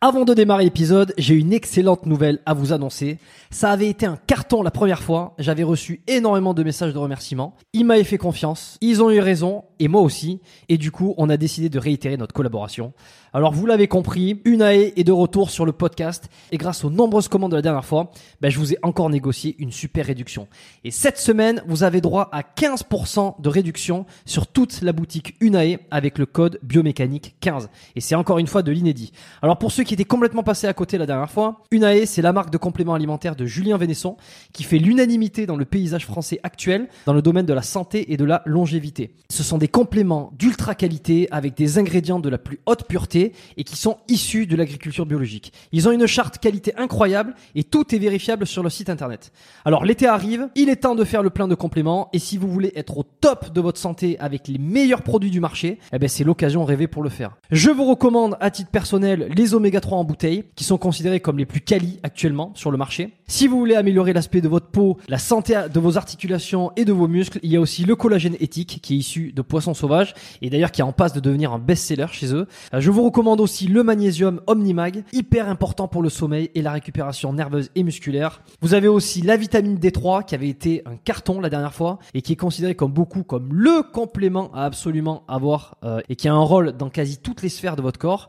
Avant 0.00 0.24
de 0.24 0.32
démarrer 0.32 0.62
l'épisode, 0.62 1.12
j'ai 1.18 1.34
une 1.34 1.52
excellente 1.52 2.06
nouvelle 2.06 2.38
à 2.46 2.54
vous 2.54 2.72
annoncer. 2.72 3.18
Ça 3.50 3.72
avait 3.72 3.88
été 3.88 4.06
un 4.06 4.16
carton 4.16 4.62
la 4.62 4.70
première 4.70 5.02
fois. 5.02 5.34
J'avais 5.38 5.64
reçu 5.64 6.02
énormément 6.06 6.54
de 6.54 6.62
messages 6.62 6.92
de 6.92 6.98
remerciements. 6.98 7.56
Ils 7.72 7.84
m'avaient 7.84 8.04
fait 8.04 8.16
confiance. 8.16 8.78
Ils 8.80 9.02
ont 9.02 9.10
eu 9.10 9.18
raison. 9.18 9.64
Et 9.78 9.88
moi 9.88 10.00
aussi. 10.00 10.40
Et 10.68 10.78
du 10.78 10.90
coup, 10.90 11.14
on 11.16 11.30
a 11.30 11.36
décidé 11.36 11.68
de 11.68 11.78
réitérer 11.78 12.16
notre 12.16 12.34
collaboration. 12.34 12.92
Alors, 13.34 13.52
vous 13.52 13.66
l'avez 13.66 13.88
compris, 13.88 14.40
Unae 14.44 14.92
est 14.96 15.04
de 15.04 15.12
retour 15.12 15.50
sur 15.50 15.66
le 15.66 15.72
podcast. 15.72 16.28
Et 16.50 16.56
grâce 16.56 16.84
aux 16.84 16.90
nombreuses 16.90 17.28
commandes 17.28 17.50
de 17.50 17.56
la 17.56 17.62
dernière 17.62 17.84
fois, 17.84 18.10
ben, 18.40 18.50
je 18.50 18.58
vous 18.58 18.72
ai 18.72 18.78
encore 18.82 19.10
négocié 19.10 19.54
une 19.58 19.70
super 19.70 20.06
réduction. 20.06 20.48
Et 20.84 20.90
cette 20.90 21.18
semaine, 21.18 21.62
vous 21.66 21.82
avez 21.82 22.00
droit 22.00 22.30
à 22.32 22.40
15% 22.40 23.40
de 23.40 23.48
réduction 23.48 24.06
sur 24.24 24.46
toute 24.46 24.80
la 24.80 24.92
boutique 24.92 25.36
Unae 25.40 25.78
avec 25.90 26.18
le 26.18 26.26
code 26.26 26.58
biomécanique 26.62 27.36
15. 27.40 27.68
Et 27.96 28.00
c'est 28.00 28.14
encore 28.14 28.38
une 28.38 28.46
fois 28.46 28.62
de 28.62 28.72
l'inédit. 28.72 29.12
Alors, 29.42 29.58
pour 29.58 29.72
ceux 29.72 29.84
qui 29.84 29.94
étaient 29.94 30.04
complètement 30.04 30.42
passés 30.42 30.66
à 30.66 30.72
côté 30.72 30.96
la 30.96 31.06
dernière 31.06 31.30
fois, 31.30 31.62
Unae, 31.70 32.06
c'est 32.06 32.22
la 32.22 32.32
marque 32.32 32.50
de 32.50 32.58
compléments 32.58 32.94
alimentaires 32.94 33.36
de 33.36 33.44
Julien 33.44 33.76
Vénesson 33.76 34.16
qui 34.52 34.62
fait 34.62 34.78
l'unanimité 34.78 35.46
dans 35.46 35.56
le 35.56 35.64
paysage 35.64 36.06
français 36.06 36.40
actuel 36.42 36.88
dans 37.06 37.12
le 37.12 37.22
domaine 37.22 37.46
de 37.46 37.52
la 37.54 37.62
santé 37.62 38.12
et 38.12 38.16
de 38.16 38.24
la 38.24 38.42
longévité. 38.46 39.12
Ce 39.28 39.42
sont 39.42 39.58
des 39.58 39.67
compléments 39.68 40.32
d'ultra 40.38 40.74
qualité 40.74 41.28
avec 41.30 41.56
des 41.56 41.78
ingrédients 41.78 42.20
de 42.20 42.28
la 42.28 42.38
plus 42.38 42.58
haute 42.66 42.86
pureté 42.88 43.32
et 43.56 43.64
qui 43.64 43.76
sont 43.76 43.98
issus 44.08 44.46
de 44.46 44.56
l'agriculture 44.56 45.06
biologique. 45.06 45.52
Ils 45.72 45.88
ont 45.88 45.92
une 45.92 46.06
charte 46.06 46.38
qualité 46.38 46.74
incroyable 46.76 47.34
et 47.54 47.64
tout 47.64 47.94
est 47.94 47.98
vérifiable 47.98 48.46
sur 48.46 48.62
le 48.62 48.70
site 48.70 48.90
internet. 48.90 49.32
Alors 49.64 49.84
l'été 49.84 50.06
arrive, 50.06 50.48
il 50.54 50.68
est 50.68 50.76
temps 50.76 50.94
de 50.94 51.04
faire 51.04 51.22
le 51.22 51.30
plein 51.30 51.48
de 51.48 51.54
compléments 51.54 52.08
et 52.12 52.18
si 52.18 52.36
vous 52.36 52.48
voulez 52.48 52.72
être 52.74 52.98
au 52.98 53.02
top 53.02 53.52
de 53.52 53.60
votre 53.60 53.78
santé 53.78 54.18
avec 54.18 54.48
les 54.48 54.58
meilleurs 54.58 55.02
produits 55.02 55.30
du 55.30 55.40
marché, 55.40 55.78
eh 55.92 55.98
ben 55.98 56.08
c'est 56.08 56.24
l'occasion 56.24 56.64
rêvée 56.64 56.86
pour 56.86 57.02
le 57.02 57.10
faire. 57.10 57.36
Je 57.50 57.70
vous 57.70 57.84
recommande 57.84 58.36
à 58.40 58.50
titre 58.50 58.70
personnel 58.70 59.28
les 59.36 59.54
oméga 59.54 59.80
3 59.80 59.98
en 59.98 60.04
bouteille 60.04 60.44
qui 60.56 60.64
sont 60.64 60.78
considérés 60.78 61.20
comme 61.20 61.38
les 61.38 61.46
plus 61.46 61.60
quali 61.60 62.00
actuellement 62.02 62.52
sur 62.54 62.70
le 62.70 62.78
marché. 62.78 63.14
Si 63.26 63.46
vous 63.46 63.58
voulez 63.58 63.74
améliorer 63.74 64.12
l'aspect 64.12 64.40
de 64.40 64.48
votre 64.48 64.68
peau, 64.68 64.96
la 65.08 65.18
santé 65.18 65.54
de 65.72 65.80
vos 65.80 65.96
articulations 65.96 66.72
et 66.76 66.84
de 66.84 66.92
vos 66.92 67.08
muscles, 67.08 67.38
il 67.42 67.52
y 67.52 67.56
a 67.56 67.60
aussi 67.60 67.84
le 67.84 67.96
collagène 67.96 68.36
éthique 68.40 68.80
qui 68.82 68.94
est 68.94 68.98
issu 68.98 69.32
de 69.32 69.42
poissons 69.42 69.57
sauvages 69.60 70.14
et 70.42 70.50
d'ailleurs 70.50 70.72
qui 70.72 70.80
est 70.80 70.84
en 70.84 70.92
passe 70.92 71.12
de 71.12 71.20
devenir 71.20 71.52
un 71.52 71.58
best-seller 71.58 72.06
chez 72.12 72.34
eux. 72.34 72.46
Euh, 72.74 72.80
je 72.80 72.90
vous 72.90 73.04
recommande 73.04 73.40
aussi 73.40 73.66
le 73.66 73.82
magnésium 73.82 74.40
Omnimag, 74.46 75.04
hyper 75.12 75.48
important 75.48 75.88
pour 75.88 76.02
le 76.02 76.08
sommeil 76.08 76.50
et 76.54 76.62
la 76.62 76.72
récupération 76.72 77.32
nerveuse 77.32 77.70
et 77.74 77.82
musculaire. 77.82 78.42
Vous 78.60 78.74
avez 78.74 78.88
aussi 78.88 79.22
la 79.22 79.36
vitamine 79.36 79.76
D3 79.76 80.24
qui 80.24 80.34
avait 80.34 80.48
été 80.48 80.82
un 80.86 80.96
carton 80.96 81.40
la 81.40 81.50
dernière 81.50 81.74
fois 81.74 81.98
et 82.14 82.22
qui 82.22 82.32
est 82.32 82.36
considéré 82.36 82.74
comme 82.74 82.92
beaucoup 82.92 83.22
comme 83.22 83.52
le 83.52 83.82
complément 83.82 84.50
à 84.54 84.64
absolument 84.64 85.24
avoir 85.28 85.76
euh, 85.84 86.00
et 86.08 86.16
qui 86.16 86.28
a 86.28 86.34
un 86.34 86.42
rôle 86.42 86.72
dans 86.72 86.90
quasi 86.90 87.18
toutes 87.18 87.42
les 87.42 87.48
sphères 87.48 87.76
de 87.76 87.82
votre 87.82 87.98
corps. 87.98 88.28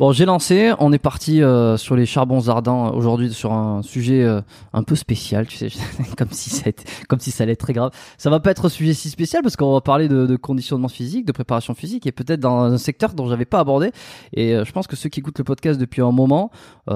Bon, 0.00 0.12
j'ai 0.12 0.24
lancé. 0.24 0.72
On 0.78 0.94
est 0.94 0.98
parti 0.98 1.42
euh, 1.42 1.76
sur 1.76 1.94
les 1.94 2.06
charbons 2.06 2.48
ardents 2.48 2.86
euh, 2.86 2.96
aujourd'hui 2.96 3.30
sur 3.34 3.52
un 3.52 3.82
sujet 3.82 4.22
euh, 4.22 4.40
un 4.72 4.82
peu 4.82 4.96
spécial, 4.96 5.46
tu 5.46 5.58
sais, 5.58 5.68
comme 6.16 6.30
si 6.30 6.48
ça 6.48 6.70
comme 7.06 7.20
si 7.20 7.30
ça 7.30 7.42
allait 7.42 7.52
être 7.52 7.60
très 7.60 7.74
grave. 7.74 7.90
Ça 8.16 8.30
va 8.30 8.40
pas 8.40 8.50
être 8.50 8.64
un 8.64 8.68
sujet 8.70 8.94
si 8.94 9.10
spécial 9.10 9.42
parce 9.42 9.56
qu'on 9.56 9.74
va 9.74 9.82
parler 9.82 10.08
de, 10.08 10.24
de, 10.24 10.36
conditionnement 10.36 10.88
physique, 10.88 11.26
de 11.26 11.32
préparation 11.32 11.74
physique 11.74 12.06
et 12.06 12.12
peut-être 12.12 12.40
dans 12.40 12.62
un 12.62 12.78
secteur 12.78 13.12
dont 13.12 13.28
j'avais 13.28 13.44
pas 13.44 13.58
abordé. 13.60 13.92
Et 14.32 14.52
je 14.64 14.72
pense 14.72 14.86
que 14.86 14.96
ceux 14.96 15.10
qui 15.10 15.20
écoutent 15.20 15.36
le 15.36 15.44
podcast 15.44 15.78
depuis 15.78 16.00
un 16.00 16.12
moment, 16.12 16.50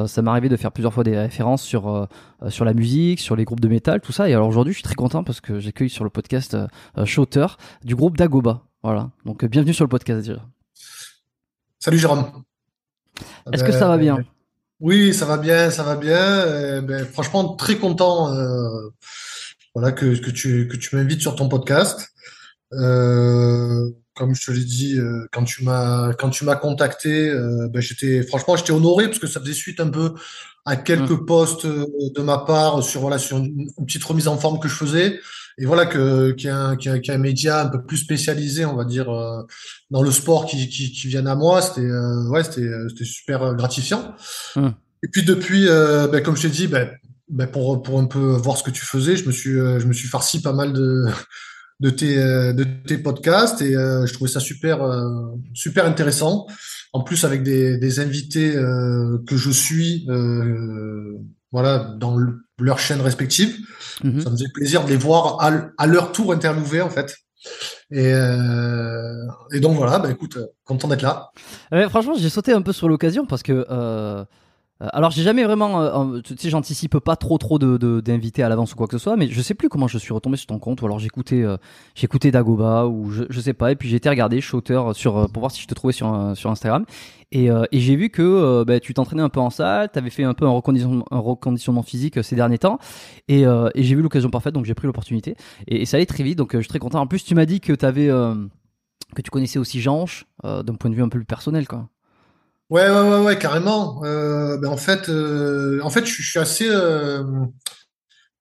ça 0.06 0.22
m'est 0.22 0.30
arrivé 0.30 0.48
de 0.48 0.56
faire 0.56 0.72
plusieurs 0.72 0.94
fois 0.94 1.04
des 1.04 1.18
références 1.18 1.62
sur 1.62 2.08
sur 2.48 2.64
la 2.64 2.72
musique, 2.72 3.20
sur 3.20 3.36
les 3.36 3.44
groupes 3.44 3.60
de 3.60 3.68
métal, 3.68 4.00
tout 4.00 4.12
ça. 4.12 4.30
Et 4.30 4.32
alors 4.32 4.48
aujourd'hui, 4.48 4.72
je 4.72 4.78
suis 4.78 4.82
très 4.82 4.94
content 4.94 5.24
parce 5.24 5.42
que 5.42 5.60
j'accueille 5.60 5.90
sur 5.90 6.04
le 6.04 6.10
podcast 6.10 6.56
Shooter 7.04 7.48
du 7.84 7.96
groupe 7.96 8.16
Dagoba. 8.16 8.62
Voilà. 8.82 9.10
Donc 9.26 9.44
bienvenue 9.44 9.74
sur 9.74 9.84
le 9.84 9.90
podcast 9.90 10.26
déjà. 10.26 10.40
Salut 11.80 11.98
Jérôme. 11.98 12.44
Est-ce 13.52 13.64
que 13.64 13.72
ça 13.72 13.88
va 13.88 13.96
bien? 13.96 14.24
Oui, 14.80 15.14
ça 15.14 15.24
va 15.24 15.36
bien, 15.36 15.70
ça 15.70 15.82
va 15.82 15.96
bien. 15.96 16.82
ben, 16.82 17.04
franchement, 17.06 17.54
très 17.54 17.76
content 17.76 18.34
euh, 18.34 18.90
voilà, 19.74 19.92
que, 19.92 20.18
que 20.18 20.30
tu, 20.30 20.68
que 20.68 20.76
tu 20.76 20.96
m'invites 20.96 21.20
sur 21.20 21.36
ton 21.36 21.48
podcast. 21.48 22.08
Euh, 22.72 23.90
comme 24.14 24.34
je 24.34 24.46
te 24.46 24.50
l'ai 24.50 24.64
dit, 24.64 24.98
euh, 24.98 25.26
quand 25.32 25.44
tu 25.44 25.64
m'as 25.64 26.12
quand 26.14 26.30
tu 26.30 26.44
m'as 26.44 26.56
contacté, 26.56 27.32
ben, 27.70 27.80
j'étais 27.80 28.22
franchement 28.22 28.56
j'étais 28.56 28.72
honoré 28.72 29.06
parce 29.06 29.18
que 29.18 29.26
ça 29.26 29.40
faisait 29.40 29.52
suite 29.52 29.80
un 29.80 29.88
peu 29.88 30.14
à 30.64 30.76
quelques 30.76 31.10
mmh. 31.10 31.26
posts 31.26 31.66
de 31.66 32.22
ma 32.22 32.38
part 32.38 32.82
sur 32.82 33.00
voilà 33.00 33.18
sur 33.18 33.38
une, 33.38 33.70
petite 33.86 34.04
remise 34.04 34.28
en 34.28 34.38
forme 34.38 34.58
que 34.58 34.68
je 34.68 34.74
faisais 34.74 35.20
et 35.58 35.66
voilà 35.66 35.86
que 35.86 36.32
qu'il 36.32 36.48
y, 36.48 36.50
a 36.50 36.58
un, 36.58 36.76
qu'il 36.76 36.92
y, 36.92 37.10
a 37.10 37.14
un 37.14 37.18
média 37.18 37.62
un 37.62 37.68
peu 37.68 37.82
plus 37.84 37.98
spécialisé 37.98 38.64
on 38.64 38.74
va 38.74 38.84
dire 38.84 39.06
dans 39.90 40.02
le 40.02 40.10
sport 40.10 40.46
qui 40.46 40.68
qui, 40.68 40.90
qui 40.92 41.08
vienne 41.08 41.26
à 41.26 41.34
moi 41.34 41.62
c'était 41.62 41.88
ouais 42.30 42.42
c'était 42.42 42.70
c'était 42.88 43.04
super 43.04 43.54
gratifiant 43.54 44.14
mmh. 44.56 44.68
et 45.04 45.08
puis 45.12 45.22
depuis 45.22 45.66
ben, 45.66 46.22
comme 46.22 46.36
je 46.36 46.42
t'ai 46.42 46.48
dit 46.48 46.66
ben, 46.66 46.90
ben, 47.28 47.46
pour 47.46 47.82
pour 47.82 48.00
un 48.00 48.06
peu 48.06 48.18
voir 48.18 48.56
ce 48.56 48.64
que 48.64 48.70
tu 48.70 48.84
faisais 48.84 49.16
je 49.16 49.26
me 49.26 49.32
suis 49.32 49.52
je 49.52 49.86
me 49.86 49.92
suis 49.92 50.08
farci 50.08 50.42
pas 50.42 50.52
mal 50.52 50.72
de 50.72 51.06
de 51.80 51.90
tes, 51.90 52.18
euh, 52.18 52.52
de 52.52 52.64
tes 52.64 52.98
podcasts 52.98 53.60
et 53.62 53.76
euh, 53.76 54.06
je 54.06 54.12
trouvais 54.14 54.30
ça 54.30 54.40
super, 54.40 54.82
euh, 54.82 55.34
super 55.52 55.86
intéressant. 55.86 56.46
En 56.92 57.02
plus, 57.02 57.24
avec 57.24 57.42
des, 57.42 57.76
des 57.76 57.98
invités 57.98 58.52
que 58.52 59.36
je 59.36 59.50
suis, 59.50 60.06
voilà, 61.50 61.78
dans 61.98 62.16
leur 62.58 62.78
chaîne 62.78 63.00
respective. 63.00 63.56
Mhm. 64.02 64.20
Ça 64.20 64.30
me 64.30 64.36
faisait 64.36 64.50
plaisir 64.54 64.84
de 64.84 64.90
les 64.90 64.96
voir 64.96 65.40
à, 65.40 65.52
à 65.78 65.86
leur 65.86 66.12
tour 66.12 66.32
interviewés, 66.32 66.82
en 66.82 66.90
fait. 66.90 67.16
Et, 67.90 68.12
euh, 68.12 69.26
et, 69.52 69.60
donc 69.60 69.76
voilà, 69.76 69.98
bah 69.98 70.10
écoute, 70.10 70.38
content 70.64 70.88
d'être 70.88 71.02
là. 71.02 71.30
franchement, 71.90 72.14
j'ai 72.16 72.30
sauté 72.30 72.52
un 72.52 72.62
peu 72.62 72.72
sur 72.72 72.88
l'occasion 72.88 73.26
parce 73.26 73.42
que 73.42 73.66
Euh, 73.70 74.24
alors 74.80 75.12
j'ai 75.12 75.22
jamais 75.22 75.44
vraiment, 75.44 75.80
euh, 75.80 76.20
tu 76.20 76.34
sais, 76.36 76.50
j'anticipe 76.50 76.98
pas 76.98 77.14
trop 77.14 77.38
trop 77.38 77.60
de 77.60 78.00
d'invités 78.00 78.42
à 78.42 78.48
l'avance 78.48 78.72
ou 78.72 78.76
quoi 78.76 78.88
que 78.88 78.98
ce 78.98 79.02
soit, 79.02 79.16
mais 79.16 79.28
je 79.28 79.40
sais 79.40 79.54
plus 79.54 79.68
comment 79.68 79.86
je 79.86 79.98
suis 79.98 80.12
retombé 80.12 80.36
sur 80.36 80.46
ton 80.46 80.58
compte 80.58 80.82
ou 80.82 80.86
alors 80.86 80.98
j'écoutais 80.98 81.42
euh, 81.42 81.56
j'écoutais 81.94 82.32
Dagoba 82.32 82.86
ou 82.86 83.10
je, 83.10 83.40
sais 83.40 83.52
pas 83.52 83.70
et 83.70 83.76
puis 83.76 83.88
j'ai 83.88 83.96
été 83.96 84.08
regarder 84.08 84.40
Shooter 84.40 84.82
sur 84.94 85.30
pour 85.30 85.40
voir 85.40 85.52
si 85.52 85.62
je 85.62 85.68
te 85.68 85.74
trouvais 85.74 85.92
sur 85.92 86.32
sur 86.34 86.50
Instagram 86.50 86.86
et, 87.30 87.46
et 87.46 87.80
j'ai 87.80 87.96
vu 87.96 88.10
que 88.10 88.64
bah, 88.64 88.80
tu 88.80 88.94
t'entraînais 88.94 89.22
un 89.22 89.28
peu 89.28 89.40
en 89.40 89.50
salle, 89.50 89.90
tu 89.92 89.98
avais 89.98 90.10
fait 90.10 90.24
un 90.24 90.34
peu 90.34 90.44
un 90.44 90.50
reconditionnement, 90.50 91.04
un 91.10 91.18
reconditionnement 91.18 91.82
physique 91.82 92.22
ces 92.22 92.36
derniers 92.36 92.58
temps 92.58 92.78
et, 93.28 93.42
et 93.42 93.82
j'ai 93.82 93.94
vu 93.94 94.02
l'occasion 94.02 94.30
parfaite 94.30 94.54
donc 94.54 94.64
j'ai 94.64 94.74
pris 94.74 94.86
l'opportunité 94.86 95.36
et, 95.68 95.86
ça 95.86 95.98
allait 95.98 96.06
très 96.06 96.24
vite 96.24 96.38
donc 96.38 96.52
je 96.54 96.60
suis 96.60 96.68
très 96.68 96.80
content. 96.80 97.00
En 97.00 97.06
plus 97.06 97.24
tu 97.24 97.34
m'as 97.34 97.46
dit 97.46 97.60
que 97.60 97.72
que 97.72 99.22
tu 99.22 99.30
connaissais 99.30 99.58
aussi 99.60 99.80
Jean 99.80 100.06
d'un 100.42 100.74
point 100.74 100.90
de 100.90 100.96
vue 100.96 101.02
un 101.02 101.08
peu 101.08 101.18
plus 101.18 101.26
personnel 101.26 101.68
quoi. 101.68 101.88
Ouais, 102.70 102.88
ouais, 102.88 103.08
ouais, 103.08 103.20
ouais, 103.20 103.38
carrément. 103.38 104.02
Euh, 104.04 104.56
ben 104.58 104.68
en 104.68 104.76
fait, 104.76 105.08
euh, 105.08 105.80
en 105.82 105.90
fait, 105.90 106.06
je, 106.06 106.22
suis 106.22 106.38
assez. 106.38 106.66
Euh, 106.68 107.22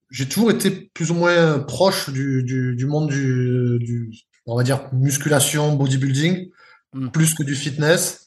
j'ai 0.10 0.28
toujours 0.28 0.52
été 0.52 0.72
plus 0.94 1.12
ou 1.12 1.16
moins 1.16 1.60
proche 1.60 2.10
du, 2.10 2.44
du, 2.44 2.76
du 2.76 2.86
monde 2.86 3.10
du, 3.10 3.80
du, 3.80 4.12
on 4.46 4.56
va 4.56 4.64
dire, 4.64 4.88
musculation, 4.94 5.76
bodybuilding, 5.76 6.50
hmm. 6.94 7.10
plus 7.10 7.34
que 7.34 7.44
du 7.44 7.56
fitness. 7.56 8.26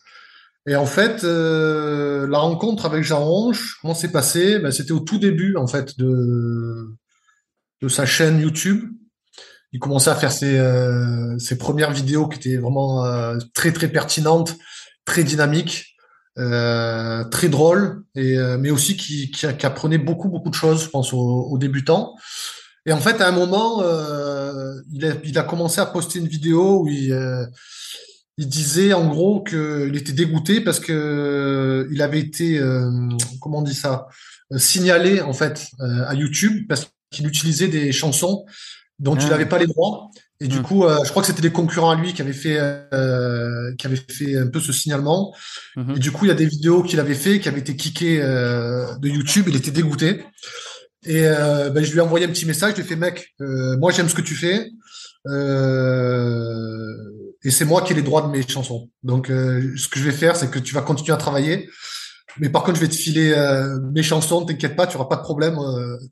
Et 0.68 0.76
en 0.76 0.86
fait, 0.86 1.22
la 1.22 2.38
rencontre 2.38 2.86
avec 2.86 3.04
Jean 3.04 3.24
Ronge, 3.24 3.76
comment 3.80 3.94
c'est 3.94 4.10
passé? 4.10 4.58
Ben, 4.58 4.72
c'était 4.72 4.92
au 4.92 5.00
tout 5.00 5.18
début, 5.18 5.56
en 5.56 5.68
fait, 5.68 5.96
de, 5.98 6.88
de 7.82 7.88
sa 7.88 8.04
chaîne 8.04 8.40
YouTube. 8.40 8.84
Il 9.72 9.78
commençait 9.78 10.10
à 10.10 10.16
faire 10.16 10.32
ses, 10.32 10.60
ses 11.38 11.56
premières 11.56 11.92
vidéos 11.92 12.26
qui 12.26 12.38
étaient 12.38 12.56
vraiment 12.56 13.04
très, 13.54 13.72
très 13.72 13.88
pertinentes 13.88 14.56
très 15.06 15.24
dynamique, 15.24 15.96
euh, 16.38 17.24
très 17.24 17.48
drôle, 17.48 18.02
et, 18.14 18.36
euh, 18.36 18.58
mais 18.58 18.70
aussi 18.70 18.98
qui, 18.98 19.30
qui, 19.30 19.46
qui, 19.56 19.66
apprenait 19.66 19.96
beaucoup, 19.96 20.28
beaucoup 20.28 20.50
de 20.50 20.54
choses, 20.54 20.84
je 20.84 20.90
pense, 20.90 21.14
aux, 21.14 21.48
aux 21.50 21.56
débutants. 21.56 22.14
Et 22.84 22.92
en 22.92 23.00
fait, 23.00 23.22
à 23.22 23.28
un 23.28 23.32
moment, 23.32 23.82
euh, 23.82 24.74
il, 24.92 25.06
a, 25.06 25.14
il, 25.24 25.38
a, 25.38 25.42
commencé 25.44 25.80
à 25.80 25.86
poster 25.86 26.18
une 26.18 26.28
vidéo 26.28 26.82
où 26.82 26.88
il, 26.88 27.16
il 28.36 28.48
disait 28.48 28.92
en 28.92 29.08
gros 29.08 29.42
qu'il 29.42 29.96
était 29.96 30.12
dégoûté 30.12 30.60
parce 30.60 30.78
que 30.78 31.88
il 31.90 32.02
avait 32.02 32.20
été, 32.20 32.60
comment 33.40 33.58
on 33.58 33.62
dit 33.62 33.74
ça, 33.74 34.06
signalé 34.56 35.20
en 35.20 35.32
fait 35.32 35.68
à 35.80 36.14
YouTube 36.14 36.66
parce 36.68 36.86
qu'il 37.10 37.26
utilisait 37.26 37.68
des 37.68 37.90
chansons 37.92 38.44
dont 38.98 39.16
il 39.16 39.28
n'avait 39.30 39.46
pas 39.46 39.58
les 39.58 39.66
droits. 39.66 40.10
Et 40.40 40.48
du 40.48 40.58
hmm. 40.58 40.62
coup, 40.62 40.84
euh, 40.84 40.98
je 41.04 41.10
crois 41.10 41.22
que 41.22 41.28
c'était 41.28 41.40
des 41.40 41.50
concurrents 41.50 41.90
à 41.90 41.94
lui 41.94 42.12
qui 42.12 42.20
avaient 42.20 42.32
fait, 42.32 42.58
euh, 42.58 43.74
qui 43.78 43.86
avaient 43.86 43.96
fait 43.96 44.36
un 44.36 44.48
peu 44.48 44.60
ce 44.60 44.72
signalement. 44.72 45.34
Hmm. 45.76 45.94
Et 45.96 45.98
du 45.98 46.12
coup, 46.12 46.26
il 46.26 46.28
y 46.28 46.30
a 46.30 46.34
des 46.34 46.46
vidéos 46.46 46.82
qu'il 46.82 47.00
avait 47.00 47.14
fait, 47.14 47.40
qui 47.40 47.48
avaient 47.48 47.60
été 47.60 47.74
kickées 47.74 48.20
euh, 48.20 48.94
de 48.98 49.08
YouTube. 49.08 49.46
Il 49.48 49.56
était 49.56 49.70
dégoûté. 49.70 50.24
Et 51.06 51.22
euh, 51.24 51.70
ben, 51.70 51.82
je 51.82 51.90
lui 51.92 51.98
ai 51.98 52.02
envoyé 52.02 52.26
un 52.26 52.28
petit 52.28 52.44
message. 52.44 52.72
Je 52.72 52.76
lui 52.76 52.82
ai 52.82 52.86
fait, 52.86 52.96
mec, 52.96 53.34
euh, 53.40 53.78
moi 53.78 53.92
j'aime 53.92 54.08
ce 54.08 54.14
que 54.14 54.20
tu 54.20 54.34
fais. 54.34 54.70
et 57.42 57.50
c'est 57.50 57.64
moi 57.64 57.80
qui 57.80 57.94
ai 57.94 57.96
les 57.96 58.02
droits 58.02 58.22
de 58.22 58.28
mes 58.28 58.46
chansons. 58.46 58.90
Donc, 59.02 59.28
ce 59.28 59.88
que 59.88 59.98
je 59.98 60.04
vais 60.04 60.12
faire, 60.12 60.36
c'est 60.36 60.50
que 60.50 60.58
tu 60.58 60.74
vas 60.74 60.82
continuer 60.82 61.14
à 61.14 61.16
travailler. 61.16 61.70
Mais 62.38 62.50
par 62.50 62.62
contre, 62.62 62.76
je 62.76 62.82
vais 62.82 62.90
te 62.90 62.94
filer 62.94 63.34
mes 63.94 64.02
chansons. 64.02 64.44
T'inquiète 64.44 64.76
pas, 64.76 64.86
tu 64.86 64.98
auras 64.98 65.08
pas 65.08 65.16
de 65.16 65.22
problème. 65.22 65.56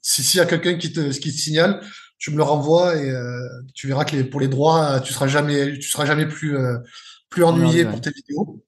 si 0.00 0.23
s'il 0.23 0.38
y 0.38 0.41
a 0.41 0.47
quelqu'un 0.47 0.79
qui 0.79 0.93
te, 0.93 1.11
qui 1.11 1.31
te 1.31 1.38
signale, 1.38 1.82
tu 2.19 2.31
me 2.31 2.37
le 2.37 2.43
renvoies 2.43 2.96
et 2.96 3.11
euh, 3.11 3.49
tu 3.75 3.88
verras 3.88 4.05
que 4.05 4.16
les, 4.16 4.25
pour 4.25 4.40
les 4.40 4.49
droits, 4.49 5.00
tu 5.00 5.12
seras 5.12 5.26
jamais, 5.26 5.78
tu 5.78 5.88
seras 5.88 6.06
jamais 6.06 6.26
plus 6.26 6.56
euh, 6.56 6.78
plus 7.28 7.44
ennuyé 7.44 7.84
pour 7.84 8.00
tes 8.00 8.11
vidéos. 8.11 8.64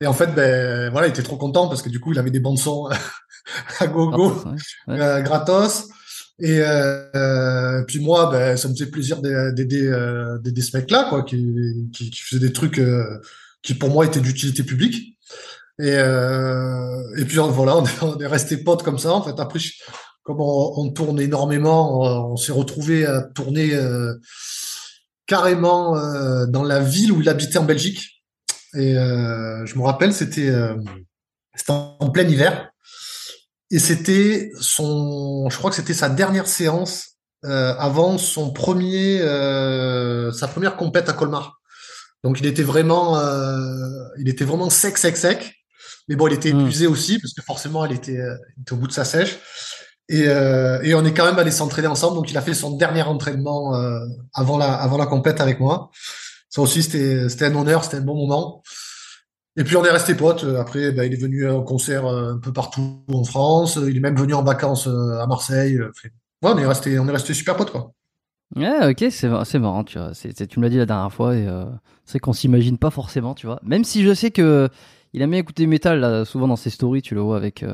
Et 0.00 0.06
en 0.06 0.12
fait, 0.12 0.34
ben 0.34 0.90
voilà, 0.90 1.06
il 1.06 1.10
était 1.10 1.22
trop 1.22 1.36
content 1.36 1.68
parce 1.68 1.82
que 1.82 1.88
du 1.88 2.00
coup, 2.00 2.12
il 2.12 2.18
avait 2.18 2.30
des 2.30 2.40
bandes 2.40 2.58
son 2.58 2.88
à 3.80 3.86
gogo, 3.86 4.44
euh, 4.88 5.20
gratos. 5.22 5.88
Et 6.38 6.60
euh, 6.60 7.82
puis 7.84 8.00
moi, 8.00 8.30
ben, 8.30 8.56
ça 8.56 8.68
me 8.68 8.74
faisait 8.74 8.90
plaisir 8.90 9.22
d'aider 9.22 9.90
ce 10.62 10.76
mec-là, 10.76 11.06
quoi, 11.08 11.22
qui, 11.22 11.88
qui, 11.92 12.10
qui, 12.10 12.20
faisait 12.20 12.46
des 12.46 12.52
trucs 12.52 12.80
qui 13.62 13.74
pour 13.74 13.90
moi 13.90 14.06
étaient 14.06 14.20
d'utilité 14.20 14.62
publique. 14.64 15.18
Et, 15.78 15.92
et 15.92 17.24
puis 17.24 17.38
voilà, 17.38 17.76
on 17.76 17.84
est, 17.84 18.02
on 18.02 18.18
est 18.18 18.26
resté 18.26 18.58
potes 18.58 18.82
comme 18.82 18.98
ça. 18.98 19.12
En 19.12 19.22
fait, 19.22 19.38
après, 19.40 19.60
comme 20.22 20.40
on, 20.40 20.90
tourne 20.90 21.20
énormément, 21.20 22.30
on, 22.30 22.36
s'est 22.36 22.52
retrouvé 22.52 23.04
à 23.04 23.22
tourner 23.22 23.74
euh, 23.74 24.14
carrément 25.26 25.96
euh, 25.96 26.46
dans 26.46 26.62
la 26.62 26.80
ville 26.80 27.12
où 27.12 27.20
il 27.20 27.28
habitait 27.28 27.58
en 27.58 27.64
Belgique. 27.64 28.22
Et 28.74 28.96
euh, 28.96 29.66
je 29.66 29.76
me 29.76 29.82
rappelle, 29.82 30.14
c'était 30.14 30.52
en 31.68 32.10
plein 32.10 32.28
hiver. 32.28 32.70
Et 33.70 33.78
c'était 33.78 34.52
son, 34.60 35.48
je 35.50 35.56
crois 35.56 35.70
que 35.70 35.76
c'était 35.76 35.94
sa 35.94 36.08
dernière 36.08 36.46
séance 36.46 37.16
avant 37.42 38.18
son 38.18 38.52
premier, 38.52 39.18
sa 39.18 40.46
première 40.46 40.76
compète 40.76 41.08
à 41.08 41.14
Colmar. 41.14 41.58
Donc 42.22 42.38
il 42.38 42.46
était 42.46 42.62
vraiment, 42.62 43.20
il 44.18 44.28
était 44.28 44.44
vraiment 44.44 44.70
sec, 44.70 44.98
sec, 44.98 45.16
sec. 45.16 45.52
Mais 46.08 46.16
bon, 46.16 46.28
il 46.28 46.34
était 46.34 46.52
hmm. 46.52 46.60
épuisé 46.60 46.86
aussi 46.86 47.18
parce 47.18 47.32
que 47.32 47.42
forcément, 47.42 47.84
il 47.84 47.92
était, 47.92 48.18
il 48.56 48.62
était 48.62 48.72
au 48.72 48.76
bout 48.76 48.86
de 48.86 48.92
sa 48.92 49.04
sèche. 49.04 49.38
Et, 50.12 50.28
euh, 50.28 50.78
et, 50.82 50.94
on 50.94 51.02
est 51.06 51.14
quand 51.14 51.24
même 51.24 51.38
allé 51.38 51.50
s'entraîner 51.50 51.88
ensemble. 51.88 52.16
Donc, 52.16 52.30
il 52.30 52.36
a 52.36 52.42
fait 52.42 52.52
son 52.52 52.76
dernier 52.76 53.02
entraînement 53.02 53.74
euh, 53.74 53.98
avant 54.34 54.58
la 54.58 54.74
avant 54.74 54.98
la 54.98 55.06
compète 55.06 55.40
avec 55.40 55.58
moi. 55.58 55.90
Ça 56.50 56.60
aussi, 56.60 56.82
c'était 56.82 57.46
un 57.46 57.54
honneur, 57.54 57.82
c'était 57.82 57.96
un 57.96 58.02
bon 58.02 58.14
moment. 58.14 58.62
Et 59.56 59.64
puis 59.64 59.74
on 59.74 59.84
est 59.86 59.90
resté 59.90 60.14
potes. 60.14 60.44
Après, 60.44 60.92
ben, 60.92 61.04
il 61.04 61.14
est 61.14 61.20
venu 61.20 61.48
en 61.48 61.62
concert 61.62 62.04
euh, 62.04 62.34
un 62.34 62.38
peu 62.38 62.52
partout 62.52 63.04
en 63.10 63.24
France. 63.24 63.78
Il 63.82 63.96
est 63.96 64.00
même 64.00 64.16
venu 64.16 64.34
en 64.34 64.42
vacances 64.42 64.86
à 64.86 65.26
Marseille. 65.26 65.78
Ouais, 65.78 66.50
on 66.50 66.58
est 66.58 66.66
resté 66.66 66.98
on 66.98 67.08
est 67.08 67.12
resté 67.12 67.32
super 67.32 67.56
potes 67.56 67.70
quoi. 67.70 67.92
Ouais, 68.54 68.90
ok, 68.90 69.06
c'est 69.10 69.58
marrant, 69.58 69.82
tu 69.82 69.98
me 69.98 70.62
l'as 70.62 70.68
dit 70.68 70.76
la 70.76 70.84
dernière 70.84 71.10
fois 71.10 71.30
euh, 71.30 71.64
c'est 72.04 72.18
qu'on 72.18 72.34
s'imagine 72.34 72.76
pas 72.76 72.90
forcément, 72.90 73.34
tu 73.34 73.46
vois. 73.46 73.58
Même 73.62 73.84
si 73.84 74.02
je 74.02 74.12
sais 74.12 74.30
que 74.30 74.68
il 75.14 75.22
a 75.22 75.26
bien 75.26 75.38
écouté 75.38 75.66
métal 75.66 76.26
souvent 76.26 76.48
dans 76.48 76.56
ses 76.56 76.68
stories, 76.68 77.00
tu 77.00 77.14
le 77.14 77.22
vois 77.22 77.38
avec 77.38 77.64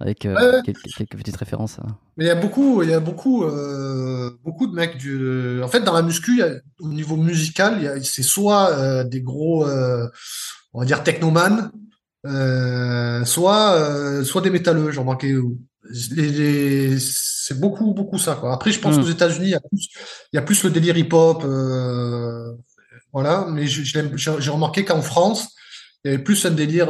avec 0.00 0.24
euh, 0.24 0.62
quelques, 0.62 1.16
petites 1.16 1.36
références. 1.36 1.78
Hein. 1.78 1.96
Mais 2.16 2.24
il 2.24 2.28
y 2.28 2.30
a 2.30 2.34
beaucoup, 2.34 2.82
il 2.82 2.88
y 2.88 2.94
a 2.94 3.00
beaucoup, 3.00 3.44
euh, 3.44 4.30
beaucoup 4.42 4.66
de 4.66 4.74
mecs 4.74 4.96
du. 4.96 5.62
En 5.62 5.68
fait, 5.68 5.80
dans 5.80 5.92
la 5.92 6.02
muscu, 6.02 6.42
au 6.80 6.88
niveau 6.88 7.16
musical, 7.16 8.02
c'est 8.02 8.22
soit 8.22 8.70
euh, 8.70 9.04
des 9.04 9.20
gros, 9.20 9.66
on 10.72 10.80
va 10.80 10.86
dire 10.86 11.02
technoman, 11.02 11.70
soit, 13.26 14.24
soit 14.24 14.40
des 14.40 14.50
métalleux. 14.50 14.90
J'ai 14.90 15.00
remarqué. 15.00 15.36
Les, 16.12 16.98
c'est 17.00 17.58
beaucoup, 17.58 17.92
beaucoup 17.94 18.18
ça. 18.18 18.36
Quoi. 18.36 18.54
Après, 18.54 18.70
je 18.70 18.80
pense 18.80 18.96
hmm. 18.96 19.00
qu'aux 19.00 19.10
États-Unis, 19.10 19.48
il 19.48 19.50
y 19.50 19.54
a 19.54 19.60
plus, 19.60 19.88
il 20.32 20.36
y 20.36 20.38
a 20.38 20.42
plus 20.42 20.62
le 20.64 20.70
délire 20.70 20.96
hip-hop, 20.96 21.44
voilà. 23.12 23.46
Mais 23.50 23.66
j'ai 23.66 24.50
remarqué 24.50 24.84
qu'en 24.84 25.02
France, 25.02 25.48
il 26.04 26.10
y 26.10 26.14
avait 26.14 26.22
plus 26.22 26.46
un 26.46 26.52
délire 26.52 26.88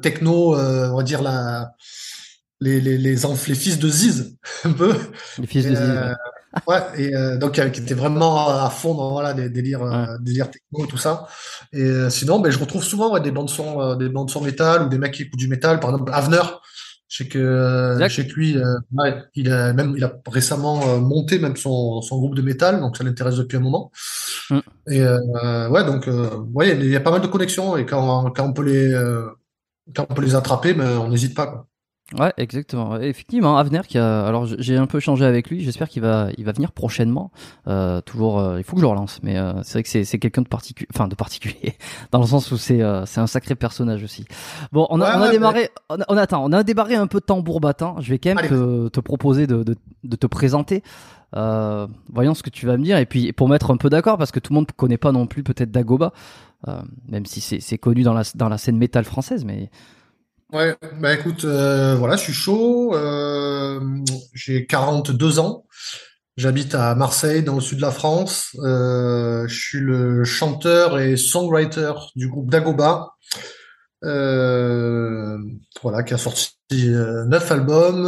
techno, 0.00 0.54
on 0.54 0.96
va 0.96 1.02
dire 1.02 1.22
la 1.22 1.72
les, 2.60 2.80
les, 2.80 2.98
les, 2.98 3.14
les, 3.14 3.54
fils 3.54 3.78
de 3.78 3.88
Ziz, 3.88 4.36
un 4.64 4.72
peu. 4.72 4.94
Les 5.38 5.46
fils 5.46 5.64
de 5.64 5.74
Ziz. 5.74 5.78
Euh, 5.80 6.14
ouais. 6.66 6.82
et 6.96 7.14
euh, 7.14 7.36
donc 7.38 7.58
euh, 7.58 7.70
qui 7.70 7.80
étaient 7.80 7.94
vraiment 7.94 8.48
à 8.48 8.68
fond 8.70 8.94
dans 8.94 9.10
voilà 9.12 9.32
des 9.32 9.48
délires, 9.48 9.82
ouais. 9.82 10.06
délires 10.20 10.50
techno 10.50 10.84
et 10.84 10.88
tout 10.88 10.98
ça. 10.98 11.26
Et 11.72 12.10
sinon, 12.10 12.40
ben 12.40 12.50
je 12.50 12.58
retrouve 12.58 12.84
souvent 12.84 13.12
ouais, 13.12 13.20
des 13.20 13.30
bandes 13.30 13.50
son, 13.50 13.96
des 13.96 14.08
bandes 14.08 14.30
son 14.30 14.42
métal 14.42 14.84
ou 14.84 14.88
des 14.88 14.98
mecs 14.98 15.12
qui 15.12 15.22
écoutent 15.22 15.38
du 15.38 15.48
métal. 15.48 15.80
Par 15.80 15.90
exemple, 15.90 16.10
Avner. 16.12 16.42
Je 17.08 17.24
sais 17.24 17.28
que 17.28 17.98
chez 18.08 18.22
lui, 18.22 18.56
ouais, 18.92 19.16
il 19.34 19.50
a 19.50 19.72
même 19.72 19.94
il 19.96 20.04
a 20.04 20.12
récemment 20.28 21.00
monté 21.00 21.40
même 21.40 21.56
son, 21.56 22.02
son 22.02 22.18
groupe 22.18 22.36
de 22.36 22.42
métal, 22.42 22.78
donc 22.78 22.96
ça 22.96 23.02
l'intéresse 23.02 23.34
depuis 23.34 23.56
un 23.56 23.60
moment. 23.60 23.90
Mm. 24.48 24.58
Et 24.86 25.02
ouais, 25.02 25.84
donc 25.84 26.08
ouais, 26.54 26.76
il 26.76 26.86
y 26.86 26.94
a 26.94 27.00
pas 27.00 27.10
mal 27.10 27.20
de 27.20 27.26
connexions 27.26 27.76
et 27.76 27.84
quand, 27.84 28.30
quand 28.30 28.44
on 28.44 28.52
peut 28.52 28.62
les 28.62 28.94
quand 29.92 30.06
on 30.08 30.14
peut 30.14 30.22
les 30.22 30.36
attraper, 30.36 30.72
ben 30.72 30.98
on 30.98 31.08
n'hésite 31.08 31.34
pas. 31.34 31.48
Quoi. 31.48 31.66
Ouais, 32.18 32.32
exactement. 32.38 32.98
Effectivement, 32.98 33.56
Avenir 33.56 33.86
qui 33.86 33.96
a. 33.96 34.26
Alors, 34.26 34.46
j'ai 34.46 34.76
un 34.76 34.86
peu 34.86 34.98
changé 34.98 35.24
avec 35.24 35.48
lui. 35.48 35.62
J'espère 35.62 35.88
qu'il 35.88 36.02
va, 36.02 36.28
il 36.36 36.44
va 36.44 36.50
venir 36.50 36.72
prochainement. 36.72 37.30
Euh, 37.68 38.00
toujours, 38.00 38.40
euh, 38.40 38.58
il 38.58 38.64
faut 38.64 38.72
que 38.74 38.80
je 38.80 38.84
le 38.84 38.90
relance. 38.90 39.20
Mais 39.22 39.38
euh, 39.38 39.62
c'est 39.62 39.74
vrai 39.74 39.82
que 39.84 40.04
c'est 40.04 40.18
quelqu'un 40.18 40.42
de 40.42 40.48
particulier, 40.48 40.88
enfin 40.92 41.06
de 41.06 41.14
particulier, 41.14 41.76
dans 42.10 42.20
le 42.20 42.26
sens 42.26 42.50
où 42.50 42.56
c'est 42.56 42.82
euh, 42.82 43.06
c'est 43.06 43.20
un 43.20 43.28
sacré 43.28 43.54
personnage 43.54 44.02
aussi. 44.02 44.24
Bon, 44.72 44.88
on 44.90 45.00
a, 45.00 45.18
on 45.18 45.22
a 45.22 45.30
démarré. 45.30 45.70
On, 45.88 46.00
a, 46.00 46.04
on 46.08 46.16
attend. 46.16 46.44
On 46.44 46.52
a 46.52 46.64
débarré 46.64 46.96
un 46.96 47.06
peu 47.06 47.20
de 47.20 47.24
tambour 47.24 47.60
battant. 47.60 48.00
Je 48.00 48.10
vais 48.10 48.18
quand 48.18 48.34
même 48.34 48.48
te, 48.48 48.88
te, 48.88 49.00
proposer 49.00 49.46
de, 49.46 49.62
de, 49.62 49.76
de 50.02 50.16
te 50.16 50.26
présenter. 50.26 50.82
Euh, 51.36 51.86
voyons 52.12 52.34
ce 52.34 52.42
que 52.42 52.50
tu 52.50 52.66
vas 52.66 52.76
me 52.76 52.82
dire. 52.82 52.98
Et 52.98 53.06
puis 53.06 53.32
pour 53.32 53.48
mettre 53.48 53.70
un 53.70 53.76
peu 53.76 53.88
d'accord, 53.88 54.18
parce 54.18 54.32
que 54.32 54.40
tout 54.40 54.52
le 54.52 54.56
monde 54.56 54.72
connaît 54.76 54.98
pas 54.98 55.12
non 55.12 55.28
plus 55.28 55.44
peut-être 55.44 55.70
Dagoba, 55.70 56.12
même 57.08 57.24
si 57.24 57.40
c'est 57.40 57.78
connu 57.78 58.02
dans 58.02 58.14
la 58.14 58.24
dans 58.34 58.48
la 58.48 58.58
scène 58.58 58.78
métal 58.78 59.04
française, 59.04 59.44
mais 59.44 59.70
Ouais, 60.52 60.76
bah 60.98 61.14
écoute, 61.14 61.44
euh, 61.44 61.94
voilà, 61.94 62.16
je 62.16 62.22
suis 62.22 62.32
chaud. 62.32 62.96
Euh, 62.96 63.78
j'ai 64.34 64.66
42 64.66 65.38
ans. 65.38 65.64
J'habite 66.36 66.74
à 66.74 66.96
Marseille, 66.96 67.44
dans 67.44 67.54
le 67.54 67.60
sud 67.60 67.76
de 67.76 67.82
la 67.82 67.92
France. 67.92 68.56
Euh, 68.64 69.46
je 69.46 69.54
suis 69.54 69.78
le 69.78 70.24
chanteur 70.24 70.98
et 70.98 71.16
songwriter 71.16 71.92
du 72.16 72.28
groupe 72.28 72.50
Dagoba. 72.50 73.10
voilà, 74.02 76.02
qui 76.04 76.14
a 76.14 76.18
sorti 76.18 76.50
neuf 76.72 77.52
albums. 77.52 78.06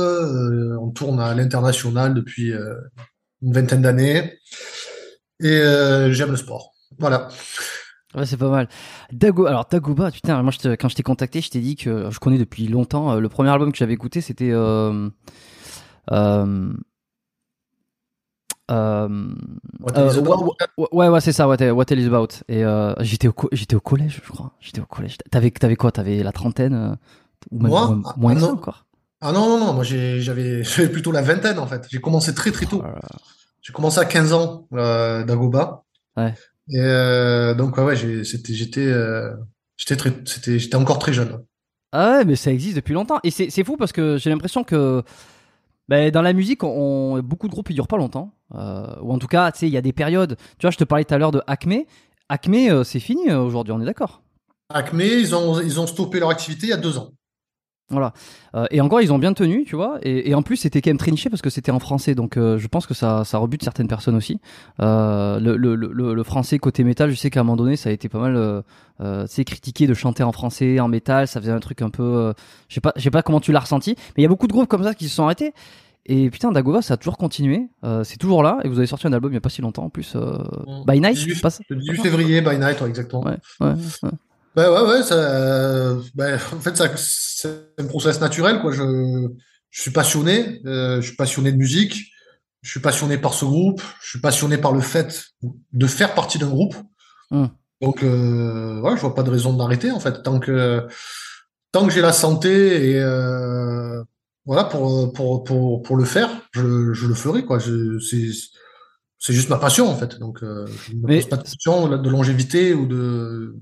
on 0.80 0.90
tourne 0.90 1.20
à 1.20 1.34
l'international 1.34 2.14
depuis 2.14 2.52
une 3.42 3.52
vingtaine 3.52 3.82
d'années. 3.82 4.38
Et 5.40 5.62
j'aime 6.11 6.32
le 6.32 6.37
sport. 6.37 6.72
Voilà. 6.99 7.28
Ouais, 8.14 8.26
c'est 8.26 8.37
pas 8.37 8.50
mal. 8.50 8.69
Dago, 9.11 9.47
alors 9.47 9.66
Dagoba, 9.71 10.11
putain, 10.11 10.42
moi 10.42 10.52
quand 10.78 10.88
je 10.88 10.95
t'ai 10.95 11.02
contacté, 11.02 11.40
je 11.40 11.50
t'ai 11.50 11.61
dit 11.61 11.76
que 11.76 12.11
je 12.11 12.19
connais 12.19 12.38
depuis 12.38 12.69
longtemps. 12.69 13.19
Le 13.19 13.28
premier 13.28 13.50
album 13.50 13.73
que 13.73 13.78
j'avais 13.78 13.95
écouté, 13.95 14.21
c'était 14.21 14.50
euh, 14.50 15.09
euh, 16.11 16.73
euh, 18.71 19.31
ouais, 20.92 21.09
ouais, 21.09 21.21
c'est 21.21 21.33
ça, 21.33 21.49
what, 21.49 21.57
what 21.73 21.85
is 21.90 22.07
about? 22.07 22.28
Et 22.49 22.64
j'étais 23.00 23.28
au, 23.28 23.35
j'étais 23.52 23.76
au 23.76 23.81
collège, 23.81 24.21
je 24.23 24.31
crois. 24.31 24.52
J'étais 24.61 24.81
au 24.81 24.87
collège. 24.87 25.16
T'avais, 25.31 25.50
t'avais 25.50 25.76
quoi? 25.76 25.90
T'avais 25.90 26.23
la 26.23 26.33
trentaine 26.33 26.99
ou 27.50 27.61
même, 27.61 27.71
moi? 27.71 27.99
moins, 28.19 28.37
ah, 28.42 28.52
encore 28.52 28.87
Ah 29.23 29.33
non, 29.33 29.49
non, 29.49 29.59
non, 29.59 29.73
moi 29.73 29.85
j'avais, 29.85 30.21
j'avais 30.62 30.88
plutôt 30.90 31.12
la 31.12 31.23
vingtaine 31.23 31.59
en 31.59 31.66
fait. 31.66 31.87
J'ai 31.90 32.00
commencé 32.00 32.35
très 32.35 32.50
très 32.50 32.66
tôt. 32.66 32.83
Oh 32.85 33.09
j'ai 33.62 33.73
commencé 33.73 34.00
à 34.00 34.04
15 34.04 34.33
ans, 34.35 34.66
Dagoba. 34.71 35.85
Ouais. 36.16 36.35
Et 36.69 36.78
euh, 36.78 37.54
donc 37.54 37.76
ouais, 37.76 37.85
ouais 37.85 38.25
c'était, 38.25 38.54
j'étais, 38.54 38.87
euh, 38.87 39.33
j'étais 39.76 39.97
très, 39.97 40.12
c'était, 40.25 40.59
j'étais 40.59 40.76
encore 40.76 40.99
très 40.99 41.12
jeune. 41.12 41.45
Ah 41.92 42.19
ouais, 42.19 42.25
mais 42.25 42.37
ça 42.37 42.52
existe 42.52 42.76
depuis 42.76 42.95
longtemps. 42.95 43.19
Et 43.25 43.31
c'est, 43.31 43.64
fou 43.64 43.76
parce 43.76 43.92
que 43.92 44.16
j'ai 44.16 44.31
l'impression 44.31 44.64
que 44.64 45.02
bah, 45.88 46.11
dans 46.11 46.23
la 46.23 46.33
musique, 46.33 46.62
on, 46.64 47.21
beaucoup 47.23 47.49
de 47.49 47.52
groupes 47.52 47.71
ils 47.71 47.75
durent 47.75 47.88
pas 47.88 47.99
longtemps. 47.99 48.33
Euh, 48.54 48.95
ou 49.02 49.12
en 49.12 49.19
tout 49.19 49.26
cas, 49.26 49.50
tu 49.52 49.61
sais, 49.61 49.66
il 49.66 49.73
y 49.73 49.76
a 49.76 49.83
des 49.83 49.92
périodes. 49.92 50.37
Tu 50.59 50.62
vois, 50.62 50.71
je 50.71 50.78
te 50.78 50.85
parlais 50.85 51.04
tout 51.04 51.14
à 51.14 51.19
l'heure 51.19 51.33
de 51.33 51.42
Acme. 51.47 51.83
Acme, 52.28 52.85
c'est 52.85 53.00
fini 53.00 53.31
aujourd'hui, 53.33 53.73
on 53.73 53.81
est 53.81 53.85
d'accord. 53.85 54.23
Acme, 54.71 55.02
ils 55.02 55.35
ont, 55.35 55.61
ils 55.61 55.81
ont 55.81 55.87
stoppé 55.87 56.21
leur 56.21 56.31
activité 56.31 56.69
il 56.69 56.71
y 56.71 56.75
a 56.75 56.78
deux 56.78 56.97
ans. 56.97 57.12
Voilà. 57.92 58.14
Euh, 58.54 58.66
et 58.70 58.80
encore, 58.80 59.02
ils 59.02 59.12
ont 59.12 59.18
bien 59.18 59.34
tenu, 59.34 59.64
tu 59.64 59.76
vois. 59.76 59.99
Et, 60.02 60.34
en 60.34 60.42
plus, 60.42 60.56
c'était 60.56 60.80
quand 60.80 60.90
même 60.90 60.99
très 60.99 61.11
niché 61.11 61.28
parce 61.28 61.42
que 61.42 61.50
c'était 61.50 61.70
en 61.70 61.78
français. 61.78 62.14
Donc, 62.14 62.37
euh, 62.37 62.58
je 62.58 62.66
pense 62.68 62.87
que 62.87 62.94
ça, 62.94 63.25
ça 63.25 63.38
rebute 63.38 63.62
certaines 63.62 63.87
personnes 63.87 64.16
aussi. 64.16 64.40
Euh, 64.80 65.38
le, 65.38 65.56
le, 65.56 65.76
le, 65.76 66.22
français 66.22 66.58
côté 66.58 66.84
métal, 66.84 67.11
je 67.11 67.14
sais 67.14 67.30
qu'à 67.30 67.40
un 67.40 67.42
moment 67.42 67.56
donné, 67.56 67.76
ça 67.76 67.90
a 67.90 67.92
été 67.92 68.08
pas 68.08 68.18
mal, 68.18 68.62
c'est 69.28 69.44
critiqué 69.44 69.87
de 69.87 69.94
chanter 69.94 70.22
en 70.22 70.32
français, 70.32 70.80
en 70.80 70.88
métal. 70.88 71.28
Ça 71.28 71.40
faisait 71.40 71.52
un 71.52 71.61
truc 71.61 71.82
un 71.82 71.90
peu, 71.90 72.32
je 72.68 72.75
sais 72.75 72.80
pas, 72.80 72.92
je 72.96 73.02
sais 73.02 73.11
pas 73.11 73.22
comment 73.22 73.40
tu 73.40 73.52
l'as 73.52 73.61
ressenti. 73.61 73.94
Mais 73.99 74.14
il 74.18 74.22
y 74.22 74.26
a 74.26 74.28
beaucoup 74.28 74.46
de 74.46 74.52
groupes 74.52 74.68
comme 74.68 74.84
ça 74.84 74.94
qui 74.94 75.08
se 75.08 75.14
sont 75.14 75.25
arrêtés. 75.25 75.52
Et 76.04 76.30
putain, 76.30 76.50
Dagoba, 76.50 76.82
ça 76.82 76.94
a 76.94 76.96
toujours 76.96 77.18
continué. 77.18 77.68
c'est 78.04 78.18
toujours 78.18 78.42
là. 78.42 78.58
Et 78.64 78.68
vous 78.68 78.78
avez 78.78 78.87
sorti 78.87 79.06
un 79.06 79.12
album 79.12 79.32
il 79.32 79.34
y 79.34 79.38
a 79.38 79.42
pas 79.42 79.50
si 79.50 79.61
longtemps 79.61 79.84
en 79.84 79.90
plus. 79.90 80.16
By 80.87 81.00
Night. 81.00 81.16
18, 81.16 81.44
le 81.68 81.76
18 81.76 82.02
février, 82.02 82.40
By 82.40 82.58
Night, 82.58 82.80
exactement. 82.82 83.25
Ouais, 83.25 83.37
ouais, 83.61 83.75
ouais. 84.02 84.11
Ben 84.54 84.71
ouais, 84.71 84.82
ouais, 84.82 85.02
ça, 85.02 85.94
ben, 86.14 86.35
en 86.35 86.61
fait, 86.61 86.76
ça, 86.76 86.90
c'est 86.97 87.49
un 87.78 87.87
process 87.87 88.21
naturel, 88.21 88.61
quoi. 88.61 88.71
Je, 88.73 89.28
je 89.71 89.80
suis 89.80 89.90
passionné, 89.90 90.61
euh, 90.66 91.00
je 91.00 91.06
suis 91.06 91.16
passionné 91.16 91.52
de 91.52 91.56
musique, 91.56 92.12
je 92.61 92.71
suis 92.71 92.80
passionné 92.80 93.16
par 93.16 93.32
ce 93.32 93.47
groupe, 93.47 93.82
je 94.02 94.11
suis 94.11 94.21
passionné 94.21 94.59
par 94.59 94.73
le 94.73 94.80
fait 94.80 95.25
de 95.73 95.87
faire 95.87 96.14
partie 96.14 96.38
d'un 96.38 96.50
groupe. 96.50 96.76
Hmm. 97.30 97.47
Donc, 97.80 98.02
euh, 98.02 98.80
ouais, 98.80 98.94
je 98.94 99.00
vois 99.00 99.14
pas 99.14 99.23
de 99.23 99.30
raison 99.30 99.54
d'arrêter, 99.54 99.90
en 99.90 100.00
fait, 100.00 100.23
tant 100.23 100.38
que, 100.38 100.87
tant 101.73 101.87
que 101.87 101.92
j'ai 101.92 102.02
la 102.02 102.12
santé 102.12 102.90
et, 102.90 103.00
euh, 103.00 104.02
voilà, 104.44 104.64
pour, 104.64 105.12
pour, 105.14 105.44
pour, 105.44 105.82
pour 105.82 105.97
le 105.97 106.04
faire, 106.04 106.28
je, 106.52 106.92
je 106.92 107.06
le 107.06 107.14
ferai, 107.14 107.44
quoi. 107.47 107.59
C'est, 107.59 108.28
c'est 109.18 109.32
juste 109.32 109.49
ma 109.49 109.56
passion, 109.59 109.88
en 109.88 109.97
fait. 109.97 110.18
Donc, 110.18 110.42
euh, 110.42 110.66
je 110.66 110.92
ne 110.92 111.00
me 111.00 111.06
pose 111.06 111.28
pas 111.28 111.37
de 111.38 111.42
question 111.42 111.88
de 111.88 112.11
longévité 112.11 112.75
ou 112.75 112.87
de, 112.87 113.56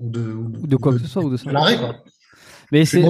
ou 0.00 0.66
de, 0.66 0.76
quoi 0.76 0.92
que 0.92 0.98
ce 0.98 1.06
soit 1.06 1.24
ou 1.24 1.30
de 1.30 1.36
ça. 1.36 1.50
Mais 2.72 2.84
c'est 2.84 3.02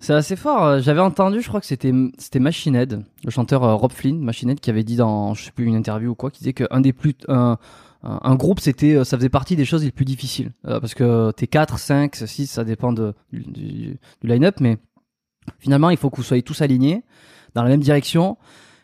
c'est 0.00 0.12
assez 0.12 0.36
fort. 0.36 0.80
J'avais 0.80 1.00
entendu, 1.00 1.40
je 1.42 1.48
crois 1.48 1.60
que 1.60 1.66
c'était 1.66 1.92
c'était 2.18 2.38
Machine 2.38 2.76
Head, 2.76 3.02
le 3.24 3.30
chanteur 3.30 3.64
euh, 3.64 3.74
Rob 3.74 3.90
Flynn, 3.90 4.20
Machine 4.20 4.50
Head, 4.50 4.60
qui 4.60 4.70
avait 4.70 4.84
dit 4.84 4.96
dans 4.96 5.34
je 5.34 5.44
sais 5.44 5.50
plus 5.50 5.64
une 5.64 5.74
interview 5.74 6.10
ou 6.10 6.14
quoi, 6.14 6.30
qui 6.30 6.38
disait 6.38 6.52
qu'un 6.52 6.80
des 6.80 6.92
plus 6.92 7.14
un, 7.26 7.58
un 8.02 8.34
groupe 8.36 8.60
c'était 8.60 8.94
euh, 8.94 9.04
ça 9.04 9.16
faisait 9.16 9.28
partie 9.28 9.56
des 9.56 9.64
choses 9.64 9.84
les 9.84 9.90
plus 9.90 10.04
difficiles 10.04 10.52
euh, 10.66 10.78
parce 10.78 10.94
que 10.94 11.32
t'es 11.32 11.48
4, 11.48 11.78
5, 11.78 12.14
6, 12.14 12.46
ça 12.46 12.62
dépend 12.62 12.92
de, 12.92 13.12
du, 13.32 13.40
du 13.42 13.98
line-up, 14.22 14.60
mais 14.60 14.78
finalement 15.58 15.90
il 15.90 15.96
faut 15.96 16.10
que 16.10 16.16
vous 16.16 16.22
soyez 16.22 16.42
tous 16.42 16.62
alignés 16.62 17.02
dans 17.54 17.64
la 17.64 17.68
même 17.68 17.80
direction. 17.80 18.38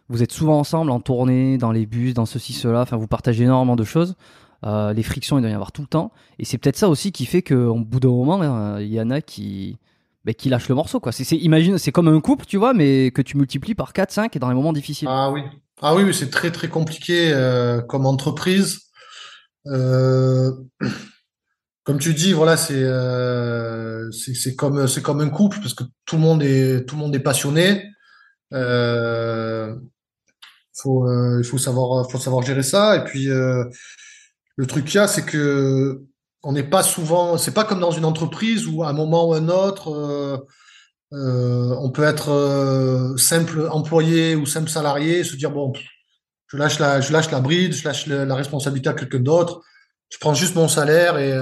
Vous 0.08 0.22
êtes 0.22 0.32
souvent 0.32 0.58
ensemble 0.58 0.90
en 0.90 1.00
tournée, 1.00 1.56
dans 1.56 1.72
les 1.72 1.86
bus, 1.86 2.12
dans 2.12 2.26
ceci, 2.26 2.52
cela. 2.52 2.82
Enfin, 2.82 2.98
vous 2.98 3.06
partagez 3.06 3.44
énormément 3.44 3.74
de 3.74 3.84
choses. 3.84 4.16
Euh, 4.64 4.92
les 4.92 5.02
frictions, 5.02 5.38
il 5.38 5.42
doit 5.42 5.50
y 5.50 5.54
avoir 5.54 5.72
tout 5.72 5.82
le 5.82 5.88
temps. 5.88 6.12
Et 6.38 6.44
c'est 6.44 6.58
peut-être 6.58 6.76
ça 6.76 6.88
aussi 6.88 7.12
qui 7.12 7.26
fait 7.26 7.42
qu'au 7.42 7.74
bout 7.76 8.00
d'un 8.00 8.08
moment, 8.08 8.40
hein, 8.40 8.80
il 8.80 8.92
y 8.92 9.00
en 9.00 9.10
a 9.10 9.20
qui, 9.20 9.78
bah, 10.24 10.32
qui 10.32 10.48
lâchent 10.48 10.68
le 10.68 10.74
morceau. 10.74 11.00
Quoi. 11.00 11.12
C'est, 11.12 11.36
imagine, 11.36 11.76
c'est 11.78 11.92
comme 11.92 12.08
un 12.08 12.20
couple, 12.20 12.46
tu 12.46 12.56
vois, 12.56 12.72
mais 12.72 13.10
que 13.10 13.20
tu 13.20 13.36
multiplies 13.36 13.74
par 13.74 13.92
4, 13.92 14.10
5 14.10 14.36
et 14.36 14.38
dans 14.38 14.48
les 14.48 14.54
moments 14.54 14.72
difficiles. 14.72 15.08
Ah 15.10 15.30
oui, 15.30 15.42
ah 15.82 15.94
oui, 15.94 16.14
c'est 16.14 16.30
très 16.30 16.50
très 16.50 16.68
compliqué 16.68 17.32
euh, 17.32 17.82
comme 17.82 18.06
entreprise. 18.06 18.80
Euh, 19.66 20.50
comme 21.84 21.98
tu 21.98 22.14
dis, 22.14 22.32
voilà, 22.32 22.56
c'est, 22.56 22.84
c'est, 24.12 24.56
comme 24.56 24.88
c'est 24.88 25.02
comme 25.02 25.20
un 25.20 25.28
couple 25.28 25.58
parce 25.60 25.74
que 25.74 25.84
tout 26.06 26.16
le 26.16 26.22
monde 26.22 26.42
est 26.42 26.86
tout 26.86 26.96
le 26.96 27.02
monde 27.02 27.14
est 27.14 27.20
passionné. 27.20 27.90
faut 30.72 31.06
il 31.38 31.44
faut 31.44 31.58
savoir 31.58 32.10
faut 32.10 32.18
savoir 32.18 32.42
gérer 32.42 32.62
ça 32.62 32.96
et 32.96 33.04
puis 33.04 33.28
le 34.56 34.66
truc 34.66 34.84
qu'il 34.84 34.96
y 34.96 34.98
a, 34.98 35.08
c'est 35.08 35.24
que 35.24 36.04
on 36.44 36.52
n'est 36.52 36.62
pas 36.62 36.82
souvent, 36.82 37.38
c'est 37.38 37.54
pas 37.54 37.64
comme 37.64 37.80
dans 37.80 37.90
une 37.90 38.04
entreprise 38.04 38.66
où 38.66 38.82
à 38.82 38.90
un 38.90 38.92
moment 38.92 39.28
ou 39.28 39.34
un 39.34 39.48
autre, 39.48 39.92
euh, 39.92 40.36
euh, 41.12 41.74
on 41.80 41.90
peut 41.90 42.04
être 42.04 42.30
euh, 42.30 43.16
simple 43.16 43.66
employé 43.70 44.36
ou 44.36 44.44
simple 44.44 44.68
salarié 44.68 45.20
et 45.20 45.24
se 45.24 45.36
dire 45.36 45.50
bon, 45.50 45.72
je 46.48 46.56
lâche 46.56 46.78
la, 46.78 47.00
je 47.00 47.12
lâche 47.12 47.30
la 47.30 47.40
bride, 47.40 47.72
je 47.72 47.84
lâche 47.84 48.06
la, 48.06 48.34
responsabilité 48.34 48.90
à 48.90 48.92
quelqu'un 48.92 49.20
d'autre, 49.20 49.62
je 50.10 50.18
prends 50.18 50.34
juste 50.34 50.54
mon 50.54 50.68
salaire 50.68 51.18
et 51.18 51.32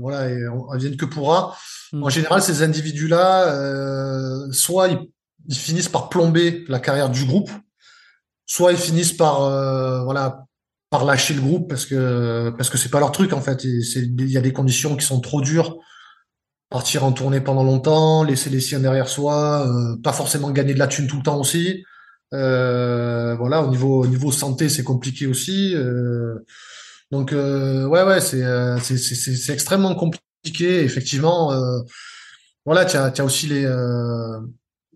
voilà, 0.00 0.28
et 0.28 0.46
on, 0.48 0.76
vienne 0.76 0.96
que 0.96 1.06
pourra. 1.06 1.56
Mm. 1.92 2.02
En 2.04 2.08
général, 2.10 2.42
ces 2.42 2.62
individus-là, 2.62 4.50
soit 4.52 4.88
ils, 4.88 4.98
ils, 5.48 5.56
finissent 5.56 5.88
par 5.88 6.10
plomber 6.10 6.64
la 6.68 6.78
carrière 6.78 7.08
du 7.08 7.24
groupe, 7.24 7.50
soit 8.44 8.72
ils 8.72 8.78
finissent 8.78 9.14
par 9.14 9.40
voilà 10.04 10.45
par 10.90 11.04
lâcher 11.04 11.34
le 11.34 11.40
groupe 11.40 11.68
parce 11.68 11.86
que 11.86 12.50
parce 12.56 12.70
que 12.70 12.78
c'est 12.78 12.90
pas 12.90 13.00
leur 13.00 13.12
truc 13.12 13.32
en 13.32 13.40
fait. 13.40 13.64
Il 13.64 14.30
y 14.30 14.36
a 14.36 14.40
des 14.40 14.52
conditions 14.52 14.96
qui 14.96 15.04
sont 15.04 15.20
trop 15.20 15.40
dures. 15.40 15.78
Partir 16.68 17.04
en 17.04 17.12
tournée 17.12 17.40
pendant 17.40 17.62
longtemps, 17.62 18.24
laisser 18.24 18.50
les 18.50 18.60
siens 18.60 18.80
derrière 18.80 19.08
soi, 19.08 19.68
euh, 19.68 19.96
pas 20.02 20.12
forcément 20.12 20.50
gagner 20.50 20.74
de 20.74 20.80
la 20.80 20.88
thune 20.88 21.06
tout 21.06 21.16
le 21.18 21.22
temps 21.22 21.38
aussi. 21.38 21.84
Euh, 22.34 23.36
voilà, 23.36 23.62
au 23.62 23.70
niveau 23.70 24.02
au 24.02 24.06
niveau 24.06 24.32
santé, 24.32 24.68
c'est 24.68 24.82
compliqué 24.82 25.26
aussi. 25.26 25.74
Euh, 25.76 26.34
donc 27.12 27.30
ouais 27.32 28.02
ouais, 28.02 28.20
c'est 28.20 28.42
c'est 28.80 29.52
extrêmement 29.52 29.94
compliqué. 29.94 30.82
Effectivement, 30.82 31.52
voilà, 32.64 32.84
tu 32.84 32.96
as, 32.96 33.12
as 33.16 33.24
aussi 33.24 33.46
les 33.46 33.64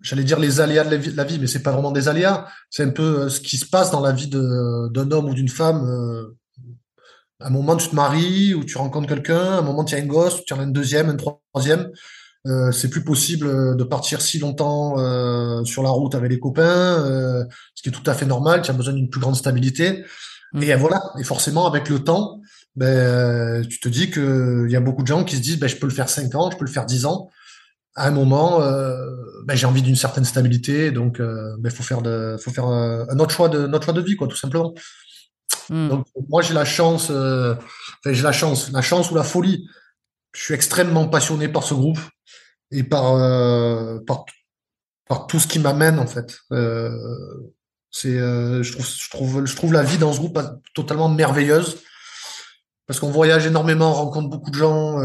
j'allais 0.02 0.24
dire 0.24 0.38
les 0.38 0.60
aléas 0.60 0.84
de 0.84 1.16
la 1.16 1.24
vie, 1.24 1.38
mais 1.38 1.46
c'est 1.46 1.62
pas 1.62 1.72
vraiment 1.72 1.92
des 1.92 2.08
aléas. 2.08 2.46
C'est 2.70 2.84
un 2.84 2.90
peu 2.90 3.22
euh, 3.22 3.28
ce 3.28 3.40
qui 3.40 3.56
se 3.56 3.66
passe 3.66 3.90
dans 3.90 4.00
la 4.00 4.12
vie 4.12 4.28
d'un 4.28 5.10
homme 5.10 5.28
ou 5.28 5.34
d'une 5.34 5.48
femme. 5.48 5.84
Euh, 5.84 6.36
à 7.40 7.46
un 7.46 7.50
moment, 7.50 7.76
tu 7.76 7.88
te 7.88 7.96
maries 7.96 8.54
ou 8.54 8.64
tu 8.64 8.76
rencontres 8.76 9.08
quelqu'un. 9.08 9.38
À 9.38 9.58
un 9.58 9.62
moment, 9.62 9.84
tu 9.84 9.94
as 9.94 9.98
un 9.98 10.06
gosse, 10.06 10.44
tu 10.44 10.52
en 10.52 10.60
as 10.60 10.64
une 10.64 10.72
deuxième, 10.72 11.10
une 11.10 11.16
troisième. 11.16 11.90
Euh, 12.46 12.72
c'est 12.72 12.88
plus 12.88 13.04
possible 13.04 13.76
de 13.76 13.84
partir 13.84 14.22
si 14.22 14.38
longtemps 14.38 14.98
euh, 14.98 15.62
sur 15.64 15.82
la 15.82 15.90
route 15.90 16.14
avec 16.14 16.30
les 16.30 16.38
copains, 16.38 16.62
euh, 17.04 17.44
ce 17.74 17.82
qui 17.82 17.90
est 17.90 17.92
tout 17.92 18.08
à 18.08 18.14
fait 18.14 18.26
normal. 18.26 18.62
Tu 18.62 18.70
as 18.70 18.74
besoin 18.74 18.94
d'une 18.94 19.10
plus 19.10 19.20
grande 19.20 19.36
stabilité. 19.36 20.04
Mmh. 20.52 20.62
Et 20.62 20.74
voilà. 20.74 21.02
Et 21.18 21.24
forcément, 21.24 21.66
avec 21.66 21.88
le 21.88 22.00
temps, 22.00 22.40
ben, 22.76 23.66
tu 23.66 23.80
te 23.80 23.88
dis 23.88 24.10
que 24.10 24.64
il 24.66 24.72
y 24.72 24.76
a 24.76 24.80
beaucoup 24.80 25.02
de 25.02 25.06
gens 25.06 25.24
qui 25.24 25.36
se 25.36 25.42
disent, 25.42 25.58
ben, 25.58 25.68
je 25.68 25.76
peux 25.76 25.86
le 25.86 25.92
faire 25.92 26.08
cinq 26.08 26.34
ans, 26.34 26.50
je 26.50 26.56
peux 26.56 26.64
le 26.64 26.70
faire 26.70 26.86
dix 26.86 27.06
ans 27.06 27.30
à 27.96 28.06
un 28.06 28.10
moment, 28.10 28.62
euh, 28.62 29.10
ben, 29.44 29.56
j'ai 29.56 29.66
envie 29.66 29.82
d'une 29.82 29.96
certaine 29.96 30.24
stabilité, 30.24 30.90
donc 30.90 31.16
il 31.18 31.24
euh, 31.24 31.56
ben, 31.58 31.70
faut 31.70 31.82
faire, 31.82 32.02
de, 32.02 32.36
faut 32.42 32.50
faire 32.50 32.68
euh, 32.68 33.04
un 33.08 33.18
autre 33.18 33.34
choix 33.34 33.48
de 33.48 33.66
notre 33.66 33.84
choix 33.84 33.94
de 33.94 34.00
vie, 34.00 34.16
quoi, 34.16 34.28
tout 34.28 34.36
simplement. 34.36 34.74
Hmm. 35.68 35.88
Donc 35.88 36.06
moi 36.28 36.42
j'ai 36.42 36.54
la 36.54 36.64
chance, 36.64 37.10
enfin, 37.10 37.58
j'ai 38.12 38.22
la 38.22 38.32
chance, 38.32 38.70
la 38.72 38.82
chance 38.82 39.10
ou 39.10 39.14
la 39.14 39.22
folie. 39.22 39.68
Je 40.32 40.42
suis 40.42 40.54
extrêmement 40.54 41.08
passionné 41.08 41.48
par 41.48 41.64
ce 41.64 41.74
groupe 41.74 41.98
et 42.70 42.82
par 42.82 43.14
par, 44.04 44.24
par 45.08 45.26
tout 45.26 45.38
ce 45.38 45.46
qui 45.46 45.58
m'amène 45.58 45.98
en 45.98 46.06
fait. 46.06 46.38
c'est, 47.90 48.18
je 48.18 48.72
trouve, 48.72 48.86
je 48.86 49.10
trouve, 49.10 49.46
je 49.46 49.56
trouve 49.56 49.72
la 49.72 49.82
vie 49.82 49.98
dans 49.98 50.12
ce 50.12 50.18
groupe 50.18 50.38
totalement 50.74 51.08
merveilleuse 51.08 51.78
parce 52.86 52.98
qu'on 52.98 53.10
voyage 53.10 53.46
énormément, 53.46 53.90
on 53.90 53.94
rencontre 53.94 54.28
beaucoup 54.28 54.50
de 54.50 54.56
gens, 54.56 54.96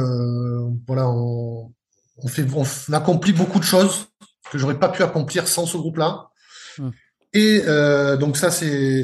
voilà, 0.88 1.08
on, 1.10 1.74
on, 2.18 2.28
fait, 2.28 2.46
on 2.56 2.94
accomplit 2.94 3.34
beaucoup 3.34 3.60
de 3.60 3.66
choses 3.66 4.08
que 4.56 4.62
j'aurais 4.62 4.80
pas 4.80 4.90
pu 4.90 5.04
accomplir 5.04 5.48
sans 5.48 5.66
ce 5.66 5.78
groupe-là. 5.78 6.30
Hmm. 6.78 6.90
Et 7.34 7.64
euh, 7.68 8.16
donc 8.16 8.38
ça, 8.38 8.50
c'est 8.50 9.04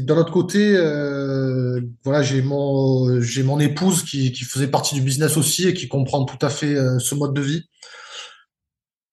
d'un 0.00 0.16
autre 0.16 0.32
côté, 0.32 0.74
euh, 0.74 1.80
voilà, 2.02 2.22
j'ai 2.22 2.40
mon 2.40 3.20
j'ai 3.20 3.42
mon 3.42 3.60
épouse 3.60 4.04
qui, 4.04 4.32
qui 4.32 4.44
faisait 4.44 4.68
partie 4.68 4.94
du 4.94 5.02
business 5.02 5.36
aussi 5.36 5.68
et 5.68 5.74
qui 5.74 5.86
comprend 5.86 6.24
tout 6.24 6.44
à 6.44 6.48
fait 6.48 6.74
euh, 6.74 6.98
ce 6.98 7.14
mode 7.14 7.34
de 7.34 7.42
vie. 7.42 7.68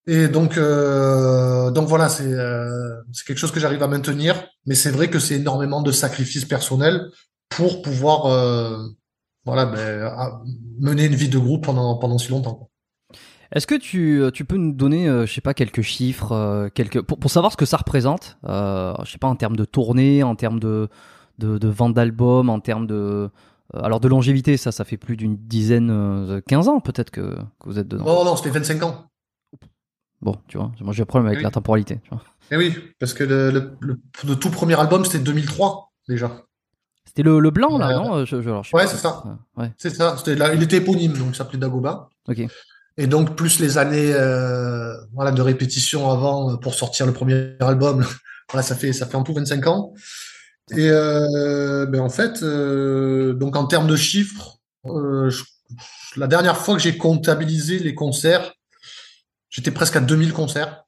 Et 0.07 0.29
donc 0.29 0.57
donc 0.57 1.87
voilà, 1.87 2.09
c'est 2.09 2.31
c'est 3.11 3.25
quelque 3.25 3.39
chose 3.39 3.51
que 3.51 3.59
j'arrive 3.59 3.83
à 3.83 3.87
maintenir, 3.87 4.47
mais 4.65 4.75
c'est 4.75 4.91
vrai 4.91 5.09
que 5.09 5.19
c'est 5.19 5.35
énormément 5.35 5.81
de 5.81 5.91
sacrifices 5.91 6.45
personnels 6.45 7.09
pour 7.49 7.81
pouvoir 7.81 8.27
voilà 9.45 9.65
ben, 9.65 10.11
mener 10.79 11.05
une 11.05 11.15
vie 11.15 11.29
de 11.29 11.39
groupe 11.39 11.65
pendant 11.65 11.97
pendant 11.97 12.19
si 12.19 12.29
longtemps. 12.29 12.69
Est-ce 13.55 13.67
que 13.67 13.75
tu, 13.75 14.21
tu, 14.33 14.43
peux 14.43 14.57
nous 14.57 14.73
donner, 14.73 15.07
je 15.07 15.31
sais 15.31 15.39
pas, 15.39 15.53
quelques 15.53 15.81
chiffres, 15.81 16.69
quelques 16.73 17.01
pour, 17.01 17.17
pour, 17.17 17.31
savoir 17.31 17.53
ce 17.53 17.57
que 17.57 17.65
ça 17.65 17.77
représente, 17.77 18.37
euh, 18.45 18.93
je 19.05 19.11
sais 19.11 19.17
pas 19.17 19.29
en 19.29 19.37
termes 19.37 19.55
de 19.55 19.63
tournée, 19.63 20.23
en 20.23 20.35
termes 20.35 20.59
de 20.59 20.89
de, 21.37 21.57
de 21.57 21.67
vente 21.67 21.93
d'albums, 21.93 22.49
en 22.49 22.59
termes 22.59 22.85
de 22.85 23.29
alors 23.73 24.01
de 24.01 24.09
longévité, 24.09 24.57
ça, 24.57 24.73
ça 24.73 24.83
fait 24.83 24.97
plus 24.97 25.15
d'une 25.15 25.37
dizaine, 25.37 26.41
15 26.47 26.67
ans 26.67 26.79
peut-être 26.81 27.11
que, 27.11 27.21
que, 27.21 27.65
vous 27.65 27.79
êtes 27.79 27.87
dedans. 27.87 28.03
Oh 28.05 28.25
non, 28.25 28.35
c'était 28.35 28.51
25 28.51 28.83
ans. 28.83 29.05
Bon, 30.21 30.35
tu 30.47 30.57
vois, 30.57 30.71
moi 30.81 30.93
j'ai 30.93 31.03
un 31.03 31.05
problème 31.05 31.31
avec 31.31 31.41
la 31.41 31.51
temporalité. 31.51 31.99
Tu 32.03 32.09
vois. 32.09 32.21
Eh 32.51 32.57
oui, 32.57 32.75
parce 32.99 33.13
que 33.13 33.23
le, 33.23 33.51
le, 33.79 33.99
le, 34.23 34.35
tout 34.35 34.49
premier 34.49 34.77
album 34.79 35.05
c'était 35.05 35.23
2003 35.23 35.93
déjà. 36.09 36.43
C'était 37.05 37.23
le, 37.23 37.39
le, 37.39 37.51
blanc 37.51 37.77
là, 37.77 37.95
non 37.95 38.25
je, 38.25 38.41
je, 38.41 38.49
Ouais, 38.49 38.87
c'est 38.87 38.97
ça. 38.97 39.23
Ouais. 39.55 39.71
C'est 39.77 39.91
ça. 39.91 40.17
Là, 40.27 40.53
il 40.53 40.61
était 40.61 40.77
éponyme, 40.77 41.13
donc 41.13 41.29
il 41.29 41.35
s'appelait 41.35 41.57
Dagoba. 41.57 42.09
Ok. 42.27 42.45
Et 42.97 43.07
donc 43.07 43.35
plus 43.35 43.59
les 43.59 43.77
années 43.77 44.13
euh, 44.13 44.95
voilà 45.13 45.31
de 45.31 45.41
répétition 45.41 46.09
avant 46.09 46.53
euh, 46.53 46.57
pour 46.57 46.75
sortir 46.75 47.05
le 47.05 47.13
premier 47.13 47.55
album, 47.59 48.05
voilà 48.51 48.63
ça 48.63 48.75
fait 48.75 48.93
ça 48.93 49.05
fait 49.05 49.15
en 49.15 49.23
tout 49.23 49.33
25 49.33 49.67
ans. 49.67 49.93
Et 50.71 50.89
euh, 50.89 51.85
ben 51.85 52.01
en 52.01 52.09
fait 52.09 52.41
euh, 52.41 53.33
donc 53.33 53.55
en 53.55 53.65
termes 53.65 53.87
de 53.87 53.95
chiffres, 53.95 54.59
euh, 54.85 55.29
je, 55.29 55.43
la 56.15 56.27
dernière 56.27 56.57
fois 56.57 56.75
que 56.75 56.81
j'ai 56.81 56.97
comptabilisé 56.97 57.79
les 57.79 57.95
concerts, 57.95 58.53
J'étais 59.49 59.71
presque 59.71 59.95
à 59.95 60.01
2000 60.01 60.33
concerts. 60.33 60.83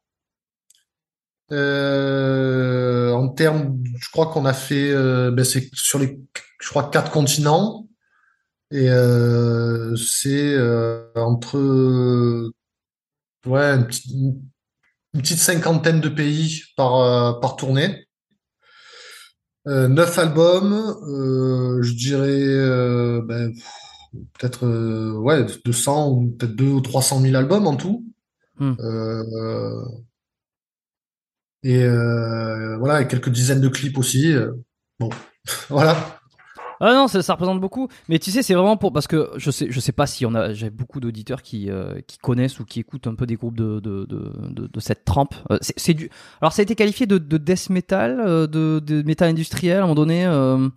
Euh, 1.53 3.13
en 3.13 3.29
termes, 3.29 3.81
je 3.97 4.09
crois 4.09 4.25
qu'on 4.25 4.43
a 4.43 4.51
fait, 4.51 4.93
ben 4.93 5.45
c'est 5.45 5.69
sur 5.73 5.99
les, 5.99 6.19
je 6.59 6.69
crois 6.69 6.89
quatre 6.89 7.09
continents 7.09 7.86
et 8.71 8.89
euh, 8.89 9.95
c'est 9.95 10.53
euh, 10.55 11.11
entre, 11.15 11.57
ouais, 13.45 13.75
une 13.75 13.87
petite, 13.87 14.11
une 14.11 15.21
petite, 15.21 15.39
cinquantaine 15.39 16.01
de 16.01 16.09
pays 16.09 16.63
par 16.75 16.95
euh, 16.97 17.33
par 17.39 17.55
tournée. 17.55 18.03
Neuf 19.65 20.17
albums, 20.17 20.95
je 21.81 21.93
dirais, 21.93 23.21
ben, 23.27 23.53
peut-être 24.33 24.65
ouais 25.17 25.45
200 25.65 26.09
ou 26.09 26.29
peut-être 26.31 26.55
2 26.55 26.65
ou 26.65 26.81
300 26.81 27.19
000 27.19 27.35
albums 27.35 27.67
en 27.67 27.75
tout. 27.75 28.05
Hmm. 28.59 28.73
Euh, 28.79 29.85
et 31.63 31.83
euh, 31.83 32.77
voilà, 32.77 33.01
et 33.01 33.07
quelques 33.07 33.29
dizaines 33.29 33.61
de 33.61 33.69
clips 33.69 33.97
aussi. 33.97 34.33
Euh, 34.33 34.53
bon, 34.99 35.09
voilà. 35.69 36.16
Ah 36.79 36.93
non, 36.93 37.07
ça, 37.07 37.21
ça, 37.21 37.33
représente 37.33 37.59
beaucoup. 37.59 37.87
Mais 38.07 38.19
tu 38.19 38.31
sais, 38.31 38.43
c'est 38.43 38.53
vraiment 38.53 38.77
pour 38.77 38.93
parce 38.93 39.07
que 39.07 39.31
je 39.37 39.51
sais, 39.51 39.67
je 39.69 39.79
sais 39.79 39.91
pas 39.91 40.05
si 40.05 40.25
on 40.25 40.35
a, 40.35 40.53
j'ai 40.53 40.69
beaucoup 40.69 40.99
d'auditeurs 40.99 41.41
qui 41.41 41.69
euh, 41.69 41.99
qui 42.05 42.17
connaissent 42.17 42.59
ou 42.59 42.65
qui 42.65 42.79
écoutent 42.79 43.07
un 43.07 43.15
peu 43.15 43.25
des 43.25 43.35
groupes 43.35 43.55
de 43.55 43.79
de 43.79 44.05
de, 44.05 44.67
de, 44.67 44.79
cette 44.79 45.05
trempe. 45.05 45.35
Euh, 45.51 45.57
c'est 45.61 45.93
du. 45.93 46.09
Alors 46.41 46.53
ça 46.53 46.61
a 46.61 46.63
été 46.63 46.75
qualifié 46.75 47.05
de, 47.05 47.17
de 47.17 47.37
death 47.37 47.69
metal, 47.69 48.17
de, 48.47 48.79
de 48.79 49.01
metal 49.03 49.29
industriel 49.29 49.77
à 49.77 49.79
un 49.79 49.81
moment 49.83 49.95
donné. 49.95 50.25
Euh, 50.25 50.69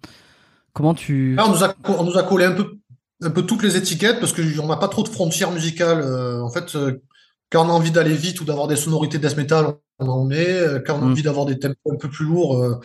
comment 0.72 0.94
tu 0.94 1.36
on 1.38 1.48
nous 1.50 1.64
a 1.64 1.74
on 1.84 2.04
nous 2.04 2.18
a 2.18 2.22
collé 2.22 2.44
un 2.46 2.52
peu 2.52 2.78
un 3.22 3.30
peu 3.30 3.42
toutes 3.42 3.62
les 3.62 3.76
étiquettes 3.76 4.20
parce 4.20 4.32
que 4.32 4.60
on 4.60 4.66
n'a 4.66 4.76
pas 4.76 4.88
trop 4.88 5.02
de 5.02 5.08
frontières 5.08 5.50
musicales. 5.50 6.02
en 6.42 6.50
fait, 6.50 6.74
quand 7.50 7.66
on 7.66 7.68
a 7.68 7.72
envie 7.72 7.90
d'aller 7.90 8.14
vite 8.14 8.40
ou 8.40 8.44
d'avoir 8.44 8.68
des 8.68 8.76
sonorités 8.76 9.18
death 9.18 9.36
metal, 9.36 9.74
on 9.98 10.08
en 10.08 10.24
met. 10.24 10.48
Euh, 10.48 10.80
quand 10.84 10.94
on 10.94 11.02
a 11.02 11.06
mm. 11.06 11.10
envie 11.10 11.22
d'avoir 11.22 11.46
des 11.46 11.58
tempos 11.58 11.92
un 11.92 11.96
peu 11.96 12.08
plus 12.08 12.24
lourds, 12.24 12.56
euh, 12.56 12.80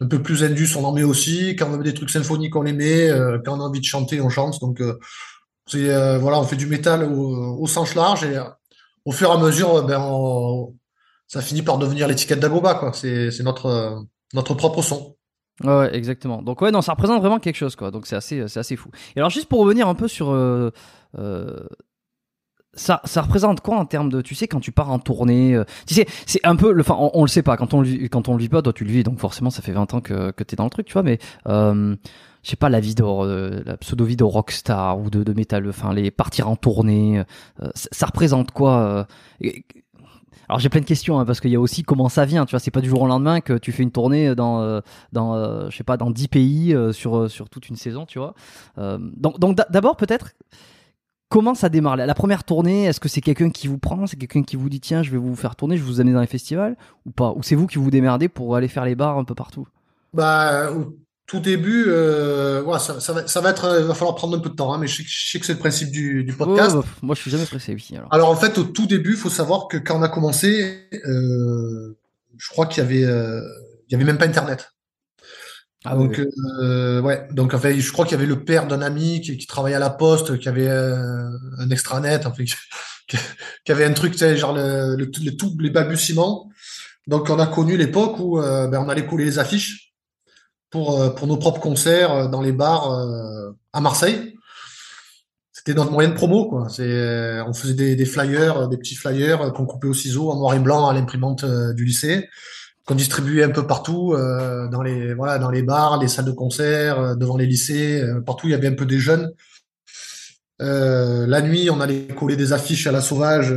un 0.00 0.06
peu 0.06 0.22
plus 0.22 0.44
indus, 0.44 0.76
on 0.76 0.84
en 0.84 0.92
met 0.92 1.02
aussi. 1.02 1.56
Quand 1.56 1.66
on 1.68 1.78
veut 1.78 1.82
des 1.82 1.94
trucs 1.94 2.10
symphoniques, 2.10 2.54
on 2.54 2.62
les 2.62 2.74
met. 2.74 3.10
Euh, 3.10 3.38
quand 3.44 3.56
on 3.56 3.60
a 3.60 3.64
envie 3.64 3.80
de 3.80 3.84
chanter, 3.84 4.20
on 4.20 4.28
chante. 4.28 4.60
Donc, 4.60 4.82
c'est 5.66 6.18
voilà, 6.18 6.38
on 6.38 6.44
fait 6.44 6.56
du 6.56 6.66
métal 6.66 7.04
au, 7.04 7.58
au, 7.58 7.66
sens 7.66 7.94
large 7.94 8.24
et 8.24 8.38
au 9.04 9.12
fur 9.12 9.30
et 9.30 9.32
à 9.32 9.38
mesure, 9.38 9.82
ben, 9.84 10.02
ça 11.26 11.40
finit 11.40 11.62
par 11.62 11.78
devenir 11.78 12.08
l'étiquette 12.08 12.40
d'Agoba, 12.40 12.74
quoi. 12.74 12.92
C'est, 12.92 13.30
notre 13.40 14.04
notre 14.34 14.54
propre 14.54 14.82
son. 14.82 15.16
Ouais, 15.62 15.94
exactement. 15.94 16.42
Donc 16.42 16.60
ouais, 16.60 16.70
non, 16.70 16.82
ça 16.82 16.92
représente 16.92 17.20
vraiment 17.20 17.38
quelque 17.38 17.56
chose, 17.56 17.76
quoi. 17.76 17.90
Donc 17.90 18.06
c'est 18.06 18.16
assez, 18.16 18.46
c'est 18.48 18.60
assez 18.60 18.76
fou. 18.76 18.90
Et 19.14 19.20
alors 19.20 19.30
juste 19.30 19.48
pour 19.48 19.60
revenir 19.60 19.88
un 19.88 19.94
peu 19.94 20.08
sur 20.08 20.30
euh, 20.30 20.70
ça, 22.74 23.00
ça 23.04 23.22
représente 23.22 23.60
quoi 23.60 23.76
en 23.76 23.84
termes 23.84 24.08
de, 24.08 24.22
tu 24.22 24.34
sais, 24.34 24.48
quand 24.48 24.60
tu 24.60 24.72
pars 24.72 24.90
en 24.90 24.98
tournée, 24.98 25.54
euh, 25.54 25.64
tu 25.86 25.94
sais, 25.94 26.06
c'est 26.26 26.40
un 26.44 26.56
peu, 26.56 26.72
le, 26.72 26.80
enfin, 26.80 26.96
on, 26.98 27.10
on, 27.14 27.22
le 27.22 27.28
sait 27.28 27.42
pas, 27.42 27.56
quand 27.56 27.74
on 27.74 27.82
le, 27.82 28.08
quand 28.08 28.28
on 28.28 28.34
le 28.34 28.40
vit 28.40 28.48
pas, 28.48 28.62
toi 28.62 28.72
tu 28.72 28.84
le 28.84 28.90
vis, 28.90 29.02
donc 29.02 29.18
forcément 29.18 29.50
ça 29.50 29.62
fait 29.62 29.72
20 29.72 29.94
ans 29.94 30.00
que, 30.00 30.30
que 30.30 30.42
t'es 30.42 30.56
dans 30.56 30.64
le 30.64 30.70
truc, 30.70 30.86
tu 30.86 30.94
vois, 30.94 31.02
mais, 31.02 31.18
euh, 31.48 31.94
je 32.42 32.50
sais 32.50 32.56
pas, 32.56 32.70
la 32.70 32.80
vie 32.80 32.94
de, 32.94 33.04
euh, 33.04 33.62
la 33.66 33.76
pseudo 33.76 34.04
vie 34.04 34.16
de 34.16 34.24
rockstar 34.24 34.98
ou 34.98 35.10
de, 35.10 35.22
de 35.22 35.32
métal, 35.32 35.68
enfin, 35.68 35.92
les 35.92 36.10
partir 36.10 36.48
en 36.48 36.56
tournée, 36.56 37.22
euh, 37.62 37.70
ça, 37.74 38.06
représente 38.06 38.52
quoi 38.52 39.06
alors 40.48 40.58
j'ai 40.58 40.68
plein 40.68 40.80
de 40.80 40.86
questions 40.86 41.18
hein, 41.18 41.24
parce 41.24 41.40
qu'il 41.40 41.50
y 41.50 41.56
a 41.56 41.60
aussi 41.60 41.82
comment 41.82 42.10
ça 42.10 42.26
vient, 42.26 42.44
tu 42.44 42.50
vois, 42.50 42.60
c'est 42.60 42.70
pas 42.70 42.82
du 42.82 42.88
jour 42.88 43.00
au 43.00 43.06
lendemain 43.06 43.40
que 43.40 43.54
tu 43.54 43.72
fais 43.72 43.82
une 43.82 43.92
tournée 43.92 44.34
dans 44.34 44.82
dans 45.12 45.70
je 45.70 45.74
sais 45.74 45.84
pas 45.84 45.96
dans 45.96 46.10
10 46.10 46.28
pays 46.28 46.76
sur 46.92 47.30
sur 47.30 47.48
toute 47.48 47.70
une 47.70 47.76
saison, 47.76 48.04
tu 48.04 48.18
vois. 48.18 48.34
donc 48.76 49.38
donc 49.38 49.56
d'abord 49.70 49.96
peut-être 49.96 50.32
Comment 51.32 51.54
ça 51.54 51.70
démarre 51.70 51.96
La 51.96 52.14
première 52.14 52.44
tournée, 52.44 52.84
est-ce 52.84 53.00
que 53.00 53.08
c'est 53.08 53.22
quelqu'un 53.22 53.48
qui 53.48 53.66
vous 53.66 53.78
prend? 53.78 54.06
C'est 54.06 54.16
quelqu'un 54.16 54.42
qui 54.42 54.56
vous 54.56 54.68
dit 54.68 54.80
tiens, 54.80 55.02
je 55.02 55.10
vais 55.10 55.16
vous 55.16 55.34
faire 55.34 55.56
tourner, 55.56 55.78
je 55.78 55.82
vais 55.82 55.88
vous 55.88 55.98
amener 55.98 56.12
dans 56.12 56.20
les 56.20 56.26
festivals? 56.26 56.76
Ou 57.06 57.10
pas? 57.10 57.32
Ou 57.34 57.42
c'est 57.42 57.54
vous 57.54 57.66
qui 57.66 57.78
vous 57.78 57.90
démerdez 57.90 58.28
pour 58.28 58.54
aller 58.54 58.68
faire 58.68 58.84
les 58.84 58.94
bars 58.94 59.16
un 59.16 59.24
peu 59.24 59.34
partout? 59.34 59.66
Bah, 60.12 60.70
au 60.70 60.94
tout 61.26 61.40
début, 61.40 61.86
euh, 61.88 62.62
ouais, 62.64 62.78
ça, 62.78 63.00
ça, 63.00 63.14
va, 63.14 63.26
ça, 63.26 63.40
va, 63.40 63.48
être, 63.48 63.78
il 63.80 63.86
va 63.86 63.94
falloir 63.94 64.14
prendre 64.14 64.36
un 64.36 64.40
peu 64.40 64.50
de 64.50 64.54
temps, 64.54 64.74
hein, 64.74 64.78
mais 64.78 64.86
je 64.86 65.02
sais, 65.06 65.40
que 65.40 65.46
c'est 65.46 65.54
le 65.54 65.58
principe 65.58 65.90
du, 65.90 66.22
du 66.22 66.34
podcast. 66.34 66.76
moi, 67.00 67.14
je 67.14 67.20
suis 67.22 67.30
jamais 67.30 67.46
pressé, 67.46 67.72
oui. 67.72 67.96
Alors. 67.96 68.12
alors. 68.12 68.30
en 68.30 68.36
fait, 68.36 68.58
au 68.58 68.64
tout 68.64 68.86
début, 68.86 69.12
il 69.12 69.16
faut 69.16 69.30
savoir 69.30 69.68
que 69.68 69.78
quand 69.78 69.98
on 69.98 70.02
a 70.02 70.10
commencé, 70.10 70.86
euh, 71.06 71.96
je 72.36 72.48
crois 72.50 72.66
qu'il 72.66 72.82
y 72.82 72.86
avait, 72.86 73.04
euh, 73.04 73.40
il 73.88 73.92
y 73.92 73.94
avait 73.94 74.04
même 74.04 74.18
pas 74.18 74.26
Internet. 74.26 74.74
Ah, 75.84 75.96
donc 75.96 76.20
euh, 76.60 77.00
ouais, 77.00 77.26
donc 77.32 77.54
en 77.54 77.58
fait, 77.58 77.78
je 77.78 77.92
crois 77.92 78.04
qu'il 78.04 78.12
y 78.12 78.20
avait 78.20 78.26
le 78.26 78.44
père 78.44 78.68
d'un 78.68 78.82
ami 78.82 79.20
qui, 79.20 79.36
qui, 79.36 79.46
travaillait 79.46 79.76
à 79.76 79.80
la 79.80 79.90
poste, 79.90 80.38
qui 80.38 80.48
avait 80.48 80.68
euh, 80.68 81.28
un 81.58 81.70
extranet, 81.70 82.24
en 82.24 82.32
fait, 82.32 82.44
qui, 83.08 83.16
qui, 83.64 83.72
avait 83.72 83.84
un 83.84 83.92
truc, 83.92 84.12
tu 84.12 84.18
sais, 84.18 84.36
genre 84.36 84.52
le, 84.52 84.94
le, 84.96 85.10
le, 85.24 85.36
tout 85.36 85.56
les 85.58 85.70
balbutiements. 85.70 86.50
Donc 87.08 87.30
on 87.30 87.38
a 87.40 87.46
connu 87.46 87.76
l'époque 87.76 88.20
où 88.20 88.38
euh, 88.38 88.68
ben, 88.68 88.80
on 88.84 88.88
allait 88.88 89.06
coller 89.06 89.24
les 89.24 89.40
affiches 89.40 89.92
pour 90.70 91.00
euh, 91.00 91.10
pour 91.10 91.26
nos 91.26 91.36
propres 91.36 91.60
concerts 91.60 92.28
dans 92.28 92.42
les 92.42 92.52
bars 92.52 92.88
à 93.72 93.80
Marseille. 93.80 94.36
C'était 95.50 95.74
notre 95.74 95.92
moyen 95.92 96.10
de 96.10 96.14
promo, 96.14 96.48
quoi. 96.48 96.68
C'est, 96.68 97.40
on 97.42 97.52
faisait 97.54 97.74
des, 97.74 97.96
des, 97.96 98.04
flyers, 98.04 98.68
des 98.68 98.76
petits 98.76 98.96
flyers 98.96 99.52
qu'on 99.52 99.64
coupait 99.64 99.86
au 99.86 99.94
ciseau 99.94 100.30
en 100.30 100.36
noir 100.36 100.54
et 100.54 100.58
blanc 100.58 100.88
à 100.88 100.94
l'imprimante 100.94 101.44
du 101.44 101.84
lycée 101.84 102.28
qu'on 102.86 102.94
distribuait 102.94 103.44
un 103.44 103.50
peu 103.50 103.66
partout 103.66 104.12
euh, 104.12 104.68
dans 104.68 104.82
les 104.82 105.14
voilà 105.14 105.38
dans 105.38 105.50
les 105.50 105.62
bars, 105.62 105.98
les 105.98 106.08
salles 106.08 106.24
de 106.24 106.32
concert, 106.32 106.98
euh, 106.98 107.14
devant 107.14 107.36
les 107.36 107.46
lycées, 107.46 108.02
euh, 108.02 108.20
partout 108.20 108.48
il 108.48 108.50
y 108.50 108.54
avait 108.54 108.68
un 108.68 108.74
peu 108.74 108.86
des 108.86 108.98
jeunes. 108.98 109.30
la 110.58 111.42
nuit, 111.42 111.70
on 111.70 111.80
allait 111.80 112.06
coller 112.08 112.36
des 112.36 112.52
affiches 112.52 112.86
à 112.86 112.92
la 112.92 113.00
sauvage. 113.00 113.54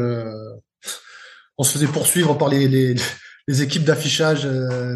on 1.57 1.63
se 1.63 1.71
faisait 1.71 1.87
poursuivre 1.87 2.35
par 2.37 2.49
les, 2.49 2.67
les, 2.67 2.95
les 3.47 3.61
équipes 3.61 3.85
d'affichage 3.85 4.47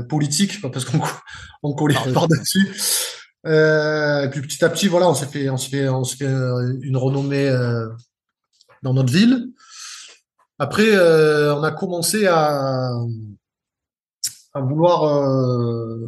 politique 0.07 0.61
parce 0.61 0.85
qu'on 0.85 1.01
on 1.63 1.73
collait 1.73 1.95
par 2.13 2.27
dessus. 2.27 2.67
et 3.45 4.29
puis 4.31 4.41
petit 4.41 4.63
à 4.63 4.69
petit, 4.69 4.87
voilà, 4.87 5.09
on 5.09 5.15
s'est 5.15 5.27
fait 5.27 5.49
on 5.49 5.57
s'est 5.57 5.69
fait 5.69 5.89
on 5.89 6.03
s'est 6.03 6.17
fait 6.17 6.31
une 6.81 6.97
renommée 6.97 7.49
dans 8.83 8.93
notre 8.93 9.11
ville. 9.11 9.49
Après, 10.59 10.91
on 10.97 11.63
a 11.63 11.71
commencé 11.71 12.27
à 12.27 12.91
à 14.53 14.62
vouloir 14.62 15.03
euh, 15.03 16.07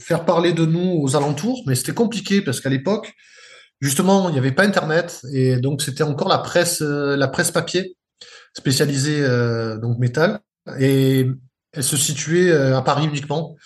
faire 0.00 0.24
parler 0.24 0.52
de 0.52 0.64
nous 0.64 1.00
aux 1.02 1.16
alentours, 1.16 1.62
mais 1.66 1.74
c'était 1.74 1.94
compliqué 1.94 2.40
parce 2.40 2.60
qu'à 2.60 2.70
l'époque, 2.70 3.12
justement, 3.80 4.28
il 4.28 4.32
n'y 4.32 4.38
avait 4.38 4.52
pas 4.52 4.64
Internet 4.64 5.22
et 5.32 5.56
donc 5.56 5.82
c'était 5.82 6.02
encore 6.02 6.28
la 6.28 6.38
presse, 6.38 6.82
euh, 6.82 7.16
la 7.16 7.28
presse 7.28 7.50
papier 7.50 7.96
spécialisée 8.56 9.22
euh, 9.22 9.78
donc 9.78 9.98
métal 9.98 10.40
et 10.78 11.28
elle 11.72 11.84
se 11.84 11.96
situait 11.96 12.52
à 12.52 12.82
Paris 12.82 13.06
uniquement. 13.06 13.56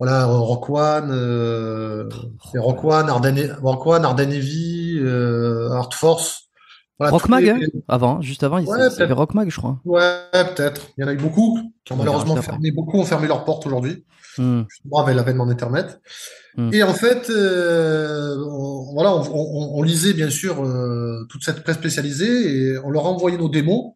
Voilà, 0.00 0.24
Rock 0.24 0.70
One, 0.70 1.10
euh, 1.12 2.08
Rock 2.56 2.84
One, 2.84 3.08
Arden, 3.08 3.56
Rock 3.62 3.86
One, 3.86 4.04
Heavy, 4.04 4.98
Art 5.70 5.94
Force. 5.94 6.43
Voilà, 6.98 7.10
Rock 7.10 7.22
tous 7.22 7.28
Mag, 7.28 7.44
les- 7.44 7.50
hein 7.50 7.58
avant, 7.88 8.20
juste 8.22 8.42
avant, 8.44 8.58
il 8.58 8.66
y 8.66 8.70
avait 8.72 8.88
peut-être. 8.94 9.12
Rock 9.14 9.34
Mag, 9.34 9.50
je 9.50 9.56
crois. 9.56 9.80
Ouais, 9.84 10.28
peut-être. 10.54 10.90
Il 10.96 11.00
y 11.02 11.04
en 11.04 11.08
a 11.08 11.12
eu 11.12 11.16
beaucoup 11.16 11.58
qui 11.84 11.92
ont 11.92 11.96
malheureusement 11.96 12.36
fermé, 12.36 12.70
beaucoup 12.70 12.98
ont 12.98 13.04
fermé 13.04 13.26
leurs 13.26 13.44
portes 13.44 13.66
aujourd'hui. 13.66 14.04
Hmm. 14.38 14.62
Justement, 14.68 14.98
avec 15.02 15.16
l'avènement 15.16 15.46
d'Internet. 15.46 16.00
Hmm. 16.56 16.70
Et 16.72 16.82
en 16.84 16.94
fait, 16.94 17.30
euh, 17.30 18.36
on, 18.48 18.92
voilà, 18.94 19.12
on, 19.14 19.22
on- 19.22 19.78
on 19.78 19.82
lisait 19.82 20.12
bien 20.12 20.30
sûr 20.30 20.64
euh, 20.64 21.24
toute 21.30 21.42
cette 21.44 21.62
presse 21.64 21.76
spécialisée 21.76 22.56
et 22.72 22.78
on 22.78 22.90
leur 22.90 23.06
envoyait 23.06 23.38
nos 23.38 23.48
démos 23.48 23.92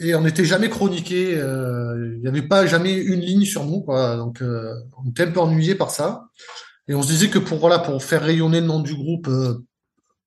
et 0.00 0.14
on 0.14 0.22
n'était 0.22 0.44
jamais 0.46 0.68
chroniqué. 0.70 1.34
euh, 1.36 2.14
Il 2.16 2.20
n'y 2.22 2.28
avait 2.28 2.46
pas 2.48 2.66
jamais 2.66 2.94
une 2.94 3.20
ligne 3.20 3.44
sur 3.44 3.64
nous, 3.66 3.80
quoi. 3.82 4.16
Donc, 4.16 4.42
on 4.42 5.10
était 5.10 5.24
un 5.24 5.30
peu 5.30 5.40
ennuyé 5.40 5.74
par 5.74 5.90
ça. 5.90 6.24
Et 6.88 6.94
on 6.94 7.02
se 7.02 7.08
disait 7.08 7.28
que 7.28 7.38
pour 7.38 7.58
voilà, 7.58 7.78
pour 7.78 8.02
faire 8.02 8.22
rayonner 8.22 8.60
le 8.60 8.66
nom 8.66 8.80
du 8.80 8.94
groupe 8.94 9.28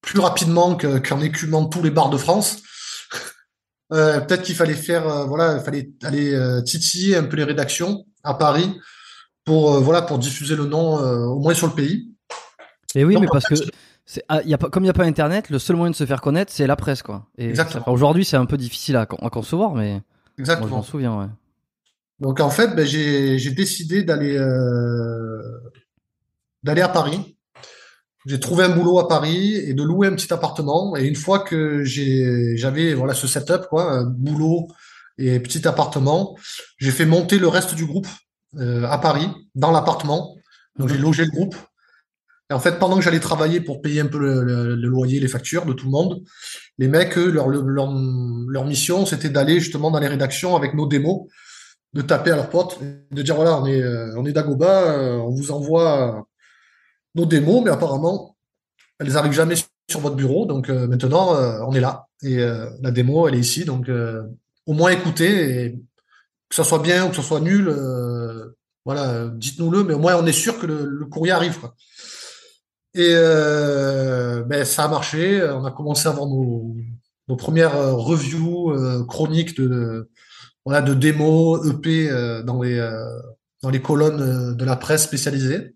plus 0.06 0.20
rapidement 0.20 0.76
que- 0.76 1.00
qu'en 1.00 1.20
écumant 1.20 1.66
tous 1.66 1.82
les 1.84 1.92
bars 1.92 2.10
de 2.10 2.18
France. 2.18 2.58
Euh, 3.94 4.20
peut-être 4.20 4.42
qu'il 4.42 4.56
fallait 4.56 4.74
faire, 4.74 5.08
euh, 5.08 5.26
voilà, 5.26 5.58
il 5.58 5.64
fallait 5.64 5.92
aller 6.02 6.34
euh, 6.34 6.60
titiller 6.64 7.16
un 7.18 7.24
peu 7.24 7.38
les 7.38 7.44
rédactions 7.44 8.04
à 8.24 8.34
Paris 8.34 8.76
pour, 9.44 9.80
voilà, 9.80 10.02
pour 10.02 10.18
diffuser 10.18 10.56
le 10.56 10.66
nom 10.66 10.96
au 10.98 11.38
moins 11.40 11.54
sur 11.54 11.68
le 11.68 11.74
pays. 11.74 12.12
Et 12.96 13.06
oui, 13.06 13.16
mais 13.22 13.28
parce 13.32 13.46
que 13.46 13.54
fait, 14.08 14.24
ah, 14.28 14.42
y 14.44 14.56
a 14.56 14.58
pas, 14.58 14.72
comme 14.72 14.82
il 14.82 14.88
n'y 14.88 14.90
a 14.90 14.94
pas 14.94 15.04
Internet, 15.04 15.52
le 15.52 15.60
seul 15.60 15.76
moyen 15.76 15.92
de 15.92 15.96
se 15.96 16.04
faire 16.04 16.20
connaître, 16.22 16.52
c'est 16.52 16.66
la 16.66 16.76
presse, 16.76 17.04
quoi. 17.04 17.28
Et 17.38 17.46
Exactement. 17.50 17.88
aujourd'hui, 17.88 18.26
c'est 18.26 18.38
un 18.38 18.48
peu 18.48 18.58
difficile 18.58 18.96
à, 18.96 19.02
à 19.02 19.06
concevoir, 19.30 19.76
mais 19.76 19.92
moi, 19.94 20.02
je 20.38 20.42
Exactement. 20.42 20.78
m'en 20.78 20.82
souviens, 20.82 21.20
ouais. 21.20 21.28
Donc 22.20 22.40
en 22.40 22.50
fait, 22.50 22.70
ben, 22.76 22.88
j'ai 22.88 23.52
décidé 23.52 24.02
d'aller 24.02 24.40
d'aller 26.64 26.82
à 26.82 26.90
Paris. 26.90 27.35
J'ai 28.26 28.40
trouvé 28.40 28.64
un 28.64 28.70
boulot 28.70 29.00
à 29.00 29.08
Paris 29.08 29.56
et 29.56 29.74
de 29.74 29.84
louer 29.84 30.08
un 30.08 30.16
petit 30.16 30.34
appartement. 30.34 30.96
Et 30.96 31.06
une 31.06 31.16
fois 31.16 31.40
que 31.40 31.84
j'avais 31.84 32.94
voilà 32.94 33.14
ce 33.14 33.28
setup 33.28 33.68
quoi, 33.70 33.92
un 33.92 34.06
boulot 34.06 34.68
et 35.18 35.40
petit 35.40 35.68
appartement, 35.68 36.36
j'ai 36.78 36.92
fait 36.92 37.06
monter 37.06 37.40
le 37.40 37.48
reste 37.48 37.76
du 37.76 37.86
groupe 37.86 38.08
euh, 38.58 38.84
à 38.86 38.98
Paris 38.98 39.28
dans 39.54 39.72
l'appartement. 39.72 40.36
Donc 40.78 40.90
j'ai 40.90 40.98
logé 40.98 41.24
le 41.26 41.32
groupe. 41.32 41.56
Et 42.52 42.54
en 42.54 42.60
fait, 42.60 42.78
pendant 42.78 42.96
que 42.98 43.02
j'allais 43.02 43.20
travailler 43.20 43.60
pour 43.60 43.82
payer 43.82 44.02
un 44.02 44.06
peu 44.08 44.20
le, 44.20 44.44
le- 44.44 44.76
le 44.76 44.88
loyer, 44.88 45.20
les 45.20 45.28
factures 45.28 45.66
de 45.66 45.74
tout 45.74 45.86
le 45.86 45.92
monde, 45.92 46.22
les 46.78 46.88
mecs, 46.88 47.18
eux, 47.18 47.32
leur, 47.32 47.48
leur, 47.50 47.92
leur 48.48 48.66
mission, 48.66 49.06
c'était 49.08 49.30
d'aller 49.30 49.60
justement 49.60 49.90
dans 49.90 50.00
les 50.00 50.08
rédactions 50.08 50.56
avec 50.56 50.76
nos 50.76 50.86
démos 50.88 51.28
de 51.94 52.02
taper 52.02 52.32
à 52.32 52.36
leurs 52.36 52.50
potes, 52.50 52.80
de 53.12 53.22
dire 53.24 53.36
voilà, 53.36 53.58
on 53.60 53.66
est, 53.66 53.82
euh, 53.82 54.14
on 54.18 54.26
est 54.26 54.32
d'Agoba, 54.34 54.92
euh, 54.92 55.16
on 55.18 55.32
vous 55.32 55.52
envoie 55.52 56.28
nos 57.16 57.26
démos, 57.26 57.64
mais 57.64 57.72
apparemment, 57.72 58.36
elles 59.00 59.14
n'arrivent 59.14 59.34
jamais 59.34 59.56
sur 59.90 60.00
votre 60.00 60.16
bureau, 60.16 60.46
donc 60.46 60.70
euh, 60.70 60.88
maintenant, 60.88 61.36
euh, 61.36 61.60
on 61.68 61.74
est 61.74 61.80
là. 61.80 62.08
Et 62.24 62.40
euh, 62.40 62.70
la 62.82 62.92
démo, 62.92 63.28
elle 63.28 63.36
est 63.36 63.40
ici, 63.40 63.66
donc 63.66 63.90
au 64.66 64.74
moins 64.74 64.92
écoutez, 64.92 65.78
que 66.50 66.56
ça 66.56 66.64
soit 66.64 66.80
bien 66.80 67.06
ou 67.06 67.10
que 67.10 67.16
ce 67.16 67.22
soit 67.22 67.40
nul, 67.40 67.74
voilà, 68.84 69.28
dites-nous-le, 69.28 69.84
mais 69.84 69.94
au 69.94 70.00
moins 70.00 70.16
on 70.16 70.26
est 70.26 70.32
sûr 70.32 70.60
que 70.60 70.66
le, 70.66 71.06
courrier 71.06 71.34
arrive. 71.34 71.58
Et 72.94 73.14
ben, 73.14 74.66
ça 74.66 74.86
a 74.86 74.88
marché, 74.88 75.44
on 75.44 75.66
a 75.66 75.72
commencé 75.72 76.08
à 76.08 76.12
avoir 76.12 76.28
nos, 76.28 76.76
premières 77.38 77.96
reviews 77.96 79.06
chroniques 79.06 79.56
de, 79.60 80.10
de 80.66 80.94
démos, 80.94 81.68
EP 81.68 82.10
dans 82.44 82.62
les, 82.64 82.78
dans 83.62 83.70
les 83.70 83.82
colonnes 83.82 84.56
de 84.56 84.66
la 84.66 84.78
presse 84.78 85.04
spécialisée. 85.04 85.76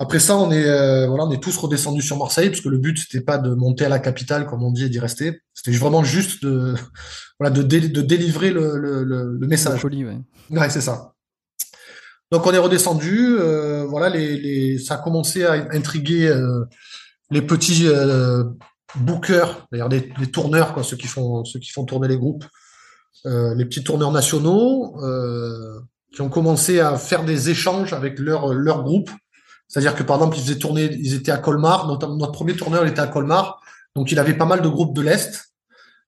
Après 0.00 0.18
ça, 0.18 0.36
on 0.36 0.50
est, 0.50 0.66
euh, 0.66 1.06
voilà, 1.06 1.24
on 1.24 1.30
est 1.30 1.40
tous 1.42 1.56
redescendus 1.56 2.02
sur 2.02 2.18
Marseille, 2.18 2.50
parce 2.50 2.60
que 2.60 2.68
le 2.68 2.78
but, 2.78 2.98
c'était 2.98 3.20
pas 3.24 3.38
de 3.38 3.54
monter 3.54 3.84
à 3.84 3.88
la 3.88 4.00
capitale, 4.00 4.44
comme 4.46 4.62
on 4.64 4.72
dit, 4.72 4.84
et 4.84 4.88
d'y 4.88 4.98
rester. 4.98 5.40
C'était 5.54 5.70
vraiment 5.76 6.02
juste 6.02 6.42
de, 6.44 6.74
voilà, 7.38 7.54
de, 7.54 7.62
dé- 7.62 7.88
de 7.88 8.02
délivrer 8.02 8.50
le, 8.50 8.76
le, 8.76 9.04
le, 9.04 9.46
message. 9.46 9.82
colis, 9.82 10.04
ouais. 10.04 10.18
Ouais, 10.50 10.68
c'est 10.68 10.80
ça. 10.80 11.12
Donc 12.32 12.44
on 12.46 12.52
est 12.52 12.58
redescendu, 12.58 13.36
euh, 13.38 13.84
voilà, 13.84 14.08
les, 14.08 14.36
les, 14.36 14.78
ça 14.78 14.94
a 14.94 14.98
commencé 14.98 15.44
à 15.44 15.52
intriguer 15.70 16.26
euh, 16.26 16.64
les 17.30 17.42
petits 17.42 17.86
euh, 17.86 18.42
bookers, 18.96 19.68
d'ailleurs 19.70 19.88
les, 19.88 20.12
les 20.18 20.26
tourneurs, 20.26 20.74
quoi, 20.74 20.82
ceux 20.82 20.96
qui 20.96 21.06
font, 21.06 21.44
ceux 21.44 21.60
qui 21.60 21.70
font 21.70 21.84
tourner 21.84 22.08
les 22.08 22.18
groupes, 22.18 22.44
les 23.24 23.64
petits 23.64 23.84
tourneurs 23.84 24.10
nationaux, 24.12 24.96
qui 26.12 26.20
ont 26.20 26.28
commencé 26.28 26.80
à 26.80 26.96
faire 26.96 27.24
des 27.24 27.48
échanges 27.50 27.92
avec 27.92 28.18
leur, 28.18 28.52
leur 28.52 28.82
groupe. 28.82 29.10
C'est-à-dire 29.74 29.96
que 29.96 30.04
par 30.04 30.18
exemple, 30.18 30.36
ils 30.36 30.42
faisaient 30.44 30.58
tourner, 30.58 30.84
ils 30.84 31.14
étaient 31.14 31.32
à 31.32 31.38
Colmar, 31.38 31.88
notre, 31.88 32.06
notre 32.06 32.30
premier 32.30 32.54
tourneur 32.54 32.84
il 32.84 32.90
était 32.90 33.00
à 33.00 33.08
Colmar, 33.08 33.60
donc 33.96 34.12
il 34.12 34.20
avait 34.20 34.34
pas 34.34 34.44
mal 34.44 34.62
de 34.62 34.68
groupes 34.68 34.94
de 34.94 35.00
l'Est. 35.00 35.52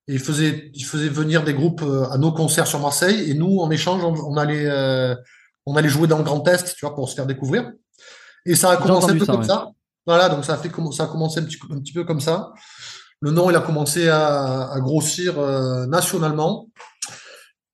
Et 0.06 0.12
il 0.12 0.20
faisait, 0.20 0.70
il 0.72 0.84
faisait 0.84 1.08
venir 1.08 1.42
des 1.42 1.52
groupes 1.52 1.82
euh, 1.82 2.08
à 2.10 2.16
nos 2.16 2.30
concerts 2.30 2.68
sur 2.68 2.78
Marseille. 2.78 3.28
Et 3.28 3.34
nous, 3.34 3.58
en 3.58 3.68
échange, 3.72 4.04
on, 4.04 4.14
on 4.14 4.36
allait, 4.36 4.66
euh, 4.66 5.16
on 5.66 5.74
allait 5.74 5.88
jouer 5.88 6.06
dans 6.06 6.18
le 6.18 6.22
Grand 6.22 6.46
Est, 6.46 6.76
tu 6.76 6.86
vois, 6.86 6.94
pour 6.94 7.08
se 7.08 7.16
faire 7.16 7.26
découvrir. 7.26 7.72
Et 8.44 8.54
ça 8.54 8.70
a 8.70 8.76
commencé 8.76 9.10
un 9.10 9.18
peu 9.18 9.24
ça, 9.24 9.32
comme 9.32 9.40
ouais. 9.40 9.48
ça. 9.48 9.66
Voilà, 10.06 10.28
donc 10.28 10.44
ça 10.44 10.54
a 10.54 10.58
fait 10.58 10.70
ça 10.92 11.02
a 11.02 11.06
commencé 11.08 11.40
un 11.40 11.42
petit, 11.42 11.58
un 11.68 11.80
petit 11.80 11.92
peu 11.92 12.04
comme 12.04 12.20
ça. 12.20 12.52
Le 13.20 13.32
nom, 13.32 13.50
il 13.50 13.56
a 13.56 13.60
commencé 13.60 14.08
à, 14.08 14.70
à 14.70 14.78
grossir 14.78 15.40
euh, 15.40 15.86
nationalement. 15.86 16.68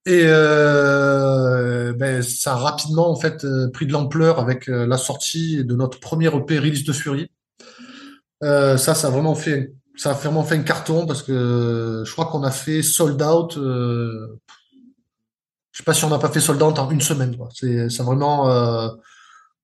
Et 0.04 0.22
euh, 0.24 1.92
ben, 1.92 2.22
ça 2.22 2.52
a 2.52 2.56
rapidement 2.56 3.10
en 3.10 3.16
fait 3.16 3.44
euh, 3.44 3.70
pris 3.70 3.86
de 3.86 3.92
l'ampleur 3.92 4.40
avec 4.40 4.68
euh, 4.68 4.86
la 4.86 4.98
sortie 4.98 5.64
de 5.64 5.74
notre 5.76 6.00
premier 6.00 6.26
EP 6.26 6.58
Release 6.58 6.84
de 6.84 6.92
Fury. 6.92 7.30
Euh, 8.42 8.76
ça, 8.76 8.94
ça 8.94 9.06
a 9.06 9.10
vraiment 9.10 9.36
fait, 9.36 9.72
ça 9.96 10.10
a 10.10 10.14
vraiment 10.14 10.42
fait 10.42 10.56
un 10.56 10.62
carton 10.62 11.06
parce 11.06 11.22
que 11.22 12.02
je 12.04 12.12
crois 12.12 12.26
qu'on 12.26 12.42
a 12.42 12.50
fait 12.50 12.82
sold 12.82 13.22
out. 13.22 13.56
Euh, 13.56 14.40
je 15.70 15.78
sais 15.78 15.84
pas 15.84 15.94
si 15.94 16.04
on 16.04 16.10
n'a 16.10 16.18
pas 16.18 16.30
fait 16.30 16.40
sold 16.40 16.60
out 16.62 16.78
en 16.78 16.90
une 16.90 17.00
semaine. 17.00 17.36
Quoi. 17.36 17.48
C'est, 17.54 17.88
ça 17.88 18.02
a 18.02 18.06
vraiment, 18.06 18.50
euh, 18.50 18.88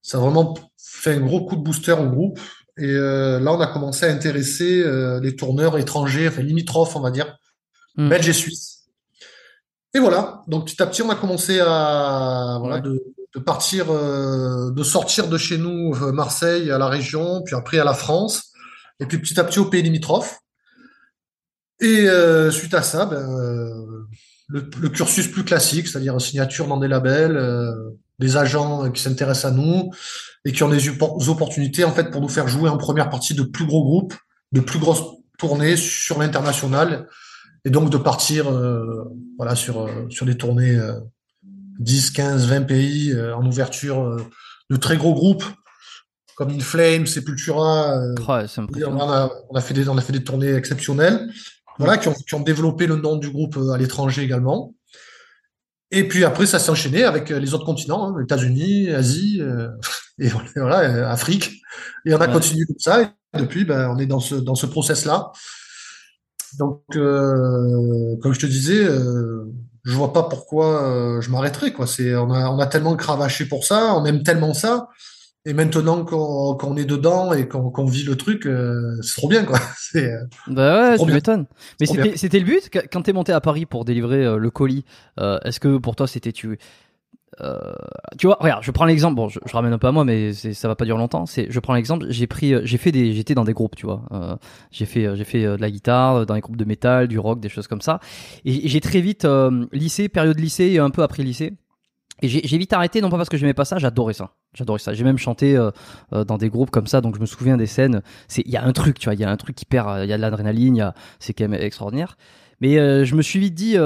ça 0.02 0.18
a 0.18 0.20
vraiment 0.20 0.54
fait 0.78 1.14
un 1.14 1.20
gros 1.20 1.44
coup 1.46 1.56
de 1.56 1.62
booster 1.62 1.92
au 1.92 2.08
groupe. 2.08 2.38
Et 2.78 2.86
euh, 2.86 3.40
là, 3.40 3.52
on 3.52 3.60
a 3.60 3.66
commencé 3.66 4.06
à 4.06 4.12
intéresser 4.12 4.80
euh, 4.84 5.18
les 5.20 5.34
tourneurs 5.34 5.76
étrangers, 5.78 6.28
enfin 6.28 6.42
limitrophes, 6.42 6.94
on 6.94 7.00
va 7.00 7.10
dire, 7.10 7.36
Hmm. 7.98 8.08
belges 8.08 8.28
et 8.28 8.32
suisses. 8.32 8.77
Et 9.98 10.00
voilà. 10.00 10.44
Donc 10.46 10.66
petit 10.66 10.80
à 10.80 10.86
petit, 10.86 11.02
on 11.02 11.10
a 11.10 11.16
commencé 11.16 11.58
à 11.58 12.58
voilà 12.60 12.76
Ouais. 12.76 12.82
de, 12.82 13.02
de 13.34 13.40
partir, 13.40 13.86
euh, 13.90 14.70
de 14.70 14.82
sortir 14.84 15.26
de 15.26 15.36
chez 15.36 15.58
nous, 15.58 15.92
euh, 16.00 16.12
Marseille, 16.12 16.70
à 16.70 16.78
la 16.78 16.86
région, 16.86 17.42
puis 17.44 17.56
après 17.56 17.80
à 17.80 17.84
la 17.84 17.94
France, 17.94 18.52
et 19.00 19.06
puis 19.06 19.18
petit 19.18 19.40
à 19.40 19.44
petit 19.44 19.58
au 19.58 19.64
pays 19.64 19.82
limitrophes. 19.82 20.38
Et 21.80 22.08
euh, 22.08 22.52
suite 22.52 22.74
à 22.74 22.82
ça, 22.82 23.06
ben, 23.06 23.26
le, 24.46 24.70
le 24.80 24.88
cursus 24.88 25.26
plus 25.26 25.42
classique, 25.44 25.88
c'est-à-dire 25.88 26.20
signature 26.20 26.68
dans 26.68 26.76
des 26.76 26.88
labels, 26.88 27.36
des 28.20 28.36
agents 28.36 28.92
qui 28.92 29.02
s'intéressent 29.02 29.52
à 29.52 29.54
nous 29.54 29.90
et 30.44 30.52
qui 30.52 30.62
ont 30.62 30.68
des 30.68 30.88
opportunités 31.28 31.82
en 31.82 31.92
fait 31.92 32.10
pour 32.12 32.20
nous 32.20 32.28
faire 32.28 32.46
jouer 32.46 32.70
en 32.70 32.76
première 32.78 33.10
partie 33.10 33.34
de 33.34 33.42
plus 33.42 33.66
gros 33.66 33.82
groupes, 33.82 34.14
de 34.52 34.60
plus 34.60 34.78
grosses 34.78 35.02
tournées 35.38 35.76
sur 35.76 36.20
l'international, 36.20 37.08
et 37.68 37.70
donc 37.70 37.90
de 37.90 37.98
partir 37.98 38.48
euh, 38.48 39.04
voilà 39.36 39.54
sur 39.54 39.82
euh, 39.82 40.06
sur 40.08 40.24
des 40.24 40.38
tournées 40.38 40.74
euh, 40.76 40.94
10, 41.80 42.10
15, 42.12 42.46
20 42.46 42.62
pays 42.62 43.12
euh, 43.12 43.36
en 43.36 43.44
ouverture 43.46 44.16
de 44.70 44.76
très 44.76 44.96
gros 44.96 45.12
groupes 45.12 45.44
comme 46.34 46.50
In 46.50 46.60
Flames, 46.60 47.06
Sepultura, 47.06 47.98
Ouais, 48.72 48.86
on 48.86 49.10
a, 49.10 49.30
on 49.50 49.54
a 49.56 49.60
fait 49.60 49.74
des, 49.74 49.88
on 49.88 49.98
a 49.98 50.00
fait 50.00 50.12
des 50.12 50.22
tournées 50.22 50.54
exceptionnelles, 50.54 51.28
voilà, 51.78 51.98
qui 51.98 52.06
ont, 52.08 52.14
qui 52.14 52.34
ont 52.36 52.40
développé 52.40 52.86
le 52.86 52.94
nom 52.96 53.16
du 53.16 53.28
groupe 53.28 53.58
à 53.74 53.76
l'étranger 53.76 54.22
également. 54.22 54.72
Et 55.90 56.06
puis 56.06 56.24
après, 56.24 56.46
ça 56.46 56.60
s'est 56.60 56.70
enchaîné 56.70 57.02
avec 57.02 57.30
les 57.30 57.54
autres 57.54 57.64
continents, 57.64 58.16
hein, 58.16 58.22
États-Unis, 58.22 58.88
Asie, 58.90 59.38
euh, 59.40 59.68
et 60.20 60.28
voilà, 60.54 61.10
Afrique. 61.10 61.60
Et 62.06 62.14
on 62.14 62.20
a 62.20 62.26
Ouais. 62.28 62.32
continué 62.32 62.64
comme 62.66 62.78
ça. 62.78 63.02
Et 63.02 63.08
depuis, 63.38 63.64
ben, 63.64 63.90
on 63.90 63.98
est 63.98 64.06
dans 64.06 64.20
ce, 64.20 64.36
dans 64.36 64.54
ce 64.54 64.66
process-là. 64.66 65.32
Donc, 66.58 66.82
euh, 66.96 68.16
comme 68.22 68.32
je 68.32 68.40
te 68.40 68.46
disais, 68.46 68.84
euh, 68.84 69.44
je 69.84 69.92
vois 69.94 70.12
pas 70.12 70.22
pourquoi 70.24 70.82
euh, 70.84 71.20
je 71.20 71.30
m'arrêterais, 71.30 71.72
quoi. 71.72 71.86
C'est, 71.86 72.14
on 72.16 72.30
a, 72.32 72.48
on 72.50 72.58
a 72.58 72.66
tellement 72.66 72.96
cravaché 72.96 73.46
pour 73.46 73.64
ça, 73.64 73.94
on 73.94 74.04
aime 74.04 74.22
tellement 74.22 74.54
ça. 74.54 74.88
Et 75.46 75.54
maintenant 75.54 76.04
qu'on 76.04 76.56
qu'on 76.56 76.76
est 76.76 76.84
dedans 76.84 77.32
et 77.32 77.48
qu'on 77.48 77.70
qu'on 77.70 77.86
vit 77.86 78.04
le 78.04 78.16
truc, 78.16 78.46
euh, 78.46 79.00
c'est 79.02 79.16
trop 79.16 79.28
bien, 79.28 79.44
quoi. 79.44 79.58
C'est, 79.78 80.12
euh, 80.12 80.24
Bah 80.46 80.90
ouais, 80.90 80.98
tu 80.98 81.04
bien. 81.06 81.14
m'étonnes. 81.14 81.46
Mais 81.80 81.86
c'était 81.86 82.16
c'était 82.16 82.38
le 82.40 82.44
but? 82.44 82.70
Qu- 82.70 82.86
quand 82.92 83.02
t'es 83.02 83.12
monté 83.12 83.32
à 83.32 83.40
Paris 83.40 83.66
pour 83.66 83.84
délivrer 83.84 84.24
euh, 84.24 84.36
le 84.38 84.50
colis. 84.50 84.84
euh, 85.20 85.38
Est-ce 85.44 85.60
que 85.60 85.78
pour 85.78 85.96
toi 85.96 86.06
c'était 86.06 86.32
tu 86.32 86.58
euh, 87.40 87.58
tu 88.18 88.26
vois, 88.26 88.36
regarde, 88.40 88.62
je 88.62 88.70
prends 88.70 88.84
l'exemple. 88.84 89.14
Bon, 89.14 89.28
je, 89.28 89.38
je 89.44 89.52
ramène 89.52 89.72
un 89.72 89.78
peu 89.78 89.86
à 89.86 89.92
moi, 89.92 90.04
mais 90.04 90.32
ça 90.32 90.68
va 90.68 90.76
pas 90.76 90.84
durer 90.84 90.98
longtemps. 90.98 91.26
C'est, 91.26 91.46
je 91.50 91.60
prends 91.60 91.74
l'exemple. 91.74 92.06
J'ai 92.10 92.26
pris, 92.26 92.54
euh, 92.54 92.62
j'ai 92.64 92.78
fait 92.78 92.92
des, 92.92 93.12
j'étais 93.12 93.34
dans 93.34 93.44
des 93.44 93.52
groupes, 93.52 93.76
tu 93.76 93.86
vois. 93.86 94.02
Euh, 94.12 94.36
j'ai 94.70 94.86
fait, 94.86 95.06
euh, 95.06 95.14
j'ai 95.16 95.24
fait 95.24 95.42
de 95.42 95.56
la 95.56 95.70
guitare 95.70 96.26
dans 96.26 96.34
des 96.34 96.40
groupes 96.40 96.56
de 96.56 96.64
métal, 96.64 97.08
du 97.08 97.18
rock, 97.18 97.40
des 97.40 97.48
choses 97.48 97.68
comme 97.68 97.80
ça. 97.80 98.00
Et 98.44 98.68
j'ai 98.68 98.80
très 98.80 99.00
vite 99.00 99.24
euh, 99.24 99.66
lycée, 99.72 100.08
période 100.08 100.38
lycée 100.38 100.66
et 100.66 100.78
un 100.78 100.90
peu 100.90 101.02
après 101.02 101.22
lycée. 101.22 101.54
Et 102.20 102.26
j'ai 102.28 102.58
vite 102.58 102.72
arrêté, 102.72 103.00
non 103.00 103.10
pas 103.10 103.16
parce 103.16 103.28
que 103.28 103.36
j'aimais 103.36 103.54
pas 103.54 103.64
ça, 103.64 103.78
j'adorais 103.78 104.12
ça. 104.12 104.32
J'adorais 104.52 104.80
ça. 104.80 104.92
J'ai 104.92 105.04
même 105.04 105.18
chanté 105.18 105.56
euh, 105.56 105.70
dans 106.24 106.36
des 106.36 106.48
groupes 106.48 106.70
comme 106.70 106.88
ça, 106.88 107.00
donc 107.00 107.14
je 107.14 107.20
me 107.20 107.26
souviens 107.26 107.56
des 107.56 107.66
scènes. 107.66 108.02
C'est, 108.26 108.42
il 108.44 108.50
y 108.50 108.56
a 108.56 108.64
un 108.64 108.72
truc, 108.72 108.98
tu 108.98 109.04
vois, 109.04 109.14
il 109.14 109.20
y 109.20 109.24
a 109.24 109.30
un 109.30 109.36
truc 109.36 109.54
qui 109.54 109.64
perd, 109.64 110.02
il 110.02 110.10
y 110.10 110.12
a 110.12 110.16
de 110.16 110.22
l'adrénaline, 110.22 110.92
c'est 111.20 111.32
quand 111.32 111.48
même 111.48 111.60
extraordinaire. 111.60 112.16
Mais 112.60 112.76
euh, 112.76 113.04
je 113.04 113.14
me 113.14 113.22
suis 113.22 113.38
vite 113.38 113.54
dit, 113.54 113.76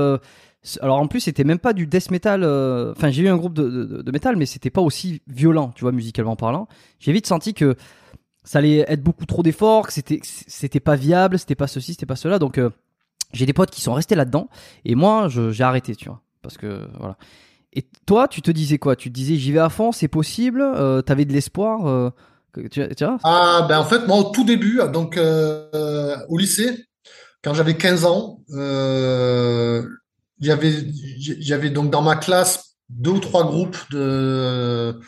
alors 0.80 0.98
en 0.98 1.06
plus 1.08 1.20
c'était 1.20 1.44
même 1.44 1.58
pas 1.58 1.72
du 1.72 1.86
death 1.86 2.10
metal. 2.10 2.42
euh, 2.44 2.92
Enfin, 2.96 3.10
j'ai 3.10 3.22
eu 3.22 3.28
un 3.28 3.36
groupe 3.36 3.54
de, 3.54 3.68
de, 3.68 4.02
de 4.02 4.12
metal, 4.12 4.36
mais 4.36 4.46
c'était 4.46 4.70
pas 4.70 4.80
aussi 4.80 5.22
violent, 5.26 5.72
tu 5.74 5.82
vois, 5.82 5.92
musicalement 5.92 6.36
parlant. 6.36 6.68
J'ai 7.00 7.12
vite 7.12 7.26
senti 7.26 7.54
que 7.54 7.76
ça 8.44 8.58
allait 8.58 8.84
être 8.88 9.02
beaucoup 9.02 9.26
trop 9.26 9.42
d'efforts, 9.42 9.86
que 9.88 9.92
c'était, 9.92 10.20
c'était 10.24 10.80
pas 10.80 10.96
viable, 10.96 11.38
c'était 11.38 11.54
pas 11.54 11.66
ceci, 11.68 11.92
c'était 11.94 12.06
pas 12.06 12.16
cela. 12.16 12.38
Donc 12.38 12.58
euh, 12.58 12.70
j'ai 13.32 13.46
des 13.46 13.52
potes 13.54 13.70
qui 13.70 13.80
sont 13.82 13.94
restés 13.94 14.14
là-dedans, 14.14 14.48
et 14.84 14.94
moi 14.94 15.28
j'ai 15.28 15.64
arrêté, 15.64 15.96
tu 15.96 16.06
vois, 16.08 16.20
parce 16.42 16.58
que 16.58 16.88
voilà. 16.98 17.16
Et 17.74 17.86
toi, 18.06 18.28
tu 18.28 18.42
te 18.42 18.50
disais 18.50 18.78
quoi? 18.78 18.96
Tu 18.96 19.10
te 19.10 19.14
disais 19.14 19.36
j'y 19.36 19.52
vais 19.52 19.58
à 19.60 19.70
fond, 19.70 19.92
c'est 19.92 20.08
possible 20.08 20.60
euh, 20.62 21.02
T'avais 21.02 21.24
de 21.24 21.32
l'espoir 21.32 21.86
euh, 21.86 22.10
tu, 22.70 22.88
tu 22.94 23.04
vois? 23.04 23.18
Ah, 23.24 23.66
ben 23.68 23.78
en 23.78 23.84
fait, 23.84 24.06
moi, 24.06 24.18
au 24.18 24.30
tout 24.30 24.44
début, 24.44 24.80
donc 24.92 25.16
euh, 25.16 26.16
au 26.28 26.38
lycée, 26.38 26.84
quand 27.42 27.54
j'avais 27.54 27.76
15 27.76 28.04
ans, 28.04 28.40
euh, 28.52 29.82
y 30.46 31.52
avait 31.52 31.70
donc 31.70 31.90
dans 31.90 32.02
ma 32.02 32.16
classe 32.16 32.76
deux 32.88 33.10
ou 33.10 33.20
trois 33.20 33.44
groupes 33.44 33.78
de, 33.90 34.98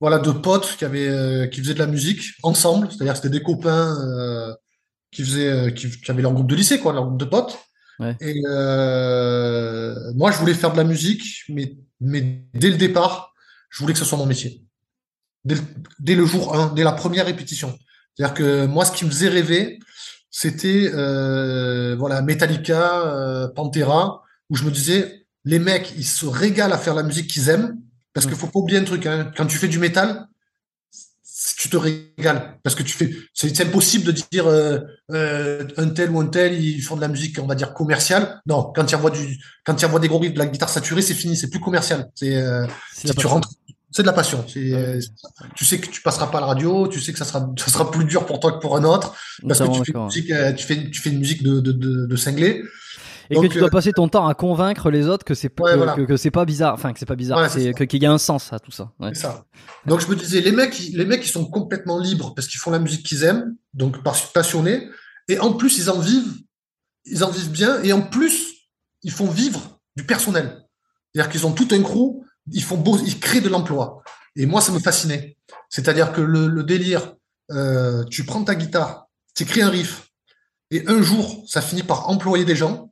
voilà, 0.00 0.18
de 0.18 0.30
potes 0.30 0.76
qui 0.76 0.84
avaient, 0.84 1.08
euh, 1.08 1.46
qui 1.46 1.60
faisaient 1.60 1.74
de 1.74 1.78
la 1.78 1.86
musique 1.86 2.22
ensemble. 2.42 2.88
C'est-à-dire 2.90 3.14
que 3.14 3.18
c'était 3.18 3.38
des 3.38 3.42
copains 3.42 3.96
euh, 4.00 4.54
qui 5.10 5.24
faisaient, 5.24 5.50
euh, 5.50 5.70
qui, 5.70 5.90
qui 5.90 6.10
avaient 6.10 6.22
leur 6.22 6.32
groupe 6.32 6.48
de 6.48 6.54
lycée, 6.54 6.78
quoi, 6.78 6.92
leur 6.92 7.06
groupe 7.06 7.18
de 7.18 7.24
potes. 7.24 7.58
Ouais. 7.98 8.16
Et 8.20 8.42
euh, 8.46 10.12
moi, 10.14 10.30
je 10.30 10.38
voulais 10.38 10.54
faire 10.54 10.72
de 10.72 10.76
la 10.76 10.84
musique, 10.84 11.44
mais, 11.48 11.76
mais 12.00 12.44
dès 12.54 12.70
le 12.70 12.76
départ, 12.76 13.32
je 13.70 13.80
voulais 13.80 13.94
que 13.94 13.98
ce 13.98 14.04
soit 14.04 14.18
mon 14.18 14.26
métier. 14.26 14.62
Dès 15.44 15.54
le, 15.54 15.60
dès 15.98 16.14
le 16.14 16.26
jour 16.26 16.54
1, 16.54 16.74
dès 16.74 16.84
la 16.84 16.92
première 16.92 17.26
répétition. 17.26 17.76
C'est-à-dire 18.14 18.34
que 18.34 18.66
moi, 18.66 18.84
ce 18.84 18.92
qui 18.92 19.04
me 19.04 19.10
faisait 19.10 19.28
rêver, 19.28 19.78
c'était 20.30 20.90
euh, 20.92 21.96
voilà 21.98 22.20
Metallica, 22.20 23.06
euh, 23.06 23.48
Pantera, 23.48 24.22
où 24.50 24.56
je 24.56 24.64
me 24.64 24.70
disais, 24.70 25.26
les 25.44 25.58
mecs, 25.58 25.92
ils 25.96 26.06
se 26.06 26.26
régalent 26.26 26.72
à 26.72 26.78
faire 26.78 26.94
la 26.94 27.02
musique 27.02 27.28
qu'ils 27.28 27.48
aiment, 27.48 27.78
parce 28.12 28.26
qu'il 28.26 28.36
faut 28.36 28.46
pas 28.46 28.58
oublier 28.58 28.78
un 28.78 28.84
truc, 28.84 29.06
hein, 29.06 29.30
quand 29.36 29.46
tu 29.46 29.58
fais 29.58 29.68
du 29.68 29.78
métal, 29.78 30.26
tu 31.58 31.68
te 31.68 31.76
régales, 31.76 32.58
parce 32.62 32.74
que 32.74 32.82
tu 32.82 32.92
fais, 32.92 33.10
c'est 33.32 33.60
impossible 33.60 34.04
de 34.04 34.12
dire 34.12 34.46
euh, 34.46 34.80
euh, 35.12 35.66
un 35.76 35.88
tel 35.88 36.10
ou 36.10 36.20
un 36.20 36.26
tel, 36.26 36.60
ils 36.60 36.80
font 36.80 36.96
de 36.96 37.00
la 37.00 37.08
musique, 37.08 37.38
on 37.40 37.46
va 37.46 37.54
dire 37.54 37.72
commerciale. 37.72 38.40
Non, 38.46 38.72
quand 38.74 38.84
tu 38.84 38.94
envoies 38.94 39.10
du, 39.10 39.38
quand 39.64 39.74
tu 39.74 39.86
des 40.00 40.08
gros 40.08 40.18
riffs, 40.18 40.34
de 40.34 40.38
la 40.38 40.46
guitare 40.46 40.68
saturée, 40.68 41.02
c'est 41.02 41.14
fini, 41.14 41.36
c'est 41.36 41.48
plus 41.48 41.60
commercial. 41.60 42.08
C'est 42.14 42.36
euh, 42.36 42.66
si 42.92 43.06
tu 43.14 43.26
rentres, 43.26 43.50
c'est 43.90 44.02
de 44.02 44.06
la 44.06 44.12
passion. 44.12 44.44
Ouais. 44.54 44.98
tu 45.54 45.64
sais 45.64 45.78
que 45.78 45.88
tu 45.88 46.02
passeras 46.02 46.26
pas 46.26 46.38
à 46.38 46.40
la 46.42 46.46
radio, 46.48 46.88
tu 46.88 47.00
sais 47.00 47.12
que 47.12 47.18
ça 47.18 47.24
sera, 47.24 47.48
ça 47.56 47.68
sera 47.68 47.90
plus 47.90 48.04
dur 48.04 48.26
pour 48.26 48.40
toi 48.40 48.52
que 48.52 48.58
pour 48.58 48.76
un 48.76 48.84
autre, 48.84 49.14
parce 49.46 49.60
que 49.60 49.64
tu 49.64 49.70
fais, 49.70 49.78
une 49.78 49.84
d'accord. 49.84 50.04
musique, 50.06 50.30
euh, 50.30 50.52
tu 50.52 50.66
fais, 50.66 50.90
tu 50.90 51.00
fais 51.00 51.10
une 51.10 51.18
musique 51.18 51.42
de, 51.42 51.60
de, 51.60 51.72
de, 51.72 52.06
de 52.06 52.16
cinglé. 52.16 52.62
Et 53.30 53.34
Donc, 53.34 53.44
que 53.44 53.52
tu 53.52 53.58
dois 53.58 53.68
euh, 53.68 53.70
passer 53.70 53.92
ton 53.92 54.08
temps 54.08 54.26
à 54.28 54.34
convaincre 54.34 54.90
les 54.90 55.06
autres 55.08 55.24
que 55.24 55.34
c'est 55.34 55.48
Ouais, 55.60 55.72
que, 55.72 55.76
voilà. 55.76 55.94
que, 55.94 56.02
que 56.02 56.16
c'est 56.16 56.30
pas 56.30 56.44
bizarre, 56.44 56.74
enfin 56.74 56.92
que 56.92 56.98
c'est 56.98 57.06
pas 57.06 57.16
bizarre, 57.16 57.38
Ouais, 57.38 57.86
qu'il 57.86 58.02
y 58.02 58.06
a 58.06 58.12
un 58.12 58.18
sens 58.18 58.52
à 58.52 58.58
tout 58.58 58.70
ça. 58.70 58.92
Ouais. 59.00 59.14
Ça. 59.14 59.44
Donc 59.86 60.00
je 60.00 60.06
me 60.08 60.14
disais, 60.16 60.40
les 60.40 60.52
mecs, 60.52 60.78
ils- 60.80 60.96
les 60.96 61.04
mecs, 61.04 61.24
ils 61.24 61.30
sont 61.30 61.44
complètement 61.46 61.98
libres 61.98 62.34
parce 62.34 62.46
qu'ils 62.48 62.60
font 62.60 62.70
la 62.70 62.78
musique 62.78 63.04
qu'ils 63.06 63.24
aiment, 63.24 63.56
donc 63.74 64.02
passionnés, 64.32 64.88
et 65.28 65.38
en 65.38 65.52
plus 65.52 65.78
ils 65.78 65.90
en 65.90 65.98
vivent, 65.98 66.34
ils 67.04 67.24
en 67.24 67.30
vivent 67.30 67.50
bien, 67.50 67.82
et 67.82 67.92
en 67.92 68.02
plus 68.02 68.52
ils 69.02 69.12
font 69.12 69.28
vivre 69.28 69.80
du 69.96 70.04
personnel. 70.04 70.62
C'est-à-dire 71.14 71.30
qu'ils 71.32 71.46
ont 71.46 71.52
tout 71.52 71.68
un 71.72 71.82
crew, 71.82 72.22
ils 72.52 72.62
font 72.62 72.76
beau, 72.76 72.98
ils 73.04 73.18
créent 73.18 73.40
de 73.40 73.48
l'emploi. 73.48 74.02
Et 74.36 74.44
moi, 74.46 74.60
ça 74.60 74.70
me 74.70 74.78
fascinait. 74.78 75.36
C'est-à-dire 75.70 76.12
que 76.12 76.20
le, 76.20 76.46
le 76.46 76.62
délire, 76.62 77.14
euh, 77.52 78.04
tu 78.04 78.24
prends 78.24 78.44
ta 78.44 78.54
guitare, 78.54 79.06
tu 79.34 79.44
écris 79.44 79.62
un 79.62 79.70
riff, 79.70 80.10
et 80.70 80.84
un 80.88 81.00
jour, 81.00 81.44
ça 81.48 81.62
finit 81.62 81.82
par 81.82 82.10
employer 82.10 82.44
des 82.44 82.54
gens. 82.56 82.85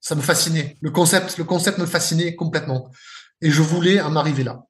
Ça 0.00 0.14
me 0.14 0.20
fascinait. 0.20 0.76
Le 0.80 0.90
concept, 0.90 1.38
le 1.38 1.44
concept 1.44 1.78
me 1.78 1.86
fascinait 1.86 2.34
complètement. 2.36 2.90
Et 3.40 3.50
je 3.50 3.62
voulais 3.62 4.00
en 4.00 4.14
arriver 4.16 4.44
là. 4.44 4.62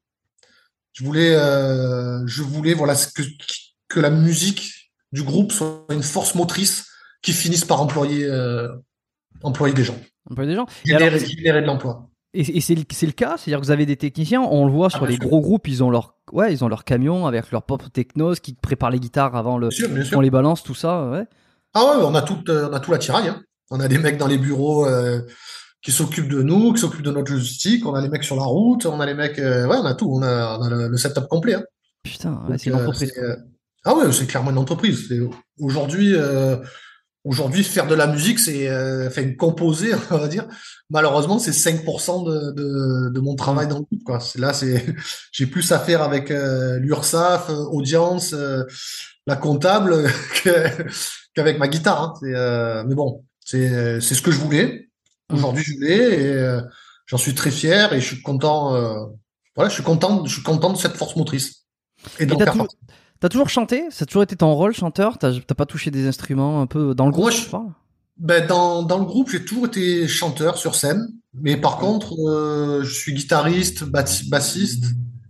Je 0.92 1.04
voulais, 1.04 1.34
euh, 1.34 2.26
je 2.26 2.42
voulais, 2.42 2.72
voilà, 2.74 2.94
que, 2.94 3.22
que 3.88 4.00
la 4.00 4.10
musique 4.10 4.92
du 5.12 5.22
groupe 5.22 5.52
soit 5.52 5.84
une 5.90 6.02
force 6.02 6.34
motrice 6.34 6.86
qui 7.22 7.32
finisse 7.32 7.64
par 7.64 7.80
employer, 7.82 8.24
euh, 8.24 8.68
employer 9.42 9.74
des 9.74 9.84
gens. 9.84 9.98
Peu 10.34 10.46
des 10.46 10.54
gens. 10.54 10.66
Générer, 10.84 11.18
générer 11.24 11.60
de 11.60 11.66
l'emploi. 11.66 12.08
et, 12.32 12.56
et 12.56 12.60
c'est 12.60 12.74
le, 12.74 12.82
c'est 12.90 13.06
le 13.06 13.12
cas, 13.12 13.36
c'est-à-dire 13.36 13.60
que 13.60 13.66
vous 13.66 13.70
avez 13.70 13.86
des 13.86 13.96
techniciens, 13.96 14.40
on 14.42 14.64
le 14.66 14.72
voit 14.72 14.88
sur 14.90 15.00
bien 15.00 15.08
les 15.10 15.14
sûr. 15.16 15.26
gros 15.26 15.40
groupes, 15.40 15.68
ils 15.68 15.84
ont 15.84 15.90
leur 15.90 16.16
ouais, 16.32 16.52
ils 16.52 16.64
ont 16.64 16.68
leur 16.68 16.84
camion 16.84 17.26
avec 17.26 17.50
leur 17.52 17.62
pop 17.62 17.82
technos 17.92 18.34
qui 18.36 18.54
préparent 18.54 18.90
les 18.90 18.98
guitares 19.00 19.36
avant 19.36 19.58
le 19.58 19.68
Bien 19.68 19.76
sûr, 19.78 19.88
bien 19.90 20.04
sûr. 20.04 20.18
on 20.18 20.20
les 20.20 20.30
balance 20.30 20.62
tout 20.62 20.74
ça, 20.74 21.08
ouais. 21.10 21.26
Ah 21.74 21.84
ouais, 21.84 22.02
on 22.04 22.14
a 22.14 22.22
tout, 22.22 22.42
euh, 22.48 22.68
on 22.70 22.72
a 22.72 22.80
tout 22.80 22.90
l'attirail. 22.90 23.28
Hein. 23.28 23.42
On 23.70 23.80
a 23.80 23.88
des 23.88 23.98
mecs 23.98 24.16
dans 24.18 24.26
les 24.26 24.38
bureaux 24.38 24.86
euh, 24.86 25.20
qui 25.82 25.92
s'occupent 25.92 26.28
de 26.28 26.42
nous, 26.42 26.72
qui 26.72 26.80
s'occupent 26.80 27.02
de 27.02 27.10
notre 27.10 27.32
logistique. 27.32 27.84
On 27.86 27.94
a 27.94 28.00
les 28.00 28.08
mecs 28.08 28.24
sur 28.24 28.36
la 28.36 28.44
route. 28.44 28.86
On 28.86 29.00
a 29.00 29.06
les 29.06 29.14
mecs. 29.14 29.38
euh, 29.38 29.66
ouais, 29.66 29.76
on 29.78 29.84
a 29.84 29.94
tout. 29.94 30.10
On 30.12 30.22
a, 30.22 30.58
on 30.58 30.62
a 30.62 30.70
le, 30.70 30.88
le 30.88 30.96
setup 30.96 31.26
complet. 31.28 31.54
Hein. 31.54 31.64
Putain, 32.04 32.40
c'est 32.56 32.66
une 32.66 32.74
euh, 32.74 32.78
entreprise. 32.78 33.12
ah 33.84 33.94
ouais, 33.94 34.12
c'est 34.12 34.26
clairement 34.26 34.50
une 34.50 34.58
entreprise. 34.58 35.12
Aujourd'hui, 35.58 36.14
aujourd'hui, 37.24 37.64
faire 37.64 37.88
de 37.88 37.94
la 37.96 38.06
musique, 38.06 38.38
c'est, 38.38 38.68
enfin, 39.06 39.32
composer, 39.34 39.92
on 40.10 40.18
va 40.18 40.28
dire. 40.28 40.46
Malheureusement, 40.90 41.40
c'est 41.40 41.50
5% 41.50 42.24
de, 42.24 42.52
de, 42.52 43.10
de 43.10 43.20
mon 43.20 43.34
travail 43.34 43.66
dans 43.66 43.78
le 43.78 43.82
groupe, 43.82 44.04
quoi. 44.04 44.20
Là, 44.36 44.52
c'est, 44.52 44.86
j'ai 45.32 45.46
plus 45.46 45.72
à 45.72 45.80
faire 45.80 46.02
avec 46.02 46.30
euh, 46.30 46.78
l'URSSAF, 46.78 47.50
euh, 47.50 47.64
audience, 47.72 48.32
euh, 48.32 48.62
la 49.26 49.34
comptable, 49.34 50.08
qu'avec 51.34 51.58
ma 51.58 51.66
guitare. 51.66 52.02
Hein. 52.02 52.14
Euh, 52.22 52.84
mais 52.86 52.94
bon, 52.94 53.24
c'est, 53.46 54.00
c'est 54.00 54.14
ce 54.14 54.22
que 54.22 54.30
je 54.32 54.38
voulais. 54.38 54.88
Aujourd'hui, 55.32 55.64
je 55.64 55.74
l'ai 55.80 55.94
et 55.96 56.32
euh, 56.34 56.60
j'en 57.06 57.16
suis 57.16 57.34
très 57.34 57.50
fier 57.50 57.92
et 57.92 58.00
je 58.00 58.06
suis 58.06 58.22
content. 58.22 58.74
euh, 58.74 58.94
voilà, 59.54 59.68
je 59.70 59.74
suis 59.74 59.82
content, 59.82 60.24
je 60.26 60.32
suis 60.34 60.42
content 60.42 60.72
de 60.72 60.78
cette 60.78 60.96
force 60.96 61.16
motrice. 61.16 61.64
Et 62.18 62.24
Et 62.24 62.26
t'as 62.26 63.28
toujours, 63.28 63.48
chanté? 63.48 63.84
Ça 63.90 64.02
a 64.02 64.06
toujours 64.06 64.22
été 64.22 64.36
ton 64.36 64.52
rôle, 64.54 64.74
chanteur? 64.74 65.18
T'as 65.18 65.32
pas 65.56 65.66
touché 65.66 65.90
des 65.90 66.06
instruments 66.06 66.60
un 66.60 66.66
peu 66.66 66.94
dans 66.94 67.06
le 67.06 67.12
groupe 67.12 67.24
Moi, 67.24 67.30
je- 67.30 67.46
Ben, 68.18 68.46
dans, 68.46 68.82
dans 68.82 68.98
le 68.98 69.04
groupe, 69.04 69.30
j'ai 69.30 69.44
toujours 69.44 69.66
été 69.66 70.06
chanteur 70.08 70.56
sur 70.58 70.74
scène, 70.74 71.06
mais 71.34 71.56
par 71.56 71.78
contre, 71.78 72.14
euh, 72.28 72.82
je 72.82 72.94
suis 72.94 73.12
guitariste, 73.14 73.84
bassi- 73.84 74.28
bassiste, 74.28 74.84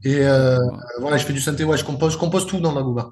et 0.05 0.19
euh, 0.27 0.59
voilà, 1.01 1.17
je 1.17 1.25
fais 1.25 1.33
du 1.33 1.41
synthé, 1.41 1.65
ouais, 1.65 1.77
je 1.79 1.85
compose, 1.85 2.13
je 2.13 2.19
compose 2.19 2.47
tout 2.47 2.61
dans 2.61 2.73
la 2.73 2.83
Gouba. 2.83 3.11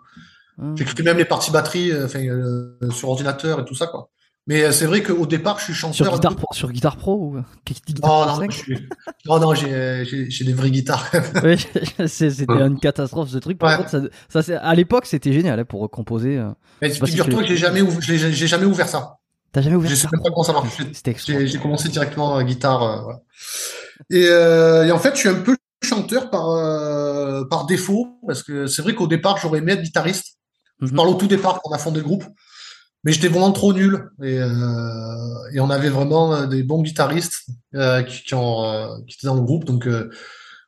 Hein. 0.59 0.75
J'écris 0.77 1.03
même 1.03 1.19
les 1.19 1.25
parties 1.25 1.51
batterie, 1.51 1.91
euh, 1.91 2.07
euh, 2.15 2.91
sur 2.91 3.09
ordinateur 3.09 3.61
et 3.61 3.65
tout 3.65 3.75
ça, 3.75 3.87
quoi. 3.89 4.11
Mais 4.47 4.63
euh, 4.63 4.73
c'est 4.73 4.85
vrai 4.85 5.03
qu'au 5.03 5.25
départ, 5.27 5.59
je 5.59 5.65
suis 5.65 5.75
chanteur. 5.75 5.95
Sur 6.07 6.21
peu- 6.21 6.35
pro, 6.35 6.47
sur 6.53 6.71
guitare 6.71 6.97
pro 6.99 7.15
ou 7.15 7.37
guitare 7.67 8.11
Oh, 8.11 8.25
Pro 8.25 8.27
non, 8.27 8.37
5? 8.41 8.51
je 8.53 8.57
suis- 8.59 8.89
non, 9.27 9.39
non, 9.41 9.55
j'ai, 9.55 10.45
des 10.45 10.53
vraies 10.53 10.71
guitares. 10.71 11.11
Oui, 11.43 11.57
c'était 12.09 12.45
une 12.53 12.79
catastrophe 12.79 13.31
ce 13.31 13.39
truc. 13.39 13.57
Par 13.59 13.71
Ouais. 13.71 13.77
contre, 13.79 13.91
ça, 13.91 14.01
ça, 14.29 14.43
c'est- 14.43 14.57
à 14.57 14.75
l'époque, 14.75 15.07
c'était 15.07 15.33
génial 15.33 15.61
hein, 15.61 15.65
pour 15.65 15.91
composer. 15.91 16.37
euh. 16.39 16.51
Mais 16.83 16.91
figure-toi 16.91 17.41
que 17.43 17.49
j'ai 17.49 17.57
jamais, 17.57 17.81
ouv- 17.81 18.01
jamais 18.47 18.67
ouvert 18.67 18.89
ça. 18.89 19.15
T'as 19.53 19.63
jamais 19.63 19.77
ouvert 19.77 19.89
Je 19.91 19.95
sais 19.95 20.03
ça 20.03 20.09
même 20.13 20.21
pas 20.23 20.29
comment 20.31 20.43
ça 20.43 20.53
marche. 20.53 20.77
J'ai, 21.47 21.59
commencé 21.59 21.89
directement 21.89 22.37
à 22.37 22.45
guitare. 22.45 22.83
euh, 22.83 23.01
voilà. 23.03 23.21
et, 24.11 24.27
euh, 24.29 24.85
et 24.85 24.91
en 24.93 24.99
fait, 24.99 25.15
je 25.15 25.21
suis 25.21 25.29
un 25.31 25.35
peu 25.41 25.57
chanteur 25.83 26.29
par, 26.29 26.51
euh, 26.51 27.45
par 27.49 27.65
défaut, 27.67 28.19
parce 28.27 28.43
que 28.43 28.67
c'est 28.67 28.83
vrai 28.83 28.95
qu'au 28.95 29.07
départ, 29.07 29.39
j'aurais 29.39 29.61
aimé 29.61 29.73
être 29.73 29.83
guitariste. 29.83 30.37
Je 30.83 30.87
Mhm. 30.89 30.97
parle 30.97 31.09
au 31.09 31.15
tout 31.15 31.29
départ 31.29 31.61
quand 31.63 31.71
on 31.71 31.75
a 31.75 31.79
fondé 31.79 32.01
le 32.01 32.05
groupe. 32.05 32.25
Mais 33.05 33.13
j'étais 33.13 33.29
vraiment 33.29 33.53
trop 33.53 33.73
nul. 33.73 34.11
Et, 34.23 34.39
euh, 34.41 35.51
et 35.53 35.61
on 35.61 35.71
avait 35.71 35.91
vraiment 35.91 36.35
euh, 36.35 36.47
des 36.47 36.63
bons 36.63 36.83
guitaristes 36.83 37.47
euh, 37.75 38.03
qui, 38.03 38.23
qui, 38.23 38.35
ont, 38.35 38.65
euh, 38.65 38.89
qui 39.07 39.17
étaient 39.17 39.27
dans 39.27 39.35
le 39.35 39.43
groupe. 39.43 39.65
Donc 39.65 39.87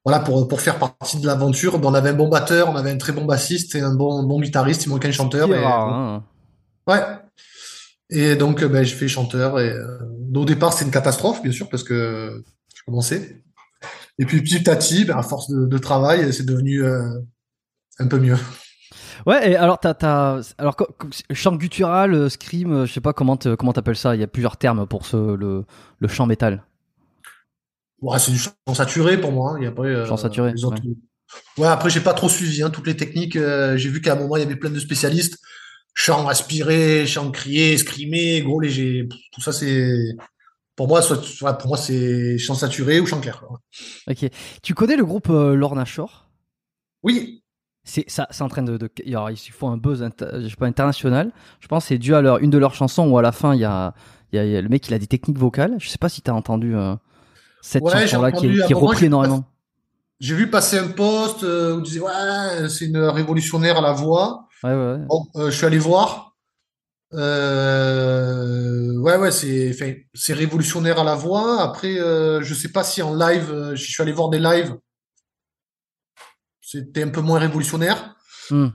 voilà, 0.04 0.20
pour, 0.20 0.46
pour 0.46 0.60
faire 0.60 0.78
partie 0.78 1.18
de 1.18 1.26
l'aventure, 1.26 1.80
on 1.82 1.94
avait 1.94 2.10
un 2.10 2.14
bon 2.14 2.28
batteur, 2.28 2.68
on 2.68 2.76
avait 2.76 2.90
un 2.90 2.98
très 2.98 3.12
bon 3.12 3.24
bassiste 3.24 3.74
et 3.74 3.80
un 3.80 3.94
bon, 3.94 4.22
bon 4.22 4.40
guitariste. 4.40 4.84
Il 4.84 4.90
manquait 4.90 5.08
un 5.08 5.12
chanteur. 5.12 5.48
Et- 5.52 5.64
hein. 5.64 6.22
Ouais. 6.86 7.02
Et 8.10 8.36
donc, 8.36 8.62
ben, 8.64 8.84
j'ai 8.84 8.94
fait 8.94 9.08
chanteur. 9.08 9.58
Et 9.58 9.74
au 10.34 10.44
départ, 10.44 10.72
c'était 10.72 10.84
une 10.84 10.90
catastrophe, 10.92 11.42
bien 11.42 11.50
sûr, 11.50 11.68
parce 11.68 11.82
que 11.82 12.44
je 12.74 12.82
commençais. 12.84 13.42
Et 14.18 14.26
puis 14.26 14.42
petit 14.42 14.70
à 14.70 14.76
petit, 14.76 15.04
ben, 15.04 15.16
à 15.16 15.22
force 15.22 15.50
de, 15.50 15.66
de 15.66 15.78
travail, 15.78 16.32
c'est 16.32 16.46
devenu 16.46 16.86
un 16.86 18.06
peu 18.06 18.18
mieux. 18.20 18.36
Ouais, 19.24 19.52
et 19.52 19.56
alors 19.56 19.78
t'as, 19.80 19.94
t'as, 19.94 20.40
alors 20.58 20.76
chant 21.32 21.56
guttural, 21.56 22.12
euh, 22.14 22.28
scream, 22.28 22.72
euh, 22.72 22.86
je 22.86 22.92
sais 22.92 23.00
pas 23.00 23.12
comment 23.12 23.36
comment 23.58 23.72
t'appelles 23.72 23.96
ça. 23.96 24.14
Il 24.14 24.20
y 24.20 24.24
a 24.24 24.26
plusieurs 24.26 24.56
termes 24.56 24.86
pour 24.86 25.06
ce 25.06 25.16
le 25.36 25.64
le 25.98 26.08
chant 26.08 26.26
métal. 26.26 26.64
Ouais, 28.02 28.18
c'est 28.18 28.30
du 28.32 28.38
chant 28.38 28.52
saturé 28.74 29.18
pour 29.20 29.32
moi. 29.32 29.52
hein. 29.52 29.56
Il 29.60 29.64
y 29.64 29.66
a 29.66 29.72
pas 29.72 29.82
euh, 29.84 30.06
Chant 30.06 30.16
saturé, 30.16 30.52
les 30.52 30.64
autres- 30.64 30.82
Ouais, 31.58 31.66
après, 31.66 31.90
j'ai 31.90 32.00
pas 32.00 32.14
trop 32.14 32.28
suivi 32.28 32.62
hein, 32.62 32.70
toutes 32.70 32.86
les 32.86 32.96
techniques. 32.96 33.36
euh, 33.36 33.76
j'ai 33.76 33.88
vu 33.88 34.00
qu'à 34.00 34.12
un 34.12 34.16
moment, 34.16 34.36
il 34.36 34.40
y 34.40 34.42
avait 34.44 34.56
plein 34.56 34.70
de 34.70 34.78
spécialistes. 34.78 35.38
Chant 35.94 36.28
aspiré, 36.28 37.06
chant 37.06 37.30
crié, 37.30 37.76
scrimé, 37.78 38.42
gros 38.42 38.60
léger. 38.60 39.08
Tout 39.32 39.40
ça, 39.40 39.52
c'est 39.52 40.14
pour 40.76 40.88
moi, 40.88 41.00
soit, 41.00 41.18
ouais, 41.42 41.56
pour 41.58 41.68
moi, 41.68 41.78
c'est 41.78 42.36
chant 42.38 42.54
saturé 42.54 43.00
ou 43.00 43.06
chant 43.06 43.20
clair. 43.20 43.42
Ok. 44.08 44.26
Tu 44.62 44.74
connais 44.74 44.96
le 44.96 45.06
groupe 45.06 45.30
euh, 45.30 45.54
Lorna 45.54 45.86
Shore? 45.86 46.28
Oui, 47.02 47.42
C'est 47.88 48.04
ça, 48.08 48.26
c'est 48.32 48.42
en 48.42 48.48
train 48.48 48.64
de, 48.64 48.76
de 48.76 48.90
alors, 49.06 49.30
il 49.30 49.36
faut 49.36 49.68
un 49.68 49.76
buzz, 49.76 50.04
je 50.20 50.48
sais 50.48 50.56
pas 50.56 50.66
international. 50.66 51.30
Je 51.60 51.68
pense 51.68 51.84
que 51.84 51.88
c'est 51.90 51.98
dû 51.98 52.16
à 52.16 52.20
leur 52.20 52.38
une 52.38 52.50
de 52.50 52.58
leurs 52.58 52.74
chansons 52.74 53.08
où 53.08 53.16
à 53.16 53.22
la 53.22 53.30
fin 53.30 53.54
il 53.54 53.60
y 53.60 53.64
a, 53.64 53.94
il 54.32 54.36
y 54.36 54.38
a, 54.40 54.44
il 54.44 54.50
y 54.50 54.56
a 54.56 54.60
le 54.60 54.68
mec 54.68 54.88
il 54.88 54.94
a 54.94 54.98
des 54.98 55.06
techniques 55.06 55.38
vocales. 55.38 55.76
Je 55.78 55.88
sais 55.88 55.96
pas 55.96 56.08
si 56.08 56.20
t'as 56.20 56.32
entendu 56.32 56.74
euh, 56.76 56.96
cette 57.62 57.84
Ouais, 57.84 57.92
j'ai 58.00 58.08
chanson-là 58.08 58.32
qui 58.32 58.46
est, 58.48 58.54
j'ai- 58.54 59.06
énormément. 59.06 59.44
j'ai 60.18 60.34
vu 60.34 60.50
passer 60.50 60.78
un 60.78 60.88
post 60.88 61.44
euh, 61.44 61.74
où 61.74 61.78
on 61.78 61.80
disait 61.80 62.00
ouais, 62.00 62.68
c'est 62.68 62.86
une 62.86 62.98
révolutionnaire 62.98 63.78
à 63.78 63.80
la 63.80 63.92
voix. 63.92 64.48
Ouais, 64.64 64.74
ouais. 64.74 64.98
Bon, 65.08 65.26
euh, 65.36 65.50
je 65.50 65.56
suis 65.56 65.66
allé 65.66 65.78
voir. 65.78 66.34
Euh, 67.14 68.98
ouais, 68.98 69.16
ouais, 69.16 69.30
c'est, 69.30 70.32
révolutionnaire 70.32 70.98
à 70.98 71.04
la 71.04 71.14
voix. 71.14 71.62
Après, 71.62 71.94
je 71.94 72.52
sais 72.54 72.70
pas 72.72 72.82
si 72.82 73.00
en 73.00 73.14
live, 73.14 73.72
je 73.74 73.90
suis 73.90 74.02
allé 74.02 74.10
voir 74.12 74.28
des 74.28 74.40
lives. 74.40 74.74
C'était 76.78 77.02
un 77.02 77.08
peu 77.08 77.20
moins 77.20 77.38
révolutionnaire. 77.38 78.14
Hmm. 78.50 78.68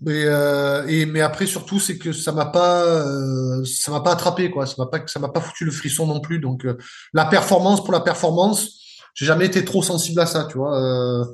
Mais, 0.00 0.24
euh, 0.26 0.86
et, 0.86 1.06
mais 1.06 1.20
après, 1.20 1.46
surtout, 1.46 1.80
c'est 1.80 1.98
que 1.98 2.12
ça 2.12 2.32
m'a 2.32 2.46
pas, 2.46 2.84
euh, 2.84 3.64
ça 3.64 3.90
m'a 3.90 4.00
pas 4.00 4.12
attrapé, 4.12 4.50
quoi. 4.50 4.66
Ça 4.66 4.74
m'a 4.78 4.86
pas, 4.86 5.02
ça 5.06 5.18
m'a 5.18 5.28
pas 5.28 5.40
foutu 5.40 5.64
le 5.64 5.72
frisson 5.72 6.06
non 6.06 6.20
plus. 6.20 6.38
Donc, 6.38 6.64
euh, 6.64 6.76
la 7.12 7.24
performance 7.24 7.82
pour 7.82 7.92
la 7.92 8.00
performance, 8.00 8.80
j'ai 9.14 9.26
jamais 9.26 9.46
été 9.46 9.64
trop 9.64 9.82
sensible 9.82 10.20
à 10.20 10.26
ça, 10.26 10.46
tu 10.50 10.58
vois. 10.58 11.26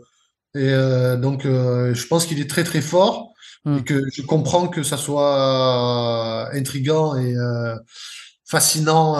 Et 0.54 0.70
donc, 1.18 1.42
je 1.44 2.06
pense 2.06 2.26
qu'il 2.26 2.40
est 2.40 2.48
très, 2.48 2.64
très 2.64 2.80
fort 2.80 3.28
Hmm. 3.64 3.78
et 3.78 3.82
que 3.82 4.04
je 4.12 4.22
comprends 4.22 4.68
que 4.68 4.84
ça 4.84 4.96
soit 4.96 6.48
intriguant 6.54 7.16
et 7.16 7.34
fascinant. 8.46 9.16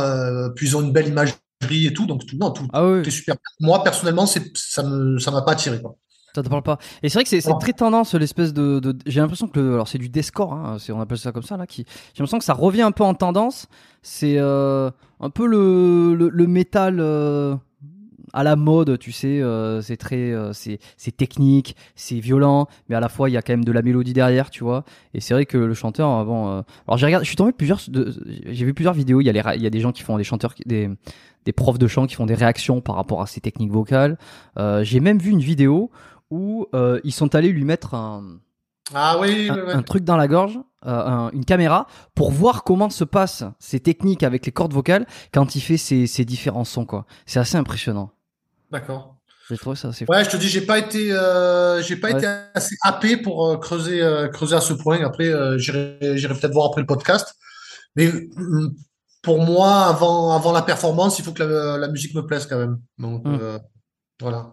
Puis 0.55 0.69
ils 0.69 0.77
ont 0.77 0.81
une 0.81 0.93
belle 0.93 1.09
imagerie 1.09 1.37
et 1.87 1.93
tout. 1.93 2.07
Donc, 2.07 2.25
tout, 2.27 2.37
non, 2.37 2.51
tout, 2.51 2.67
Ah 2.73 2.87
oui, 2.87 3.03
tout 3.03 3.09
est 3.09 3.13
super. 3.13 3.37
Moi, 3.61 3.83
personnellement, 3.83 4.27
c'est, 4.27 4.57
ça 4.57 4.83
me, 4.83 5.19
ça 5.19 5.31
m'a 5.31 5.43
pas 5.43 5.53
attiré, 5.53 5.81
quoi. 5.83 5.97
Ça 6.39 6.43
te 6.43 6.49
parle 6.49 6.63
pas. 6.63 6.79
Et 7.03 7.09
c'est 7.09 7.19
vrai 7.19 7.25
que 7.25 7.31
c'est 7.31 7.47
Non. 7.49 7.59
très 7.59 7.73
tendance 7.73 8.15
l'espèce 8.15 8.53
de, 8.55 8.79
de 8.81 8.97
j'ai 9.07 9.21
l'impression 9.21 9.49
que 9.49 9.61
le, 9.61 9.75
alors 9.75 9.89
c'est 9.89 9.99
du 9.99 10.09
deathcore, 10.09 10.53
hein, 10.53 10.77
on 10.91 11.01
appelle 11.01 11.19
ça 11.19 11.33
comme 11.33 11.43
ça 11.43 11.57
là, 11.57 11.67
qui 11.67 11.85
j'ai 12.15 12.21
l'impression 12.21 12.39
que 12.39 12.45
ça 12.45 12.55
revient 12.55 12.83
un 12.83 12.93
peu 12.93 13.05
en 13.05 13.15
tendance. 13.15 13.67
C'est 14.03 14.37
euh, 14.39 14.91
un 15.21 15.31
peu 15.31 15.47
le 15.47 16.15
le, 16.15 16.29
le 16.29 16.47
métal. 16.47 16.99
euh, 17.01 17.57
à 18.35 18.45
la 18.45 18.57
mode, 18.57 18.99
tu 18.99 19.11
sais, 19.11 19.41
euh, 19.41 19.81
c'est 19.81 19.97
très, 19.97 20.33
euh, 20.33 20.53
c'est, 20.53 20.81
c'est 20.99 21.17
technique, 21.17 21.75
c'est 21.95 22.21
violent, 22.21 22.69
mais 22.91 22.95
à 22.95 23.01
la 23.01 23.09
fois 23.09 23.31
il 23.31 23.33
y 23.33 23.39
a 23.39 23.43
quand 23.43 23.55
même 23.55 23.65
de 23.65 23.73
la 23.73 23.81
mélodie 23.81 24.13
derrière, 24.13 24.51
tu 24.51 24.65
vois. 24.65 24.85
Et 25.15 25.21
c'est 25.21 25.33
vrai 25.33 25.47
que 25.47 25.57
le 25.57 25.73
chanteur, 25.73 26.11
euh, 26.11 26.63
alors 26.87 26.99
j'ai 26.99 27.07
regardé, 27.07 27.25
je 27.25 27.29
suis 27.31 27.37
tombé 27.37 27.53
plusieurs, 27.53 27.81
j'ai 27.81 28.65
vu 28.67 28.75
plusieurs 28.75 28.93
vidéos. 28.93 29.23
Il 29.23 29.25
y 29.25 29.31
a 29.31 29.33
les, 29.33 29.43
il 29.57 29.63
y 29.63 29.67
a 29.67 29.71
des 29.71 29.81
gens 29.81 29.93
qui 29.93 30.03
font 30.03 30.19
des 30.19 30.25
chanteurs, 30.25 30.53
des, 30.67 30.91
des 31.47 31.53
profs 31.53 31.79
de 31.79 31.87
chant 31.87 32.07
qui 32.07 32.17
font 32.17 32.27
des 32.27 32.35
réactions 32.35 32.83
par 32.83 32.97
rapport 32.97 33.23
à 33.23 33.27
ces 33.27 33.41
techniques 33.41 33.73
vocales. 33.73 34.19
J'ai 34.83 35.01
même 35.01 35.19
vu 35.19 35.31
une 35.31 35.41
vidéo 35.41 35.91
où 36.31 36.67
euh, 36.75 37.01
ils 37.05 37.13
sont 37.13 37.35
allés 37.35 37.51
lui 37.51 37.65
mettre 37.65 37.95
un, 37.95 38.39
Ah 38.95 39.19
oui, 39.21 39.49
un, 39.51 39.55
ouais, 39.55 39.63
ouais. 39.63 39.73
un 39.73 39.83
truc 39.83 40.05
dans 40.05 40.17
la 40.17 40.29
gorge, 40.29 40.59
euh, 40.87 40.91
un- 41.07 41.31
une 41.31 41.45
caméra, 41.45 41.87
pour 42.15 42.31
voir 42.31 42.65
comment 42.65 42.91
se 42.91 43.05
passent 43.05 43.45
ces 43.59 43.81
techniques 43.81 44.23
avec 44.23 44.45
les 44.47 44.53
cordes 44.53 44.73
vocales 44.73 45.07
quand 45.33 45.55
il 45.57 45.61
fait 45.61 45.77
ces, 45.77 46.07
ces 46.07 46.25
différents 46.25 46.65
sons, 46.65 46.85
quoi. 46.87 47.07
C'est 47.27 47.41
assez 47.41 47.57
impressionnant. 47.57 48.11
D'accord. 48.71 49.17
J'ai 49.49 49.57
trouvé 49.57 49.77
ça 49.77 49.89
assez 49.89 50.05
fou. 50.05 50.13
Ouais, 50.13 50.25
je 50.25 50.29
te 50.31 50.37
dis, 50.37 50.47
j'ai 50.49 50.61
pas 50.61 50.79
été, 50.79 51.11
euh, 51.11 51.81
j'ai 51.83 51.97
pas 51.97 52.09
Ouais. 52.13 52.19
été 52.19 52.27
assez 52.55 52.77
happé 52.83 53.17
pour 53.17 53.59
creuser, 53.61 54.03
creuser 54.33 54.55
à 54.57 54.61
ce 54.61 54.75
point. 54.75 55.03
Après, 55.03 55.33
j'irai, 55.59 55.99
j'irai 56.19 56.35
peut-être 56.35 56.53
voir 56.53 56.67
après 56.67 56.83
le 56.83 56.87
podcast. 56.87 57.35
Mais 57.97 58.09
euh, 58.09 58.69
pour 59.23 59.43
moi, 59.43 59.87
avant, 59.87 60.33
avant 60.37 60.53
la 60.53 60.61
performance, 60.61 61.19
il 61.19 61.25
faut 61.25 61.33
que 61.33 61.43
la, 61.43 61.79
la 61.79 61.89
musique 61.89 62.15
me 62.15 62.27
plaise 62.27 62.45
quand 62.47 62.59
même. 62.59 62.79
Donc 62.99 63.25
Mm. 63.25 63.39
euh, 63.41 63.59
voilà. 64.21 64.53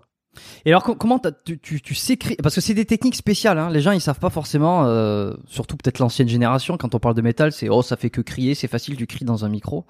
Et 0.65 0.69
alors, 0.71 0.83
com- 0.83 0.95
comment 0.97 1.19
tu, 1.45 1.59
tu, 1.59 1.81
tu 1.81 1.95
sais 1.95 2.17
Parce 2.41 2.55
que 2.55 2.61
c'est 2.61 2.73
des 2.73 2.85
techniques 2.85 3.15
spéciales. 3.15 3.57
Hein. 3.59 3.69
Les 3.69 3.81
gens, 3.81 3.91
ils 3.91 4.01
savent 4.01 4.19
pas 4.19 4.29
forcément. 4.29 4.85
euh, 4.85 5.33
surtout 5.47 5.77
peut-être 5.77 5.99
l'ancienne 5.99 6.27
génération. 6.27 6.77
Quand 6.77 6.95
on 6.95 6.99
parle 6.99 7.15
de 7.15 7.21
métal, 7.21 7.51
c'est 7.51 7.69
oh, 7.69 7.81
ça 7.81 7.97
fait 7.97 8.09
que 8.09 8.21
crier, 8.21 8.55
c'est 8.55 8.67
facile, 8.67 8.95
tu 8.95 9.07
cries 9.07 9.25
dans 9.25 9.45
un 9.45 9.49
micro. 9.49 9.85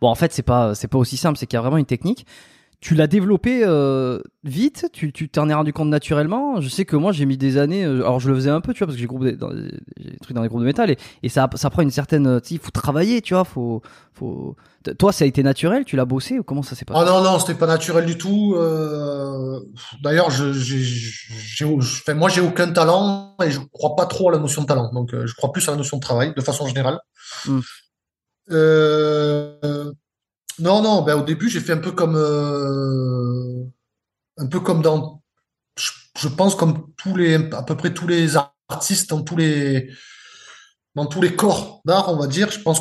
Bon, 0.00 0.08
en 0.08 0.14
fait, 0.14 0.32
c'est 0.32 0.42
pas, 0.42 0.74
c'est 0.74 0.88
pas 0.88 0.98
aussi 0.98 1.16
simple. 1.16 1.38
C'est 1.38 1.46
qu'il 1.46 1.56
y 1.56 1.58
a 1.58 1.62
vraiment 1.62 1.76
une 1.78 1.86
technique. 1.86 2.26
Tu 2.80 2.94
l'as 2.94 3.06
développé 3.06 3.62
euh, 3.62 4.20
vite? 4.42 4.86
Tu, 4.92 5.12
tu 5.12 5.28
t'en 5.28 5.50
es 5.50 5.54
rendu 5.54 5.70
compte 5.74 5.90
naturellement? 5.90 6.62
Je 6.62 6.70
sais 6.70 6.86
que 6.86 6.96
moi, 6.96 7.12
j'ai 7.12 7.26
mis 7.26 7.36
des 7.36 7.58
années. 7.58 7.84
euh, 7.84 8.00
alors, 8.00 8.20
je 8.20 8.30
le 8.30 8.34
faisais 8.34 8.48
un 8.48 8.62
peu, 8.62 8.72
tu 8.72 8.78
vois, 8.78 8.86
parce 8.86 8.96
que 8.98 9.02
j'ai 9.02 9.06
des, 9.06 9.36
des 9.36 10.16
trucs 10.22 10.34
dans 10.34 10.40
les 10.42 10.48
groupes 10.48 10.62
de 10.62 10.66
métal 10.66 10.90
et, 10.90 10.96
et 11.22 11.28
ça, 11.28 11.48
ça 11.56 11.68
prend 11.68 11.82
une 11.82 11.90
certaine. 11.90 12.26
euh, 12.26 12.40
il 12.50 12.58
faut 12.58 12.70
travailler, 12.70 13.20
tu 13.20 13.34
vois. 13.34 13.44
Faut, 13.44 13.82
faut. 14.14 14.56
Toi, 14.98 15.12
ça 15.12 15.24
a 15.24 15.28
été 15.28 15.42
naturel? 15.42 15.84
Tu 15.84 15.96
l'as 15.96 16.06
bossé 16.06 16.38
ou 16.38 16.42
comment 16.42 16.62
ça 16.62 16.74
s'est 16.74 16.86
passé? 16.86 16.98
Oh 17.02 17.06
non, 17.06 17.22
non, 17.22 17.38
c'était 17.38 17.58
pas 17.58 17.66
naturel 17.66 18.06
du 18.06 18.16
tout. 18.16 18.54
Euh, 18.56 19.60
D'ailleurs, 20.02 20.30
je, 20.30 20.50
j'ai, 20.54 21.66
enfin, 21.66 22.14
moi, 22.14 22.30
j'ai 22.30 22.40
aucun 22.40 22.72
talent 22.72 23.36
et 23.44 23.50
je 23.50 23.60
crois 23.72 23.94
pas 23.94 24.06
trop 24.06 24.30
à 24.30 24.32
la 24.32 24.38
notion 24.38 24.62
de 24.62 24.66
talent. 24.66 24.90
Donc, 24.94 25.12
euh, 25.12 25.26
je 25.26 25.34
crois 25.34 25.52
plus 25.52 25.68
à 25.68 25.72
la 25.72 25.76
notion 25.76 25.98
de 25.98 26.02
travail, 26.02 26.32
de 26.34 26.40
façon 26.40 26.66
générale. 26.66 26.98
Mm. 27.44 27.60
Euh, 28.52 29.92
non, 30.58 30.82
non, 30.82 31.02
ben, 31.02 31.14
au 31.14 31.22
début, 31.22 31.48
j'ai 31.48 31.60
fait 31.60 31.72
un 31.72 31.78
peu 31.78 31.92
comme, 31.92 32.16
euh, 32.16 33.64
un 34.36 34.46
peu 34.46 34.60
comme 34.60 34.82
dans, 34.82 35.22
je, 35.78 35.90
je 36.18 36.28
pense 36.28 36.54
comme 36.54 36.92
tous 36.96 37.16
les, 37.16 37.36
à 37.52 37.62
peu 37.62 37.76
près 37.76 37.94
tous 37.94 38.06
les 38.06 38.36
artistes 38.68 39.10
dans 39.10 39.22
tous 39.22 39.36
les, 39.36 39.90
dans 40.94 41.06
tous 41.06 41.22
les 41.22 41.34
corps 41.34 41.80
d'art, 41.84 42.12
on 42.12 42.16
va 42.16 42.26
dire. 42.26 42.50
Je 42.50 42.60
pense 42.60 42.80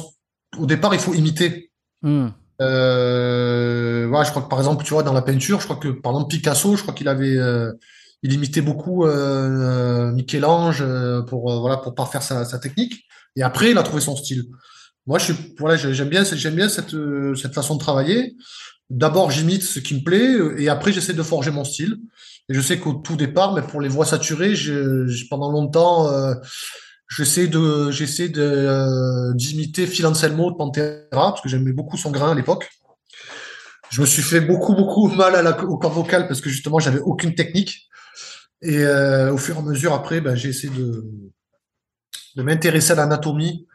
qu'au 0.53 0.65
départ, 0.65 0.93
il 0.93 0.99
faut 0.99 1.13
imiter. 1.13 1.71
Hmm. 2.01 2.29
Euh, 2.61 4.07
ouais, 4.07 4.25
je 4.25 4.31
crois 4.31 4.41
que 4.41 4.49
par 4.49 4.59
exemple, 4.59 4.83
tu 4.83 4.93
vois, 4.93 5.03
dans 5.03 5.13
la 5.13 5.21
peinture, 5.21 5.59
je 5.59 5.65
crois 5.65 5.77
que 5.77 5.89
par 5.89 6.11
exemple 6.11 6.29
Picasso, 6.29 6.75
je 6.75 6.81
crois 6.81 6.93
qu'il 6.93 7.07
avait, 7.07 7.37
euh, 7.37 7.71
il 8.23 8.33
imitait 8.33 8.61
beaucoup 8.61 9.05
euh, 9.05 10.11
Michel-Ange 10.11 10.83
pour 11.27 11.59
voilà 11.61 11.77
pour 11.77 11.95
parfaire 11.95 12.21
sa, 12.21 12.43
sa 12.43 12.59
technique. 12.59 13.05
Et 13.35 13.43
après, 13.43 13.71
il 13.71 13.77
a 13.77 13.83
trouvé 13.83 14.01
son 14.01 14.15
style. 14.17 14.45
Moi, 15.09 15.19
je 15.19 15.25
suis, 15.25 15.35
voilà, 15.59 15.77
j'aime 15.77 16.09
bien, 16.09 16.23
j'aime 16.23 16.55
bien 16.55 16.69
cette 16.69 16.95
cette 17.35 17.55
façon 17.55 17.75
de 17.75 17.79
travailler. 17.81 18.37
D'abord, 18.91 19.31
j'imite 19.31 19.63
ce 19.63 19.79
qui 19.79 19.95
me 19.95 20.03
plaît, 20.03 20.33
euh, 20.35 20.59
et 20.61 20.69
après, 20.69 20.93
j'essaie 20.93 21.13
de 21.13 21.23
forger 21.23 21.51
mon 21.51 21.65
style. 21.65 21.97
Et 22.49 22.55
je 22.55 22.61
sais 22.61 22.79
qu'au 22.79 22.93
tout 22.95 23.17
départ, 23.17 23.53
mais 23.55 23.63
pour 23.63 23.81
les 23.81 23.89
voix 23.89 24.05
saturées, 24.05 24.55
je, 24.55 25.07
je- 25.07 25.25
pendant 25.29 25.51
longtemps, 25.51 26.09
euh, 26.11 26.35
j'essaie 27.09 27.47
de, 27.47 27.91
j'essaie 27.91 28.29
de 28.29 28.41
euh, 28.43 29.33
d'imiter 29.35 29.87
Phil 29.87 30.07
Anselmo 30.07 30.51
de 30.51 30.57
Pantera 30.57 31.01
parce 31.11 31.41
que 31.41 31.49
j'aimais 31.49 31.73
beaucoup 31.73 31.97
son 31.97 32.11
grain 32.11 32.33
à 32.33 32.35
l'époque. 32.35 32.69
Je 33.91 34.01
me 34.01 34.05
suis 34.05 34.21
fait 34.21 34.41
beaucoup 34.41 34.75
beaucoup 34.75 35.07
mal 35.15 35.47
au 35.67 35.77
corps 35.77 35.91
vocal 35.93 36.27
parce 36.27 36.41
que 36.41 36.49
justement, 36.49 36.79
j'avais 36.79 36.99
aucune 36.99 37.35
technique. 37.35 37.89
Et 38.63 38.79
euh, 38.79 39.33
au 39.33 39.37
fur 39.37 39.55
et 39.57 39.59
à 39.59 39.63
mesure, 39.63 39.93
après, 39.93 40.21
ben, 40.21 40.35
j'ai 40.35 40.49
essayé 40.49 40.73
de 40.73 41.05
de 42.35 42.43
m'intéresser 42.43 42.91
à 42.91 42.95
l'anatomie 42.95 43.67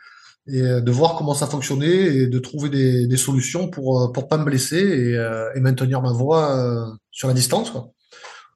et 0.46 0.60
euh, 0.60 0.80
de 0.80 0.90
voir 0.90 1.16
comment 1.16 1.34
ça 1.34 1.46
fonctionnait 1.46 2.16
et 2.16 2.26
de 2.26 2.38
trouver 2.38 2.68
des, 2.68 3.16
solutions 3.16 3.68
pour 3.68 4.02
euh, 4.02 4.12
pour 4.12 4.28
pas 4.28 4.36
me 4.36 4.44
blesser 4.44 4.78
et, 4.78 5.16
euh, 5.16 5.48
maintenir 5.60 6.02
ma 6.02 6.12
voix 6.12 6.96
sur 7.10 7.28
la 7.28 7.34
distance 7.34 7.70
quoi. 7.70 7.90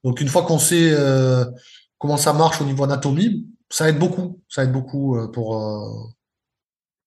Donc 0.05 0.21
une 0.21 0.29
fois 0.29 0.43
qu'on 0.43 0.59
sait 0.59 0.91
euh, 0.93 1.45
comment 1.99 2.17
ça 2.17 2.33
marche 2.33 2.61
au 2.61 2.65
niveau 2.65 2.85
anatomie, 2.85 3.47
ça 3.71 3.89
aide 3.89 3.99
beaucoup, 3.99 4.41
ça 4.49 4.65
aide 4.65 4.73
beaucoup 4.73 5.19
pour 5.33 5.61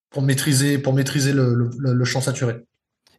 pour 0.09 0.21
maîtriser 0.21 0.77
pour 0.77 0.93
maîtriser 0.93 1.33
le, 1.33 2.03
chant 2.03 2.21
saturé. 2.21 2.65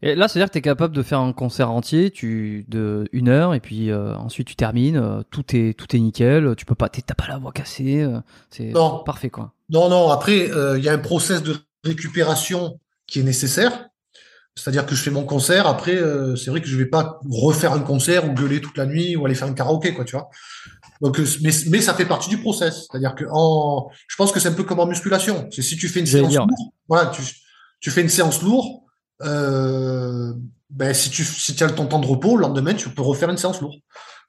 Et 0.05 0.17
là, 0.17 0.27
c'est-à-dire 0.27 0.49
que 0.49 0.53
tu 0.53 0.59
es 0.59 0.63
capable 0.63 0.95
de 0.95 1.03
faire 1.03 1.21
un 1.21 1.33
concert 1.33 1.71
entier, 1.71 2.11
tu 2.11 2.65
de 2.69 3.09
une 3.13 3.29
heure, 3.29 3.55
et 3.55 3.61
puis 3.61 3.91
euh, 3.91 4.17
ensuite 4.17 4.49
tu 4.49 4.57
termines, 4.57 4.97
euh, 4.97 5.23
tout 5.31 5.45
est 5.55 5.79
tout 5.79 5.95
est 5.95 6.01
nickel, 6.01 6.55
tu 6.57 6.65
peux 6.65 6.75
pas, 6.75 6.89
t'as 6.89 7.15
pas 7.15 7.29
la 7.29 7.39
voix 7.39 7.53
cassée, 7.53 8.03
euh, 8.03 8.19
c'est 8.51 8.71
Non. 8.71 9.03
parfait 9.05 9.31
quoi. 9.31 9.53
Non, 9.71 9.89
non, 9.89 10.11
après, 10.11 10.51
il 10.77 10.85
y 10.85 10.89
a 10.89 10.93
un 10.93 10.99
process 10.99 11.43
de 11.43 11.57
récupération 11.85 12.79
qui 13.07 13.21
est 13.21 13.23
nécessaire. 13.23 13.89
C'est-à-dire 14.55 14.85
que 14.85 14.95
je 14.95 15.03
fais 15.03 15.11
mon 15.11 15.25
concert, 15.25 15.67
après, 15.67 15.99
c'est 16.37 16.51
vrai 16.51 16.61
que 16.61 16.67
je 16.67 16.77
vais 16.77 16.85
pas 16.85 17.21
refaire 17.31 17.73
un 17.73 17.81
concert 17.81 18.29
ou 18.29 18.35
gueuler 18.35 18.61
toute 18.61 18.77
la 18.77 18.85
nuit 18.85 19.17
ou 19.17 19.25
aller 19.25 19.35
faire 19.35 19.49
un 19.49 19.55
karaoké, 19.55 19.95
quoi, 19.95 20.05
tu 20.05 20.15
vois. 20.15 20.29
Donc, 21.01 21.19
mais, 21.41 21.51
mais 21.71 21.81
ça 21.81 21.95
fait 21.95 22.05
partie 22.05 22.29
du 22.29 22.37
process. 22.37 22.87
C'est-à-dire 22.87 23.15
que 23.15 23.25
en, 23.31 23.89
je 24.09 24.17
pense 24.17 24.31
que 24.31 24.41
c'est 24.41 24.49
un 24.51 24.53
peu 24.53 24.65
comme 24.65 24.81
en 24.81 24.87
musculation. 24.87 25.49
C'est 25.51 25.63
si 25.63 25.79
tu 25.79 25.89
fais 25.89 26.01
une 26.01 26.07
séance 26.07 26.29
dire, 26.29 26.43
ouais. 26.43 26.49
lourde, 26.49 26.71
voilà, 26.87 27.11
tu, 27.11 27.23
tu 27.81 27.91
fais 27.91 28.03
une 28.03 28.11
séance 28.11 28.43
lourde, 28.43 28.82
euh, 29.25 30.33
ben, 30.71 30.95
si 30.95 31.11
tu, 31.11 31.25
si 31.25 31.55
tu 31.55 31.65
as 31.65 31.71
ton 31.71 31.87
temps 31.87 31.99
de 32.01 32.07
repos, 32.07 32.37
le 32.37 32.43
lendemain, 32.43 32.75
tu 32.75 32.89
peux 32.91 33.03
refaire 33.03 33.31
une 33.31 33.37
séance 33.37 33.61
lourde. 33.61 33.77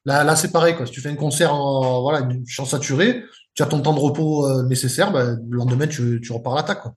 Là, 0.05 0.23
là, 0.23 0.35
c'est 0.35 0.51
pareil, 0.51 0.75
quoi. 0.75 0.85
Si 0.85 0.91
tu 0.91 1.01
fais 1.01 1.09
un 1.09 1.15
concert 1.15 1.53
en, 1.53 2.01
voilà, 2.01 2.19
une 2.21 2.45
chant 2.47 2.65
saturé, 2.65 3.23
tu 3.55 3.63
as 3.63 3.67
ton 3.67 3.81
temps 3.81 3.93
de 3.93 3.99
repos 3.99 4.45
euh, 4.47 4.63
nécessaire, 4.63 5.11
ben, 5.13 5.39
le 5.49 5.57
lendemain, 5.57 5.87
tu, 5.87 6.19
tu 6.21 6.31
repars 6.33 6.53
à 6.53 6.55
l'attaque, 6.57 6.81
quoi. 6.81 6.93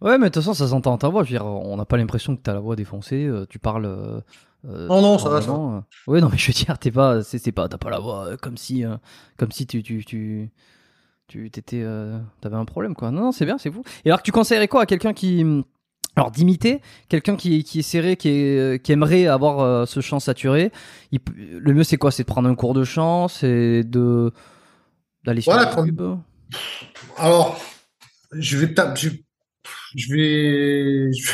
Ouais, 0.00 0.18
mais 0.18 0.26
de 0.26 0.32
toute 0.34 0.42
façon, 0.42 0.54
ça 0.54 0.68
s'entend 0.68 0.90
dans 0.92 0.98
ta 0.98 1.08
voix. 1.08 1.22
Je 1.24 1.30
veux 1.32 1.38
dire, 1.38 1.46
on 1.46 1.76
n'a 1.76 1.84
pas 1.84 1.96
l'impression 1.96 2.36
que 2.36 2.42
t'as 2.42 2.52
la 2.54 2.60
voix 2.60 2.76
défoncée, 2.76 3.24
euh, 3.26 3.46
tu 3.48 3.58
parles. 3.58 3.86
euh, 3.86 4.20
euh, 4.66 4.86
Non, 4.88 5.00
non, 5.00 5.18
ça 5.18 5.28
va, 5.28 5.40
ça. 5.40 5.52
Ouais, 6.06 6.20
non, 6.20 6.28
mais 6.30 6.38
je 6.38 6.48
veux 6.48 6.52
dire, 6.52 6.78
t'es 6.78 6.90
pas, 6.90 7.22
c'est 7.22 7.38
c'est 7.38 7.52
pas, 7.52 7.68
t'as 7.68 7.78
pas 7.78 7.90
la 7.90 7.98
voix 8.00 8.36
comme 8.38 8.56
si, 8.56 8.84
euh, 8.84 8.96
comme 9.38 9.52
si 9.52 9.66
tu, 9.66 9.82
tu, 9.82 10.04
tu, 10.04 10.50
tu 11.28 11.50
t'étais, 11.50 11.82
euh, 11.82 12.18
t'avais 12.40 12.56
un 12.56 12.64
problème 12.64 12.94
quoi. 12.94 13.10
Non, 13.10 13.22
non, 13.22 13.32
c'est 13.32 13.46
bien, 13.46 13.58
c'est 13.58 13.70
fou. 13.70 13.82
Et 14.04 14.10
alors 14.10 14.18
que 14.20 14.24
tu 14.24 14.32
conseillerais 14.32 14.68
quoi 14.68 14.82
à 14.82 14.86
quelqu'un 14.86 15.12
qui, 15.14 15.44
alors 16.16 16.30
d'imiter 16.30 16.80
quelqu'un 17.08 17.36
qui, 17.36 17.64
qui 17.64 17.80
est 17.80 17.82
serré, 17.82 18.16
qui, 18.16 18.28
est, 18.28 18.82
qui 18.82 18.92
aimerait 18.92 19.26
avoir 19.26 19.60
euh, 19.60 19.86
ce 19.86 20.00
chant 20.00 20.20
saturé. 20.20 20.70
il 21.12 21.20
le 21.36 21.74
mieux 21.74 21.84
c'est 21.84 21.96
quoi? 21.96 22.10
C'est 22.10 22.22
de 22.22 22.28
prendre 22.28 22.48
un 22.48 22.54
cours 22.54 22.74
de 22.74 22.84
chant, 22.84 23.28
c'est 23.28 23.82
de 23.84 24.32
D'aller 25.24 25.40
sur 25.40 25.52
Voilà, 25.52 25.74
YouTube 25.76 26.02
Alors, 27.16 27.58
je 28.32 28.58
vais, 28.58 28.74
ta- 28.74 28.94
je, 28.94 29.08
je 29.96 30.14
vais, 30.14 31.12
je, 31.12 31.32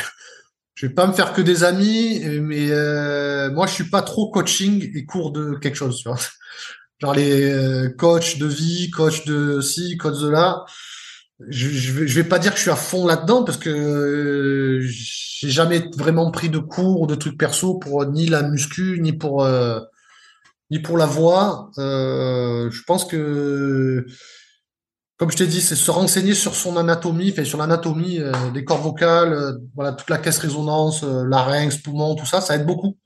je 0.75 0.87
vais 0.87 0.93
pas 0.93 1.07
me 1.07 1.13
faire 1.13 1.33
que 1.33 1.41
des 1.41 1.63
amis, 1.63 2.21
mais 2.41 2.71
euh, 2.71 3.51
moi, 3.51 3.67
je 3.67 3.73
suis 3.73 3.89
pas 3.89 4.01
trop 4.01 4.31
coaching 4.31 4.89
et 4.95 5.05
cours 5.05 5.31
de 5.31 5.55
quelque 5.55 5.75
chose, 5.75 5.97
tu 5.97 6.07
vois. 6.07 6.17
Genre 7.01 7.15
les 7.15 7.51
euh, 7.51 7.89
coachs 7.89 8.37
de 8.37 8.45
vie, 8.45 8.89
coach 8.91 9.25
de 9.25 9.59
ci, 9.59 9.97
coach 9.97 10.19
de 10.19 10.29
là. 10.29 10.63
Je, 11.49 11.69
je 11.69 11.91
vais, 11.93 12.07
je 12.07 12.15
vais 12.15 12.27
pas 12.27 12.39
dire 12.39 12.51
que 12.51 12.57
je 12.57 12.63
suis 12.63 12.71
à 12.71 12.75
fond 12.75 13.05
là-dedans 13.07 13.43
parce 13.43 13.57
que 13.57 13.69
euh, 13.69 14.81
j'ai 14.83 15.49
jamais 15.49 15.89
vraiment 15.97 16.29
pris 16.31 16.49
de 16.49 16.59
cours 16.59 17.01
ou 17.01 17.07
de 17.07 17.15
trucs 17.15 17.37
perso 17.37 17.75
pour 17.75 18.05
ni 18.05 18.27
la 18.27 18.43
muscu 18.43 18.99
ni 19.01 19.13
pour 19.13 19.43
euh, 19.43 19.79
ni 20.69 20.79
pour 20.79 20.97
la 20.97 21.05
voix. 21.05 21.71
Euh, 21.77 22.69
je 22.69 22.83
pense 22.83 23.05
que 23.05 24.05
comme 25.17 25.31
je 25.31 25.37
t'ai 25.37 25.47
dit, 25.47 25.61
c'est 25.61 25.75
se 25.75 25.91
renseigner 25.91 26.33
sur 26.33 26.55
son 26.55 26.77
anatomie, 26.77 27.31
enfin, 27.31 27.43
sur 27.45 27.59
l'anatomie 27.59 28.19
euh, 28.19 28.31
des 28.53 28.63
cordes 28.65 28.81
vocales, 28.81 29.33
euh, 29.33 29.53
voilà, 29.75 29.91
toute 29.93 30.09
la 30.09 30.17
caisse 30.17 30.39
résonance, 30.39 31.03
euh, 31.03 31.23
larynx, 31.27 31.77
poumon, 31.77 32.15
tout 32.15 32.25
ça, 32.25 32.41
ça 32.41 32.55
aide 32.55 32.65
beaucoup 32.65 32.97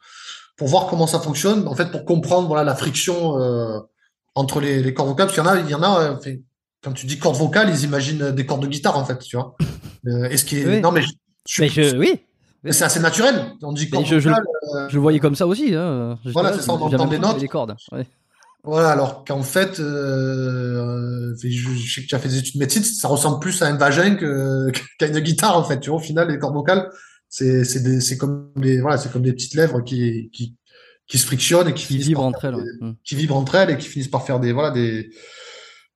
pour 0.57 0.67
voir 0.69 0.87
comment 0.87 1.07
ça 1.07 1.19
fonctionne. 1.19 1.67
En 1.67 1.75
fait, 1.75 1.91
pour 1.91 2.05
comprendre 2.05 2.47
voilà 2.47 2.63
la 2.63 2.75
friction 2.75 3.39
euh, 3.39 3.79
entre 4.33 4.61
les, 4.61 4.81
les 4.81 4.93
cordes 4.93 5.09
vocales, 5.09 5.27
parce 5.27 5.37
qu'il 5.37 5.43
y 5.43 5.47
en 5.47 5.51
a, 5.51 5.59
il 5.59 5.69
y 5.69 5.75
en 5.75 5.83
a. 5.83 6.01
euh, 6.25 6.35
quand 6.85 6.93
tu 6.93 7.05
dis 7.07 7.17
cordes 7.19 7.35
vocales, 7.35 7.69
ils 7.69 7.83
imaginent 7.83 8.31
des 8.31 8.45
cordes 8.45 8.61
de 8.61 8.67
guitare 8.67 8.97
en 8.97 9.03
fait, 9.03 9.17
tu 9.19 9.35
vois. 9.35 9.55
Euh, 10.07 10.29
et 10.29 10.37
ce 10.37 10.45
qui 10.45 10.59
est, 10.59 10.65
Oui. 10.67 10.81
non 10.81 10.91
mais 10.91 11.01
je- 11.01 11.07
je- 11.49 11.61
Mais 11.63 11.67
je, 11.67 11.97
oui, 11.97 12.19
c'est 12.69 12.83
assez 12.83 12.99
naturel. 12.99 13.43
On 13.63 13.73
dit 13.73 13.89
cordes 13.89 14.05
je- 14.05 14.17
vocales, 14.17 14.43
euh, 14.75 14.87
je 14.87 14.93
le 14.95 15.01
voyais 15.01 15.19
comme 15.19 15.33
ça 15.33 15.47
aussi. 15.47 15.73
Hein. 15.73 16.19
Voilà, 16.25 16.51
là, 16.51 16.57
c'est 16.57 16.61
ça, 16.63 16.73
on 16.73 16.75
entend 16.75 17.07
des 17.07 17.17
notes. 17.17 17.39
des 17.39 17.47
cordes. 17.47 17.75
Ouais. 17.91 18.05
Voilà, 18.63 18.91
alors 18.91 19.25
qu'en 19.25 19.41
fait, 19.41 19.79
euh, 19.79 21.31
euh, 21.31 21.35
je, 21.43 21.91
sais 21.91 22.01
que 22.03 22.07
tu 22.07 22.13
as 22.13 22.19
fait 22.19 22.29
des 22.29 22.37
études 22.37 22.53
de 22.55 22.59
médecine, 22.59 22.83
ça 22.83 23.07
ressemble 23.07 23.39
plus 23.39 23.61
à 23.63 23.65
un 23.67 23.77
vagin 23.77 24.15
que, 24.19 24.71
qu'à 24.99 25.07
une 25.07 25.19
guitare, 25.21 25.57
en 25.57 25.63
fait. 25.63 25.79
Tu 25.79 25.89
vois, 25.89 25.97
au 25.97 26.01
final, 26.03 26.29
les 26.29 26.37
cordes 26.37 26.53
vocales, 26.53 26.89
c'est, 27.29 27.63
c'est 27.63 27.81
des, 27.81 27.99
c'est 28.01 28.17
comme 28.17 28.51
des, 28.57 28.81
voilà, 28.81 28.97
c'est 28.99 29.11
comme 29.11 29.23
des 29.23 29.33
petites 29.33 29.55
lèvres 29.55 29.81
qui, 29.81 30.29
qui, 30.31 30.55
qui 31.07 31.17
se 31.17 31.25
frictionnent 31.25 31.67
et 31.69 31.73
qui, 31.73 31.87
Qui 31.87 31.97
vibrent 31.97 32.23
entre 32.23 32.45
elles. 32.45 32.55
des- 32.55 32.61
ouais. 32.61 32.89
Mm. 32.91 32.95
qui 33.03 33.15
vibrent 33.15 33.37
entre 33.37 33.55
elles 33.55 33.71
et 33.71 33.77
qui 33.79 33.87
finissent 33.87 34.07
par 34.07 34.23
faire 34.23 34.39
des, 34.39 34.51
voilà, 34.51 34.69
des, 34.71 35.09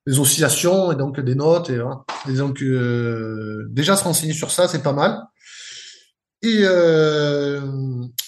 des 0.08 0.20
oscillations 0.20 0.92
et 0.92 0.96
donc 0.96 1.20
des 1.20 1.36
notes 1.36 1.70
et 1.70 2.34
donc, 2.34 2.62
euh, 2.62 3.68
déjà 3.70 3.96
se 3.96 4.04
renseigner 4.04 4.34
sur 4.34 4.52
ça, 4.52 4.68
c'est 4.68 4.84
pas 4.84 4.94
mal. 4.94 5.22
Et 6.42 6.62
euh, 6.64 7.60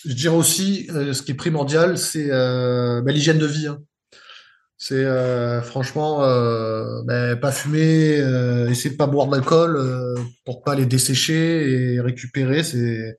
je 0.05 0.13
dirais 0.13 0.36
aussi, 0.36 0.88
euh, 0.91 1.13
ce 1.13 1.22
qui 1.22 1.32
est 1.32 1.36
primordial, 1.36 1.97
c'est 1.97 2.28
bah, 2.30 3.11
l'hygiène 3.11 3.38
de 3.38 3.45
vie. 3.45 3.67
hein. 3.67 3.80
C'est 4.78 5.05
franchement 5.61 6.22
ben, 7.03 7.36
pas 7.39 7.51
fumer, 7.51 8.17
essayer 8.67 8.89
de 8.89 8.97
pas 8.97 9.05
boire 9.05 9.28
d'alcool 9.28 9.80
pour 10.43 10.63
pas 10.63 10.74
les 10.74 10.88
dessécher 10.88 11.93
et 11.93 12.01
récupérer. 12.01 12.63
C'est 12.63 13.17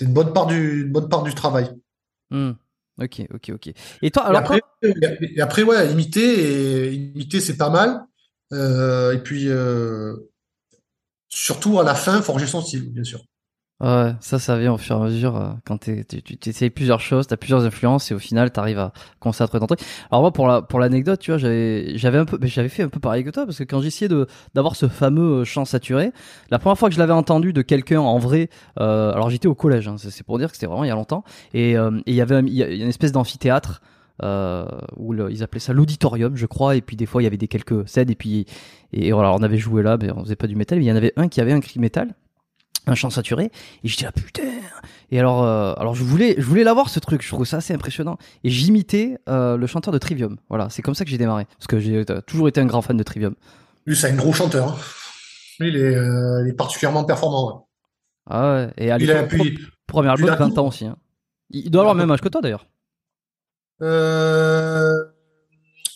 une 0.00 0.14
bonne 0.14 0.32
part 0.32 0.46
du 0.46 1.34
travail. 1.34 1.70
Mm. 2.30 2.52
Ok, 2.98 3.22
ok, 3.32 3.50
ok. 3.54 3.72
Et 4.02 4.10
toi, 4.10 4.22
Et 4.24 4.26
alors 4.26 4.40
après, 4.40 4.60
et 4.82 5.40
après 5.40 5.62
ouais, 5.62 5.90
imiter 5.92 6.88
et 6.88 6.92
imiter 6.92 7.40
c'est 7.40 7.56
pas 7.56 7.70
mal. 7.70 8.04
Euh, 8.52 9.12
et 9.12 9.18
puis 9.18 9.48
euh, 9.48 10.14
surtout 11.28 11.80
à 11.80 11.84
la 11.84 11.94
fin, 11.94 12.20
forger 12.22 12.46
son 12.46 12.60
style, 12.60 12.92
bien 12.92 13.04
sûr. 13.04 13.22
Ouais, 13.82 14.12
ça, 14.20 14.38
ça 14.38 14.56
vient 14.58 14.72
au 14.74 14.78
fur 14.78 14.96
et 14.96 15.00
à 15.00 15.02
mesure 15.06 15.36
euh, 15.36 15.50
quand 15.64 15.76
tu 15.78 16.04
tu 16.04 16.48
essayes 16.48 16.70
plusieurs 16.70 17.00
choses, 17.00 17.26
t'as 17.26 17.36
plusieurs 17.36 17.64
influences 17.64 18.12
et 18.12 18.14
au 18.14 18.20
final 18.20 18.48
à 18.54 18.92
commencer 19.18 19.42
à 19.42 19.48
trouver 19.48 19.58
ton 19.58 19.66
truc. 19.66 19.80
Alors 20.12 20.20
moi, 20.22 20.32
pour 20.32 20.46
la 20.46 20.62
pour 20.62 20.78
l'anecdote, 20.78 21.18
tu 21.18 21.32
vois, 21.32 21.38
j'avais 21.38 21.98
j'avais 21.98 22.18
un 22.18 22.24
peu, 22.24 22.38
j'avais 22.44 22.68
fait 22.68 22.84
un 22.84 22.88
peu 22.88 23.00
pareil 23.00 23.24
que 23.24 23.30
toi 23.30 23.44
parce 23.44 23.58
que 23.58 23.64
quand 23.64 23.80
j'essayais 23.82 24.08
de 24.08 24.28
d'avoir 24.54 24.76
ce 24.76 24.86
fameux 24.86 25.40
euh, 25.40 25.44
chant 25.44 25.64
saturé, 25.64 26.12
la 26.52 26.60
première 26.60 26.78
fois 26.78 26.90
que 26.90 26.94
je 26.94 27.00
l'avais 27.00 27.12
entendu 27.12 27.52
de 27.52 27.60
quelqu'un 27.60 27.98
en 27.98 28.18
vrai, 28.18 28.50
euh, 28.78 29.12
alors 29.14 29.30
j'étais 29.30 29.48
au 29.48 29.56
collège, 29.56 29.88
hein, 29.88 29.96
c'est 29.98 30.22
pour 30.24 30.38
dire 30.38 30.48
que 30.50 30.54
c'était 30.54 30.66
vraiment 30.66 30.84
il 30.84 30.88
y 30.88 30.92
a 30.92 30.94
longtemps, 30.94 31.24
et 31.52 31.76
euh, 31.76 31.90
il 32.06 32.14
y 32.14 32.20
avait 32.20 32.36
un- 32.36 32.46
y 32.46 32.62
a 32.62 32.68
une 32.68 32.88
espèce 32.88 33.10
d'amphithéâtre. 33.12 33.82
Euh, 34.22 34.66
où 34.98 35.14
ils 35.14 35.42
appelaient 35.42 35.58
ça 35.58 35.72
l'auditorium, 35.72 36.36
je 36.36 36.46
crois, 36.46 36.76
et 36.76 36.80
puis 36.82 36.94
des 36.96 37.06
fois 37.06 37.22
il 37.22 37.24
y 37.24 37.26
avait 37.26 37.38
des 37.38 37.48
quelques 37.48 37.88
scènes, 37.88 38.10
et 38.10 38.14
puis 38.14 38.46
et, 38.92 39.08
et 39.08 39.12
voilà, 39.12 39.32
on 39.32 39.42
avait 39.42 39.56
joué 39.58 39.82
là, 39.82 39.96
mais 40.00 40.12
on 40.12 40.22
faisait 40.22 40.36
pas 40.36 40.46
du 40.46 40.54
métal, 40.54 40.78
mais 40.78 40.84
il 40.84 40.88
y 40.88 40.92
en 40.92 40.96
avait 40.96 41.12
un 41.16 41.26
qui 41.28 41.40
avait 41.40 41.50
un 41.52 41.58
cri 41.60 41.80
métal, 41.80 42.14
un 42.86 42.94
chant 42.94 43.10
saturé, 43.10 43.44
et 43.84 43.88
j'étais 43.88 44.04
là 44.04 44.12
putain. 44.12 44.42
Et 45.10 45.18
alors, 45.20 45.42
euh, 45.44 45.74
alors 45.76 45.94
je 45.94 46.02
voulais, 46.04 46.34
je 46.38 46.44
voulais 46.44 46.64
l'avoir 46.64 46.88
ce 46.88 46.98
truc. 47.00 47.22
Je 47.22 47.28
trouve 47.28 47.44
ça 47.44 47.58
assez 47.58 47.74
impressionnant. 47.74 48.16
Et 48.44 48.50
j'imitais 48.50 49.18
euh, 49.28 49.56
le 49.56 49.66
chanteur 49.66 49.92
de 49.92 49.98
Trivium. 49.98 50.38
Voilà, 50.48 50.68
c'est 50.70 50.82
comme 50.82 50.94
ça 50.94 51.04
que 51.04 51.10
j'ai 51.10 51.18
démarré, 51.18 51.46
parce 51.58 51.66
que 51.66 51.78
j'ai 51.78 52.04
toujours 52.26 52.48
été 52.48 52.60
un 52.60 52.66
grand 52.66 52.82
fan 52.82 52.96
de 52.96 53.02
Trivium. 53.02 53.34
Lui, 53.86 53.94
c'est 53.96 54.10
un 54.10 54.14
gros 54.16 54.32
chanteur. 54.32 54.68
hein. 54.72 54.76
Lui, 55.60 55.68
il 55.68 55.76
est, 55.76 55.94
euh, 55.94 56.42
il 56.44 56.50
est 56.50 56.56
particulièrement 56.56 57.04
performant. 57.04 57.68
Ah 58.28 58.54
ouais. 58.54 58.70
Et 58.78 58.90
à. 58.90 58.98
Il 58.98 59.10
a, 59.10 59.24
puis, 59.24 59.58
premier 59.86 60.08
album, 60.08 60.28
a 60.30 60.36
20 60.36 60.50
tout. 60.50 60.58
ans 60.60 60.68
aussi. 60.68 60.86
hein. 60.86 60.96
Il 61.50 61.70
doit 61.70 61.82
avoir 61.82 61.94
le 61.94 62.00
même 62.00 62.10
âge 62.10 62.20
que 62.22 62.28
toi 62.28 62.40
d'ailleurs. 62.40 62.66
Euh... 63.82 64.96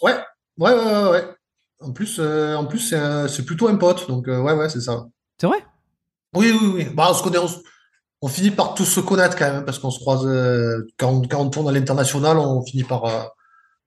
Ouais, 0.03 0.14
ouais, 0.59 0.72
ouais, 0.74 0.84
ouais, 1.03 1.11
ouais. 1.11 1.24
En 1.80 1.93
plus, 1.93 2.20
en 2.20 2.66
plus, 2.66 2.95
c'est 3.28 3.45
plutôt 3.47 3.68
un 3.68 3.76
pote, 3.76 4.09
donc 4.09 4.26
ouais, 4.26 4.53
ouais, 4.53 4.68
c'est 4.68 4.80
ça. 4.80 5.07
C'est 5.41 5.47
vrai? 5.47 5.64
Oui, 6.37 6.53
oui, 6.61 6.70
oui. 6.74 6.84
Bah, 6.95 7.12
on 8.22 8.28
finit 8.28 8.51
par 8.51 8.74
tous 8.74 8.84
se 8.84 9.01
connaître 9.01 9.37
quand 9.37 9.47
même, 9.47 9.57
hein, 9.57 9.62
parce 9.64 9.78
qu'on 9.78 9.91
se 9.91 10.01
croise 10.01 10.26
euh, 10.26 10.87
quand, 10.99 11.22
on, 11.34 11.51
tourne 11.51 11.68
à 11.68 11.72
l'international, 11.72 12.39
on 12.39 12.64
finit 12.64 12.84
par, 12.84 13.05
euh, 13.05 13.22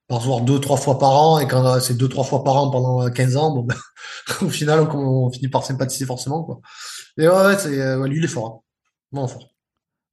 par 0.08 0.22
se 0.22 0.26
voir 0.26 0.42
deux, 0.42 0.60
trois 0.60 0.78
fois 0.78 1.00
par 1.00 1.12
an, 1.12 1.40
et 1.40 1.48
quand 1.48 1.66
euh, 1.66 1.80
c'est 1.80 1.96
deux, 1.96 2.10
trois 2.10 2.24
fois 2.24 2.44
par 2.44 2.56
an 2.58 2.70
pendant 2.70 3.04
euh, 3.04 3.10
15 3.10 3.38
ans, 3.38 3.54
bon, 3.54 3.64
ben, 3.64 3.76
au 4.42 4.50
final, 4.50 4.82
on, 4.82 5.32
finit 5.32 5.48
par 5.48 5.64
sympathiser 5.64 6.06
forcément, 6.06 6.44
quoi. 6.44 6.60
Et 7.18 7.28
ouais, 7.28 7.58
c'est, 7.58 7.80
euh, 7.80 8.08
lui, 8.08 8.18
il 8.18 8.26
est 8.26 8.28
fort, 8.28 8.46
hein. 8.46 8.60
Vraiment 9.12 9.28
fort. 9.28 9.50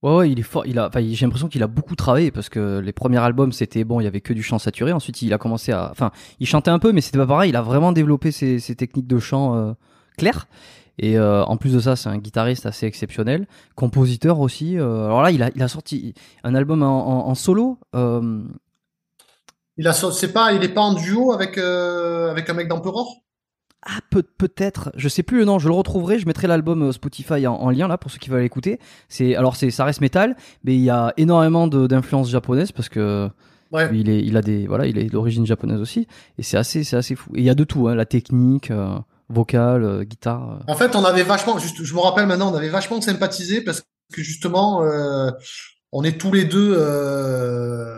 Ouais, 0.02 0.16
ouais, 0.16 0.30
il 0.30 0.38
est 0.38 0.42
fort. 0.42 0.66
Il 0.66 0.78
a, 0.78 0.90
j'ai 0.94 1.26
l'impression 1.26 1.48
qu'il 1.48 1.62
a 1.62 1.66
beaucoup 1.66 1.96
travaillé 1.96 2.30
parce 2.30 2.48
que 2.48 2.78
les 2.78 2.92
premiers 2.92 3.18
albums 3.18 3.52
c'était 3.52 3.84
bon, 3.84 4.00
il 4.00 4.04
y 4.04 4.06
avait 4.06 4.20
que 4.20 4.32
du 4.32 4.42
chant 4.42 4.58
saturé. 4.58 4.92
Ensuite, 4.92 5.22
il 5.22 5.32
a 5.32 5.38
commencé 5.38 5.72
à, 5.72 5.90
enfin, 5.90 6.12
il 6.38 6.46
chantait 6.46 6.70
un 6.70 6.78
peu, 6.78 6.92
mais 6.92 7.00
c'était 7.00 7.18
pas 7.18 7.26
pareil. 7.26 7.50
Il 7.50 7.56
a 7.56 7.62
vraiment 7.62 7.92
développé 7.92 8.30
ses, 8.30 8.58
ses 8.60 8.76
techniques 8.76 9.06
de 9.06 9.18
chant 9.18 9.54
euh, 9.56 9.72
claires. 10.16 10.46
Et 10.98 11.18
euh, 11.18 11.44
en 11.44 11.56
plus 11.56 11.72
de 11.74 11.80
ça, 11.80 11.96
c'est 11.96 12.08
un 12.08 12.18
guitariste 12.18 12.66
assez 12.66 12.86
exceptionnel, 12.86 13.46
compositeur 13.74 14.40
aussi. 14.40 14.78
euh, 14.78 15.06
alors 15.06 15.22
là, 15.22 15.30
il 15.30 15.42
a, 15.42 15.50
il 15.54 15.62
a 15.62 15.68
sorti 15.68 16.14
un 16.44 16.54
album 16.54 16.82
en, 16.82 17.26
en- 17.26 17.28
en 17.28 17.34
solo. 17.34 17.78
euh, 17.94 18.42
Il 19.78 19.88
a, 19.88 19.94
c'est 19.94 20.34
pas, 20.34 20.52
il 20.52 20.62
est 20.64 20.68
pas 20.74 20.82
en 20.82 20.92
duo 20.92 21.32
avec, 21.32 21.56
avec 21.56 22.50
un 22.50 22.52
mec 22.52 22.68
d'Emperor? 22.68 23.22
Ah, 23.88 24.00
peut, 24.10 24.22
peut-être, 24.24 24.90
je 24.96 25.08
sais 25.08 25.22
plus 25.22 25.38
le 25.38 25.44
nom, 25.44 25.58
je 25.60 25.68
le 25.68 25.74
retrouverai, 25.74 26.18
je 26.18 26.26
mettrai 26.26 26.48
l'album 26.48 26.90
Spotify 26.92 27.46
en, 27.46 27.54
en 27.54 27.70
lien 27.70 27.86
là 27.86 27.96
pour 27.98 28.10
ceux 28.10 28.18
qui 28.18 28.30
veulent 28.30 28.42
l'écouter. 28.42 28.80
C'est 29.08 29.36
alors 29.36 29.54
c'est 29.54 29.70
ça 29.70 29.84
reste 29.84 30.00
métal, 30.00 30.36
mais 30.64 30.74
il 30.74 30.80
y 30.82 30.90
a 30.90 31.12
énormément 31.16 31.68
d'influences 31.68 32.28
japonaises 32.30 32.72
parce 32.72 32.88
que 32.88 33.30
Ouais. 33.70 33.90
il 33.90 34.08
est 34.10 34.20
il 34.24 34.36
a 34.36 34.42
des 34.42 34.66
voilà, 34.68 34.86
il 34.86 34.98
est 34.98 35.10
d'origine 35.10 35.46
japonaise 35.46 35.80
aussi 35.80 36.08
et 36.38 36.42
c'est 36.44 36.56
assez 36.58 36.84
c'est 36.84 36.96
assez 36.96 37.16
fou. 37.16 37.30
Et 37.36 37.40
il 37.40 37.44
y 37.44 37.50
a 37.50 37.54
de 37.56 37.64
tout 37.64 37.88
hein, 37.88 37.94
la 37.96 38.06
technique, 38.06 38.70
vocale, 39.28 39.84
euh, 39.84 40.04
guitare. 40.04 40.52
euh. 40.52 40.72
En 40.72 40.74
fait, 40.76 40.94
on 40.96 41.04
avait 41.04 41.22
vachement, 41.22 41.58
juste, 41.58 41.82
je 41.82 41.94
me 41.94 42.00
rappelle 42.00 42.26
maintenant, 42.26 42.52
on 42.52 42.56
avait 42.56 42.68
vachement 42.68 43.00
sympathisé 43.00 43.60
parce 43.62 43.82
que 44.12 44.22
justement, 44.22 44.82
euh, 44.84 45.30
on 45.92 46.04
est 46.04 46.18
tous 46.20 46.32
les 46.32 46.44
deux 46.44 46.74
euh, 46.76 47.96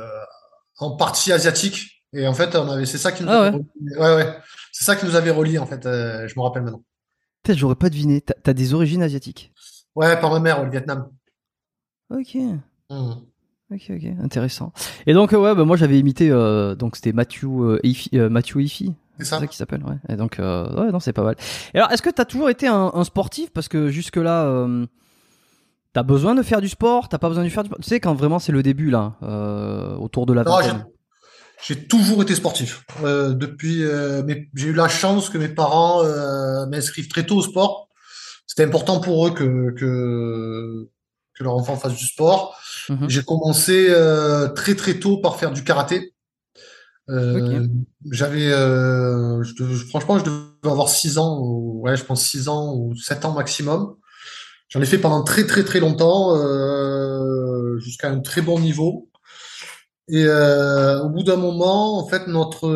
en 0.78 0.96
partie 0.96 1.32
asiatique. 1.32 2.04
Et 2.14 2.26
en 2.26 2.32
fait, 2.34 2.56
on 2.56 2.68
avait, 2.70 2.86
c'est 2.86 2.98
ça 2.98 3.12
qui 3.12 3.22
nous 3.22 3.28
Ah 3.30 3.42
avait 3.48 3.56
ouais. 3.58 3.64
reliés. 3.80 3.96
Ouais, 3.98 4.14
ouais. 4.24 4.38
C'est 4.72 4.84
ça 4.84 4.96
qui 4.96 5.04
nous 5.04 5.14
avait 5.16 5.30
reliés, 5.30 5.58
en 5.58 5.66
fait. 5.66 5.84
euh, 5.86 6.26
je 6.26 6.34
me 6.38 6.42
rappelle 6.42 6.62
maintenant. 6.62 6.82
Peut-être 7.42 7.58
j'aurais 7.58 7.74
pas 7.74 7.90
deviné. 7.90 8.20
T'as 8.20 8.34
as 8.50 8.54
des 8.54 8.72
origines 8.74 9.02
asiatiques? 9.02 9.52
Ouais, 9.94 10.18
par 10.20 10.30
ma 10.30 10.40
mère, 10.40 10.62
au 10.62 10.70
Vietnam. 10.70 11.10
Ok. 12.10 12.36
Hmm. 12.90 13.12
Ok, 13.70 13.90
ok, 13.90 14.04
intéressant. 14.22 14.72
Et 15.06 15.12
donc, 15.12 15.32
ouais, 15.32 15.54
bah, 15.54 15.64
moi 15.64 15.76
j'avais 15.76 15.98
imité, 15.98 16.30
donc 16.78 16.96
c'était 16.96 17.12
Matthew, 17.12 17.44
Eifi- 17.84 18.08
euh, 18.14 18.30
Matthew 18.30 18.56
Eifi, 18.60 18.94
C'est 19.18 19.24
ça. 19.24 19.40
ça 19.40 19.46
qui 19.46 19.56
s'appelle, 19.56 19.82
ouais. 19.84 19.96
Et 20.08 20.16
donc, 20.16 20.38
euh, 20.38 20.68
ouais, 20.74 20.92
non, 20.92 21.00
c'est 21.00 21.12
pas 21.12 21.22
mal. 21.22 21.36
Et 21.74 21.78
alors, 21.78 21.90
est-ce 21.90 22.02
que 22.02 22.10
t'as 22.10 22.24
toujours 22.24 22.50
été 22.50 22.66
un, 22.68 22.90
un 22.94 23.04
sportif? 23.04 23.50
Parce 23.50 23.68
que 23.68 23.88
jusque-là, 23.88 24.44
euh, 24.44 24.86
t'as 25.92 26.02
besoin 26.02 26.34
de 26.34 26.42
faire 26.42 26.60
du 26.60 26.68
sport, 26.68 27.08
t'as 27.08 27.18
pas 27.18 27.28
besoin 27.28 27.44
de 27.44 27.48
faire 27.48 27.62
du 27.64 27.68
sport. 27.68 27.80
Tu 27.80 27.88
sais, 27.88 28.00
quand 28.00 28.14
vraiment 28.14 28.38
c'est 28.38 28.52
le 28.52 28.62
début, 28.62 28.90
là, 28.90 29.16
euh, 29.22 29.96
autour 29.96 30.26
de 30.26 30.32
la 30.32 30.42
vingtaine. 30.44 30.86
j'ai 31.66 31.86
toujours 31.86 32.22
été 32.22 32.34
sportif. 32.34 32.84
Euh, 33.02 33.34
depuis, 33.34 33.82
j'ai 34.54 34.68
eu 34.68 34.72
la 34.72 34.88
chance 34.88 35.30
que 35.30 35.38
mes 35.38 35.48
parents 35.48 36.02
m'inscrivent 36.66 37.08
très 37.08 37.26
tôt 37.26 37.36
au 37.36 37.42
sport. 37.42 37.88
C'était 38.46 38.64
important 38.64 39.00
pour 39.00 39.26
eux 39.26 39.30
que, 39.32 39.72
que, 39.72 40.88
que 41.34 41.44
leur 41.44 41.54
enfant 41.54 41.76
fasse 41.76 41.94
du 41.94 42.06
sport. 42.06 42.56
Mhm. 42.88 43.08
J'ai 43.08 43.22
commencé 43.22 43.92
très 44.54 44.74
très 44.74 44.94
tôt 44.94 45.18
par 45.18 45.36
faire 45.36 45.50
du 45.50 45.64
karaté. 45.64 46.14
Euh, 47.10 47.66
J'avais, 48.10 48.50
euh, 48.52 49.42
franchement, 49.88 50.18
je 50.18 50.24
devais 50.24 50.42
avoir 50.64 50.88
6 50.88 51.18
ans, 51.18 51.40
ou, 51.40 51.80
ouais, 51.82 51.96
je 51.96 52.04
pense 52.04 52.22
6 52.22 52.48
ans 52.48 52.74
ou 52.74 52.94
7 52.96 53.24
ans 53.24 53.32
maximum. 53.32 53.96
J'en 54.68 54.82
ai 54.82 54.86
fait 54.86 54.98
pendant 54.98 55.24
très 55.24 55.46
très 55.46 55.64
très 55.64 55.80
longtemps, 55.80 56.36
euh, 56.36 57.78
jusqu'à 57.78 58.10
un 58.10 58.20
très 58.20 58.42
bon 58.42 58.58
niveau. 58.58 59.08
Et 60.08 60.26
au 60.26 61.08
bout 61.10 61.22
d'un 61.22 61.36
moment, 61.36 61.98
en 61.98 62.08
fait, 62.08 62.26
notre, 62.28 62.68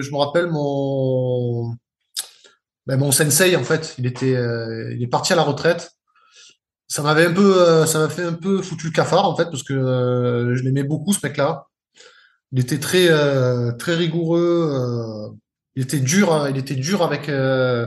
je 0.00 0.10
me 0.12 0.16
rappelle 0.16 0.48
mon, 0.48 1.74
ben, 2.86 2.96
mon 2.96 3.12
sensei, 3.12 3.56
en 3.56 3.64
fait, 3.64 3.94
il 3.98 4.06
était, 4.06 4.36
il 4.94 5.02
est 5.02 5.08
parti 5.08 5.32
à 5.32 5.36
la 5.36 5.42
retraite. 5.42 5.92
Ça 6.88 7.02
m'avait 7.02 7.26
un 7.26 7.32
peu, 7.32 7.86
ça 7.86 7.98
m'a 7.98 8.08
fait 8.08 8.22
un 8.22 8.32
peu 8.32 8.62
foutu 8.62 8.86
le 8.86 8.92
cafard, 8.92 9.28
en 9.28 9.36
fait, 9.36 9.46
parce 9.46 9.62
que 9.62 10.52
je 10.54 10.62
l'aimais 10.62 10.84
beaucoup, 10.84 11.12
ce 11.12 11.20
mec-là. 11.24 11.68
Il 12.52 12.60
était 12.60 12.78
très, 12.78 13.08
euh, 13.10 13.72
très 13.72 13.94
rigoureux. 13.94 14.70
euh, 14.72 15.34
il 15.76 15.82
était 15.82 16.00
dur, 16.00 16.32
hein, 16.32 16.48
il 16.50 16.56
était 16.56 16.74
dur 16.74 17.02
avec, 17.02 17.28
euh, 17.28 17.86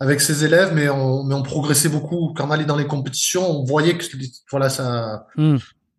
avec 0.00 0.20
ses 0.20 0.44
élèves, 0.44 0.72
mais 0.74 0.88
on, 0.88 1.24
mais 1.24 1.34
on 1.34 1.42
progressait 1.42 1.88
beaucoup. 1.88 2.32
Quand 2.36 2.48
on 2.48 2.50
allait 2.50 2.64
dans 2.64 2.76
les 2.76 2.86
compétitions, 2.86 3.48
on 3.50 3.64
voyait 3.64 3.98
que, 3.98 4.04
voilà, 4.50 4.70
ça, 4.70 5.26
Hmm. 5.36 5.56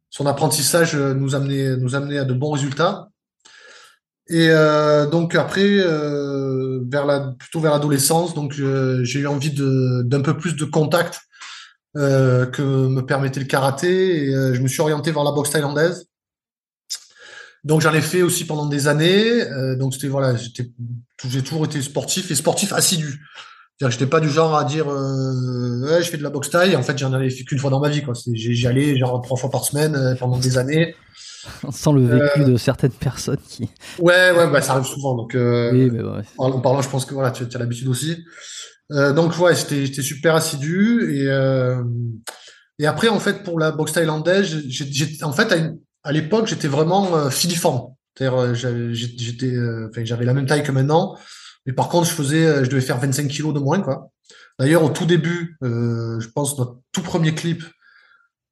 son 0.10 0.26
apprentissage 0.26 0.96
nous 0.96 1.36
amenait, 1.36 1.78
nous 1.78 1.96
amenait 1.96 2.18
à 2.20 2.24
de 2.26 2.34
bons 2.34 2.52
résultats. 2.52 3.10
Et 4.28 4.48
euh, 4.50 5.06
donc 5.06 5.36
après, 5.36 5.68
euh, 5.68 6.80
vers 6.90 7.06
la, 7.06 7.36
plutôt 7.38 7.60
vers 7.60 7.74
l'adolescence, 7.74 8.34
donc 8.34 8.56
euh, 8.60 9.04
j'ai 9.04 9.20
eu 9.20 9.28
envie 9.28 9.52
de, 9.52 10.02
d'un 10.04 10.22
peu 10.22 10.36
plus 10.36 10.56
de 10.56 10.66
contact 10.66 11.20
euh, 11.96 12.48
que 12.48 12.64
me 12.64 13.02
permettait 13.06 13.40
le 13.40 13.46
karaté, 13.46 14.24
et 14.24 14.56
je 14.56 14.62
me 14.62 14.68
suis 14.68 14.82
orienté 14.82 15.12
vers 15.12 15.24
la 15.24 15.32
boxe 15.32 15.52
thaïlandaise. 15.52 16.08
Donc 17.66 17.82
j'en 17.82 17.94
ai 17.94 18.02
fait 18.02 18.22
aussi 18.22 18.46
pendant 18.46 18.68
des 18.68 18.88
années. 18.88 19.42
Euh, 19.42 19.76
donc 19.76 19.94
c'était 19.94 20.08
voilà, 20.08 20.36
j'étais, 20.38 20.70
j'ai 21.28 21.42
toujours 21.42 21.66
été 21.66 21.82
sportif 21.82 22.32
et 22.32 22.36
sportif 22.36 22.72
assidu. 22.72 23.20
C'est-à-dire 23.78 23.88
que 23.98 24.00
j'étais 24.00 24.10
pas 24.10 24.22
du 24.22 24.30
genre 24.30 24.56
à 24.56 24.64
dire 24.64 24.88
euh, 24.90 25.82
ouais, 25.90 26.02
je 26.02 26.10
fais 26.10 26.18
de 26.18 26.24
la 26.24 26.30
boxe 26.30 26.50
thaï. 26.50 26.76
En 26.78 26.84
fait, 26.84 26.98
j'en 26.98 27.12
avais 27.12 27.30
fait 27.30 27.44
qu'une 27.44 27.60
fois 27.60 27.70
dans 27.72 27.82
ma 27.82 27.90
vie. 27.90 28.02
Quoi. 28.04 28.16
C'est- 28.16 28.34
J'y 28.36 28.68
allais 28.68 28.96
genre 28.98 29.22
trois 29.22 29.36
fois 29.36 29.50
par 29.50 29.66
semaine 29.66 29.96
euh, 29.96 30.16
pendant 30.16 30.38
des 30.38 30.58
années. 30.58 30.96
On 31.64 31.72
sent 31.72 31.92
le 31.94 32.06
vécu 32.06 32.44
de 32.44 32.56
certaines 32.58 32.92
personnes 32.92 33.38
qui. 33.50 33.64
Ouais, 34.00 34.32
ouais, 34.32 34.50
bah, 34.50 34.62
ça 34.62 34.74
arrive 34.74 34.86
souvent. 34.86 35.14
Donc, 35.16 35.36
euh, 35.36 35.72
Oui, 35.74 35.90
mais 35.92 36.02
ouais. 36.02 36.22
en 36.38 36.60
parlant, 36.60 36.82
je 36.82 36.90
pense 36.90 37.06
que 37.06 37.14
voilà, 37.14 37.30
tu, 37.32 37.48
tu 37.48 37.56
as 37.56 37.60
l'habitude 37.60 37.88
aussi. 37.88 38.24
Euh, 38.92 39.14
donc, 39.14 39.38
ouais, 39.40 39.56
j'étais, 39.56 39.86
j'étais 39.86 40.02
super 40.02 40.34
assidu. 40.36 41.16
Et, 41.16 41.28
euh, 41.28 41.84
et 42.80 42.88
après, 42.88 43.10
en 43.10 43.20
fait, 43.20 43.44
pour 43.44 43.60
la 43.60 43.72
boxe 43.72 43.92
thaïlandaise, 43.94 44.64
j'ai, 44.68 44.86
j'ai- 44.92 45.24
en 45.24 45.34
fait, 45.34 45.52
à, 45.52 45.58
une- 45.58 45.78
à 46.06 46.12
l'époque, 46.12 46.48
j'étais 46.48 46.68
vraiment 46.68 47.16
euh, 47.16 47.30
filiforme. 47.30 47.94
C'est-à-dire, 48.16 48.40
euh, 48.40 48.94
j'étais, 48.94 49.54
euh, 49.54 49.90
enfin, 49.90 50.06
j'avais 50.06 50.24
la 50.24 50.34
même 50.34 50.46
taille 50.46 50.64
que 50.64 50.72
maintenant. 50.72 51.18
Mais 51.66 51.74
par 51.74 51.90
contre, 51.90 52.08
je 52.08 52.14
faisais, 52.14 52.64
je 52.64 52.70
devais 52.70 52.82
faire 52.82 53.00
25 53.00 53.28
kilos 53.28 53.54
de 53.54 53.60
moins, 53.60 53.82
quoi. 53.82 54.12
D'ailleurs, 54.60 54.84
au 54.84 54.90
tout 54.90 55.06
début, 55.06 55.58
euh, 55.64 56.20
je 56.20 56.28
pense, 56.30 56.58
notre 56.58 56.78
tout 56.92 57.02
premier 57.02 57.34
clip 57.36 57.64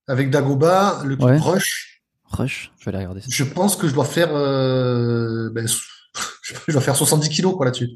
avec 0.08 0.30
Dagoba, 0.32 1.02
le 1.06 1.16
clip 1.16 1.28
Ouais. 1.30 1.38
Rush, 1.38 2.02
Rush, 2.26 2.72
je 2.80 2.86
vais 2.86 2.90
aller 2.90 3.06
regarder 3.06 3.22
ça. 3.22 3.28
je 3.30 3.44
pense 3.44 3.76
que 3.78 3.88
je 3.88 3.94
dois 3.94 4.06
faire, 4.06 4.36
euh, 4.36 5.50
ben, 5.52 5.66
je 6.68 6.72
dois 6.74 6.82
faire 6.82 6.96
70 6.96 7.30
kilos 7.30 7.56
quoi 7.56 7.66
là-dessus. 7.66 7.92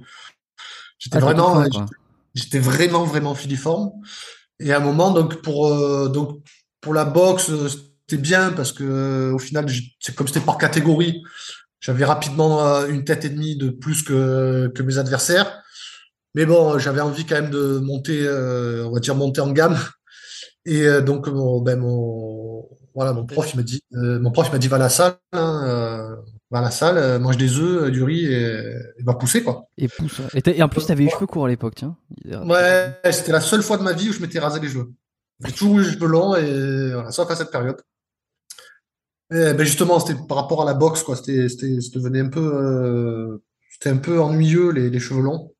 J'étais 0.99 1.17
Ah, 1.17 1.19
vraiment, 1.19 1.65
j'étais 2.33 2.59
vraiment 2.59 3.03
vraiment 3.03 3.35
filiforme. 3.35 3.91
Et 4.59 4.71
à 4.71 4.77
un 4.77 4.79
moment 4.79 5.11
donc 5.11 5.41
pour 5.41 5.67
euh, 5.67 6.07
donc 6.07 6.41
pour 6.81 6.93
la 6.93 7.05
boxe 7.05 7.51
c'était 8.09 8.21
bien 8.21 8.51
parce 8.51 8.71
que 8.71 8.83
euh, 8.83 9.33
au 9.33 9.39
final 9.39 9.65
comme 10.15 10.27
c'était 10.27 10.39
par 10.39 10.57
catégorie, 10.57 11.21
j'avais 11.79 12.05
rapidement 12.05 12.65
euh, 12.65 12.87
une 12.87 13.03
tête 13.03 13.25
et 13.25 13.29
demie 13.29 13.55
de 13.57 13.69
plus 13.69 14.03
que 14.03 14.71
que 14.73 14.83
mes 14.83 14.97
adversaires. 14.97 15.61
Mais 16.35 16.45
bon, 16.45 16.77
j'avais 16.77 17.01
envie 17.01 17.25
quand 17.25 17.35
même 17.35 17.49
de 17.49 17.79
monter, 17.79 18.21
euh, 18.25 18.85
on 18.87 18.91
va 18.91 18.99
dire 18.99 19.15
monter 19.15 19.41
en 19.41 19.51
gamme. 19.51 19.77
Et 20.65 20.85
donc 21.01 21.27
mon, 21.27 21.61
ben 21.61 21.79
mon 21.79 22.67
voilà 22.93 23.13
mon 23.13 23.25
prof 23.25 23.53
il 23.53 23.57
m'a 23.57 23.63
dit 23.63 23.81
mon 23.91 24.31
prof 24.31 24.51
m'a 24.51 24.57
dit 24.57 24.67
va 24.67 24.75
à 24.75 24.79
la 24.79 24.89
salle 24.89 25.13
hein, 25.31 26.17
va 26.51 26.59
à 26.59 26.61
la 26.61 26.71
salle 26.71 27.19
mange 27.21 27.37
des 27.37 27.57
œufs 27.59 27.89
du 27.89 28.03
riz 28.03 28.25
et, 28.25 28.73
et 28.97 29.03
va 29.03 29.13
pousser 29.13 29.43
quoi. 29.43 29.69
Et 29.77 29.87
pousse. 29.87 30.19
ouais. 30.19 30.25
Et, 30.33 30.41
t'as- 30.41 30.51
et 30.51 30.61
en 30.61 30.67
plus, 30.67 30.85
t'avais 30.85 31.05
les 31.05 31.09
cheveux 31.09 31.25
courts 31.27 31.45
à 31.45 31.47
l'époque, 31.47 31.75
tiens. 31.75 31.95
Ouais, 32.25 32.99
c'était 33.11 33.31
la 33.31 33.39
seule 33.41 33.61
fois 33.63 33.77
de 33.77 33.83
ma 33.83 33.93
vie 33.93 34.09
où 34.09 34.13
je 34.13 34.19
m'étais 34.19 34.39
rasé 34.39 34.59
les 34.59 34.67
cheveux. 34.67 34.91
J'ai 35.45 35.53
toujours 35.53 35.79
eu 35.79 35.83
les 35.83 35.91
cheveux 35.91 36.07
longs 36.07 36.35
et 36.35 36.91
voilà, 36.93 37.11
sauf 37.11 37.29
à 37.31 37.35
cette 37.35 37.51
période. 37.51 37.77
Ben 39.29 39.59
justement, 39.63 39.99
c'était 39.99 40.19
par 40.27 40.37
rapport 40.37 40.61
à 40.61 40.65
la 40.65 40.73
boxe 40.73 41.03
quoi, 41.03 41.15
c'était 41.17 41.49
c'était 41.49 41.81
ça 41.81 41.89
devenait 41.93 42.21
un 42.21 42.29
peu 42.29 42.39
euh, 42.55 43.43
c'était 43.71 43.89
un 43.89 43.97
peu 43.97 44.21
ennuyeux 44.21 44.71
les, 44.71 44.89
les 44.89 44.99
cheveux 44.99 45.21
longs. 45.21 45.53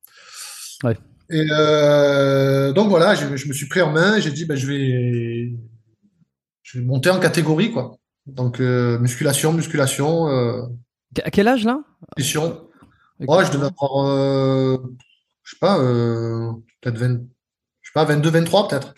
Ouais. 0.84 0.98
Et 1.30 1.46
euh, 1.52 2.72
donc 2.72 2.88
voilà, 2.90 3.14
je, 3.16 3.36
je 3.36 3.48
me 3.50 3.54
suis 3.54 3.68
pris 3.68 3.82
en 3.82 3.92
main, 3.92 4.20
j'ai 4.20 4.32
dit 4.32 4.46
ben 4.46 4.56
je 4.56 4.68
vais 4.68 5.54
je 6.64 6.80
vais 6.80 6.86
monter 6.86 7.10
en 7.10 7.20
catégorie 7.20 7.72
quoi. 7.72 7.98
Donc 8.26 8.62
euh, 8.62 8.98
musculation, 9.00 9.52
musculation, 9.54 10.30
euh, 10.30 10.62
À 11.24 11.30
quel 11.32 11.48
âge 11.50 11.66
là? 11.66 11.82
nutrition. 12.18 12.70
Ouais, 13.20 13.46
je 13.46 13.52
devais 13.52 13.66
avoir 13.68 14.06
euh, 14.08 14.78
je 15.44 15.52
sais 15.52 15.60
pas 15.60 15.80
euh, 15.80 16.52
peut-être 16.82 16.98
20 16.98 17.20
je 17.82 17.90
sais 17.90 17.94
pas 17.94 18.06
22 18.06 18.30
23 18.30 18.68
peut-être. 18.70 18.94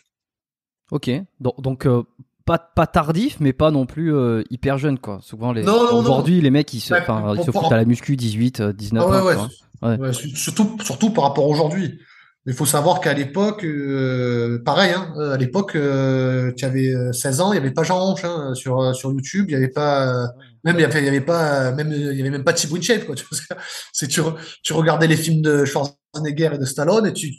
Ok. 0.91 1.09
Donc, 1.39 1.61
donc 1.61 1.85
euh, 1.87 2.03
pas, 2.49 2.57
pas 2.75 2.87
tardif, 2.87 3.37
mais 3.39 3.53
pas 3.53 3.69
non 3.69 3.85
plus 3.85 4.11
euh, 4.15 4.41
hyper 4.49 4.79
jeune, 4.79 4.97
quoi. 4.97 5.19
Souvent, 5.21 5.51
les... 5.51 5.67
Aujourd'hui, 5.67 6.41
les 6.41 6.49
mecs, 6.49 6.73
ils 6.73 6.79
se, 6.79 6.93
Ouais, 6.95 7.01
enfin, 7.01 7.35
ils 7.37 7.43
se 7.43 7.51
foutent 7.51 7.71
à 7.71 7.77
la 7.77 7.85
muscu 7.85 8.15
18, 8.15 8.59
euh, 8.59 8.73
19 8.73 9.05
Ah 9.07 9.23
ouais, 9.23 9.35
ans. 9.35 10.11
surtout, 10.33 10.75
surtout 10.83 11.11
par 11.11 11.25
rapport 11.25 11.45
à 11.45 11.47
aujourd'hui. 11.47 11.99
Il 12.47 12.53
faut 12.53 12.65
savoir 12.65 13.01
qu'à 13.01 13.13
l'époque, 13.13 13.63
euh, 13.63 14.63
pareil, 14.63 14.91
hein, 14.95 15.13
euh, 15.17 15.33
à 15.33 15.37
l'époque, 15.37 15.75
euh, 15.75 16.51
tu 16.57 16.65
avais 16.65 16.95
euh, 16.95 17.11
16 17.11 17.41
ans, 17.41 17.51
il 17.51 17.59
n'y 17.59 17.59
avait 17.59 17.69
pas 17.73 17.83
Jean 17.83 17.99
Hanche 17.99 18.23
hein, 18.23 18.55
sur, 18.55 18.95
sur 18.95 19.11
YouTube, 19.11 19.45
il 19.49 19.51
n'y 19.51 19.55
avait 19.55 19.67
pas, 19.71 20.25
même 20.63 20.75
il 20.77 20.81
y 20.81 20.85
avait, 20.85 20.99
il 21.01 21.05
y 21.05 21.09
avait 21.09 21.21
pas, 21.21 21.71
même 21.73 21.91
il 21.91 22.17
y 22.17 22.21
avait 22.21 22.31
même 22.31 22.43
pas 22.45 22.53
Thibaut 22.53 22.77
InShape, 22.77 23.05
quoi. 23.05 23.13
Tu, 23.13 23.25
c'est 23.93 24.07
tu, 24.07 24.21
re- 24.21 24.35
tu 24.63 24.73
regardais 24.73 25.05
les 25.05 25.17
films 25.17 25.43
de 25.43 25.65
Schwarzenegger 25.65 26.51
et 26.55 26.57
de 26.57 26.65
Stallone 26.65 27.05
et 27.05 27.13
tu, 27.13 27.29
tu, 27.29 27.37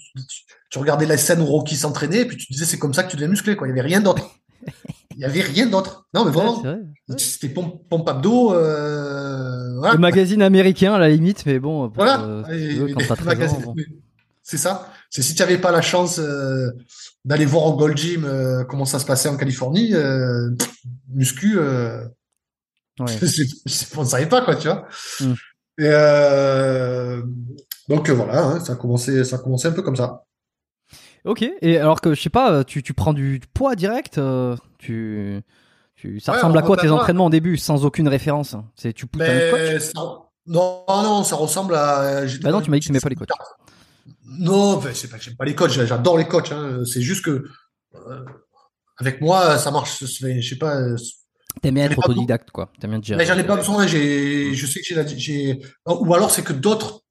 tu 0.71 0.79
regardais 0.79 1.07
la 1.07 1.17
scène 1.17 1.41
où 1.41 1.47
Rocky 1.47 1.75
s'entraînait 1.75 2.21
et 2.21 2.25
puis 2.27 2.37
tu 2.37 2.47
disais 2.53 2.65
c'est 2.67 2.79
comme 2.79 2.95
ça 2.95 3.03
que 3.03 3.11
tu 3.11 3.17
deviens 3.17 3.29
musclé, 3.29 3.57
quoi. 3.57 3.67
Il 3.67 3.73
n'y 3.73 3.81
avait 3.81 3.89
rien 3.89 4.01
d'autre. 4.01 4.31
Il 5.21 5.27
n'y 5.27 5.31
avait 5.33 5.43
rien 5.43 5.67
d'autre. 5.67 6.07
Non, 6.15 6.25
mais 6.25 6.31
vraiment. 6.31 6.61
vrai. 6.63 6.79
C'était 7.19 7.51
pompe, 7.51 7.87
pompe 7.91 8.09
abdos, 8.09 8.55
euh, 8.55 9.77
voilà. 9.77 9.93
Le 9.93 10.01
magazine 10.01 10.41
américain, 10.41 10.95
à 10.95 10.99
la 10.99 11.11
limite, 11.11 11.45
mais 11.45 11.59
bon, 11.59 11.91
pour, 11.91 12.03
Voilà. 12.03 12.23
euh, 12.23 12.43
si 12.49 12.53
Et- 12.55 12.69
tu 12.69 12.75
veux, 12.77 12.89
et 12.89 12.93
quand 12.95 13.01
les 13.01 13.07
t'as 13.07 13.17
13 13.17 13.27
ans, 13.27 13.29
magazines- 13.39 13.63
bon. 13.65 13.75
C'est 14.43 14.57
ça. 14.57 14.91
C'est 15.11 15.21
si 15.21 15.35
tu 15.35 15.43
n'avais 15.43 15.59
pas 15.59 15.73
la 15.73 15.83
chance 15.83 16.19
euh, 16.19 16.71
d'aller 17.27 17.45
voir 17.45 17.65
au 17.67 17.77
Gold 17.77 17.99
Gym 17.99 18.27
comment 18.69 18.87
ça 18.87 18.99
se 18.99 19.05
passait 19.05 19.29
en 19.29 19.37
Californie, 19.37 19.91
pff, 19.91 20.71
muscu, 21.13 21.59
Ouais. 21.59 22.07
on 23.99 24.01
ne 24.03 24.09
savait 24.09 24.27
pas 24.27 24.41
quoi, 24.43 24.57
tu 24.57 24.69
vois. 24.69 24.87
Mm. 25.21 25.35
Et 25.83 27.23
donc 27.89 28.09
voilà, 28.09 28.43
hein, 28.45 28.61
ça 28.61 28.73
a 28.73 28.77
commencé, 28.77 29.23
ça 29.25 29.37
a 29.37 29.39
commencé 29.39 29.69
un 29.69 29.73
peu 29.73 29.83
comme 29.83 29.97
ça. 29.97 30.25
Ok. 31.25 31.45
Et 31.61 31.79
alors 31.79 32.01
que 32.01 32.15
je 32.15 32.21
sais 32.23 32.31
pas, 32.31 32.65
tu, 32.65 32.83
tu 32.83 32.95
prends 32.95 33.13
du 33.13 33.41
poids 33.53 33.77
direct, 33.77 34.19
euh, 34.19 34.57
tu, 34.79 35.41
tu, 35.97 36.19
ça 36.21 36.33
Ouais, 36.33 36.39
ressemble 36.39 36.59
à 36.59 36.63
quoi 36.63 36.77
tes 36.77 36.91
entraînements 36.91 37.27
au 37.27 37.31
début, 37.31 37.57
sans 37.57 37.85
aucune 37.85 38.09
référence 38.09 38.55
hein? 38.55 38.65
C'est 38.77 38.93
tu 38.93 39.07
pousses 39.07 39.23
un 39.23 39.51
coach? 39.51 39.61
Mais 39.61 39.81
ça- 39.81 39.93
non, 40.47 40.85
non, 40.89 41.23
ça 41.25 41.37
ressemble 41.37 41.75
à. 41.75 42.27
j'étais 42.27 42.45
Bah 42.45 42.51
non, 42.53 42.61
tu 42.63 42.71
m'as 42.71 42.77
dit 42.77 42.81
que 42.81 42.87
tu 42.87 42.93
n'aimais 42.93 43.01
pas 43.01 43.09
les 43.11 43.17
coachs. 43.17 43.29
Non, 44.25 44.77
enfin, 44.77 44.91
c'est 44.95 45.09
pas 45.09 45.19
que 45.19 45.25
j'aime 45.25 45.37
pas 45.37 45.45
les 45.45 45.55
coachs, 45.55 45.71
j'adore 45.71 46.17
les 46.17 46.27
coachs. 46.27 46.53
Hein. 46.53 46.83
C'est 46.85 47.03
juste 47.03 47.25
que 47.25 47.45
euh, 47.95 48.25
avec 48.99 49.21
moi, 49.21 49.59
ça 49.59 49.71
marche. 49.71 49.99
Je 50.05 50.41
sais 50.41 50.57
pas. 50.57 50.77
euh, 50.77 50.97
T'aimes 51.61 51.75
bien 51.75 51.85
être 51.87 51.99
autodidacte, 51.99 52.51
quoi. 52.51 52.71
T'aimes 52.81 52.93
bien 52.93 53.03
gérer. 53.03 53.19
Mais 53.19 53.27
j'en 53.27 53.37
ai 53.39 53.45
pas 53.45 53.57
besoin. 53.57 53.87
J'ai, 53.87 54.55
je 54.55 54.67
sais 54.67 54.81
que 54.81 54.87
j'ai, 55.17 55.61
ou 55.87 56.15
alors 56.15 56.31
c'est 56.31 56.43
que 56.43 56.53
d'autres. 56.53 57.03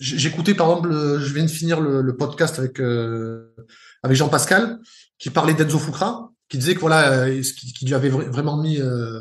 J'écoutais 0.00 0.54
par 0.54 0.68
exemple, 0.70 0.88
le- 0.88 1.18
je 1.18 1.32
viens 1.34 1.44
de 1.44 1.50
finir 1.50 1.80
le, 1.80 2.00
le 2.00 2.16
podcast 2.16 2.58
avec 2.58 2.80
euh, 2.80 3.54
avec 4.02 4.16
Jean 4.16 4.28
Pascal 4.30 4.78
qui 5.18 5.28
parlait 5.30 5.52
d'Enzo 5.54 5.78
Fukra, 5.78 6.30
qui 6.48 6.56
disait 6.58 6.74
que 6.74 6.80
voilà, 6.80 7.10
euh, 7.12 7.42
qui, 7.42 7.72
qui 7.74 7.84
lui 7.84 7.94
avait 7.94 8.08
vra- 8.10 8.28
vraiment 8.30 8.56
mis 8.56 8.80
euh, 8.80 9.20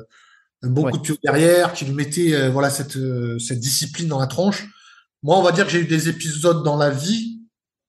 un 0.63 0.69
bon 0.69 0.84
Ouais. 0.86 0.91
coup 0.91 0.97
de 0.99 1.03
pied 1.03 1.17
derrière, 1.21 1.73
qui 1.73 1.84
lui 1.86 1.93
mettait 1.93 2.34
euh, 2.34 2.49
voilà 2.49 2.69
cette 2.69 2.95
euh, 2.95 3.38
cette 3.39 3.59
discipline 3.59 4.07
dans 4.07 4.19
la 4.19 4.27
tronche. 4.27 4.67
Moi, 5.21 5.38
on 5.38 5.41
va 5.41 5.51
dire 5.51 5.65
que 5.65 5.71
j'ai 5.71 5.82
eu 5.82 5.86
des 5.86 6.07
épisodes 6.07 6.63
dans 6.63 6.77
la 6.77 6.89
vie 6.91 7.41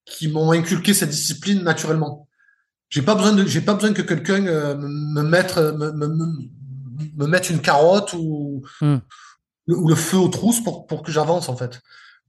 qui 0.04 0.26
m'ont 0.26 0.50
inculqué 0.50 0.92
cette 0.92 1.10
discipline 1.10 1.62
naturellement. 1.62 2.26
J'ai 2.88 3.02
pas 3.02 3.14
besoin 3.14 3.32
de, 3.34 3.46
j'ai 3.46 3.60
pas 3.60 3.74
besoin 3.74 3.92
que 3.92 4.02
quelqu'un 4.02 4.44
euh, 4.46 4.74
me, 4.76 4.88
me 4.88 5.22
mette, 5.22 5.56
me, 5.58 5.92
me, 5.92 6.08
me- 6.08 6.50
me 7.16 7.26
mette 7.28 7.48
une 7.50 7.60
carotte 7.60 8.14
ou, 8.14 8.64
Hmm. 8.80 8.96
le, 9.66 9.76
ou 9.76 9.88
le 9.88 9.94
feu 9.94 10.16
aux 10.16 10.28
trousses 10.28 10.60
pour, 10.64 10.88
pour 10.88 11.04
que 11.04 11.12
j'avance 11.12 11.48
en 11.48 11.56
fait. 11.56 11.80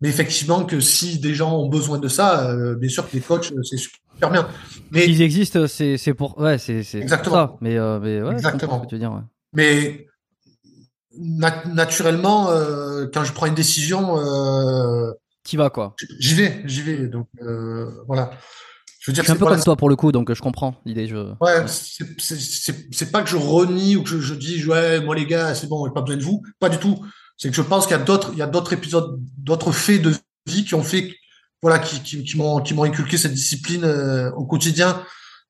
Mais 0.02 0.10
effectivement 0.10 0.66
que 0.66 0.80
si 0.80 1.20
des 1.20 1.34
gens 1.36 1.56
ont 1.58 1.70
besoin 1.70 1.99
de 1.99 2.08
ça, 2.08 2.49
euh, 2.49 2.76
bien 2.76 2.89
sûr 2.89 3.08
que 3.10 3.16
les 3.16 3.22
coachs 3.22 3.52
euh, 3.52 3.62
c'est 3.64 3.78
super 3.78 4.32
bien. 4.32 4.47
Mais 4.91 5.06
S'ils 5.06 5.22
existent, 5.22 5.68
c'est 5.68 5.97
c'est 5.97 6.14
pour 6.14 6.38
ouais, 6.39 6.58
c'est 6.58 6.84
c'est 6.84 6.99
Exactement. 6.99 7.36
ça. 7.36 7.56
Mais 7.62 7.78
euh, 7.78 7.99
mais 7.99 8.22
ouais, 8.22 8.34
Exactement. 8.34 8.74
comprends 8.74 8.80
ce 8.80 8.84
que 8.86 8.89
tu 8.89 8.95
veux 8.95 8.99
dire. 8.99 9.12
ouais. 9.14 9.22
mais 9.54 10.08
nat- 11.18 11.66
naturellement 11.74 12.49
euh, 12.52 13.06
quand 13.14 13.24
je 13.24 13.34
prends 13.34 13.45
une 13.45 13.56
décision, 13.56 14.18
euh, 14.20 15.12
T'y 15.43 15.58
vas 15.58 15.70
quoi. 15.70 15.95
j'y 16.20 16.36
vais, 16.36 16.62
j'y 16.66 16.82
vais. 16.82 17.08
Donc 17.08 17.28
euh, 17.41 17.89
voilà. 18.08 18.32
je 18.99 19.10
veux 19.12 19.14
dire, 19.16 19.24
suis 19.24 19.32
un 19.34 19.36
peu 19.36 19.45
comme 19.45 19.62
toi 19.64 19.76
pour 19.76 19.89
le 19.89 19.95
coup, 19.95 20.12
donc 20.12 20.32
je 20.34 20.41
comprends 20.41 20.76
l'idée. 20.86 21.08
Je... 21.08 21.16
Ouais, 21.41 21.66
c'est 21.68 23.12
pas 23.12 23.24
que 23.24 23.30
je 23.30 23.38
renie 23.38 23.95
ou 23.95 24.04
que 24.04 24.10
je, 24.10 24.20
je 24.20 24.34
dis, 24.36 24.64
ouais, 24.66 25.02
moi 25.02 25.16
les 25.16 25.26
gars, 25.26 25.56
c'est 25.56 25.68
bon, 25.68 25.86
j'ai 25.88 25.93
pas 25.93 26.02
besoin 26.02 26.18
de 26.18 26.24
vous. 26.24 26.41
Pas 26.60 26.70
du 26.70 26.78
tout. 26.78 27.04
C'est 27.38 27.50
que 27.50 27.56
je 27.56 27.62
pense 27.62 27.88
qu'il 27.88 27.98
y 27.98 28.00
a 28.00 28.04
d'autres, 28.04 28.30
il 28.34 28.40
y 28.40 28.42
a 28.42 28.48
d'autres 28.48 28.74
épisodes, 28.74 29.20
d'autres 29.38 29.72
faits 29.72 30.02
de 30.02 30.14
vie 30.46 30.66
qui 30.66 30.76
ont 30.76 30.84
fait, 30.84 31.14
voilà, 31.62 31.80
qui, 31.80 32.02
qui, 32.02 32.24
qui 32.24 32.38
m'ont, 32.38 32.62
qui 32.62 32.74
m'ont 32.74 32.84
inculqué 32.84 33.18
cette 33.18 33.34
discipline 33.34 33.84
euh, 33.84 34.32
au 34.32 34.46
quotidien. 34.46 35.04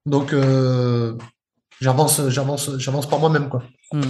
Donc, 0.06 0.34
euh, 0.34 1.16
j'avance, 1.80 2.28
j'avance, 2.30 2.78
j'avance 2.78 3.10
par 3.10 3.20
moi-même, 3.20 3.50
quoi. 3.50 3.64
Hmm. 3.92 4.02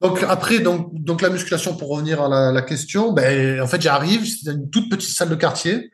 Donc 0.00 0.22
après, 0.28 0.58
donc, 0.58 0.90
donc 0.92 1.22
la 1.22 1.30
musculation, 1.30 1.76
pour 1.76 1.88
revenir 1.88 2.20
à 2.20 2.28
la, 2.28 2.52
la 2.52 2.62
question, 2.62 3.12
ben, 3.12 3.60
en 3.60 3.66
fait, 3.66 3.80
j'arrive, 3.80 4.26
c'est 4.26 4.50
une 4.50 4.68
toute 4.68 4.90
petite 4.90 5.14
salle 5.14 5.30
de 5.30 5.34
quartier. 5.34 5.90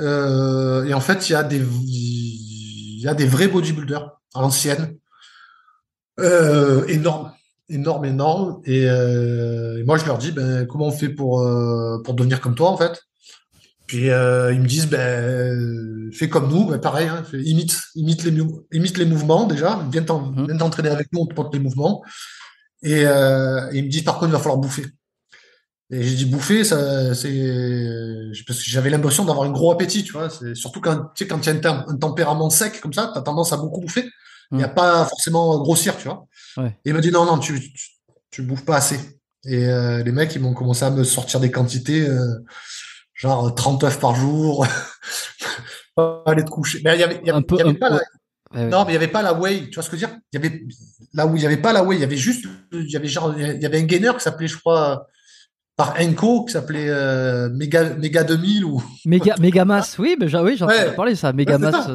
Euh, 0.00 0.84
et 0.84 0.94
en 0.94 1.00
fait, 1.00 1.28
il 1.28 1.32
y 1.32 1.34
a 1.34 1.42
des, 1.42 1.58
il 1.58 3.00
y 3.00 3.08
a 3.08 3.14
des 3.14 3.26
vrais 3.26 3.48
bodybuilders 3.48 4.10
anciennes, 4.34 4.96
euh, 6.20 6.84
énormes, 6.88 7.32
énormes. 7.68 8.60
Et, 8.64 8.86
euh, 8.86 9.78
et, 9.78 9.84
moi, 9.84 9.98
je 9.98 10.06
leur 10.06 10.18
dis, 10.18 10.32
ben, 10.32 10.66
comment 10.66 10.86
on 10.86 10.92
fait 10.92 11.08
pour, 11.08 11.40
euh, 11.40 12.00
pour 12.04 12.14
devenir 12.14 12.40
comme 12.40 12.54
toi, 12.54 12.70
en 12.70 12.76
fait? 12.76 13.02
Puis 13.86 14.10
euh, 14.10 14.52
ils 14.52 14.60
me 14.60 14.66
disent, 14.66 14.88
ben, 14.88 16.10
fais 16.12 16.28
comme 16.28 16.48
nous, 16.48 16.66
ben, 16.66 16.78
pareil, 16.78 17.08
hein, 17.08 17.24
imite, 17.32 17.78
imite, 17.94 18.24
les, 18.24 18.42
imite 18.72 18.98
les 18.98 19.04
mouvements 19.04 19.46
déjà, 19.46 19.84
viens 19.90 20.02
mmh. 20.02 20.58
t'entraîner 20.58 20.88
avec 20.88 21.12
nous, 21.12 21.20
on 21.20 21.26
te 21.26 21.34
porte 21.34 21.52
les 21.54 21.60
mouvements. 21.60 22.02
Et, 22.82 23.02
et 23.02 23.74
ils 23.74 23.84
me 23.84 23.88
disent, 23.88 24.04
par 24.04 24.14
contre, 24.14 24.30
il 24.30 24.32
va 24.32 24.38
falloir 24.38 24.58
bouffer. 24.58 24.86
Et 25.92 26.02
j'ai 26.02 26.14
dit 26.14 26.24
bouffer, 26.24 26.64
ça, 26.64 27.14
c'est 27.14 27.28
parce 28.46 28.60
que 28.60 28.70
j'avais 28.70 28.88
l'impression 28.88 29.26
d'avoir 29.26 29.46
un 29.46 29.52
gros 29.52 29.70
appétit, 29.70 30.02
tu 30.02 30.12
vois. 30.12 30.30
C'est 30.30 30.54
surtout 30.54 30.80
quand 30.80 30.96
tu 31.14 31.24
sais 31.24 31.26
quand 31.26 31.46
il 31.46 31.54
y 31.54 31.66
a 31.66 31.84
un, 31.86 31.96
tempérament 31.96 32.48
sec 32.48 32.80
comme 32.80 32.94
ça, 32.94 33.10
tu 33.12 33.18
as 33.18 33.22
tendance 33.22 33.52
à 33.52 33.58
beaucoup 33.58 33.82
bouffer. 33.82 34.08
Il 34.52 34.58
n'y 34.58 34.64
a 34.64 34.68
mm. 34.68 34.74
pas 34.74 35.04
forcément 35.06 35.60
grossir, 35.62 35.96
tu 35.96 36.04
vois. 36.04 36.26
Ouais. 36.56 36.76
Et 36.84 36.90
il 36.90 36.94
m'a 36.94 37.00
dit 37.00 37.10
non 37.10 37.24
non, 37.24 37.38
tu, 37.38 37.58
tu, 37.60 37.88
tu 38.30 38.42
bouffes 38.42 38.64
pas 38.64 38.76
assez. 38.76 39.00
Et 39.44 39.66
euh, 39.66 40.02
les 40.02 40.12
mecs 40.12 40.34
ils 40.34 40.40
m'ont 40.40 40.54
commencé 40.54 40.84
à 40.84 40.90
me 40.90 41.02
sortir 41.04 41.40
des 41.40 41.50
quantités 41.50 42.06
euh, 42.06 42.44
genre 43.14 43.54
30 43.54 43.84
œufs 43.84 43.98
par 43.98 44.14
jour. 44.14 44.66
aller 46.26 46.44
te 46.44 46.50
coucher. 46.50 46.80
Mais 46.84 46.94
il 46.94 47.00
y 47.00 47.02
avait, 47.02 47.20
y 47.24 47.30
avait, 47.30 47.44
y 47.50 47.60
avait 47.60 47.74
pas 47.74 47.90
la... 47.90 48.00
Non, 48.54 48.84
mais 48.84 48.90
il 48.90 48.94
y 48.94 48.96
avait 48.96 49.08
pas 49.08 49.22
la 49.22 49.32
whey, 49.32 49.68
tu 49.68 49.74
vois 49.74 49.82
ce 49.82 49.88
que 49.88 49.96
je 49.96 50.04
veux 50.04 50.12
dire? 50.12 50.20
Il 50.32 50.40
y 50.40 50.44
avait 50.44 50.62
là 51.14 51.26
où 51.26 51.36
il 51.36 51.42
y 51.42 51.46
avait 51.46 51.56
pas 51.56 51.72
la 51.72 51.82
whey, 51.82 51.96
il 51.96 52.00
y 52.00 52.04
avait 52.04 52.16
juste 52.16 52.44
il 52.72 52.90
y 52.90 52.96
avait 52.96 53.08
genre 53.08 53.34
il 53.38 53.62
y 53.62 53.66
avait 53.66 53.78
un 53.78 53.84
gainer 53.84 54.12
qui 54.14 54.20
s'appelait 54.20 54.46
je 54.46 54.58
crois 54.58 55.06
par 55.76 55.94
Enco 56.00 56.44
qui 56.44 56.52
s'appelait 56.52 56.88
euh, 56.88 57.48
Mega, 57.50 58.24
2000 58.24 58.64
ou 58.64 58.82
Mega 59.04 59.34
Megamas. 59.40 59.96
oui 59.98 60.16
mais 60.18 60.26
oui 60.36 60.56
j'en 60.56 60.68
ai 60.68 60.92
parlé 60.94 61.14
ça 61.14 61.32
Megamas 61.32 61.88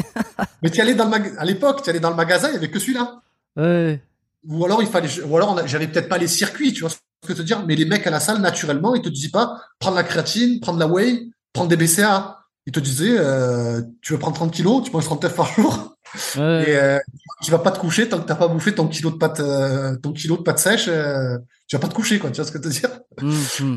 mais 0.62 0.70
tu 0.70 0.80
allais 0.80 0.94
dans 0.94 1.08
le 1.08 1.38
à 1.38 1.44
l'époque 1.44 1.82
tu 1.82 1.90
allais 1.90 2.00
dans 2.00 2.10
le 2.10 2.16
magasin 2.16 2.48
il 2.48 2.54
y 2.54 2.56
avait 2.56 2.70
que 2.70 2.78
celui-là. 2.78 3.20
Ouais. 3.56 4.02
ou 4.48 4.64
alors 4.64 4.82
il 4.82 4.88
fallait 4.88 5.08
ou 5.22 5.36
alors 5.36 5.66
j'avais 5.66 5.86
peut-être 5.88 6.08
pas 6.08 6.18
les 6.18 6.28
circuits 6.28 6.72
tu 6.72 6.80
vois 6.80 6.90
ce 6.90 6.96
que 7.26 7.32
te 7.32 7.42
dire 7.42 7.64
mais 7.66 7.76
les 7.76 7.84
mecs 7.84 8.06
à 8.06 8.10
la 8.10 8.20
salle 8.20 8.40
naturellement 8.40 8.94
ils 8.94 9.02
te 9.02 9.08
disaient 9.08 9.30
pas 9.30 9.60
prendre 9.78 9.96
la 9.96 10.02
créatine 10.04 10.60
prendre 10.60 10.78
la 10.78 10.86
whey 10.88 11.28
prendre 11.52 11.68
des 11.68 11.76
BCA 11.76 12.36
ils 12.66 12.72
te 12.72 12.80
disaient 12.80 13.16
euh, 13.18 13.80
tu 14.02 14.12
veux 14.12 14.18
prendre 14.18 14.36
30 14.36 14.52
kilos 14.52 14.84
tu 14.84 14.92
manges 14.92 15.04
30 15.04 15.24
œufs 15.24 15.34
par 15.34 15.52
jour 15.52 15.96
ouais. 16.36 16.70
et 16.70 16.76
euh, 16.76 16.98
tu 17.42 17.50
vas 17.50 17.58
pas 17.58 17.70
te 17.70 17.78
coucher 17.78 18.08
tant 18.08 18.20
que 18.20 18.26
t'as 18.26 18.34
pas 18.34 18.48
bouffé 18.48 18.74
ton 18.74 18.88
kilo 18.88 19.10
de 19.10 19.16
pâte 19.16 19.42
ton 20.02 20.12
kilo 20.12 20.36
de 20.36 20.42
pâte 20.42 20.58
sèche 20.58 20.88
tu 21.70 21.76
vas 21.76 21.80
pas 21.80 21.88
te 21.88 21.94
coucher, 21.94 22.18
quoi. 22.18 22.30
Tu 22.30 22.36
vois 22.36 22.44
ce 22.44 22.50
que 22.50 22.58
je 22.60 22.68
veux 22.68 22.74
dire? 22.74 22.90
Mmh, 23.22 23.64
mmh. 23.64 23.76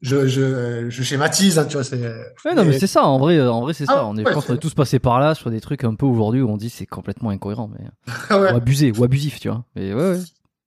je, 0.00 0.26
je, 0.26 0.86
je, 0.88 1.02
schématise, 1.02 1.58
hein, 1.58 1.66
tu 1.66 1.74
vois. 1.74 1.84
C'est. 1.84 2.00
Ouais, 2.46 2.54
non, 2.54 2.64
mais 2.64 2.78
c'est 2.78 2.86
ça. 2.86 3.04
En 3.04 3.18
vrai, 3.18 3.38
en 3.42 3.60
vrai, 3.60 3.74
c'est 3.74 3.84
ça. 3.84 3.96
Ah, 3.98 4.06
on 4.06 4.16
est, 4.16 4.24
je 4.24 4.32
pense 4.32 4.46
qu'on 4.46 4.54
est 4.54 4.58
tous 4.58 4.72
passés 4.72 4.98
par 4.98 5.20
là 5.20 5.34
sur 5.34 5.50
des 5.50 5.60
trucs 5.60 5.84
un 5.84 5.94
peu 5.94 6.06
aujourd'hui 6.06 6.40
où 6.40 6.48
on 6.48 6.56
dit 6.56 6.70
c'est 6.70 6.86
complètement 6.86 7.28
incohérent, 7.28 7.68
mais 7.70 7.84
ah 8.30 8.40
ou 8.40 8.56
abusé 8.56 8.90
ou 8.90 9.04
abusif, 9.04 9.38
tu 9.38 9.50
vois. 9.50 9.66
Mais 9.76 9.92
ouais, 9.92 10.12
ouais. 10.12 10.20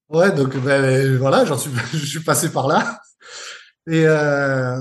Ouais, 0.09 0.31
donc 0.31 0.55
ben, 0.57 1.17
voilà, 1.17 1.43
j'en 1.43 1.57
suis, 1.57 1.71
je 1.91 2.05
suis 2.05 2.23
passé 2.23 2.51
par 2.51 2.67
là. 2.67 2.99
Et 3.87 4.03
euh, 4.05 4.77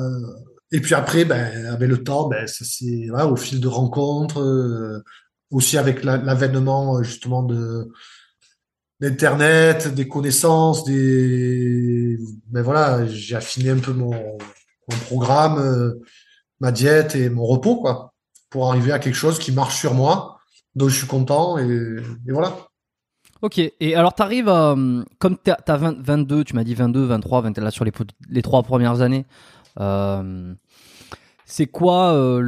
et 0.72 0.80
puis 0.80 0.94
après, 0.94 1.24
ben 1.24 1.64
avec 1.72 1.88
le 1.88 2.04
temps, 2.04 2.28
ben 2.28 2.46
c'est 2.46 3.06
voilà, 3.08 3.26
au 3.28 3.36
fil 3.36 3.60
de 3.60 3.68
rencontres, 3.68 4.42
euh, 4.42 5.02
aussi 5.50 5.78
avec 5.78 6.02
l'avènement 6.04 7.02
justement 7.02 7.42
de 7.42 7.90
d'internet, 9.00 9.94
des 9.94 10.08
connaissances, 10.08 10.84
des 10.84 12.18
ben 12.46 12.62
voilà, 12.62 13.06
j'ai 13.06 13.36
affiné 13.36 13.70
un 13.70 13.78
peu 13.78 13.92
mon, 13.92 14.38
programme, 15.06 15.58
euh, 15.58 16.00
ma 16.60 16.72
diète 16.72 17.14
et 17.14 17.28
mon 17.28 17.44
repos 17.44 17.76
quoi, 17.76 18.14
pour 18.48 18.70
arriver 18.70 18.92
à 18.92 18.98
quelque 18.98 19.16
chose 19.16 19.38
qui 19.38 19.52
marche 19.52 19.78
sur 19.78 19.92
moi, 19.92 20.38
donc 20.74 20.88
je 20.88 20.96
suis 20.96 21.06
content 21.06 21.58
et, 21.58 21.96
voilà. 22.28 22.56
Ok, 23.42 23.58
et 23.58 23.94
alors 23.94 24.14
tu 24.14 24.22
arrives, 24.22 24.48
euh, 24.48 25.04
comme 25.18 25.36
tu 25.44 25.50
as 25.50 25.76
22, 25.76 26.44
tu 26.44 26.54
m'as 26.54 26.64
dit 26.64 26.74
22, 26.74 27.04
23, 27.04 27.42
20, 27.42 27.58
là 27.58 27.70
sur 27.70 27.84
les, 27.84 27.92
les 28.30 28.40
trois 28.40 28.62
premières 28.62 29.02
années, 29.02 29.26
euh, 29.78 30.54
c'est 31.48 31.68
quoi 31.68 32.12
euh, 32.12 32.40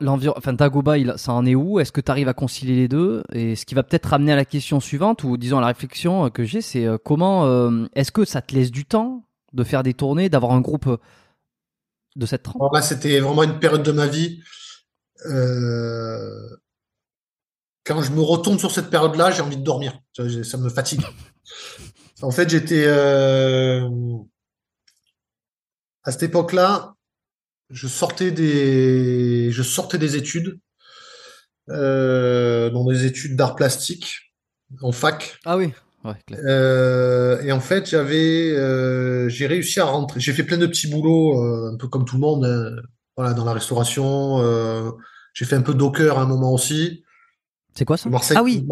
l'environnement 0.00 0.38
Enfin, 0.38 0.52
Dagoba, 0.52 0.98
il, 0.98 1.14
ça 1.16 1.32
en 1.32 1.44
est 1.44 1.56
où? 1.56 1.80
Est-ce 1.80 1.90
que 1.90 2.00
tu 2.00 2.12
arrives 2.12 2.28
à 2.28 2.34
concilier 2.34 2.76
les 2.76 2.86
deux? 2.86 3.24
Et 3.32 3.56
ce 3.56 3.66
qui 3.66 3.74
va 3.74 3.82
peut-être 3.82 4.06
ramener 4.06 4.32
à 4.32 4.36
la 4.36 4.44
question 4.44 4.78
suivante, 4.78 5.24
ou 5.24 5.36
disons 5.36 5.58
à 5.58 5.60
la 5.60 5.66
réflexion 5.66 6.30
que 6.30 6.44
j'ai, 6.44 6.62
c'est 6.62 6.86
euh, 6.86 6.96
comment 6.96 7.46
euh, 7.46 7.86
est-ce 7.96 8.12
que 8.12 8.24
ça 8.24 8.42
te 8.42 8.54
laisse 8.54 8.70
du 8.70 8.84
temps 8.84 9.24
de 9.52 9.64
faire 9.64 9.82
des 9.82 9.94
tournées, 9.94 10.28
d'avoir 10.28 10.52
un 10.52 10.60
groupe 10.60 10.88
de 12.14 12.24
cette 12.24 12.44
trempe? 12.44 12.72
Là, 12.72 12.82
c'était 12.82 13.18
vraiment 13.18 13.42
une 13.42 13.58
période 13.58 13.82
de 13.82 13.90
ma 13.90 14.06
vie. 14.06 14.40
Quand 17.84 18.00
je 18.00 18.12
me 18.12 18.20
retourne 18.20 18.60
sur 18.60 18.70
cette 18.70 18.90
période-là, 18.90 19.32
j'ai 19.32 19.42
envie 19.42 19.56
de 19.56 19.64
dormir. 19.64 19.98
Ça 20.12 20.56
me 20.56 20.68
fatigue. 20.68 21.02
en 22.22 22.30
fait, 22.30 22.48
j'étais 22.48 22.86
à 22.86 23.88
cette 26.12 26.22
époque-là, 26.22 26.95
je 27.70 27.86
sortais 27.88 28.30
des, 28.30 29.50
je 29.50 29.62
sortais 29.62 29.98
des 29.98 30.16
études, 30.16 30.58
euh, 31.70 32.70
dans 32.70 32.84
des 32.86 33.06
études 33.06 33.36
d'art 33.36 33.54
plastique 33.56 34.32
en 34.82 34.92
fac. 34.92 35.38
Ah 35.44 35.56
oui. 35.56 35.72
Ouais, 36.04 36.14
euh, 36.44 37.42
et 37.42 37.50
en 37.50 37.58
fait, 37.58 37.90
j'avais, 37.90 38.52
euh, 38.52 39.28
j'ai 39.28 39.48
réussi 39.48 39.80
à 39.80 39.86
rentrer. 39.86 40.20
J'ai 40.20 40.32
fait 40.32 40.44
plein 40.44 40.58
de 40.58 40.66
petits 40.66 40.86
boulots, 40.88 41.42
euh, 41.42 41.72
un 41.72 41.76
peu 41.76 41.88
comme 41.88 42.04
tout 42.04 42.14
le 42.14 42.20
monde, 42.20 42.44
hein. 42.44 42.80
voilà, 43.16 43.34
dans 43.34 43.44
la 43.44 43.52
restauration. 43.52 44.38
Euh, 44.40 44.92
j'ai 45.34 45.44
fait 45.44 45.56
un 45.56 45.62
peu 45.62 45.74
docker 45.74 46.16
à 46.16 46.22
un 46.22 46.26
moment 46.26 46.52
aussi. 46.52 47.02
C'est 47.74 47.84
quoi 47.84 47.96
ça? 47.96 48.08
Marseille, 48.08 48.36
Ah 48.38 48.44
oui. 48.44 48.64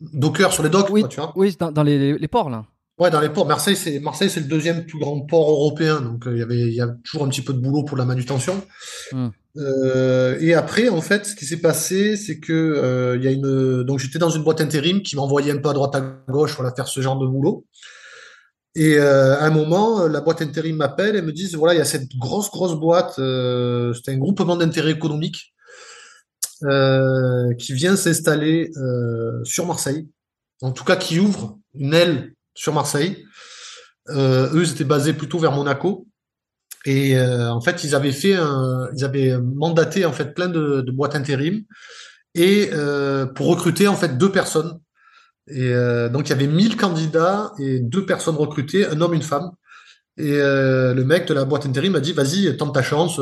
Docker 0.00 0.52
sur 0.52 0.64
les 0.64 0.68
docks, 0.68 0.90
oui, 0.90 1.02
quoi, 1.02 1.08
tu 1.08 1.20
vois. 1.20 1.32
Oui, 1.36 1.56
dans, 1.58 1.70
dans 1.70 1.84
les, 1.84 2.18
les 2.18 2.28
ports 2.28 2.50
là. 2.50 2.66
Ouais, 2.98 3.10
dans 3.10 3.20
les 3.20 3.28
ports. 3.28 3.46
Marseille, 3.46 3.76
c'est 3.76 4.00
Marseille, 4.00 4.28
c'est 4.28 4.40
le 4.40 4.46
deuxième 4.46 4.84
plus 4.84 4.98
grand 4.98 5.20
port 5.20 5.48
européen, 5.48 6.00
donc 6.00 6.26
euh, 6.26 6.32
il 6.32 6.38
y 6.40 6.42
avait, 6.42 6.60
il 6.62 6.74
y 6.74 6.80
a 6.80 6.88
toujours 7.04 7.24
un 7.24 7.28
petit 7.28 7.42
peu 7.42 7.52
de 7.52 7.60
boulot 7.60 7.84
pour 7.84 7.96
la 7.96 8.04
manutention. 8.04 8.60
Hmm. 9.12 9.28
Euh, 9.56 10.36
et 10.40 10.54
après, 10.54 10.88
en 10.88 11.00
fait, 11.00 11.24
ce 11.24 11.36
qui 11.36 11.44
s'est 11.44 11.60
passé, 11.60 12.16
c'est 12.16 12.40
que 12.40 12.52
euh, 12.52 13.16
il 13.16 13.22
y 13.22 13.28
a 13.28 13.30
une, 13.30 13.84
donc 13.84 14.00
j'étais 14.00 14.18
dans 14.18 14.30
une 14.30 14.42
boîte 14.42 14.60
intérim 14.60 15.02
qui 15.02 15.14
m'envoyait 15.14 15.52
un 15.52 15.58
peu 15.58 15.68
à 15.68 15.74
droite 15.74 15.94
à 15.94 16.00
gauche, 16.28 16.56
voilà, 16.56 16.74
faire 16.74 16.88
ce 16.88 17.00
genre 17.00 17.18
de 17.18 17.26
boulot. 17.26 17.66
Et 18.74 18.98
à 18.98 19.42
un 19.44 19.50
moment, 19.50 20.06
la 20.06 20.20
boîte 20.20 20.40
intérim 20.40 20.76
m'appelle 20.76 21.16
et 21.16 21.22
me 21.22 21.32
dit 21.32 21.48
voilà, 21.56 21.74
il 21.74 21.78
y 21.78 21.80
a 21.80 21.84
cette 21.84 22.14
grosse 22.16 22.48
grosse 22.48 22.78
boîte, 22.78 23.14
c'est 23.16 24.12
un 24.12 24.18
groupement 24.18 24.54
d'intérêt 24.54 24.92
économique 24.92 25.52
qui 26.60 27.72
vient 27.72 27.96
s'installer 27.96 28.70
sur 29.42 29.66
Marseille, 29.66 30.06
en 30.62 30.70
tout 30.70 30.84
cas 30.84 30.94
qui 30.94 31.18
ouvre 31.18 31.58
une 31.74 31.92
aile 31.92 32.34
sur 32.58 32.74
Marseille. 32.74 33.24
Euh, 34.08 34.52
eux, 34.52 34.64
ils 34.64 34.72
étaient 34.72 34.84
basés 34.84 35.12
plutôt 35.12 35.38
vers 35.38 35.52
Monaco. 35.52 36.06
Et 36.84 37.16
euh, 37.16 37.52
en 37.52 37.60
fait, 37.60 37.84
ils 37.84 37.94
avaient 37.94 38.12
fait, 38.12 38.34
un, 38.34 38.88
ils 38.96 39.04
avaient 39.04 39.38
mandaté 39.38 40.04
en 40.04 40.12
fait 40.12 40.34
plein 40.34 40.48
de, 40.48 40.80
de 40.80 40.90
boîtes 40.90 41.14
intérim 41.14 41.62
et 42.34 42.70
euh, 42.72 43.26
pour 43.26 43.46
recruter 43.46 43.86
en 43.86 43.94
fait 43.94 44.18
deux 44.18 44.32
personnes. 44.32 44.78
Et 45.50 45.72
donc 46.12 46.26
il 46.26 46.28
y 46.28 46.32
avait 46.32 46.46
1000 46.46 46.76
candidats 46.76 47.52
et 47.58 47.80
deux 47.80 48.04
personnes 48.04 48.36
recrutées, 48.36 48.86
un 48.86 49.00
homme, 49.00 49.14
une 49.14 49.22
femme. 49.22 49.50
Et 50.18 50.36
le 50.36 51.02
mec 51.04 51.26
de 51.26 51.32
la 51.32 51.46
boîte 51.46 51.64
intérim 51.64 51.92
m'a 51.92 52.00
dit 52.00 52.12
vas-y, 52.12 52.54
tente 52.58 52.74
ta 52.74 52.82
chance. 52.82 53.18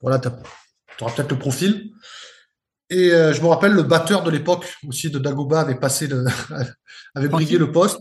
Voilà, 0.00 0.18
tu 0.18 0.28
auras 1.02 1.12
peut-être 1.12 1.30
le 1.30 1.38
profil. 1.38 1.90
Et 2.88 3.10
je 3.10 3.42
me 3.42 3.48
rappelle 3.48 3.72
le 3.72 3.82
batteur 3.82 4.22
de 4.22 4.30
l'époque 4.30 4.64
aussi 4.88 5.10
de 5.10 5.18
Dagoba 5.18 5.60
avait 5.60 5.78
passé 5.78 6.06
le, 6.06 6.24
avait 7.14 7.28
brigué 7.28 7.58
le 7.58 7.70
poste. 7.70 8.00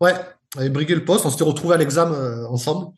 Ouais, 0.00 0.12
on 0.56 0.60
avait 0.60 0.70
brigué 0.70 0.94
le 0.94 1.04
poste, 1.04 1.26
on 1.26 1.30
s'était 1.30 1.44
retrouvés 1.44 1.74
à 1.74 1.78
l'examen 1.78 2.14
euh, 2.14 2.46
ensemble. 2.48 2.92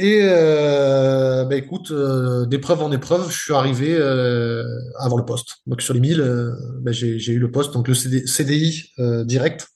Et 0.00 0.20
euh, 0.22 1.44
bah, 1.44 1.56
écoute, 1.56 1.90
euh, 1.90 2.46
d'épreuve 2.46 2.82
en 2.82 2.90
épreuve, 2.90 3.30
je 3.30 3.38
suis 3.38 3.52
arrivé 3.52 3.94
euh, 3.94 4.64
avant 4.98 5.18
le 5.18 5.26
poste. 5.26 5.58
Donc 5.66 5.82
sur 5.82 5.92
les 5.92 6.00
1000, 6.00 6.22
euh, 6.22 6.52
bah, 6.80 6.90
j'ai 6.90 7.32
eu 7.32 7.38
le 7.38 7.50
poste, 7.50 7.74
donc 7.74 7.86
le 7.86 7.92
CDI 7.92 8.92
direct, 9.26 9.68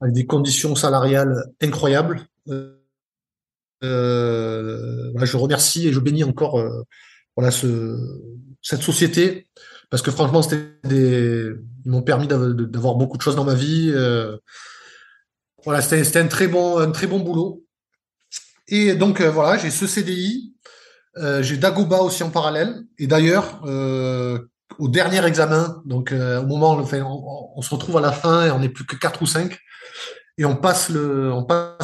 avec 0.00 0.14
des 0.14 0.24
conditions 0.24 0.74
salariales 0.74 1.52
incroyables. 1.60 2.22
je 2.48 2.96
remercie 5.36 5.86
et 5.86 5.92
je 5.92 6.00
bénis 6.00 6.24
encore 6.24 6.58
voilà 7.36 7.50
ce, 7.50 7.98
cette 8.62 8.80
société 8.80 9.48
parce 9.90 10.02
que 10.02 10.10
franchement, 10.10 10.40
c'était 10.40 10.78
des, 10.84 11.52
ils 11.84 11.90
m'ont 11.90 12.00
permis 12.00 12.26
d'avoir 12.26 12.94
beaucoup 12.94 13.18
de 13.18 13.22
choses 13.22 13.36
dans 13.36 13.44
ma 13.44 13.54
vie. 13.54 13.92
Euh, 15.66 15.70
voilà, 15.70 15.82
c'était 15.82 16.18
un 16.18 16.28
très 16.28 16.48
bon, 16.48 16.78
un 16.78 16.90
très 16.90 17.06
bon 17.06 17.20
boulot. 17.20 17.64
Et 18.68 18.94
donc 18.94 19.20
euh, 19.20 19.30
voilà, 19.30 19.58
j'ai 19.58 19.70
ce 19.70 19.86
CDI, 19.86 20.54
euh, 21.18 21.42
j'ai 21.42 21.56
Dagoba 21.56 21.98
aussi 21.98 22.22
en 22.22 22.30
parallèle. 22.30 22.84
Et 22.98 23.06
d'ailleurs, 23.06 23.62
au 24.78 24.88
dernier 24.88 25.24
examen, 25.24 25.82
donc 25.84 26.12
au 26.12 26.46
moment, 26.46 26.72
enfin, 26.72 27.02
on, 27.02 27.62
se 27.62 27.70
retrouve 27.70 27.96
à 27.96 28.00
la 28.00 28.12
fin 28.12 28.46
et 28.46 28.50
on 28.50 28.58
n'est 28.58 28.68
plus 28.68 28.84
que 28.84 28.96
quatre 28.96 29.22
ou 29.22 29.26
cinq 29.26 29.58
et 30.38 30.44
on 30.44 30.54
passe 30.56 30.90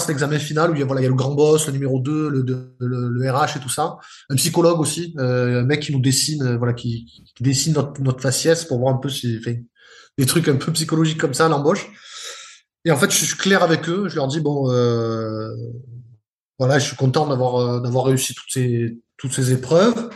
l'examen 0.08 0.38
final 0.38 0.70
où 0.70 0.74
il 0.74 0.80
y 0.80 0.82
a, 0.82 0.86
le 0.86 1.14
grand 1.14 1.34
boss, 1.34 1.66
le 1.66 1.72
numéro 1.72 2.00
2, 2.00 2.28
le, 2.28 3.30
RH 3.30 3.56
et 3.56 3.60
tout 3.60 3.70
ça. 3.70 3.96
Un 4.28 4.36
psychologue 4.36 4.78
aussi, 4.78 5.14
euh, 5.18 5.62
un 5.62 5.64
mec 5.64 5.80
qui 5.80 5.92
nous 5.92 6.00
dessine, 6.00 6.42
euh, 6.42 6.56
voilà, 6.58 6.74
qui, 6.74 7.06
dessine 7.40 7.72
notre, 7.72 8.00
notre 8.02 8.20
faciès 8.20 8.66
pour 8.66 8.78
voir 8.78 8.94
un 8.94 8.98
peu 8.98 9.08
si, 9.08 9.40
fait, 9.40 9.64
des 10.18 10.26
trucs 10.26 10.48
un 10.48 10.56
peu 10.56 10.70
psychologiques 10.72 11.18
comme 11.18 11.32
ça, 11.32 11.48
l'embauche. 11.48 11.88
Et 12.84 12.90
en 12.90 12.96
fait, 12.96 13.10
je 13.10 13.24
suis 13.24 13.36
clair 13.36 13.62
avec 13.62 13.88
eux. 13.88 14.08
Je 14.08 14.16
leur 14.16 14.28
dis 14.28 14.40
bon, 14.40 14.70
euh, 14.70 15.54
voilà, 16.58 16.78
je 16.78 16.86
suis 16.86 16.96
content 16.96 17.26
d'avoir 17.26 17.56
euh, 17.56 17.80
d'avoir 17.80 18.04
réussi 18.04 18.34
toutes 18.34 18.50
ces 18.52 18.98
toutes 19.16 19.32
ces 19.32 19.52
épreuves. 19.52 20.10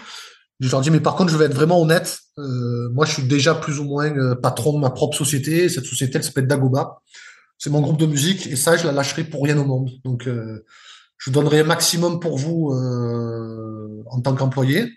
Je 0.60 0.70
leur 0.70 0.80
dis 0.80 0.90
mais 0.90 1.00
par 1.00 1.14
contre, 1.16 1.30
je 1.30 1.36
vais 1.36 1.44
être 1.46 1.54
vraiment 1.54 1.80
honnête. 1.80 2.18
Euh, 2.38 2.88
moi, 2.90 3.06
je 3.06 3.12
suis 3.12 3.22
déjà 3.24 3.54
plus 3.54 3.78
ou 3.78 3.84
moins 3.84 4.34
patron 4.36 4.72
de 4.72 4.78
ma 4.78 4.90
propre 4.90 5.16
société. 5.16 5.68
Cette 5.68 5.86
société, 5.86 6.16
elle 6.16 6.24
s'appelle 6.24 6.46
Dagoba 6.46 7.02
c'est 7.58 7.70
mon 7.70 7.80
groupe 7.80 7.98
de 7.98 8.04
musique 8.04 8.46
et 8.48 8.56
ça, 8.56 8.76
je 8.76 8.84
la 8.84 8.92
lâcherai 8.92 9.24
pour 9.24 9.42
rien 9.42 9.56
au 9.56 9.64
monde. 9.64 9.88
Donc, 10.04 10.28
je 11.16 11.30
donnerai 11.30 11.60
un 11.60 11.64
maximum 11.64 12.20
pour 12.20 12.36
vous 12.36 12.70
en 14.10 14.20
tant 14.20 14.34
qu'employé. 14.34 14.92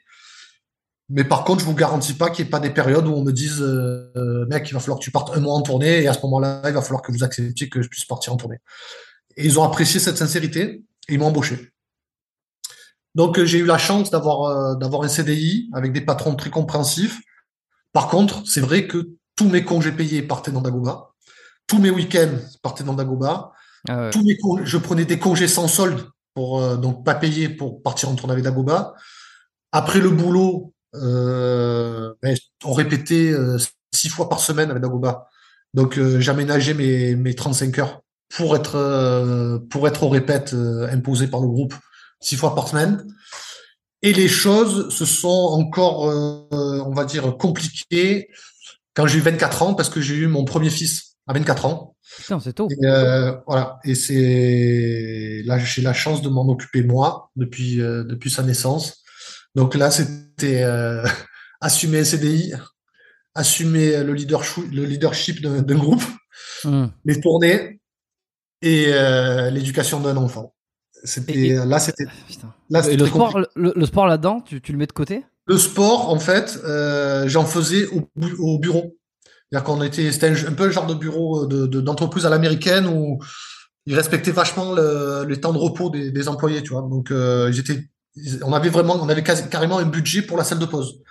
Mais 1.09 1.23
par 1.23 1.43
contre, 1.43 1.61
je 1.61 1.65
vous 1.65 1.73
garantis 1.73 2.13
pas 2.13 2.29
qu'il 2.29 2.45
n'y 2.45 2.49
ait 2.49 2.51
pas 2.51 2.59
des 2.59 2.69
périodes 2.69 3.07
où 3.07 3.13
on 3.13 3.23
me 3.23 3.31
dise, 3.31 3.61
euh, 3.61 4.45
mec, 4.47 4.69
il 4.69 4.73
va 4.73 4.79
falloir 4.79 4.99
que 4.99 5.03
tu 5.03 5.11
partes 5.11 5.35
un 5.35 5.39
mois 5.39 5.55
en 5.55 5.61
tournée 5.61 6.03
et 6.03 6.07
à 6.07 6.13
ce 6.13 6.21
moment-là, 6.21 6.61
il 6.65 6.73
va 6.73 6.81
falloir 6.81 7.01
que 7.01 7.11
vous 7.11 7.23
acceptiez 7.23 7.67
que 7.67 7.81
je 7.81 7.87
puisse 7.87 8.05
partir 8.05 8.33
en 8.33 8.37
tournée. 8.37 8.59
Et 9.35 9.45
ils 9.45 9.59
ont 9.59 9.63
apprécié 9.63 9.99
cette 9.99 10.17
sincérité 10.17 10.83
et 11.07 11.13
ils 11.13 11.19
m'ont 11.19 11.27
embauché. 11.27 11.71
Donc, 13.15 13.43
j'ai 13.43 13.57
eu 13.57 13.65
la 13.65 13.79
chance 13.79 14.11
d'avoir 14.11 14.77
d'avoir 14.77 15.01
un 15.01 15.07
CDI 15.07 15.69
avec 15.73 15.93
des 15.93 16.01
patrons 16.01 16.35
très 16.35 16.51
compréhensifs. 16.51 17.19
Par 17.91 18.07
contre, 18.07 18.47
c'est 18.47 18.61
vrai 18.61 18.85
que 18.85 19.09
tous 19.35 19.49
mes 19.49 19.63
congés 19.63 19.91
payés 19.91 20.21
partaient 20.21 20.51
dans 20.51 20.61
Dagoba 20.61 21.09
tous 21.69 21.79
mes 21.79 21.91
week-ends 21.91 22.37
partaient 22.61 22.83
dans 22.83 22.95
Dagoba. 22.95 23.53
Ah 23.87 24.09
tous 24.11 24.23
mes 24.23 24.37
je 24.65 24.77
prenais 24.77 25.05
des 25.05 25.19
congés 25.19 25.47
sans 25.47 25.69
solde 25.69 26.03
pour 26.33 26.61
euh, 26.61 26.75
donc 26.75 27.05
pas 27.05 27.15
payer 27.15 27.47
pour 27.47 27.81
partir 27.81 28.09
en 28.09 28.15
tournée 28.15 28.33
avec 28.33 28.43
Dagoba. 28.43 28.95
Après 29.71 29.99
le 29.99 30.09
boulot, 30.09 30.73
euh, 30.95 32.13
ben, 32.21 32.35
on 32.63 32.73
répétait 32.73 33.31
euh, 33.31 33.57
six 33.93 34.09
fois 34.09 34.29
par 34.29 34.39
semaine 34.39 34.69
avec 34.69 34.81
Dagoba. 34.81 35.27
Donc 35.73 35.97
euh, 35.97 36.19
j'aménageais 36.19 36.73
mes, 36.73 37.15
mes 37.15 37.35
35 37.35 37.79
heures 37.79 38.01
pour 38.29 38.55
être 38.55 39.59
pour 39.69 39.87
être 39.87 40.03
au 40.03 40.09
répète 40.09 40.53
imposé 40.53 41.27
par 41.27 41.41
le 41.41 41.47
groupe 41.47 41.73
six 42.21 42.35
fois 42.35 42.53
par 42.53 42.67
semaine. 42.67 43.05
Et 44.03 44.13
les 44.13 44.27
choses 44.27 44.93
se 44.95 45.03
sont 45.03 45.27
encore, 45.27 46.01
on 46.01 46.93
va 46.93 47.05
dire, 47.05 47.35
compliquées 47.37 48.29
quand 48.93 49.07
j'ai 49.07 49.17
eu 49.17 49.21
24 49.21 49.63
ans 49.63 49.73
parce 49.73 49.89
que 49.89 49.99
j'ai 49.99 50.13
eu 50.13 50.27
mon 50.27 50.45
premier 50.45 50.69
fils 50.69 51.15
à 51.25 51.33
24 51.33 51.65
ans. 51.65 51.95
Putain, 52.17 52.39
c'est 52.39 52.53
tôt. 52.53 52.67
Et, 52.69 52.85
euh, 52.85 53.33
voilà. 53.45 53.79
Et 53.83 53.95
c'est 53.95 55.43
là, 55.45 55.59
j'ai 55.59 55.81
la 55.81 55.93
chance 55.93 56.21
de 56.21 56.29
m'en 56.29 56.47
occuper 56.49 56.83
moi 56.83 57.31
depuis 57.35 57.81
euh, 57.81 58.03
depuis 58.03 58.31
sa 58.31 58.43
naissance. 58.43 59.03
Donc 59.55 59.75
là, 59.75 59.91
c'était 59.91 60.63
euh, 60.63 61.03
assumer 61.61 61.99
un 61.99 62.03
CDI, 62.03 62.53
assumer 63.35 64.03
le 64.03 64.13
leadership, 64.13 64.65
le 64.71 64.85
leadership 64.85 65.41
d'un 65.41 65.75
groupe, 65.75 66.03
hmm. 66.63 66.87
les 67.05 67.19
tournées 67.19 67.79
et 68.61 68.87
euh, 68.89 69.49
l'éducation 69.49 69.99
d'un 69.99 70.17
enfant. 70.17 70.53
C'était 71.03 71.55
là, 71.65 71.79
c'était 71.79 72.05
là. 72.69 72.87
Et 72.89 72.97
le 72.97 73.05
sport, 73.05 73.39
le, 73.55 73.85
sport 73.85 74.05
là-dedans, 74.05 74.41
tu, 74.41 74.61
tu 74.61 74.73
le 74.73 74.77
mets 74.77 74.87
de 74.87 74.91
côté? 74.91 75.23
Le 75.45 75.57
sport, 75.57 76.09
en 76.09 76.19
fait, 76.19 76.59
euh, 76.65 77.27
j'en 77.27 77.45
faisais 77.45 77.87
au, 77.87 78.09
au 78.39 78.59
bureau. 78.59 78.97
C'est-à-dire 79.49 79.63
qu'on 79.63 79.81
était, 79.81 80.11
c'était 80.11 80.29
un, 80.45 80.53
peu 80.53 80.65
le 80.65 80.71
genre 80.71 80.85
de 80.85 80.93
bureau 80.93 81.47
de, 81.47 81.65
d'entreprise 81.65 82.25
à 82.25 82.29
l'américaine 82.29 82.85
où 82.85 83.19
ils 83.87 83.95
respectaient 83.95 84.31
vachement 84.31 84.73
le, 84.73 85.25
les 85.27 85.39
temps 85.39 85.53
de 85.53 85.57
repos 85.57 85.89
des, 85.89 86.11
des 86.11 86.27
employés, 86.27 86.61
tu 86.61 86.73
vois. 86.73 86.81
Donc, 86.81 87.09
euh, 87.09 87.51
on 88.43 88.53
avait 88.53 88.69
vraiment, 88.69 88.95
on 88.95 89.09
avait 89.09 89.23
carrément 89.23 89.77
un 89.77 89.85
budget 89.85 90.21
pour 90.21 90.37
la 90.37 90.43
salle 90.43 90.59
de 90.59 90.65
pause. 90.65 91.01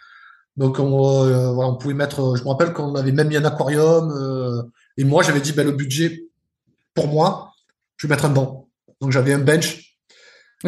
Donc, 0.57 0.79
on, 0.79 1.25
euh, 1.25 1.53
voilà, 1.53 1.71
on 1.71 1.77
pouvait 1.77 1.95
mettre, 1.95 2.37
je 2.37 2.43
me 2.43 2.49
rappelle 2.49 2.73
qu'on 2.73 2.95
avait 2.97 3.13
même 3.13 3.29
mis 3.29 3.37
un 3.37 3.45
aquarium. 3.45 4.11
Euh, 4.11 4.63
et 4.97 5.05
moi, 5.05 5.23
j'avais 5.23 5.41
dit, 5.41 5.53
ben, 5.53 5.65
le 5.65 5.73
budget, 5.73 6.25
pour 6.95 7.07
moi, 7.07 7.53
je 7.97 8.07
vais 8.07 8.15
mettre 8.15 8.25
un 8.25 8.31
banc. 8.31 8.69
Donc, 9.01 9.13
j'avais 9.13 9.33
un 9.33 9.39
bench. 9.39 9.97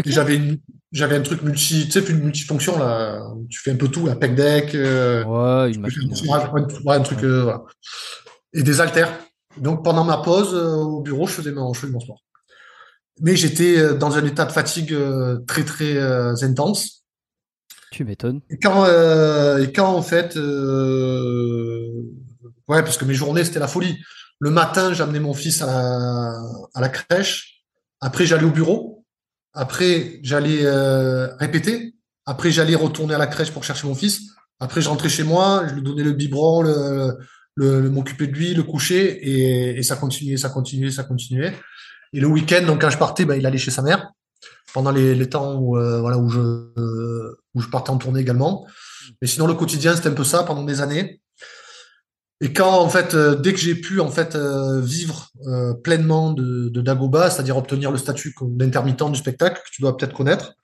J'avais 0.06 0.36
une, 0.36 0.60
j'avais 0.92 1.16
un 1.16 1.22
truc 1.22 1.42
multi, 1.42 1.86
tu 1.86 2.00
sais, 2.00 2.10
une 2.10 2.20
multifonction 2.20 2.78
là. 2.78 3.22
Tu 3.48 3.60
fais 3.60 3.72
un 3.72 3.76
peu 3.76 3.88
tout, 3.88 4.06
la 4.06 4.16
pec 4.16 4.34
deck. 4.34 4.74
Euh, 4.74 5.24
ouais, 5.24 5.72
une 5.72 5.80
machine. 5.80 6.12
Ouais, 6.84 6.94
un 6.94 7.00
truc, 7.00 7.22
euh, 7.22 7.42
voilà. 7.42 7.62
Et 8.52 8.62
des 8.62 8.80
haltères. 8.80 9.10
Donc 9.56 9.84
pendant 9.84 10.04
ma 10.04 10.18
pause 10.18 10.54
euh, 10.54 10.76
au 10.76 11.00
bureau, 11.00 11.26
je 11.26 11.32
faisais 11.32 11.52
mon, 11.52 11.72
je 11.72 11.80
faisais 11.80 11.92
mon 11.92 12.00
sport. 12.00 12.22
Mais 13.20 13.36
j'étais 13.36 13.94
dans 13.94 14.16
un 14.16 14.24
état 14.24 14.44
de 14.44 14.52
fatigue 14.52 14.96
très 15.46 15.64
très 15.64 15.98
intense. 16.42 17.04
Tu 17.90 18.04
m'étonnes. 18.04 18.40
Et 18.50 18.58
quand, 18.58 18.86
et 19.58 19.72
quand 19.72 19.94
en 19.94 20.02
fait, 20.02 20.36
ouais, 22.68 22.82
parce 22.82 22.96
que 22.96 23.04
mes 23.04 23.14
journées 23.14 23.44
c'était 23.44 23.60
la 23.60 23.68
folie. 23.68 23.98
Le 24.38 24.50
matin, 24.50 24.94
j'amenais 24.94 25.20
mon 25.20 25.34
fils 25.34 25.60
à 25.62 26.32
à 26.74 26.80
la 26.80 26.88
crèche. 26.88 27.62
Après, 28.00 28.26
j'allais 28.26 28.44
au 28.44 28.50
bureau. 28.50 29.04
Après, 29.52 30.20
j'allais 30.22 30.60
euh, 30.64 31.34
répéter. 31.36 31.94
Après, 32.24 32.50
j'allais 32.50 32.74
retourner 32.74 33.14
à 33.14 33.18
la 33.18 33.26
crèche 33.26 33.50
pour 33.50 33.64
chercher 33.64 33.86
mon 33.86 33.94
fils. 33.94 34.30
Après, 34.60 34.80
je 34.80 34.88
rentrais 34.88 35.08
chez 35.08 35.24
moi, 35.24 35.64
je 35.68 35.74
lui 35.74 35.82
donnais 35.82 36.04
le 36.04 36.12
biberon, 36.12 36.62
le, 36.62 37.18
le, 37.56 37.90
m'occuper 37.90 38.26
de 38.26 38.32
lui, 38.32 38.54
le 38.54 38.62
coucher, 38.62 39.18
et, 39.26 39.78
et, 39.78 39.82
ça 39.82 39.96
continuait, 39.96 40.36
ça 40.36 40.50
continuait, 40.50 40.90
ça 40.90 41.02
continuait. 41.04 41.54
Et 42.12 42.20
le 42.20 42.26
week-end, 42.26 42.64
donc 42.66 42.80
quand 42.80 42.90
je 42.90 42.98
partais, 42.98 43.24
bah, 43.24 43.36
il 43.36 43.46
allait 43.46 43.58
chez 43.58 43.70
sa 43.70 43.82
mère 43.82 44.12
pendant 44.72 44.90
les, 44.90 45.14
les 45.14 45.28
temps 45.28 45.56
où 45.56 45.76
euh, 45.76 46.00
voilà 46.00 46.18
où 46.18 46.28
je 46.28 46.40
où 47.54 47.60
je 47.60 47.68
partais 47.68 47.90
en 47.90 47.98
tournée 47.98 48.20
également. 48.20 48.66
Mais 49.20 49.28
sinon, 49.28 49.46
le 49.46 49.54
quotidien, 49.54 49.94
c'était 49.96 50.08
un 50.08 50.14
peu 50.14 50.24
ça 50.24 50.42
pendant 50.42 50.64
des 50.64 50.80
années. 50.80 51.20
Et 52.42 52.52
quand 52.52 52.80
en 52.80 52.88
fait, 52.88 53.14
euh, 53.14 53.34
dès 53.34 53.52
que 53.52 53.58
j'ai 53.58 53.74
pu 53.74 54.00
en 54.00 54.10
fait 54.10 54.34
euh, 54.34 54.80
vivre 54.80 55.28
euh, 55.46 55.74
pleinement 55.74 56.32
de, 56.32 56.70
de 56.70 56.80
Dagoba, 56.80 57.28
c'est-à-dire 57.28 57.56
obtenir 57.56 57.90
le 57.90 57.98
statut 57.98 58.34
d'intermittent 58.40 59.10
du 59.10 59.18
spectacle 59.18 59.60
que 59.62 59.70
tu 59.70 59.82
dois 59.82 59.96
peut-être 59.96 60.14
connaître, 60.14 60.54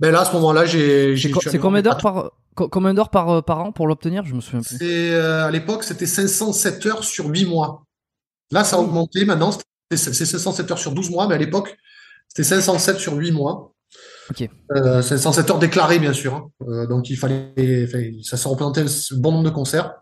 ben 0.00 0.10
là 0.10 0.22
à 0.22 0.24
ce 0.24 0.32
moment-là, 0.32 0.64
j'ai. 0.64 1.16
C'est 1.16 1.58
combien 1.58 1.82
d'heures 1.82 1.98
par 1.98 2.32
combien 2.54 2.94
d'heures 2.94 3.10
par 3.10 3.44
par 3.44 3.60
an 3.60 3.70
pour 3.70 3.86
l'obtenir? 3.86 4.24
Je 4.24 4.34
me 4.34 4.40
souviens 4.40 4.60
plus. 4.60 4.76
C'est 4.76 5.14
à 5.14 5.50
l'époque 5.52 5.84
c'était 5.84 6.06
507 6.06 6.86
heures 6.86 7.04
sur 7.04 7.26
8 7.26 7.46
mois. 7.46 7.84
Là, 8.50 8.64
ça 8.64 8.76
a 8.76 8.78
augmenté. 8.80 9.24
Maintenant, 9.24 9.52
c'est 9.52 9.62
507 9.96 10.70
heures 10.70 10.78
sur 10.78 10.92
12 10.92 11.10
mois, 11.10 11.26
mais 11.28 11.34
à 11.34 11.38
l'époque, 11.38 11.76
c'était 12.28 12.44
507 12.44 12.98
sur 12.98 13.14
8 13.14 13.32
mois. 13.32 13.74
Ok. 14.30 14.48
Euh, 14.76 15.00
507 15.00 15.50
heures 15.50 15.58
déclarées, 15.58 15.98
bien 15.98 16.12
sûr. 16.12 16.50
Hein. 16.60 16.86
donc 16.86 17.08
il 17.08 17.16
fallait, 17.16 17.88
ça 18.22 18.36
se 18.36 18.46
représentait 18.46 18.82
un 18.82 19.16
bon 19.16 19.32
nombre 19.32 19.44
de 19.44 19.50
concerts. 19.50 19.94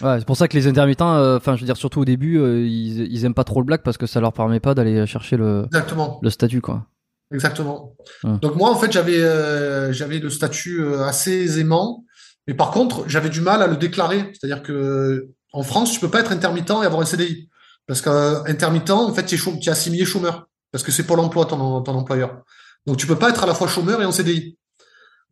Ouais, 0.00 0.16
c'est 0.18 0.26
pour 0.26 0.36
ça 0.36 0.48
que 0.48 0.56
les 0.56 0.66
intermittents, 0.66 1.16
euh, 1.16 1.36
enfin, 1.36 1.56
je 1.56 1.60
veux 1.60 1.66
dire, 1.66 1.76
surtout 1.76 2.00
au 2.00 2.04
début, 2.04 2.38
euh, 2.38 2.66
ils, 2.66 3.12
ils 3.12 3.24
aiment 3.24 3.34
pas 3.34 3.44
trop 3.44 3.60
le 3.60 3.66
black 3.66 3.82
parce 3.82 3.98
que 3.98 4.06
ça 4.06 4.20
leur 4.20 4.32
permet 4.32 4.60
pas 4.60 4.74
d'aller 4.74 5.06
chercher 5.06 5.36
le, 5.36 5.64
Exactement. 5.66 6.20
le 6.22 6.30
statut, 6.30 6.60
quoi. 6.60 6.86
Exactement. 7.32 7.96
Donc 8.22 8.54
moi, 8.54 8.70
en 8.70 8.76
fait, 8.76 8.92
j'avais 8.92 9.18
euh, 9.18 9.92
j'avais 9.92 10.20
le 10.20 10.30
statut 10.30 10.80
assez 10.94 11.32
aisément, 11.32 12.04
mais 12.46 12.54
par 12.54 12.70
contre, 12.70 13.02
j'avais 13.08 13.30
du 13.30 13.40
mal 13.40 13.62
à 13.62 13.66
le 13.66 13.76
déclarer. 13.76 14.30
C'est-à-dire 14.32 14.62
que 14.62 15.28
en 15.52 15.64
France, 15.64 15.92
tu 15.92 15.98
peux 15.98 16.10
pas 16.10 16.20
être 16.20 16.30
intermittent 16.30 16.70
et 16.70 16.86
avoir 16.86 17.02
un 17.02 17.04
CDI 17.04 17.48
parce 17.86 18.00
qu'intermittent, 18.00 18.90
en 18.90 19.12
fait, 19.12 19.24
tu 19.24 19.36
es, 19.36 19.68
assimilé 19.68 20.04
chômeur 20.04 20.48
parce 20.72 20.82
que 20.82 20.92
c'est 20.92 21.04
pour 21.04 21.16
l'emploi 21.16 21.46
ton, 21.46 21.80
ton 21.82 21.94
employeur. 21.94 22.42
Donc 22.86 22.96
tu 22.96 23.06
peux 23.06 23.16
pas 23.16 23.30
être 23.30 23.44
à 23.44 23.46
la 23.46 23.54
fois 23.54 23.68
chômeur 23.68 24.00
et 24.02 24.04
en 24.04 24.12
CDI. 24.12 24.56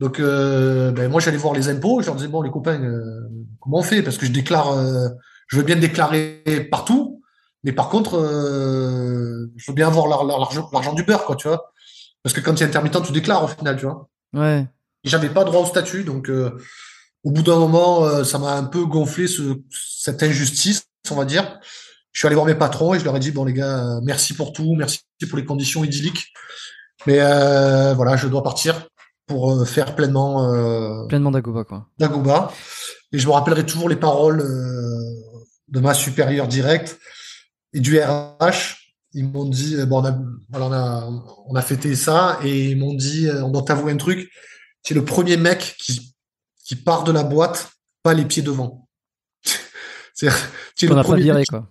Donc, 0.00 0.18
euh, 0.18 0.90
ben, 0.90 1.10
moi, 1.10 1.20
j'allais 1.20 1.36
voir 1.36 1.54
les 1.54 1.68
impôts. 1.68 2.00
Je 2.00 2.06
leur 2.06 2.16
disais 2.16 2.28
bon, 2.28 2.42
les 2.42 2.50
copains, 2.50 2.82
euh, 2.82 3.28
comment 3.60 3.78
on 3.78 3.82
fait? 3.82 4.02
Parce 4.02 4.18
que 4.18 4.26
je 4.26 4.32
déclare, 4.32 4.72
euh, 4.72 5.08
je 5.48 5.56
veux 5.56 5.62
bien 5.62 5.76
déclarer 5.76 6.68
partout, 6.70 7.22
mais 7.62 7.72
par 7.72 7.88
contre, 7.88 8.18
je 9.56 9.70
veux 9.70 9.74
bien 9.74 9.86
avoir 9.86 10.08
l'argent 10.26 10.94
du 10.94 11.04
beurre, 11.04 11.24
quoi, 11.24 11.36
tu 11.36 11.48
vois 11.48 11.72
Parce 12.22 12.34
que 12.34 12.40
quand 12.40 12.54
tu 12.54 12.64
es 12.64 12.66
intermittent, 12.66 13.02
tu 13.02 13.12
déclares 13.12 13.44
au 13.44 13.48
final, 13.48 13.76
tu 13.76 13.86
vois 13.86 14.08
Ouais. 14.34 14.66
J'avais 15.04 15.28
pas 15.28 15.44
droit 15.44 15.62
au 15.62 15.66
statut, 15.66 16.02
donc 16.02 16.30
au 16.30 17.30
bout 17.30 17.42
d'un 17.42 17.58
moment, 17.58 18.24
ça 18.24 18.38
m'a 18.38 18.54
un 18.54 18.64
peu 18.64 18.84
gonflé 18.84 19.26
ce, 19.26 19.60
cette 19.70 20.22
injustice, 20.22 20.86
on 21.10 21.14
va 21.14 21.24
dire. 21.24 21.60
Je 22.14 22.20
suis 22.20 22.26
allé 22.26 22.36
voir 22.36 22.46
mes 22.46 22.54
patrons 22.54 22.94
et 22.94 22.98
je 22.98 23.04
leur 23.04 23.14
ai 23.16 23.20
dit 23.20 23.32
bon 23.32 23.44
les 23.44 23.52
gars, 23.52 24.00
merci 24.02 24.32
pour 24.32 24.52
tout, 24.52 24.74
merci 24.76 25.00
pour 25.28 25.36
les 25.36 25.44
conditions 25.44 25.84
idylliques, 25.84 26.32
mais 27.06 27.18
voilà, 27.94 28.16
je 28.16 28.28
dois 28.28 28.42
partir 28.42 28.86
pour 29.26 29.52
euh, 29.52 29.64
faire 29.64 29.94
pleinement 29.94 30.52
euh, 30.52 31.06
pleinement 31.06 31.30
Dagoba 31.30 31.64
quoi. 31.64 31.88
Dagoba. 31.98 32.52
Et 33.12 33.18
je 33.18 33.26
me 33.26 33.32
rappellerai 33.32 33.64
toujours 33.64 33.88
les 33.88 33.96
paroles 33.96 34.42
de 35.68 35.80
ma 35.80 35.94
supérieure 35.94 36.48
directe 36.48 36.98
et 37.72 37.80
du 37.80 37.98
RH. 38.00 38.80
Ils 39.16 39.28
m'ont 39.28 39.44
dit, 39.44 39.76
bon, 39.86 40.02
on 40.02 40.04
a, 40.04 40.18
on 40.52 40.72
a, 40.72 41.08
on 41.46 41.54
a 41.54 41.62
fêté 41.62 41.94
ça 41.94 42.40
et 42.42 42.70
ils 42.70 42.76
m'ont 42.76 42.94
dit, 42.94 43.28
on 43.30 43.50
doit 43.50 43.62
t'avouer 43.62 43.92
un 43.92 43.96
truc. 43.96 44.28
Tu 44.82 44.92
es 44.92 44.96
le 44.96 45.04
premier 45.04 45.36
mec 45.36 45.76
qui, 45.78 46.16
qui 46.64 46.74
part 46.74 47.04
de 47.04 47.12
la 47.12 47.22
boîte, 47.22 47.70
pas 48.02 48.12
les 48.12 48.24
pieds 48.24 48.42
devant. 48.42 48.88
c'est, 50.14 50.26
le 50.82 51.02
premier. 51.02 51.32
Pas 51.32 51.44
quoi. 51.44 51.70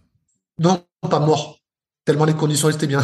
Non, 0.60 0.84
pas 1.10 1.20
mort. 1.20 1.60
Tellement 2.06 2.26
les 2.26 2.34
conditions 2.34 2.70
étaient 2.70 2.88
bien. 2.88 3.04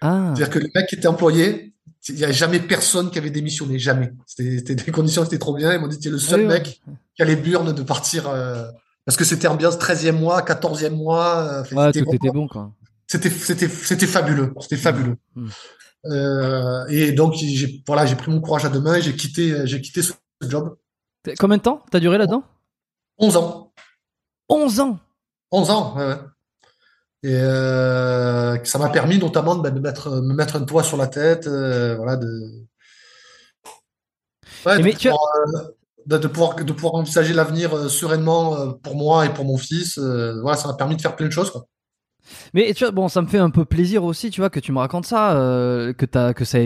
Ah. 0.00 0.32
C'est-à-dire 0.34 0.50
que 0.50 0.58
le 0.58 0.68
mec 0.74 0.86
qui 0.88 0.96
était 0.96 1.08
employé, 1.08 1.74
il 2.08 2.14
n'y 2.14 2.24
a 2.24 2.32
jamais 2.32 2.60
personne 2.60 3.10
qui 3.10 3.18
avait 3.18 3.30
démissionné, 3.30 3.78
jamais. 3.78 4.12
C'était, 4.26 4.74
des 4.74 4.92
conditions 4.92 5.24
étaient 5.24 5.38
trop 5.38 5.54
bien. 5.54 5.72
Ils 5.72 5.80
m'ont 5.80 5.88
dit, 5.88 5.98
tu 5.98 6.08
es 6.08 6.10
le 6.10 6.18
seul 6.18 6.46
mec 6.46 6.80
qui 7.14 7.22
a 7.22 7.24
les 7.24 7.36
burnes 7.36 7.72
de 7.72 7.82
partir, 7.82 8.28
euh, 8.28 8.70
parce 9.04 9.16
que 9.16 9.24
c'était 9.24 9.48
ambiance 9.48 9.76
13e 9.76 10.12
mois, 10.12 10.42
14e 10.42 10.90
mois. 10.90 11.64
Euh, 11.72 11.74
ouais, 11.74 11.92
tout 11.92 12.14
était 12.14 12.30
bon, 12.30 12.46
quoi. 12.48 12.72
C'était, 13.06 13.30
fabuleux. 13.30 14.52
C'était 14.60 14.76
fabuleux. 14.76 15.16
Mmh. 15.34 15.44
Mmh. 15.44 15.50
Euh, 16.06 16.86
et 16.88 17.12
donc, 17.12 17.34
j'ai, 17.34 17.82
voilà, 17.86 18.04
pris 18.14 18.30
mon 18.30 18.40
courage 18.40 18.64
à 18.64 18.68
deux 18.68 18.80
mains 18.80 18.96
et 18.96 19.02
j'ai 19.02 19.16
quitté, 19.16 19.66
j'ai 19.66 19.80
quitté 19.80 20.02
ce 20.02 20.12
job. 20.42 20.76
Combien 21.38 21.56
de 21.56 21.62
temps? 21.62 21.84
T'as 21.90 22.00
duré 22.00 22.18
là-dedans? 22.18 22.44
11 23.18 23.36
ans. 23.36 23.72
11 24.48 24.80
ans? 24.80 24.98
11 25.50 25.70
ans, 25.70 25.96
ouais, 25.96 26.06
ouais. 26.06 26.18
Et 27.26 27.34
euh, 27.34 28.56
ça 28.62 28.78
m'a 28.78 28.88
permis 28.88 29.18
notamment 29.18 29.56
de, 29.56 29.80
mettre, 29.80 30.22
me 30.22 30.32
mettre 30.32 30.54
un 30.54 30.62
toit 30.62 30.84
sur 30.84 30.96
la 30.96 31.08
tête, 31.08 31.48
euh, 31.48 31.96
voilà, 31.96 32.14
de, 32.14 32.28
ouais, 34.64 34.78
de, 34.78 34.92
pouvoir, 34.92 35.18
euh, 35.56 36.18
de, 36.18 36.28
pouvoir, 36.28 36.54
de, 36.54 36.72
pouvoir, 36.72 36.94
envisager 36.94 37.34
l'avenir 37.34 37.90
sereinement 37.90 38.74
pour 38.74 38.94
moi 38.94 39.26
et 39.26 39.34
pour 39.34 39.44
mon 39.44 39.56
fils. 39.56 39.98
voilà, 39.98 40.56
ça 40.56 40.68
m'a 40.68 40.74
permis 40.74 40.94
de 40.94 41.02
faire 41.02 41.16
plein 41.16 41.26
de 41.26 41.32
choses. 41.32 41.50
Quoi. 41.50 41.66
Mais 42.54 42.72
tu 42.74 42.84
vois, 42.84 42.90
bon, 42.90 43.08
ça 43.08 43.22
me 43.22 43.26
fait 43.26 43.38
un 43.38 43.50
peu 43.50 43.64
plaisir 43.64 44.04
aussi, 44.04 44.30
tu 44.30 44.40
vois, 44.40 44.50
que 44.50 44.60
tu 44.60 44.72
me 44.72 44.78
racontes 44.78 45.06
ça, 45.06 45.36
euh, 45.36 45.92
que 45.92 46.06
t'as, 46.06 46.32
que 46.32 46.44
ça, 46.44 46.58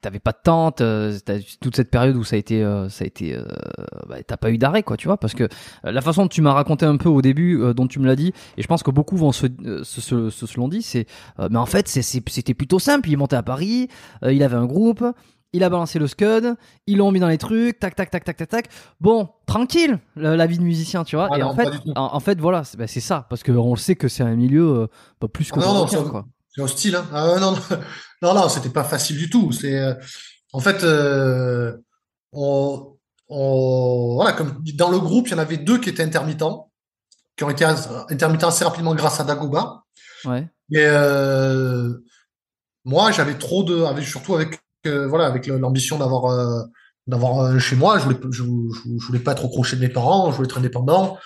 t'avais 0.00 0.18
pas 0.18 0.32
de 0.32 0.38
tente, 0.42 0.80
euh, 0.80 1.18
toute 1.60 1.76
cette 1.76 1.90
période 1.90 2.16
où 2.16 2.24
ça 2.24 2.36
a 2.36 2.38
été, 2.38 2.62
euh, 2.62 2.88
ça 2.88 3.04
a 3.04 3.06
été, 3.06 3.36
euh, 3.36 3.44
bah, 4.08 4.16
t'as 4.26 4.36
pas 4.36 4.50
eu 4.50 4.58
d'arrêt, 4.58 4.82
quoi, 4.82 4.96
tu 4.96 5.08
vois, 5.08 5.16
parce 5.16 5.34
que 5.34 5.48
la 5.84 6.00
façon 6.00 6.22
dont 6.22 6.28
tu 6.28 6.42
m'as 6.42 6.52
raconté 6.52 6.86
un 6.86 6.96
peu 6.96 7.08
au 7.08 7.22
début, 7.22 7.60
dont 7.74 7.86
tu 7.86 7.98
me 7.98 8.06
l'as 8.06 8.16
dit, 8.16 8.32
et 8.56 8.62
je 8.62 8.66
pense 8.66 8.82
que 8.82 8.90
beaucoup 8.90 9.16
vont 9.16 9.32
se, 9.32 9.46
se, 9.82 10.00
se, 10.00 10.30
se 10.30 10.56
l'ont 10.56 10.68
dit, 10.68 10.82
c'est, 10.82 11.06
mais 11.38 11.58
en 11.58 11.66
fait, 11.66 11.88
c'était 11.88 12.54
plutôt 12.54 12.78
simple. 12.78 13.08
Il 13.08 13.16
montait 13.16 13.36
à 13.36 13.42
Paris, 13.42 13.88
il 14.22 14.42
avait 14.42 14.56
un 14.56 14.66
groupe, 14.66 15.04
il 15.52 15.64
a 15.64 15.70
balancé 15.70 15.98
le 15.98 16.06
scud, 16.06 16.54
ils 16.86 16.98
l'ont 16.98 17.10
mis 17.10 17.20
dans 17.20 17.28
les 17.28 17.38
trucs, 17.38 17.78
tac, 17.78 17.94
tac, 17.96 18.10
tac, 18.10 18.24
tac, 18.24 18.36
tac, 18.36 18.48
tac. 18.48 18.68
Bon, 19.00 19.28
tranquille, 19.46 19.98
la, 20.16 20.46
vie 20.46 20.58
de 20.58 20.62
musicien, 20.62 21.04
tu 21.04 21.16
vois. 21.16 21.28
Ah 21.30 21.38
et 21.38 21.42
en, 21.42 21.54
fait, 21.54 21.68
en, 21.96 22.20
fait, 22.20 22.38
voilà, 22.40 22.62
bah, 22.78 22.86
c'est 22.86 23.00
ça, 23.00 23.26
parce 23.28 23.42
qu'on 23.42 23.70
le 23.70 23.78
sait 23.78 23.96
que 23.96 24.08
c'est 24.08 24.22
un 24.22 24.36
milieu 24.36 24.82
euh, 24.82 24.86
pas 25.18 25.28
plus 25.28 25.50
que 25.50 25.58
ah 25.58 25.64
non, 25.64 25.86
non, 25.86 26.08
quoi. 26.08 26.26
C'est 26.54 26.62
hostile, 26.62 26.96
hein. 26.96 27.04
Ah, 27.12 27.36
non, 27.40 27.56
non, 28.22 28.34
non, 28.34 28.48
c'était 28.48 28.70
pas 28.70 28.84
facile 28.84 29.18
du 29.18 29.28
tout. 29.28 29.50
C'est, 29.52 29.76
euh, 29.76 29.94
en 30.52 30.60
fait, 30.60 30.84
euh, 30.84 31.76
on, 32.32 32.96
voilà, 33.28 34.32
comme 34.32 34.62
dans 34.74 34.90
le 34.90 34.98
groupe, 34.98 35.28
il 35.28 35.32
y 35.32 35.34
en 35.34 35.38
avait 35.38 35.56
deux 35.56 35.78
qui 35.78 35.88
étaient 35.88 36.02
intermittents, 36.02 36.70
qui 37.36 37.44
ont 37.44 37.50
été 37.50 37.64
intermittents 37.64 38.48
assez 38.48 38.64
rapidement 38.64 38.94
grâce 38.94 39.20
à 39.20 39.24
Dagoba. 39.24 39.84
Ouais. 40.24 40.48
Et 40.72 40.86
moi, 42.84 43.10
j'avais 43.10 43.34
trop 43.34 43.62
de, 43.62 43.82
avec, 43.82 44.04
surtout 44.04 44.34
avec 44.34 44.60
voilà, 44.84 45.26
avec 45.26 45.46
l'ambition 45.46 45.98
d'avoir 45.98 46.26
euh, 46.26 46.62
d'avoir 47.06 47.58
chez 47.58 47.76
moi, 47.76 47.98
je 47.98 48.04
voulais, 48.04 48.18
je, 48.30 48.42
voulais 49.06 49.18
pas 49.18 49.32
être 49.32 49.44
au 49.44 49.48
crochet 49.48 49.76
de 49.76 49.80
mes 49.80 49.88
parents, 49.88 50.30
je 50.30 50.36
voulais 50.36 50.46
être 50.46 50.58
indépendant, 50.58 51.18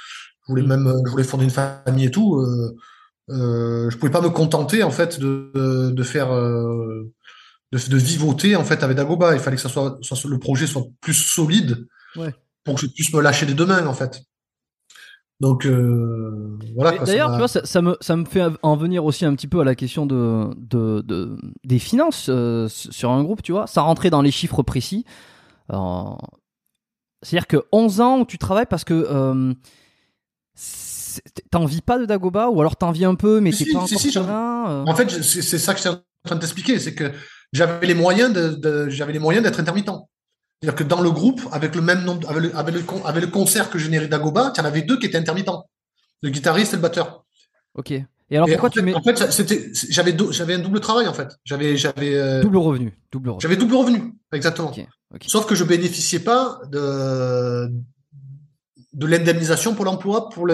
je 0.46 0.52
voulais 0.52 0.62
mm. 0.62 0.68
même, 0.68 1.02
je 1.04 1.10
voulais 1.10 1.24
fonder 1.24 1.44
une 1.44 1.50
famille 1.50 2.06
et 2.06 2.10
tout. 2.10 2.36
Euh, 2.36 2.76
euh, 3.30 3.88
je 3.88 3.96
pouvais 3.96 4.12
pas 4.12 4.20
me 4.20 4.28
contenter 4.28 4.82
en 4.82 4.90
fait 4.90 5.18
de, 5.18 5.90
de 5.90 6.02
faire 6.02 6.30
euh, 6.32 7.10
de, 7.72 7.78
de, 7.78 7.96
vivoter 7.96 8.54
en 8.54 8.64
fait 8.64 8.82
avec 8.82 8.96
Dagoba. 8.96 9.34
Il 9.34 9.40
fallait 9.40 9.56
que 9.56 9.62
ça 9.62 9.70
soit, 9.70 9.98
soit 10.02 10.18
le 10.28 10.38
projet 10.38 10.66
soit 10.66 10.84
plus 11.00 11.14
solide 11.14 11.86
pour 12.64 12.74
que 12.74 12.80
je 12.82 12.86
puisse 12.86 13.12
me 13.12 13.20
lâcher 13.20 13.46
des 13.46 13.54
deux 13.54 13.66
mains 13.66 13.86
en 13.86 13.94
fait. 13.94 14.22
Donc 15.40 15.66
euh, 15.66 16.56
voilà. 16.76 17.04
D'ailleurs, 17.04 17.32
tu 17.32 17.38
vois, 17.38 17.48
ça, 17.48 17.64
ça, 17.64 17.82
me, 17.82 17.96
ça 18.00 18.16
me 18.16 18.24
fait 18.24 18.44
en 18.62 18.76
venir 18.76 19.04
aussi 19.04 19.24
un 19.24 19.34
petit 19.34 19.48
peu 19.48 19.60
à 19.60 19.64
la 19.64 19.74
question 19.74 20.06
de, 20.06 20.50
de, 20.56 21.02
de 21.02 21.36
des 21.64 21.78
finances 21.78 22.26
euh, 22.28 22.68
sur 22.68 23.10
un 23.10 23.22
groupe, 23.22 23.42
tu 23.42 23.52
vois. 23.52 23.66
Ça 23.66 23.82
rentrait 23.82 24.10
dans 24.10 24.22
les 24.22 24.30
chiffres 24.30 24.62
précis. 24.62 25.04
C'est-à-dire 27.24 27.46
que 27.46 27.64
11 27.72 28.00
ans 28.00 28.20
où 28.20 28.26
tu 28.26 28.38
travailles 28.38 28.66
parce 28.68 28.84
que 28.84 28.94
euh, 28.94 29.54
t'en 31.50 31.64
vis 31.64 31.80
pas 31.80 31.98
de 31.98 32.04
Dagoba 32.04 32.48
ou 32.50 32.60
alors 32.60 32.76
t'en 32.76 32.92
vis 32.92 33.04
un 33.04 33.14
peu 33.14 33.40
mais 33.40 33.50
t'es 33.50 33.64
pas 33.72 33.86
si, 33.86 33.98
si, 33.98 34.18
euh. 34.18 34.84
En 34.86 34.94
fait, 34.94 35.10
c'est 35.22 35.58
ça 35.58 35.72
que 35.72 35.78
je 35.78 35.88
suis 35.88 35.90
en 35.90 36.00
train 36.24 36.36
de 36.36 36.40
t'expliquer, 36.40 36.78
c'est 36.78 36.94
que 36.94 37.12
j'avais 37.52 37.86
les 37.86 37.94
moyens 37.94 38.32
de, 38.32 38.50
de 38.50 38.88
j'avais 38.90 39.12
les 39.12 39.18
moyens 39.18 39.44
d'être 39.44 39.60
intermittent. 39.60 39.90
C'est-à-dire 40.64 40.86
que 40.86 40.88
dans 40.88 41.02
le 41.02 41.10
groupe, 41.10 41.42
avec 41.52 41.74
le 41.74 41.82
même 41.82 42.04
nombre, 42.04 42.28
avec 42.30 42.42
le, 42.42 42.56
avec 42.56 43.22
le, 43.22 43.30
concert 43.30 43.68
que 43.68 43.78
générait 43.78 44.08
Dagoba, 44.08 44.50
il 44.54 44.58
y 44.58 44.62
en 44.62 44.64
avait 44.64 44.80
deux 44.80 44.98
qui 44.98 45.04
étaient 45.04 45.18
intermittents. 45.18 45.68
Le 46.22 46.30
guitariste 46.30 46.72
et 46.72 46.76
le 46.76 46.82
batteur. 46.82 47.24
Ok. 47.74 47.90
Et 47.90 48.06
alors 48.30 48.48
pourquoi 48.48 48.70
tu 48.70 48.80
mets 48.80 48.94
En 48.94 49.02
fait, 49.02 49.30
c'était, 49.30 49.70
j'avais, 49.90 50.16
j'avais 50.30 50.54
un 50.54 50.60
double 50.60 50.80
travail 50.80 51.06
en 51.06 51.12
fait. 51.12 51.36
J'avais, 51.44 51.76
j'avais. 51.76 52.14
Euh, 52.14 52.40
double 52.40 52.56
revenu. 52.56 52.98
Double 53.12 53.28
revenu. 53.28 53.42
J'avais 53.42 53.56
double 53.56 53.74
revenu, 53.74 54.14
exactement. 54.32 54.72
Sauf 55.26 55.44
que 55.44 55.54
je 55.54 55.64
bénéficiais 55.64 56.20
pas 56.20 56.60
de 56.70 57.70
de 58.94 59.06
l'indemnisation 59.06 59.74
pour 59.74 59.84
l'emploi 59.84 60.30
pour 60.30 60.48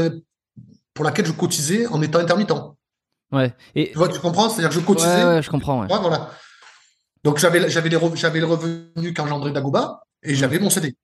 pour 0.93 1.05
laquelle 1.05 1.27
je 1.27 1.33
cotisais 1.33 1.87
en 1.87 2.03
étant 2.03 2.19
intermittent. 2.19 2.53
Ouais. 3.31 3.55
Et 3.77 3.93
tu 3.93 3.99
vois, 3.99 4.09
tu 4.09 4.19
comprends? 4.19 4.49
C'est-à-dire 4.49 4.71
que 4.71 4.75
je 4.75 4.81
cotisais. 4.81 5.25
Ouais, 5.25 5.37
ouais 5.37 5.43
je 5.43 5.51
comprends. 5.51 5.83
Ouais. 5.83 5.87
voilà. 5.89 6.31
Donc 7.25 7.39
j'avais 7.39 7.69
j'avais 7.69 7.91
j'avais 8.15 8.41
le 8.41 8.47
revenu 8.47 9.15
qu'engendrait 9.15 9.53
Dagoba 9.53 10.03
et 10.23 10.35
j'avais 10.35 10.59
mon 10.59 10.71
CD. 10.71 10.97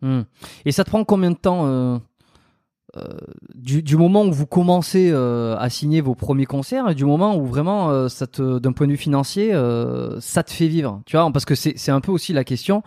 Hmm. 0.00 0.22
Et 0.64 0.72
ça 0.72 0.84
te 0.84 0.90
prend 0.90 1.04
combien 1.04 1.32
de 1.32 1.36
temps 1.36 1.66
euh, 1.66 1.98
euh, 2.96 3.18
du, 3.54 3.96
moment 3.96 4.24
où 4.24 4.32
vous 4.32 4.46
commencez 4.46 5.10
euh, 5.10 5.56
à 5.58 5.68
signer 5.68 6.00
vos 6.00 6.14
premiers 6.14 6.46
concerts 6.46 6.88
et 6.88 6.94
du 6.94 7.04
moment 7.04 7.36
où 7.36 7.44
vraiment 7.46 8.08
ça 8.08 8.28
te 8.28 8.60
d'un 8.60 8.72
point 8.72 8.86
de 8.86 8.92
vue 8.92 8.98
financier 8.98 9.52
ça 10.20 10.42
te 10.42 10.52
fait 10.52 10.68
vivre 10.68 11.02
tu 11.06 11.16
vois? 11.16 11.30
Parce 11.32 11.44
que 11.44 11.54
c'est 11.54 11.74
c'est 11.76 11.90
un 11.90 12.00
peu 12.00 12.12
aussi 12.12 12.32
la 12.32 12.44
question. 12.44 12.82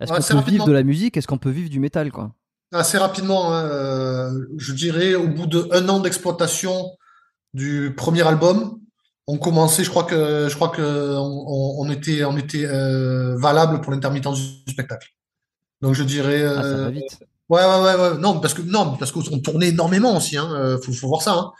Est-ce 0.00 0.32
qu'on 0.32 0.42
peut 0.42 0.50
vivre 0.50 0.66
de 0.66 0.72
la 0.72 0.82
musique? 0.82 1.16
Est-ce 1.16 1.28
qu'on 1.28 1.38
peut 1.38 1.50
vivre 1.50 1.70
du 1.70 1.80
métal 1.80 2.10
quoi? 2.10 2.32
Assez 2.72 2.98
rapidement 2.98 3.54
hein, 3.54 4.32
je 4.58 4.72
dirais 4.72 5.14
au 5.14 5.28
bout 5.28 5.46
de 5.46 5.68
un 5.70 5.88
an 5.88 6.00
d'exploitation 6.00 6.90
du 7.54 7.94
premier 7.96 8.26
album 8.26 8.80
on 9.26 9.38
commençait, 9.38 9.84
je 9.84 9.90
crois 9.90 10.04
que 10.04 10.48
je 10.48 10.54
crois 10.54 10.68
que 10.68 11.16
on, 11.16 11.90
était 11.90 12.24
on 12.24 12.36
était 12.36 12.64
euh, 12.64 13.36
valable 13.36 13.80
pour 13.80 13.92
l'intermittence 13.92 14.64
du 14.64 14.72
spectacle. 14.72 15.08
Donc 15.80 15.94
je 15.94 16.04
dirais. 16.04 16.44
Ah, 16.44 16.62
ça 16.62 16.76
va 16.76 16.84
euh, 16.86 16.90
vite. 16.90 17.18
Ouais, 17.48 17.60
ouais, 17.60 17.82
ouais, 17.82 17.94
ouais, 17.94 18.18
non, 18.18 18.40
parce 18.40 18.54
que 18.54 18.62
non, 18.62 18.96
parce 18.96 19.12
qu'on 19.12 19.22
tournait 19.38 19.68
énormément 19.68 20.16
aussi. 20.16 20.36
Hein, 20.36 20.48
euh, 20.52 20.78
faut, 20.80 20.92
faut 20.92 21.08
voir 21.08 21.22
ça. 21.22 21.34
Hein. 21.34 21.52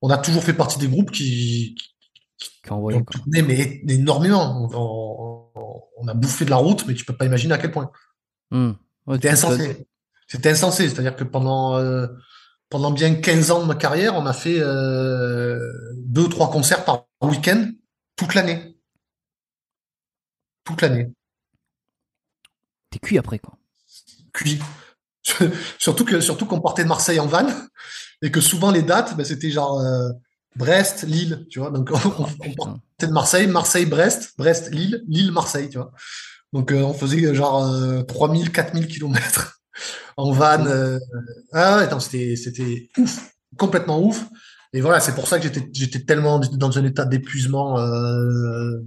On 0.00 0.10
a 0.10 0.18
toujours 0.18 0.42
fait 0.42 0.52
partie 0.52 0.78
des 0.78 0.88
groupes 0.88 1.10
qui 1.10 1.76
qui, 2.38 2.72
ont 2.72 3.04
tourné 3.04 3.42
mais 3.42 3.80
énormément. 3.88 4.68
On, 4.74 6.08
a 6.08 6.14
bouffé 6.14 6.44
de 6.44 6.50
la 6.50 6.56
route, 6.56 6.84
mais 6.88 6.94
tu 6.94 7.04
peux 7.04 7.14
pas 7.14 7.24
imaginer 7.24 7.54
à 7.54 7.58
quel 7.58 7.70
point. 7.70 7.92
Hmm. 8.50 8.72
C'était 9.12 9.30
insensé. 9.30 9.86
C'était 10.26 10.50
insensé, 10.50 10.88
c'est-à-dire 10.88 11.14
que 11.14 11.22
pendant 11.22 11.78
pendant 12.72 12.90
bien 12.90 13.14
15 13.14 13.50
ans 13.50 13.60
de 13.60 13.66
ma 13.66 13.74
carrière, 13.74 14.16
on 14.16 14.24
a 14.24 14.32
fait 14.32 14.58
euh, 14.58 15.60
deux 16.12 16.24
ou 16.24 16.28
trois 16.28 16.50
concerts 16.50 16.84
par 16.84 17.06
week-end 17.22 17.70
toute 18.16 18.34
l'année. 18.34 18.76
Toute 20.64 20.82
l'année. 20.82 21.10
T'es 22.90 22.98
cuit 22.98 23.18
après, 23.18 23.38
quoi. 23.38 23.58
Cuit. 24.34 24.60
surtout 25.78 26.04
que 26.04 26.20
surtout 26.20 26.46
qu'on 26.46 26.60
partait 26.60 26.82
de 26.82 26.88
Marseille 26.88 27.18
en 27.18 27.26
van 27.26 27.46
et 28.20 28.30
que 28.30 28.40
souvent 28.40 28.70
les 28.70 28.82
dates, 28.82 29.16
ben, 29.16 29.24
c'était 29.24 29.50
genre 29.50 29.80
euh, 29.80 30.10
Brest, 30.54 31.04
Lille, 31.04 31.46
tu 31.48 31.60
vois. 31.60 31.70
Donc 31.70 31.90
on, 32.18 32.24
partait 32.54 33.06
de 33.06 33.12
Marseille, 33.12 33.46
Marseille, 33.46 33.86
Brest, 33.86 34.34
Brest, 34.36 34.70
Lille, 34.70 35.02
Lille, 35.08 35.32
Marseille, 35.32 35.70
tu 35.70 35.78
vois. 35.78 35.92
Donc 36.52 36.72
euh, 36.72 36.82
on 36.82 36.92
faisait 36.92 37.34
genre 37.34 37.66
3000, 38.06 38.52
4000 38.52 38.86
kilomètres 38.86 39.62
en 40.18 40.32
van. 40.32 40.66
Euh, 40.66 40.98
ah 41.54 41.88
c'était 42.00 42.90
ouf, 42.98 43.34
complètement 43.56 44.02
ouf. 44.02 44.26
Et 44.72 44.80
voilà, 44.80 45.00
c'est 45.00 45.14
pour 45.14 45.28
ça 45.28 45.38
que 45.38 45.44
j'étais, 45.44 45.68
j'étais 45.72 46.00
tellement 46.00 46.38
dans 46.38 46.78
un 46.78 46.84
état 46.84 47.04
d'épuisement 47.04 47.78
euh, 47.78 48.78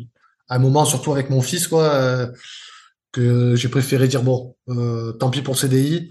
à 0.50 0.56
un 0.56 0.60
moment, 0.60 0.86
surtout 0.86 1.12
avec 1.12 1.30
mon 1.30 1.42
fils, 1.42 1.68
quoi, 1.68 1.84
euh, 1.84 2.28
que 3.12 3.56
j'ai 3.56 3.70
préféré 3.70 4.08
dire 4.08 4.24
bon, 4.24 4.56
tant 5.20 5.30
pis 5.30 5.42
pour 5.42 5.58
CDI. 5.58 6.10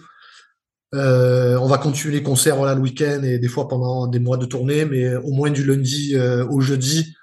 on 0.93 1.67
va 1.67 1.79
continuer 1.79 2.15
les 2.15 2.23
concerts 2.23 2.57
voilà, 2.57 2.75
le 2.75 2.81
week-end 2.81 3.23
et 3.25 3.39
des 3.39 3.49
fois 3.49 3.69
pendant 3.69 4.07
des 4.07 4.21
mois 4.21 4.37
de 4.37 4.47
tournée, 4.47 4.85
mais 4.85 5.15
au 5.17 5.33
moins 5.33 5.51
du 5.51 5.65
lundi 5.65 6.17
au 6.17 6.61
jeudi, 6.61 7.15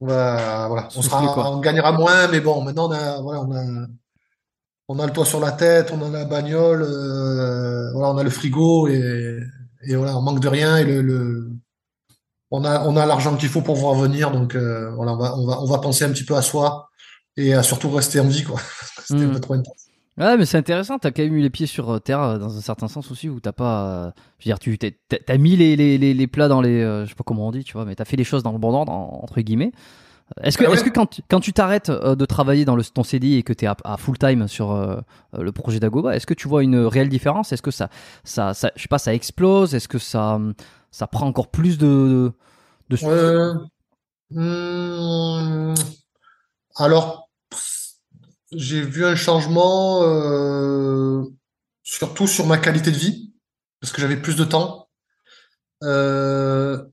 on, 0.00 0.06
voilà, 0.06 0.88
on, 0.94 1.02
sera, 1.02 1.50
on 1.50 1.60
gagnera 1.60 1.92
moins, 1.92 2.28
mais 2.28 2.40
bon, 2.40 2.62
maintenant 2.62 2.88
on 2.88 2.92
a, 2.92 3.20
voilà, 3.20 3.40
on 3.42 3.52
a, 3.54 3.86
on 4.88 4.98
a 4.98 5.06
le 5.06 5.12
toit 5.12 5.24
sur 5.24 5.40
la 5.40 5.52
tête, 5.52 5.90
on 5.92 6.02
a 6.02 6.10
la 6.10 6.24
bagnole, 6.24 6.82
euh, 6.82 7.92
voilà, 7.92 8.10
on 8.10 8.18
a 8.18 8.22
le 8.22 8.30
frigo 8.30 8.88
et, 8.88 9.38
et 9.88 9.96
voilà, 9.96 10.16
on 10.16 10.22
manque 10.22 10.40
de 10.40 10.48
rien 10.48 10.76
et 10.78 10.84
le, 10.84 11.02
le 11.02 11.50
on 12.50 12.64
a 12.64 12.84
on 12.86 12.96
a 12.96 13.06
l'argent 13.06 13.36
qu'il 13.36 13.48
faut 13.48 13.62
pour 13.62 13.76
voir 13.76 13.94
venir. 13.94 14.30
Donc 14.30 14.54
euh, 14.54 14.90
voilà, 14.94 15.12
on 15.12 15.16
va, 15.18 15.36
on 15.36 15.46
va 15.46 15.60
on 15.60 15.66
va 15.66 15.78
penser 15.78 16.04
un 16.04 16.10
petit 16.10 16.24
peu 16.24 16.36
à 16.36 16.42
soi 16.42 16.88
et 17.36 17.54
à 17.54 17.62
surtout 17.62 17.90
rester 17.90 18.20
en 18.20 18.28
vie 18.28 18.44
quoi. 18.44 18.60
C'était 19.04 19.22
un 19.24 19.26
Mm. 19.28 19.32
peu 19.32 19.40
trop 19.40 19.54
intense. 19.54 19.82
Ouais, 20.18 20.36
mais 20.38 20.46
c'est 20.46 20.56
intéressant. 20.56 20.98
T'as 20.98 21.10
quand 21.10 21.22
même 21.22 21.34
eu 21.34 21.42
les 21.42 21.50
pieds 21.50 21.66
sur 21.66 21.90
euh, 21.90 21.98
terre 21.98 22.22
euh, 22.22 22.38
dans 22.38 22.56
un 22.56 22.60
certain 22.62 22.88
sens 22.88 23.10
aussi, 23.10 23.28
où 23.28 23.38
t'as 23.38 23.52
pas. 23.52 24.14
je 24.38 24.44
veux 24.44 24.48
dire, 24.48 24.58
tu 24.58 24.78
t'es- 24.78 24.98
t'as 25.08 25.36
mis 25.36 25.56
les, 25.56 25.76
les, 25.76 25.98
les, 25.98 26.14
les 26.14 26.26
plats 26.26 26.48
dans 26.48 26.62
les. 26.62 26.80
je 27.04 27.06
sais 27.08 27.14
pas 27.14 27.24
comment 27.24 27.48
on 27.48 27.50
dit, 27.52 27.64
tu 27.64 27.74
vois, 27.74 27.84
mais 27.84 27.94
t'as 27.94 28.06
fait 28.06 28.16
les 28.16 28.24
choses 28.24 28.42
dans 28.42 28.52
le 28.52 28.58
bon 28.58 28.72
ordre, 28.72 28.92
en- 28.92 29.20
entre 29.22 29.40
guillemets. 29.42 29.72
Est-ce 30.42 30.58
que, 30.58 30.64
Ah 30.64 30.68
ouais. 30.68 30.74
est-ce 30.74 30.84
que 30.84 30.90
quand, 30.90 31.06
tu- 31.06 31.22
quand 31.28 31.40
tu 31.40 31.52
t'arrêtes 31.52 31.88
euh, 31.88 32.16
de 32.16 32.24
travailler 32.26 32.64
dans 32.64 32.74
le, 32.76 32.84
ton 32.84 33.04
CDI 33.04 33.36
et 33.36 33.42
que 33.42 33.52
t'es 33.52 33.66
à, 33.66 33.76
à 33.84 33.96
full 33.96 34.18
time 34.18 34.48
sur 34.48 34.72
euh, 34.72 34.96
euh, 35.34 35.42
le 35.42 35.52
projet 35.52 35.78
d'Agoba, 35.80 36.16
est-ce 36.16 36.26
que 36.26 36.34
tu 36.34 36.48
vois 36.48 36.62
une 36.64 36.76
réelle 36.78 37.08
différence? 37.08 37.52
Est-ce 37.52 37.62
que 37.62 37.70
ça, 37.70 37.90
ça, 38.24 38.52
ça, 38.52 38.72
je 38.76 38.82
sais 38.82 38.88
pas, 38.88 38.98
ça 38.98 39.14
explose? 39.14 39.74
Est-ce 39.74 39.88
que 39.88 39.98
ça, 39.98 40.34
hum, 40.34 40.54
ça 40.90 41.06
prend 41.06 41.26
encore 41.26 41.48
plus 41.48 41.78
de, 41.78 42.32
de 42.90 42.96
Euh, 43.04 43.54
hum, 44.34 45.74
alors, 46.76 47.30
j'ai 48.52 48.82
vu 48.82 49.04
un 49.04 49.14
changement, 49.16 50.02
euh, 50.02 51.22
surtout 51.84 52.26
sur 52.26 52.46
ma 52.46 52.58
qualité 52.58 52.90
de 52.90 52.96
vie, 52.96 53.32
parce 53.80 53.92
que 53.92 54.00
j'avais 54.00 54.16
plus 54.20 54.36
de 54.36 54.44
temps. 54.44 54.88
Euh, 55.82 56.84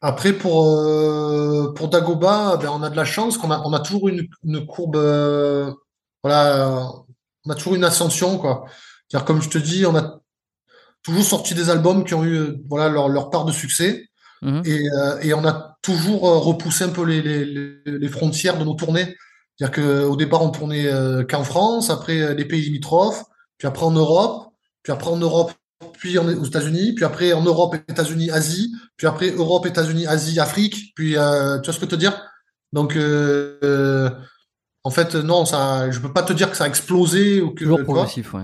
après, 0.00 0.32
pour, 0.32 0.64
euh, 0.78 1.72
pour 1.74 1.88
Dagoba, 1.88 2.56
ben, 2.58 2.70
on 2.70 2.82
a 2.82 2.90
de 2.90 2.96
la 2.96 3.04
chance 3.04 3.36
qu'on 3.38 3.50
a, 3.50 3.60
on 3.64 3.72
a 3.72 3.80
toujours 3.80 4.08
une, 4.08 4.28
une 4.44 4.66
courbe, 4.66 4.96
euh, 4.96 5.72
voilà, 6.22 6.88
on 7.44 7.50
a 7.50 7.54
toujours 7.54 7.74
une 7.74 7.84
ascension, 7.84 8.38
quoi. 8.38 8.64
C'est-à-dire, 9.08 9.24
comme 9.26 9.42
je 9.42 9.48
te 9.48 9.58
dis, 9.58 9.86
on 9.86 9.96
a 9.96 10.20
toujours 11.02 11.24
sorti 11.24 11.54
des 11.54 11.70
albums 11.70 12.04
qui 12.04 12.14
ont 12.14 12.24
eu, 12.24 12.62
voilà, 12.68 12.88
leur, 12.88 13.08
leur 13.08 13.30
part 13.30 13.44
de 13.44 13.52
succès. 13.52 14.08
Mhm. 14.42 14.62
Et, 14.66 14.88
euh, 14.92 15.18
et 15.20 15.34
on 15.34 15.44
a 15.44 15.76
toujours 15.82 16.28
euh, 16.28 16.38
repoussé 16.38 16.84
un 16.84 16.90
peu 16.90 17.04
les, 17.04 17.22
les, 17.22 17.44
les- 17.44 17.98
les 17.98 18.08
frontières 18.08 18.58
de 18.58 18.64
nos 18.64 18.74
tournées. 18.74 19.16
C'est-à-dire 19.58 19.84
qu'au 20.06 20.16
départ, 20.16 20.42
on 20.42 20.50
tournait 20.50 20.86
euh, 20.86 21.24
qu'en 21.24 21.42
France, 21.42 21.90
après 21.90 22.20
euh, 22.20 22.34
les 22.34 22.44
pays 22.44 22.62
limitrophes, 22.62 23.24
puis 23.58 23.66
après 23.66 23.84
en 23.84 23.90
Europe, 23.90 24.52
puis 24.84 24.92
après 24.92 25.10
en 25.10 25.16
Europe, 25.16 25.52
puis 25.98 26.18
en- 26.18 26.26
aux 26.26 26.44
États-Unis, 26.44 26.94
puis 26.94 27.04
après 27.04 27.32
en 27.32 27.42
Europe, 27.42 27.74
États-Unis, 27.88 28.30
Asie, 28.30 28.72
puis 28.96 29.06
après 29.06 29.30
Europe, 29.30 29.66
États-Unis, 29.66 30.06
Asie, 30.06 30.38
Afrique, 30.40 30.92
puis 30.94 31.16
euh, 31.16 31.58
tu 31.60 31.66
vois 31.66 31.74
ce 31.74 31.78
que 31.78 31.86
je 31.86 31.90
veux 31.90 31.96
te 31.96 31.96
dire? 31.96 32.14
Donc, 32.72 32.96
euh, 32.96 33.58
euh, 33.64 34.10
en 34.84 34.90
fait, 34.90 35.14
non, 35.14 35.44
ça, 35.44 35.90
je 35.90 35.98
peux 36.00 36.12
pas 36.12 36.22
te 36.22 36.32
dire 36.32 36.50
que 36.50 36.56
ça 36.56 36.64
a 36.64 36.68
explosé 36.68 37.40
ou 37.42 37.50
que, 37.50 37.64
toujours 37.64 37.78
progressif, 37.84 38.34
ouais. 38.34 38.42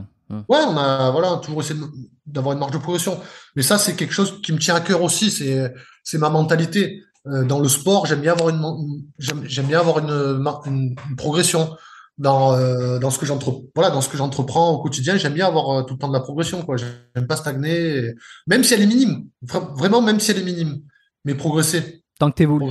Ouais, 0.49 0.59
on 0.67 0.77
a 0.77 1.11
voilà 1.11 1.37
toujours 1.43 1.61
essayé 1.61 1.79
d'avoir 2.27 2.55
une 2.55 2.59
marge 2.59 2.73
de 2.73 2.79
progression. 2.79 3.21
Mais 3.57 3.63
ça, 3.63 3.77
c'est 3.79 3.95
quelque 3.95 4.13
chose 4.15 4.41
qui 4.43 4.53
me 4.53 4.59
tient 4.59 4.75
à 4.75 4.81
cœur 4.81 5.03
aussi. 5.03 5.31
C'est 5.31 5.73
c'est 6.03 6.19
ma 6.19 6.31
mentalité. 6.31 7.03
Dans 7.27 7.61
le 7.61 7.69
sport, 7.69 8.07
j'aime 8.07 8.21
bien 8.21 8.33
avoir 8.33 8.49
une 8.49 9.05
j'aime 9.19 9.67
bien 9.67 9.81
avoir 9.81 9.99
une, 10.01 10.39
mar- 10.39 10.63
une, 10.67 10.97
une 11.09 11.17
progression 11.17 11.77
dans 12.19 12.55
euh, 12.55 12.99
dans 12.99 13.11
ce 13.11 13.19
que 13.19 13.27
j'entre 13.27 13.63
voilà 13.75 13.91
dans 13.91 14.01
ce 14.01 14.09
que 14.09 14.17
j'entreprends 14.17 14.71
au 14.73 14.83
quotidien. 14.83 15.17
J'aime 15.17 15.35
bien 15.35 15.47
avoir 15.47 15.71
euh, 15.71 15.83
tout 15.83 15.95
le 15.95 15.99
temps 15.99 16.09
de 16.09 16.13
la 16.13 16.21
progression 16.21 16.63
quoi. 16.63 16.77
J'aime 16.77 17.27
pas 17.27 17.37
stagner, 17.37 17.97
et- 17.99 18.15
même 18.47 18.63
si 18.65 18.75
elle 18.75 18.83
est 18.83 18.87
minime. 18.87 19.29
Vra- 19.45 19.75
Vraiment, 19.77 20.01
même 20.03 20.21
si 20.21 20.31
elle 20.31 20.39
est 20.39 20.45
minime, 20.45 20.81
mais 21.25 21.35
progresser, 21.35 22.05
Tant 22.19 22.31
que 22.31 22.37
t'évolues. 22.37 22.67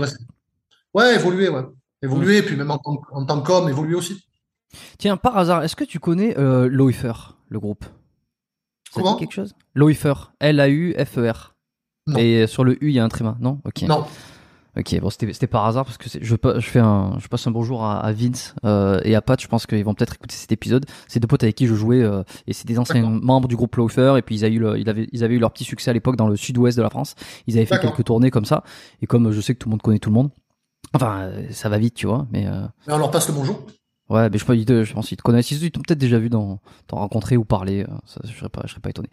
Ouais, 0.94 1.16
évoluer, 1.16 1.50
ouais, 1.50 1.64
évoluer. 2.02 2.42
Puis 2.44 2.56
même 2.56 2.72
en 2.72 2.80
en 3.12 3.26
tant 3.26 3.42
qu'homme, 3.42 3.68
évoluer 3.70 3.96
aussi. 3.96 4.24
Tiens, 4.98 5.18
par 5.18 5.38
hasard, 5.38 5.64
est-ce 5.64 5.76
que 5.76 5.84
tu 5.84 6.00
connais 6.00 6.38
euh, 6.38 6.68
Loifer, 6.70 7.14
le 7.50 7.60
groupe? 7.60 7.84
Ça 7.84 7.90
te 7.90 9.00
dit 9.00 9.04
Comment? 9.04 9.16
quelque 9.18 9.34
chose? 9.34 9.54
Loifer, 9.76 10.14
L-A-U-F-E-R. 10.40 11.56
Et 12.18 12.48
sur 12.48 12.64
le 12.64 12.74
U, 12.84 12.90
il 12.90 12.94
y 12.94 13.00
a 13.00 13.04
un 13.04 13.10
tréma. 13.10 13.38
Non? 13.40 13.60
Ok. 13.66 13.82
Non. 13.84 14.06
Ok, 14.76 15.00
bon, 15.00 15.10
c'était 15.12 15.46
par 15.46 15.66
hasard 15.66 15.86
parce 15.86 15.98
que 16.00 16.10
je, 16.10 16.20
je, 16.36 16.68
fais 16.68 16.80
un, 16.80 17.16
je 17.20 17.28
passe 17.28 17.46
un 17.46 17.52
bonjour 17.52 17.84
à, 17.84 18.00
à 18.00 18.12
Vince 18.12 18.56
euh, 18.66 19.00
et 19.04 19.14
à 19.14 19.22
Pat. 19.22 19.40
Je 19.40 19.48
pense 19.48 19.68
qu'ils 19.68 19.84
vont 19.86 19.94
peut-être 19.94 20.16
écouter 20.16 20.36
cet 20.36 20.52
épisode. 20.52 20.86
C'est 21.08 21.20
deux 21.20 21.28
potes 21.28 21.44
avec 21.44 21.54
qui 21.56 21.68
je 21.68 21.76
jouais 21.76 22.02
euh, 22.02 22.24
et 22.48 22.54
c'est 22.54 22.66
des 22.68 22.80
anciens 22.80 23.04
membres 23.08 23.48
du 23.48 23.56
groupe 23.56 23.76
Loifer. 23.76 24.16
Et 24.18 24.24
puis 24.24 24.34
ils 24.36 24.46
avaient, 24.46 24.56
eu 24.56 24.60
le- 24.60 24.80
ils, 24.80 24.90
avaient, 24.90 25.08
ils 25.12 25.24
avaient 25.24 25.36
eu 25.36 25.40
leur 25.40 25.52
petit 25.52 25.64
succès 25.64 25.92
à 25.92 25.94
l'époque 25.94 26.16
dans 26.16 26.28
le 26.28 26.36
sud-ouest 26.36 26.76
de 26.76 26.82
la 26.82 26.90
France. 26.90 27.14
Ils 27.46 27.56
avaient 27.58 27.68
fait 27.68 27.76
quelques 27.82 28.04
tournées 28.06 28.32
comme 28.32 28.46
ça. 28.46 28.64
Et 29.04 29.06
comme 29.06 29.32
je 29.32 29.42
sais 29.42 29.54
que 29.54 29.60
tout 29.60 29.70
le 29.70 29.74
monde 29.74 29.82
connaît 29.84 30.00
tout 30.00 30.10
le 30.10 30.16
monde, 30.16 30.32
enfin, 30.94 31.20
euh, 31.22 31.46
ça 31.52 31.70
va 31.70 31.78
vite, 31.78 31.94
tu 31.94 32.08
vois. 32.08 32.26
Mais 32.32 32.48
euh, 32.48 32.64
Mais 32.88 32.94
on 32.94 32.98
leur 32.98 33.12
passe 33.12 33.28
le 33.28 33.36
bonjour. 33.36 33.60
Ouais, 34.10 34.30
mais 34.30 34.38
je, 34.38 34.46
pense- 34.46 34.56
je 34.58 34.94
pense 34.94 35.08
qu'ils 35.08 35.18
te 35.18 35.22
connaissent. 35.24 35.50
Ils 35.52 35.72
t'ont 35.72 35.82
peut-être 35.82 35.98
déjà 36.00 36.20
vu 36.20 36.30
dans, 36.30 36.60
t'en 36.88 36.98
rencontrer 36.98 37.38
ou 37.38 37.46
parler. 37.46 37.84
euh, 37.84 37.94
Ça, 38.06 38.20
je 38.26 38.38
serais 38.38 38.50
pas, 38.50 38.62
je 38.66 38.72
serais 38.72 38.82
pas 38.82 38.90
étonné. 38.90 39.10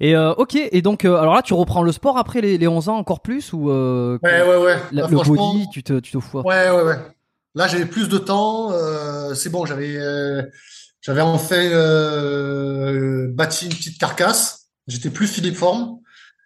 Et 0.00 0.14
euh, 0.14 0.32
ok. 0.34 0.54
Et 0.56 0.82
donc, 0.82 1.04
euh, 1.04 1.16
alors 1.16 1.34
là, 1.34 1.42
tu 1.42 1.54
reprends 1.54 1.82
le 1.82 1.92
sport 1.92 2.18
après 2.18 2.40
les, 2.40 2.58
les 2.58 2.68
11 2.68 2.88
ans 2.88 2.96
encore 2.96 3.20
plus 3.20 3.52
ou 3.52 3.70
euh, 3.70 4.18
Ouais, 4.22 4.42
ouais, 4.42 4.56
ouais. 4.56 4.76
la- 4.92 5.02
Là, 5.02 5.08
le 5.08 5.16
body, 5.16 5.66
tu 5.72 5.82
te, 5.82 5.98
tu 5.98 6.12
te 6.12 6.20
fous. 6.20 6.40
Ouais, 6.40 6.70
ouais, 6.70 6.82
ouais. 6.82 6.98
Là, 7.54 7.66
j'avais 7.68 7.86
plus 7.86 8.08
de 8.08 8.18
temps. 8.18 8.70
c'est 9.34 9.50
bon, 9.50 9.64
j'avais, 9.64 9.98
j'avais 11.00 11.20
enfin 11.22 11.56
euh, 11.56 13.28
bâti 13.32 13.66
une 13.66 13.72
petite 13.74 13.98
carcasse. 13.98 14.68
J'étais 14.86 15.10
plus 15.10 15.26
filiforme. 15.26 15.98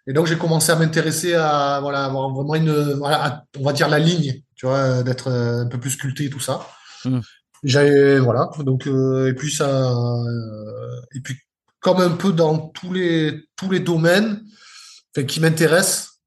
Et 0.07 0.13
donc, 0.13 0.25
j'ai 0.25 0.37
commencé 0.37 0.71
à 0.71 0.75
m'intéresser 0.75 1.35
à, 1.35 1.79
voilà, 1.81 2.05
avoir 2.05 2.29
vraiment 2.29 2.55
une, 2.55 2.93
voilà, 2.93 3.25
à- 3.25 3.43
on 3.59 3.63
va 3.63 3.73
dire 3.73 3.89
la 3.89 3.99
ligne, 3.99 4.41
tu 4.55 4.65
vois, 4.65 5.03
d'être 5.03 5.29
un 5.31 5.67
peu 5.67 5.79
plus 5.79 5.91
sculpté 5.91 6.25
et 6.25 6.29
tout 6.29 6.39
ça. 6.39 6.65
Mhm. 7.05 7.21
J'avais, 7.63 8.19
voilà. 8.19 8.49
Donc, 8.59 8.87
euh, 8.87 9.29
et 9.29 9.33
puis 9.33 9.51
ça, 9.51 9.91
euh, 9.91 11.01
et 11.15 11.19
puis 11.19 11.35
comme 11.79 11.99
un 12.01 12.11
peu 12.11 12.31
dans 12.33 12.57
tous 12.57 12.93
les, 12.93 13.43
tous 13.55 13.69
les 13.69 13.79
domaines, 13.79 14.41
qui 15.27 15.39
m'intéressent, 15.39 16.19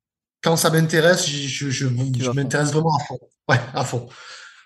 quand 0.43 0.57
ça 0.57 0.70
m'intéresse, 0.70 1.26
je, 1.28 1.70
je, 1.70 1.89
je 1.89 2.30
à 2.30 2.33
m'intéresse 2.35 2.72
vraiment 2.72 2.95
à 2.97 3.05
fond. 3.05 3.18
Ouais, 3.49 3.61
à 3.74 3.85
fond. 3.85 4.09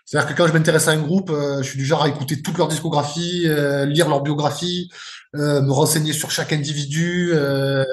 C'est-à-dire 0.04 0.30
que 0.30 0.36
quand 0.36 0.46
je 0.46 0.52
m'intéresse 0.52 0.88
à 0.88 0.92
un 0.92 1.00
groupe, 1.02 1.30
euh, 1.30 1.62
je 1.62 1.68
suis 1.70 1.78
du 1.78 1.84
genre 1.84 2.04
à 2.04 2.08
écouter 2.08 2.40
toute 2.40 2.56
leur 2.58 2.68
discographie, 2.68 3.42
euh, 3.46 3.84
lire 3.86 4.08
leur 4.08 4.22
biographie, 4.22 4.88
euh, 5.34 5.60
me 5.62 5.72
renseigner 5.72 6.12
sur 6.12 6.30
chaque 6.30 6.52
individu. 6.52 7.30
euh, 7.34 7.84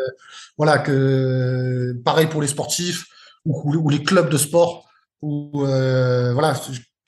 voilà, 0.58 0.78
que 0.78 1.94
pareil 2.06 2.28
pour 2.28 2.42
les 2.42 2.48
sportifs 2.48 3.06
ou, 3.46 3.74
ou 3.76 3.90
les 3.90 4.04
clubs 4.04 4.30
de 4.30 4.38
sport. 4.38 4.88
Ou 5.22 5.66
euh, 5.66 6.34
voilà, 6.34 6.54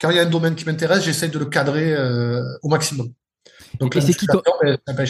quand 0.00 0.10
il 0.10 0.16
y 0.16 0.18
a 0.18 0.22
un 0.22 0.30
domaine 0.30 0.54
qui 0.54 0.64
m'intéresse, 0.64 1.04
j'essaie 1.04 1.28
de 1.28 1.38
le 1.38 1.46
cadrer 1.46 1.94
euh, 1.94 2.40
au 2.62 2.68
maximum. 2.68 3.08
Donc 3.80 3.92
qui 3.98 4.26
ton- 4.26 4.42
ben. 4.86 5.06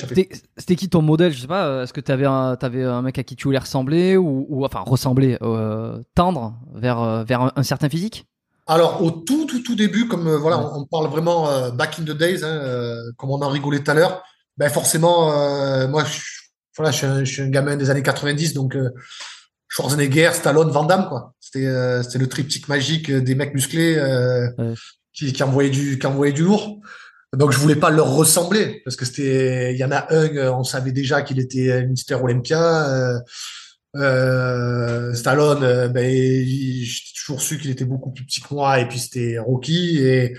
C'était 0.57 0.77
qui 0.77 0.89
ton 0.89 1.03
modèle 1.03 1.33
Je 1.33 1.41
sais 1.41 1.47
pas. 1.47 1.67
euh, 1.67 1.83
Est-ce 1.85 1.93
que 1.93 2.01
t'avais 2.01 2.27
un, 2.27 2.57
t'avais 2.57 2.83
un 2.85 3.03
mec 3.03 3.19
à 3.19 3.23
qui 3.23 3.37
tu 3.37 3.45
voulais 3.45 3.59
ressembler 3.59 4.17
ou, 4.17 4.47
ou 4.49 4.65
enfin 4.65 4.81
ressembler, 4.81 5.39
euh, 5.43 6.01
tendre 6.15 6.55
vers, 6.75 7.25
vers 7.25 7.41
un, 7.43 7.53
un 7.55 7.63
certain 7.63 7.89
physique? 7.89 8.27
Alors, 8.67 9.03
au 9.03 9.13
tout, 9.13 9.47
tout, 9.47 9.61
tout 9.63 9.77
début, 9.77 10.09
comme 10.09 10.27
euh, 10.27 10.37
voilà, 10.39 10.59
on, 10.59 10.81
on 10.81 10.85
parle 10.87 11.07
vraiment 11.09 11.49
euh, 11.49 11.71
back 11.71 11.99
in 12.01 12.03
the 12.03 12.17
days, 12.17 12.43
hein, 12.43 12.49
euh, 12.49 13.01
comme 13.17 13.31
on 13.31 13.41
en 13.41 13.49
rigolait 13.49 13.81
tout 13.83 13.91
à 13.91 13.95
l'heure, 13.95 14.25
ben 14.57 14.69
forcément, 14.69 15.27
moi, 15.89 16.03
je, 16.05 16.19
voilà, 16.77 16.91
je 16.91 16.97
suis, 16.97 17.07
un, 17.07 17.25
je 17.25 17.33
suis 17.33 17.43
un 17.43 17.49
gamin 17.51 17.77
des 17.77 17.91
années 17.91 18.03
90, 18.03 18.55
donc 18.55 18.77
Schwarzenegger, 19.69 20.31
Stallone, 20.35 20.71
Van 20.71 20.85
Damme, 20.85 21.09
quoi. 21.09 21.35
C'était 21.41 21.67
euh, 21.67 22.03
c'était 22.03 22.19
le 22.19 22.29
triptyque 22.29 22.69
magique 22.69 23.11
des 23.11 23.35
mecs 23.35 23.55
musclés 23.55 23.97
euh, 23.97 24.49
Ouais. 24.59 24.75
qui, 25.13 25.33
qui 25.33 25.43
envoyaient 25.43 25.71
du 25.71 25.99
qui 25.99 26.07
envoyaient 26.07 26.33
du 26.33 26.43
lourd. 26.45 26.81
Donc, 27.37 27.51
je 27.53 27.59
voulais 27.59 27.77
pas 27.77 27.91
leur 27.91 28.09
ressembler 28.15 28.81
parce 28.85 28.97
que 28.97 29.05
c'était, 29.05 29.75
il 29.75 29.79
y 29.79 29.85
en 29.85 29.91
a 29.91 30.07
un, 30.15 30.37
euh, 30.37 30.53
on 30.53 30.65
savait 30.65 30.93
déjà 30.93 31.23
qu'il 31.23 31.39
était. 31.41 31.71
Euh, 31.71 33.19
euh, 33.97 35.15
Stallone, 35.15 35.63
euh, 35.65 35.89
ben, 35.89 36.05
j'ai 36.05 37.01
toujours 37.17 37.41
su 37.41 37.59
qu'il 37.59 37.71
était 37.71 37.85
beaucoup 37.85 38.11
plus 38.13 38.25
petit 38.25 38.41
que 38.41 38.53
moi, 38.55 38.79
et 38.81 38.87
puis 38.89 38.99
c'était 38.99 39.39
Rocky 39.39 39.99
et, 39.99 40.37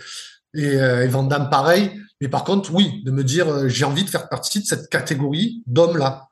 et, 0.54 0.64
et 0.64 1.08
Van 1.08 1.24
Damme 1.24 1.50
pareil. 1.50 1.92
Mais 2.22 2.30
par 2.30 2.44
contre, 2.44 2.74
oui, 2.74 3.04
de 3.04 3.12
me 3.12 3.24
dire, 3.24 3.68
j'ai 3.70 3.86
envie 3.86 4.04
de 4.04 4.10
faire 4.10 4.30
partie 4.30 4.60
de 4.62 4.66
cette 4.66 4.90
catégorie 4.90 5.62
d'hommes-là. 5.68 6.30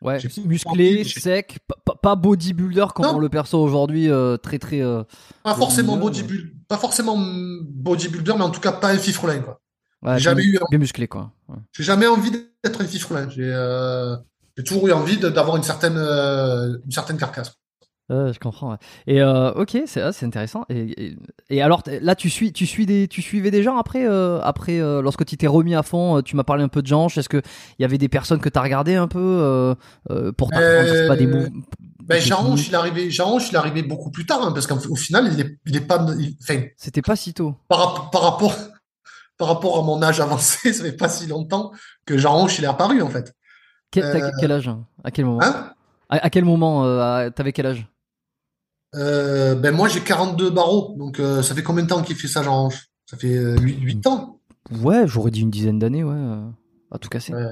Ouais, 0.00 0.18
musclé, 0.44 1.02
sec, 1.04 1.58
pas- 2.02 2.14
bodybuilder 2.16 2.86
comme 2.94 3.06
Non. 3.06 3.16
on 3.16 3.18
le 3.18 3.28
perçoit 3.28 3.60
aujourd'hui, 3.60 4.08
euh, 4.10 4.36
très 4.36 4.58
très. 4.58 4.80
euh, 4.80 5.02
Pas 5.42 5.54
forcément 5.54 5.96
Bodybuilder, 5.96 6.34
bodybuilder, 6.44 6.64
pas 6.68 6.76
forcément 6.78 7.16
bodybuilder, 7.18 8.34
mais 8.36 8.44
en 8.44 8.50
tout 8.50 8.60
cas 8.60 8.72
pas 8.72 8.90
un 8.90 8.98
fifrelin, 8.98 9.40
quoi. 9.40 9.60
ouais, 10.02 10.18
J'ai 10.18 10.24
jamais 10.24 10.44
eu, 10.44 10.58
bien 10.70 10.78
musclé 10.78 11.08
quoi. 11.08 11.32
Ouais. 11.48 11.56
j'ai 11.72 11.82
jamais 11.82 12.06
envie 12.06 12.30
d'être 12.30 12.80
un 12.80 12.84
fifrelin. 12.86 13.28
J'ai, 13.28 13.42
euh, 13.52 14.14
j'ai 14.56 14.62
toujours 14.64 14.86
eu 14.88 14.92
envie 14.92 15.16
d'avoir 15.18 15.56
une 15.56 15.62
certaine, 15.64 15.96
euh, 15.96 16.78
une 16.84 16.92
certaine 16.92 17.16
carcasse. 17.16 17.54
Je 18.10 18.38
comprends. 18.38 18.70
ouais. 18.72 18.76
Et 19.06 19.20
euh, 19.20 19.52
ok, 19.52 19.76
c'est 19.86 20.00
ah, 20.00 20.12
c'est 20.12 20.24
intéressant. 20.26 20.64
Et, 20.70 21.06
et, 21.08 21.16
et 21.50 21.62
alors 21.62 21.82
là, 22.00 22.14
tu 22.14 22.30
suis, 22.30 22.52
tu 22.52 22.64
suis 22.66 22.86
des, 22.86 23.06
tu 23.08 23.20
suivais 23.22 23.50
des 23.50 23.62
gens 23.62 23.76
après, 23.76 24.06
euh, 24.06 24.40
après 24.42 24.80
euh, 24.80 25.02
lorsque 25.02 25.24
tu 25.26 25.36
t'es 25.36 25.46
remis 25.46 25.74
à 25.74 25.82
fond, 25.82 26.18
euh, 26.18 26.22
tu 26.22 26.34
m'as 26.36 26.44
parlé 26.44 26.62
un 26.64 26.68
peu 26.68 26.80
de 26.82 26.86
gens. 26.86 27.08
Est-ce 27.08 27.28
que 27.28 27.42
il 27.78 27.82
y 27.82 27.84
avait 27.84 27.98
des 27.98 28.08
personnes 28.08 28.40
que 28.40 28.48
tu 28.48 28.58
as 28.58 28.62
regardé 28.62 28.94
un 28.94 29.08
peu 29.08 29.18
euh, 29.20 29.74
euh, 30.10 30.32
pour 30.32 30.48
t'apprendre, 30.50 30.88
je 30.88 30.94
sais 30.94 31.06
pas, 31.06 31.16
des 31.16 31.26
Euh, 31.26 31.30
mouvements 31.30 31.62
Ben, 32.04 32.18
il 32.24 32.30
est 32.30 32.74
arrivé, 32.74 33.10
Jean 33.10 33.38
il 33.38 33.54
est 33.54 33.56
arrivé 33.56 33.82
beaucoup 33.82 34.10
plus 34.10 34.24
tard, 34.24 34.40
hein, 34.42 34.52
parce 34.52 34.66
qu'au 34.66 34.96
final, 34.96 35.28
il 35.32 35.40
est, 35.40 35.58
il 35.66 35.76
est 35.76 35.80
pas, 35.86 36.06
il- 36.18 36.36
enfin, 36.40 36.62
C'était 36.78 37.02
pas 37.02 37.16
si 37.16 37.34
tôt. 37.34 37.54
par, 37.68 37.78
rap- 37.94 38.12
par 38.12 38.22
rapport, 38.22 38.54
par 39.36 39.48
rapport 39.48 39.78
à 39.78 39.82
mon 39.82 40.02
âge 40.02 40.18
avancé, 40.20 40.72
ça 40.72 40.82
fait 40.84 40.96
pas 40.96 41.10
si 41.10 41.26
longtemps 41.26 41.72
que 42.06 42.16
Jean 42.16 42.32
Ronche, 42.32 42.58
il 42.58 42.64
est 42.64 42.68
apparu, 42.68 43.02
en 43.02 43.10
fait. 43.10 43.34
Quel, 43.90 44.04
t'as 44.04 44.30
quel 44.40 44.52
âge? 44.52 44.70
À 45.04 45.10
quel 45.10 45.26
moment? 45.26 45.42
Hein? 45.42 45.72
À, 46.08 46.16
à 46.24 46.30
quel 46.30 46.44
moment 46.46 46.84
euh, 46.86 47.28
T'avais 47.30 47.52
quel 47.52 47.66
âge? 47.66 47.86
Euh, 48.94 49.54
ben 49.54 49.74
moi, 49.74 49.88
j'ai 49.88 50.00
42 50.00 50.50
barreaux. 50.50 50.94
Donc, 50.98 51.20
euh, 51.20 51.42
ça 51.42 51.54
fait 51.54 51.62
combien 51.62 51.84
de 51.84 51.88
temps 51.88 52.02
qu'il 52.02 52.16
fait 52.16 52.28
ça, 52.28 52.42
Jean 52.42 52.62
Ronche 52.62 52.86
Ça 53.06 53.16
fait 53.16 53.34
euh, 53.36 53.56
8, 53.58 54.06
ans. 54.06 54.40
Ouais, 54.82 55.06
j'aurais 55.06 55.30
dit 55.30 55.40
une 55.40 55.50
dizaine 55.50 55.78
d'années, 55.78 56.04
ouais. 56.04 56.14
euh, 56.16 56.46
À 56.90 56.98
tout 56.98 57.08
casser. 57.08 57.32
Ouais, 57.34 57.44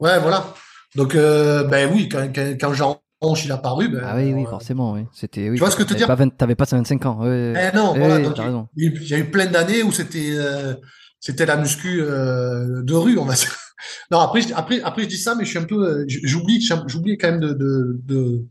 ouais, 0.00 0.18
voilà. 0.20 0.52
Donc, 0.96 1.14
euh, 1.14 1.64
ben 1.64 1.90
oui, 1.92 2.08
quand, 2.08 2.28
quand, 2.34 2.54
quand 2.60 2.72
Jean 2.74 3.00
Ronche, 3.20 3.44
il 3.44 3.50
est 3.50 3.54
apparu, 3.54 3.88
ben, 3.88 4.02
Ah 4.04 4.16
oui, 4.16 4.32
oui, 4.32 4.44
euh, 4.44 4.50
forcément, 4.50 4.92
oui. 4.92 5.02
C'était. 5.12 5.48
Oui, 5.48 5.56
Tu 5.56 5.60
vois 5.60 5.70
ce 5.70 5.76
que 5.76 5.82
je 5.82 5.88
veux 5.88 5.94
t'avais 5.94 5.98
dire? 5.98 6.06
pas 6.08 6.14
20 6.16 6.36
T'avais 6.36 6.54
pas 6.56 6.64
25 6.68 7.06
ans. 7.06 7.20
Ouais, 7.22 7.54
Eh 7.72 7.76
non, 7.76 7.94
voilà. 7.94 8.18
donc, 8.18 8.36
raison. 8.36 8.68
il 8.76 8.92
y 9.08 9.14
a 9.14 9.18
eu 9.18 9.30
plein 9.30 9.46
d'années 9.46 9.82
où 9.82 9.92
c'était 9.92 10.30
euh, 10.32 10.74
c'était 11.20 11.46
la 11.46 11.56
muscu 11.56 12.00
euh, 12.00 12.82
de 12.82 12.94
rue, 12.94 13.18
on 13.18 13.24
va 13.26 13.34
dire. 13.34 13.54
Non, 14.10 14.18
après, 14.18 14.42
je- 14.42 14.52
après, 14.54 14.82
après, 14.82 15.04
je 15.04 15.08
dis 15.08 15.16
ça, 15.16 15.34
mais 15.34 15.44
je 15.46 15.48
suis 15.50 15.58
un 15.58 15.64
peu, 15.64 15.82
euh, 15.88 16.04
j'oublie, 16.06 16.60
j'oublie 16.86 17.16
quand 17.16 17.30
même 17.30 17.40
de, 17.40 17.54
de, 17.54 17.98
de, 18.04 18.44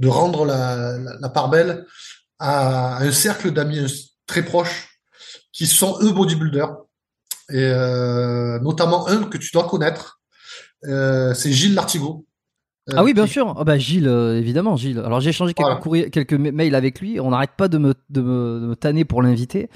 de 0.00 0.08
rendre 0.08 0.44
la, 0.44 0.98
la, 0.98 1.12
la 1.20 1.28
part 1.28 1.48
belle 1.48 1.86
à 2.38 2.98
un 3.02 3.12
cercle 3.12 3.50
d'amis 3.52 4.12
très 4.26 4.42
proches 4.44 4.98
qui 5.52 5.66
sont 5.66 5.98
eux 6.02 6.12
bodybuilders. 6.12 6.74
Et 7.50 7.56
euh, 7.58 8.58
notamment 8.60 9.06
un 9.08 9.24
que 9.24 9.36
tu 9.38 9.50
dois 9.52 9.68
connaître, 9.68 10.20
euh, 10.84 11.34
c'est 11.34 11.52
Gilles 11.52 11.74
Lartigot. 11.74 12.26
Euh, 12.90 12.94
Ah 12.96 13.04
oui, 13.04 13.14
bien 13.14 13.26
qui- 13.26 13.32
sûr. 13.32 13.54
Ah 13.58 13.64
bah 13.64 13.78
Gilles, 13.78 14.08
évidemment, 14.08 14.76
Gilles. 14.76 14.98
Alors 14.98 15.20
j'ai 15.20 15.30
échangé 15.30 15.54
quelques 15.54 15.66
Voilà. 15.66 15.80
courriers, 15.80 16.10
quelques 16.10 16.32
ma- 16.32 16.50
mails 16.52 16.74
avec 16.74 17.00
lui. 17.00 17.20
On 17.20 17.30
n'arrête 17.30 17.52
pas 17.56 17.68
de 17.68 17.78
me, 17.78 17.94
de 18.10 18.20
me, 18.22 18.60
de 18.60 18.66
me 18.66 18.74
tanner 18.76 19.04
pour 19.04 19.22
l'inviter. 19.22 19.68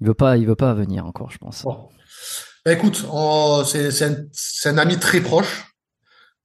Il 0.00 0.06
veut 0.06 0.14
pas, 0.14 0.36
il 0.36 0.46
veut 0.46 0.54
pas 0.56 0.72
venir 0.74 1.04
encore, 1.04 1.30
je 1.30 1.38
pense. 1.38 1.62
Bon. 1.64 1.88
Bah, 2.64 2.72
écoute, 2.72 3.04
un, 3.12 3.62
c'est 3.64 4.68
un 4.68 4.78
ami 4.78 4.98
très 4.98 5.20
proche. 5.20 5.67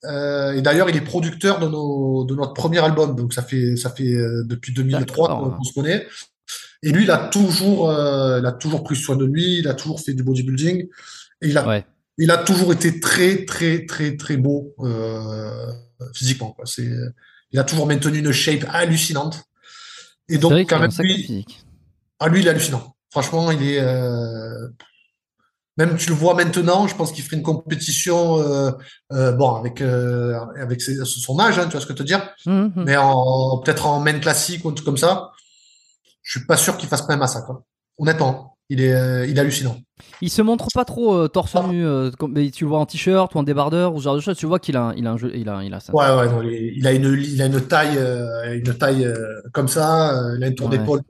Euh, 0.05 0.53
et 0.53 0.61
d'ailleurs, 0.61 0.89
il 0.89 0.95
est 0.95 1.01
producteur 1.01 1.59
de, 1.59 1.67
nos, 1.67 2.25
de 2.25 2.35
notre 2.35 2.53
premier 2.53 2.79
album. 2.79 3.15
Donc, 3.15 3.33
ça 3.33 3.41
fait, 3.41 3.75
ça 3.75 3.89
fait 3.89 4.13
euh, 4.13 4.43
depuis 4.45 4.73
2003 4.73 5.27
qu'on 5.57 5.63
se 5.63 5.73
connaît. 5.73 6.07
Et 6.81 6.91
lui, 6.91 7.03
il 7.03 7.11
a 7.11 7.17
toujours, 7.29 7.89
euh, 7.89 8.39
il 8.39 8.45
a 8.45 8.51
toujours 8.51 8.83
pris 8.83 8.95
soin 8.95 9.15
de 9.15 9.25
lui. 9.25 9.59
Il 9.59 9.67
a 9.67 9.73
toujours 9.73 10.01
fait 10.01 10.13
du 10.13 10.23
bodybuilding. 10.23 10.87
Et 11.41 11.47
il 11.47 11.57
a, 11.57 11.67
Ouais. 11.67 11.85
il 12.17 12.31
a 12.31 12.37
toujours 12.37 12.73
été 12.73 12.99
très, 12.99 13.45
très, 13.45 13.85
très, 13.85 14.17
très 14.17 14.37
beau 14.37 14.73
euh, 14.79 15.71
physiquement. 16.13 16.51
Quoi. 16.51 16.65
C'est, 16.65 16.91
il 17.51 17.59
a 17.59 17.63
toujours 17.63 17.87
maintenu 17.87 18.19
une 18.19 18.31
shape 18.31 18.65
hallucinante. 18.69 19.43
Et 20.27 20.37
donc, 20.37 20.51
quand 20.67 20.79
même, 20.79 20.91
lui, 20.99 21.15
physique. 21.23 21.63
ah, 22.19 22.27
lui, 22.27 22.41
il 22.41 22.47
est 22.47 22.49
hallucinant. 22.49 22.95
Franchement, 23.11 23.51
il 23.51 23.61
est. 23.63 23.81
Même 25.77 25.97
tu 25.97 26.09
le 26.09 26.15
vois 26.15 26.35
maintenant, 26.35 26.87
je 26.87 26.95
pense 26.95 27.11
qu'il 27.11 27.23
ferait 27.23 27.37
une 27.37 27.41
compétition, 27.43 28.37
euh, 28.39 28.71
euh, 29.11 29.31
bon, 29.31 29.55
avec 29.55 29.81
euh, 29.81 30.39
avec 30.55 30.81
ses- 30.81 31.03
son 31.03 31.39
âge, 31.39 31.57
hein, 31.57 31.65
tu 31.65 31.71
vois 31.71 31.81
ce 31.81 31.87
que 31.87 31.93
je 31.93 31.97
veux 31.97 32.03
te 32.03 32.03
dire, 32.03 32.21
hum. 32.45 32.71
mais 32.75 32.95
en 32.95 33.57
peut-être 33.63 33.87
en 33.87 33.99
main 33.99 34.19
classique 34.19 34.63
ou 34.65 34.69
un 34.69 34.73
truc 34.73 34.85
comme 34.85 34.97
ça. 34.97 35.31
Je 36.21 36.37
suis 36.39 36.45
pas 36.47 36.57
sûr 36.57 36.77
qu'il 36.77 36.87
fasse 36.87 37.01
pas 37.01 37.13
un 37.13 37.17
massacre. 37.17 37.49
hein. 37.51 37.63
Honnêtement, 37.97 38.57
il 38.69 38.81
est 38.81 39.27
il 39.29 39.35
est 39.37 39.39
hallucinant. 39.39 39.75
Il 40.21 40.29
se 40.29 40.41
montre 40.43 40.67
pas 40.73 40.85
trop 40.85 41.27
torse 41.27 41.55
Ah. 41.55 41.65
nu. 41.67 41.83
comme- 42.19 42.33
mais 42.33 42.51
tu 42.51 42.65
le 42.65 42.69
vois 42.69 42.79
en 42.79 42.85
t-shirt 42.85 43.33
ou 43.33 43.39
en 43.39 43.43
débardeur 43.43 43.93
ou 43.95 43.99
ce 43.99 44.03
genre 44.03 44.15
de 44.15 44.21
choses. 44.21 44.37
Tu 44.37 44.45
vois 44.45 44.59
qu'il 44.59 44.77
a, 44.77 44.93
il 44.95 45.05
a 45.07 45.11
un 45.11 45.17
jeu, 45.17 45.31
il 45.35 45.49
a, 45.49 45.63
il 45.63 45.73
a 45.73 45.79
ça. 45.79 45.93
Ouais, 45.93 46.05
ouais, 46.15 46.29
non, 46.29 46.41
il, 46.43 46.85
a 46.87 46.91
une 46.93 47.17
il 47.19 47.41
a 47.41 47.45
une 47.47 47.61
taille 47.61 47.97
une 48.53 48.77
taille 48.77 49.11
comme 49.53 49.67
ça, 49.67 50.13
il 50.37 50.43
a 50.43 50.47
un 50.47 50.51
tour 50.53 50.69
Ouais. 50.69 50.77
d'épaule 50.77 51.01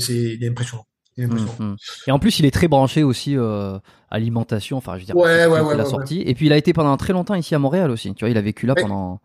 c'est 0.00 0.12
il 0.14 0.42
est 0.44 0.48
impressionnant. 0.48 0.84
Impressionnant. 1.18 1.52
hum. 1.58 1.76
Et 2.06 2.10
en 2.12 2.18
plus, 2.18 2.38
il 2.38 2.46
est 2.46 2.50
très 2.50 2.68
branché 2.68 3.02
aussi 3.02 3.36
euh, 3.36 3.78
alimentation. 4.10 4.76
Enfin, 4.78 4.94
je 4.94 5.00
veux 5.00 5.06
dire, 5.06 5.16
Ouais, 5.16 5.28
c'est 5.28 5.44
ce 5.44 5.48
ouais, 5.50 5.58
qu'il 5.58 5.66
ouais, 5.68 5.74
a 5.74 5.76
ouais, 5.84 5.90
sorti. 5.90 6.22
Et 6.24 6.34
puis, 6.34 6.46
il 6.46 6.52
a 6.52 6.56
été 6.56 6.72
pendant 6.72 6.96
très 6.96 7.12
longtemps 7.12 7.34
ici 7.34 7.54
à 7.54 7.58
Montréal 7.58 7.90
aussi. 7.90 8.14
Tu 8.14 8.24
vois, 8.24 8.30
il 8.30 8.36
a 8.38 8.40
vécu 8.42 8.66
là 8.66 8.74
pendant 8.74 9.20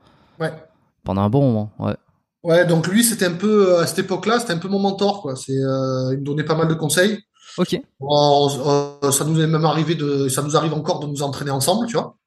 pendant 1.03 1.21
un 1.21 1.29
bon 1.29 1.41
moment. 1.43 1.71
Ouais. 1.79 1.95
Ouais, 2.43 2.65
donc 2.65 2.87
lui, 2.87 3.03
c'était 3.03 3.25
un 3.25 3.33
peu, 3.33 3.77
à 3.79 3.87
cette 3.87 3.99
époque-là, 3.99 4.39
c'était 4.39 4.53
un 4.53 4.57
peu 4.57 4.67
mon 4.67 4.79
mentor, 4.79 5.21
quoi. 5.21 5.35
C'est, 5.35 5.53
euh, 5.57 6.13
il 6.13 6.19
me 6.19 6.23
donnait 6.25 6.43
pas 6.43 6.55
mal 6.55 6.67
de 6.67 6.73
conseils. 6.73 7.19
Ok. 7.57 7.79
On- 7.99 8.97
on- 9.01 9.11
ça 9.11 9.23
nous 9.23 9.39
est 9.39 9.47
même 9.47 9.65
arrivé 9.65 9.95
de, 9.95 10.27
ça 10.27 10.41
nous 10.41 10.55
arrive 10.57 10.73
encore 10.73 10.99
de 10.99 11.07
nous 11.07 11.23
entraîner 11.23 11.51
ensemble, 11.51 11.87
tu 11.87 11.93
vois. 11.93 12.17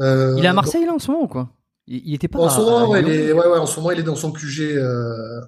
Euh, 0.00 0.34
Il 0.38 0.44
est 0.44 0.46
à 0.46 0.50
donc, 0.52 0.56
Marseille 0.64 0.84
là 0.84 0.92
en 0.94 0.98
ce 0.98 1.10
moment 1.10 1.24
ou 1.24 1.28
quoi? 1.28 1.48
Il, 1.86 2.02
il 2.06 2.14
était 2.14 2.28
pas 2.28 2.38
en 2.38 2.48
ce 2.50 2.60
moment, 2.60 2.92
à 2.92 3.00
il 3.00 3.08
est, 3.08 3.32
ouais, 3.32 3.58
en 3.58 3.66
ce 3.66 3.76
moment, 3.80 3.90
il 3.92 3.98
est 3.98 4.02
dans 4.04 4.14
son 4.16 4.30
QG, 4.32 4.60
euh, 4.76 5.40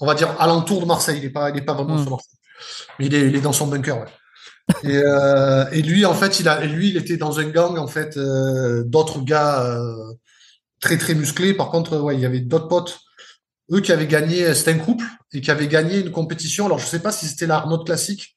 on 0.00 0.06
va 0.06 0.14
dire 0.14 0.28
alentour 0.40 0.80
de 0.80 0.86
Marseille. 0.86 1.18
Il 1.18 1.24
est 1.24 1.30
pas, 1.30 1.50
il 1.50 1.56
est 1.56 1.62
pas 1.62 1.74
vraiment 1.74 1.94
Hmm. 1.96 2.02
sur 2.02 2.10
Marseille. 2.10 2.38
Mais 2.98 3.06
il 3.06 3.14
est, 3.14 3.40
dans 3.40 3.52
son 3.52 3.66
bunker, 3.66 4.04
euh, 4.84 5.66
et 5.72 5.82
lui, 5.82 6.06
en 6.06 6.14
fait, 6.14 6.40
il 6.40 6.48
a, 6.48 6.64
lui, 6.64 6.88
il 6.90 6.96
était 6.96 7.16
dans 7.16 7.38
un 7.38 7.44
gang, 7.44 7.78
en 7.78 7.86
fait, 7.86 8.16
euh, 8.16 8.82
d'autres 8.84 9.20
gars 9.20 9.62
euh, 9.64 10.14
très 10.80 10.96
très 10.96 11.14
musclés. 11.14 11.54
Par 11.54 11.70
contre, 11.70 11.98
ouais, 11.98 12.14
il 12.14 12.20
y 12.20 12.26
avait 12.26 12.40
d'autres 12.40 12.68
potes, 12.68 13.00
eux 13.72 13.80
qui 13.80 13.92
avaient 13.92 14.06
gagné, 14.06 14.54
c'était 14.54 14.72
un 14.72 14.78
couple 14.78 15.04
et 15.32 15.40
qui 15.40 15.50
avaient 15.50 15.68
gagné 15.68 16.00
une 16.00 16.10
compétition. 16.10 16.66
Alors, 16.66 16.78
je 16.78 16.86
sais 16.86 17.00
pas 17.00 17.12
si 17.12 17.26
c'était 17.26 17.46
la 17.46 17.58
Renault 17.60 17.84
classique, 17.84 18.36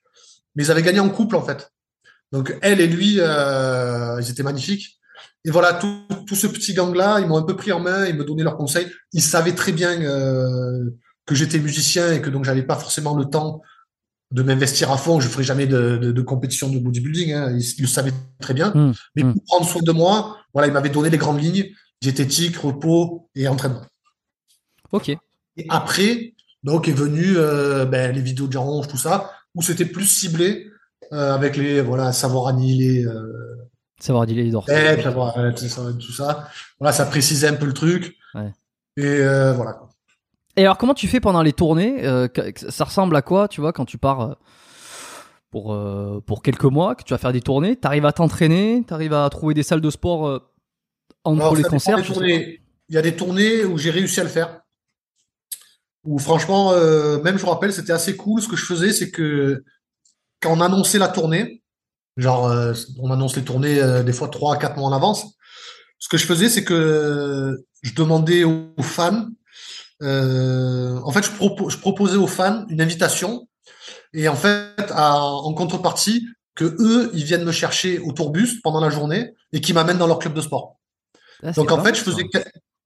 mais 0.55 0.65
ils 0.65 0.71
avaient 0.71 0.83
gagné 0.83 0.99
en 0.99 1.09
couple, 1.09 1.35
en 1.35 1.43
fait. 1.43 1.71
Donc, 2.31 2.57
elle 2.61 2.81
et 2.81 2.87
lui, 2.87 3.19
ils 3.19 4.29
étaient 4.29 4.43
magnifiques. 4.43 4.99
Et 5.45 5.51
voilà, 5.51 5.73
tout, 5.73 6.03
tout 6.27 6.35
ce 6.35 6.47
petit 6.47 6.73
gang-là, 6.73 7.21
ils 7.21 7.27
m'ont 7.27 7.37
un 7.37 7.43
peu 7.43 7.55
pris 7.55 7.71
en 7.71 7.79
main, 7.79 8.05
ils 8.05 8.15
me 8.15 8.25
donnaient 8.25 8.43
leurs 8.43 8.57
conseils. 8.57 8.91
Ils 9.13 9.21
savaient 9.21 9.55
très 9.55 9.71
bien 9.71 9.97
que 9.97 11.35
j'étais 11.35 11.59
musicien 11.59 12.11
et 12.11 12.21
que 12.21 12.29
donc 12.29 12.43
j'avais 12.43 12.63
pas 12.63 12.75
forcément 12.75 13.15
le 13.15 13.25
temps 13.25 13.61
de 14.31 14.43
m'investir 14.43 14.91
à 14.91 14.97
fond. 14.97 15.19
Je 15.19 15.27
ferai 15.27 15.43
jamais 15.43 15.67
de, 15.67 15.97
de, 15.97 16.11
de 16.11 16.21
compétition 16.21 16.69
de 16.69 16.79
bodybuilding. 16.79 17.33
Hein. 17.33 17.51
Ils, 17.57 17.61
ils 17.77 17.81
le 17.81 17.87
savaient 17.87 18.13
très 18.39 18.53
bien. 18.53 18.71
Hum, 18.75 18.93
Mais 19.15 19.23
hum. 19.23 19.33
pour 19.33 19.43
prendre 19.45 19.65
soin 19.67 19.81
de 19.81 19.91
moi, 19.91 20.37
voilà, 20.53 20.67
ils 20.67 20.73
m'avaient 20.73 20.89
donné 20.89 21.09
les 21.09 21.17
grandes 21.17 21.41
lignes 21.41 21.65
diététique, 22.01 22.57
repos 22.57 23.29
et 23.35 23.47
entraînement. 23.47 23.81
Ok. 24.91 25.09
Et 25.09 25.65
après, 25.69 26.33
donc 26.63 26.87
est 26.87 26.93
venu 26.93 27.37
euh, 27.37 27.85
ben, 27.85 28.13
les 28.13 28.21
vidéos 28.21 28.47
de 28.47 28.51
Jean 28.53 28.63
Ronge, 28.63 28.87
tout 28.87 28.97
ça, 28.97 29.31
où 29.55 29.61
c'était 29.61 29.85
plus 29.85 30.05
ciblé 30.05 30.67
euh, 31.13 31.33
avec 31.33 31.57
les 31.57 31.81
voilà 31.81 32.11
savoir 32.11 32.47
annihiler 32.47 33.05
euh, 33.05 33.55
Savoir 33.99 34.27
dire 34.27 34.35
les 34.35 34.51
dorsaux. 34.51 34.71
savoir 34.71 35.33
tout 35.55 35.67
ça, 35.67 35.81
tout 35.99 36.11
ça. 36.11 36.49
Voilà, 36.79 36.93
ça 36.93 37.05
précisait 37.05 37.47
un 37.47 37.55
peu 37.55 37.65
le 37.65 37.73
truc. 37.73 38.15
Ouais. 38.35 38.53
Et 38.97 39.23
voilà. 39.55 39.86
Et 40.57 40.63
alors, 40.63 40.77
comment 40.77 40.95
tu 40.95 41.07
fais 41.07 41.19
pendant 41.19 41.43
les 41.43 41.53
tournées 41.53 42.03
Euh, 42.05 42.27
Ça 42.55 42.83
ressemble 42.83 43.15
à 43.15 43.21
quoi, 43.21 43.47
tu 43.47 43.61
vois, 43.61 43.71
quand 43.71 43.85
tu 43.85 43.99
pars 43.99 44.21
euh, 44.21 44.33
pour, 45.51 45.71
euh, 45.71 46.19
pour 46.25 46.41
quelques 46.41 46.63
mois, 46.63 46.95
que 46.95 47.03
tu 47.03 47.13
vas 47.13 47.19
faire 47.19 47.31
des 47.31 47.41
tournées 47.41 47.75
T'arrives 47.75 48.05
à 48.05 48.11
t'entraîner 48.11 48.83
T'arrives 48.85 49.13
à 49.13 49.29
trouver 49.29 49.53
des 49.53 49.61
salles 49.63 49.81
de 49.81 49.89
sport 49.91 50.27
euh, 50.27 50.39
entre 51.23 51.41
Alors, 51.41 51.55
les 51.55 51.63
concerts. 51.63 51.99
Il 52.89 52.95
y 52.95 52.97
a 52.97 53.01
des 53.01 53.15
tournées 53.15 53.65
où 53.65 53.77
j'ai 53.77 53.91
réussi 53.91 54.19
à 54.19 54.23
le 54.23 54.29
faire. 54.29 54.61
Où 56.05 56.19
franchement, 56.19 56.71
même 56.71 57.37
je 57.37 57.43
me 57.43 57.49
rappelle, 57.49 57.73
c'était 57.73 57.91
assez 57.91 58.15
cool. 58.15 58.41
Ce 58.41 58.47
que 58.47 58.55
je 58.55 58.63
faisais, 58.63 58.93
c'est 58.93 59.11
que 59.11 59.61
quand 60.41 60.53
on 60.57 60.61
annonçait 60.61 60.99
la 60.99 61.09
tournée, 61.09 61.63
genre 62.15 62.49
on 62.97 63.11
annonce 63.11 63.35
les 63.35 63.43
tournées 63.43 64.03
des 64.05 64.13
fois 64.13 64.29
trois 64.29 64.55
à 64.55 64.57
quatre 64.57 64.77
mois 64.77 64.87
en 64.87 64.93
avance. 64.93 65.25
Ce 65.99 66.07
que 66.07 66.15
je 66.15 66.25
faisais, 66.25 66.47
c'est 66.47 66.63
que 66.63 67.61
je 67.81 67.93
demandais 67.93 68.45
aux 68.45 68.71
fans. 68.81 69.27
Euh, 70.03 70.99
en 71.03 71.11
fait, 71.11 71.23
je, 71.23 71.31
propo- 71.31 71.69
je 71.69 71.77
proposais 71.77 72.17
aux 72.17 72.27
fans 72.27 72.65
une 72.69 72.81
invitation 72.81 73.47
et 74.13 74.27
en 74.27 74.35
fait, 74.35 74.91
à- 74.91 75.21
en 75.21 75.53
contrepartie, 75.53 76.27
que 76.55 76.65
eux, 76.79 77.11
ils 77.13 77.23
viennent 77.23 77.43
me 77.45 77.51
chercher 77.51 77.99
au 77.99 78.11
tourbus 78.13 78.61
pendant 78.63 78.79
la 78.81 78.89
journée 78.89 79.33
et 79.53 79.61
qu'ils 79.61 79.75
m'amènent 79.75 79.97
dans 79.99 80.07
leur 80.07 80.19
club 80.19 80.33
de 80.33 80.41
sport. 80.41 80.77
Ah, 81.43 81.51
Donc 81.51 81.71
en 81.71 81.83
fait, 81.83 81.95
je 81.95 82.01
faisais 82.01 82.23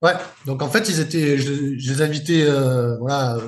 ouais. 0.02 0.12
Donc 0.46 0.60
en 0.62 0.68
fait, 0.68 0.88
ils 0.88 1.00
étaient, 1.00 1.38
je, 1.38 1.78
je 1.78 1.92
les 1.92 2.02
invitais, 2.02 2.44
euh, 2.44 2.98
voilà, 2.98 3.38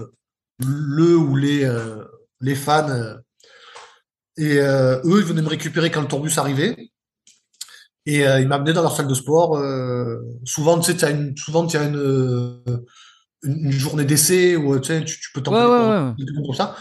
le 0.65 1.17
ou 1.17 1.37
les 1.37 1.65
euh, 1.65 2.05
les 2.41 2.55
fans 2.55 2.89
euh, 2.89 3.15
et 4.37 4.57
eux, 4.57 5.19
ils 5.19 5.25
venaient 5.25 5.43
me 5.43 5.49
récupérer 5.49 5.91
quand 5.91 6.01
le 6.01 6.09
tourbus 6.09 6.39
arrivait 6.39 6.91
et 8.07 8.21
ils 8.21 8.49
m'amenaient 8.49 8.73
dans 8.73 8.83
leur 8.83 8.95
salle 8.97 9.07
de 9.09 9.15
sport. 9.15 9.59
souvent, 10.45 10.79
tu 10.79 10.91
sais, 10.93 10.97
t'as 10.97 11.11
une, 11.11 11.37
souvent 11.37 11.67
tu 11.67 11.77
as 11.77 11.85
une, 11.85 12.63
une 13.45 13.71
journée 13.73 14.05
d'essai 14.05 14.57
où 14.57 14.79
tu 14.81 14.89
sais, 14.89 15.05
tu, 15.05 15.21
tu 15.21 15.29
peux 15.33 15.43
t'entraîner 15.43 15.67
Ouais, 15.67 16.25
ouais, 16.27 16.49
ouais. 16.49 16.57
ça. 16.57 16.77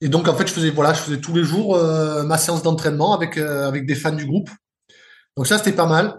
Et 0.00 0.08
donc 0.08 0.28
en 0.28 0.34
fait, 0.34 0.46
je 0.46 0.52
faisais 0.52 0.70
voilà, 0.70 0.92
je 0.94 1.00
faisais 1.00 1.20
tous 1.20 1.34
les 1.34 1.44
jours 1.44 1.76
euh, 1.76 2.22
ma 2.24 2.38
séance 2.38 2.62
d'entraînement 2.62 3.14
avec 3.14 3.38
euh, 3.38 3.68
avec 3.68 3.86
des 3.86 3.94
fans 3.94 4.12
du 4.12 4.26
groupe. 4.26 4.50
Donc 5.36 5.46
ça, 5.46 5.58
c'était 5.58 5.72
pas 5.72 5.86
mal. 5.86 6.16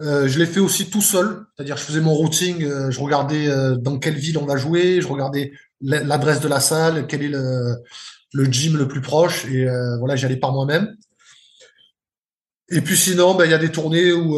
Euh, 0.00 0.28
je 0.28 0.38
l'ai 0.38 0.46
fait 0.46 0.60
aussi 0.60 0.90
tout 0.90 1.00
seul, 1.02 1.44
c'est-à-dire 1.56 1.76
je 1.76 1.82
faisais 1.82 2.00
mon 2.00 2.14
routing, 2.14 2.60
je 2.90 3.00
regardais 3.00 3.48
dans 3.78 3.98
quelle 3.98 4.14
ville 4.16 4.38
on 4.38 4.46
va 4.46 4.56
jouer, 4.56 5.00
je 5.00 5.08
regardais 5.08 5.52
la- 5.80 6.04
l'adresse 6.04 6.40
de 6.40 6.48
la 6.48 6.60
salle, 6.60 7.06
quel 7.08 7.22
est 7.22 7.28
le, 7.28 7.74
le 8.32 8.44
gym 8.44 8.76
le 8.76 8.86
plus 8.86 9.00
proche, 9.00 9.44
et 9.46 9.66
voilà, 9.98 10.14
j'y 10.14 10.24
allais 10.26 10.36
par 10.36 10.52
moi-même. 10.52 10.94
Et 12.68 12.80
puis 12.80 12.96
sinon, 12.96 13.34
ben, 13.34 13.46
il 13.46 13.50
y 13.50 13.54
a 13.54 13.58
des 13.58 13.72
tournées 13.72 14.12
où 14.12 14.36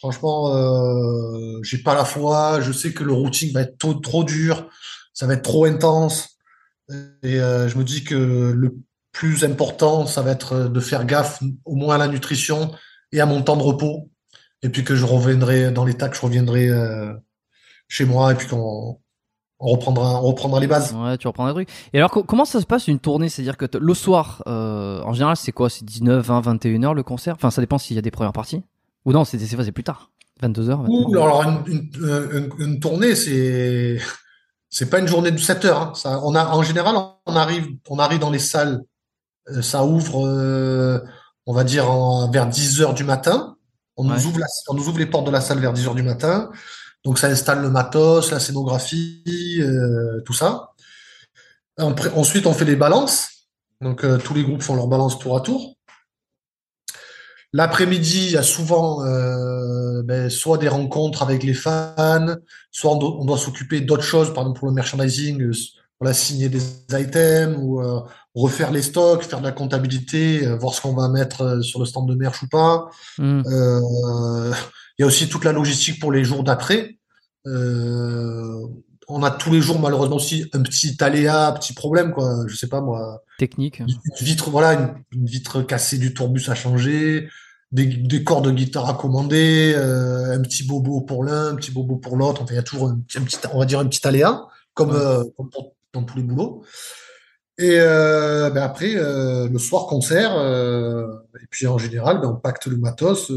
franchement, 0.00 0.56
euh, 0.56 1.60
j'ai 1.62 1.78
pas 1.78 1.94
la 1.94 2.04
foi, 2.04 2.60
je 2.60 2.72
sais 2.72 2.92
que 2.92 3.04
le 3.04 3.12
routing 3.12 3.52
va 3.52 3.60
être 3.60 3.76
trop, 4.00 4.24
dur, 4.24 4.68
ça 5.12 5.26
va 5.26 5.34
être 5.34 5.42
trop 5.42 5.66
intense, 5.66 6.38
et 7.22 7.38
euh, 7.38 7.68
je 7.68 7.76
me 7.76 7.84
dis 7.84 8.02
que 8.02 8.14
le 8.14 8.76
plus 9.12 9.44
important, 9.44 10.06
ça 10.06 10.22
va 10.22 10.30
être 10.30 10.68
de 10.68 10.80
faire 10.80 11.04
gaffe 11.04 11.42
au 11.64 11.74
moins 11.74 11.96
à 11.96 11.98
la 11.98 12.08
nutrition 12.08 12.72
et 13.12 13.20
à 13.20 13.26
mon 13.26 13.42
temps 13.42 13.56
de 13.56 13.62
repos. 13.62 14.10
Et 14.62 14.68
puis 14.68 14.84
que 14.84 14.94
je 14.94 15.04
reviendrai 15.04 15.70
dans 15.70 15.84
l'état 15.84 16.08
que 16.08 16.16
je 16.16 16.22
reviendrai 16.22 16.68
euh, 16.68 17.12
chez 17.88 18.04
moi 18.04 18.32
et 18.32 18.34
puis 18.34 18.46
qu'on 18.46 18.98
on 19.58 19.66
reprendra, 19.66 20.18
reprendra 20.18 20.60
les 20.60 20.66
bases. 20.66 20.94
Ouais, 20.94 21.18
tu 21.18 21.26
reprendras 21.26 21.50
les 21.52 21.66
trucs. 21.66 21.68
Et 21.92 21.98
alors, 21.98 22.10
comment 22.10 22.46
ça 22.46 22.60
se 22.60 22.66
passe 22.66 22.88
une 22.88 22.98
tournée? 22.98 23.28
C'est-à-dire 23.28 23.58
que 23.58 23.66
le 23.76 23.94
soir, 23.94 24.42
euh, 24.46 25.02
en 25.02 25.12
général, 25.12 25.36
c'est 25.36 25.52
quoi? 25.52 25.68
C'est 25.68 25.84
19, 25.84 26.24
20, 26.24 26.40
21 26.40 26.82
heures 26.84 26.94
le 26.94 27.02
concert? 27.02 27.34
Enfin, 27.34 27.50
ça 27.50 27.60
dépend 27.60 27.76
s'il 27.76 27.96
y 27.96 27.98
a 27.98 28.02
des 28.02 28.10
premières 28.10 28.32
parties. 28.32 28.62
Ou 29.04 29.12
non, 29.12 29.24
c'est 29.24 29.38
c'est 29.38 29.72
plus 29.72 29.84
tard. 29.84 30.10
22 30.42 30.70
heures. 30.70 30.84
alors, 31.12 31.42
une, 31.66 31.90
une, 31.94 32.50
une, 32.58 32.80
tournée, 32.80 33.14
c'est 33.14 33.98
c'est 34.70 34.88
pas 34.88 35.00
une 35.00 35.08
journée 35.08 35.32
de 35.32 35.38
7 35.38 35.64
heures. 35.64 35.82
Hein. 35.82 35.92
Ça, 35.94 36.20
on 36.22 36.34
a, 36.34 36.46
en 36.46 36.62
général, 36.62 36.94
on 37.26 37.36
arrive, 37.36 37.66
on 37.88 37.98
arrive 37.98 38.20
dans 38.20 38.30
les 38.30 38.38
salles. 38.38 38.80
Euh, 39.48 39.62
ça 39.62 39.84
ouvre, 39.84 40.26
euh, 40.26 41.00
on 41.44 41.52
va 41.52 41.64
dire, 41.64 41.90
en, 41.90 42.30
vers 42.30 42.46
10 42.46 42.80
heures 42.80 42.94
du 42.94 43.04
matin. 43.04 43.56
On, 43.96 44.04
nous 44.04 44.26
ouvre 44.26 44.38
la, 44.38 44.46
on 44.68 44.74
nous 44.74 44.88
ouvre 44.88 44.98
les 44.98 45.06
portes 45.06 45.26
de 45.26 45.32
la 45.32 45.40
salle 45.40 45.58
vers 45.58 45.72
10 45.72 45.88
heures 45.88 45.94
du 45.94 46.02
matin. 46.02 46.50
Donc 47.04 47.18
ça 47.18 47.26
installe 47.26 47.62
le 47.62 47.70
matos, 47.70 48.30
la 48.30 48.40
scénographie, 48.40 49.22
euh, 49.60 50.20
tout 50.24 50.32
ça. 50.32 50.70
ensuite, 51.78 52.46
on 52.46 52.52
fait 52.52 52.64
les 52.64 52.76
balances. 52.76 53.48
Donc 53.80 54.04
euh, 54.04 54.18
tous 54.18 54.34
les 54.34 54.44
groupes 54.44 54.62
font 54.62 54.76
leurs 54.76 54.86
balances 54.86 55.18
tour 55.18 55.36
à 55.36 55.40
tour. 55.40 55.76
L'après-midi, 57.52 58.26
il 58.26 58.30
y 58.32 58.36
a 58.36 58.42
souvent 58.42 59.04
euh, 59.04 60.02
ben, 60.02 60.30
soit 60.30 60.58
des 60.58 60.68
rencontres 60.68 61.22
avec 61.22 61.42
les 61.42 61.54
fans, 61.54 62.36
soit 62.70 62.92
on 62.92 63.24
doit, 63.24 63.38
s'occuper 63.38 63.80
d'autres 63.80 64.04
choses, 64.04 64.32
par 64.32 64.44
exemple 64.44 64.60
pour 64.60 64.68
le 64.68 64.74
merchandising, 64.74 65.50
la 66.00 66.14
signer 66.14 66.48
des 66.48 66.62
items 66.92 67.58
ou 67.60 67.82
refaire 68.34 68.70
les 68.70 68.82
stocks, 68.82 69.24
faire 69.24 69.40
de 69.40 69.44
la 69.44 69.52
comptabilité, 69.52 70.46
voir 70.56 70.72
ce 70.72 70.80
qu'on 70.80 70.94
va 70.94 71.08
mettre 71.08 71.62
sur 71.62 71.80
le 71.80 71.86
stand 71.86 72.08
de 72.08 72.14
merch 72.14 72.42
ou 72.42 72.48
pas. 72.48 72.88
Hmm. 73.18 73.42
Il 74.98 75.02
y 75.02 75.02
a 75.02 75.06
aussi 75.06 75.28
toute 75.28 75.44
la 75.44 75.52
logistique 75.52 76.00
pour 76.00 76.12
les 76.12 76.24
jours 76.24 76.44
d'après. 76.44 76.96
Euh, 79.10 79.14
on 79.14 79.22
a 79.22 79.30
tous 79.30 79.50
les 79.50 79.60
jours 79.60 79.78
malheureusement 79.78 80.16
aussi 80.16 80.48
un 80.52 80.62
petit 80.62 80.96
aléa, 81.00 81.48
un 81.48 81.52
petit 81.52 81.72
problème 81.72 82.12
quoi. 82.12 82.44
Je 82.46 82.56
sais 82.56 82.68
pas 82.68 82.80
moi. 82.80 83.22
Technique. 83.38 83.80
Une 83.80 83.86
vitre, 84.20 84.50
voilà, 84.50 84.94
une, 85.12 85.26
vitre 85.26 85.62
cassée 85.62 85.98
du 85.98 86.14
tourbus 86.14 86.48
à 86.48 86.54
changer, 86.54 87.28
des, 87.72 88.24
cordes 88.24 88.46
de 88.46 88.50
guitare 88.50 88.88
à 88.88 88.94
commander, 88.94 89.72
euh, 89.74 90.36
un 90.36 90.40
petit 90.42 90.64
bobo 90.64 91.00
pour 91.00 91.24
l'un, 91.24 91.48
un 91.48 91.54
petit 91.54 91.70
bobo 91.70 91.96
pour 91.96 92.16
l'autre. 92.16 92.42
Enfin, 92.42 92.54
il 92.54 92.56
y 92.56 92.60
a 92.60 92.62
toujours 92.62 92.88
un, 92.88 92.98
petit, 92.98 93.38
on 93.52 93.58
va 93.58 93.64
dire 93.64 93.78
un 93.78 93.86
petit 93.86 94.06
aléa, 94.06 94.46
comme, 94.74 94.92
euh, 94.92 95.24
dans 95.92 96.02
tous 96.02 96.16
les 96.16 96.22
boulots. 96.22 96.64
Et 97.58 97.76
ben 97.76 98.56
après, 98.56 98.94
le 98.94 99.58
soir 99.58 99.86
concert, 99.86 100.32
et 100.32 101.46
puis 101.50 101.66
en 101.66 101.76
général, 101.76 102.20
ben, 102.20 102.28
on 102.28 102.36
pacte 102.36 102.66
le 102.66 102.78
matos 102.78 103.30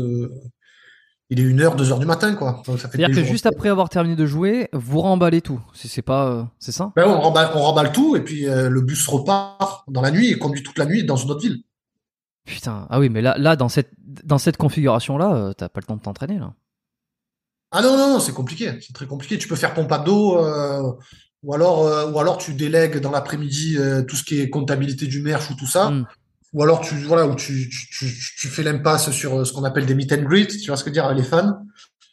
il 1.30 1.40
est 1.40 1.44
une 1.44 1.62
heure, 1.62 1.76
deux 1.76 1.92
heures 1.92 2.00
du 2.00 2.06
matin, 2.06 2.36
quoi. 2.36 2.62
C'est-à-dire 2.66 3.10
que 3.10 3.24
juste 3.24 3.46
après 3.46 3.70
avoir 3.70 3.90
terminé 3.90 4.16
de 4.16 4.26
jouer, 4.26 4.70
vous 4.74 5.02
remballez 5.02 5.42
tout. 5.42 5.60
C'est 5.74 6.02
pas, 6.02 6.28
euh, 6.28 6.44
c'est 6.60 6.72
ça? 6.72 6.92
Ben, 6.96 7.08
on, 7.08 7.20
remballe, 7.20 7.52
on 7.56 7.62
remballe 7.62 7.92
tout 7.92 8.16
et 8.16 8.22
puis 8.22 8.48
euh, 8.48 8.70
le 8.70 8.82
bus 8.82 9.08
repart 9.08 9.84
dans 9.88 10.02
la 10.02 10.12
nuit 10.12 10.30
et 10.30 10.38
conduit 10.38 10.64
toute 10.64 10.78
la 10.78 10.86
nuit 10.86 11.04
dans 11.04 11.16
une 11.16 11.32
autre 11.32 11.42
ville. 11.42 11.64
Putain, 12.46 12.88
ah 12.90 13.00
oui, 13.00 13.10
mais 13.10 13.22
là, 13.22 13.36
là 13.38 13.56
dans 13.56 13.70
cette, 13.70 13.92
dans 13.98 14.38
cette 14.38 14.58
configuration-là, 14.58 15.34
euh, 15.34 15.54
t'as 15.54 15.70
pas 15.70 15.80
le 15.80 15.86
temps 15.86 15.96
de 15.96 16.02
t'entraîner 16.02 16.38
là. 16.38 16.54
Ah 17.72 17.82
non, 17.82 17.98
non, 17.98 18.20
c'est 18.20 18.34
compliqué, 18.34 18.72
c'est 18.82 18.94
très 18.94 19.08
compliqué. 19.08 19.40
Tu 19.40 19.48
peux 19.48 19.56
faire 19.56 19.74
pompe 19.74 19.92
à 19.92 19.98
dos, 19.98 20.38
ou 21.42 21.54
alors, 21.56 22.14
ou 22.14 22.20
alors 22.20 22.38
tu 22.38 22.54
délègues 22.54 23.00
dans 23.00 23.10
l'après-midi 23.10 23.80
tout 24.08 24.16
ce 24.16 24.24
qui 24.24 24.40
est 24.40 24.52
comptabilité 24.52 25.08
du 25.08 25.24
merch 25.24 25.50
ou 25.50 25.56
tout 25.56 25.66
ça. 25.66 25.90
Hmm 25.90 26.06
ou 26.54 26.62
alors 26.62 26.82
tu 26.82 26.96
voilà 26.96 27.26
où 27.26 27.36
tu, 27.36 27.70
tu, 27.70 28.14
tu, 28.38 28.48
fais 28.48 28.64
l'impasse 28.64 29.12
sur 29.12 29.40
euh, 29.40 29.46
ce 29.46 29.54
qu'on 29.54 29.64
appelle 29.64 29.86
des 29.86 29.96
meet 29.96 30.14
and 30.14 30.24
greet, 30.24 30.48
tu 30.48 30.68
vois 30.68 30.78
ce 30.78 30.84
que 30.84 30.90
dire 30.90 31.12
les 31.14 31.24
fans, 31.24 31.64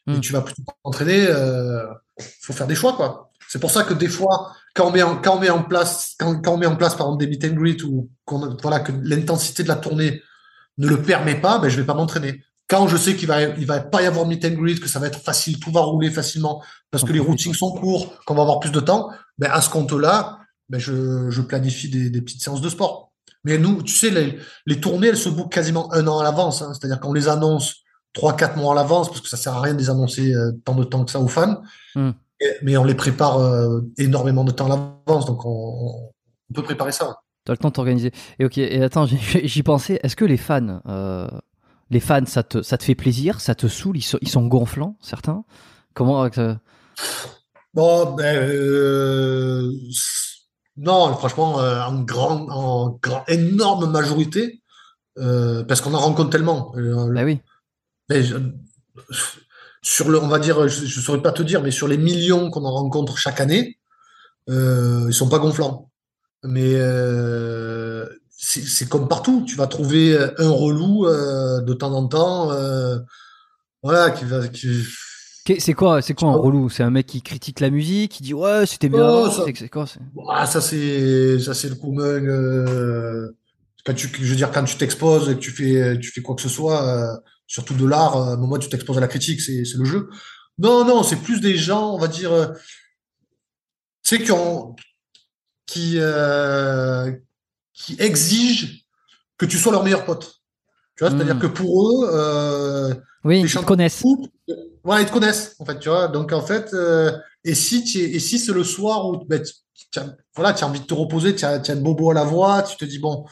et 0.07 0.13
hmm. 0.13 0.21
tu 0.21 0.33
vas 0.33 0.41
plutôt 0.41 0.63
t'entraîner. 0.83 1.27
Euh, 1.29 1.87
faut 2.41 2.53
faire 2.53 2.67
des 2.67 2.75
choix 2.75 2.95
quoi. 2.95 3.31
C'est 3.49 3.59
pour 3.59 3.71
ça 3.71 3.83
que 3.83 3.95
des 3.95 4.09
fois, 4.09 4.53
quand 4.75 4.87
on 4.87 4.91
met 4.93 5.03
en, 5.03 5.17
quand 5.17 5.37
on 5.37 5.41
met 5.41 5.51
en 5.51 5.63
place, 5.63 6.15
quand, 6.19 6.41
quand 6.41 6.55
on 6.55 6.57
met 6.57 6.67
en 6.67 6.77
place 6.77 6.95
par 6.95 7.07
exemple 7.09 7.25
des 7.25 7.31
meet 7.31 7.45
and 7.45 7.55
greet 7.55 7.83
ou 7.83 8.11
qu'on 8.25 8.57
voilà 8.63 8.81
que 8.81 8.93
l'intensité 9.03 9.63
de 9.63 9.69
la 9.69 9.77
tournée 9.77 10.23
ne 10.79 10.89
le 10.89 11.03
permet 11.03 11.35
pas, 11.35 11.59
ben 11.59 11.69
je 11.69 11.77
vais 11.77 11.87
pas 11.87 11.95
m'entraîner. 11.95 12.43
Quand 12.69 12.87
je 12.87 12.97
sais 12.97 13.17
qu'il 13.17 13.27
va 13.29 13.43
il 13.43 13.67
va 13.67 13.81
pas 13.81 14.03
y 14.03 14.07
avoir 14.07 14.27
meet 14.27 14.45
and 14.45 14.55
greet, 14.55 14.81
que 14.81 14.89
ça 14.89 15.01
va 15.01 15.09
être 15.09 15.19
facile, 15.19 15.59
tout 15.59 15.73
va 15.73 15.81
rouler 15.81 16.11
facilement 16.11 16.63
parce 16.91 17.05
que 17.05 17.13
les 17.13 17.19
routings 17.19 17.55
sont 17.55 17.73
courts, 17.73 18.15
qu'on 18.25 18.35
va 18.35 18.43
avoir 18.43 18.61
plus 18.61 18.73
de 18.73 18.81
temps, 18.81 19.11
ben 19.37 19.51
à 19.53 19.61
ce 19.61 19.69
compte-là, 19.69 20.39
ben 20.69 20.79
je, 20.79 21.29
je 21.29 21.43
planifie 21.43 21.91
des, 21.91 22.09
des 22.09 22.23
petites 22.23 22.43
séances 22.43 22.63
de 22.63 22.69
sport. 22.69 23.10
Mais 23.45 23.59
nous, 23.59 23.83
tu 23.83 23.95
sais, 23.95 24.11
les, 24.11 24.39
les 24.67 24.81
tournées, 24.81 25.09
elles 25.09 25.17
se 25.17 25.29
bouclent 25.29 25.49
quasiment 25.49 25.93
un 25.93 26.07
an 26.07 26.19
à 26.19 26.25
l'avance. 26.25 26.63
Hein. 26.63 26.73
C'est-à-dire 26.75 27.01
qu'on 27.01 27.13
les 27.13 27.29
annonce 27.29 27.85
trois, 28.13 28.37
quatre 28.37 28.57
mois 28.57 28.73
à 28.73 28.75
l'avance, 28.75 29.09
parce 29.09 29.21
que 29.21 29.29
ça 29.29 29.37
sert 29.37 29.55
à 29.55 29.61
rien 29.61 29.75
de 29.75 29.79
les 29.79 29.91
annoncer 29.91 30.35
euh, 30.35 30.53
tant 30.65 30.75
de 30.75 30.85
temps 30.85 31.05
que 31.05 31.11
ça 31.11 31.21
aux 31.21 31.29
fans. 31.29 31.63
Hmm. 31.95 32.11
mais 32.63 32.77
on 32.77 32.85
les 32.85 32.95
prépare 32.95 33.39
euh, 33.39 33.81
énormément 33.99 34.45
de 34.45 34.53
temps 34.53 34.67
à 34.67 34.69
l'avance, 34.69 35.27
donc 35.27 35.45
on, 35.45 36.11
on, 36.51 36.55
peut 36.55 36.63
préparer 36.63 36.93
ça. 36.93 37.19
Tu 37.45 37.53
as 37.53 37.55
le 37.55 37.59
temps 37.59 37.69
de 37.69 37.75
t'organiser. 37.75 38.13
Et 38.39 38.45
ok, 38.45 38.59
et 38.59 38.83
attends, 38.83 39.07
j'y 39.07 39.63
pensais. 39.63 40.01
Est-ce 40.03 40.17
que 40.17 40.25
les 40.25 40.37
fans, 40.37 40.81
euh, 40.87 41.29
les 41.91 42.01
fans, 42.01 42.27
ça 42.27 42.43
te, 42.43 42.63
ça 42.63 42.79
te 42.79 42.85
fait 42.85 42.95
plaisir, 42.95 43.41
ça 43.41 43.55
te 43.55 43.67
saoule, 43.69 43.97
ils 43.97 44.03
sont, 44.03 44.19
ils 44.21 44.29
sont 44.29 44.47
gonflants, 44.47 44.97
certains? 45.01 45.45
Comment 45.95 46.29
Bon, 47.73 48.15
ben, 48.15 49.71
non, 50.81 51.15
franchement, 51.15 51.61
euh, 51.61 51.83
en 51.83 52.01
grand, 52.01 52.49
en 52.49 52.99
grand, 53.03 53.23
énorme 53.29 53.91
majorité, 53.91 54.63
euh, 55.19 55.63
parce 55.63 55.83
qu'on 55.83 55.93
en 55.93 55.99
rencontre 55.99 56.31
tellement. 56.31 56.73
Euh, 56.77 57.13
bah 57.13 57.23
oui. 57.25 57.41
Mais, 58.09 58.23
sur 59.83 60.09
le, 60.09 60.19
on 60.19 60.29
va 60.29 60.39
dire, 60.39 60.69
je, 60.69 60.85
ne 60.85 60.89
saurais 60.89 61.21
pas 61.21 61.33
te 61.33 61.43
dire, 61.43 61.63
mais 61.63 61.71
sur 61.71 61.87
les 61.87 61.99
millions 61.99 62.51
qu'on 62.51 62.65
en 62.65 62.73
rencontre 62.73 63.19
chaque 63.19 63.41
année, 63.41 63.79
euh, 64.49 65.05
ils 65.07 65.15
sont 65.15 65.29
pas 65.29 65.39
gonflants. 65.39 65.91
Mais 66.45 66.73
euh, 66.77 68.09
c'est 68.31 68.89
comme 68.89 69.07
partout, 69.07 69.45
tu 69.47 69.57
vas 69.57 69.67
trouver 69.67 70.19
un 70.39 70.49
relou 70.49 71.07
de 71.07 71.75
temps 71.75 71.93
en 71.93 72.09
temps, 72.09 72.49
voilà, 73.83 74.11
qui 74.13 74.25
va, 74.25 74.49
qui, 74.49 74.83
c'est 75.47 75.73
quoi, 75.75 76.03
c'est 76.03 76.15
quoi 76.15 76.29
un 76.29 76.37
relou? 76.37 76.69
C'est 76.69 76.83
un 76.83 76.91
mec 76.91 77.07
qui 77.07 77.23
critique 77.23 77.61
la 77.61 77.71
musique, 77.71 78.13
qui 78.13 78.23
dit 78.23 78.35
ouais 78.35 78.67
c'était 78.67 78.89
bien. 78.89 79.09
Oh, 79.09 79.31
c'est 79.55 79.69
quoi 79.69 79.87
ah, 80.29 80.47
Ça 80.47 80.61
c'est 80.61 81.39
ça 81.39 81.55
c'est 81.55 81.69
le 81.69 81.75
coup 81.75 81.99
euh, 82.01 83.31
quand 83.85 83.95
tu, 83.95 84.09
je 84.09 84.31
veux 84.31 84.37
dire 84.37 84.51
quand 84.51 84.65
tu 84.65 84.77
t'exposes 84.77 85.29
et 85.31 85.35
que 85.35 85.41
tu 85.41 85.51
fais 85.51 85.99
tu 85.99 86.11
fais 86.11 86.23
quoi 86.23 86.35
que 86.35 86.43
ce 86.43 86.49
soit, 86.49 86.87
euh, 86.87 87.17
surtout 87.47 87.75
de 87.75 87.87
l'art, 87.87 88.17
euh, 88.17 88.37
moi 88.37 88.59
tu 88.59 88.69
t'exposes 88.69 88.99
à 88.99 89.01
la 89.01 89.09
critique, 89.09 89.41
c'est 89.41 89.65
c'est 89.65 89.79
le 89.79 89.85
jeu. 89.85 90.09
Non 90.59 90.85
non, 90.85 91.03
c'est 91.03 91.17
plus 91.17 91.41
des 91.41 91.57
gens, 91.57 91.95
on 91.95 91.99
va 91.99 92.09
dire, 92.09 92.33
euh, 92.33 92.47
tu 94.03 94.17
sais 94.17 94.23
qui 94.23 94.33
ont 94.33 94.77
qui 95.67 95.99
qui 97.73 97.97
exigent 97.99 98.85
que 99.39 99.47
tu 99.47 99.59
sois 99.59 99.73
leur 99.73 99.85
meilleur 99.85 100.05
pote. 100.05 100.40
Tu 101.01 101.07
vois, 101.07 101.17
c'est-à-dire 101.17 101.37
hmm. 101.37 101.41
que 101.41 101.47
pour 101.47 101.89
eux, 101.89 103.01
oui, 103.25 103.41
ils 103.41 103.51
te 103.51 103.65
connaissent. 103.65 104.05
Ouais, 104.85 105.01
ils 105.01 105.07
te 105.07 105.13
connaissent, 105.13 105.57
en 105.59 105.65
fait, 105.65 105.79
tu 105.79 105.89
vois. 105.89 106.09
Donc, 106.09 106.31
en 106.33 106.43
fait, 106.43 106.75
euh, 106.75 107.11
et 107.43 107.55
si 107.55 107.79
et 107.99 108.19
si 108.19 108.39
c'est 108.39 108.53
le 108.53 108.65
soir 108.65 109.09
où 109.09 109.25
ben, 109.27 109.43
tu, 109.43 109.99
as, 109.99 110.15
voilà, 110.35 110.51
as 110.51 110.63
envie 110.63 110.81
de 110.81 110.85
te 110.85 110.93
reposer, 110.93 111.35
tu 111.35 111.47
as, 111.47 111.53
as 111.53 111.71
un 111.71 111.77
bobo 111.77 112.11
à 112.11 112.15
la 112.15 112.25
voix, 112.25 112.63
tu 112.63 112.77
te 112.77 112.85
dis, 112.85 112.99
bon, 112.99 113.25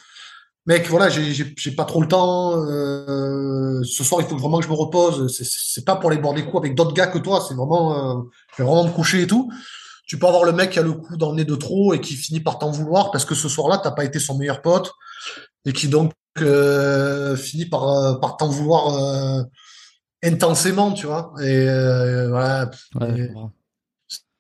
mec, 0.65 0.89
voilà, 0.89 1.11
j'ai 1.11 1.71
pas 1.77 1.85
trop 1.85 2.01
le 2.01 2.09
temps, 2.09 2.57
euh, 2.57 3.83
ce 3.85 4.03
soir, 4.03 4.23
il 4.23 4.27
faut 4.27 4.39
vraiment 4.39 4.61
que 4.61 4.65
je 4.65 4.71
me 4.71 4.75
repose. 4.75 5.31
C'est 5.31 5.85
pas 5.85 5.97
pour 5.97 6.11
aller 6.11 6.21
boire 6.21 6.33
des 6.33 6.47
coups 6.47 6.63
avec 6.63 6.75
d'autres 6.75 6.95
gars 6.95 7.09
que 7.09 7.19
toi, 7.19 7.45
c'est 7.47 7.55
vraiment, 7.55 8.19
euh, 8.19 8.23
vraiment 8.59 8.85
me 8.85 8.93
coucher 8.93 9.23
et 9.23 9.27
tout. 9.27 9.51
Tu 10.07 10.19
peux 10.19 10.27
avoir 10.27 10.45
le 10.45 10.53
mec 10.53 10.71
qui 10.71 10.79
a 10.79 10.83
le 10.83 10.95
coup 10.95 11.19
dans 11.19 11.31
le 11.33 11.37
nez 11.37 11.45
de 11.45 11.55
trop 11.55 11.93
et 11.93 12.01
qui 12.01 12.15
finit 12.15 12.41
par 12.41 12.59
t'en 12.59 12.71
vouloir 12.71 13.11
parce 13.11 13.27
que 13.27 13.35
ce 13.35 13.47
soir-là, 13.47 13.79
t'as 13.83 13.91
pas 13.91 14.05
été 14.05 14.19
son 14.19 14.39
meilleur 14.39 14.63
pote 14.63 14.91
et 15.67 15.73
qui 15.75 15.89
donc 15.89 16.13
euh, 16.41 17.37
finit 17.37 17.67
par, 17.67 17.89
euh, 17.89 18.15
par 18.15 18.37
t'en 18.37 18.49
vouloir 18.49 19.47
intensément, 20.23 20.93
tu 20.93 21.07
vois. 21.07 21.33
Et 21.41 21.69
euh, 21.69 22.29
voilà. 22.29 22.71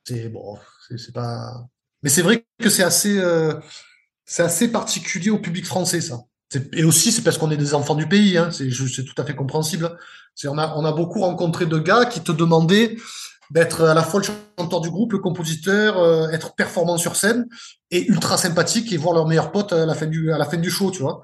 c'est 0.05 0.29
bon, 0.29 0.59
c'est 0.97 1.13
pas. 1.13 1.67
Mais 2.03 2.11
c'est 2.11 2.23
vrai 2.23 2.45
que 2.61 2.71
c'est 2.71 2.83
assez, 2.83 3.19
euh, 3.19 3.55
c'est 4.25 4.43
assez 4.43 4.71
particulier 4.71 5.31
au 5.31 5.39
public 5.39 5.67
français, 5.67 6.01
ça. 6.01 6.21
Et 6.73 6.85
aussi, 6.85 7.13
c'est 7.13 7.23
parce 7.23 7.37
qu'on 7.37 7.51
est 7.51 7.59
des 7.59 7.75
enfants 7.75 7.95
du 7.95 8.09
pays. 8.09 8.39
Hein. 8.39 8.51
C'est 8.51 8.71
tout 9.05 9.21
à 9.21 9.25
fait 9.25 9.35
compréhensible. 9.35 9.99
On 10.47 10.57
a, 10.57 10.75
on 10.77 10.85
a 10.85 10.93
beaucoup 10.93 11.21
rencontré 11.21 11.67
de 11.67 11.79
gars 11.79 12.07
qui 12.07 12.21
te 12.21 12.33
demandaient 12.33 12.97
d'être 13.51 13.85
à 13.85 13.95
la 13.95 14.03
fois 14.03 14.21
le 14.21 14.27
chanteur 14.59 14.81
du 14.81 14.91
groupe, 14.91 15.13
le 15.13 15.19
compositeur, 15.19 15.99
euh, 15.99 16.29
être 16.31 16.55
performant 16.55 16.97
sur 16.97 17.17
scène 17.17 17.47
et 17.91 18.07
ultra 18.07 18.37
sympathique 18.37 18.93
et 18.93 18.97
voir 18.97 19.15
leur 19.15 19.27
meilleur 19.27 19.53
pote 19.53 19.73
à 19.73 19.85
la 19.85 19.95
fin 19.95 20.07
du, 20.07 20.33
à 20.33 20.39
la 20.39 20.45
fin 20.45 20.59
du 20.59 20.71
show, 20.71 20.91
tu 20.91 21.03
vois. 21.03 21.23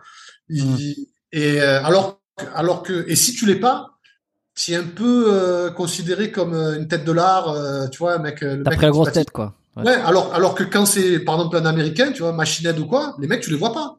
Mmh. 0.48 0.76
Et 1.32 1.60
alors, 1.60 2.20
alors 2.54 2.82
que, 2.82 3.04
et 3.08 3.16
si 3.16 3.34
tu 3.34 3.46
l'es 3.46 3.56
pas, 3.56 3.94
tu 4.54 4.72
es 4.72 4.76
un 4.76 4.84
peu 4.84 5.26
euh, 5.28 5.70
considéré 5.70 6.30
comme 6.30 6.54
euh, 6.54 6.78
une 6.78 6.86
tête 6.86 7.04
de 7.04 7.12
l'art, 7.12 7.48
euh, 7.48 7.88
tu 7.88 7.98
vois, 7.98 8.18
mec. 8.18 8.40
Le 8.40 8.62
T'as 8.62 8.70
pris 8.70 8.82
la 8.82 8.90
grosse 8.90 9.12
tête, 9.12 9.30
quoi. 9.30 9.54
Ouais. 9.76 9.88
alors, 9.92 10.32
alors 10.34 10.54
que 10.54 10.62
quand 10.62 10.86
c'est, 10.86 11.18
par 11.18 11.34
exemple, 11.34 11.56
un 11.56 11.66
américain, 11.66 12.12
tu 12.12 12.22
vois, 12.22 12.32
Machinette 12.32 12.78
ou 12.78 12.86
quoi, 12.86 13.16
les 13.18 13.26
mecs, 13.26 13.40
tu 13.40 13.50
les 13.50 13.56
vois 13.56 13.72
pas. 13.72 13.98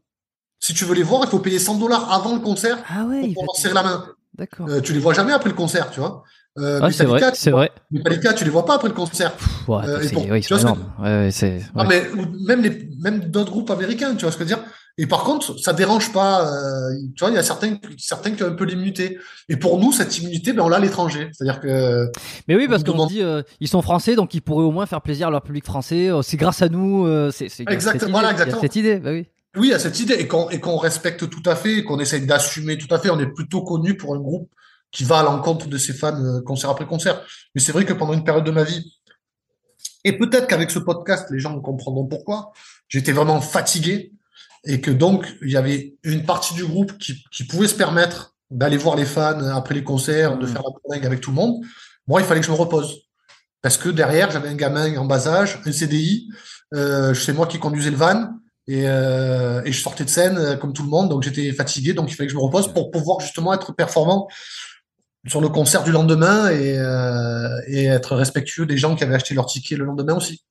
si 0.59 0.73
tu 0.73 0.85
veux 0.85 0.95
les 0.95 1.03
voir, 1.03 1.21
il 1.25 1.29
faut 1.29 1.39
payer 1.39 1.59
100 1.59 1.75
dollars 1.79 2.13
avant 2.13 2.33
le 2.33 2.39
concert 2.39 2.77
Ah 2.87 3.03
ouais, 3.03 3.33
pour 3.33 3.43
leur 3.43 3.55
serrer 3.57 3.73
la 3.73 3.83
main. 3.83 4.05
d'accord. 4.35 4.69
Euh, 4.69 4.79
tu 4.79 4.93
les 4.93 4.99
vois 4.99 5.13
jamais 5.13 5.33
après 5.33 5.49
le 5.49 5.55
concert, 5.55 5.91
tu 5.91 5.99
vois. 5.99 6.23
Euh, 6.57 6.79
Ah, 6.81 6.91
c'est 6.91 7.03
vrai, 7.05 7.21
c'est 7.33 7.51
vrai. 7.51 7.69
Metallica, 7.91 8.33
tu 8.33 8.45
les 8.45 8.49
vois 8.49 8.65
pas 8.65 8.75
après 8.75 8.87
le 8.87 8.93
concert. 8.93 9.33
Pff, 9.33 9.67
ouais, 9.67 9.77
Euh, 9.87 10.09
pour- 10.13 10.25
oui, 10.29 10.41
c'est 10.41 10.55
que-. 10.55 11.01
Ouais, 11.01 11.29
ouais. 11.29 11.61
Ah, 11.75 11.83
mais 11.87 12.03
même 12.47 12.61
les, 12.61 12.89
même 13.01 13.19
d'autres 13.25 13.51
groupes 13.51 13.71
américains, 13.71 14.15
tu 14.15 14.21
vois 14.23 14.31
ce 14.31 14.37
que 14.37 14.45
je 14.45 14.49
veux 14.49 14.55
dire. 14.55 14.63
Et 14.97 15.07
par 15.07 15.25
contre, 15.25 15.59
ça 15.59 15.73
dérange 15.73 16.13
pas. 16.13 16.47
euh, 16.47 16.91
tu 17.17 17.19
vois, 17.19 17.29
il 17.29 17.35
y 17.35 17.37
a 17.37 17.43
certains, 17.43 17.75
certains 17.97 18.31
qui 18.31 18.43
ont 18.43 18.47
un 18.47 18.51
peu 18.53 18.63
l'immunité. 18.63 19.17
Et 19.49 19.57
pour 19.57 19.77
nous, 19.79 19.91
cette 19.91 20.17
immunité, 20.19 20.53
ben 20.53 20.63
on 20.63 20.69
l'a 20.69 20.77
à 20.77 20.79
l'étranger. 20.79 21.29
C'est-à-dire 21.33 21.59
que 21.59 22.09
Mais 22.47 22.55
oui, 22.55 22.69
parce 22.69 22.85
qu'on 22.85 22.93
demande- 22.93 23.09
dit, 23.09 23.21
euh, 23.21 23.41
ils 23.59 23.67
sont 23.67 23.81
français, 23.81 24.15
donc 24.15 24.33
ils 24.33 24.41
pourraient 24.41 24.63
au 24.63 24.71
moins 24.71 24.85
faire 24.85 25.01
plaisir 25.01 25.27
à 25.27 25.31
leur 25.31 25.41
public 25.41 25.65
français. 25.65 26.09
euh, 26.09 26.21
c'est 26.21 26.37
grâce 26.37 26.61
à 26.61 26.69
nous. 26.69 27.05
euh, 27.05 27.31
c'est 27.31 27.49
c'est- 27.49 27.63
il 27.63 27.65
y 27.65 27.69
a 27.69 27.73
Exact- 27.73 27.91
cette 27.93 28.03
idée, 28.03 28.11
voilà, 28.13 28.31
exactement. 28.31 28.61
cette 28.61 28.75
idée, 28.77 28.99
bah 28.99 29.11
oui. 29.11 29.27
oui, 29.57 29.67
il 29.67 29.71
y 29.71 29.73
a 29.73 29.79
cette 29.79 29.99
idée 29.99 30.13
et 30.13 30.27
qu'on 30.29 30.49
et 30.49 30.61
qu'on 30.61 30.77
respecte 30.77 31.29
tout 31.29 31.43
à 31.45 31.55
fait, 31.57 31.83
qu'on 31.83 31.99
essaye 31.99 32.25
d'assumer 32.25 32.77
tout 32.77 32.93
à 32.95 32.97
fait. 32.97 33.09
On 33.09 33.19
est 33.19 33.27
plutôt 33.33 33.63
connu 33.63 33.97
pour 33.97 34.15
un 34.15 34.19
groupe 34.19 34.49
qui 34.95 35.03
va 35.03 35.19
à 35.19 35.23
l'encontre 35.23 35.67
de 35.67 35.77
ses 35.77 35.93
fans 35.93 36.15
euh, 36.23 36.41
concert 36.41 36.69
après 36.69 36.85
concert. 36.87 37.21
Mais 37.53 37.59
c'est 37.61 37.73
vrai 37.73 37.83
que 37.83 37.91
pendant 37.93 38.13
une 38.13 38.23
période 38.23 38.45
de 38.45 38.51
ma 38.51 38.63
vie, 38.63 38.81
et 40.05 40.13
peut-être 40.17 40.47
qu'avec 40.47 40.71
ce 40.71 40.79
podcast, 40.79 41.27
les 41.31 41.39
gens 41.39 41.59
comprendront 41.59 42.05
pourquoi, 42.05 42.53
j'étais 42.87 43.11
vraiment 43.11 43.41
fatigué 43.41 44.13
et 44.63 44.79
que 44.79 44.91
donc 44.91 45.35
il 45.41 45.51
y 45.51 45.57
avait 45.57 45.95
une 46.03 46.23
partie 46.23 46.53
du 46.53 46.65
groupe 46.65 46.97
qui, 46.97 47.23
qui 47.31 47.43
pouvait 47.43 47.67
se 47.67 47.75
permettre 47.75 48.35
d'aller 48.49 48.77
voir 48.77 48.95
les 48.95 49.05
fans 49.05 49.43
après 49.49 49.75
les 49.75 49.83
concerts, 49.83 50.37
de 50.37 50.45
Mhm. 50.45 50.53
faire 50.53 50.63
la 50.63 50.69
blague 50.87 51.05
avec 51.05 51.19
tout 51.19 51.31
le 51.31 51.35
monde. 51.35 51.55
Moi, 52.07 52.21
il 52.21 52.25
fallait 52.27 52.39
que 52.39 52.45
je 52.45 52.51
me 52.51 52.55
repose. 52.57 53.01
Parce 53.61 53.77
que 53.77 53.89
derrière, 53.89 54.31
j'avais 54.31 54.49
un 54.49 54.55
gamin 54.55 54.95
en 54.97 55.05
bas 55.05 55.27
âge, 55.27 55.59
un 55.65 55.71
CDI, 55.71 56.29
euh, 56.75 57.13
c'est 57.13 57.33
moi 57.33 57.47
qui 57.47 57.59
conduisais 57.59 57.89
le 57.89 57.97
van, 57.97 58.29
et, 58.67 58.83
euh, 58.87 59.61
et 59.65 59.71
je 59.71 59.81
sortais 59.81 60.05
de 60.05 60.09
scène 60.09 60.37
euh, 60.37 60.55
comme 60.55 60.73
tout 60.73 60.83
le 60.83 60.89
monde, 60.89 61.09
donc 61.09 61.23
j'étais 61.23 61.51
fatigué, 61.51 61.93
donc 61.93 62.11
il 62.11 62.15
fallait 62.15 62.27
que 62.27 62.33
je 62.33 62.37
me 62.37 62.43
repose 62.43 62.71
pour 62.71 62.91
pouvoir 62.91 63.19
justement 63.19 63.53
être 63.53 63.73
performant 63.73 64.27
sur 65.27 65.41
le 65.41 65.49
concert 65.49 65.83
du 65.83 65.91
lendemain 65.91 66.49
et, 66.49 66.77
euh, 66.77 67.59
et 67.67 67.85
être 67.85 68.15
respectueux 68.15 68.65
des 68.65 68.77
gens 68.77 68.95
qui 68.95 69.03
avaient 69.03 69.15
acheté 69.15 69.33
leur 69.33 69.45
ticket 69.45 69.75
le 69.75 69.85
lendemain 69.85 70.15
aussi. 70.15 70.43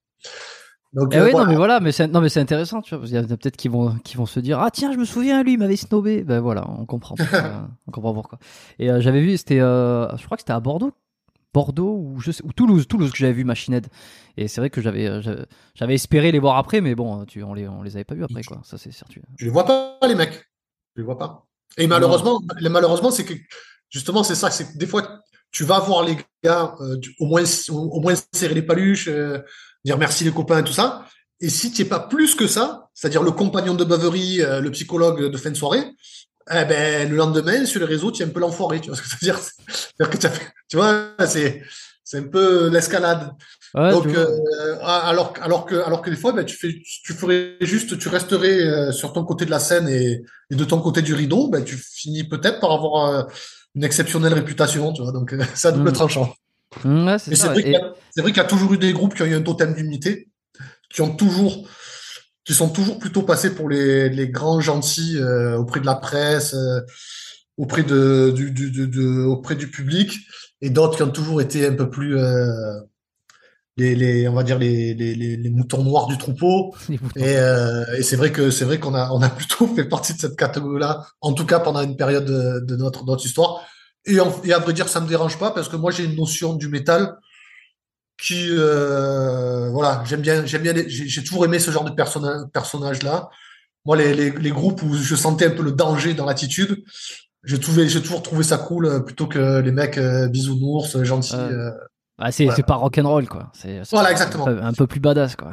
Donc, 0.93 1.11
Eh 1.13 1.19
euh, 1.19 1.25
oui, 1.25 1.31
voilà. 1.33 1.47
non, 1.47 1.51
mais 1.51 1.57
voilà, 1.57 1.81
mais 1.81 1.91
c'est 1.93 2.07
non, 2.07 2.21
mais 2.21 2.29
c'est 2.29 2.41
intéressant, 2.41 2.81
tu 2.81 2.91
vois. 2.91 2.99
parce 3.01 3.11
qu'il 3.11 3.19
y 3.21 3.21
en 3.21 3.25
a 3.25 3.37
peut-être 3.37 3.57
qui 3.57 3.69
vont, 3.69 3.97
qui 4.05 4.17
vont 4.17 4.27
se 4.27 4.39
dire, 4.39 4.61
ah 4.61 4.71
tiens, 4.71 4.93
je 4.93 4.99
me 4.99 5.05
souviens, 5.05 5.43
lui, 5.43 5.55
il 5.55 5.59
m'avait 5.59 5.77
snobé. 5.77 6.23
Ben 6.23 6.39
voilà, 6.41 6.65
on 6.71 6.87
comprend, 6.87 7.17
pourquoi, 7.17 7.69
on 7.89 7.91
comprend 7.91 8.15
pourquoi. 8.15 8.39
Et 8.79 8.91
euh, 8.91 9.01
j'avais 9.01 9.21
vu, 9.21 9.37
c'était, 9.37 9.61
euh, 9.61 10.09
je 10.17 10.25
crois 10.25 10.37
que 10.37 10.43
c'était 10.43 10.53
à 10.53 10.61
Bordeaux, 10.61 10.93
Bordeaux 11.53 11.97
ou 12.01 12.21
je 12.21 12.31
sais, 12.31 12.45
ou 12.45 12.53
Toulouse, 12.53 12.87
Toulouse 12.87 13.11
que 13.11 13.19
j'avais 13.19 13.33
vu 13.33 13.43
Machined. 13.45 13.87
Et 14.37 14.47
c'est 14.47 14.61
vrai 14.61 14.71
que 14.71 14.81
j'avais, 14.81 15.21
j'avais- 15.75 15.95
espéré 15.95 16.31
les 16.31 16.39
voir 16.39 16.59
après, 16.59 16.81
mais 16.81 16.95
bon, 16.95 17.25
tu, 17.25 17.43
on 17.43 17.55
les, 17.55 17.67
on 17.67 17.83
les 17.83 17.97
avait 17.97 18.05
pas 18.05 18.15
vus 18.15 18.25
après, 18.25 18.43
quoi. 18.45 18.61
Ça 18.63 18.79
c'est 18.79 18.93
certain. 18.93 19.21
Je 19.37 19.45
les 19.47 19.51
vois 19.51 19.65
pas, 19.67 19.99
les 20.07 20.15
mecs? 20.15 20.49
Je 20.95 21.01
les 21.01 21.05
vois 21.05 21.19
pas? 21.19 21.45
Et 21.77 21.89
malheureusement, 21.89 22.41
malheureusement, 22.61 23.11
c'est 23.11 23.25
que 23.25 23.35
justement, 23.90 24.24
c'est 24.24 24.35
ça. 24.35 24.51
C'est 24.51 24.73
que 24.73 24.78
des 24.78 24.86
fois, 24.86 25.20
tu 25.51 25.65
vas 25.65 25.78
voir 25.78 26.05
les 26.05 26.16
gars, 26.43 26.74
euh, 26.81 26.97
au 27.20 27.27
moins, 27.27 27.44
au, 27.70 28.01
moins 28.01 28.15
serrer 28.32 28.55
les 28.55 28.62
paluches, 28.62 29.09
euh, 29.09 29.39
dire 29.85 29.97
merci 29.98 30.24
les 30.24 30.32
copains 30.32 30.59
et 30.59 30.65
tout 30.65 30.73
ça. 30.73 31.06
Et 31.40 31.48
si 31.48 31.73
tu 31.73 31.82
es 31.82 31.85
pas 31.85 32.01
plus 32.01 32.35
que 32.35 32.47
ça, 32.47 32.89
c'est-à-dire 32.94 33.23
le 33.23 33.31
compagnon 33.31 33.74
de 33.74 33.85
beuverie, 33.85 34.43
euh, 34.43 34.61
le 34.61 34.70
psychologue 34.70 35.31
de 35.31 35.36
fin 35.36 35.51
de 35.51 35.56
soirée, 35.56 35.85
eh 36.51 36.65
ben, 36.65 37.09
le 37.09 37.16
lendemain, 37.16 37.65
sur 37.65 37.81
les 37.81 37.86
réseaux, 37.86 38.11
tu 38.11 38.23
es 38.23 38.27
un 38.27 38.31
peu 38.31 38.40
l'enfoiré. 38.40 38.81
Tu 38.81 38.89
vois 38.89 38.97
ce 38.97 39.02
que 39.02 39.09
je 39.09 39.15
veux 39.15 39.19
dire? 39.20 39.39
C'est-à-dire 39.69 40.11
que 40.11 40.16
tu 40.19 40.27
as 40.27 40.31
fait- 40.31 40.52
tu 40.69 40.77
vois, 40.77 41.11
c'est, 41.27 41.62
c'est 42.02 42.19
un 42.19 42.28
peu 42.28 42.69
l'escalade. 42.69 43.31
Ouais, 43.74 43.90
Donc, 43.90 44.06
euh, 44.09 44.78
alors, 44.82 45.35
alors 45.40 45.66
que, 45.66 45.74
alors 45.77 46.02
que 46.02 46.11
des 46.11 46.16
fois, 46.16 46.32
ben, 46.32 46.44
tu 46.44 46.56
fais, 46.56 46.74
tu 47.05 47.12
ferais 47.12 47.56
juste, 47.61 47.98
tu 47.98 48.09
resterais 48.09 48.61
euh, 48.61 48.93
sur 48.93 49.12
ton 49.12 49.24
côté 49.24 49.44
de 49.44 49.51
la 49.51 49.59
scène 49.59 49.89
et, 49.89 50.23
et 50.51 50.55
de 50.55 50.65
ton 50.65 50.81
côté 50.81 51.02
du 51.02 51.15
rideau, 51.15 51.48
ben, 51.48 51.65
tu 51.65 51.77
finis 51.77 52.24
peut-être 52.24 52.61
par 52.61 52.73
avoir 52.73 53.27
une 53.75 53.85
exceptionnelle 53.85 54.35
réputation, 54.35 54.93
tu 54.93 55.03
vois. 55.03 55.13
Donc, 55.13 55.33
euh, 55.33 55.39
à 55.65 55.73
double 55.73 55.91
Mm. 55.91 55.95
tranchant. 55.95 56.35
Mm, 56.85 57.07
ouais, 57.07 57.19
c'est 57.19 57.31
Mais 57.31 57.37
c'est 57.37 57.43
ça. 57.43 57.49
vrai 57.49 57.61
Et- 57.61 57.63
qu'il 57.65 57.73
y 57.73 57.77
a, 57.77 58.45
y 58.45 58.47
toujours 58.47 58.73
eu 58.75 58.79
des 58.79 58.93
groupes 58.93 59.15
qui 59.15 59.23
ont 59.23 59.27
eu 59.27 59.35
un 59.35 59.43
totem 59.43 59.75
d'unité, 59.75 60.29
qui 60.91 61.03
ont 61.03 61.15
toujours, 61.15 61.69
qui 62.45 62.55
sont 62.55 62.69
toujours 62.69 62.99
plutôt 62.99 63.23
passés 63.23 63.55
pour 63.55 63.69
les, 63.69 64.09
les 64.09 64.29
grands 64.29 64.61
gentils 64.61 65.17
euh, 65.19 65.57
auprès 65.57 65.81
de 65.81 65.87
la 65.87 65.95
presse, 65.95 66.55
euh, 66.55 66.81
auprès 67.57 67.83
de, 67.85 68.33
du, 68.35 68.51
du, 68.51 68.71
du- 68.89 69.21
auprès 69.23 69.55
du 69.55 69.71
public, 69.71 70.13
et 70.61 70.71
d'autres 70.71 70.97
qui 70.97 71.03
ont 71.03 71.11
toujours 71.11 71.41
été 71.41 71.67
un 71.67 71.75
peu 71.75 71.89
plus 71.91 72.17
euh, 72.19 72.81
les, 73.77 73.95
les, 73.97 74.29
on 74.29 74.35
va 74.35 74.43
dire 74.45 74.59
les, 74.59 74.95
les, 74.95 75.15
les, 75.15 75.37
les 75.37 75.51
moutons 75.51 75.83
noirs 75.83 76.07
du 76.07 76.17
troupeau. 76.19 76.75
Et, 77.17 77.37
euh, 77.39 77.85
et 77.99 78.03
c'est 78.03 78.17
vrai 78.17 78.31
que 78.33 78.51
c'est 78.51 78.65
vrai 78.65 78.79
qu'on 78.79 78.95
a 78.95 79.11
on 79.11 79.21
a 79.23 79.29
plutôt 79.39 79.67
fait 79.75 79.85
partie 79.85 80.15
de 80.15 80.19
cette 80.21 80.37
catégorie-là, 80.37 81.07
en 81.21 81.33
tout 81.33 81.45
cas 81.47 81.59
pendant 81.61 81.83
une 81.83 81.97
période 81.97 82.25
de, 82.25 82.61
de 82.65 82.77
notre 82.77 83.05
notre 83.05 83.25
histoire. 83.27 83.63
Et, 84.07 84.21
en- 84.21 84.33
et 84.45 84.53
à 84.53 84.59
vrai 84.59 84.73
dire, 84.75 84.89
ça 84.89 85.01
me 85.01 85.09
dérange 85.09 85.39
pas 85.39 85.51
parce 85.51 85.69
que 85.69 85.77
moi 85.77 85.91
j'ai 85.91 86.05
une 86.05 86.15
notion 86.17 86.55
du 86.55 86.69
métal 86.69 87.17
qui 88.23 88.47
euh, 88.51 89.71
voilà 89.71 90.03
j'aime 90.07 90.21
bien 90.21 90.47
j'aime 90.47 90.63
bien 90.63 90.73
les- 90.73 90.89
j'ai 90.89 91.09
j'ai 91.09 91.25
toujours 91.25 91.45
aimé 91.45 91.59
ce 91.59 91.71
genre 91.71 91.85
de 91.85 91.91
personnage 91.91 92.43
personnage 92.53 93.03
là. 93.03 93.29
Moi 93.85 93.97
les, 93.97 94.15
les 94.15 94.31
les 94.31 94.51
groupes 94.51 94.83
où 94.83 94.95
je 94.95 95.15
sentais 95.17 95.47
un 95.47 95.51
peu 95.51 95.63
le 95.63 95.73
danger 95.73 96.15
dans 96.15 96.25
l'attitude, 96.27 96.85
j'ai 97.45 97.59
trouvé 97.59 97.89
j'ai 97.89 98.01
toujours 98.01 98.23
trouvé 98.23 98.45
ça 98.45 98.57
cool 98.57 98.87
euh, 98.87 99.01
plutôt 99.01 99.27
que 99.27 99.61
les 99.61 99.73
mecs 99.73 99.99
euh, 99.99 100.29
bisounours 100.29 101.03
gentils. 101.03 101.35
Euh. 101.35 101.71
Ah, 102.19 102.31
c'est 102.31 102.45
Voilà. 102.45 102.62
pas 102.62 102.74
rock'n'roll, 102.77 103.28
quoi. 103.28 103.51
C'est 103.55 103.82
Voilà, 103.91 104.12
exactement. 104.12 104.47
Un 104.47 104.55
peu, 104.55 104.62
un 104.62 104.73
peu 104.73 104.86
plus 104.86 105.01
badass, 105.01 105.35
quoi. 105.36 105.51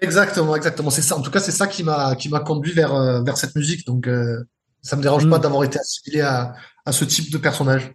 Exactement, 0.00 0.54
exactement. 0.56 0.90
C'est 0.90 1.02
ça. 1.02 1.16
En 1.16 1.22
tout 1.22 1.30
cas, 1.30 1.40
c'est 1.40 1.52
ça 1.52 1.66
qui 1.66 1.84
m'a 1.84 2.14
qui 2.16 2.28
m'a 2.28 2.40
conduit 2.40 2.72
vers 2.72 2.94
euh, 2.94 3.22
vers 3.22 3.36
cette 3.36 3.54
musique. 3.56 3.86
Donc, 3.86 4.06
euh, 4.08 4.42
ça 4.82 4.96
me 4.96 5.02
dérange 5.02 5.24
Mm. 5.26 5.30
pas 5.30 5.38
d'avoir 5.38 5.64
été 5.64 5.78
assimilé 5.78 6.20
à 6.22 6.54
à 6.84 6.92
ce 6.92 7.04
type 7.04 7.30
de 7.32 7.38
personnage. 7.38 7.92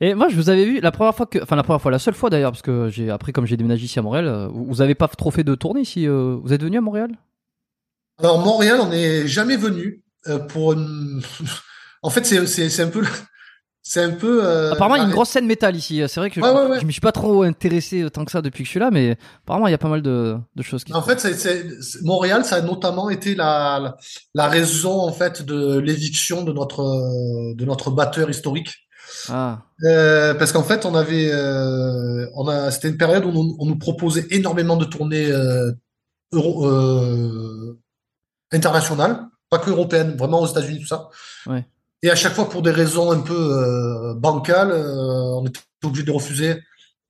Et 0.00 0.14
moi, 0.14 0.28
je 0.28 0.34
vous 0.36 0.50
avais 0.50 0.64
vu 0.64 0.80
la 0.80 0.90
première 0.90 1.14
fois 1.14 1.24
que, 1.26 1.38
enfin 1.42 1.54
la 1.56 1.62
première 1.62 1.80
fois, 1.80 1.90
la 1.92 1.98
seule 2.00 2.14
fois 2.14 2.28
d'ailleurs, 2.28 2.50
parce 2.50 2.62
que 2.62 2.88
j'ai 2.88 3.10
après 3.10 3.32
comme 3.32 3.46
j'ai 3.46 3.56
déménagé 3.56 3.84
ici 3.84 3.98
à 3.98 4.02
Montréal, 4.02 4.26
euh, 4.26 4.48
vous 4.52 4.82
avez 4.82 4.94
pas 4.96 5.08
trop 5.08 5.30
fait 5.30 5.44
de 5.44 5.54
tournée 5.54 5.82
ici. 5.82 6.06
euh, 6.06 6.36
vous 6.42 6.52
êtes 6.52 6.62
venu 6.62 6.76
à 6.78 6.80
Montréal? 6.80 7.10
Alors, 8.18 8.38
Montréal, 8.38 8.80
on 8.80 8.88
n'est 8.88 9.26
jamais 9.26 9.56
venu 9.56 10.02
euh, 10.28 10.38
pour 10.40 10.72
une. 10.74 11.22
En 12.02 12.10
fait, 12.10 12.22
c'est 12.26 12.82
un 12.82 12.88
peu 12.88 13.02
c'est 13.86 14.02
un 14.02 14.10
peu. 14.12 14.42
euh, 14.44 14.72
Apparemment, 14.72 14.96
il 14.96 14.98
y 14.98 15.02
a 15.02 15.04
une 15.04 15.12
grosse 15.12 15.28
scène 15.28 15.46
métal 15.46 15.76
ici. 15.76 16.02
C'est 16.08 16.18
vrai 16.18 16.30
que 16.30 16.40
Ouais, 16.40 16.48
je, 16.48 16.54
ouais, 16.54 16.66
ouais. 16.70 16.80
je 16.80 16.90
suis 16.90 17.00
pas 17.00 17.12
trop 17.12 17.42
intéressé 17.42 18.02
euh, 18.02 18.08
tant 18.10 18.24
que 18.24 18.30
ça 18.30 18.40
depuis 18.42 18.62
que 18.62 18.66
je 18.66 18.70
suis 18.70 18.80
là, 18.80 18.90
mais 18.90 19.16
apparemment, 19.44 19.66
il 19.68 19.72
y 19.72 19.74
a 19.74 19.78
pas 19.78 19.88
mal 19.90 20.00
de, 20.02 20.36
de 20.56 20.62
choses 20.62 20.84
qui. 20.84 20.92
En 20.94 21.02
fait, 21.02 21.20
c'est, 21.20 21.64
Montréal, 22.02 22.44
ça 22.46 22.56
a 22.56 22.60
notamment 22.62 23.10
été 23.10 23.34
la, 23.34 23.78
la, 23.80 23.96
la 24.34 24.48
raison 24.48 25.00
en 25.00 25.12
fait 25.12 25.42
de 25.42 25.78
l'éviction 25.78 26.42
de 26.44 26.52
notre 26.52 26.80
euh, 26.80 27.54
de 27.54 27.64
notre 27.66 27.90
batteur 27.90 28.28
historique. 28.30 28.70
Ah, 29.28 29.58
Euh, 29.84 30.32
parce 30.34 30.50
qu'en 30.52 30.62
fait, 30.64 30.86
on 30.86 30.94
avait, 30.94 31.30
euh, 31.30 32.26
on 32.34 32.48
a, 32.48 32.70
c'était 32.70 32.88
une 32.88 32.96
période 32.96 33.24
où 33.26 33.28
on, 33.34 33.54
on 33.58 33.66
nous 33.66 33.78
proposait 33.78 34.26
énormément 34.30 34.76
de 34.76 34.86
tournées 34.86 35.30
euh, 35.30 35.70
euro, 36.32 36.66
euh, 36.66 37.78
internationales, 38.52 39.26
pas 39.50 39.58
que 39.58 39.70
européennes, 39.70 40.16
vraiment 40.16 40.40
aux 40.40 40.46
États-Unis, 40.46 40.80
tout 40.80 40.86
ça. 40.86 41.08
Ouais. 41.46 41.64
Et 42.04 42.10
à 42.10 42.16
chaque 42.16 42.34
fois, 42.34 42.50
pour 42.50 42.60
des 42.60 42.70
raisons 42.70 43.10
un 43.12 43.20
peu 43.20 43.34
euh, 43.34 44.12
bancales, 44.14 44.72
euh, 44.72 45.38
on 45.40 45.46
était 45.46 45.60
obligé 45.82 46.04
de 46.04 46.10
refuser. 46.12 46.60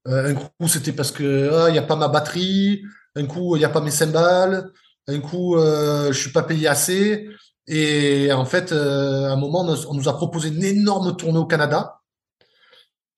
Euh, 0.07 0.31
un 0.31 0.35
coup, 0.35 0.69
c'était 0.69 0.93
parce 0.93 1.11
que 1.11 1.51
ah, 1.53 1.69
il 1.69 1.73
n'y 1.73 1.79
a 1.79 1.83
pas 1.83 1.97
ma 1.97 2.07
batterie. 2.07 2.85
Un 3.17 3.27
coup, 3.27 3.57
il 3.57 3.59
n'y 3.59 3.65
a 3.65 3.71
pas 3.71 3.81
mes 3.81 3.91
cymbales. 3.91 4.71
Un 5.09 5.19
coup, 5.19 5.57
je 5.59 6.13
suis 6.13 6.31
pas 6.31 6.45
payé 6.45 6.69
assez. 6.69 7.29
Et 7.67 8.33
en 8.33 8.45
fait, 8.45 8.71
à 8.71 9.33
un 9.33 9.37
moment, 9.37 9.63
on 9.89 9.95
nous- 9.95 10.09
a 10.09 10.17
proposé 10.17 10.51
une 10.51 10.63
énorme 10.63 11.17
tournée 11.17 11.39
au 11.41 11.47
Canada. 11.47 12.01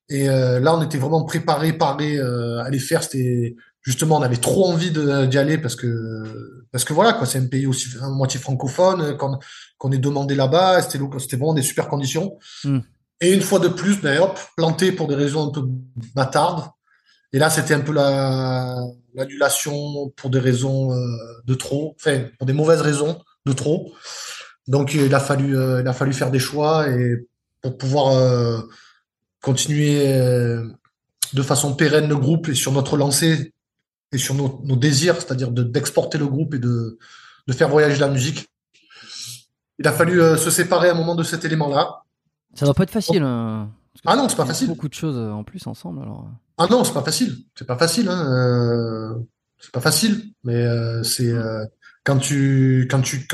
Et 0.08 0.26
là, 0.26 0.74
on 0.76 0.82
était 0.82 0.98
vraiment 0.98 1.24
préparé, 1.24 1.72
paré 1.74 2.18
à 2.18 2.68
les 2.70 2.78
faire. 2.80 3.02
C'était 3.02 3.54
justement, 3.82 4.16
on 4.18 4.22
avait 4.22 4.36
trop 4.36 4.66
envie 4.66 4.90
d'y 4.90 5.38
aller 5.38 5.58
parce 5.58 5.76
que 5.76 5.86
parce 6.72 6.84
que 6.84 6.92
voilà, 6.92 7.12
quoi, 7.12 7.26
c'est 7.26 7.38
un 7.38 7.46
pays 7.46 7.66
aussi 7.66 7.88
à 8.02 8.08
moitié 8.08 8.40
francophone 8.40 9.16
qu'on 9.78 9.92
est 9.92 9.98
demandé 9.98 10.34
là-bas. 10.34 10.82
C'était 10.82 10.98
c'était 11.18 11.36
vraiment 11.36 11.54
des 11.54 11.62
super 11.62 11.88
conditions. 11.88 12.38
Hmm. 12.64 12.80
Et 13.20 13.32
une 13.32 13.40
fois 13.42 13.58
de 13.58 13.68
plus, 13.68 14.00
ben 14.00 14.20
hop, 14.20 14.38
planté 14.56 14.92
pour 14.92 15.06
des 15.08 15.14
raisons 15.14 15.48
un 15.48 15.50
peu 15.50 15.62
bâtardes. 16.14 16.68
Et 17.32 17.38
là, 17.38 17.50
c'était 17.50 17.74
un 17.74 17.80
peu 17.80 17.92
la 17.92 18.76
l'annulation 19.14 20.10
pour 20.16 20.28
des 20.30 20.38
raisons 20.38 20.92
euh, 20.92 21.06
de 21.46 21.54
trop, 21.54 21.96
enfin 21.98 22.24
pour 22.38 22.46
des 22.46 22.52
mauvaises 22.52 22.82
raisons 22.82 23.18
de 23.46 23.52
trop. 23.52 23.94
Donc 24.68 24.92
il 24.94 25.14
a 25.14 25.20
fallu 25.20 25.56
euh, 25.56 25.80
il 25.80 25.88
a 25.88 25.92
fallu 25.94 26.12
faire 26.12 26.30
des 26.30 26.38
choix 26.38 26.88
et 26.88 27.26
pour 27.62 27.78
pouvoir 27.78 28.14
euh, 28.14 28.60
continuer 29.42 30.04
de 31.32 31.42
façon 31.42 31.74
pérenne 31.74 32.08
le 32.08 32.16
groupe 32.16 32.48
et 32.48 32.54
sur 32.54 32.72
notre 32.72 32.96
lancée 32.96 33.52
et 34.12 34.18
sur 34.18 34.34
nos, 34.34 34.60
nos 34.64 34.76
désirs, 34.76 35.16
c'est-à-dire 35.16 35.50
de- 35.50 35.62
d'exporter 35.62 36.18
le 36.18 36.26
groupe 36.26 36.54
et 36.54 36.58
de, 36.58 36.98
de 37.46 37.52
faire 37.52 37.68
voyager 37.68 37.98
la 37.98 38.08
musique. 38.08 38.48
Il 39.78 39.86
a 39.86 39.92
fallu 39.92 40.20
euh, 40.20 40.36
se 40.36 40.50
séparer 40.50 40.88
à 40.88 40.92
un 40.92 40.96
moment 40.96 41.14
de 41.14 41.22
cet 41.22 41.44
élément-là. 41.44 42.02
ça 42.54 42.64
doit 42.64 42.74
pas 42.74 42.84
être 42.84 42.90
facile. 42.90 43.22
hein, 43.22 43.70
que 43.94 44.00
Ah 44.06 44.16
non, 44.16 44.28
c'est 44.28 44.36
pas 44.36 44.46
facile. 44.46 44.68
Beaucoup 44.68 44.88
de 44.88 44.94
choses 44.94 45.16
euh, 45.16 45.30
en 45.30 45.44
plus 45.44 45.66
ensemble. 45.66 46.02
Alors. 46.02 46.26
Ah 46.58 46.66
non, 46.70 46.84
c'est 46.84 46.94
pas 46.94 47.02
facile. 47.02 47.36
C'est 47.54 47.66
pas 47.66 47.76
facile. 47.76 48.08
Hein. 48.08 49.16
c'est 49.58 49.72
pas 49.72 49.80
facile, 49.80 50.32
mais 50.44 50.54
euh, 50.54 51.02
c'est 51.02 51.28
euh, 51.28 51.64
quand 52.04 52.18
tu, 52.18 52.86
quand 52.90 53.00
tu, 53.00 53.26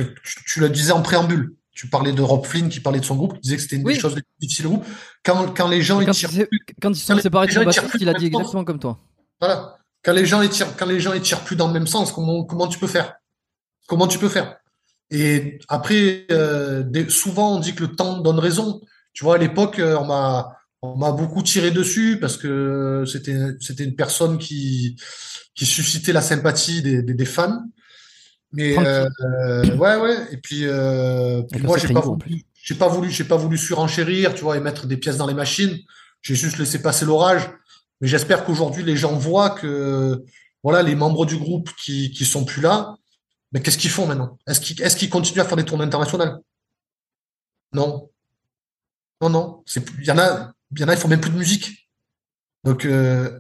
tu, 0.47 0.61
le 0.61 0.69
disais 0.69 0.93
en 0.93 1.03
préambule. 1.03 1.55
Tu 1.75 1.89
parlais 1.89 2.13
de 2.13 2.21
Rob 2.21 2.45
Flynn 2.45 2.69
qui 2.69 2.81
parlait 2.81 3.01
de 3.01 3.05
son 3.05 3.17
groupe, 3.17 3.33
tu 3.35 3.41
disais 3.41 3.57
que 3.57 3.63
c'était 3.63 3.77
une 3.77 3.83
des 3.83 3.99
choses 3.99 4.15
les 4.15 4.21
plus 4.21 4.35
difficiles 4.41 4.67
au 4.67 4.71
groupe. 4.71 4.87
Quand, 5.25 5.57
quand 5.57 5.69
les 5.69 5.81
gens 5.81 6.05
quand, 6.05 6.13
ils 6.13 6.29
tirent, 6.29 6.47
quand 6.83 6.91
ils 6.91 6.97
sont 6.97 7.19
séparés 7.19 7.47
de 7.47 7.99
il 7.99 8.09
a 8.11 8.13
dit 8.13 8.27
exactement 8.27 8.63
comme 8.63 8.79
toi. 8.79 8.99
Voilà. 9.41 9.79
Quand 10.05 10.13
les 10.13 10.27
gens 10.27 10.43
ils 10.43 10.51
tirent, 10.51 10.77
quand 10.77 10.85
les 10.85 11.01
gens 11.01 11.15
ils 11.15 11.23
tirent 11.23 11.41
plus 11.41 11.57
dans 11.57 11.69
le 11.69 11.73
même 11.73 11.87
sens, 11.87 12.13
comment, 12.13 12.45
comment 12.45 12.69
tu 12.69 12.79
peux 12.79 12.87
faire? 12.87 13.15
Comment 13.89 14.07
tu 14.07 14.19
peux 14.19 14.29
faire? 14.29 14.59
Et 15.15 15.59
après, 15.69 16.27
euh, 16.31 16.83
souvent 17.11 17.57
on 17.57 17.61
dit 17.61 17.75
que 17.75 17.83
le 17.83 17.95
temps 17.95 18.19
donne 18.21 18.39
raison. 18.39 18.81
Tu 19.13 19.25
vois, 19.25 19.35
à 19.35 19.39
l'époque, 19.39 19.79
euh, 19.79 19.99
on 19.99 20.07
m'a, 20.07 20.57
on 20.81 20.97
m'a 20.97 21.13
beaucoup 21.13 21.43
tiré 21.43 21.71
dessus 21.71 22.19
parce 22.19 22.39
que 22.39 23.05
c'était, 23.07 23.37
c'était 23.61 23.85
une 23.85 23.95
personne 23.95 24.39
qui, 24.39 24.97
qui 25.55 25.67
suscitait 25.67 26.15
la 26.15 26.23
sympathie 26.23 26.81
des, 26.81 27.03
des, 27.03 27.13
des 27.13 27.25
fans. 27.27 27.63
Mais 28.53 28.75
euh, 28.79 29.07
ouais, 29.77 29.97
ouais. 29.97 30.17
Et 30.33 30.39
puis, 30.39 30.65
euh, 30.65 31.43
moi, 31.61 31.77
j'ai 31.77 31.93
pas, 31.93 32.01
voulu, 32.01 32.43
j'ai 32.63 32.75
pas 32.75 32.89
voulu, 32.89 33.11
j'ai 33.11 33.25
pas 33.25 33.37
voulu 33.37 33.59
surenchérir, 33.59 34.35
tu 34.35 34.45
vois, 34.45 34.57
et 34.57 34.61
mettre 34.61 34.87
des 34.87 34.97
pièces 34.97 35.19
dans 35.19 35.27
les 35.27 35.35
machines. 35.35 35.77
J'ai 36.23 36.35
juste 36.35 36.59
laissé 36.59 36.81
passer 36.81 37.05
l'orage. 37.05 37.51
Mais 38.01 38.09
j'espère 38.09 38.45
qu'aujourd'hui, 38.45 38.83
les 38.83 38.97
gens 38.97 39.13
voient 39.13 39.51
que, 39.51 40.25
voilà, 40.63 40.83
les 40.83 40.95
membres 40.95 41.27
du 41.27 41.37
groupe 41.37 41.71
qui, 41.85 42.11
qui 42.13 42.25
sont 42.25 42.45
plus 42.47 42.63
là, 42.63 42.97
mais 43.53 43.61
qu'est-ce 43.61 43.79
qu'ils 43.79 43.91
font 43.91 44.07
maintenant? 44.07 44.39
Est-ce 44.47 44.61
qu'ils, 44.97 45.11
continuent 45.11 45.41
à 45.41 45.45
faire 45.45 45.57
des 45.57 45.65
tournées 45.65 45.85
internationales? 45.85 46.39
Non. 47.73 48.11
Non, 49.21 49.31
non. 49.31 49.65
Il 49.99 50.05
y 50.05 50.11
en 50.11 50.19
a, 50.19 50.53
il 50.73 50.81
y 50.81 50.85
en 50.85 50.89
a, 50.89 50.95
ils 50.95 50.99
font 50.99 51.09
même 51.09 51.21
plus 51.21 51.31
de 51.31 51.39
musique. 51.39 51.89
Donc, 52.65 52.85
euh, 52.85 53.39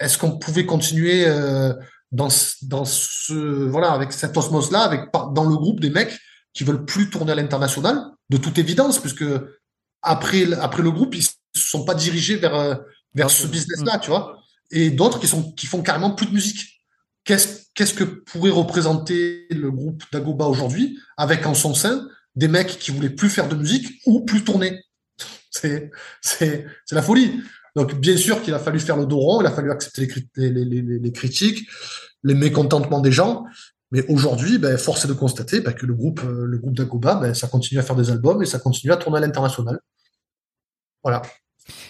est-ce 0.00 0.16
qu'on 0.16 0.38
pouvait 0.38 0.66
continuer 0.66 1.26
euh, 1.26 1.74
dans, 2.12 2.28
dans 2.62 2.84
ce 2.84 3.34
voilà 3.34 3.92
avec 3.92 4.12
cette 4.12 4.36
osmose 4.36 4.70
là, 4.70 4.82
avec 4.82 5.12
dans 5.12 5.44
le 5.44 5.56
groupe 5.56 5.80
des 5.80 5.90
mecs 5.90 6.18
qui 6.54 6.64
veulent 6.64 6.84
plus 6.84 7.10
tourner 7.10 7.32
à 7.32 7.34
l'international, 7.34 7.98
de 8.30 8.36
toute 8.36 8.58
évidence, 8.58 8.98
puisque 8.98 9.24
après 10.02 10.52
après 10.54 10.82
le 10.82 10.90
groupe 10.90 11.14
ils 11.14 11.24
se 11.24 11.32
sont 11.54 11.84
pas 11.84 11.94
dirigés 11.94 12.36
vers 12.36 12.54
euh, 12.54 12.74
vers 13.14 13.30
ce 13.30 13.46
business 13.46 13.82
là, 13.84 13.98
tu 13.98 14.10
vois, 14.10 14.38
et 14.70 14.90
d'autres 14.90 15.18
qui 15.20 15.26
sont 15.26 15.52
qui 15.52 15.66
font 15.66 15.82
carrément 15.82 16.14
plus 16.14 16.26
de 16.26 16.32
musique. 16.32 16.77
Qu'est-ce 17.28 17.92
que 17.92 18.04
pourrait 18.04 18.50
représenter 18.50 19.46
le 19.50 19.70
groupe 19.70 20.02
d'Agoba 20.10 20.46
aujourd'hui 20.46 20.98
avec 21.18 21.44
en 21.44 21.52
son 21.52 21.74
sein 21.74 22.08
des 22.36 22.48
mecs 22.48 22.78
qui 22.78 22.90
voulaient 22.90 23.10
plus 23.10 23.28
faire 23.28 23.48
de 23.48 23.56
musique 23.56 24.00
ou 24.06 24.24
plus 24.24 24.44
tourner? 24.44 24.82
C'est 25.50 25.90
la 26.90 27.02
folie. 27.02 27.42
Donc 27.76 27.94
bien 28.00 28.16
sûr 28.16 28.40
qu'il 28.40 28.54
a 28.54 28.58
fallu 28.58 28.80
faire 28.80 28.96
le 28.96 29.04
dos 29.04 29.18
rond, 29.18 29.42
il 29.42 29.46
a 29.46 29.50
fallu 29.50 29.70
accepter 29.70 30.08
les 30.36 31.12
critiques, 31.12 31.68
les 32.22 32.34
mécontentements 32.34 33.00
des 33.00 33.12
gens. 33.12 33.44
Mais 33.90 34.06
aujourd'hui, 34.08 34.56
ben, 34.56 34.78
force 34.78 35.04
est 35.04 35.08
de 35.08 35.12
constater 35.12 35.60
ben, 35.60 35.72
que 35.72 35.86
le 35.86 35.94
groupe, 35.94 36.20
euh, 36.24 36.44
le 36.44 36.58
groupe 36.58 36.76
d'Agoba, 36.76 37.14
ben, 37.16 37.34
ça 37.34 37.48
continue 37.48 37.80
à 37.80 37.82
faire 37.82 37.96
des 37.96 38.10
albums 38.10 38.42
et 38.42 38.46
ça 38.46 38.58
continue 38.58 38.92
à 38.92 38.96
tourner 38.96 39.18
à 39.18 39.20
l'international. 39.20 39.80
Voilà. 41.02 41.22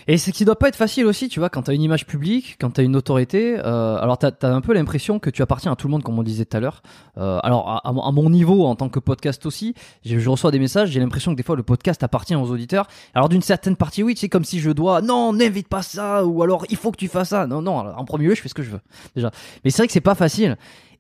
Et 0.07 0.19
ce 0.19 0.31
qui 0.31 0.45
doit 0.45 0.59
pas 0.59 0.69
être 0.69 0.77
facile 0.77 1.07
aussi, 1.07 1.29
tu 1.29 1.39
vois, 1.39 1.49
quand 1.51 1.63
tu 1.63 1.71
as 1.71 1.75
une 1.75 1.83
image 1.83 2.07
publique, 2.07 2.57
quand 2.61 2.71
tu 2.71 2.81
as 2.81 2.85
une 2.85 2.97
autorité, 2.97 3.59
euh, 3.59 3.99
alors 3.99 4.19
tu 4.19 4.27
as, 4.27 4.35
un 4.43 4.61
peu 4.61 4.73
l'impression 4.73 5.19
que 5.19 5.31
tu 5.31 5.43
appartiens 5.43 5.73
à 5.73 5.77
tout 5.77 5.87
le 5.87 5.93
monde, 5.93 6.03
comme 6.03 6.19
on 6.19 6.23
disait 6.23 6.45
tout 6.45 6.57
à 6.57 6.61
l'heure. 6.61 6.83
Euh, 7.19 7.39
alors 7.43 7.69
à, 7.69 7.89
à, 7.89 8.13
mon 8.13 8.31
niveau, 8.31 8.67
en 8.67 8.75
tant 8.75 8.89
que 8.89 8.99
podcast 8.99 9.45
aussi, 9.47 9.75
je, 10.05 10.19
je 10.19 10.31
reçois 10.31 10.51
des 10.51 10.59
messages, 10.59 10.91
j'ai 10.91 11.01
l'impression 11.01 11.33
que 11.33 11.37
des 11.37 11.43
fois 11.43 11.57
le 11.57 11.63
podcast 11.63 12.03
appartient 12.03 12.35
aux 12.37 12.51
auditeurs. 12.51 12.87
Alors 13.15 13.29
d'une 13.29 13.43
certaine 13.43 13.77
partie, 13.77 14.03
oui, 14.03 14.15
c'est 14.17 14.29
comme 14.29 14.45
si 14.45 14.61
je 14.61 14.71
dois, 14.71 15.03
non, 15.03 15.33
n'invite 15.33 15.69
pas 15.69 15.83
ça, 15.83 16.25
ou 16.25 16.43
alors 16.43 16.65
il 16.71 16.77
faut 16.77 16.91
que 16.91 16.97
tu 16.97 17.09
fasses 17.09 17.29
ça. 17.29 17.47
Non, 17.47 17.63
non, 17.63 17.77
en 17.79 18.05
premier 18.05 18.27
lieu, 18.27 18.35
je 18.35 18.43
fais 18.43 18.49
ce 18.49 18.55
que 18.55 18.63
je 18.63 18.71
veux, 18.71 18.81
déjà. 19.15 19.31
Mais 19.65 19.71
c'est 19.71 19.79
vrai 19.79 19.87
que 19.87 19.93
c'est 19.93 20.01
pas 20.01 20.15
facile. 20.15 20.57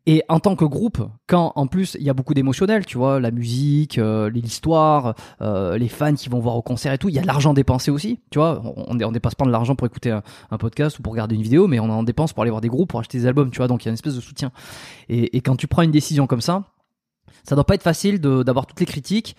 Et 0.07 0.23
en 0.29 0.41
tant 0.41 0.57
que 0.57 0.65
groupe, 0.65 1.07
quand 1.27 1.53
en 1.55 1.67
plus 1.67 1.97
il 2.01 2.07
y 2.07 2.11
a 2.11 2.15
beaucoup 2.15 2.33
d'émotionnel, 2.33 2.87
tu 2.87 2.97
vois, 2.97 3.21
la 3.21 3.31
musique, 3.31 3.99
euh, 3.99 4.31
l'histoire, 4.31 5.15
euh, 5.43 5.77
les 5.77 5.89
fans 5.89 6.15
qui 6.15 6.31
vont 6.31 6.41
voir 6.41 6.57
au 6.57 6.63
concert 6.63 6.93
et 6.93 6.99
tout, 6.99 7.11
il 7.11 7.15
y 7.15 7.19
a 7.19 7.23
de 7.23 7.27
l'argent 7.27 7.53
dépensé 7.53 7.91
aussi, 7.91 8.21
tu 8.31 8.39
vois. 8.39 8.63
On, 8.65 8.99
on 8.99 9.13
dépasse 9.13 9.35
pas 9.35 9.45
de 9.45 9.51
l'argent 9.51 9.75
pour 9.75 9.87
écouter 9.87 10.11
un, 10.11 10.59
podcast 10.59 10.99
ou 10.99 11.03
pour 11.03 11.13
regarder 11.13 11.35
une 11.35 11.43
vidéo, 11.43 11.67
mais 11.67 11.79
on 11.79 11.91
en 11.91 12.03
dépense 12.03 12.33
pour 12.33 12.43
aller 12.43 12.51
voir 12.51 12.63
des 12.63 12.69
groupes, 12.69 12.89
pour 12.89 13.01
acheter 13.01 13.19
des 13.19 13.27
albums, 13.27 13.51
tu 13.51 13.59
vois. 13.59 13.69
Donc 13.69 13.85
il 13.85 13.87
y 13.87 13.89
a 13.89 13.91
une 13.91 13.95
espèce 13.95 14.15
de 14.15 14.21
soutien. 14.21 14.51
Et, 15.09 15.37
et 15.37 15.41
quand 15.41 15.57
tu 15.57 15.67
prends 15.67 15.83
une 15.83 15.91
décision 15.91 16.27
comme 16.27 16.41
ça, 16.41 16.65
ça 17.45 17.55
doit 17.55 17.65
pas 17.65 17.75
être 17.75 17.83
facile 17.83 18.21
d'avoir 18.21 18.67
toutes 18.67 18.81
les 18.81 18.87
critiques 18.87 19.37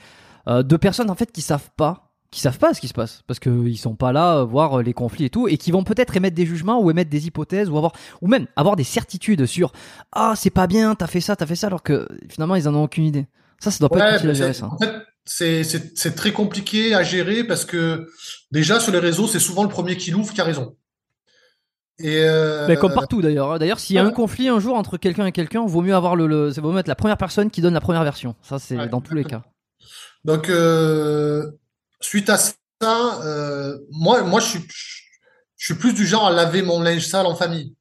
euh, 0.48 0.64
de 0.64 0.78
personnes 0.78 1.10
en 1.10 1.16
fait 1.16 1.32
qui 1.32 1.42
savent 1.42 1.70
pas 1.76 2.09
qui 2.32 2.42
savent 2.42 2.60
pas 2.60 2.74
ce 2.74 2.82
qui 2.82 2.88
se 2.88 2.94
passe 2.94 3.24
parce 3.28 3.40
qu'ils 3.40 3.78
sont 3.78 3.96
pas 3.96 4.12
là 4.12 4.44
voir 4.44 4.82
les 4.82 4.94
conflits 4.94 5.26
et 5.26 5.30
tout 5.30 5.48
et 5.48 5.58
qui 5.58 5.72
vont 5.72 5.84
peut-être 5.84 6.16
émettre 6.16 6.36
des 6.36 6.46
jugements 6.46 6.80
ou 6.82 6.92
émettre 6.92 7.10
des 7.10 7.28
hypothèses 7.28 7.70
ou 7.70 7.78
avoir 7.78 7.94
ou 8.22 8.28
même 8.28 8.46
avoir 8.56 8.76
des 8.76 8.84
certitudes 8.84 9.46
sur 9.46 9.72
ah 10.12 10.34
c'est 10.36 10.52
pas 10.52 10.68
bien 10.68 10.96
t'as 10.96 11.08
fait 11.08 11.22
ça 11.22 11.36
t'as 11.36 11.46
fait 11.46 11.56
ça 11.56 11.68
alors 11.68 11.82
que 11.82 12.08
finalement 12.30 12.56
ils 12.56 12.68
en 12.68 12.76
ont 12.76 12.84
aucune 12.84 13.06
idée 13.06 13.28
ça 13.60 13.72
ça 13.72 13.80
doit 13.80 13.90
pas 13.90 14.00
être 14.00 14.14
facile 14.16 14.30
à 14.30 14.34
gérer 14.34 14.54
ça 14.54 14.68
en 14.68 14.78
fait 14.78 14.92
c'est 15.26 15.64
c'est 15.64 16.16
très 16.16 16.32
compliqué 16.32 16.94
à 16.94 17.04
gérer 17.04 17.44
parce 17.44 17.66
que 17.66 18.08
déjà 18.52 18.80
sur 18.80 18.92
les 18.92 19.00
réseaux 19.00 19.28
c'est 19.28 19.40
souvent 19.40 19.64
le 19.64 19.70
premier 19.70 19.98
qui 19.98 20.12
l'ouvre 20.12 20.32
qui 20.32 20.42
a 20.42 20.44
raison 20.44 20.76
et 22.00 22.24
euh... 22.24 22.66
Mais 22.68 22.78
comme 22.78 22.94
partout 22.94 23.22
d'ailleurs. 23.22 23.52
Hein. 23.52 23.58
D'ailleurs, 23.60 23.80
s'il 23.80 23.96
y 23.98 24.00
a 24.00 24.06
un 24.06 24.12
conflit 24.12 24.48
un 24.48 24.60
jour 24.60 24.76
entre 24.76 24.98
quelqu'un 24.98 25.26
et 25.26 25.34
quelqu'un, 25.34 25.66
vaut 25.66 25.82
mieux 25.82 25.94
avoir 25.94 26.16
le, 26.16 26.28
le 26.28 26.50
vaut 26.50 26.72
mieux 26.72 26.80
être 26.80 26.88
la 26.88 26.96
première 26.96 27.18
personne 27.18 27.52
qui 27.52 27.60
donne 27.62 27.74
la 27.74 27.82
première 27.82 28.04
version. 28.06 28.36
Ça, 28.42 28.58
c'est 28.58 28.88
dans 28.88 29.02
tous 29.02 29.16
les 29.16 29.26
cas. 29.26 29.44
Donc, 30.24 30.50
euh, 30.50 31.52
suite 32.02 32.30
à 32.30 32.38
ça, 32.38 33.22
euh, 33.24 33.78
moi, 33.92 34.24
moi, 34.24 34.40
je 34.40 34.46
suis, 34.48 34.68
je 35.58 35.66
suis 35.66 35.76
plus 35.76 35.94
du 35.94 36.06
genre 36.06 36.28
à 36.28 36.32
laver 36.32 36.62
mon 36.62 36.82
linge 36.82 37.08
sale 37.08 37.26
en 37.26 37.36
famille. 37.36 37.76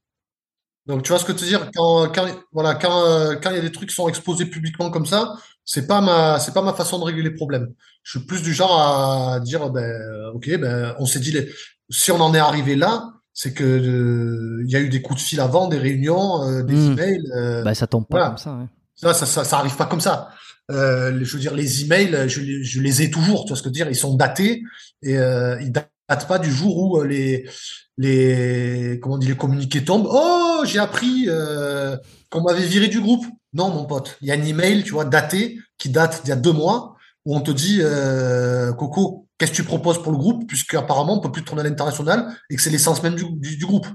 Donc, 0.86 1.03
tu 1.03 1.11
vois 1.11 1.19
ce 1.19 1.24
que 1.24 1.32
tu 1.32 1.45
veux 1.45 1.51
dire? 1.51 1.70
Quand, 1.74 2.11
quand, 2.12 2.27
voilà, 2.53 2.74
quand, 2.74 3.05
euh, 3.07 3.36
quand 3.36 3.51
il 3.51 3.57
y 3.57 3.59
a 3.59 3.62
des 3.62 3.73
trucs 3.73 3.90
qui 3.90 3.95
sont 3.95 4.09
exposés 4.09 4.47
publiquement 4.47 4.90
comme 4.90 5.07
ça, 5.07 5.35
c'est 5.65 5.86
pas 5.86 6.01
ma, 6.01 6.40
c'est 6.40 6.55
pas 6.55 6.62
ma 6.62 6.73
façon 6.73 6.99
de 6.99 7.05
régler 7.05 7.23
les 7.23 7.35
problèmes. 7.35 7.74
Je 8.03 8.19
suis 8.19 8.27
plus 8.27 8.43
du 8.43 8.55
genre 8.55 8.81
à 8.81 9.40
dire, 9.40 9.69
ben, 9.69 10.31
ok, 10.35 10.59
ben, 10.59 10.95
on 10.99 11.05
s'est 11.05 11.20
dit, 11.20 11.32
les, 11.32 11.53
si 11.90 12.11
on 12.11 12.20
en 12.20 12.35
est 12.35 12.39
arrivé 12.39 12.74
là, 12.74 13.12
c'est 13.35 13.53
que 13.53 13.65
euh, 13.65 14.65
il 14.65 14.70
y 14.70 14.77
a 14.77 14.81
eu 14.81 14.89
des 14.89 15.01
coups 15.03 15.23
de 15.23 15.24
fil 15.24 15.40
avant, 15.40 15.69
des 15.69 15.78
réunions, 15.78 16.43
euh, 16.43 16.62
des 16.62 16.74
mmh. 16.74 16.93
emails. 16.93 17.32
Euh, 17.36 17.62
bah, 17.62 17.74
ça 17.74 17.86
tombe 17.86 18.07
pas 18.09 18.28
comme 18.28 18.39
ça. 18.39 18.53
Ouais. 18.55 18.66
Ça, 18.97 19.15
ça, 19.15 19.27
ça, 19.27 19.45
ça 19.45 19.59
arrive 19.59 19.77
pas 19.77 19.86
comme 19.86 20.01
ça. 20.01 20.31
Euh, 20.70 21.19
je 21.23 21.32
veux 21.32 21.40
dire, 21.40 21.55
les 21.55 21.82
emails, 21.85 22.28
je, 22.28 22.40
je, 22.62 22.81
les 22.81 23.03
ai 23.03 23.11
toujours. 23.11 23.45
Tu 23.45 23.49
vois 23.49 23.57
ce 23.57 23.62
que 23.62 23.69
je 23.69 23.70
veux 23.70 23.73
dire 23.73 23.89
Ils 23.89 23.97
sont 23.97 24.15
datés 24.15 24.62
et 25.03 25.16
euh, 25.16 25.61
ils 25.61 25.73
datent 25.73 26.28
pas 26.28 26.39
du 26.39 26.51
jour 26.51 26.77
où 26.78 27.01
euh, 27.01 27.07
les 27.07 27.49
les 27.97 28.99
comment 29.03 29.16
on 29.16 29.19
dit 29.19 29.28
les 29.28 29.36
communiqués 29.36 29.85
tombent. 29.85 30.09
Oh, 30.11 30.62
j'ai 30.65 30.78
appris 30.78 31.24
euh, 31.28 31.97
qu'on 32.31 32.43
m'avait 32.43 32.66
viré 32.66 32.89
du 32.89 33.01
groupe. 33.01 33.27
Non, 33.53 33.70
mon 33.70 33.86
pote, 33.86 34.16
il 34.20 34.28
y 34.28 34.31
a 34.31 34.35
un 34.35 34.43
email, 34.43 34.85
tu 34.85 34.93
vois, 34.93 35.05
daté 35.05 35.59
qui 35.78 35.89
date 35.89 36.23
d'il 36.23 36.31
y 36.31 36.32
a 36.32 36.36
deux 36.36 36.53
mois 36.53 36.97
où 37.24 37.36
on 37.36 37.40
te 37.40 37.51
dit 37.51 37.81
euh, 37.82 38.73
Coco, 38.73 39.28
qu'est-ce 39.36 39.51
que 39.51 39.57
tu 39.57 39.65
proposes 39.65 40.03
pour 40.03 40.12
le 40.12 40.19
groupe 40.19 40.47
puisque 40.47 40.74
apparemment 40.74 41.19
on 41.19 41.20
peut 41.20 41.32
plus 41.32 41.45
tourner 41.45 41.61
à 41.61 41.65
l'international 41.65 42.35
et 42.49 42.57
que 42.57 42.62
c'est 42.62 42.70
l'essence 42.70 43.03
même 43.03 43.16
du, 43.16 43.24
du, 43.32 43.57
du, 43.57 43.66
groupe. 43.66 43.86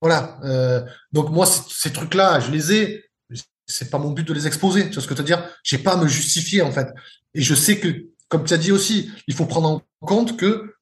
Voilà. 0.00 0.38
Euh, 0.44 0.84
donc 1.12 1.30
moi, 1.30 1.46
ces 1.46 1.92
trucs-là, 1.92 2.40
je 2.40 2.50
les 2.50 2.72
ai 2.72 3.03
c'est 3.66 3.90
pas 3.90 3.98
mon 3.98 4.10
but 4.10 4.26
de 4.26 4.34
les 4.34 4.46
exposer. 4.46 4.88
Tu 4.88 4.94
vois 4.94 5.02
ce 5.02 5.08
que 5.08 5.14
je 5.14 5.20
veux 5.20 5.26
dire? 5.26 5.48
J'ai 5.62 5.78
pas 5.78 5.94
à 5.94 5.96
me 5.96 6.06
justifier 6.06 6.62
en 6.62 6.72
fait. 6.72 6.88
Et 7.34 7.42
je 7.42 7.54
sais 7.54 7.78
que, 7.78 8.06
comme 8.28 8.44
tu 8.44 8.54
as 8.54 8.58
dit 8.58 8.72
aussi, 8.72 9.10
il 9.26 9.34
faut 9.34 9.46
prendre 9.46 9.68
en 9.68 10.06
compte 10.06 10.36
que 10.36 10.74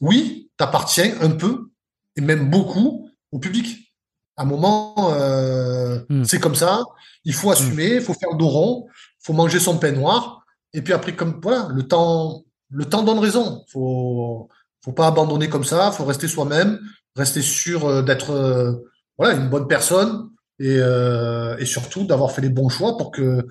oui, 0.00 0.50
t'appartiens 0.56 1.14
un 1.20 1.30
peu 1.30 1.70
et 2.16 2.20
même 2.20 2.50
beaucoup 2.50 3.10
au 3.32 3.38
public. 3.38 3.92
À 4.36 4.42
un 4.42 4.44
moment, 4.44 4.94
euh, 5.14 6.04
hmm. 6.08 6.24
c'est 6.24 6.40
comme 6.40 6.54
ça. 6.54 6.82
Il 7.24 7.32
faut 7.32 7.50
assumer, 7.50 7.96
il 7.96 8.02
faut 8.02 8.14
faire 8.14 8.30
le 8.32 8.38
dos 8.38 8.48
rond, 8.48 8.86
faut 9.20 9.32
manger 9.32 9.58
son 9.58 9.78
pain 9.78 9.92
noir. 9.92 10.44
Et 10.74 10.82
puis 10.82 10.92
après, 10.92 11.16
comme 11.16 11.40
voilà, 11.42 11.68
le 11.70 11.82
temps, 11.84 12.44
le 12.70 12.84
temps 12.84 13.02
donne 13.02 13.18
raison. 13.18 13.64
Faut, 13.68 14.48
faut 14.84 14.92
pas 14.92 15.06
abandonner 15.06 15.48
comme 15.48 15.64
ça. 15.64 15.90
Faut 15.90 16.04
rester 16.04 16.28
soi-même, 16.28 16.78
rester 17.16 17.40
sûr 17.40 17.86
euh, 17.86 18.02
d'être 18.02 18.30
euh, 18.30 18.72
voilà 19.18 19.34
une 19.34 19.48
bonne 19.48 19.66
personne, 19.66 20.28
et, 20.58 20.78
euh, 20.78 21.56
et 21.58 21.66
surtout 21.66 22.04
d'avoir 22.04 22.32
fait 22.32 22.42
les 22.42 22.48
bons 22.48 22.68
choix 22.68 22.96
pour 22.96 23.10
que 23.10 23.46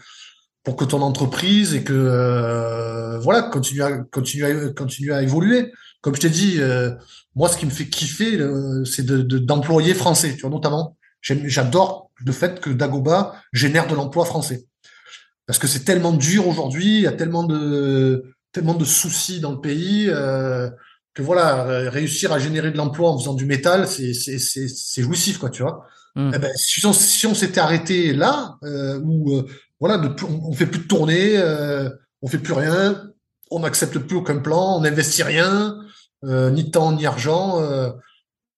pour 0.63 0.75
que 0.75 0.83
ton 0.83 1.01
entreprise 1.01 1.75
et 1.75 1.83
que 1.83 1.93
euh, 1.93 3.19
voilà 3.19 3.43
continue 3.43 3.83
à 3.83 3.99
continue 3.99 4.45
à 4.45 4.69
continue 4.73 5.13
à 5.13 5.21
évoluer. 5.21 5.71
Comme 6.01 6.15
je 6.15 6.21
t'ai 6.21 6.29
dit, 6.29 6.55
euh, 6.59 6.91
moi 7.35 7.49
ce 7.49 7.57
qui 7.57 7.65
me 7.65 7.71
fait 7.71 7.87
kiffer, 7.87 8.39
euh, 8.39 8.83
c'est 8.83 9.05
de 9.05 9.37
d'employer 9.37 9.93
français, 9.93 10.35
tu 10.35 10.41
vois 10.41 10.49
notamment. 10.49 10.97
J'adore 11.21 12.11
le 12.23 12.31
fait 12.31 12.59
que 12.59 12.69
Dagoba 12.69 13.35
génère 13.51 13.87
de 13.87 13.95
l'emploi 13.95 14.25
français 14.25 14.65
parce 15.47 15.59
que 15.59 15.67
c'est 15.67 15.83
tellement 15.83 16.11
dur 16.11 16.47
aujourd'hui, 16.47 16.97
il 16.97 17.01
y 17.01 17.07
a 17.07 17.11
tellement 17.11 17.43
de 17.43 18.25
tellement 18.51 18.73
de 18.73 18.85
soucis 18.85 19.39
dans 19.39 19.51
le 19.51 19.59
pays 19.59 20.07
euh, 20.09 20.69
que 21.13 21.21
voilà 21.21 21.63
réussir 21.89 22.31
à 22.33 22.39
générer 22.39 22.71
de 22.71 22.77
l'emploi 22.77 23.11
en 23.11 23.19
faisant 23.19 23.35
du 23.35 23.45
métal, 23.45 23.87
c'est 23.87 25.01
jouissif 25.01 25.37
quoi, 25.37 25.49
tu 25.49 25.61
vois. 25.61 25.85
Mm. 26.15 26.31
Eh 26.33 26.39
ben, 26.39 26.51
si 26.55 26.85
on, 26.85 26.93
si 26.93 27.27
on 27.27 27.33
s'était 27.35 27.59
arrêté 27.59 28.13
là, 28.13 28.57
euh, 28.63 28.99
où 29.03 29.33
euh, 29.37 29.45
voilà, 29.79 30.01
on, 30.23 30.49
on, 30.49 30.53
fait 30.53 30.65
plus 30.65 30.79
de 30.81 30.87
tournées, 30.87 31.37
euh, 31.37 31.89
on 32.21 32.27
fait 32.27 32.37
plus 32.39 32.53
rien, 32.53 33.09
on 33.51 33.59
n'accepte 33.59 33.97
plus 33.99 34.15
aucun 34.17 34.37
plan, 34.37 34.77
on 34.77 34.81
n'investit 34.81 35.23
rien, 35.23 35.77
euh, 36.23 36.49
ni 36.51 36.71
temps 36.71 36.91
ni 36.93 37.05
argent, 37.05 37.61
euh, 37.61 37.91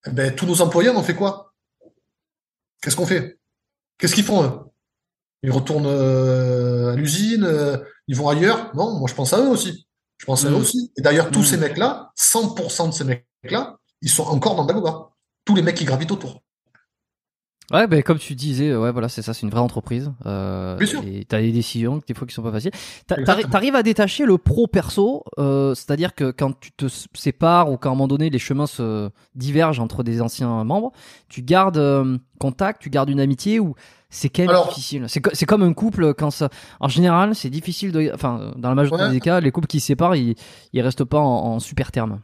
eh 0.05 0.11
ben, 0.11 0.33
tous 0.35 0.45
nos 0.45 0.61
employés, 0.61 0.89
on 0.89 0.97
en 0.97 1.03
fait 1.03 1.15
quoi? 1.15 1.53
Qu'est-ce 2.81 2.95
qu'on 2.95 3.07
fait? 3.07 3.39
Qu'est-ce 3.97 4.13
qu'ils 4.13 4.23
font 4.23 4.43
eux? 4.43 4.51
Ils 5.43 5.51
retournent 5.51 5.87
euh, 5.87 6.93
à 6.93 6.95
l'usine, 6.95 7.43
euh, 7.43 7.77
ils 8.07 8.15
vont 8.15 8.29
ailleurs? 8.29 8.71
Non, 8.75 8.99
moi 8.99 9.07
je 9.09 9.15
pense 9.15 9.33
à 9.33 9.39
eux 9.39 9.47
aussi. 9.49 9.87
Je 10.17 10.25
pense 10.25 10.45
à 10.45 10.49
eux 10.49 10.51
Mm. 10.51 10.55
aussi. 10.61 10.91
Et 10.97 11.01
d'ailleurs, 11.01 11.31
tous 11.31 11.41
Mm. 11.41 11.45
ces 11.45 11.57
mecs-là, 11.57 12.11
100% 12.15 12.87
de 12.87 12.93
ces 12.93 13.03
mecs-là, 13.03 13.77
ils 14.01 14.09
sont 14.09 14.23
encore 14.23 14.55
dans 14.55 14.65
Dagoba. 14.65 15.09
Tous 15.45 15.55
les 15.55 15.61
mecs 15.63 15.75
qui 15.77 15.85
gravitent 15.85 16.11
autour. 16.11 16.41
Ouais, 17.73 17.85
ben 17.85 18.01
comme 18.01 18.17
tu 18.17 18.33
disais, 18.33 18.73
ouais, 18.73 18.91
voilà, 18.93 19.09
c'est 19.09 19.21
ça, 19.21 19.33
c'est 19.33 19.41
une 19.41 19.49
vraie 19.49 19.59
entreprise. 19.59 20.11
Euh, 20.25 20.77
Bien 20.77 20.87
sûr. 20.87 21.03
Et 21.05 21.25
t'as 21.25 21.41
des 21.41 21.51
décisions 21.51 22.01
des 22.07 22.13
fois 22.13 22.25
qui 22.25 22.33
sont 22.33 22.41
pas 22.41 22.51
faciles. 22.53 22.71
T'arrives 23.51 23.75
à 23.75 23.83
détacher 23.83 24.25
le 24.25 24.37
pro 24.37 24.67
perso, 24.67 25.25
euh, 25.37 25.75
c'est-à-dire 25.75 26.15
que 26.15 26.31
quand 26.31 26.57
tu 26.57 26.71
te 26.71 26.85
sépares 27.13 27.69
ou 27.69 27.77
qu'à 27.77 27.89
un 27.89 27.91
moment 27.91 28.07
donné 28.07 28.29
les 28.29 28.39
chemins 28.39 28.67
se 28.67 29.09
divergent 29.35 29.81
entre 29.81 30.03
des 30.03 30.21
anciens 30.21 30.63
membres, 30.63 30.91
tu 31.27 31.41
gardes 31.41 31.77
euh, 31.77 32.17
contact, 32.39 32.81
tu 32.81 32.89
gardes 32.89 33.09
une 33.09 33.19
amitié 33.19 33.59
ou 33.59 33.75
c'est 34.09 34.29
quand 34.29 34.43
même 34.43 34.49
Alors- 34.51 34.69
difficile? 34.69 35.03
C'est 35.09 35.19
co- 35.19 35.31
c'est 35.33 35.45
comme 35.45 35.63
un 35.63 35.73
couple 35.73 36.13
quand 36.13 36.31
ça. 36.31 36.47
En 36.79 36.87
général, 36.87 37.35
c'est 37.35 37.49
difficile 37.49 37.91
de. 37.91 38.09
Enfin, 38.13 38.53
dans 38.55 38.69
la 38.69 38.75
majorité 38.75 39.07
Ouais. 39.07 39.11
des 39.11 39.19
cas, 39.19 39.41
les 39.41 39.51
couples 39.51 39.67
qui 39.67 39.81
se 39.81 39.87
séparent, 39.87 40.15
ils, 40.15 40.35
ils 40.71 40.79
restent 40.81 41.03
pas 41.03 41.19
en, 41.19 41.55
en 41.55 41.59
super 41.59 41.91
termes. 41.91 42.21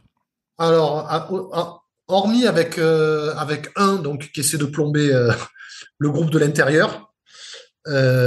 Alors, 0.56 1.00
à- 1.00 1.28
à- 1.52 1.80
hormis 2.08 2.46
avec, 2.46 2.78
euh, 2.78 3.34
avec 3.36 3.70
un 3.76 3.96
donc, 3.96 4.30
qui 4.32 4.40
essaie 4.40 4.58
de 4.58 4.64
plomber 4.66 5.12
euh, 5.12 5.32
le 5.98 6.10
groupe 6.10 6.30
de 6.30 6.38
l'intérieur, 6.38 7.12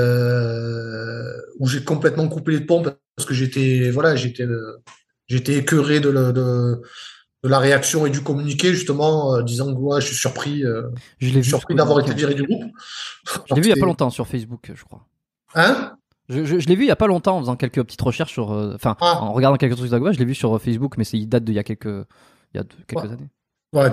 euh, 0.07 1.33
où 1.59 1.67
j'ai 1.67 1.83
complètement 1.83 2.27
coupé 2.27 2.51
les 2.53 2.61
ponts 2.61 2.83
parce 2.83 3.27
que 3.27 3.33
j'étais 3.33 3.89
voilà, 3.89 4.15
j'étais 4.15 4.45
j'étais 5.27 5.55
écœuré 5.55 5.99
de, 5.99 6.09
le- 6.09 6.31
de, 6.33 6.81
de 7.43 7.49
la 7.49 7.59
réaction 7.59 8.05
et 8.05 8.09
du 8.09 8.21
communiqué, 8.21 8.73
justement, 8.73 9.41
disant 9.41 9.73
que 9.73 9.79
ouais, 9.79 10.01
je 10.01 10.07
suis 10.07 10.15
surpris, 10.15 10.63
Je 11.19 11.29
l'ai 11.29 11.43
surpris 11.43 11.75
d'avoir 11.75 11.99
été 11.99 12.09
communiqué. 12.11 12.33
viré 12.33 12.35
du 12.35 12.47
groupe. 12.47 12.71
Je 13.49 13.55
l'ai 13.55 13.61
vu 13.61 13.67
il 13.67 13.75
y 13.75 13.77
a 13.77 13.79
pas 13.79 13.85
longtemps 13.85 14.09
sur 14.09 14.27
Facebook, 14.27 14.71
je 14.73 14.83
crois. 14.83 15.05
Hein? 15.55 15.93
Je, 16.29 16.43
je, 16.43 16.59
je 16.59 16.67
l'ai 16.67 16.75
vu 16.75 16.83
il 16.83 16.87
y 16.87 16.91
a 16.91 16.95
pas 16.97 17.07
longtemps 17.07 17.37
en 17.37 17.39
faisant 17.39 17.55
quelques 17.55 17.81
petites 17.83 18.01
recherches 18.01 18.33
sur, 18.33 18.51
euh, 18.51 18.73
enfin, 18.75 18.95
Ah. 19.01 19.19
en 19.21 19.31
regardant 19.33 19.57
quelques 19.57 19.77
trucs 19.77 19.89
d'Agoba, 19.89 20.11
je 20.11 20.19
l'ai 20.19 20.25
vu 20.25 20.35
sur 20.35 20.61
Facebook, 20.61 20.95
mais 20.97 21.03
c'est, 21.05 21.17
il 21.17 21.27
date 21.27 21.43
d'il 21.45 21.55
y 21.55 21.59
a 21.59 21.63
quelques, 21.63 21.85
il 21.85 22.57
y 22.57 22.59
a 22.59 22.63
de- 22.63 22.69
quelques 22.85 23.03
Ouais. 23.03 23.11
années. 23.11 23.29
Ouais, 23.73 23.89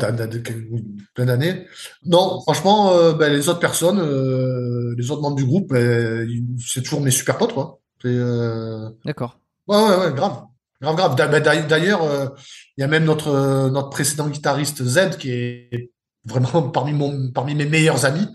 oui, 0.70 0.84
plein 1.14 1.26
d'années. 1.26 1.66
Non, 2.05 2.40
franchement, 2.42 2.92
euh, 2.92 3.12
ben, 3.12 3.32
les 3.32 3.48
autres 3.48 3.59
personnes, 3.59 3.98
euh, 3.98 4.94
les 4.96 5.10
autres 5.10 5.20
membres 5.22 5.36
du 5.36 5.44
groupe, 5.44 5.68
ben, 5.70 6.28
c'est 6.64 6.82
toujours 6.82 7.01
mes 7.01 7.10
super 7.10 7.36
potes, 7.38 7.52
quoi. 7.55 7.80
Euh, 8.05 8.88
D'accord. 9.05 9.38
Ouais, 9.66 9.76
ouais, 9.76 9.96
ouais, 9.96 10.12
grave. 10.14 10.42
Grave, 10.80 10.96
grave. 10.96 11.16
D'a- 11.16 11.40
d'a- 11.40 11.62
D'ailleurs, 11.62 12.34
il 12.76 12.80
y 12.82 12.84
a 12.84 12.86
même 12.86 13.05
notre, 13.05 13.68
notre 13.70 13.90
précédent 13.90 14.28
guitariste 14.28 14.84
Z 14.84 15.16
qui 15.18 15.30
est 15.32 15.90
vraiment 16.24 16.62
parmi, 16.70 16.92
mon, 16.92 17.30
parmi 17.32 17.55
mes 17.55 17.66
meilleurs 17.66 18.05
amis. 18.05 18.28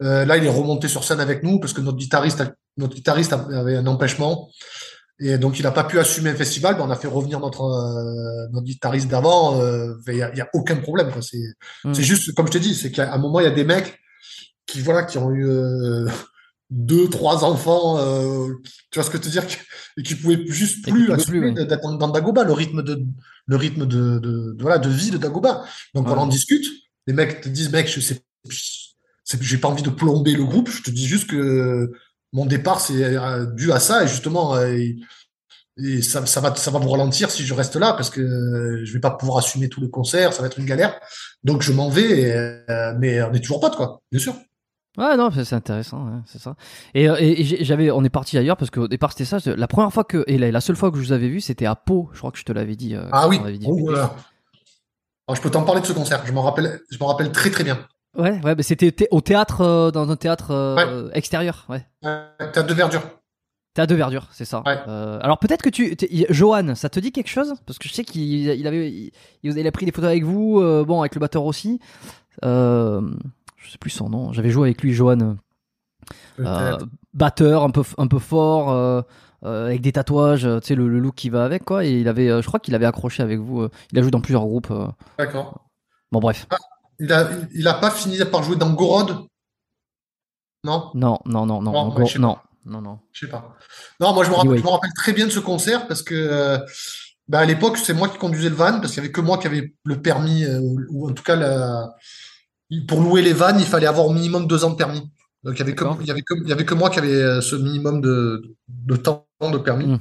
Là, 0.00 0.36
il 0.36 0.44
est 0.44 0.48
remonté 0.50 0.88
sur 0.88 1.04
scène 1.04 1.20
avec 1.20 1.42
nous 1.42 1.60
parce 1.60 1.72
que 1.72 1.80
notre 1.80 1.98
guitariste, 1.98 2.42
notre 2.76 2.94
guitariste 2.94 3.32
avait 3.32 3.76
un 3.76 3.86
empêchement. 3.86 4.48
Et 5.22 5.36
donc, 5.38 5.58
il 5.58 5.62
n'a 5.64 5.70
pas 5.70 5.84
pu 5.84 5.98
assumer 5.98 6.30
le 6.30 6.36
festival. 6.36 6.76
Ben, 6.76 6.84
on 6.86 6.90
a 6.90 6.96
fait 6.96 7.08
revenir 7.08 7.40
notre, 7.40 7.62
euh, 7.62 8.48
notre 8.52 8.64
guitariste 8.66 9.08
d'avant. 9.08 9.60
euh, 9.60 9.94
Il 10.06 10.14
n'y 10.14 10.22
a, 10.22 10.34
y 10.34 10.40
a 10.40 10.48
aucun 10.54 10.76
problème. 10.76 11.10
quoi. 11.12 11.20
C'est 11.22 11.42
Mm. 11.84 11.92
c'est 11.94 12.02
juste, 12.02 12.34
comme 12.34 12.46
je 12.46 12.52
te 12.52 12.58
dis, 12.58 12.74
c'est 12.74 12.90
qu'à 12.90 13.12
un 13.12 13.18
moment, 13.18 13.38
il 13.40 13.44
y 13.44 13.46
a 13.46 13.50
des 13.50 13.64
mecs 13.64 13.98
qui, 14.66 14.80
voilà, 14.80 15.02
qui 15.02 15.18
ont 15.18 15.30
eu 15.30 15.46
euh, 15.46 16.06
deux, 16.70 17.08
trois 17.10 17.44
enfants, 17.44 17.98
euh, 17.98 18.48
tu 18.90 18.98
vois 18.98 19.04
ce 19.04 19.10
que 19.10 19.18
je 19.18 19.24
veux 19.24 19.30
dire, 19.30 19.44
et 19.98 20.02
qui 20.02 20.14
pouvaient 20.14 20.42
juste 20.46 20.88
plus 20.88 21.10
assumer 21.12 21.52
plus, 21.52 21.66
d'être 21.66 21.96
dans, 21.98 22.08
Dagoba, 22.08 22.44
le 22.44 22.52
rythme 22.52 22.82
de, 22.82 23.02
le 23.46 23.56
rythme 23.56 23.84
de, 23.86 24.18
de, 24.20 24.54
de- 24.54 24.56
voilà, 24.62 24.78
de 24.78 24.88
vie 24.88 25.10
de 25.10 25.18
Dagoba. 25.18 25.64
Donc, 25.94 26.06
Ouais. 26.06 26.14
on 26.14 26.18
en 26.18 26.26
discute. 26.28 26.64
Les 27.06 27.12
mecs 27.12 27.40
te 27.42 27.48
disent, 27.48 27.70
mec, 27.72 27.88
je 27.88 28.00
sais, 28.00 28.22
j'ai 29.40 29.58
pas 29.58 29.68
envie 29.68 29.82
de 29.82 29.90
plomber 29.90 30.32
le 30.32 30.44
groupe. 30.44 30.70
Je 30.70 30.82
te 30.82 30.90
dis 30.90 31.06
juste 31.06 31.28
que 31.28 31.90
mon 32.32 32.46
départ, 32.46 32.80
c'est 32.80 33.02
euh, 33.02 33.46
dû 33.46 33.72
à 33.72 33.80
ça, 33.80 34.04
et 34.04 34.08
justement, 34.08 34.54
euh, 34.56 34.66
et, 34.72 34.96
et 35.78 36.02
ça, 36.02 36.24
ça 36.26 36.40
va, 36.40 36.54
ça 36.54 36.70
va 36.70 36.78
vous 36.78 36.90
ralentir 36.90 37.30
si 37.30 37.44
je 37.44 37.54
reste 37.54 37.76
là, 37.76 37.92
parce 37.94 38.10
que 38.10 38.20
euh, 38.20 38.84
je 38.84 38.92
vais 38.92 39.00
pas 39.00 39.10
pouvoir 39.10 39.38
assumer 39.38 39.68
tout 39.68 39.80
le 39.80 39.88
concert, 39.88 40.32
ça 40.32 40.42
va 40.42 40.46
être 40.48 40.58
une 40.58 40.66
galère. 40.66 40.98
Donc, 41.44 41.62
je 41.62 41.72
m'en 41.72 41.88
vais, 41.88 42.20
et, 42.20 42.64
mais 42.98 43.22
on 43.22 43.32
est 43.32 43.40
toujours 43.40 43.60
potes, 43.60 43.76
quoi, 43.76 44.02
bien 44.12 44.20
sûr. 44.20 44.34
Ouais, 44.98 45.16
non, 45.16 45.30
c'est 45.30 45.54
intéressant, 45.54 46.22
c'est 46.26 46.40
ça. 46.40 46.56
Et, 46.94 47.64
j'avais, 47.64 47.92
on 47.92 48.02
est 48.04 48.10
parti 48.10 48.36
ailleurs 48.36 48.56
parce 48.56 48.72
qu'au 48.72 48.88
départ 48.88 49.12
c'était 49.12 49.24
ça. 49.24 49.38
La 49.56 49.68
première 49.68 49.92
fois 49.92 50.02
que, 50.02 50.24
et 50.26 50.36
la, 50.36 50.50
la 50.50 50.60
seule 50.60 50.74
fois 50.74 50.90
que 50.90 50.96
je 50.98 51.02
vous 51.02 51.12
avais 51.12 51.28
vu, 51.28 51.40
c'était 51.40 51.64
à 51.64 51.76
Pau. 51.76 52.10
Je 52.12 52.18
crois 52.18 52.32
que 52.32 52.38
je 52.38 52.44
te 52.44 52.50
l'avais 52.52 52.74
dit. 52.74 52.96
euh, 52.96 53.04
Ah 53.12 53.28
oui. 53.28 53.38
dit. 53.56 53.66
Oh, 53.68 53.78
voilà. 53.78 54.16
Alors, 55.28 55.36
je 55.36 55.40
peux 55.40 55.50
t'en 55.50 55.62
parler 55.62 55.80
de 55.80 55.86
ce 55.86 55.92
concert. 55.92 56.26
Je 56.26 56.32
m'en 56.32 56.42
rappelle, 56.42 56.80
je 56.90 56.98
m'en 56.98 57.06
rappelle 57.06 57.30
très 57.30 57.50
très 57.50 57.62
bien. 57.62 57.86
Ouais, 58.16 58.40
ouais, 58.44 58.54
mais 58.56 58.62
c'était 58.62 59.06
au 59.10 59.20
théâtre, 59.20 59.60
euh, 59.60 59.90
dans 59.90 60.10
un 60.10 60.16
théâtre 60.16 60.50
euh, 60.50 61.06
Ouais. 61.06 61.10
extérieur, 61.16 61.66
ouais. 61.68 61.86
T'as 62.02 62.62
de 62.62 62.74
verdure. 62.74 63.02
Théâtre 63.72 63.90
de 63.90 63.94
verdure, 63.96 64.26
c'est 64.32 64.44
ça. 64.44 64.62
Ouais. 64.66 64.78
Euh, 64.88 65.20
alors 65.22 65.38
peut-être 65.38 65.62
que 65.62 65.68
tu, 65.70 65.96
Johan, 66.28 66.74
ça 66.74 66.88
te 66.88 66.98
dit 66.98 67.12
quelque 67.12 67.28
chose? 67.30 67.54
Parce 67.66 67.78
que 67.78 67.88
je 67.88 67.94
sais 67.94 68.02
qu'il 68.04 68.22
il 68.48 68.66
avait, 68.66 68.90
il, 68.90 69.12
il 69.44 69.66
a 69.66 69.70
pris 69.72 69.86
des 69.86 69.92
photos 69.92 70.10
avec 70.10 70.24
vous, 70.24 70.58
euh, 70.60 70.84
bon, 70.84 71.00
avec 71.00 71.14
le 71.14 71.20
batteur 71.20 71.44
aussi. 71.44 71.78
Je 72.42 73.00
sais 73.70 73.78
plus 73.78 73.90
son 73.90 74.08
nom. 74.08 74.32
J'avais 74.32 74.50
joué 74.50 74.68
avec 74.70 74.82
lui, 74.82 74.92
Johan. 74.92 75.36
Batteur 77.14 77.62
un 77.64 77.70
peu 77.70 77.82
un 77.98 78.06
peu 78.06 78.18
fort 78.18 78.70
euh, 78.70 79.02
avec 79.42 79.80
des 79.80 79.92
tatouages 79.92 80.42
tu 80.60 80.66
sais 80.66 80.74
le, 80.74 80.88
le 80.88 80.98
look 81.00 81.14
qui 81.14 81.28
va 81.30 81.44
avec 81.44 81.64
quoi 81.64 81.84
et 81.84 82.00
il 82.00 82.08
avait 82.08 82.28
euh, 82.28 82.40
je 82.40 82.46
crois 82.46 82.60
qu'il 82.60 82.74
avait 82.74 82.86
accroché 82.86 83.22
avec 83.22 83.38
vous 83.40 83.62
euh, 83.62 83.70
il 83.92 83.98
a 83.98 84.02
joué 84.02 84.10
dans 84.10 84.20
plusieurs 84.20 84.42
groupes. 84.42 84.72
D'accord. 85.18 85.66
bon 86.12 86.20
bref 86.20 86.46
Il 87.00 87.12
a, 87.12 87.30
il 87.52 87.66
a 87.66 87.74
pas 87.74 87.90
fini 87.90 88.18
par 88.30 88.42
jouer 88.42 88.56
dans 88.56 88.70
Gorod? 88.70 89.26
Non, 90.64 90.90
non 90.94 91.18
non 91.24 91.46
non 91.46 91.62
non 91.62 91.72
Non, 91.72 92.04
je 92.04 92.18
non 92.18 92.38
non 92.66 92.82
non 92.82 92.98
je 93.12 93.20
sais 93.20 93.30
pas. 93.30 93.56
Non, 93.98 94.12
moi 94.12 94.24
je 94.24 94.30
me 94.30 94.34
rappelle, 94.34 94.50
Anyway. 94.50 94.58
je 94.58 94.64
me 94.64 94.70
rappelle 94.70 94.92
très 94.94 95.12
bien 95.12 95.26
de 95.26 95.30
ce 95.30 95.40
concert 95.40 95.88
parce 95.88 96.02
que 96.02 96.14
euh, 96.14 96.58
bah, 97.28 97.40
à 97.40 97.46
l'époque 97.46 97.78
c'est 97.78 97.94
moi 97.94 98.08
qui 98.08 98.18
conduisais 98.18 98.50
le 98.50 98.54
van 98.54 98.80
parce 98.80 98.92
qu'il 98.92 99.02
y 99.02 99.06
avait 99.06 99.12
que 99.12 99.22
moi 99.22 99.38
qui 99.38 99.46
avait 99.46 99.74
le 99.84 100.02
permis 100.02 100.44
euh, 100.44 100.60
ou, 100.90 101.08
en 101.08 101.12
tout 101.14 101.22
cas 101.22 101.36
la... 101.36 101.94
pour 102.86 103.00
louer 103.00 103.22
les 103.22 103.32
vannes 103.32 103.58
il 103.58 103.66
fallait 103.66 103.86
avoir 103.86 104.06
au 104.06 104.12
minimum 104.12 104.46
deux 104.46 104.64
ans 104.64 104.70
de 104.70 104.76
permis. 104.76 105.10
Donc 105.42 105.54
il 105.54 105.58
y 105.60 105.62
avait 105.62 105.72
avait 106.10 106.22
que, 106.22 106.52
avait 106.52 106.74
moi 106.74 106.90
qui 106.90 106.98
avait 106.98 107.22
euh, 107.22 107.40
ce 107.40 107.56
minimum 107.56 108.02
de, 108.02 108.42
de 108.68 108.96
temps 108.96 109.26
de 109.40 109.58
permis. 109.58 109.86
Mm. 109.86 110.00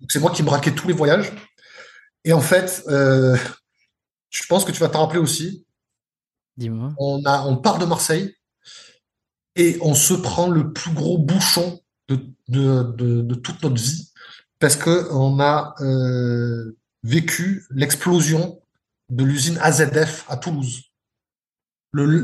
Donc 0.00 0.10
c'est 0.10 0.18
moi 0.18 0.32
qui 0.32 0.42
me 0.42 0.48
braquais 0.48 0.74
tous 0.74 0.88
les 0.88 0.94
voyages. 0.94 1.32
Et 2.24 2.32
en 2.32 2.40
fait, 2.40 2.82
euh, 2.88 3.36
je 4.30 4.42
pense 4.48 4.64
que 4.64 4.72
tu 4.72 4.80
vas 4.80 4.88
t'en 4.88 5.00
rappeler 5.00 5.20
aussi. 5.20 5.64
Dis-moi 6.60 6.92
On 6.98 7.24
a, 7.24 7.42
on 7.42 7.56
part 7.56 7.78
de 7.78 7.86
Marseille 7.86 8.34
et 9.56 9.78
on 9.82 9.94
se 9.94 10.14
prend 10.14 10.48
le 10.48 10.72
plus 10.72 10.92
gros 10.92 11.18
bouchon 11.18 11.80
de, 12.08 12.20
de, 12.48 12.82
de, 12.96 13.22
de 13.22 13.34
toute 13.34 13.62
notre 13.62 13.80
vie 13.80 14.12
parce 14.60 14.76
que 14.76 15.08
on 15.12 15.40
a 15.40 15.74
euh, 15.80 16.76
vécu 17.02 17.64
l'explosion 17.70 18.60
de 19.10 19.24
l'usine 19.24 19.58
AZF 19.60 20.24
à 20.28 20.36
Toulouse. 20.36 20.82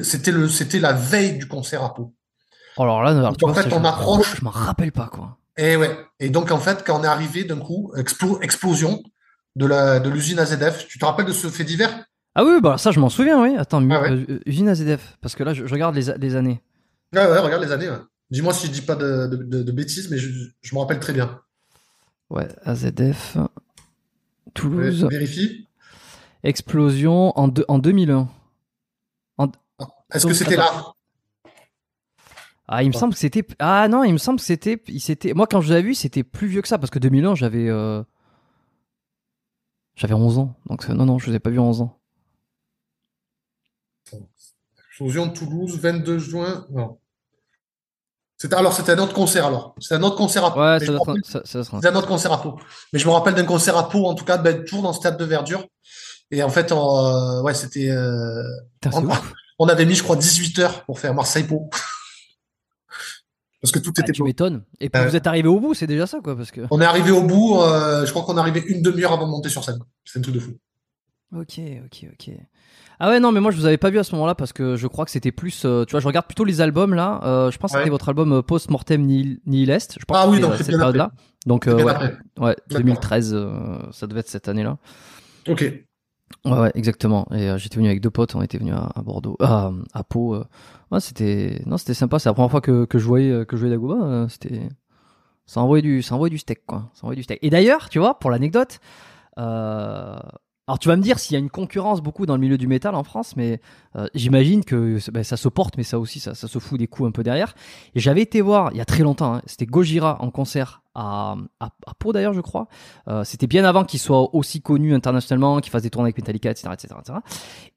C'était 0.05 0.31
le, 0.31 0.49
c'était 0.49 0.79
la 0.79 0.93
veille 0.93 1.39
du 1.39 1.49
concert 1.49 1.83
à 1.83 1.93
Pau. 1.93 2.15
alors 2.79 3.03
là 3.03 3.11
alors, 3.11 3.31
Donc, 3.33 3.39
tu 3.39 3.45
en 3.47 3.53
vois, 3.53 3.63
fait, 3.63 3.73
on 3.73 3.79
je, 3.79 3.83
me- 3.83 3.87
approche- 3.89 4.37
je 4.37 4.45
m'en 4.45 4.51
rappelle 4.51 4.93
pas 4.93 5.09
quoi 5.09 5.39
Et 5.57 5.75
ouais. 5.77 5.99
Et 6.21 6.31
donc 6.31 6.53
en 6.53 6.59
fait, 6.61 6.85
quand 6.87 7.01
on 7.01 7.05
est 7.05 7.09
arrivé 7.09 7.43
d'un 7.45 7.59
coup, 7.59 7.93
explo- 7.97 8.41
explosion 8.43 9.03
de 9.57 9.67
la 9.67 9.99
de 9.99 10.09
l'usine 10.11 10.39
AZF. 10.39 10.87
Tu 10.87 10.99
te 10.99 11.05
rappelles 11.05 11.27
de 11.27 11.33
ce 11.33 11.49
fait 11.49 11.65
divers? 11.65 12.05
Ah 12.39 12.45
oui 12.45 12.61
bah 12.61 12.77
ça 12.79 12.91
je 12.93 13.01
m'en 13.01 13.09
souviens 13.09 13.41
oui 13.43 13.57
attends 13.57 13.83
Ah 13.91 14.03
ouais. 14.03 14.11
euh, 14.13 14.41
usine 14.47 14.69
AZF 14.69 15.17
parce 15.21 15.35
que 15.35 15.43
là 15.43 15.55
je, 15.55 15.67
je 15.67 15.73
regarde 15.73 15.95
les, 15.97 16.13
les 16.19 16.37
années 16.37 16.61
Ouais, 17.15 17.21
ouais, 17.27 17.39
regarde 17.39 17.63
les 17.63 17.73
années. 17.73 17.89
ouais. 17.89 17.99
Dis-moi 18.31 18.53
si 18.53 18.67
je 18.67 18.73
dis 18.73 18.83
pas 18.83 18.97
de, 18.97 19.27
de, 19.29 19.37
de- 19.37 19.63
de 19.63 19.73
bêtises, 19.73 20.11
mais 20.11 20.19
je, 20.19 20.29
je 20.61 20.75
me 20.75 20.81
rappelle 20.81 20.99
très 21.01 21.13
bien. 21.13 21.41
ouais 22.31 22.49
AZF 22.65 23.37
Ouais, 23.37 23.43
Toulouse 24.55 25.05
Vérifie. 25.11 25.67
explosion 26.43 27.33
en, 27.39 27.49
deux- 27.49 27.65
en 27.69 27.79
2001 27.79 28.29
Est-ce 30.13 30.27
que 30.27 30.35
c'était 30.35 30.57
là? 30.57 30.71
Ah, 32.69 32.83
il 32.83 32.89
me 32.89 32.93
Pas. 32.93 32.99
semble 32.99 33.13
que 33.15 33.19
c'était. 33.21 33.47
Ah 33.61 33.87
non, 33.89 34.03
il 34.03 34.13
me 34.13 34.19
semble 34.19 34.41
que 34.41 34.45
c'était. 34.45 34.83
il 34.89 35.01
s'était- 35.01 35.35
Moi, 35.35 35.47
quand 35.47 35.61
je 35.61 35.69
l'avais 35.71 35.83
vu, 35.83 35.95
c'était 35.95 36.25
plus 36.25 36.49
vieux 36.49 36.63
que 36.63 36.69
ça 36.69 36.79
parce 36.79 36.91
que 36.91 36.99
2001, 36.99 37.37
j'avais. 37.37 37.69
euh, 37.69 38.03
J'avais 39.95 40.15
11 40.15 40.39
ans. 40.39 40.55
Donc, 40.69 40.89
non, 40.89 41.07
non, 41.07 41.19
je 41.19 41.27
vous 41.31 41.35
ai 41.37 41.39
pas 41.39 41.51
vu 41.51 41.59
à 41.59 41.63
11 41.63 41.81
ans. 41.83 41.96
Explosion 44.97 45.27
de 45.27 45.33
Toulouse, 45.35 45.79
22 45.79 46.19
juin. 46.19 46.67
Non. 46.71 46.99
C'était, 48.39 48.55
alors, 48.55 48.73
c'était 48.73 48.93
un 48.93 48.99
autre 48.99 49.13
concert, 49.13 49.45
alors. 49.45 49.75
C'était 49.79 49.97
un 49.97 50.03
autre 50.03 50.17
concert 50.17 50.43
à 50.43 50.55
Pau. 50.55 50.61
Ouais, 50.61 50.77
être 50.77 50.89
un- 50.91 51.95
autre 51.97 52.07
concert 52.09 52.33
à 52.33 52.41
Pau. 52.41 52.59
Mais 52.95 52.99
je 52.99 53.07
me 53.07 53.13
rappelle 53.13 53.35
d'un 53.35 53.45
concert 53.45 53.77
à 53.77 53.91
Pau, 53.91 54.07
en 54.07 54.15
tout 54.15 54.25
cas, 54.25 54.39
ben, 54.39 54.65
toujours 54.65 54.83
dans 54.85 54.95
ce 54.95 55.01
stade 55.01 55.19
de 55.19 55.25
verdure. 55.27 55.67
Et 56.31 56.43
en 56.43 56.49
fait, 56.49 56.73
on, 56.73 56.79
euh, 57.07 57.43
ouais, 57.43 57.53
c'était, 57.53 57.91
euh, 57.91 58.43
c'est 58.83 58.91
on, 59.59 59.69
avait 59.69 59.85
mis, 59.85 59.95
je 59.95 60.03
crois, 60.03 60.17
18 60.17 60.59
heures 60.61 60.85
pour 60.87 60.99
faire 60.99 61.13
Marseille-Pau. 61.13 61.69
Parce 63.61 63.73
que 63.73 63.79
tout 63.79 63.93
Ah, 63.99 64.01
était 64.01 64.13
tu 64.13 64.21
Pau. 64.23 64.25
m'étonnes. 64.27 64.65
Et 64.81 64.89
puis, 64.89 65.03
Euh. 65.03 65.09
vous 65.09 65.17
êtes 65.17 65.27
arrivé 65.27 65.49
au 65.49 65.61
bout, 65.61 65.75
c'est 65.75 65.87
déjà 65.87 66.07
ça, 66.07 66.21
quoi. 66.23 66.35
Parce 66.37 66.51
que. 66.51 66.63
On 66.71 66.81
est 66.81 66.85
arrivé 66.87 67.11
au 67.11 67.23
bout, 67.23 67.61
euh, 67.61 68.07
je 68.07 68.11
crois 68.13 68.23
qu'on 68.23 68.39
est 68.39 68.41
arrivé 68.41 68.61
une 68.67 68.81
demi-heure 68.81 69.13
avant 69.13 69.27
de 69.27 69.31
monter 69.31 69.51
sur 69.51 69.63
scène. 69.63 69.79
C'est 70.07 70.19
un 70.21 70.23
truc 70.23 70.35
de 70.35 70.41
fou. 70.41 70.53
Ok, 71.35 71.61
ok, 71.85 72.07
ok. 72.15 72.31
Ah 72.99 73.09
ouais, 73.11 73.21
non, 73.21 73.31
mais 73.33 73.41
moi 73.41 73.51
je 73.51 73.57
vous 73.59 73.67
avais 73.67 73.77
pas 73.77 73.91
vu 73.91 73.99
à 73.99 74.05
ce 74.05 74.15
moment-là 74.15 74.35
parce 74.35 74.53
que 74.53 74.77
je 74.77 74.87
crois 74.87 75.05
que 75.05 75.11
c'était 75.11 75.33
plus. 75.33 75.65
euh, 75.65 75.85
tu 75.85 75.91
vois, 75.93 76.01
je 76.01 76.07
regarde 76.07 76.27
plutôt 76.27 76.45
les 76.45 76.61
albums 76.61 76.95
là. 76.95 77.21
Euh, 77.25 77.51
je 77.51 77.59
pense 77.59 77.73
que 77.73 77.79
c'était 77.79 77.91
votre 77.91 78.09
album 78.09 78.33
euh, 78.33 78.43
Post 78.43 78.71
Mortem 78.71 79.03
Nihil- 79.07 79.41
Nihilest. 79.47 79.97
Je 80.01 80.05
pense 80.05 80.17
Ah 80.21 80.29
oui, 80.29 80.41
donc 80.41 80.55
cette 80.55 80.69
période-là. 80.69 81.13
Donc 81.47 81.67
euh, 81.69 81.83
ouais, 81.83 81.91
après. 81.93 82.17
ouais, 82.39 82.57
D'accord. 82.69 82.79
2013, 82.85 83.35
euh, 83.35 83.79
ça 83.93 84.07
devait 84.07 84.21
être 84.21 84.29
cette 84.29 84.49
année-là. 84.49 84.79
Ok. 85.49 85.61
Ouais, 86.45 86.59
ouais, 86.59 86.73
exactement. 86.75 87.27
Et 87.33 87.51
j'étais 87.59 87.77
venu 87.77 87.89
avec 87.89 88.01
deux 88.01 88.11
potes, 88.11 88.35
on 88.35 88.43
était 88.43 88.59
venus 88.59 88.75
à, 88.75 88.91
à 88.97 89.03
Bordeaux, 89.03 89.37
à, 89.41 89.71
à 89.95 90.03
Pau. 90.03 90.37
Ouais, 90.91 91.01
c'était, 91.01 91.63
non, 91.67 91.77
c'était 91.77 91.95
sympa. 91.95 92.19
C'est 92.19 92.29
la 92.29 92.35
première 92.35 92.51
fois 92.51 92.61
que, 92.61 92.85
que 92.85 92.99
je 92.99 93.05
voyais 93.07 93.45
que 93.47 93.57
je 93.57 93.61
voyais 93.63 93.75
Dagoba. 93.77 94.27
c'était, 94.29 94.69
ça 95.45 95.61
envoyait 95.61 95.83
du, 95.83 96.03
ça 96.03 96.15
envoyait 96.17 96.31
du 96.33 96.39
steak, 96.39 96.67
quoi. 96.67 96.91
Ça 96.95 97.03
envoyait 97.05 97.17
du 97.19 97.23
steak. 97.23 97.39
Et 97.43 97.51
d'ailleurs, 97.51 97.89
tu 97.91 97.99
vois, 98.01 98.19
pour 98.19 98.31
l'anecdote, 98.33 98.81
euh, 99.39 100.19
alors 100.69 100.81
tu 100.81 100.89
vas 100.89 100.97
me 100.97 101.03
dire 101.03 101.21
s'il 101.21 101.35
y 101.35 101.37
a 101.37 101.39
une 101.39 101.51
concurrence 101.51 102.01
beaucoup 102.01 102.27
dans 102.27 102.35
le 102.35 102.41
milieu 102.41 102.59
du 102.59 102.67
métal 102.67 102.97
en 102.97 103.05
France, 103.05 103.37
mais 103.37 103.61
euh, 103.95 104.09
j'imagine 104.15 104.65
que 104.65 104.99
ben, 105.13 105.23
ça 105.23 105.37
se 105.37 105.49
porte, 105.49 105.77
mais 105.77 105.85
ça 105.85 106.01
aussi, 106.01 106.19
ça, 106.19 106.35
se 106.35 106.59
fout 106.59 106.79
des 106.79 106.89
coups 106.89 107.09
un 107.09 107.13
peu 107.13 107.23
derrière. 107.23 107.55
J'avais 107.95 108.23
été 108.23 108.41
voir 108.41 108.71
il 108.73 108.79
y 108.79 108.81
a 108.81 108.85
très 108.85 109.05
longtemps, 109.05 109.35
hein, 109.35 109.43
c'était 109.47 109.67
Gojira 109.67 110.21
en 110.21 110.31
concert 110.31 110.83
à, 110.97 111.37
à, 111.61 111.71
Pau 111.99 112.13
d'ailleurs, 112.13 112.33
je 112.33 112.41
crois. 112.41 112.67
Euh, 113.07 113.23
c'était 113.23 113.47
bien 113.47 113.65
avant 113.65 113.85
qu'il 113.85 114.01
soit 114.01 114.35
aussi 114.35 114.61
connu 114.61 114.93
internationalement, 114.93 115.61
qu'il 115.61 115.71
fasse 115.71 115.83
des 115.83 115.91
tournées 115.91 116.07
avec 116.07 116.17
Metallica, 116.17 116.51
etc., 116.51 116.71
etc., 116.73 116.95
etc. 117.01 117.19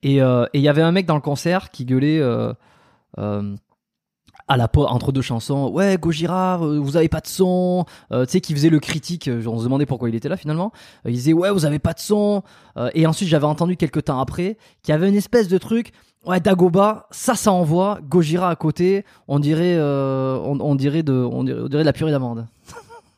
Et 0.02 0.22
euh, 0.22 0.46
et 0.54 0.58
il 0.60 0.64
y 0.64 0.70
avait 0.70 0.82
un 0.82 0.92
mec 0.92 1.06
dans 1.06 1.16
le 1.16 1.22
concert 1.22 1.70
qui 1.70 1.86
gueulait. 1.86 2.22
À 4.52 4.58
la 4.58 4.68
entre 4.76 5.12
deux 5.12 5.22
chansons, 5.22 5.70
ouais 5.70 6.00
Gojira, 6.00 6.60
euh, 6.60 6.80
vous 6.80 6.98
avez 6.98 7.08
pas 7.08 7.22
de 7.22 7.28
son, 7.28 7.86
euh, 8.12 8.26
tu 8.26 8.32
sais 8.32 8.42
qui 8.42 8.56
faisait 8.56 8.72
le 8.72 8.80
critique, 8.80 9.28
euh, 9.28 9.46
on 9.46 9.60
se 9.60 9.64
demandait 9.64 9.86
pourquoi 9.86 10.10
il 10.10 10.16
était 10.16 10.28
là 10.28 10.38
finalement. 10.38 10.72
Il 11.06 11.14
disait 11.14 11.34
ouais 11.34 11.52
vous 11.52 11.66
avez 11.66 11.78
pas 11.78 11.94
de 11.94 12.00
son, 12.00 12.42
et 12.96 13.06
ensuite 13.06 13.30
j'avais 13.30 13.46
entendu 13.46 13.78
quelques 13.78 14.06
temps 14.06 14.20
après 14.20 14.58
qu'il 14.82 14.92
y 14.92 14.96
avait 14.96 15.08
une 15.08 15.16
espèce 15.16 15.50
de 15.50 15.60
truc, 15.60 15.94
ouais 16.26 16.40
Dagoba, 16.40 17.06
ça 17.12 17.36
ça 17.36 17.52
envoie, 17.52 18.00
Gojira 18.10 18.50
à 18.50 18.56
côté, 18.56 19.06
on 19.28 19.38
dirait, 19.38 19.80
on, 19.80 20.74
dirait 20.74 21.04
de, 21.04 21.14
on 21.14 21.44
dirait, 21.44 21.84
la 21.84 21.94
purée 21.94 22.12
d'amande. 22.12 22.48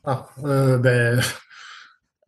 Ah, 0.03 0.27
ben, 0.43 1.21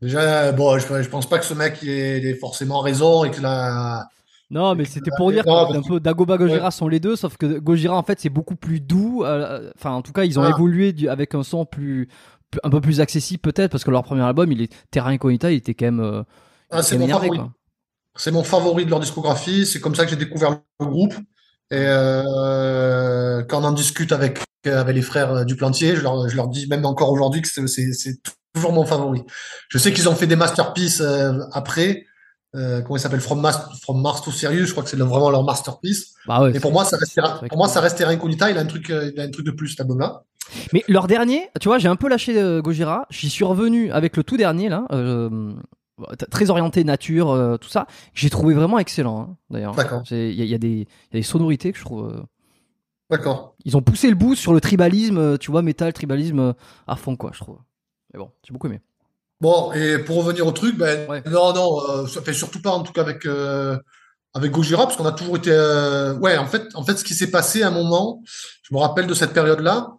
déjà, 0.01 0.53
bon, 0.53 0.79
je, 0.79 1.01
je 1.01 1.09
pense 1.09 1.27
pas 1.27 1.39
que 1.39 1.45
ce 1.45 1.53
mec 1.53 1.83
ait, 1.83 2.23
ait 2.23 2.35
forcément 2.35 2.79
raison 2.79 3.25
et 3.25 3.31
que 3.31 3.41
la. 3.41 4.07
Non, 4.53 4.75
mais 4.75 4.85
c'était 4.85 5.11
pour 5.17 5.31
dire 5.31 5.43
Non, 5.45 5.65
que 5.67 5.73
parce 5.73 5.85
un 5.85 5.89
peu 5.89 5.99
Dagoba 5.99 6.37
Gojira 6.37 6.71
sont 6.71 6.87
les 6.87 6.99
deux, 6.99 7.15
sauf 7.15 7.37
que 7.37 7.59
Gojira 7.59 7.95
en 7.97 8.03
fait 8.03 8.19
c'est 8.19 8.29
beaucoup 8.29 8.55
plus 8.55 8.79
doux. 8.79 9.23
euh, 9.25 9.71
Enfin, 9.77 9.91
en 9.91 10.01
tout 10.01 10.13
cas, 10.13 10.23
ils 10.23 10.39
ont 10.39 10.43
Ah. 10.43 10.49
évolué 10.49 10.93
du- 10.93 11.09
avec 11.09 11.33
un 11.35 11.43
son 11.43 11.65
plus, 11.65 12.07
plus- 12.51 12.59
un 12.63 12.69
peu 12.69 12.79
plus 12.81 13.01
accessible 13.01 13.41
peut-être 13.41 13.71
parce 13.71 13.83
que 13.83 13.91
leur 13.91 14.03
premier 14.03 14.21
album, 14.21 14.51
il 14.51 14.61
est 14.61 14.71
Terra 14.91 15.09
Incognita, 15.09 15.51
il 15.51 15.57
était 15.57 15.73
quand 15.73 15.85
même. 15.85 15.99
euh, 15.99 16.23
Ah, 16.71 16.81
c'est 16.83 16.97
mon 16.97 17.07
favori. 17.07 17.39
C'est 18.15 18.31
mon 18.31 18.43
favori 18.43 18.85
de 18.85 18.89
leur 18.91 18.99
discographie. 18.99 19.65
C'est 19.65 19.79
comme 19.79 19.95
ça 19.95 20.05
que 20.05 20.11
j'ai 20.11 20.15
découvert 20.17 20.59
le 20.79 20.85
groupe. 20.85 21.15
Et 21.71 21.77
euh, 21.77 23.43
quand 23.43 23.61
on 23.61 23.65
en 23.65 23.71
discute 23.71 24.11
avec, 24.11 24.39
avec 24.65 24.95
les 24.95 25.01
frères 25.01 25.45
du 25.45 25.55
Plantier, 25.55 25.95
je 25.95 26.01
leur, 26.01 26.29
je 26.29 26.35
leur 26.35 26.47
dis 26.47 26.67
même 26.67 26.85
encore 26.85 27.09
aujourd'hui 27.11 27.41
que 27.41 27.47
c'est- 27.47 28.21
toujours 28.53 28.71
mon 28.71 28.85
favori. 28.85 29.23
Je 29.69 29.79
sais 29.79 29.91
qu'ils 29.93 30.07
ont 30.07 30.13
fait 30.15 30.27
des 30.27 30.35
masterpieces 30.35 31.01
euh, 31.01 31.39
après. 31.53 32.05
Euh, 32.55 32.81
comment 32.81 32.97
il 32.97 32.99
s'appelle 32.99 33.19
From 33.21 33.41
Mars, 33.41 33.79
From 33.81 33.99
Mars 34.01 34.21
to 34.21 34.31
Sirius, 34.31 34.67
je 34.67 34.71
crois 34.73 34.83
que 34.83 34.89
c'est 34.89 34.97
vraiment 34.97 35.31
leur 35.31 35.43
masterpiece. 35.43 36.13
Bah 36.27 36.41
ouais. 36.43 36.51
Mais 36.51 36.59
pour 36.59 36.71
moi, 36.71 36.85
ça 36.85 36.97
restera, 36.97 37.39
pour 37.39 37.57
moi, 37.57 37.67
ça 37.67 37.81
restera 37.81 38.11
Incognita. 38.11 38.51
Il 38.51 38.57
a 38.57 38.61
un 38.61 38.65
truc, 38.67 38.89
euh, 38.91 39.11
il 39.13 39.19
a 39.19 39.23
un 39.23 39.31
truc 39.31 39.45
de 39.45 39.51
plus, 39.51 39.69
cet 39.69 39.81
album-là. 39.81 40.23
Mais 40.71 40.83
leur 40.87 41.07
dernier, 41.07 41.49
tu 41.59 41.67
vois, 41.67 41.79
j'ai 41.79 41.87
un 41.87 41.95
peu 41.95 42.07
lâché 42.07 42.39
euh, 42.39 42.61
Gojira. 42.61 43.07
J'y 43.09 43.29
suis 43.29 43.43
revenu 43.43 43.91
avec 43.91 44.15
le 44.17 44.23
tout 44.23 44.37
dernier 44.37 44.69
là, 44.69 44.85
euh, 44.91 45.53
très 46.29 46.51
orienté 46.51 46.83
nature, 46.83 47.57
tout 47.59 47.69
ça. 47.69 47.87
J'ai 48.13 48.29
trouvé 48.29 48.53
vraiment 48.53 48.77
excellent. 48.77 49.21
hein, 49.21 49.37
D'ailleurs, 49.49 49.75
il 50.11 50.31
y, 50.31 50.45
y 50.45 50.53
a 50.53 50.57
des, 50.59 50.69
il 50.69 51.13
y 51.13 51.17
a 51.17 51.19
des 51.19 51.23
sonorités 51.23 51.71
que 51.71 51.79
je 51.79 51.83
trouve. 51.85 52.23
D'accord. 53.09 53.55
Ils 53.65 53.75
ont 53.77 53.81
poussé 53.81 54.09
le 54.09 54.15
bout 54.15 54.35
sur 54.35 54.53
le 54.53 54.61
tribalisme, 54.61 55.37
tu 55.39 55.49
vois, 55.49 55.61
métal, 55.63 55.91
tribalisme 55.93 56.53
à 56.87 56.95
fond 56.95 57.15
quoi, 57.15 57.31
je 57.33 57.39
trouve. 57.39 57.57
Mais 58.13 58.19
bon, 58.19 58.29
j'ai 58.45 58.51
beaucoup 58.53 58.67
aimé. 58.67 58.81
Bon, 59.43 59.73
et 59.73 59.97
pour 59.99 60.15
revenir 60.23 60.47
au 60.47 60.53
truc, 60.53 60.77
ben, 60.77 61.05
Ouais. 61.09 61.21
non, 61.29 61.53
non, 61.53 61.81
euh, 61.89 62.07
ça 62.07 62.21
fait 62.21 62.31
surtout 62.31 62.61
pas, 62.61 62.69
en 62.71 62.81
tout 62.81 62.93
cas, 62.93 63.01
avec, 63.01 63.25
euh, 63.25 63.77
avec 64.33 64.51
Gojira, 64.51 64.83
parce 64.85 64.95
qu'on 64.95 65.05
a 65.05 65.11
toujours 65.11 65.35
été, 65.35 65.51
euh, 65.51 66.13
ouais, 66.19 66.37
en 66.37 66.45
fait, 66.45 66.63
en 66.75 66.83
fait, 66.85 66.97
ce 66.97 67.03
qui 67.03 67.13
s'est 67.13 67.29
passé 67.29 67.61
à 67.61 67.67
un 67.67 67.71
moment, 67.71 68.23
je 68.63 68.73
me 68.73 68.79
rappelle 68.79 69.05
de 69.05 69.13
cette 69.13 69.33
période-là, 69.33 69.89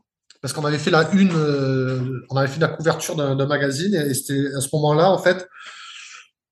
parce 0.40 0.54
qu'on 0.54 0.64
avait 0.64 0.78
fait 0.78 0.90
la 0.90 1.10
une, 1.12 1.36
euh, 1.36 2.24
on 2.30 2.36
avait 2.38 2.48
fait 2.48 2.58
la 2.58 2.68
couverture 2.68 3.16
d'un 3.16 3.46
magazine, 3.46 3.94
et 3.94 4.14
c'était 4.14 4.46
à 4.56 4.62
ce 4.62 4.68
moment-là, 4.72 5.10
en 5.10 5.18
fait, 5.18 5.46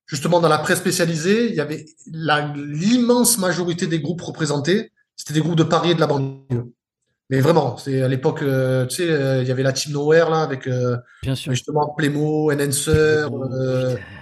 justement, 0.04 0.40
dans 0.40 0.50
la 0.50 0.58
presse 0.58 0.80
spécialisée, 0.80 1.48
il 1.48 1.54
y 1.54 1.60
avait 1.60 1.86
l'immense 2.12 3.38
majorité 3.38 3.86
des 3.86 4.00
groupes 4.00 4.20
représentés, 4.20 4.92
c'était 5.16 5.32
des 5.32 5.40
groupes 5.40 5.56
de 5.56 5.64
Paris 5.64 5.92
et 5.92 5.94
de 5.94 6.00
la 6.00 6.08
banlieue. 6.08 6.74
Mais 7.32 7.40
vraiment, 7.40 7.78
c'est 7.78 8.02
à 8.02 8.08
l'époque, 8.08 8.42
euh, 8.42 8.84
tu 8.84 8.96
sais, 8.96 9.10
euh, 9.10 9.40
il 9.40 9.48
y 9.48 9.50
avait 9.50 9.62
la 9.62 9.72
Team 9.72 9.94
Nowhere, 9.94 10.28
là, 10.28 10.42
avec, 10.42 10.66
euh, 10.66 10.98
Bien 11.22 11.34
sûr. 11.34 11.50
justement 11.50 11.94
Playmo, 11.96 12.52
Enhancer. 12.52 13.24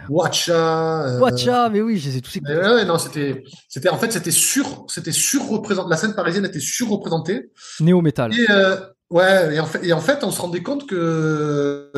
Watcha. 0.09 1.19
Watcha, 1.19 1.69
mais 1.71 1.81
oui, 1.83 1.99
je 1.99 2.09
les 2.09 2.19
ai 2.19 2.21
tous 2.21 2.37
écoutés. 2.37 2.57
ouais, 2.57 2.85
non, 2.85 2.99
c'était, 2.99 3.43
c'était, 3.69 3.89
en 3.89 3.99
fait, 3.99 4.13
c'était 4.13 4.31
sur, 4.31 4.85
c'était 4.87 5.11
surreprésenté, 5.11 5.91
la 5.91 5.97
scène 5.97 6.15
parisienne 6.15 6.45
était 6.45 6.61
surreprésentée. 6.61 7.51
Néo-métal. 7.81 8.33
Et, 8.33 8.47
euh, 8.49 8.77
ouais, 9.11 9.57
et 9.57 9.59
en 9.59 9.67
fait, 9.67 9.85
et 9.85 9.93
en 9.93 10.01
fait, 10.01 10.23
on 10.23 10.31
se 10.31 10.41
rendait 10.41 10.63
compte 10.63 10.89
que, 10.89 11.91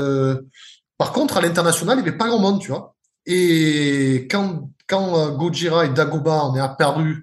par 0.97 1.13
contre, 1.13 1.37
à 1.37 1.43
l'international, 1.43 1.99
il 1.99 2.05
n'y 2.05 2.09
avait 2.09 2.17
pas 2.17 2.29
grand 2.29 2.39
monde, 2.39 2.59
tu 2.59 2.71
vois. 2.71 2.97
Et 3.27 4.27
quand, 4.31 4.71
quand 4.89 5.33
Gojira 5.33 5.85
et 5.85 5.91
Dagoba, 5.91 6.47
on 6.47 6.57
est 6.57 6.61
apparus 6.61 7.23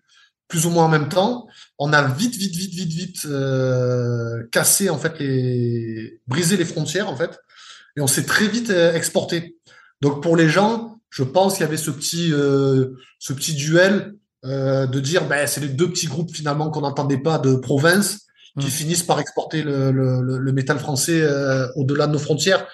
plus 0.49 0.65
ou 0.65 0.71
moins 0.71 0.85
en 0.85 0.89
même 0.89 1.07
temps, 1.07 1.47
on 1.77 1.93
a 1.93 2.01
vite, 2.01 2.35
vite, 2.35 2.55
vite, 2.55 2.73
vite, 2.73 2.91
vite 2.91 3.25
euh, 3.25 4.43
cassé, 4.51 4.89
en 4.89 4.97
fait, 4.97 5.17
les, 5.19 6.19
brisé 6.27 6.57
les 6.57 6.65
frontières, 6.65 7.07
en 7.07 7.15
fait. 7.15 7.39
Et 7.95 8.01
on 8.01 8.07
s'est 8.07 8.25
très 8.25 8.47
vite 8.47 8.71
euh, 8.71 8.93
exporté. 8.93 9.55
Donc, 10.01 10.21
pour 10.21 10.35
les 10.35 10.49
gens, 10.49 10.99
je 11.09 11.23
pense 11.23 11.53
qu'il 11.53 11.61
y 11.61 11.67
avait 11.67 11.77
ce 11.77 11.91
petit, 11.91 12.33
euh, 12.33 12.97
ce 13.19 13.31
petit 13.31 13.53
duel 13.53 14.15
euh, 14.43 14.87
de 14.87 14.99
dire, 14.99 15.25
ben, 15.27 15.47
c'est 15.47 15.61
les 15.61 15.69
deux 15.69 15.89
petits 15.89 16.07
groupes 16.07 16.33
finalement 16.33 16.69
qu'on 16.69 16.81
n'entendait 16.81 17.19
pas 17.19 17.37
de 17.37 17.55
province 17.55 18.25
qui 18.59 18.67
Mm. 18.67 18.69
finissent 18.69 19.03
par 19.03 19.19
exporter 19.19 19.61
le, 19.61 19.91
le, 19.91 20.21
le, 20.21 20.37
le 20.37 20.51
métal 20.51 20.79
français 20.79 21.21
euh, 21.21 21.67
au-delà 21.75 22.07
de 22.07 22.13
nos 22.13 22.19
frontières. 22.19 22.65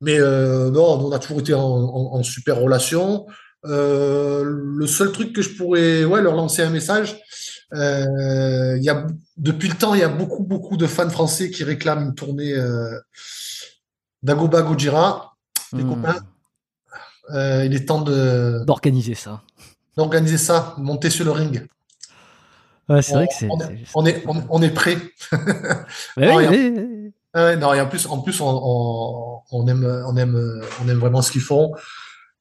Mais 0.00 0.18
euh, 0.18 0.70
non, 0.70 1.06
on 1.06 1.12
a 1.12 1.18
toujours 1.18 1.40
été 1.40 1.54
en, 1.54 1.62
en, 1.62 2.14
en 2.14 2.22
super 2.22 2.56
relation. 2.58 3.26
Euh, 3.68 4.42
le 4.44 4.86
seul 4.86 5.12
truc 5.12 5.32
que 5.32 5.42
je 5.42 5.50
pourrais 5.56 6.04
ouais, 6.04 6.22
leur 6.22 6.34
lancer 6.34 6.62
un 6.62 6.70
message, 6.70 7.18
euh, 7.74 8.78
y 8.80 8.88
a, 8.88 9.06
depuis 9.36 9.68
le 9.68 9.74
temps, 9.74 9.94
il 9.94 10.00
y 10.00 10.04
a 10.04 10.08
beaucoup, 10.08 10.44
beaucoup 10.44 10.76
de 10.76 10.86
fans 10.86 11.10
français 11.10 11.50
qui 11.50 11.64
réclament 11.64 12.04
une 12.04 12.14
tournée 12.14 12.52
euh, 12.54 12.98
d'Agoba 14.22 14.62
Gojira. 14.62 15.34
Les 15.72 15.82
Hmm. 15.82 15.88
copains, 15.94 16.16
euh, 17.34 17.64
il 17.64 17.74
est 17.74 17.86
temps 17.86 18.02
de 18.02 18.62
D'organiser 18.64 19.14
ça. 19.16 19.42
d'organiser 19.96 20.38
ça, 20.38 20.74
monter 20.78 21.10
sur 21.10 21.24
le 21.24 21.32
ring. 21.32 21.66
Ouais, 22.88 23.02
c'est 23.02 23.14
vrai 23.14 23.26
que 23.26 23.34
c'est. 23.34 23.48
on, 23.96 24.06
est, 24.06 24.22
on, 24.28 24.44
on 24.48 24.62
est 24.62 24.70
prêt. 24.70 24.96
Non, 26.16 26.36
oui, 26.36 26.46
oui, 26.48 26.72
oui. 26.76 27.12
Ah 27.34 27.56
non, 27.56 27.74
et 27.74 27.80
en 27.80 27.88
plus, 27.88 28.06
en 28.06 28.20
plus, 28.20 28.40
on 28.40 29.42
aime, 29.66 30.04
on 30.06 30.16
aime, 30.16 30.62
on 30.82 30.88
aime 30.88 30.98
vraiment 30.98 31.20
ce 31.20 31.32
qu'ils 31.32 31.40
font. 31.42 31.72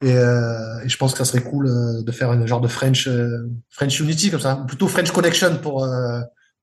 Et, 0.06 0.14
euh, 0.18 0.84
et 0.84 0.90
je 0.90 0.98
pense 0.98 1.14
que 1.14 1.18
ça 1.18 1.26
serait 1.26 1.42
cool 1.42 1.68
euh, 1.68 2.04
de 2.04 2.12
faire 2.12 2.30
un 2.30 2.46
genre 2.46 2.62
de 2.62 2.68
French, 2.68 3.08
euh, 3.08 3.50
French 3.70 4.00
Unity 4.00 4.30
comme 4.30 4.40
ça, 4.40 4.60
ou 4.62 4.66
plutôt 4.66 4.88
French 4.88 5.12
Connection 5.12 5.58
pour, 5.62 5.88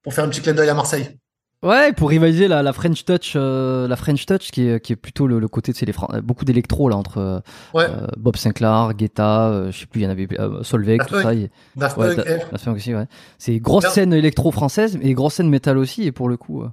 pour 0.03 0.15
faire 0.15 0.25
un 0.25 0.29
petit 0.29 0.41
clin 0.41 0.53
d'œil 0.55 0.69
à 0.69 0.75
Marseille. 0.75 1.19
Ouais, 1.65 1.93
pour 1.93 2.09
rivaliser 2.11 2.49
la, 2.49 2.63
la 2.63 2.73
French 2.73 3.05
Touch, 3.05 3.35
euh, 3.37 3.87
la 3.87 3.95
French 3.95 4.27
Touch 4.27 4.51
qui 4.51 4.67
est, 4.69 4.81
qui 4.81 4.93
est 4.93 4.97
plutôt 4.97 5.29
le, 5.29 5.39
le 5.39 5.47
côté, 5.47 5.73
tu 5.73 5.79
sais, 5.79 5.87
les 5.87 5.93
Fran- 5.93 6.09
beaucoup 6.23 6.45
d'électro 6.45 6.89
là 6.89 6.97
entre 6.97 7.43
Ouais. 7.73 7.87
euh, 7.89 8.07
Bob 8.17 8.35
Sinclair, 8.37 8.95
Guetta, 8.95 9.49
euh, 9.49 9.71
je 9.71 9.79
sais 9.79 9.87
plus, 9.87 10.01
il 10.01 10.05
y 10.05 10.07
en 10.09 10.11
avait 10.11 10.27
Solveig, 10.63 10.99
Daft 10.99 11.11
tout 11.11 11.21
ça. 11.23 11.35
Et- 11.35 11.51
Daft 11.77 11.97
ouais, 11.99 12.17
Punk, 12.17 12.27
Da-. 12.27 12.37
Daft 12.51 12.65
Punk 12.65 12.77
aussi, 12.77 12.95
ouais. 12.95 13.07
C'est 13.39 13.59
grosse 13.61 13.87
scène 13.89 14.13
électro 14.13 14.51
française 14.51 14.99
et 15.03 15.15
grosse 15.15 15.35
scène 15.35 15.49
métal 15.51 15.79
aussi. 15.79 16.03
Et 16.05 16.11
pour 16.13 16.29
le 16.29 16.37
coup, 16.37 16.65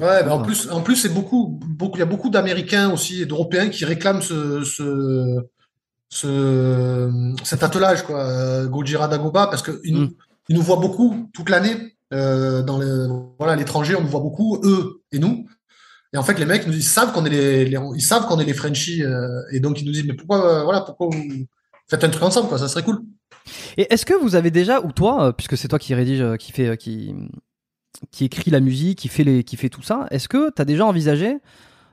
Ouais, 0.00 0.22
mais 0.24 0.30
en 0.30 0.42
plus, 0.42 0.70
en 0.70 0.82
plus, 0.82 0.94
c'est 0.94 1.12
beaucoup, 1.12 1.58
beaucoup, 1.66 1.96
il 1.96 2.00
y 2.00 2.02
a 2.02 2.06
beaucoup 2.06 2.30
d'Américains 2.30 2.90
aussi 2.92 3.22
et 3.22 3.26
d'Européens 3.26 3.68
qui 3.68 3.84
réclament 3.84 4.22
ce, 4.22 4.62
ce, 4.62 5.36
ce, 6.08 7.10
cet 7.44 7.62
attelage, 7.62 8.02
quoi, 8.02 8.20
euh, 8.20 8.66
Gojira 8.66 9.08
Dagoba, 9.08 9.46
parce 9.46 9.62
que 9.62 9.80
ils 9.84 9.94
nous, 9.94 10.06
Mm. 10.06 10.14
ils 10.48 10.56
nous 10.56 10.62
voient 10.62 10.76
beaucoup 10.76 11.28
toute 11.34 11.50
l'année, 11.50 11.96
euh, 12.14 12.62
dans 12.62 12.78
le, 12.78 13.06
voilà, 13.38 13.52
à 13.52 13.56
l'étranger, 13.56 13.94
on 13.94 14.00
nous 14.02 14.08
voit 14.08 14.20
beaucoup, 14.20 14.60
eux 14.64 15.02
et 15.12 15.18
nous. 15.18 15.46
Et 16.14 16.16
en 16.16 16.22
fait, 16.22 16.38
les 16.38 16.46
mecs, 16.46 16.64
ils 16.66 16.82
savent 16.82 17.12
qu'on 17.12 17.26
est 17.26 17.30
les, 17.30 17.64
les- 17.66 17.78
ils 17.94 18.00
savent 18.02 18.26
qu'on 18.26 18.38
est 18.40 18.44
les 18.46 18.54
Frenchies, 18.54 19.02
euh, 19.04 19.42
et 19.52 19.60
donc 19.60 19.80
ils 19.80 19.84
nous 19.86 19.92
disent, 19.92 20.06
mais 20.06 20.14
pourquoi, 20.14 20.44
euh, 20.60 20.64
voilà, 20.64 20.80
pourquoi 20.80 21.08
vous 21.12 21.22
faites 21.88 22.02
un 22.04 22.08
truc 22.08 22.22
ensemble, 22.22 22.48
quoi, 22.48 22.58
ça 22.58 22.68
serait 22.68 22.82
cool. 22.82 23.00
Et 23.76 23.92
est-ce 23.92 24.06
que 24.06 24.14
vous 24.14 24.34
avez 24.34 24.50
déjà, 24.50 24.80
ou 24.80 24.92
toi, 24.92 25.34
puisque 25.36 25.56
c'est 25.58 25.68
toi 25.68 25.78
qui 25.78 25.94
rédige, 25.94 26.24
qui 26.38 26.52
fait, 26.52 26.76
qui, 26.78 27.14
qui 28.10 28.24
écrit 28.24 28.50
la 28.50 28.60
musique, 28.60 28.98
qui 28.98 29.08
fait 29.08 29.24
les, 29.24 29.44
qui 29.44 29.56
fait 29.56 29.68
tout 29.68 29.82
ça, 29.82 30.06
est-ce 30.10 30.28
que 30.28 30.50
t'as 30.50 30.64
déjà 30.64 30.86
envisagé 30.86 31.36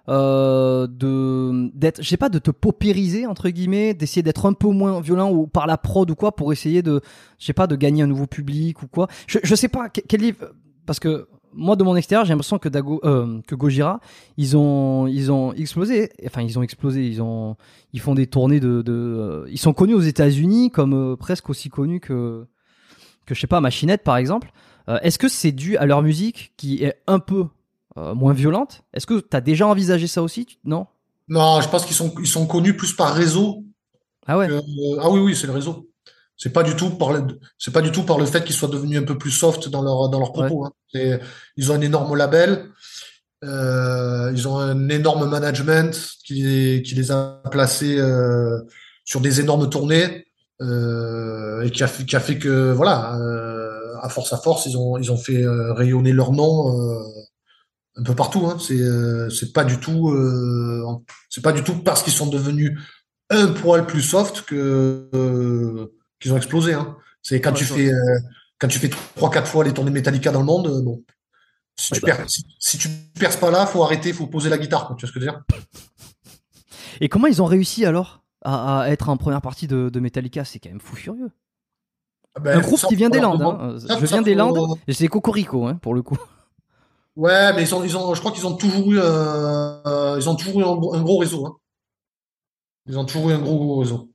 euh, 0.08 0.88
de 0.88 1.72
d'être, 1.74 2.02
je 2.02 2.08
sais 2.08 2.18
pas, 2.18 2.30
de 2.30 2.40
te 2.40 2.52
paupériser 2.52 3.26
entre 3.26 3.50
guillemets, 3.50 3.94
d'essayer 3.94 4.24
d'être 4.24 4.46
un 4.46 4.54
peu 4.54 4.68
moins 4.70 5.02
violent 5.02 5.32
ou 5.32 5.48
par 5.48 5.68
la 5.68 5.78
prod 5.78 6.10
ou 6.10 6.16
quoi 6.16 6.36
pour 6.36 6.54
essayer 6.54 6.82
de, 6.82 7.02
je 7.40 7.46
sais 7.46 7.54
pas, 7.54 7.68
de 7.68 7.76
gagner 7.76 8.04
un 8.04 8.08
nouveau 8.08 8.28
public 8.28 8.84
ou 8.84 8.88
quoi. 8.88 9.08
Je, 9.28 9.40
je 9.44 9.56
sais 9.56 9.68
pas 9.68 9.90
quel 9.90 10.22
livre, 10.22 10.52
parce 10.86 11.00
que 11.00 11.28
moi 11.56 11.76
de 11.76 11.84
mon 11.84 11.96
extérieur 11.96 12.26
j'ai 12.26 12.34
l'impression 12.34 12.60
que 12.60 12.70
Dago, 12.70 13.00
euh, 13.06 13.40
que 13.48 13.56
Gojira 13.56 14.02
ils 14.38 14.58
ont 14.58 15.08
ils 15.08 15.32
ont 15.32 15.54
explosé. 15.54 16.12
Enfin 16.26 16.42
ils 16.42 16.60
ont 16.60 16.64
explosé. 16.64 17.08
Ils 17.08 17.22
ont 17.22 17.56
ils 17.94 18.00
font 18.02 18.14
des 18.14 18.28
tournées 18.28 18.60
de, 18.60 18.82
de 18.82 18.94
euh, 18.94 19.46
ils 19.50 19.60
sont 19.60 19.74
connus 19.74 19.94
aux 19.94 20.02
États-Unis 20.02 20.70
comme 20.70 20.94
euh, 20.94 21.16
presque 21.16 21.50
aussi 21.50 21.70
connus 21.70 22.00
que 22.00 22.46
que 23.26 23.34
je 23.34 23.40
sais 23.40 23.48
pas 23.48 23.62
Machinette 23.62 24.04
par 24.04 24.18
exemple. 24.18 24.52
Euh, 24.88 25.00
est-ce 25.02 25.18
que 25.18 25.28
c'est 25.28 25.52
dû 25.52 25.78
à 25.78 25.86
leur 25.86 26.02
musique 26.04 26.54
qui 26.58 26.84
est 26.84 26.96
un 27.08 27.20
peu 27.20 27.46
moins 27.96 28.34
violente 28.34 28.82
est-ce 28.94 29.06
que 29.08 29.20
tu 29.20 29.36
as 29.38 29.42
déjà 29.42 29.68
envisagé 29.68 30.08
ça 30.08 30.22
aussi 30.22 30.60
non? 30.64 30.88
Non, 31.28 31.60
je 31.62 31.70
pense 31.70 31.86
qu'ils 31.86 31.96
sont, 31.96 32.14
ils 32.20 32.28
sont 32.28 32.46
connus 32.46 32.76
plus 32.78 32.94
par 32.94 33.14
réseau. 33.14 33.64
ah 34.28 34.38
ouais 34.38 34.48
que- 34.48 35.00
ah 35.02 35.10
oui, 35.10 35.20
oui, 35.22 35.36
c'est 35.36 35.48
le 35.48 35.54
réseau. 35.54 35.90
C'est 36.38 36.52
pas 36.54 36.62
du 36.64 36.76
tout 36.76 36.90
par 36.92 37.14
le, 37.14 37.26
c'est 37.58 37.72
pas 37.74 37.82
du 37.82 37.92
tout 37.92 38.04
par 38.04 38.20
le 38.20 38.26
fait 38.26 38.44
qu'ils 38.44 38.54
soient 38.56 38.68
devenus 38.70 39.00
un 39.00 39.04
peu 39.04 39.18
plus 39.18 39.32
soft 39.32 39.70
dans 39.70 39.82
leur, 39.82 40.10
dans 40.10 40.20
leurs 40.20 40.34
propos. 40.34 40.66
hein. 40.66 40.72
C'est- 40.94 41.20
ils 41.58 41.72
ont 41.72 41.76
un 41.76 41.82
énorme 41.82 42.16
label. 42.16 42.70
Euh, 43.44 44.32
ils 44.36 44.48
ont 44.48 44.58
un 44.58 44.90
énorme 44.90 45.30
management 45.30 45.92
qui, 46.26 46.44
les- 46.44 46.82
qui 46.84 46.96
les 46.96 47.12
a 47.12 47.42
placés 47.52 47.98
euh, 48.00 48.60
sur 49.04 49.22
des 49.22 49.40
énormes 49.40 49.70
tournées 49.70 50.26
euh, 50.62 51.62
et 51.64 51.72
qui 51.72 51.84
a 51.84 51.88
fait, 51.88 52.06
qui 52.06 52.16
a 52.16 52.20
fait 52.20 52.38
que 52.40 52.72
voilà, 52.72 53.16
euh, 53.18 53.96
à 54.02 54.10
force 54.10 54.32
à 54.34 54.38
force, 54.38 54.66
ils 54.66 54.78
ont 54.78 54.98
ils 54.98 55.12
ont 55.12 55.18
fait 55.18 55.42
euh, 55.44 55.74
rayonner 55.74 56.12
leur 56.12 56.32
nom 56.32 56.54
euh, 56.80 57.04
un 57.98 58.04
peu 58.04 58.16
partout. 58.16 58.48
Hein. 58.48 58.58
C'est 58.60 58.80
euh, 58.80 59.30
c'est 59.30 59.54
pas 59.54 59.64
du 59.64 59.80
tout 59.80 60.10
euh, 60.10 60.84
c'est 61.30 61.42
pas 61.44 61.52
du 61.52 61.64
tout 61.64 61.76
parce 61.76 62.04
qu'ils 62.04 62.14
sont 62.14 62.28
devenus 62.28 62.80
un 63.30 63.48
poil 63.48 63.86
plus 63.86 64.02
soft 64.02 64.42
que 64.44 65.10
euh, 65.14 65.94
qu'ils 66.20 66.34
ont 66.34 66.38
explosé. 66.38 66.74
Hein. 66.74 66.96
C'est 67.22 67.42
quand 67.42 67.52
Ouais, 67.52 67.58
tu 67.58 67.66
fais 67.66 67.92
quand 68.60 68.68
tu 68.68 68.80
fais 68.80 68.90
trois 69.16 69.30
quatre 69.30 69.48
fois 69.48 69.64
les 69.64 69.74
tournées 69.74 69.92
Metallica 69.92 70.32
dans 70.32 70.40
le 70.40 70.46
monde, 70.46 70.84
bon. 70.84 71.04
Si 71.78 71.94
Ouais, 71.94 72.00
tu 72.00 72.06
bah. 72.06 72.16
perds, 72.16 72.30
si, 72.30 72.46
si 72.60 72.78
tu 72.78 72.88
perces 73.20 73.36
pas 73.36 73.52
là, 73.52 73.66
faut 73.66 73.84
arrêter, 73.84 74.14
faut 74.14 74.28
poser 74.28 74.50
la 74.50 74.58
guitare. 74.58 74.88
quoi. 74.88 74.96
Tu 74.96 75.06
vois 75.06 75.10
ce 75.10 75.14
que 75.14 75.20
je 75.20 75.26
veux 75.26 75.32
dire? 75.32 75.44
Et 77.02 77.10
comment 77.10 77.28
ils 77.28 77.42
ont 77.42 77.46
réussi 77.46 77.86
alors 77.86 78.24
à, 78.44 78.82
à 78.82 78.90
être 78.90 79.10
en 79.10 79.18
première 79.18 79.42
partie 79.42 79.68
de, 79.68 79.90
de 79.90 80.00
Metallica? 80.00 80.46
C'est 80.46 80.60
quand 80.60 80.70
même 80.70 80.80
fou 80.80 80.96
furieux 80.96 81.32
Ah 82.36 82.40
ben, 82.40 82.58
un 82.60 82.62
groupe 82.62 82.80
ça, 82.80 82.88
qui 82.88 82.96
vient 82.96 83.10
des 83.10 83.20
Landes 83.20 83.42
hein. 83.42 83.78
ça, 83.80 83.98
je 84.00 84.06
ça, 84.06 84.16
viens 84.16 84.22
des 84.22 84.36
Landes 84.36 84.78
c'est 84.88 85.08
Cocorico 85.10 85.68
hein, 85.68 85.76
pour 85.82 85.94
le 85.94 86.02
coup 86.02 86.18
Ouais, 87.16 87.54
mais 87.54 87.64
ils 87.64 87.74
ont, 87.74 87.84
ils 87.84 87.96
ont, 87.96 88.14
je 88.14 88.20
crois 88.20 88.32
qu'ils 88.32 88.46
ont 88.46 88.56
toujours 88.56 88.92
eu, 88.92 89.00
euh, 89.00 90.18
ils 90.20 90.30
ont 90.30 90.36
toujours 90.36 90.60
eu 90.60 90.64
un, 90.64 90.76
gros- 90.76 90.94
un 90.94 91.02
gros 91.02 91.18
réseau. 91.18 91.46
Hein. 91.46 91.56
Ils 92.88 92.98
ont 93.00 93.06
toujours 93.06 93.30
eu 93.30 93.34
un 93.34 93.40
gros, 93.40 93.58
gros 93.58 93.80
réseau. 93.80 94.12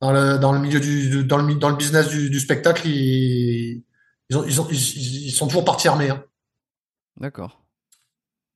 Dans 0.00 0.12
le, 0.12 0.38
dans 0.38 0.52
le 0.52 0.58
milieu 0.58 0.80
du, 0.80 1.24
dans 1.24 1.36
le, 1.38 1.54
dans 1.56 1.68
le 1.68 1.76
business 1.76 2.08
du, 2.08 2.30
du 2.30 2.40
spectacle, 2.40 2.88
ils, 2.88 3.84
ils 4.30 4.36
ont, 4.36 4.44
ils 4.44 4.60
ont, 4.60 4.66
ils, 4.70 5.30
sont 5.30 5.46
toujours 5.46 5.64
partis 5.64 5.88
armés. 5.88 6.10
Hein. 6.10 6.24
d'accord 7.20 7.62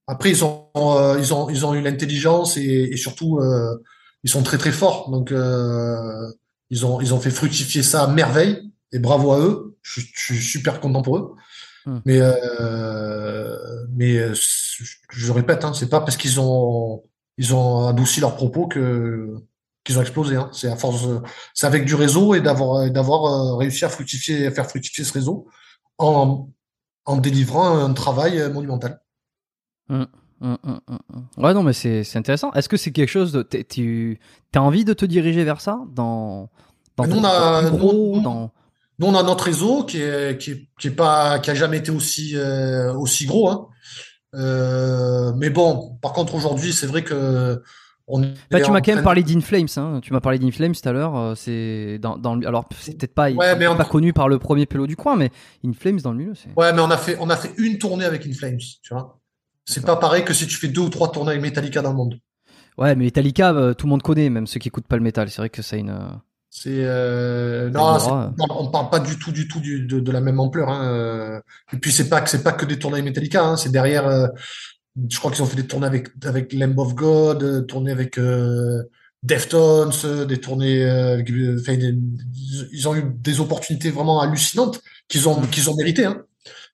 Après, 0.07 0.31
ils 0.31 0.45
ont, 0.45 0.71
euh, 0.75 1.19
ils 1.19 1.35
ont, 1.35 1.51
ils 1.51 1.67
ont 1.67 1.75
eu 1.75 1.83
l'intelligence 1.83 2.57
et, 2.57 2.89
et 2.93 2.97
surtout, 2.97 3.39
euh, 3.39 3.77
ils 4.25 4.31
sont 4.31 4.43
très 4.43 4.59
très 4.59 4.73
forts. 4.73 5.11
Donc, 5.11 5.33
euh, 5.33 6.33
ils 6.71 6.85
ont, 6.87 7.01
ils 7.01 7.13
ont 7.15 7.21
fait 7.21 7.31
fructifier 7.31 7.83
ça 7.83 8.05
à 8.05 8.07
merveille. 8.09 8.73
Et 8.93 8.99
bravo 8.99 9.33
à 9.33 9.41
eux. 9.41 9.77
Je, 9.83 10.01
je 10.01 10.35
suis 10.35 10.43
super 10.43 10.81
content 10.81 11.03
pour 11.03 11.19
eux. 11.19 11.37
Hmm. 11.87 12.01
Mais, 12.05 12.19
euh, 12.21 13.87
mais 13.93 14.19
euh, 14.19 14.35
je, 14.35 15.33
répète, 15.33 15.65
hein, 15.65 15.73
c'est 15.73 15.89
pas 15.89 16.01
parce 16.01 16.17
qu'ils 16.17 16.41
ont, 16.41 17.05
ils 17.39 17.55
ont 17.55 17.87
adouci 17.87 18.21
leurs 18.21 18.35
propos 18.37 18.67
que 18.67 19.35
qu'ils 19.85 19.97
ont 19.99 20.03
explosé. 20.03 20.35
Hein. 20.35 20.51
C'est 20.53 20.69
à 20.69 20.75
force, 20.77 21.07
c'est 21.55 21.67
avec 21.67 21.85
du 21.85 21.95
réseau 21.95 22.35
et 22.35 22.41
d'avoir, 22.41 22.91
d'avoir 22.91 23.25
euh, 23.27 23.55
réussi 23.57 23.85
à 23.85 23.89
fructifier, 23.89 24.49
à 24.49 24.51
faire 24.51 24.67
fructifier 24.69 25.05
ce 25.05 25.13
réseau 25.13 25.47
en, 25.99 26.49
en 27.05 27.17
délivrant 27.19 27.79
un 27.79 27.93
travail 27.93 28.51
monumental. 28.53 29.01
Hum. 29.89 30.07
Ouais, 31.39 31.55
non, 31.55 31.63
mais 31.63 31.73
c'est 31.73 32.05
c'est 32.05 32.19
intéressant. 32.19 32.53
Est-ce 32.53 32.69
que 32.69 32.77
c'est 32.77 32.91
quelque 32.91 33.09
chose 33.09 33.33
de. 33.33 33.43
Tu 33.43 34.19
as 34.55 34.63
envie 34.63 34.85
de 34.85 34.93
te 34.93 35.07
diriger 35.07 35.45
vers 35.45 35.61
ça 35.61 35.79
dans. 35.95 36.51
dans 36.97 37.07
Nous, 37.07 37.15
ton 37.15 37.21
on 37.21 37.25
a- 37.25 37.71
gros, 37.71 38.17
nous- 38.17 38.23
dans... 38.23 38.51
Nous, 38.99 39.07
on 39.07 39.15
a 39.15 39.23
notre 39.23 39.45
réseau 39.45 39.85
qui 39.85 40.01
est, 40.01 40.39
qui 40.41 40.51
est, 40.53 40.69
qui 40.81 40.89
est 40.89 40.93
pas, 40.93 41.39
qui 41.39 41.51
a 41.51 41.55
jamais 41.55 41.79
été 41.79 41.91
aussi, 41.91 42.33
euh, 42.37 42.93
aussi 42.95 43.27
gros, 43.27 43.49
hein. 43.51 43.69
Euh, 44.35 45.33
mais 45.37 45.51
bon, 45.51 45.97
par 46.03 46.13
contre, 46.13 46.35
aujourd'hui, 46.35 46.73
c'est 46.73 46.87
vrai 46.87 47.03
que 47.03 47.63
on 48.09 48.21
Bah, 48.51 48.61
tu 48.61 48.71
m'as 48.71 48.81
quand 48.81 48.95
même 48.95 49.03
parlé 49.05 49.23
d'Inflames. 49.23 49.67
Hein. 49.77 50.01
Tu 50.03 50.13
m'as 50.13 50.21
parlé 50.21 50.39
d'Inflames 50.39 50.75
tout 50.75 50.89
à 50.89 50.93
l'heure. 50.93 51.17
euh, 51.17 51.35
c'est 51.35 51.99
dans, 51.99 52.17
dans 52.19 52.35
le- 52.37 52.47
Alors, 52.47 52.69
c'est 52.79 52.97
peut-être 52.97 53.15
pas, 53.15 53.31
Ouais, 53.31 53.57
mais 53.57 53.67
en- 53.67 53.77
pas 53.77 53.85
connu 53.85 54.13
par 54.13 54.29
le 54.29 54.39
premier 54.39 54.67
pélo 54.67 54.87
du 54.87 54.95
coin, 54.97 55.17
mais 55.17 55.31
Inflames 55.65 56.01
dans 56.01 56.13
le 56.13 56.19
milieu, 56.19 56.35
c'est. 56.35 56.51
Ouais, 56.57 56.73
mais 56.73 56.81
on 56.81 56.91
a 56.91 56.97
fait, 56.99 57.17
on 57.21 57.31
a 57.31 57.37
fait 57.37 57.53
une 57.59 57.79
tournée 57.79 58.05
avec 58.05 58.27
Inflames, 58.27 58.59
tu 58.59 58.93
vois. 58.95 59.19
C'est 59.65 59.85
pas 59.85 59.97
pareil 59.97 60.25
que 60.25 60.33
si 60.33 60.47
tu 60.47 60.57
fais 60.57 60.69
deux 60.69 60.83
ou 60.83 60.89
trois 60.91 61.11
tournées 61.11 61.31
avec 61.31 61.43
Metallica 61.43 61.83
dans 61.83 61.91
le 61.91 61.97
monde. 61.97 62.21
Ouais, 62.79 62.95
mais 62.95 63.05
Metallica, 63.05 63.53
tout 63.77 63.87
le 63.87 63.91
monde 63.91 64.03
connaît, 64.03 64.31
même 64.31 64.47
ceux 64.47 64.61
qui 64.61 64.69
écoutent 64.69 64.87
pas 64.87 64.97
le 64.97 65.03
métal. 65.03 65.29
C'est 65.31 65.41
vrai 65.43 65.51
que 65.51 65.63
c'est 65.63 65.81
une. 65.81 65.99
C'est 66.59 66.71
euh, 66.85 67.69
non, 67.69 67.99
on 68.49 68.69
parle- 68.71 68.89
pas 68.89 68.99
du 68.99 69.19
tout, 69.19 69.31
du 69.31 69.47
tout 69.47 69.61
du- 69.61 69.85
de, 69.87 70.01
de 70.01 70.11
la 70.11 70.23
même 70.23 70.41
ampleur. 70.41 70.71
Hein. 70.71 70.89
euh. 70.89 71.41
Et 71.75 71.77
puis 71.77 71.93
c'est 71.93 72.09
pas 72.09 72.23
que 72.23 72.31
c'est 72.31 72.43
pas 72.43 72.53
que 72.53 72.65
des 72.65 72.79
tournées 72.79 73.03
Metallica. 73.03 73.45
Hein. 73.45 73.57
C'est 73.59 73.71
derrière. 73.71 74.07
euh, 74.09 74.27
je 75.11 75.19
crois 75.19 75.31
qu'ils 75.31 75.43
ont 75.43 75.47
fait 75.47 75.57
des 75.57 75.67
tournées 75.67 75.87
avec 75.87 76.09
avec 76.25 76.55
Lamb 76.55 76.79
of 76.79 76.95
God, 76.95 77.43
euh, 77.43 77.61
tournées 77.61 77.93
avec 77.93 78.17
euh, 78.19 78.83
Deftones, 79.23 79.93
euh, 80.07 80.25
des 80.25 80.39
tournées. 80.41 80.83
avec, 80.89 81.27
des- 81.31 81.99
ils 82.73 82.89
ont 82.89 82.95
eu 82.95 83.05
des 83.05 83.39
opportunités 83.41 83.91
vraiment 83.91 84.23
hallucinantes 84.23 84.81
qu'ils 85.09 85.29
ont 85.29 85.39
qu'ils 85.43 85.69
ont 85.69 85.77
mérité. 85.77 86.07
Hein. 86.07 86.23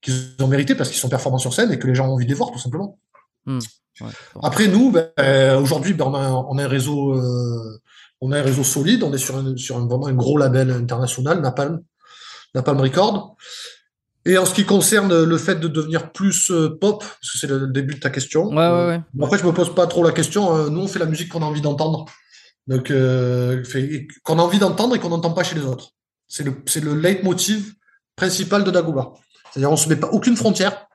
Qu'ils 0.01 0.15
ont 0.41 0.47
mérité 0.47 0.77
parce 0.77 0.91
qu'ils 0.91 1.01
sont 1.01 1.09
performants 1.09 1.39
sur 1.39 1.53
scène 1.55 1.73
et 1.73 1.79
que 1.81 1.89
les 1.89 1.97
gens 1.97 2.07
ont 2.09 2.13
envie 2.13 2.25
de 2.27 2.31
les 2.31 2.37
voir 2.37 2.53
tout 2.53 2.59
simplement. 2.61 2.99
ouais, 3.49 3.59
bon. 4.01 4.41
Après, 4.43 4.69
nous, 4.69 4.93
ben, 4.93 5.09
aujourd'hui, 5.57 5.93
ben, 5.95 6.05
on 6.07 6.15
a, 6.15 6.31
on 6.31 6.57
a 6.59 6.65
un 6.65 6.69
réseau, 6.69 7.15
euh, 7.15 7.81
on 8.23 8.31
a 8.33 8.39
un 8.39 8.43
réseau 8.43 8.65
solide. 8.65 9.03
On 9.03 9.13
est 9.13 9.19
sur 9.19 9.37
un, 9.37 9.57
sur 9.57 9.77
un, 9.77 9.87
vraiment 9.87 10.07
un 10.07 10.15
gros 10.15 10.39
label 10.39 10.71
international, 10.71 11.43
Napalm, 11.43 11.83
Napalm 12.55 12.81
Record. 12.81 13.37
Et 14.25 14.39
en 14.39 14.47
ce 14.47 14.55
qui 14.55 14.65
concerne 14.65 15.25
le 15.25 15.37
fait 15.37 15.57
de 15.57 15.67
devenir 15.67 16.13
plus 16.13 16.53
euh, 16.53 16.79
pop, 16.81 17.01
parce 17.01 17.33
que 17.33 17.39
c'est 17.39 17.49
le, 17.49 17.67
début 17.67 17.95
de 17.97 18.01
ta 18.01 18.11
question. 18.11 18.47
Ouais, 18.47 18.55
ouais, 18.55 18.87
ouais. 18.87 19.01
euh, 19.21 19.25
Après, 19.25 19.39
je 19.39 19.45
me 19.45 19.53
pose 19.53 19.75
pas 19.75 19.89
trop 19.89 20.05
la 20.05 20.13
question. 20.13 20.57
euh, 20.57 20.69
nous, 20.71 20.81
on 20.83 20.87
fait 20.87 21.01
la 21.01 21.07
musique 21.07 21.29
qu'on 21.29 21.43
a 21.43 21.47
envie 21.47 21.61
d'entendre, 21.61 22.05
donc 22.69 22.93
euh, 22.93 23.65
qu'on 24.23 24.39
a 24.39 24.43
envie 24.43 24.61
d'entendre 24.61 24.95
et 24.95 25.01
qu'on 25.01 25.09
n'entend 25.09 25.33
pas 25.33 25.43
chez 25.43 25.57
les 25.57 25.65
autres. 25.65 25.91
C'est 26.29 26.45
le, 26.45 26.55
c'est 26.67 26.85
le 26.85 26.95
leitmotiv 26.95 27.75
principal 28.15 28.63
de 28.63 28.71
Dagoba. 28.71 29.15
C'est-à-dire, 29.51 29.73
on 29.73 29.77
se 29.77 29.89
met 29.89 29.97
pas 29.97 30.11
aucune 30.13 30.37
frontière. 30.37 30.87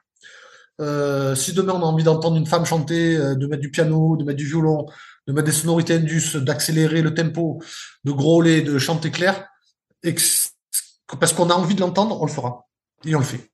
Euh, 0.80 1.36
si 1.36 1.52
demain 1.52 1.74
on 1.74 1.82
a 1.82 1.86
envie 1.86 2.04
d'entendre 2.06 2.38
une 2.38 2.46
femme 2.46 2.66
chanter, 2.66 3.18
de 3.18 3.48
mettre 3.48 3.62
du 3.62 3.72
piano, 3.72 4.16
de 4.16 4.24
mettre 4.24 4.38
du 4.38 4.46
violon, 4.46 4.86
de 5.28 5.34
mettre 5.34 5.46
des 5.48 5.52
sonorités 5.52 5.94
indus, 5.96 6.38
d'accélérer 6.38 7.02
le 7.02 7.14
tempo, 7.14 7.62
de 8.06 8.12
grôler, 8.12 8.62
de 8.62 8.78
chanter 8.80 9.12
clair, 9.12 9.46
et 10.04 10.16
que 10.16 10.22
c- 10.22 10.50
parce 11.20 11.34
qu'on 11.34 11.50
a 11.50 11.54
envie 11.54 11.76
de 11.76 11.82
l'entendre, 11.82 12.22
on 12.22 12.26
le 12.26 12.32
fera. 12.32 12.66
Et 13.06 13.14
on 13.16 13.20
le 13.20 13.26
fait. 13.26 13.50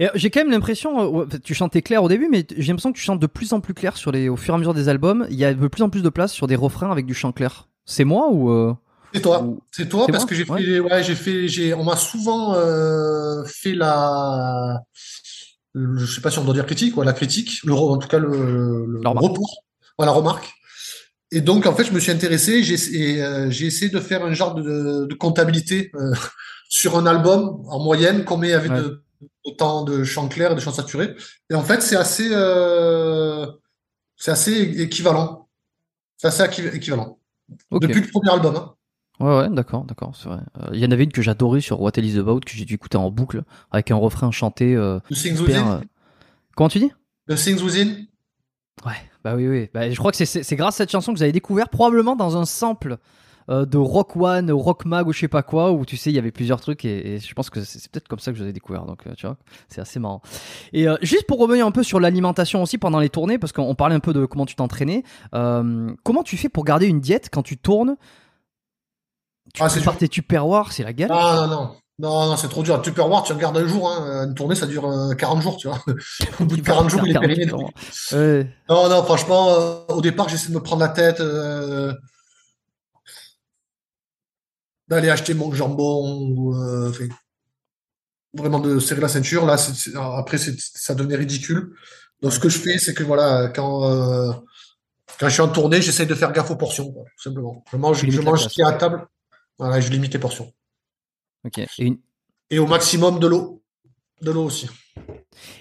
Euh, 0.00 0.08
J'ai 0.14 0.30
quand 0.30 0.40
même 0.40 0.50
l'impression, 0.50 1.20
euh, 1.22 1.26
tu 1.42 1.54
chantais 1.54 1.82
clair 1.82 2.02
au 2.02 2.08
début, 2.08 2.28
mais 2.30 2.46
j'ai 2.56 2.68
l'impression 2.72 2.92
que 2.92 2.98
tu 2.98 3.04
chantes 3.04 3.20
de 3.20 3.26
plus 3.26 3.52
en 3.52 3.60
plus 3.60 3.74
clair 3.74 3.96
sur 3.96 4.12
les, 4.12 4.28
au 4.28 4.36
fur 4.36 4.54
et 4.54 4.56
à 4.56 4.58
mesure 4.58 4.74
des 4.74 4.88
albums. 4.88 5.26
Il 5.30 5.36
y 5.36 5.44
a 5.44 5.52
de 5.52 5.68
plus 5.68 5.82
en 5.82 5.90
plus 5.90 6.02
de 6.02 6.08
place 6.08 6.32
sur 6.32 6.46
des 6.46 6.56
refrains 6.56 6.90
avec 6.90 7.04
du 7.06 7.14
chant 7.14 7.32
clair. 7.32 7.68
C'est 7.84 8.04
moi 8.04 8.28
ou 8.30 8.50
euh, 8.50 8.74
C'est 9.12 9.20
toi. 9.20 9.42
ou- 9.42 9.60
C'est 9.70 9.88
toi 9.88 10.06
parce 10.06 10.18
moi 10.24 10.28
que 10.28 10.34
j'ai 10.34 10.44
Ouais. 10.50 10.62
fait, 10.62 10.80
ouais, 10.80 11.02
j'ai 11.02 11.14
fait, 11.14 11.48
j'ai, 11.48 11.74
on 11.74 11.84
m'a 11.84 11.96
souvent 11.96 12.54
euh, 12.54 13.44
fait 13.44 13.74
la, 13.74 14.80
le- 15.74 15.98
je 15.98 16.14
sais 16.14 16.20
pas 16.22 16.30
si 16.30 16.38
on 16.38 16.44
doit 16.44 16.54
dire 16.54 16.66
critique, 16.66 16.96
ouais, 16.96 17.04
la 17.04 17.12
critique, 17.12 17.62
le, 17.64 17.74
en 17.74 17.98
tout 17.98 18.08
cas 18.08 18.18
le, 18.18 18.86
le 18.86 19.08
retour, 19.08 19.62
ouais, 19.98 20.06
la 20.06 20.12
remarque. 20.12 20.52
Et 21.32 21.40
donc 21.40 21.66
en 21.66 21.74
fait, 21.74 21.84
je 21.84 21.92
me 21.92 21.98
suis 21.98 22.12
intéressé, 22.12 22.62
j'ai, 22.62 22.74
et, 22.96 23.22
euh, 23.22 23.50
j'ai 23.50 23.66
essayé 23.66 23.90
de 23.90 23.98
faire 24.00 24.24
un 24.24 24.32
genre 24.32 24.54
de, 24.54 25.06
de 25.06 25.14
comptabilité 25.14 25.90
euh, 25.96 26.12
sur 26.68 26.96
un 26.96 27.06
album 27.06 27.62
en 27.68 27.82
moyenne, 27.82 28.24
combien 28.24 28.48
il 28.50 28.52
y 28.52 28.54
avait 28.54 28.68
Ouais. 28.70 28.82
de, 28.82 29.02
autant 29.44 29.82
de 29.84 30.04
chants 30.04 30.28
clairs 30.28 30.52
et 30.52 30.54
de 30.54 30.60
chants 30.60 30.72
saturés. 30.72 31.14
Et 31.50 31.54
en 31.54 31.62
fait, 31.62 31.82
c'est 31.82 31.96
assez, 31.96 32.28
euh, 32.32 33.46
c'est 34.16 34.30
assez 34.30 34.52
équivalent. 34.82 35.48
C'est 36.16 36.28
assez 36.28 36.42
équi- 36.44 36.74
équivalent. 36.74 37.18
Depuis 37.72 38.00
le 38.02 38.06
premier 38.08 38.30
album. 38.30 38.56
Hein. 38.56 38.72
Ouais, 39.18 39.36
ouais, 39.38 39.48
d'accord, 39.50 39.84
d'accord, 39.84 40.14
c'est 40.14 40.28
vrai. 40.28 40.40
Il 40.72 40.78
y 40.78 40.86
en 40.86 40.90
avait 40.90 41.04
une 41.04 41.12
que 41.12 41.22
j'adorais 41.22 41.60
sur 41.60 41.80
What 41.80 41.92
Is 41.96 42.18
About 42.18 42.40
que 42.40 42.52
j'ai 42.52 42.64
dû 42.64 42.74
écouter 42.74 42.98
en 42.98 43.10
boucle 43.10 43.42
avec 43.70 43.90
un 43.90 43.96
refrain 43.96 44.30
chanté. 44.30 44.74
The 44.76 45.14
Things 45.14 45.40
Within. 45.40 45.82
Comment 46.54 46.68
tu 46.68 46.78
dis? 46.80 46.92
The 47.28 47.34
Things 47.34 47.62
Within. 47.62 48.04
Ouais, 48.84 48.92
bah 49.26 49.34
oui, 49.34 49.48
oui. 49.48 49.68
Bah, 49.74 49.90
je 49.90 49.96
crois 49.98 50.12
que 50.12 50.24
c'est- 50.24 50.54
grâce 50.54 50.76
à 50.76 50.78
cette 50.78 50.92
chanson 50.92 51.12
que 51.12 51.18
vous 51.18 51.24
avez 51.24 51.32
découvert, 51.32 51.68
probablement 51.68 52.14
dans 52.14 52.36
un 52.36 52.44
sample 52.44 52.98
euh, 53.48 53.64
de 53.66 53.76
Rock 53.76 54.14
One, 54.14 54.52
Rock 54.52 54.84
Mag 54.84 55.08
ou 55.08 55.12
je 55.12 55.18
sais 55.18 55.26
pas 55.26 55.42
quoi, 55.42 55.72
où 55.72 55.84
tu 55.84 55.96
sais, 55.96 56.10
il 56.10 56.14
y 56.14 56.18
avait 56.20 56.30
plusieurs 56.30 56.60
trucs 56.60 56.84
et, 56.84 57.14
et 57.14 57.18
je 57.18 57.34
pense 57.34 57.50
que 57.50 57.64
c'est 57.64 57.90
peut-être 57.90 58.06
comme 58.06 58.20
ça 58.20 58.30
que 58.30 58.38
je 58.38 58.44
les 58.44 58.50
ai 58.50 58.52
découverts. 58.52 58.84
Donc, 58.86 59.04
euh, 59.06 59.14
tu 59.16 59.26
vois, 59.26 59.36
c'est 59.68 59.80
assez 59.80 59.98
marrant. 59.98 60.22
Et 60.72 60.86
euh, 60.88 60.96
juste 61.02 61.26
pour 61.26 61.38
revenir 61.40 61.66
un 61.66 61.72
peu 61.72 61.82
sur 61.82 61.98
l'alimentation 61.98 62.62
aussi 62.62 62.78
pendant 62.78 63.00
les 63.00 63.08
tournées, 63.08 63.38
parce 63.38 63.52
qu'on 63.52 63.74
parlait 63.74 63.96
un 63.96 64.00
peu 64.00 64.12
de 64.12 64.26
comment 64.26 64.46
tu 64.46 64.54
t'entraînais. 64.54 65.02
comment 65.32 66.22
tu 66.24 66.36
fais 66.36 66.48
pour 66.48 66.64
garder 66.64 66.86
une 66.86 67.00
diète 67.00 67.30
quand 67.32 67.42
tu 67.42 67.56
tournes? 67.58 67.96
Tu 69.54 69.62
Ah, 69.62 69.68
prépares 69.68 69.96
tes 69.96 70.08
tupperware, 70.08 70.70
c'est 70.72 70.82
la 70.84 70.92
galère. 70.92 71.16
Ah 71.16 71.46
non, 71.48 71.54
non. 71.56 71.70
Non, 71.98 72.26
non, 72.26 72.36
c'est 72.36 72.48
trop 72.48 72.62
dur. 72.62 72.80
Tupperware, 72.82 73.22
tu 73.22 73.32
regardes 73.32 73.56
un 73.56 73.66
jour, 73.66 73.90
hein. 73.90 74.26
Une 74.26 74.34
tournée, 74.34 74.54
ça 74.54 74.66
dure 74.66 74.86
euh, 74.86 75.14
40 75.14 75.40
jours, 75.40 75.56
tu 75.56 75.68
vois. 75.68 75.82
Au 76.40 76.44
bout 76.44 76.56
de 76.56 76.60
40 76.60 76.90
jours, 76.90 77.00
il 77.04 77.10
est 77.10 77.14
40 77.14 77.26
périmé. 77.26 77.52
Ouais. 78.12 78.54
Non, 78.68 78.88
non, 78.90 79.02
franchement, 79.02 79.50
euh, 79.50 79.80
au 79.88 80.02
départ, 80.02 80.28
j'essaie 80.28 80.50
de 80.50 80.54
me 80.54 80.62
prendre 80.62 80.82
la 80.82 80.90
tête, 80.90 81.20
euh, 81.20 81.94
d'aller 84.88 85.08
acheter 85.08 85.32
mon 85.32 85.50
jambon, 85.52 86.34
ou, 86.36 86.54
euh, 86.54 86.92
vraiment 88.34 88.58
de 88.60 88.78
serrer 88.78 89.00
la 89.00 89.08
ceinture. 89.08 89.46
Là, 89.46 89.56
après, 90.18 90.36
ça 90.38 90.94
devenait 90.94 91.16
ridicule. 91.16 91.74
Donc, 92.20 92.32
ce 92.32 92.38
que 92.38 92.50
je 92.50 92.58
fais, 92.58 92.78
c'est 92.78 92.92
que 92.92 93.04
voilà, 93.04 93.48
quand, 93.48 93.90
euh, 93.90 94.32
quand 95.18 95.28
je 95.28 95.32
suis 95.32 95.42
en 95.42 95.48
tournée, 95.48 95.80
j'essaie 95.80 96.06
de 96.06 96.14
faire 96.14 96.32
gaffe 96.32 96.50
aux 96.50 96.56
portions, 96.56 96.92
quoi, 96.92 97.04
tout 97.04 97.22
simplement. 97.22 97.64
Je 97.72 97.76
mange, 97.78 98.04
je 98.04 98.10
ce 98.36 98.48
qu'il 98.48 98.60
y 98.60 98.64
a 98.64 98.68
à 98.68 98.72
table. 98.74 99.06
Voilà, 99.58 99.80
je 99.80 99.90
limite 99.90 100.12
les 100.12 100.18
portions. 100.18 100.52
Ok. 101.46 101.58
Et, 101.58 101.68
une- 101.78 101.98
Et 102.50 102.58
au 102.58 102.66
maximum 102.66 103.18
de 103.18 103.26
l'eau. 103.26 103.62
De 104.20 104.30
l'eau 104.30 104.44
aussi. 104.44 104.68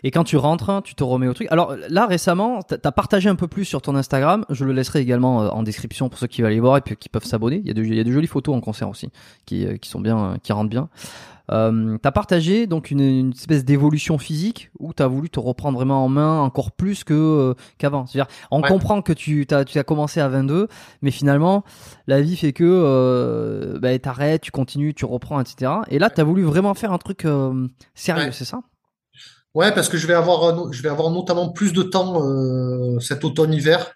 Et 0.04 0.12
quand 0.12 0.24
tu 0.24 0.38
rentres, 0.38 0.82
tu 0.84 0.96
te 0.96 1.04
remets 1.04 1.28
au 1.28 1.34
truc. 1.34 1.48
Alors 1.52 1.76
là, 1.90 2.06
récemment, 2.06 2.62
t'as 2.62 2.78
as 2.84 2.92
partagé 2.92 3.30
un 3.30 3.36
peu 3.36 3.48
plus 3.48 3.66
sur 3.66 3.82
ton 3.82 3.96
Instagram. 3.96 4.46
Je 4.50 4.66
le 4.66 4.74
laisserai 4.74 5.00
également 5.00 5.44
euh, 5.44 5.50
en 5.50 5.64
description 5.64 6.10
pour 6.10 6.20
ceux 6.20 6.28
qui 6.28 6.42
veulent 6.42 6.52
aller 6.52 6.60
voir 6.60 6.78
et 6.78 6.82
puis 6.82 6.96
qui 6.96 7.10
peuvent 7.10 7.26
s'abonner. 7.26 7.58
Il 7.64 7.68
y 7.68 7.72
a 7.72 7.74
de, 7.74 7.84
il 7.84 7.96
y 7.96 8.00
a 8.00 8.04
de 8.04 8.12
jolies 8.12 8.28
photos 8.28 8.56
en 8.56 8.62
concert 8.62 8.90
aussi 8.90 9.10
qui, 9.46 9.66
euh, 9.66 9.78
qui 9.78 9.90
sont 9.90 10.00
bien, 10.00 10.18
euh, 10.18 10.36
qui 10.42 10.54
rentrent 10.54 10.70
bien. 10.70 10.90
Euh, 11.52 12.00
t'as 12.02 12.12
partagé 12.12 12.66
donc 12.66 12.90
une, 12.90 13.02
une 13.02 13.30
espèce 13.30 13.64
d'évolution 13.64 14.18
physique 14.18 14.72
où 14.80 14.94
t'as 14.94 15.06
voulu 15.06 15.30
te 15.30 15.40
reprendre 15.40 15.78
vraiment 15.78 16.04
en 16.04 16.10
main 16.10 16.40
encore 16.40 16.72
plus 16.72 17.04
que 17.04 17.14
euh, 17.14 17.54
qu'avant. 17.78 18.08
C'est-à-dire, 18.08 18.34
on 18.50 18.64
Ouais. 18.64 18.68
comprend 18.68 19.04
que 19.04 19.14
tu 19.14 19.46
as, 19.52 19.64
tu 19.64 19.78
as 19.78 19.84
commencé 19.84 20.20
à 20.20 20.28
22, 20.28 20.68
mais 21.04 21.12
finalement, 21.12 21.64
la 22.08 22.20
vie 22.22 22.36
fait 22.36 22.52
que 22.52 22.64
euh, 22.66 23.78
bah, 23.80 23.98
t'arrêtes, 24.00 24.42
tu 24.42 24.50
continues, 24.52 24.96
tu 24.96 25.06
reprends, 25.06 25.40
etc. 25.40 25.72
Et 25.90 26.00
là, 26.00 26.10
t'as 26.10 26.24
voulu 26.24 26.42
vraiment 26.44 26.74
faire 26.74 26.92
un 26.92 26.98
truc 26.98 27.26
euh, 27.26 27.68
sérieux, 27.94 28.26
Ouais. 28.26 28.32
c'est 28.32 28.46
ça? 28.46 28.62
Ouais, 29.56 29.72
parce 29.74 29.88
que 29.88 29.98
je 29.98 30.06
vais 30.06 30.14
avoir, 30.14 30.44
euh, 30.44 30.72
je 30.72 30.82
vais 30.84 30.90
avoir 30.90 31.10
notamment 31.10 31.50
plus 31.50 31.72
de 31.72 31.82
temps 31.82 32.22
euh, 32.22 33.00
cet 33.00 33.24
automne-hiver, 33.24 33.94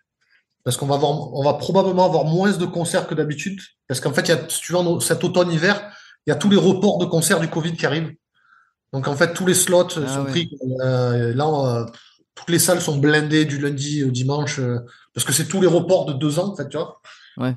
parce 0.64 0.78
qu'on 0.78 0.86
va 0.88 0.96
avoir, 0.96 1.34
on 1.34 1.44
va 1.44 1.54
probablement 1.56 2.06
avoir 2.06 2.24
moins 2.24 2.52
de 2.52 2.66
concerts 2.66 3.08
que 3.08 3.14
d'habitude, 3.14 3.60
parce 3.88 4.00
qu'en 4.00 4.14
fait, 4.14 4.22
il 4.22 4.30
y 4.30 4.32
a, 4.32 4.40
si 4.48 4.62
tu 4.62 4.72
veux, 4.72 5.00
cet 5.02 5.24
automne-hiver, 5.24 5.92
il 6.26 6.30
y 6.30 6.34
a 6.34 6.36
tous 6.36 6.50
les 6.50 6.58
reports 6.58 6.98
de 6.98 7.06
concerts 7.06 7.42
du 7.42 7.50
Covid 7.50 7.76
qui 7.76 7.86
arrivent. 7.86 8.14
Donc 8.94 9.08
en 9.08 9.16
fait, 9.16 9.34
tous 9.34 9.46
les 9.46 9.54
slots 9.54 9.98
euh, 9.98 10.06
Ah 10.08 10.16
sont 10.16 10.24
ouais. 10.24 10.32
pris. 10.32 10.58
Euh, 10.82 11.34
là, 11.34 11.86
toutes 12.36 12.50
les 12.50 12.60
salles 12.60 12.82
sont 12.82 12.98
blindées 12.98 13.44
du 13.44 13.60
lundi 13.60 14.04
au 14.06 14.12
dimanche, 14.12 14.60
euh, 14.60 14.80
parce 15.14 15.26
que 15.26 15.34
c'est 15.34 15.46
tous 15.46 15.60
les 15.60 15.68
reports 15.68 16.06
de 16.06 16.14
deux 16.14 16.40
ans, 16.40 16.54
en 16.54 16.56
fait, 16.56 16.70
tu 16.70 16.78
vois. 16.78 17.02
Ouais. 17.38 17.54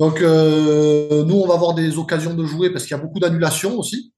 Donc 0.00 0.20
nous, 0.20 1.36
on 1.36 1.46
va 1.46 1.54
avoir 1.54 1.74
des 1.74 1.98
occasions 1.98 2.34
de 2.34 2.44
jouer, 2.46 2.70
parce 2.70 2.84
qu'il 2.84 2.96
y 2.96 2.98
a 2.98 3.02
beaucoup 3.02 3.20
d'annulations 3.20 3.78
aussi 3.78 4.12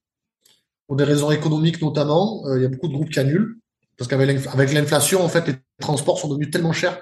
pour 0.86 0.96
des 0.96 1.04
raisons 1.04 1.30
économiques 1.30 1.80
notamment. 1.82 2.42
Euh, 2.46 2.58
il 2.58 2.62
y 2.62 2.66
a 2.66 2.68
beaucoup 2.68 2.88
de 2.88 2.94
groupes 2.94 3.10
qui 3.10 3.20
annulent 3.20 3.56
parce 3.96 4.08
qu'avec 4.08 4.28
l'inf- 4.28 4.52
avec 4.52 4.72
l'inflation, 4.72 5.24
en 5.24 5.28
fait, 5.28 5.46
les 5.46 5.54
transports 5.80 6.18
sont 6.18 6.28
devenus 6.28 6.50
tellement 6.50 6.72
chers 6.72 7.00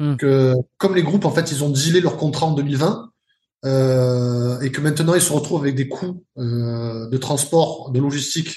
Hmm. 0.00 0.16
que, 0.16 0.54
comme 0.78 0.94
les 0.94 1.02
groupes, 1.02 1.26
en 1.26 1.30
fait, 1.30 1.52
ils 1.52 1.62
ont 1.62 1.68
dealé 1.68 2.00
leur 2.00 2.16
contrat 2.16 2.46
en 2.46 2.52
2020 2.52 3.10
euh, 3.64 4.60
et 4.60 4.72
que 4.72 4.80
maintenant 4.80 5.14
ils 5.14 5.20
se 5.20 5.32
retrouvent 5.32 5.60
avec 5.62 5.74
des 5.74 5.88
coûts 5.88 6.24
euh, 6.38 7.08
de 7.08 7.16
transport, 7.18 7.90
de 7.90 8.00
logistique 8.00 8.56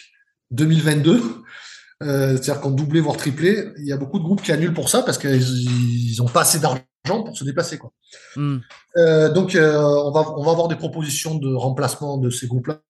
2022. 0.51 1.21
Euh, 2.03 2.31
c'est-à-dire 2.31 2.61
qu'on 2.61 2.71
doublé 2.71 2.99
voire 2.99 3.17
triplé. 3.17 3.69
Il 3.77 3.85
y 3.85 3.91
a 3.93 3.97
beaucoup 3.97 4.19
de 4.19 4.23
groupes 4.23 4.41
qui 4.41 4.51
annulent 4.51 4.73
pour 4.73 4.89
ça 4.89 5.01
parce 5.03 5.17
qu'ils 5.17 5.41
ils 5.41 6.21
ont 6.21 6.27
pas 6.27 6.41
assez 6.41 6.59
d'argent 6.59 6.83
pour 7.05 7.37
se 7.37 7.43
déplacer, 7.43 7.77
quoi. 7.77 7.91
Hmm. 8.35 8.59
Donc, 9.33 9.55
on 9.55 10.11
va, 10.11 10.33
on 10.37 10.43
va 10.43 10.51
avoir 10.51 10.67
des 10.67 10.75
propositions 10.77 11.35
de 11.35 11.53
remplacement 11.53 12.17
de 12.17 12.29
ces 12.29 12.47
groupes-là. 12.47 12.81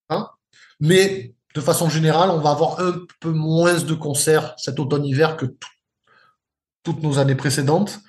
Mais 0.79 1.34
de 1.55 1.61
façon 1.61 1.89
générale, 1.89 2.29
on 2.29 2.39
va 2.39 2.51
avoir 2.51 2.81
un 2.81 2.99
peu 3.21 3.31
moins 3.31 3.79
de 3.79 3.93
concerts 3.93 4.53
cet 4.57 4.79
automne-hiver 4.79 5.37
que 5.37 5.45
tout- 5.45 5.69
toutes 6.83 7.01
nos 7.01 7.17
années 7.17 7.35
précédentes. 7.35 7.99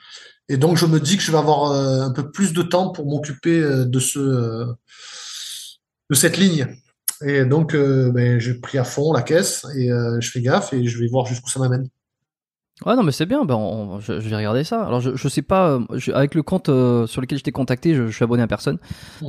Et 0.49 0.57
donc, 0.57 0.77
je 0.77 0.87
me 0.87 1.01
dis 1.01 1.17
que 1.17 1.23
je 1.23 1.33
vais 1.33 1.39
avoir 1.39 1.71
euh, 1.71 2.03
un 2.03 2.11
peu 2.11 2.31
plus 2.31 2.53
de 2.53 2.63
temps 2.63 2.91
pour 2.91 3.07
m'occuper 3.07 3.59
euh, 3.61 3.85
de 3.85 3.99
ce, 4.01 4.19
euh, 4.19 4.67
de 6.11 6.15
cette 6.15 6.37
ligne. 6.37 6.77
Et 7.23 7.45
donc, 7.47 7.75
ben, 7.75 8.39
j'ai 8.39 8.55
pris 8.55 8.77
à 8.77 8.85
fond 8.85 9.15
la 9.15 9.23
caisse 9.23 9.65
et 9.75 9.89
je 9.89 10.31
fais 10.31 10.43
gaffe 10.43 10.75
et 10.75 10.85
je 10.85 10.99
vais 10.99 11.07
voir 11.07 11.25
jusqu'où 11.25 11.49
ça 11.49 11.59
m'amène. 11.59 11.89
Ouais, 12.85 12.95
non, 12.95 13.03
mais 13.03 13.13
c'est 13.13 13.25
bien. 13.25 13.45
Ben, 13.47 13.55
on- 13.55 14.01
je, 14.01 14.21
je 14.21 14.29
vais 14.29 14.37
regarder 14.37 14.63
ça. 14.63 14.85
Alors, 14.85 15.01
je, 15.01 15.17
je 15.17 15.29
sais 15.29 15.41
pas. 15.41 15.71
euh, 15.71 15.81
je- 15.95 16.13
avec 16.13 16.35
le 16.35 16.43
compte 16.43 16.69
euh, 16.69 17.07
sur 17.07 17.23
lequel 17.23 17.39
je 17.39 17.43
t'ai 17.43 17.51
contacté, 17.51 17.95
je, 17.95 18.07
je 18.09 18.13
suis 18.15 18.23
abonné 18.23 18.43
à 18.43 18.47
personne. 18.47 18.79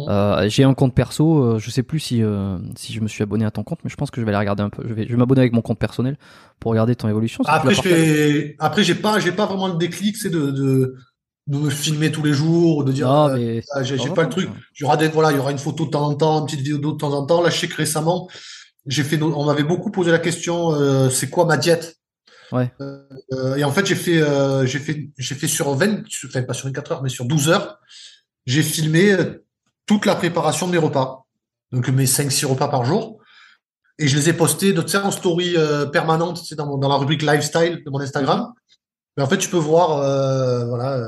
Euh, 0.10 0.50
J'ai 0.50 0.64
un 0.66 0.74
compte 0.74 0.96
perso. 0.96 1.44
euh, 1.44 1.60
je 1.60 1.72
sais 1.72 1.84
plus 1.84 2.00
si 2.00 2.24
euh, 2.24 2.58
si 2.76 2.94
je 2.94 3.02
me 3.02 3.08
suis 3.08 3.24
abonné 3.24 3.46
à 3.46 3.52
ton 3.52 3.64
compte, 3.64 3.80
mais 3.84 3.90
je 3.92 3.96
pense 3.98 4.12
que 4.12 4.22
je 4.22 4.26
vais 4.26 4.32
aller 4.32 4.40
regarder 4.40 4.64
un 4.64 4.70
peu. 4.72 4.84
Je 4.88 4.94
vais, 4.94 5.06
je 5.06 5.10
vais 5.12 5.18
m'abonner 5.18 5.42
avec 5.42 5.54
mon 5.54 5.62
compte 5.62 5.80
personnel 5.80 6.18
pour 6.60 6.72
regarder 6.72 6.96
ton 6.96 7.10
évolution. 7.10 7.44
Après, 7.48 7.74
je 7.74 7.82
fais, 7.82 8.56
après, 8.60 8.84
j'ai 8.84 8.96
pas, 8.96 9.20
j'ai 9.20 9.32
pas 9.34 9.46
vraiment 9.46 9.70
le 9.70 9.76
déclic, 9.76 10.18
c'est 10.18 10.30
de, 10.32 10.52
de, 10.52 10.96
de 11.48 11.58
me 11.58 11.70
filmer 11.70 12.12
tous 12.12 12.24
les 12.24 12.34
jours, 12.34 12.84
de 12.86 12.92
dire, 12.92 13.10
euh, 13.12 13.36
mais 13.38 13.64
ah, 13.74 13.84
j'ai 13.84 13.96
de 13.96 14.00
j'ai 14.00 14.10
pas 14.12 14.24
le 14.24 14.30
temps, 14.30 14.36
truc. 14.38 14.50
Il 14.80 14.84
y 14.84 14.86
aura 14.86 14.98
des, 14.98 15.08
voilà, 15.10 15.32
il 15.32 15.38
y 15.38 15.40
aura 15.40 15.52
une 15.52 15.58
photo 15.60 15.86
de 15.86 15.92
temps 15.92 16.08
en 16.08 16.16
temps, 16.16 16.40
une 16.42 16.46
petite 16.48 16.62
vidéo 16.62 16.80
de 16.80 16.98
temps 16.98 17.14
en 17.14 17.26
temps. 17.26 17.42
Là, 17.42 17.50
je 17.50 17.58
sais 17.60 17.68
que 17.70 17.76
récemment, 17.76 18.30
j'ai 18.88 19.04
fait, 19.04 19.22
on 19.22 19.46
m'avait 19.46 19.64
beaucoup 19.64 19.92
posé 19.92 20.12
la 20.12 20.20
question, 20.20 20.74
euh, 20.74 21.10
c'est 21.10 21.30
quoi 21.30 21.46
ma 21.46 21.58
diète? 21.58 21.97
Ouais. 22.52 22.72
Euh, 22.82 23.56
et 23.56 23.64
en 23.64 23.72
fait, 23.72 23.86
j'ai 23.86 23.96
fait, 23.96 24.22
euh, 24.22 24.66
j'ai 24.66 24.80
fait, 24.80 25.10
j'ai 25.18 25.36
fait 25.36 25.48
sur 25.48 25.74
20, 25.74 26.04
enfin, 26.26 26.44
pas 26.44 26.54
sur 26.54 26.68
24 26.68 26.92
heures, 26.94 27.04
mais 27.04 27.10
sur 27.10 27.26
12 27.26 27.50
heures, 27.50 27.80
j'ai 28.46 28.64
filmé 28.64 29.12
euh, 29.12 29.46
toute 29.86 30.06
la 30.06 30.16
préparation 30.16 30.68
de 30.68 30.72
mes 30.72 30.78
repas. 30.78 31.26
Donc, 31.72 31.88
mes 31.90 32.06
5-6 32.06 32.46
repas 32.46 32.70
par 32.70 32.86
jour. 32.86 33.20
Et 34.00 34.08
je 34.08 34.16
les 34.16 34.30
ai 34.30 34.34
postés 34.34 34.74
de, 34.74 34.98
en 34.98 35.12
story 35.12 35.56
euh, 35.58 35.86
permanente, 35.88 36.38
sais, 36.38 36.56
dans, 36.56 36.68
mon- 36.68 36.78
dans 36.78 36.90
la 36.90 36.96
rubrique 36.96 37.24
lifestyle 37.24 37.84
de 37.84 37.90
mon 37.90 38.00
Instagram. 38.00 38.54
Mais 39.18 39.24
en 39.24 39.28
fait, 39.28 39.38
tu 39.38 39.50
peux 39.50 39.58
voir, 39.58 39.98
voilà, 40.68 41.02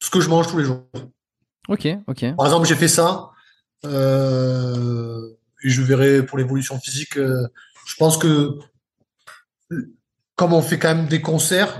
ce 0.00 0.10
que 0.10 0.20
je 0.20 0.28
mange 0.28 0.46
tous 0.46 0.58
les 0.58 0.64
jours. 0.64 0.84
Ok, 1.68 1.88
ok. 2.06 2.36
Par 2.36 2.44
exemple, 2.46 2.68
j'ai 2.68 2.76
fait 2.76 2.86
ça. 2.88 3.30
Et 3.84 3.88
je 5.70 5.82
verrai 5.82 6.24
pour 6.26 6.36
l'évolution 6.36 6.78
physique. 6.78 7.14
je 7.16 7.94
pense 7.98 8.18
que 8.18 8.58
comme 10.38 10.52
on 10.54 10.62
fait 10.62 10.78
quand 10.78 10.94
même 10.94 11.06
des 11.08 11.20
concerts, 11.20 11.72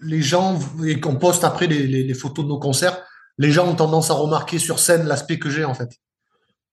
les 0.00 0.22
gens 0.22 0.58
et 0.86 0.98
qu'on 0.98 1.16
poste 1.16 1.44
après 1.44 1.66
les, 1.66 1.86
les- 1.86 2.02
les 2.04 2.14
photos 2.14 2.44
de 2.44 2.48
nos 2.50 2.58
concerts, 2.58 2.96
les 3.36 3.50
gens 3.52 3.68
ont 3.68 3.74
tendance 3.76 4.10
à 4.10 4.14
remarquer 4.14 4.58
sur 4.58 4.78
scène 4.78 5.06
l'aspect 5.06 5.38
que 5.38 5.50
j'ai 5.50 5.64
en 5.64 5.74
fait. 5.74 5.90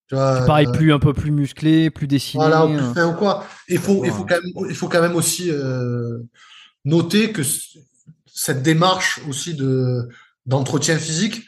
Tu 0.08 0.16
vois, 0.16 0.46
Pareil, 0.46 0.68
euh, 0.68 0.72
plus 0.72 0.94
un 0.94 1.00
peu 1.00 1.14
plus 1.14 1.32
musclé, 1.32 1.90
plus 1.90 2.08
dessiné. 2.08 2.42
voilà, 2.44 2.66
ou 2.66 2.78
plus 2.78 2.94
fin 2.94 3.08
ou 3.12 3.14
quoi. 3.16 3.46
Il 3.68 3.80
faut, 3.80 4.06
il 4.06 4.12
faut 4.12 4.24
Ouais. 4.24 4.28
quand 4.30 4.42
même, 4.42 4.70
il 4.70 4.76
faut 4.76 4.88
quand 4.88 5.02
même 5.02 5.16
aussi 5.16 5.50
euh, 5.52 6.20
noter 6.86 7.32
que 7.32 7.42
cette 8.34 8.62
démarche 8.64 9.20
aussi 9.30 9.54
de 9.56 10.08
d'entretien 10.46 10.98
physique, 11.00 11.44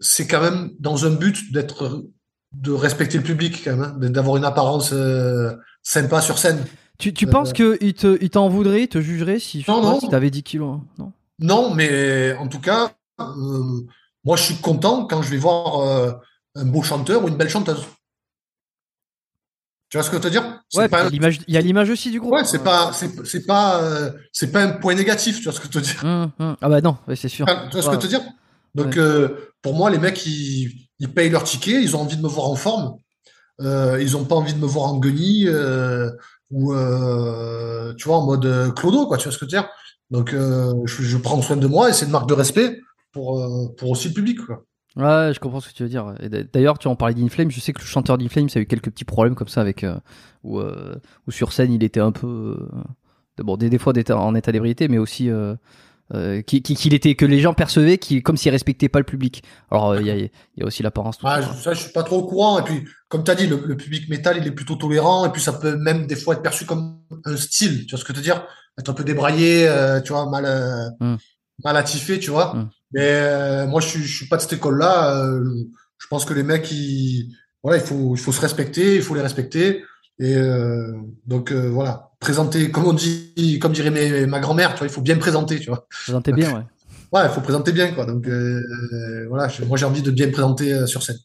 c'est 0.00 0.26
quand 0.26 0.40
même 0.42 0.72
dans 0.80 1.06
un 1.06 1.10
but 1.10 1.52
d'être, 1.52 2.04
de 2.52 2.72
respecter 2.72 3.16
le 3.18 3.22
public 3.24 3.62
quand 3.64 3.76
même, 3.76 3.82
hein, 4.02 4.10
d'avoir 4.10 4.36
une 4.36 4.44
apparence 4.44 4.90
euh, 4.92 5.54
sympa 5.82 6.20
sur 6.20 6.36
scène. 6.38 6.64
Tu, 7.00 7.12
tu 7.14 7.26
Euh, 7.26 7.30
penses 7.30 7.52
qu'il 7.52 7.94
te, 7.94 8.18
il 8.20 8.30
t'en 8.30 8.48
voudrait, 8.48 8.82
il 8.82 8.88
te 8.88 9.00
jugerait 9.00 9.38
si 9.38 9.64
Non, 9.66 9.80
non. 9.82 9.98
si 10.00 10.08
t'avais 10.08 10.30
10 10.30 10.42
kilos 10.42 10.74
hein 10.76 10.84
Non? 10.98 11.12
Non, 11.38 11.74
mais 11.74 12.34
en 12.34 12.48
tout 12.48 12.60
cas, 12.60 12.92
euh, 13.20 13.80
moi 14.24 14.36
je 14.36 14.42
suis 14.42 14.56
content 14.56 15.06
quand 15.06 15.22
je 15.22 15.30
vais 15.30 15.38
voir 15.38 15.80
euh, 15.80 16.12
un 16.54 16.66
beau 16.66 16.82
chanteur 16.82 17.24
ou 17.24 17.28
une 17.28 17.36
belle 17.36 17.48
chanteuse. 17.48 17.86
Tu 19.88 19.96
vois 19.96 20.04
ce 20.04 20.10
que 20.10 20.18
je 20.18 20.22
veux 20.22 20.28
te 20.28 20.32
dire? 20.32 20.62
Ouais, 20.74 20.88
pas 20.88 20.98
il 21.00 21.02
y 21.02 21.06
a 21.06 21.06
un- 21.06 21.10
l'image- 21.10 21.40
il 21.48 21.54
y 21.54 21.56
a 21.56 21.60
l'image 21.60 21.90
aussi 21.90 22.10
du 22.10 22.20
groupe. 22.20 22.32
Ouais, 22.32 22.44
c'est 22.44 22.62
pas, 22.62 22.92
c'est, 22.92 23.26
c'est 23.26 23.44
pas, 23.44 23.82
euh, 23.82 24.12
c'est 24.32 24.52
pas 24.52 24.62
un 24.62 24.70
point 24.72 24.94
négatif, 24.94 25.38
tu 25.38 25.44
vois 25.44 25.52
ce 25.52 25.58
que 25.60 25.66
je 25.72 25.78
veux 25.78 25.82
te 25.84 25.90
dire? 25.90 26.04
Hum, 26.04 26.30
hum. 26.38 26.56
Ah 26.60 26.68
bah 26.68 26.80
non, 26.80 26.96
ouais, 27.08 27.16
c'est 27.16 27.28
sûr. 27.28 27.46
Tu 27.46 27.52
vois 27.52 27.70
ce 27.70 27.76
que 27.76 27.82
je 27.82 27.90
veux 27.90 27.98
te 27.98 28.06
dire. 28.06 28.20
Donc, 28.74 28.96
euh, 28.96 29.48
pour 29.62 29.74
moi, 29.74 29.90
les 29.90 29.98
mecs, 29.98 30.24
ils, 30.26 30.88
ils 31.00 31.12
payent 31.12 31.30
leur 31.30 31.42
ticket, 31.42 31.82
ils 31.82 31.96
ont 31.96 32.02
envie 32.02 32.16
de 32.16 32.22
me 32.22 32.28
voir 32.28 32.48
en 32.48 32.54
forme, 32.54 32.94
euh, 33.62 33.98
ils 34.02 34.16
ont 34.16 34.24
pas 34.24 34.36
envie 34.36 34.54
de 34.54 34.58
me 34.60 34.66
voir 34.66 34.86
en 34.92 34.98
guenille, 34.98 35.48
euh, 35.48 36.10
ou, 36.50 36.72
euh, 36.72 37.94
tu 37.94 38.08
vois, 38.08 38.18
en 38.18 38.26
mode 38.26 38.44
euh, 38.44 38.70
clodo, 38.70 39.06
quoi, 39.06 39.16
tu 39.16 39.24
vois 39.24 39.32
ce 39.32 39.38
que 39.38 39.46
je 39.46 39.56
veux 39.56 39.62
dire? 39.62 39.68
Donc, 40.10 40.34
euh, 40.34 40.74
je, 40.86 41.16
prends 41.16 41.40
soin 41.40 41.56
de 41.56 41.66
moi 41.66 41.88
et 41.88 41.92
c'est 41.92 42.06
une 42.06 42.10
marque 42.10 42.28
de 42.28 42.34
respect 42.34 42.80
pour, 43.12 43.74
pour 43.76 43.90
aussi 43.90 44.08
le 44.08 44.14
public, 44.14 44.38
quoi. 44.44 44.64
Ouais, 44.96 45.30
je 45.32 45.38
comprends 45.38 45.60
ce 45.60 45.68
que 45.68 45.74
tu 45.74 45.84
veux 45.84 45.88
dire. 45.88 46.14
D'ailleurs, 46.52 46.76
tu 46.76 46.88
en 46.88 46.96
parlais 46.96 47.14
d'Inflame. 47.14 47.48
Je 47.52 47.60
sais 47.60 47.72
que 47.72 47.78
le 47.78 47.86
chanteur 47.86 48.18
d'Inflame, 48.18 48.48
ça 48.48 48.58
a 48.58 48.62
eu 48.62 48.66
quelques 48.66 48.90
petits 48.90 49.04
problèmes 49.04 49.36
comme 49.36 49.46
ça 49.46 49.60
avec 49.60 49.86
où, 50.42 50.60
sur 51.28 51.52
scène, 51.52 51.72
il 51.72 51.84
était 51.84 52.00
un 52.00 52.10
peu 52.10 52.58
bon, 53.38 53.56
des, 53.56 53.70
des 53.70 53.78
fois 53.78 53.92
en 54.10 54.34
état 54.34 54.50
d'ébriété, 54.50 54.88
mais 54.88 54.98
aussi 54.98 55.30
euh, 56.12 56.38
euh, 56.38 56.42
qu'il 56.42 56.62
qui, 56.62 56.88
était 56.88 57.14
que 57.14 57.24
les 57.24 57.40
gens 57.40 57.54
percevaient 57.54 57.98
qu'il 57.98 58.22
comme 58.22 58.36
s'il 58.36 58.50
respectait 58.50 58.88
pas 58.88 58.98
le 58.98 59.04
public. 59.04 59.42
Alors 59.70 59.96
il 59.98 60.06
y, 60.06 60.10
a, 60.10 60.16
y 60.16 60.62
a 60.62 60.64
aussi 60.64 60.82
l'apparence. 60.82 61.18
Ah, 61.22 61.40
ça, 61.42 61.72
je 61.72 61.82
suis 61.82 61.92
pas 61.92 62.02
trop 62.02 62.18
au 62.18 62.26
courant. 62.26 62.58
Et 62.58 62.62
puis, 62.62 62.84
comme 63.08 63.24
tu 63.24 63.30
as 63.30 63.34
dit, 63.34 63.46
le, 63.46 63.62
le, 63.64 63.76
public 63.76 64.08
métal, 64.08 64.38
il 64.38 64.46
est 64.46 64.52
plutôt 64.52 64.76
tolérant. 64.76 65.26
Et 65.26 65.30
puis, 65.30 65.40
ça 65.40 65.52
peut 65.52 65.76
même 65.76 66.06
des 66.06 66.16
fois 66.16 66.34
être 66.34 66.42
perçu 66.42 66.66
comme 66.66 66.98
un 67.24 67.36
style. 67.36 67.86
Tu 67.86 67.90
vois 67.90 67.98
ce 67.98 68.04
que 68.04 68.12
je 68.12 68.18
veux 68.18 68.24
dire? 68.24 68.44
Être 68.78 68.90
un 68.90 68.94
peu 68.94 69.04
débraillé, 69.04 69.68
euh, 69.68 70.00
tu 70.00 70.12
vois, 70.12 70.28
mal, 70.28 70.96
mm. 71.00 71.16
mal 71.64 71.76
attifé, 71.76 72.18
tu 72.18 72.30
vois. 72.30 72.54
Mm. 72.54 72.70
Mais 72.92 73.66
moi, 73.66 73.80
je 73.80 73.98
je 73.98 74.16
suis 74.16 74.26
pas 74.26 74.36
de 74.36 74.42
cette 74.42 74.54
école-là. 74.54 75.24
je 75.98 76.06
pense 76.08 76.24
que 76.24 76.34
les 76.34 76.42
mecs, 76.42 76.70
ils, 76.72 77.32
voilà, 77.62 77.78
il 77.78 77.84
faut, 77.84 78.16
il 78.16 78.20
faut 78.20 78.32
se 78.32 78.40
respecter, 78.40 78.96
il 78.96 79.02
faut 79.02 79.14
les 79.14 79.22
respecter. 79.22 79.84
Et 80.18 80.36
donc 81.26 81.52
voilà, 81.52 82.09
présenter, 82.20 82.70
comme 82.70 82.84
on 82.84 82.92
dit, 82.92 83.58
comme 83.60 83.72
dirait 83.72 84.26
ma 84.26 84.38
grand-mère, 84.38 84.74
tu 84.74 84.78
vois, 84.78 84.86
il 84.86 84.92
faut 84.92 85.00
bien 85.00 85.16
présenter, 85.16 85.58
tu 85.58 85.68
vois. 85.68 85.86
Présenter 86.04 86.32
bien, 86.32 86.54
ouais. 86.54 86.62
Ouais, 87.12 87.22
il 87.24 87.30
faut 87.30 87.40
présenter 87.40 87.72
bien, 87.72 87.92
quoi. 87.92 88.06
Donc 88.06 88.28
euh, 88.28 89.26
voilà, 89.28 89.48
moi 89.66 89.76
j'ai 89.76 89.86
envie 89.86 90.02
de 90.02 90.10
bien 90.12 90.30
présenter 90.30 90.72
euh, 90.72 90.86
sur 90.86 91.02
scène. 91.02 91.18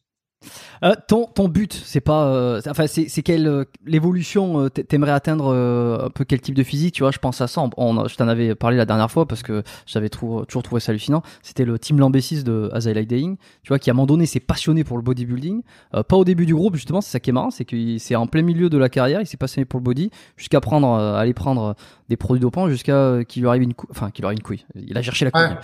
Euh, 0.83 0.93
ton, 1.07 1.25
ton 1.25 1.47
but, 1.47 1.73
c'est 1.73 2.01
pas, 2.01 2.27
euh, 2.27 2.61
enfin, 2.69 2.87
c'est, 2.87 3.07
c'est 3.07 3.21
quelle 3.21 3.47
euh, 3.47 3.65
l'évolution 3.85 4.69
t'aimerais 4.69 5.11
atteindre 5.11 5.53
un 5.53 6.09
peu 6.09 6.25
quel 6.25 6.41
type 6.41 6.55
de 6.55 6.63
physique, 6.63 6.95
tu 6.95 7.03
vois 7.03 7.11
Je 7.11 7.19
pense 7.19 7.41
à 7.41 7.47
ça. 7.47 7.61
On, 7.77 8.07
je 8.07 8.15
t'en 8.15 8.27
avais 8.27 8.55
parlé 8.55 8.77
la 8.77 8.85
dernière 8.85 9.09
fois 9.09 9.27
parce 9.27 9.43
que 9.43 9.63
j'avais 9.85 10.09
toujours 10.09 10.45
trouvé 10.63 10.79
ça 10.79 10.91
hallucinant. 10.91 11.21
C'était 11.41 11.65
le 11.65 11.79
team 11.79 11.99
Lambessis 11.99 12.43
de 12.43 12.69
As 12.73 12.85
I 12.85 12.93
Like 12.93 13.09
tu 13.09 13.37
vois, 13.67 13.79
qui 13.79 13.89
à 13.89 13.93
un 13.93 13.95
moment 13.95 14.07
donné 14.07 14.25
s'est 14.25 14.39
passionné 14.39 14.83
pour 14.83 14.97
le 14.97 15.03
bodybuilding. 15.03 15.61
pas 15.91 16.15
au 16.15 16.25
début 16.25 16.45
du 16.45 16.55
groupe 16.55 16.75
justement, 16.75 17.01
c'est 17.01 17.11
ça 17.11 17.19
qui 17.19 17.29
est 17.29 17.33
marrant, 17.33 17.51
c'est 17.51 17.65
que 17.65 17.97
c'est 17.97 18.15
en 18.15 18.27
plein 18.27 18.41
milieu 18.41 18.69
de 18.69 18.77
la 18.77 18.89
carrière, 18.89 19.21
il 19.21 19.27
s'est 19.27 19.37
passionné 19.37 19.65
pour 19.65 19.79
le 19.79 19.83
body 19.83 20.09
jusqu'à 20.37 20.59
prendre, 20.59 20.95
aller 20.95 21.33
prendre 21.33 21.75
des 22.09 22.17
produits 22.17 22.41
dopants 22.41 22.69
jusqu'à 22.69 23.23
qu'il 23.27 23.43
lui 23.43 23.49
arrive 23.49 23.63
une, 23.63 23.73
couille, 23.73 23.89
enfin 23.91 24.11
qu'il 24.11 24.23
lui 24.23 24.27
arrive 24.27 24.39
une 24.39 24.43
couille. 24.43 24.65
Il 24.75 24.97
a 24.97 25.01
cherché 25.01 25.25
la 25.25 25.31
couille 25.31 25.57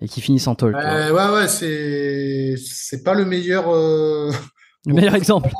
et 0.00 0.08
qui 0.08 0.20
finissent 0.20 0.46
en 0.46 0.54
tol. 0.54 0.76
Euh, 0.76 1.12
ouais, 1.12 1.34
ouais, 1.34 1.48
c'est 1.48 2.54
c'est 2.56 3.02
pas 3.02 3.14
le 3.14 3.24
meilleur. 3.24 3.72
Euh... 3.74 4.30
Le 4.86 4.94
meilleur 4.94 5.14
exemple. 5.14 5.50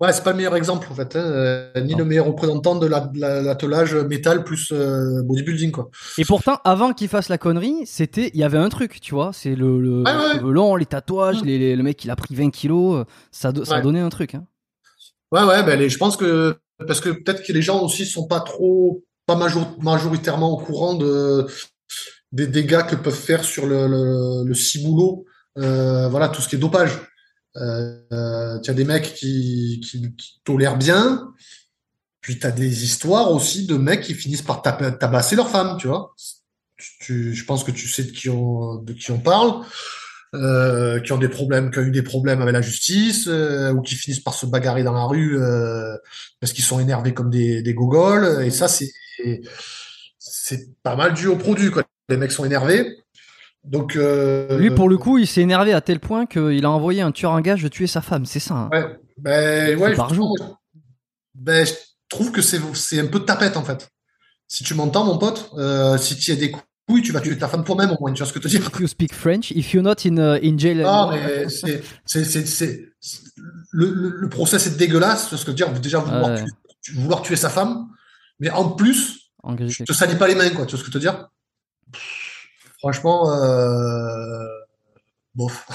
Ouais, 0.00 0.12
c'est 0.12 0.22
pas 0.22 0.30
le 0.30 0.36
meilleur 0.36 0.56
exemple 0.56 0.88
en 0.90 0.94
fait, 0.94 1.16
hein. 1.16 1.70
Ni 1.82 1.94
le 1.94 2.04
meilleur 2.04 2.26
représentant 2.26 2.76
de 2.76 2.86
l'attelage 2.86 3.94
métal 3.94 4.44
plus 4.44 4.72
euh, 4.72 5.22
bodybuilding 5.24 5.70
quoi. 5.72 5.90
Et 6.18 6.24
pourtant, 6.24 6.58
avant 6.64 6.92
qu'il 6.92 7.08
fasse 7.08 7.28
la 7.28 7.38
connerie, 7.38 7.82
c'était, 7.84 8.30
il 8.34 8.40
y 8.40 8.44
avait 8.44 8.58
un 8.58 8.68
truc, 8.68 9.00
tu 9.00 9.14
vois, 9.14 9.30
c'est 9.32 9.54
le, 9.54 9.80
le, 9.80 10.04
le 10.40 10.50
long, 10.50 10.76
les 10.76 10.86
tatouages, 10.86 11.42
les, 11.42 11.74
le 11.74 11.82
mec 11.82 12.04
il 12.04 12.10
a 12.10 12.16
pris 12.16 12.34
20 12.34 12.50
kilos, 12.50 13.04
ça, 13.32 13.52
ça 13.64 13.76
a 13.76 13.80
donné 13.80 14.00
un 14.00 14.08
truc. 14.08 14.34
Hein. 14.34 14.44
Ouais, 15.30 15.42
ouais, 15.42 15.62
ben 15.62 15.88
je 15.88 15.98
pense 15.98 16.16
que 16.16 16.56
parce 16.86 17.00
que 17.00 17.10
peut-être 17.10 17.44
que 17.44 17.52
les 17.52 17.62
gens 17.62 17.82
aussi 17.82 18.06
sont 18.06 18.26
pas 18.26 18.40
trop, 18.40 19.04
pas 19.26 19.36
majoritairement 19.80 20.50
au 20.52 20.56
courant 20.58 20.94
de 20.94 21.46
des 22.32 22.46
dégâts 22.46 22.86
que 22.86 22.96
peuvent 22.96 23.14
faire 23.14 23.44
sur 23.44 23.66
le, 23.66 23.86
le, 23.86 24.44
le 24.46 24.54
ciboulot, 24.54 25.24
euh, 25.58 26.08
voilà, 26.08 26.28
tout 26.28 26.42
ce 26.42 26.48
qui 26.48 26.56
est 26.56 26.58
dopage. 26.58 26.92
Euh, 27.56 28.58
tu 28.60 28.70
as 28.70 28.74
des 28.74 28.84
mecs 28.84 29.14
qui, 29.14 29.80
qui, 29.84 30.14
qui, 30.14 30.40
tolèrent 30.44 30.76
bien, 30.76 31.32
puis 32.20 32.38
tu 32.38 32.46
as 32.46 32.50
des 32.50 32.84
histoires 32.84 33.32
aussi 33.32 33.66
de 33.66 33.76
mecs 33.76 34.02
qui 34.02 34.14
finissent 34.14 34.42
par 34.42 34.62
tabasser 34.62 35.36
leur 35.36 35.48
femme, 35.48 35.76
tu 35.78 35.88
vois. 35.88 36.14
Tu, 37.00 37.34
je 37.34 37.44
pense 37.44 37.64
que 37.64 37.72
tu 37.72 37.88
sais 37.88 38.04
de 38.04 38.10
qui 38.10 38.28
on, 38.28 38.76
de 38.76 38.92
qui 38.92 39.10
on 39.10 39.18
parle. 39.18 39.64
Euh, 40.34 41.00
qui 41.00 41.12
ont 41.12 41.18
des 41.18 41.30
problèmes, 41.30 41.70
qui 41.70 41.78
ont 41.78 41.82
eu 41.82 41.90
des 41.90 42.02
problèmes 42.02 42.42
avec 42.42 42.52
la 42.52 42.60
justice, 42.60 43.28
euh, 43.28 43.72
ou 43.72 43.80
qui 43.80 43.94
finissent 43.94 44.20
par 44.20 44.34
se 44.34 44.44
bagarrer 44.44 44.82
dans 44.82 44.92
la 44.92 45.04
rue 45.04 45.42
euh, 45.42 45.96
parce 46.38 46.52
qu'ils 46.52 46.64
sont 46.64 46.78
énervés 46.80 47.14
comme 47.14 47.30
des, 47.30 47.62
des 47.62 47.72
gogoles. 47.72 48.44
Et 48.44 48.50
ça, 48.50 48.68
c'est 48.68 48.92
c'est 50.18 50.68
pas 50.82 50.96
mal 50.96 51.14
dû 51.14 51.28
au 51.28 51.36
produit. 51.36 51.70
Quoi 51.70 51.82
les 52.08 52.16
mecs 52.16 52.32
sont 52.32 52.44
énervés. 52.44 52.98
Donc, 53.64 53.96
euh, 53.96 54.58
Lui, 54.58 54.70
pour 54.70 54.88
le 54.88 54.96
coup, 54.96 55.18
il 55.18 55.26
s'est 55.26 55.42
énervé 55.42 55.72
à 55.72 55.80
tel 55.80 56.00
point 56.00 56.26
qu'il 56.26 56.64
a 56.64 56.70
envoyé 56.70 57.02
un 57.02 57.12
tueur 57.12 57.32
en 57.32 57.40
gage 57.40 57.62
de 57.62 57.68
tuer 57.68 57.86
sa 57.86 58.00
femme, 58.00 58.24
c'est 58.24 58.40
ça 58.40 58.54
hein 58.54 58.70
Ouais, 58.72 58.98
ben, 59.18 59.78
ouais 59.78 59.94
par 59.94 60.14
jour. 60.14 60.34
Ben, 61.34 61.66
je 61.66 61.72
trouve 62.08 62.32
que 62.32 62.40
c'est 62.40 62.98
un 62.98 63.06
peu 63.06 63.20
de 63.20 63.24
tapette, 63.24 63.56
en 63.56 63.64
fait. 63.64 63.90
Si 64.46 64.64
tu 64.64 64.74
m'entends, 64.74 65.04
mon 65.04 65.18
pote, 65.18 65.50
euh, 65.58 65.98
si 65.98 66.16
tu 66.16 66.32
as 66.32 66.36
des 66.36 66.50
couilles, 66.50 67.02
tu 67.02 67.12
vas 67.12 67.20
tuer 67.20 67.36
ta 67.36 67.48
femme 67.48 67.64
toi-même, 67.64 67.90
au 67.90 67.96
moins, 68.00 68.12
tu 68.12 68.22
vois 68.22 68.26
ce 68.26 68.32
que 68.32 68.40
je 68.40 68.44
veux 68.44 68.58
dire. 68.58 68.66
If 68.66 68.80
you 68.80 68.86
speak 68.86 69.12
French, 69.12 69.50
if 69.50 69.74
you're 69.74 69.84
not 69.84 70.06
in, 70.06 70.16
uh, 70.16 70.40
in 70.42 70.56
jail. 70.56 70.78
Non, 70.78 71.10
mais 71.10 71.48
c'est, 71.48 71.82
le, 73.70 73.90
le, 73.90 74.08
le, 74.16 74.28
procès 74.30 74.56
est 74.56 74.78
dégueulasse, 74.78 75.24
tu 75.24 75.30
vois 75.30 75.38
ce 75.38 75.44
que 75.44 75.50
je 75.54 75.64
veux 75.64 75.70
dire. 75.70 75.80
Déjà, 75.80 75.98
vouloir, 75.98 76.34
tuer, 76.36 76.46
vouloir 76.94 77.22
tuer 77.22 77.36
sa 77.36 77.50
femme, 77.50 77.88
mais 78.40 78.48
en 78.48 78.70
plus, 78.70 79.30
tu 79.68 79.84
te 79.84 79.92
salis 79.92 80.16
pas 80.16 80.28
les 80.28 80.34
mains, 80.34 80.48
quoi, 80.50 80.64
tu 80.64 80.70
vois 80.70 80.78
ce 80.78 80.84
que 80.84 80.90
je 80.90 80.96
veux 80.96 81.02
dire. 81.02 81.28
Franchement, 82.78 83.30
euh... 83.32 84.46
bof. 85.34 85.66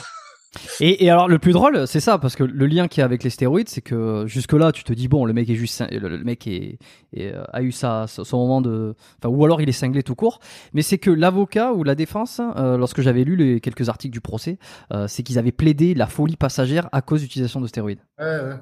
Et, 0.80 1.06
et, 1.06 1.10
alors 1.10 1.27
le 1.27 1.40
plus 1.40 1.52
drôle, 1.52 1.88
c'est 1.88 1.99
ça, 1.99 2.18
parce 2.18 2.35
que 2.35 2.44
le 2.44 2.68
lien 2.68 2.88
qu'il 2.88 2.99
y 2.99 3.02
a 3.02 3.06
avec 3.06 3.23
les 3.23 3.30
stéroïdes, 3.30 3.69
c'est 3.69 3.81
que 3.81 4.26
jusque 4.27 4.53
là, 4.53 4.72
tu 4.72 4.84
te 4.84 4.94
dis 4.94 5.07
bon, 5.07 5.26
le 5.26 5.34
mec 5.34 5.49
est 5.49 5.56
juste, 5.56 5.84
le, 5.91 6.23
mec 6.23 6.48
est, 6.48 6.77
euh, 7.18 7.44
a 7.52 7.61
eu 7.61 7.72
ça, 7.72 8.06
son 8.07 8.38
moment 8.38 8.61
de, 8.61 8.95
enfin, 9.19 9.34
ou 9.34 9.44
alors 9.45 9.61
il 9.61 9.69
est 9.69 9.73
cinglé 9.73 10.03
tout 10.03 10.15
court. 10.15 10.40
Mais 10.73 10.81
c'est 10.81 10.99
que 10.99 11.10
l'avocat 11.10 11.73
ou 11.73 11.84
la 11.84 11.95
défense, 11.95 12.40
euh, 12.57 12.77
lorsque 12.77 13.02
j'avais 13.02 13.23
lu 13.23 13.35
les 13.35 13.61
quelques 13.61 13.90
articles 13.90 14.14
du 14.14 14.22
procès, 14.22 14.57
euh, 14.94 15.07
c'est 15.07 15.23
qu'ils 15.23 15.40
avaient 15.40 15.52
plaidé 15.52 15.95
la 15.95 16.07
folie 16.07 16.38
passagère 16.38 16.88
à 16.91 17.02
cause 17.02 17.22
d'utilisation 17.22 17.60
de 17.60 17.68
stéroïdes. 17.68 18.02
Ouais, 18.19 18.26
ouais. 18.26 18.56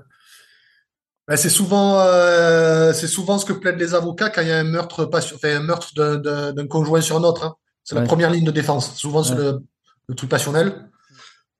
Ben, 1.32 1.38
c'est 1.38 1.48
souvent, 1.48 1.98
euh, 2.02 2.92
c'est 2.92 3.08
souvent 3.08 3.38
ce 3.38 3.46
que 3.46 3.54
plaident 3.54 3.80
les 3.80 3.94
avocats 3.94 4.30
quand 4.30 4.42
il 4.42 4.50
y 4.50 4.52
a 4.52 4.58
un 4.58 4.66
meurtre, 4.66 5.10
enfin, 5.14 5.56
un 5.56 5.62
meurtre 5.62 5.94
d'un 5.96 6.68
conjoint 6.68 7.00
sur 7.00 7.16
un 7.16 7.24
autre. 7.24 7.46
Hein. 7.46 7.56
C'est 7.86 7.96
la 7.96 8.02
première 8.02 8.30
ligne 8.30 8.44
de 8.44 8.52
défense. 8.52 8.96
Souvent, 8.98 9.24
c'est 9.24 9.36
le, 9.36 9.62
le, 10.10 10.16
truc 10.16 10.30
passionnel. 10.30 10.90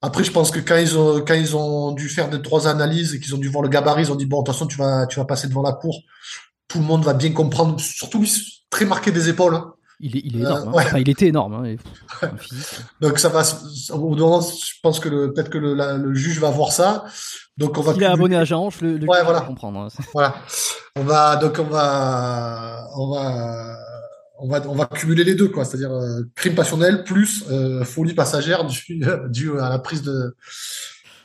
Après, 0.02 0.26
je 0.26 0.32
pense 0.34 0.52
que 0.52 0.60
quand 0.60 0.76
ils 0.76 0.98
ont, 0.98 1.22
quand 1.22 1.36
ils 1.36 1.56
ont 1.56 1.94
dû 1.94 2.10
faire 2.10 2.30
deux, 2.30 2.42
trois 2.42 2.68
analyses 2.68 3.16
et 3.16 3.22
qu'ils 3.22 3.34
ont 3.34 3.38
dû 3.38 3.48
voir 3.48 3.64
le 3.64 3.70
gabarit, 3.70 4.04
ils 4.04 4.12
ont 4.12 4.16
dit, 4.16 4.26
bon, 4.26 4.42
de 4.42 4.46
toute 4.46 4.54
façon, 4.54 4.68
tu 4.68 4.76
vas, 4.76 5.08
tu 5.08 5.20
vas 5.20 5.26
passer 5.26 5.48
devant 5.48 5.62
la 5.62 5.72
cour. 5.72 5.98
Tout 6.68 6.80
le 6.80 6.84
monde 6.84 7.06
va 7.06 7.14
bien 7.14 7.32
comprendre. 7.32 7.80
Surtout 7.80 8.20
lui, 8.20 8.30
très 8.70 8.84
marqué 8.84 9.10
des 9.10 9.30
épaules. 9.30 9.56
Hein. 9.56 9.74
Il, 10.02 10.18
est, 10.18 10.22
il 10.26 10.36
est 10.36 10.40
énorme. 10.40 10.68
Hein. 10.68 10.72
Enfin, 10.74 10.98
il 10.98 11.10
était 11.10 11.28
énorme. 11.28 11.54
Hein, 11.54 12.28
Donc 13.00 13.20
ça 13.20 13.30
va. 13.30 13.44
Au 13.92 14.00
moment, 14.00 14.42
je 14.42 14.74
pense 14.84 15.00
que 15.00 15.28
peut-être 15.28 15.50
que 15.50 15.60
le, 15.60 15.76
le, 15.76 16.14
juge 16.14 16.40
va 16.40 16.50
voir 16.50 16.74
ça. 16.74 17.06
Donc 17.62 17.78
on 17.78 17.82
va. 17.82 17.94
Il 17.96 18.04
est 18.04 18.08
abonné 18.08 18.36
à 18.36 18.44
Jean, 18.44 18.70
le, 18.82 18.98
le 18.98 19.08
ouais, 19.08 19.24
voilà. 19.24 19.42
comprendre. 19.42 19.88
Voilà. 20.14 20.36
On 20.96 21.04
va 21.04 21.36
donc 21.38 21.58
on 21.60 21.64
va 21.64 22.88
on 22.98 23.12
va 23.12 23.78
on 24.40 24.48
va 24.48 24.62
on 24.68 24.76
va 24.76 24.86
cumuler 24.88 25.24
les 25.24 25.36
deux 25.36 25.48
quoi, 25.48 25.64
c'est-à-dire 25.64 25.92
euh, 25.92 26.24
crime 26.36 26.56
passionnel 26.56 27.04
plus 27.04 27.46
euh, 27.50 27.84
folie 27.84 28.14
passagère 28.14 28.66
due, 28.66 29.02
due 29.30 29.60
à 29.60 29.70
la 29.70 29.80
prise 29.80 30.02
de, 30.02 30.36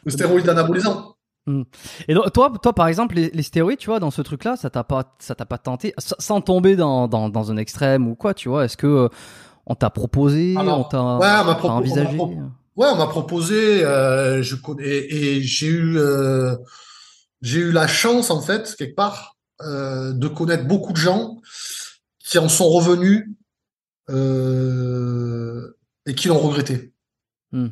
de 0.04 0.10
stéroïdes 0.10 0.48
anabolisants. 0.48 1.14
Hmm. 1.48 1.62
Et 2.08 2.14
donc, 2.14 2.32
toi, 2.32 2.52
toi, 2.60 2.72
par 2.72 2.88
exemple, 2.88 3.14
les, 3.14 3.30
les 3.30 3.42
stéroïdes, 3.44 3.78
tu 3.78 3.86
vois, 3.86 4.00
dans 4.00 4.10
ce 4.10 4.20
truc-là, 4.20 4.56
ça 4.56 4.68
t'a 4.68 4.82
pas, 4.82 5.14
ça 5.20 5.36
t'a 5.36 5.46
pas 5.46 5.58
tenté, 5.58 5.94
sans 5.98 6.40
tomber 6.40 6.74
dans, 6.74 7.06
dans, 7.06 7.28
dans 7.28 7.52
un 7.52 7.56
extrême 7.56 8.08
ou 8.08 8.16
quoi, 8.16 8.34
tu 8.34 8.48
vois 8.48 8.64
Est-ce 8.64 8.76
que 8.76 8.88
euh, 8.88 9.08
on 9.64 9.76
t'a 9.76 9.90
proposé, 9.90 10.56
on 10.58 10.82
t'a 10.82 11.18
ouais, 11.18 11.68
envisagé 11.68 12.18
Ouais, 12.76 12.88
on 12.88 12.96
m'a 12.96 13.06
proposé. 13.06 13.84
Euh, 13.84 14.42
je 14.42 14.54
connais 14.54 14.84
et, 14.86 15.42
j'ai 15.42 15.66
eu 15.66 15.98
euh, 15.98 16.56
j'ai 17.42 17.60
eu 17.60 17.72
la 17.72 17.86
chance 17.86 18.30
en 18.30 18.40
fait 18.40 18.74
quelque 18.76 18.94
part 18.94 19.36
euh, 19.62 20.12
de 20.12 20.28
connaître 20.28 20.66
beaucoup 20.66 20.92
de 20.92 20.98
gens 20.98 21.40
qui 22.18 22.38
en 22.38 22.48
sont 22.48 22.68
revenus 22.68 23.28
euh, 24.10 25.76
et 26.06 26.14
qui 26.14 26.28
l'ont 26.28 26.38
regretté. 26.38 26.92
Hmm. 27.52 27.68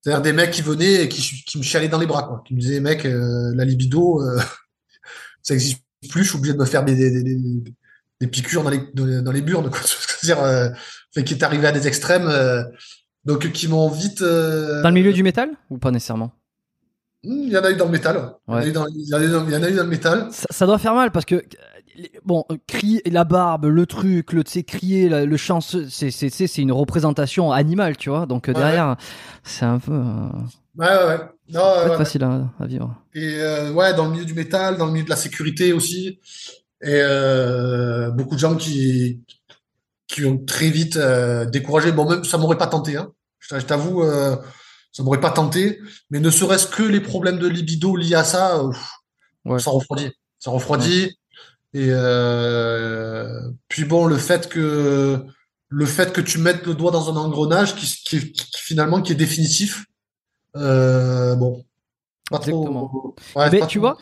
C'est-à-dire 0.00 0.22
des 0.22 0.32
mecs 0.32 0.50
qui 0.50 0.62
venaient 0.62 1.04
et 1.04 1.08
qui, 1.08 1.44
qui 1.44 1.58
me 1.58 1.62
chialaient 1.62 1.88
dans 1.88 1.98
les 1.98 2.06
bras, 2.06 2.24
quoi. 2.24 2.42
Qui 2.44 2.54
me 2.54 2.60
disaient, 2.60 2.80
mec, 2.80 3.06
euh, 3.06 3.52
la 3.54 3.64
libido, 3.64 4.20
euh, 4.20 4.40
ça 5.42 5.54
existe 5.54 5.82
plus. 6.10 6.24
Je 6.24 6.30
suis 6.30 6.38
obligé 6.38 6.54
de 6.54 6.58
me 6.58 6.64
faire 6.64 6.84
des, 6.84 6.96
des, 6.96 7.22
des, 7.22 7.38
des 8.20 8.26
piqûres 8.26 8.64
dans 8.64 8.70
les 8.70 8.82
dans 8.94 9.32
les 9.32 9.42
burnes, 9.42 9.70
quoi. 9.70 9.80
C'est-à-dire, 9.84 10.42
euh, 10.42 10.70
qui 11.24 11.34
est 11.34 11.42
arrivé 11.42 11.68
à 11.68 11.72
des 11.72 11.86
extrêmes. 11.86 12.28
Euh, 13.28 13.32
donc 13.32 13.50
qui 13.52 13.68
m'ont 13.68 13.88
vite. 13.88 14.22
Euh, 14.22 14.82
dans 14.82 14.88
le 14.88 14.94
milieu 14.94 15.12
du 15.12 15.22
métal 15.22 15.50
ou 15.70 15.78
pas 15.78 15.90
nécessairement? 15.90 16.32
Hmm, 17.24 17.44
Il 17.46 17.52
y 17.52 17.58
en 17.58 17.64
a 17.64 17.70
eu 17.70 17.76
dans 17.76 17.86
le 17.86 17.90
métal. 17.90 18.34
Il, 18.48 18.52
y 18.52 18.56
en 18.56 18.58
a 18.58 18.66
eu 18.66 18.72
dans, 18.72 18.86
il, 18.88 19.08
y 19.08 19.14
en 19.14 19.18
a 19.62 19.70
eu 19.70 19.74
dans 19.74 19.84
le 19.84 19.88
métal. 19.88 20.28
Ça, 20.32 20.46
ça, 20.50 20.66
doit 20.66 20.78
faire 20.78 20.94
mal 20.94 21.12
parce 21.12 21.24
que 21.24 21.44
bon, 22.24 22.44
crier 22.66 23.02
la 23.06 23.24
barbe, 23.24 23.66
le 23.66 23.86
truc, 23.86 24.32
le 24.32 24.44
tu 24.44 24.62
crier, 24.64 25.08
le 25.08 25.36
chant, 25.36 25.60
c'est 25.60 26.10
c'est 26.10 26.30
c'est 26.30 26.62
une 26.62 26.72
représentation 26.72 27.52
animale, 27.52 27.96
tu 27.96 28.10
vois. 28.10 28.26
Donc 28.26 28.50
derrière, 28.50 28.90
ouais. 28.90 28.94
c'est 29.44 29.64
un 29.64 29.78
peu. 29.78 29.92
Euh... 29.92 30.28
Ouais 30.76 30.86
ouais. 30.86 31.06
ouais. 31.06 31.18
Non, 31.50 31.60
pas 31.60 31.90
ouais, 31.90 31.96
facile 31.98 32.24
à, 32.24 32.48
à, 32.58 32.66
vivre. 32.66 32.96
Et 33.14 33.34
euh, 33.36 33.72
ouais, 33.72 33.92
dans 33.94 34.06
le 34.06 34.12
milieu 34.12 34.24
du 34.24 34.32
métal, 34.32 34.78
dans 34.78 34.86
le 34.86 34.92
milieu 34.92 35.04
de 35.04 35.10
la 35.10 35.16
sécurité 35.16 35.74
aussi, 35.74 36.18
et 36.82 37.00
euh, 37.02 38.10
beaucoup 38.10 38.34
de 38.34 38.40
gens 38.40 38.56
qui 38.56 39.22
qui 40.12 40.24
ont 40.26 40.38
très 40.38 40.68
vite 40.68 40.96
euh, 40.96 41.46
découragé. 41.46 41.90
Bon, 41.90 42.08
même 42.08 42.22
ça 42.22 42.36
m'aurait 42.38 42.58
pas 42.58 42.66
tenté. 42.66 42.96
Hein. 42.96 43.10
Je 43.40 43.56
t'avoue, 43.58 44.02
euh, 44.02 44.36
ça 44.92 45.02
m'aurait 45.02 45.20
pas 45.20 45.30
tenté. 45.30 45.80
Mais 46.10 46.20
ne 46.20 46.30
serait-ce 46.30 46.66
que 46.66 46.82
les 46.82 47.00
problèmes 47.00 47.38
de 47.38 47.48
libido 47.48 47.96
liés 47.96 48.14
à 48.14 48.22
ça, 48.24 48.62
ouais. 49.46 49.58
ça 49.58 49.70
refroidit. 49.70 50.10
Ça 50.38 50.50
refroidit. 50.50 51.04
Ouais. 51.04 51.80
Et 51.80 51.88
euh, 51.90 53.40
puis 53.68 53.84
bon, 53.84 54.04
le 54.06 54.18
fait 54.18 54.48
que 54.50 55.24
le 55.68 55.86
fait 55.86 56.12
que 56.12 56.20
tu 56.20 56.36
mettes 56.36 56.66
le 56.66 56.74
doigt 56.74 56.90
dans 56.90 57.10
un 57.10 57.16
engrenage 57.16 57.74
qui, 57.74 57.86
qui, 57.86 58.32
qui 58.32 58.58
finalement 58.58 59.00
qui 59.00 59.12
est 59.12 59.16
définitif. 59.16 59.86
Bon, 60.54 61.64
pas 62.30 62.36
Exactement. 62.36 62.88
trop. 62.88 63.16
ouais, 63.36 63.50
Mais 63.50 63.60
pas 63.60 63.66
tu 63.66 63.78
trop- 63.78 63.88
vois, 63.88 63.98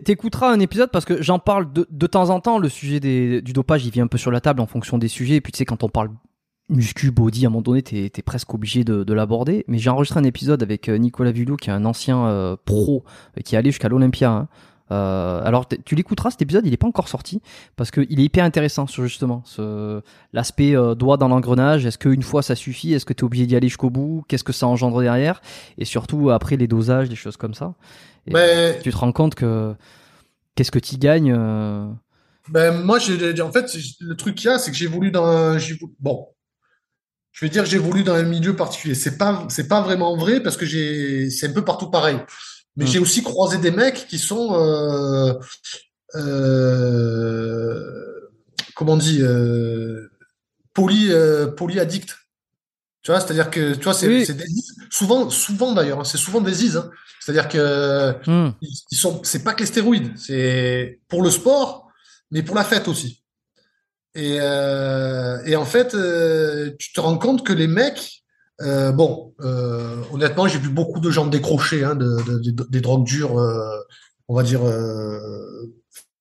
t'écouteras 0.00 0.50
un 0.50 0.60
épisode 0.60 0.90
parce 0.90 1.04
que 1.04 1.22
j'en 1.22 1.38
parle 1.38 1.72
de, 1.72 2.06
temps 2.06 2.30
en 2.30 2.40
temps. 2.40 2.58
Le 2.58 2.68
sujet 2.68 3.00
du 3.00 3.52
dopage, 3.52 3.84
il 3.84 3.92
vient 3.92 4.04
un 4.04 4.08
peu 4.08 4.18
sur 4.18 4.30
la 4.30 4.40
table 4.40 4.60
en 4.60 4.66
fonction 4.66 4.98
des 4.98 5.08
sujets. 5.08 5.36
Et 5.36 5.40
puis 5.40 5.52
tu 5.52 5.58
sais, 5.58 5.64
quand 5.64 5.82
on 5.84 5.88
parle 5.88 6.10
muscu, 6.68 7.10
body, 7.10 7.44
à 7.44 7.48
un 7.48 7.50
moment 7.50 7.62
donné, 7.62 7.82
t'es 7.82 8.06
es 8.06 8.22
presque 8.22 8.52
obligé 8.54 8.84
de, 8.84 9.04
de 9.04 9.14
l'aborder. 9.14 9.64
Mais 9.68 9.78
j'ai 9.78 9.90
enregistré 9.90 10.20
un 10.20 10.24
épisode 10.24 10.62
avec 10.62 10.88
euh, 10.88 10.96
Nicolas 10.96 11.32
Villou, 11.32 11.56
qui 11.56 11.70
est 11.70 11.72
un 11.72 11.84
ancien 11.84 12.26
euh, 12.26 12.56
pro, 12.64 13.04
euh, 13.36 13.42
qui 13.42 13.54
est 13.54 13.58
allé 13.58 13.70
jusqu'à 13.70 13.88
l'Olympia. 13.88 14.30
hein. 14.30 14.48
Euh, 14.92 15.40
alors 15.44 15.66
tu 15.68 15.94
l'écouteras 15.94 16.30
cet 16.30 16.42
épisode, 16.42 16.66
il 16.66 16.72
est 16.72 16.76
pas 16.76 16.86
encore 16.86 17.08
sorti 17.08 17.40
parce 17.76 17.90
qu'il 17.90 18.20
est 18.20 18.24
hyper 18.24 18.44
intéressant 18.44 18.86
sur 18.86 19.04
justement 19.04 19.42
ce 19.46 20.02
l'aspect 20.32 20.76
euh, 20.76 20.94
doigt 20.94 21.16
dans 21.16 21.28
l'engrenage. 21.28 21.86
Est-ce 21.86 21.98
qu'une 21.98 22.22
fois 22.22 22.42
ça 22.42 22.54
suffit? 22.54 22.92
Est-ce 22.92 23.06
que 23.06 23.14
tu 23.14 23.20
es 23.20 23.24
obligé 23.24 23.46
d'y 23.46 23.56
aller 23.56 23.68
jusqu'au 23.68 23.90
bout? 23.90 24.24
Qu'est-ce 24.28 24.44
que 24.44 24.52
ça 24.52 24.66
engendre 24.66 25.00
derrière? 25.00 25.40
Et 25.78 25.86
surtout 25.86 26.30
après 26.30 26.56
les 26.56 26.66
dosages, 26.66 27.08
des 27.08 27.16
choses 27.16 27.38
comme 27.38 27.54
ça. 27.54 27.74
Et 28.26 28.32
Mais 28.32 28.78
tu 28.82 28.90
te 28.90 28.96
rends 28.96 29.12
compte 29.12 29.34
que 29.34 29.74
qu'est-ce 30.54 30.70
que 30.70 30.78
tu 30.78 30.96
gagnes 30.96 31.34
euh, 31.36 31.86
Ben, 32.50 32.82
moi, 32.82 32.98
en 32.98 33.52
fait, 33.52 33.76
le 34.00 34.14
truc 34.14 34.34
qu'il 34.34 34.50
y 34.50 34.52
a, 34.52 34.58
c'est 34.58 34.70
que 34.70 34.76
j'ai 34.76 34.86
voulu 34.86 35.10
dans 35.10 35.26
un, 35.26 35.58
bon, 36.00 36.28
je 37.32 37.44
vais 37.44 37.48
dire 37.48 37.64
que 37.64 37.68
j'ai 37.68 37.78
voulu 37.78 38.04
dans 38.04 38.14
un 38.14 38.24
milieu 38.24 38.54
particulier. 38.54 38.94
C'est 38.94 39.16
pas, 39.16 39.46
c'est 39.48 39.68
pas 39.68 39.80
vraiment 39.80 40.16
vrai 40.16 40.40
parce 40.40 40.56
que 40.56 40.66
j'ai, 40.66 41.30
c'est 41.30 41.48
un 41.48 41.52
peu 41.52 41.64
partout 41.64 41.90
pareil. 41.90 42.18
Mais 42.76 42.84
Mm. 42.84 42.88
j'ai 42.88 42.98
aussi 43.00 43.22
croisé 43.22 43.58
des 43.58 43.70
mecs 43.70 44.06
qui 44.08 44.18
sont, 44.18 44.54
euh, 44.54 45.34
euh, 46.92 48.30
comment 48.74 48.92
on 48.92 48.96
dit, 48.96 49.20
euh, 49.22 50.08
poly, 50.74 51.12
euh, 51.12 51.48
polyaddicts. 51.48 52.14
Tu 53.02 53.10
vois, 53.10 53.20
c'est-à-dire 53.20 53.50
que, 53.50 53.74
tu 53.74 53.82
vois, 53.84 53.94
c'est, 53.94 54.06
Oui. 54.06 54.24
des. 54.26 54.44
Souvent, 54.90 55.28
souvent 55.28 55.72
d'ailleurs, 55.72 56.00
hein, 56.00 56.04
c'est 56.04 56.18
souvent 56.18 56.40
des 56.40 56.64
is. 56.64 56.76
hein. 56.76 56.90
C'est-à-dire 57.20 57.48
que, 57.48 58.14
ils 58.26 58.52
ils 58.90 58.96
sont, 58.96 59.22
c'est 59.24 59.42
pas 59.44 59.54
que 59.54 59.60
les 59.60 59.66
stéroïdes, 59.66 60.12
c'est 60.16 61.00
pour 61.08 61.22
le 61.22 61.30
sport, 61.30 61.88
mais 62.30 62.42
pour 62.42 62.54
la 62.56 62.64
fête 62.64 62.88
aussi. 62.88 63.22
Et, 64.14 64.38
euh, 64.40 65.38
et 65.46 65.56
en 65.56 65.64
fait, 65.64 65.94
euh, 65.94 66.70
tu 66.78 66.92
te 66.92 67.00
rends 67.00 67.16
compte 67.18 67.46
que 67.46 67.52
les 67.52 67.66
mecs, 67.68 68.21
euh, 68.62 68.92
bon, 68.92 69.34
euh, 69.40 70.02
honnêtement, 70.12 70.46
j'ai 70.48 70.58
vu 70.58 70.68
beaucoup 70.68 71.00
de 71.00 71.10
gens 71.10 71.26
décrocher 71.26 71.84
hein, 71.84 71.94
de, 71.94 72.22
de- 72.26 72.50
de- 72.50 72.66
des 72.68 72.80
drogues 72.80 73.04
dures, 73.04 73.38
euh, 73.38 73.78
on 74.28 74.34
va 74.34 74.42
dire 74.42 74.62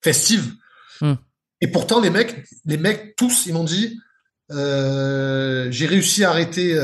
festives. 0.04 0.54
Hmm. 1.00 1.14
Et 1.62 1.68
pourtant, 1.68 2.02
les 2.02 2.10
mecs, 2.10 2.44
les 2.66 2.78
mecs 2.78 3.16
tous, 3.16 3.46
ils 3.46 3.54
m'ont 3.54 3.64
dit, 3.64 4.00
j'ai 4.50 5.86
réussi 5.88 6.24
à 6.24 6.32
arrêter 6.32 6.78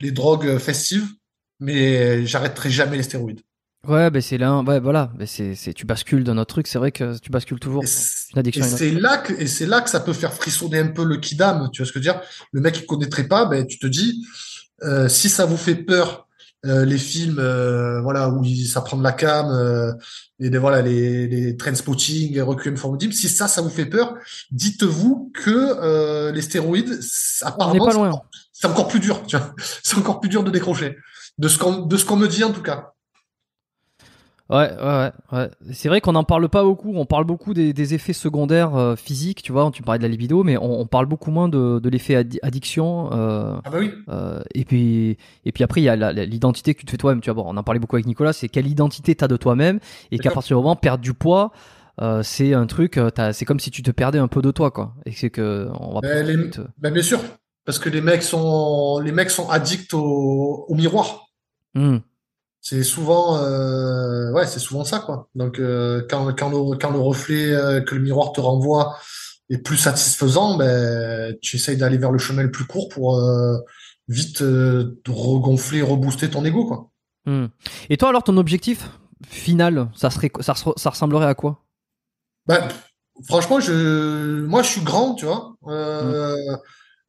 les 0.00 0.10
drogues 0.12 0.58
festives, 0.58 1.08
mais 1.60 2.24
j'arrêterai 2.26 2.70
jamais 2.70 2.96
les 2.96 3.02
stéroïdes. 3.02 3.42
Ouais, 3.86 4.10
ben 4.10 4.22
c'est 4.22 4.38
là, 4.38 4.58
ouais, 4.60 4.80
voilà, 4.80 5.10
ben 5.16 5.26
c'est, 5.26 5.54
c'est, 5.54 5.72
tu 5.74 5.84
bascules 5.86 6.24
dans 6.24 6.34
notre 6.34 6.54
truc, 6.54 6.66
c'est 6.66 6.78
vrai 6.78 6.90
que 6.92 7.18
tu 7.18 7.30
bascules 7.30 7.58
toujours. 7.60 7.82
Et 7.82 7.86
c'est- 7.86 8.38
addiction 8.38 8.62
et 8.86 8.90
là 8.92 9.18
que 9.18 9.32
et 9.34 9.46
c'est 9.46 9.66
là 9.66 9.80
que 9.80 9.90
ça 9.90 10.00
peut 10.00 10.12
faire 10.12 10.32
frissonner 10.32 10.78
un 10.78 10.88
peu 10.88 11.04
le 11.04 11.16
kidam, 11.18 11.68
tu 11.72 11.82
vois 11.82 11.86
ce 11.86 11.92
que 11.92 12.00
je 12.02 12.08
veux 12.08 12.12
dire? 12.12 12.20
Le 12.52 12.60
mec 12.60 12.74
qui 12.74 12.86
connaîtrait 12.86 13.28
pas, 13.28 13.44
ben 13.46 13.66
tu 13.66 13.78
te 13.78 13.86
dis 13.86 14.24
euh, 14.82 15.08
si 15.08 15.28
ça 15.28 15.44
vous 15.46 15.56
fait 15.56 15.74
peur 15.76 16.26
euh, 16.66 16.84
les 16.86 16.96
films 16.98 17.38
euh, 17.38 18.00
voilà 18.00 18.30
où 18.30 18.42
il- 18.42 18.66
ça 18.66 18.80
prend 18.80 18.96
de 18.96 19.02
la 19.02 19.12
cam 19.12 19.46
euh, 19.50 19.92
et 20.40 20.48
des, 20.50 20.56
voilà 20.58 20.80
les 20.82 21.28
les 21.28 21.56
Trainspotting, 21.56 22.40
Requiem 22.40 22.76
for 22.76 22.96
Dream, 22.96 23.12
si 23.12 23.28
ça 23.28 23.48
ça 23.48 23.60
vous 23.60 23.68
fait 23.70 23.86
peur, 23.86 24.14
dites-vous 24.50 25.30
que 25.34 25.50
euh, 25.50 26.32
les 26.32 26.42
stéroïdes 26.42 26.98
apparemment 27.42 27.74
c'est 27.90 27.96
encore- 28.08 28.26
c'est 28.52 28.66
encore 28.66 28.88
plus 28.88 29.00
dur, 29.00 29.22
tu 29.26 29.36
vois. 29.36 29.54
C'est 29.82 29.98
encore 29.98 30.20
plus 30.20 30.30
dur 30.30 30.42
de 30.42 30.50
décrocher. 30.50 30.96
De 31.38 31.48
ce 31.48 31.58
qu'on 31.58 31.80
de 31.82 31.96
ce 31.98 32.04
qu'on 32.06 32.16
me 32.16 32.28
dit 32.28 32.44
en 32.44 32.52
tout 32.52 32.62
cas. 32.62 32.93
Ouais, 34.50 34.70
ouais, 34.78 35.10
ouais. 35.32 35.50
C'est 35.72 35.88
vrai 35.88 36.02
qu'on 36.02 36.12
n'en 36.12 36.22
parle 36.24 36.48
pas 36.50 36.62
beaucoup. 36.62 36.92
On 36.94 37.06
parle 37.06 37.24
beaucoup 37.24 37.54
des, 37.54 37.72
des 37.72 37.94
effets 37.94 38.12
secondaires 38.12 38.74
euh, 38.76 38.94
physiques, 38.94 39.42
tu 39.42 39.52
vois. 39.52 39.70
Tu 39.72 39.82
parlais 39.82 39.98
de 39.98 40.02
la 40.04 40.08
libido, 40.10 40.42
mais 40.44 40.58
on, 40.58 40.80
on 40.80 40.86
parle 40.86 41.06
beaucoup 41.06 41.30
moins 41.30 41.48
de, 41.48 41.78
de 41.78 41.88
l'effet 41.88 42.14
addi- 42.22 42.38
addiction. 42.42 43.10
euh, 43.12 43.56
Ah 43.64 43.70
bah 43.70 43.78
oui. 43.80 43.90
euh, 44.10 44.42
et 44.54 44.66
puis, 44.66 45.16
et 45.46 45.52
puis 45.52 45.64
après, 45.64 45.80
il 45.80 45.84
y 45.84 45.88
a 45.88 46.12
l'identité 46.12 46.74
que 46.74 46.80
tu 46.80 46.86
te 46.86 46.90
fais 46.90 46.98
toi-même. 46.98 47.22
Tu 47.22 47.30
vois, 47.30 47.42
bon, 47.42 47.50
on 47.50 47.56
en 47.56 47.62
parlait 47.62 47.80
beaucoup 47.80 47.96
avec 47.96 48.06
Nicolas. 48.06 48.34
C'est 48.34 48.48
quelle 48.50 48.66
identité 48.66 49.14
t'as 49.14 49.28
de 49.28 49.36
toi-même, 49.38 49.80
et 50.12 50.18
qu'à 50.18 50.30
partir 50.34 50.56
du 50.58 50.62
moment 50.62 50.76
perdre 50.76 51.02
du 51.02 51.14
poids, 51.14 51.50
euh, 52.02 52.22
c'est 52.22 52.52
un 52.52 52.66
truc. 52.66 53.00
C'est 53.32 53.46
comme 53.46 53.60
si 53.60 53.70
tu 53.70 53.82
te 53.82 53.90
perdais 53.92 54.18
un 54.18 54.28
peu 54.28 54.42
de 54.42 54.50
toi, 54.50 54.70
quoi. 54.70 54.94
Et 55.06 55.12
c'est 55.12 55.30
que 55.30 55.68
on 55.80 55.94
va. 55.94 56.00
Ben, 56.02 56.26
les- 56.26 56.36
euh, 56.58 56.66
Ben, 56.76 56.92
bien 56.92 57.02
sûr, 57.02 57.18
parce 57.64 57.78
que 57.78 57.88
les 57.88 58.02
mecs 58.02 58.22
sont 58.22 58.98
les 59.02 59.12
mecs 59.12 59.30
sont 59.30 59.48
addicts 59.48 59.94
au, 59.94 60.66
au 60.68 60.74
miroir. 60.74 61.28
hmm. 61.74 61.96
C'est 62.66 62.82
souvent, 62.82 63.36
euh, 63.42 64.32
ouais, 64.32 64.46
c'est 64.46 64.58
souvent 64.58 64.84
ça, 64.84 64.98
quoi. 65.00 65.28
Donc, 65.34 65.58
euh, 65.58 66.02
quand, 66.08 66.34
quand 66.34 66.48
le, 66.48 66.78
quand 66.78 66.90
le 66.90 66.98
reflet 66.98 67.52
euh, 67.52 67.82
que 67.82 67.94
le 67.94 68.00
miroir 68.00 68.32
te 68.32 68.40
renvoie 68.40 68.98
est 69.50 69.58
plus 69.58 69.76
satisfaisant, 69.76 70.56
ben, 70.56 71.36
tu 71.42 71.56
essayes 71.56 71.76
d'aller 71.76 71.98
vers 71.98 72.10
le 72.10 72.16
chemin 72.16 72.42
le 72.42 72.50
plus 72.50 72.64
court 72.64 72.88
pour 72.88 73.18
euh, 73.18 73.58
vite 74.08 74.40
euh, 74.40 74.98
te 75.04 75.10
regonfler, 75.10 75.82
rebooster 75.82 76.30
ton 76.30 76.42
ego, 76.46 76.64
quoi. 76.64 76.90
Hmm. 77.26 77.48
Et 77.90 77.98
toi, 77.98 78.08
alors, 78.08 78.24
ton 78.24 78.38
objectif 78.38 78.88
final, 79.26 79.90
ça 79.94 80.08
serait, 80.08 80.30
ça, 80.40 80.54
se- 80.54 80.70
ça 80.76 80.88
ressemblerait 80.88 81.26
à 81.26 81.34
quoi? 81.34 81.62
Ben, 82.46 82.66
franchement, 83.28 83.60
je, 83.60 84.40
moi, 84.46 84.62
je 84.62 84.68
suis 84.70 84.80
grand, 84.80 85.14
tu 85.16 85.26
vois, 85.26 85.54
euh, 85.68 86.34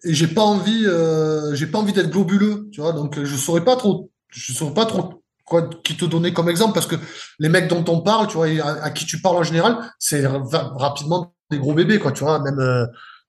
et 0.04 0.14
j'ai 0.14 0.28
pas 0.28 0.44
envie, 0.44 0.84
euh, 0.86 1.56
j'ai 1.56 1.68
pas 1.68 1.80
envie 1.80 1.94
d'être 1.94 2.10
globuleux, 2.12 2.68
tu 2.74 2.82
vois. 2.82 2.92
Donc, 2.92 3.24
je 3.24 3.36
saurais 3.38 3.64
pas 3.64 3.78
trop, 3.78 4.12
je 4.30 4.52
saurais 4.52 4.74
pas 4.74 4.86
trop 4.86 5.22
quoi 5.46 5.70
qui 5.84 5.96
te 5.96 6.06
donner 6.06 6.34
comme 6.34 6.50
exemple 6.50 6.74
parce 6.74 6.88
que 6.88 6.96
les 7.40 7.50
mecs 7.50 7.68
dont 7.68 7.86
on 7.88 8.02
parle, 8.02 8.28
tu 8.28 8.34
vois, 8.38 8.48
à, 8.48 8.84
à 8.86 8.90
qui 8.92 9.06
tu 9.06 9.22
parles 9.22 9.38
en 9.38 9.44
général, 9.44 9.78
c'est 10.00 10.26
ra- 10.26 10.74
rapidement 10.76 11.36
des 11.52 11.60
gros 11.60 11.74
bébés, 11.74 12.00
quoi, 12.00 12.12
tu 12.12 12.24
vois, 12.24 12.40
même, 12.40 12.60
euh, 12.60 12.86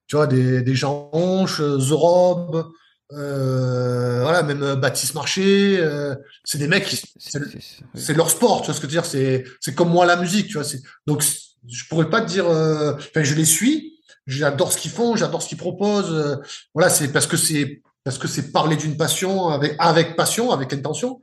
tu 0.07 0.17
vois, 0.17 0.27
des, 0.27 0.63
des 0.63 0.75
gens 0.75 1.11
hanches, 1.13 1.61
euh, 1.61 1.79
The 1.79 1.91
Rob, 1.93 2.67
euh, 3.13 4.23
voilà, 4.23 4.43
même 4.43 4.63
euh, 4.63 4.77
Baptiste 4.77 5.15
Marché, 5.15 5.77
euh, 5.79 6.15
c'est 6.45 6.59
des 6.59 6.69
mecs 6.69 6.87
qui, 6.87 6.97
c'est 7.19 7.39
le- 7.39 7.49
C'est- 7.51 7.61
c'est- 7.61 7.85
c'est 7.95 8.15
leur 8.15 8.31
sport, 8.31 8.61
tu 8.63 8.67
vois 8.67 8.75
ce 8.75 8.81
que 8.81 8.87
je 8.89 8.93
veux 8.93 9.01
dire, 9.01 9.05
c'est, 9.05 9.45
c'est 9.61 9.75
comme 9.75 9.91
moi 9.91 10.07
la 10.07 10.17
musique, 10.17 10.47
tu 10.49 10.55
vois, 10.55 10.65
c'est, 10.65 10.81
donc, 11.07 11.23
je 11.69 11.85
pourrais 11.89 12.11
pas 12.11 12.21
te 12.23 12.29
dire, 12.29 12.47
euh, 12.49 12.95
enfin, 12.95 13.23
je 13.23 13.35
les 13.35 13.45
suis, 13.45 13.93
j'adore 14.27 14.73
ce 14.73 14.79
qu'ils 14.79 14.91
font, 14.91 15.17
j'adore 15.17 15.43
ce 15.43 15.49
qu'ils 15.49 15.59
proposent, 15.59 16.13
euh, 16.13 16.37
voilà, 16.75 16.89
c'est 16.91 17.09
parce 17.13 17.27
que 17.27 17.37
c'est, 17.37 17.83
parce 18.05 18.19
que 18.19 18.29
c'est 18.29 18.53
parler 18.53 18.77
d'une 18.77 18.97
passion 18.97 19.49
avec, 19.49 19.75
avec 19.79 20.17
passion, 20.17 20.51
avec 20.53 20.73
intention, 20.73 21.21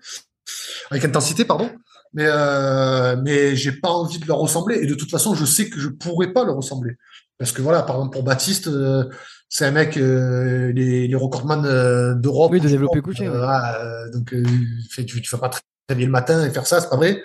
avec 0.91 1.05
intensité, 1.05 1.45
pardon, 1.45 1.69
mais, 2.14 2.26
euh, 2.27 3.15
mais 3.23 3.55
j'ai 3.55 3.72
pas 3.72 3.89
envie 3.89 4.19
de 4.19 4.27
leur 4.27 4.38
ressembler, 4.38 4.80
et 4.81 4.85
de 4.85 4.95
toute 4.95 5.10
façon, 5.11 5.35
je 5.35 5.45
sais 5.45 5.69
que 5.69 5.80
je 5.80 5.89
pourrais 5.89 6.34
pas 6.34 6.45
leur 6.45 6.55
ressembler, 6.55 6.95
parce 7.38 7.51
que 7.51 7.61
voilà, 7.61 7.84
par 7.84 7.95
exemple, 7.97 8.14
pour 8.14 8.23
Baptiste, 8.23 8.68
euh, 8.68 9.05
c'est 9.49 9.65
un 9.65 9.72
mec, 9.72 9.97
euh, 9.97 10.72
les, 10.73 11.07
les 11.07 11.15
recordman 11.15 11.65
euh, 11.65 12.15
d'Europe. 12.15 12.51
Oui, 12.51 12.60
de 12.60 12.68
développer 12.68 13.01
couché, 13.01 13.27
euh, 13.27 13.31
ouais. 13.31 13.38
voilà, 13.38 13.81
euh, 13.84 14.11
donc, 14.11 14.34
euh, 14.34 14.43
fait, 14.89 15.05
tu, 15.05 15.22
tu 15.22 15.35
vas 15.35 15.41
pas 15.41 15.49
très 15.49 15.95
bien 15.95 16.05
le 16.05 16.11
matin 16.11 16.43
et 16.45 16.49
faire 16.49 16.65
ça, 16.65 16.81
c'est 16.81 16.89
pas 16.89 16.95
vrai. 16.95 17.22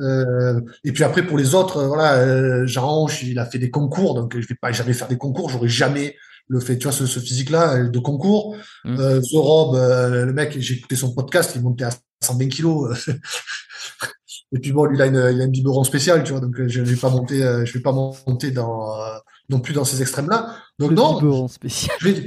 Euh, 0.00 0.60
et 0.82 0.92
puis 0.92 1.04
après 1.04 1.22
pour 1.24 1.38
les 1.38 1.54
autres, 1.54 1.76
euh, 1.76 1.86
voilà, 1.86 2.14
euh, 2.14 2.66
Jean 2.66 3.06
il 3.22 3.38
a 3.38 3.46
fait 3.46 3.58
des 3.58 3.70
concours, 3.70 4.14
donc 4.16 4.36
je 4.36 4.46
vais 4.46 4.56
pas 4.60 4.72
jamais 4.72 4.92
faire 4.92 5.06
des 5.06 5.16
concours, 5.16 5.50
j'aurais 5.50 5.68
jamais 5.68 6.16
le 6.48 6.58
fait, 6.60 6.76
tu 6.76 6.84
vois, 6.84 6.92
ce, 6.92 7.06
ce 7.06 7.20
physique-là 7.20 7.84
de 7.84 7.98
concours. 7.98 8.56
Mm. 8.84 8.98
Euh, 8.98 9.20
The 9.20 9.34
Rob, 9.34 9.76
euh, 9.76 10.26
le 10.26 10.32
mec, 10.32 10.56
j'ai 10.58 10.74
écouté 10.74 10.96
son 10.96 11.14
podcast, 11.14 11.52
il 11.54 11.62
montait 11.62 11.84
à 11.84 11.90
120 12.24 12.48
kilos. 12.48 13.08
et 14.52 14.58
puis 14.58 14.72
bon, 14.72 14.84
lui, 14.84 14.96
il 14.96 15.02
a 15.02 15.06
une, 15.06 15.30
il 15.34 15.40
a 15.40 15.44
une 15.44 15.50
biberon 15.50 15.84
spécial, 15.84 16.22
tu 16.24 16.32
vois, 16.32 16.40
donc 16.40 16.58
euh, 16.58 16.68
je 16.68 16.80
vais 16.82 16.96
pas 16.96 17.10
monter, 17.10 17.42
euh, 17.44 17.64
je 17.64 17.72
vais 17.72 17.80
pas 17.80 17.92
monter 17.92 18.50
dans 18.50 18.98
euh, 19.00 19.16
non 19.50 19.60
plus 19.60 19.72
dans 19.74 19.84
ces 19.84 20.00
extrêmes-là. 20.02 20.56
Donc 20.78 20.90
Le 20.90 20.96
non, 20.96 21.14
biberon 21.20 21.48
spécial. 21.48 21.96
je 22.00 22.08
vais, 22.08 22.26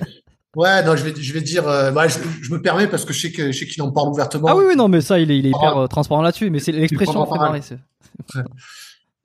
ouais, 0.56 0.84
non, 0.84 0.96
je 0.96 1.04
vais, 1.04 1.14
je 1.16 1.34
vais 1.34 1.42
dire, 1.42 1.68
euh, 1.68 1.92
ouais, 1.94 2.10
je, 2.10 2.20
je 2.42 2.52
me 2.52 2.62
permets 2.62 2.88
parce 2.88 3.06
que 3.06 3.14
je 3.14 3.22
sais 3.22 3.32
que 3.32 3.52
je 3.52 3.58
sais 3.60 3.66
qu'il 3.68 3.82
en 3.84 3.92
parle 3.92 4.10
ouvertement. 4.10 4.48
Ah 4.50 4.56
oui, 4.56 4.66
oui, 4.68 4.76
non, 4.76 4.88
mais 4.88 5.02
ça, 5.02 5.20
il 5.20 5.32
est, 5.32 5.40
il 5.40 5.48
est 5.48 5.52
Ah. 5.56 5.70
hyper 5.72 5.90
transparent 5.90 6.22
là-dessus. 6.22 6.50
Mais 6.50 6.60
c'est 6.60 6.72
l'expression 6.72 7.26
fait 7.26 7.62
c'est- 7.62 8.40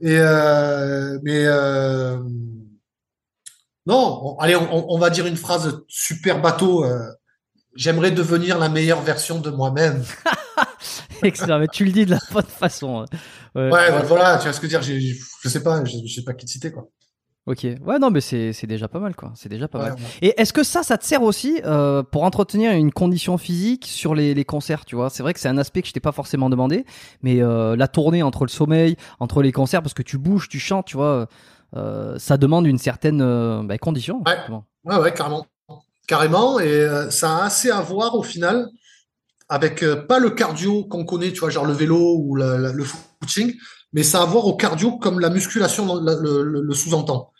Et 0.01 0.17
euh, 0.19 1.19
mais 1.23 1.45
euh, 1.47 2.19
non, 3.87 4.21
on- 4.23 4.39
allez, 4.39 4.57
on, 4.57 4.93
on 4.93 4.99
va 4.99 5.11
dire 5.11 5.27
une 5.27 5.37
phrase 5.37 5.81
super 5.89 6.41
bateau. 6.41 6.85
J'aimerais 7.75 8.11
devenir 8.11 8.59
la 8.59 8.69
meilleure 8.69 9.01
version 9.01 9.41
de 9.41 9.51
moi-même. 9.51 10.03
Excellent. 11.23 11.59
Mais 11.59 11.69
tu 11.69 11.85
le 11.85 11.93
dis 11.93 12.07
de 12.07 12.11
la 12.13 12.19
bonne 12.33 12.45
façon. 12.45 13.01
hein. 13.03 13.05
Ouais. 13.55 13.71
Ouais, 13.71 14.03
voilà, 14.05 14.37
tu 14.39 14.45
vois 14.45 14.53
ce 14.53 14.61
que 14.61 14.69
je 14.69 14.77
veux 14.77 14.83
dire. 14.99 15.17
Je 15.43 15.49
sais 15.49 15.63
pas, 15.63 15.85
je, 15.85 16.07
sais 16.13 16.23
pas 16.23 16.35
qui 16.35 16.47
te 16.47 16.51
citer 16.51 16.73
quoi. 16.73 16.89
Ok. 17.47 17.67
Ouais, 17.85 17.99
non, 17.99 18.11
mais 18.11 18.21
c'est 18.21 18.67
déjà 18.67 18.87
pas 18.87 19.01
mal, 19.01 19.17
quoi. 19.17 19.33
C'est 19.35 19.49
déjà 19.49 19.67
pas 19.67 19.79
Ouais, 19.81 19.89
mal. 19.91 19.95
ouais. 19.95 20.05
Et 20.23 20.41
est-ce 20.41 20.53
que 20.53 20.63
ça, 20.63 20.85
ça 20.85 20.97
te 20.97 21.05
sert 21.05 21.23
aussi 21.25 21.61
euh, 21.65 22.05
pour 22.05 22.23
entretenir 22.23 22.71
une 22.71 22.93
condition 22.93 23.37
physique 23.37 23.87
sur 23.87 24.15
les, 24.15 24.33
les 24.33 24.45
concerts, 24.45 24.85
tu 24.85 24.95
vois? 24.95 25.11
C'est 25.11 25.25
vrai 25.25 25.35
que 25.35 25.41
c'est 25.41 25.49
un 25.49 25.59
aspect 25.59 25.83
que 25.83 25.89
je 25.89 25.93
t'ai 25.93 25.99
pas 25.99 26.13
forcément 26.13 26.49
demandé, 26.51 26.85
mais 27.23 27.43
euh, 27.43 27.75
la 27.75 27.89
tournée 27.89 28.23
entre 28.23 28.45
le 28.45 28.49
sommeil, 28.51 28.97
entre 29.19 29.43
les 29.43 29.51
concerts, 29.51 29.83
parce 29.83 29.93
que 29.95 30.03
tu 30.05 30.19
bouges, 30.19 30.49
tu 30.49 30.61
chantes, 30.61 30.87
tu 30.87 30.97
vois, 30.97 31.27
euh, 31.75 32.17
ça 32.17 32.37
demande 32.37 32.65
une 32.69 32.79
certaine 32.79 33.19
bah, 33.67 33.77
condition. 33.77 34.23
Ouais. 34.25 34.39
Ouais, 34.85 34.97
ouais, 34.99 35.13
carrément, 35.13 35.45
carrément. 36.07 36.61
Et 36.61 36.87
ça 37.11 37.39
a 37.39 37.45
assez 37.47 37.73
à 37.73 37.81
voir 37.81 38.15
au 38.15 38.23
final 38.23 38.69
avec 39.49 39.83
euh, 39.83 39.97
pas 39.97 40.19
le 40.19 40.31
cardio 40.31 40.85
qu'on 40.85 41.05
connaît, 41.05 41.33
tu 41.33 41.41
vois, 41.41 41.51
genre 41.51 41.67
le 41.67 41.73
vélo 41.73 42.17
ou 42.19 42.37
la- 42.37 42.59
la- 42.59 42.73
le 42.73 42.85
footing, 42.85 43.55
mais 43.93 44.03
ça 44.03 44.21
a 44.21 44.23
à 44.23 44.27
voir 44.27 44.47
au 44.47 44.57
cardio 44.57 44.99
comme 44.99 45.21
la 45.21 45.31
musculation 45.31 46.01
la- 46.01 46.15
le, 46.17 46.73
sous-entend. 46.75 47.33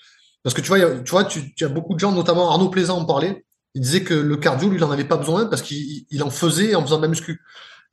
Parce 0.43 0.55
que 0.55 0.61
tu 0.61 0.69
vois, 0.69 0.79
il 0.79 0.83
y 0.83 0.85
a- 0.85 0.99
tu 1.01 1.11
vois, 1.11 1.25
tu, 1.25 1.55
tu 1.55 1.65
as 1.65 1.69
beaucoup 1.69 1.95
de 1.95 2.01
gens, 2.01 2.13
notamment 2.13 2.51
Arnaud 2.51 2.69
Plaisant 2.69 2.99
en 2.99 3.05
parlait. 3.05 3.45
Il 3.75 3.81
disait 3.81 4.03
que 4.03 4.13
le 4.15 4.37
cardio, 4.37 4.69
lui, 4.69 4.77
il 4.77 4.85
en 4.85 4.91
avait 4.91 5.05
pas 5.05 5.17
besoin 5.17 5.47
parce 5.47 5.63
qu'il 5.63 6.05
il 6.11 6.23
en 6.23 6.31
faisait 6.31 6.75
en 6.75 6.83
faisant 6.83 6.99
de 6.99 7.03
la 7.03 7.09
muscu. 7.09 7.41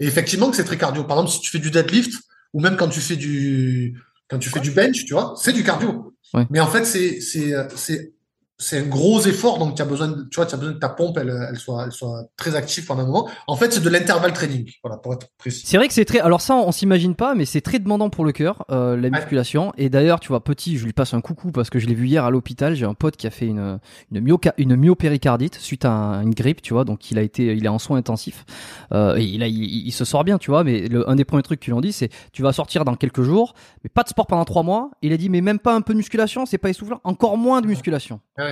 Et 0.01 0.07
effectivement, 0.07 0.49
que 0.49 0.55
c'est 0.57 0.63
très 0.65 0.77
cardio. 0.77 1.03
Par 1.05 1.17
exemple, 1.17 1.31
si 1.31 1.39
tu 1.41 1.51
fais 1.51 1.59
du 1.59 1.71
deadlift 1.71 2.13
ou 2.53 2.59
même 2.59 2.75
quand 2.75 2.89
tu 2.89 2.99
fais 2.99 3.15
du 3.15 3.97
quand 4.29 4.39
tu 4.39 4.49
fais 4.49 4.59
du 4.59 4.71
bench, 4.71 5.05
tu 5.05 5.13
vois, 5.13 5.33
c'est 5.41 5.53
du 5.53 5.63
cardio. 5.63 6.13
Ouais. 6.33 6.45
Mais 6.49 6.59
en 6.59 6.67
fait, 6.67 6.85
c'est 6.85 7.21
c'est 7.21 7.53
c'est 7.75 8.13
c'est 8.61 8.79
un 8.79 8.83
gros 8.87 9.21
effort, 9.21 9.57
donc 9.57 9.75
tu 9.75 9.81
as 9.81 9.85
besoin, 9.85 10.09
de, 10.09 10.23
tu 10.29 10.35
vois, 10.35 10.45
tu 10.45 10.53
as 10.53 10.57
besoin 10.57 10.73
que 10.73 10.79
ta 10.79 10.89
pompe, 10.89 11.17
elle, 11.17 11.33
elle 11.49 11.57
soit, 11.57 11.85
elle 11.85 11.93
soit 11.93 12.25
très 12.35 12.55
active 12.55 12.85
pendant 12.85 13.03
un 13.03 13.05
moment. 13.05 13.29
En 13.47 13.55
fait, 13.55 13.71
c'est 13.71 13.79
de 13.81 13.89
l'intervalle 13.89 14.33
training, 14.33 14.69
voilà, 14.83 14.97
pour 14.97 15.13
être 15.13 15.27
précis. 15.37 15.63
C'est 15.65 15.77
vrai 15.77 15.87
que 15.87 15.93
c'est 15.93 16.03
très. 16.03 16.19
Alors 16.19 16.41
ça, 16.41 16.55
on 16.55 16.71
s'imagine 16.73 17.15
pas, 17.15 17.35
mais 17.35 17.45
c'est 17.45 17.61
très 17.61 17.79
demandant 17.79 18.09
pour 18.09 18.25
le 18.25 18.33
cœur, 18.33 18.65
euh, 18.69 18.97
la 18.97 19.09
musculation. 19.09 19.71
Et 19.77 19.89
d'ailleurs, 19.89 20.19
tu 20.19 20.27
vois, 20.27 20.43
petit, 20.43 20.77
je 20.77 20.83
lui 20.85 20.91
passe 20.91 21.13
un 21.13 21.21
coucou 21.21 21.51
parce 21.51 21.69
que 21.69 21.79
je 21.79 21.87
l'ai 21.87 21.93
vu 21.95 22.07
hier 22.07 22.25
à 22.25 22.31
l'hôpital. 22.31 22.75
J'ai 22.75 22.85
un 22.85 22.93
pote 22.93 23.15
qui 23.15 23.27
a 23.27 23.31
fait 23.31 23.47
une 23.47 23.79
une, 24.11 24.19
myoca- 24.21 24.53
une 24.57 24.75
myopéricardite 24.75 25.55
suite 25.55 25.85
à 25.85 25.91
un- 25.91 26.21
une 26.23 26.33
grippe, 26.33 26.61
tu 26.61 26.73
vois. 26.73 26.83
Donc 26.83 27.11
il 27.11 27.17
a 27.17 27.21
été, 27.21 27.45
il 27.55 27.65
est 27.65 27.69
en 27.69 27.79
soins 27.79 27.97
intensifs. 27.97 28.45
Euh, 28.91 29.15
et 29.15 29.23
il, 29.23 29.41
a, 29.41 29.47
il, 29.47 29.87
il 29.87 29.91
se 29.93 30.03
sort 30.03 30.25
bien, 30.25 30.37
tu 30.37 30.51
vois. 30.51 30.65
Mais 30.65 30.87
le, 30.89 31.09
un 31.09 31.15
des 31.15 31.23
premiers 31.23 31.43
trucs 31.43 31.61
qu'ils 31.61 31.73
ont 31.73 31.81
dit, 31.81 31.93
c'est 31.93 32.09
tu 32.33 32.41
vas 32.43 32.51
sortir 32.51 32.83
dans 32.83 32.95
quelques 32.95 33.21
jours, 33.23 33.53
mais 33.85 33.89
pas 33.89 34.03
de 34.03 34.09
sport 34.09 34.27
pendant 34.27 34.43
trois 34.45 34.63
mois. 34.63 34.91
Il 35.01 35.13
a 35.13 35.17
dit, 35.17 35.29
mais 35.29 35.39
même 35.39 35.59
pas 35.59 35.73
un 35.73 35.81
peu 35.81 35.93
de 35.93 35.97
musculation, 35.97 36.45
c'est 36.45 36.57
pas 36.57 36.69
essoufflant. 36.69 36.99
Encore 37.05 37.37
moins 37.37 37.61
de 37.61 37.67
musculation. 37.67 38.19
Ouais. 38.37 38.48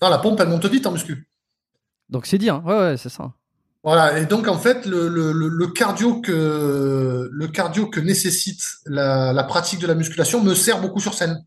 Non, 0.00 0.08
la 0.08 0.18
pompe, 0.18 0.40
elle 0.40 0.48
monte 0.48 0.66
vite 0.66 0.86
en 0.86 0.92
muscu. 0.92 1.28
Donc 2.08 2.26
c'est 2.26 2.38
dire, 2.38 2.62
ouais, 2.64 2.78
ouais, 2.78 2.96
c'est 2.96 3.08
ça. 3.08 3.32
Voilà, 3.84 4.18
et 4.20 4.26
donc 4.26 4.46
en 4.46 4.58
fait, 4.58 4.86
le, 4.86 5.08
le, 5.08 5.32
le, 5.32 5.48
le 5.48 5.66
cardio 5.68 6.20
que 6.20 7.28
le 7.32 7.48
cardio 7.48 7.88
que 7.88 7.98
nécessite 7.98 8.62
la, 8.86 9.32
la 9.32 9.42
pratique 9.44 9.80
de 9.80 9.88
la 9.88 9.94
musculation 9.94 10.40
me 10.42 10.54
sert 10.54 10.80
beaucoup 10.80 11.00
sur 11.00 11.14
scène, 11.14 11.44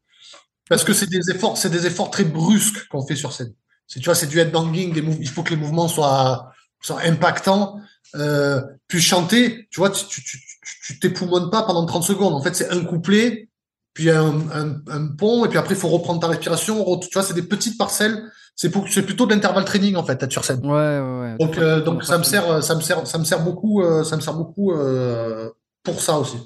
parce 0.70 0.84
que 0.84 0.94
c'est 0.94 1.10
des 1.10 1.32
efforts, 1.32 1.58
c'est 1.58 1.70
des 1.70 1.86
efforts 1.88 2.12
très 2.12 2.26
brusques 2.26 2.88
qu'on 2.90 3.06
fait 3.06 3.16
sur 3.16 3.34
scène. 3.34 3.54
C'est 3.88 4.00
tu 4.00 4.06
vois, 4.06 4.16
c'est 4.16 4.28
du 4.28 4.40
headbanging, 4.40 4.94
des 4.94 5.02
il 5.02 5.30
faut 5.30 5.44
que 5.44 5.52
les 5.52 5.56
mouvements 5.58 5.88
soient 5.88 6.52
soient 6.82 7.02
impactants. 7.04 7.80
Euh, 8.16 8.62
puis 8.88 9.02
chanter, 9.02 9.68
tu 9.72 9.80
vois, 9.80 9.90
tu 9.92 10.06
tu 10.08 10.22
tu 10.24 10.40
tu- 10.40 10.82
tu 10.88 11.00
t'époumones 11.00 11.52
pas 11.52 11.64
pendant 11.64 11.86
30 11.86 12.04
secondes. 12.04 12.34
En 12.34 12.42
fait, 12.42 12.56
c'est 12.56 12.70
un 12.72 12.84
couplet, 12.86 13.50
puis 13.96 14.12
un, 14.12 14.36
un, 14.54 14.76
un 14.88 15.08
pont, 15.08 15.44
et 15.46 15.50
puis 15.50 15.58
après 15.58 15.74
il 15.74 15.80
faut 15.80 15.88
reprendre 15.90 16.20
ta 16.22 16.28
respiration. 16.28 16.84
re- 16.84 17.00
Tu 17.02 17.10
vois, 17.14 17.24
c'est 17.24 17.34
des 17.34 17.42
petites 17.42 17.78
parcelles. 17.80 18.22
C'est 18.56 18.70
pour 18.70 18.88
c'est 18.88 19.02
plutôt 19.02 19.26
de 19.26 19.34
l'intervalle 19.34 19.66
training 19.66 19.96
en 19.96 20.04
fait, 20.04 20.22
être 20.22 20.32
sur 20.32 20.46
scène. 20.46 20.60
Ouais, 20.64 20.72
ouais, 21.00 21.20
ouais. 21.22 21.38
Donc, 21.40 21.58
euh, 21.58 21.82
donc 21.82 22.04
ça 22.04 22.18
me 22.20 22.24
sert, 22.24 22.64
ça 22.64 22.76
me 22.76 22.82
sert, 22.82 23.08
ça 23.08 23.18
me 23.18 23.24
sert 23.26 23.44
beaucoup, 23.44 23.82
euh, 23.82 24.04
ça 24.04 24.16
me 24.16 24.22
sert 24.22 24.34
beaucoup 24.36 24.72
euh, 24.72 25.50
pour 25.84 26.00
ça 26.00 26.20
aussi. 26.20 26.38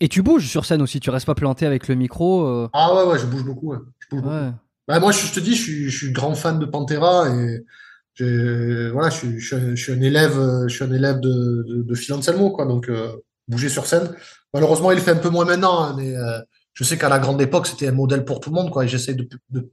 Et 0.00 0.08
tu 0.08 0.22
bouges 0.22 0.46
sur 0.48 0.64
scène 0.64 0.80
aussi. 0.80 1.00
Tu 1.00 1.10
restes 1.10 1.26
pas 1.26 1.34
planté 1.34 1.66
avec 1.66 1.88
le 1.88 1.96
micro. 1.96 2.46
euh, 2.46 2.68
Ah 2.72 2.94
ouais, 2.94 3.02
ouais, 3.10 3.18
je 3.18 3.26
bouge 3.26 3.44
beaucoup. 3.44 3.72
ouais. 3.72 3.78
Je 3.98 4.06
bouge 4.16 4.22
beaucoup. 4.22 4.32
Ouais. 4.34 4.52
Bah, 4.86 5.00
moi, 5.00 5.10
je, 5.12 5.26
je 5.26 5.32
te 5.34 5.40
dis, 5.40 5.54
je 5.56 5.62
suis, 5.62 5.90
je 5.90 5.96
suis 5.98 6.12
grand 6.12 6.34
fan 6.34 6.58
de 6.60 6.64
Pantera 6.66 7.28
et 7.28 7.64
voilà, 8.92 9.10
je 9.10 9.16
suis, 9.16 9.38
je 9.40 9.46
suis, 9.46 9.56
un, 9.56 9.74
je 9.74 9.82
suis 9.82 9.92
un 9.92 10.00
élève, 10.00 10.38
je 10.66 10.74
suis 10.74 10.84
un 10.84 10.92
élève 10.92 11.20
de, 11.20 11.64
de, 11.68 11.82
de 11.82 11.94
Phil 11.94 12.14
Anselmo, 12.14 12.50
quoi. 12.50 12.64
Donc, 12.66 12.88
euh, 12.88 13.12
bouger 13.48 13.68
sur 13.68 13.86
scène. 13.86 14.10
Malheureusement, 14.54 14.90
il 14.90 14.96
le 14.96 15.00
fait 15.02 15.10
un 15.12 15.16
peu 15.16 15.28
moins 15.28 15.44
maintenant, 15.44 15.82
hein, 15.82 15.94
mais 15.96 16.16
euh, 16.16 16.38
je 16.78 16.84
sais 16.84 16.96
qu'à 16.96 17.08
la 17.08 17.18
grande 17.18 17.42
époque, 17.42 17.66
c'était 17.66 17.88
un 17.88 17.92
modèle 17.92 18.24
pour 18.24 18.38
tout 18.38 18.50
le 18.50 18.54
monde, 18.54 18.70
quoi. 18.70 18.84
Et 18.84 18.88
j'essaie 18.88 19.14
de, 19.14 19.28
de, 19.50 19.68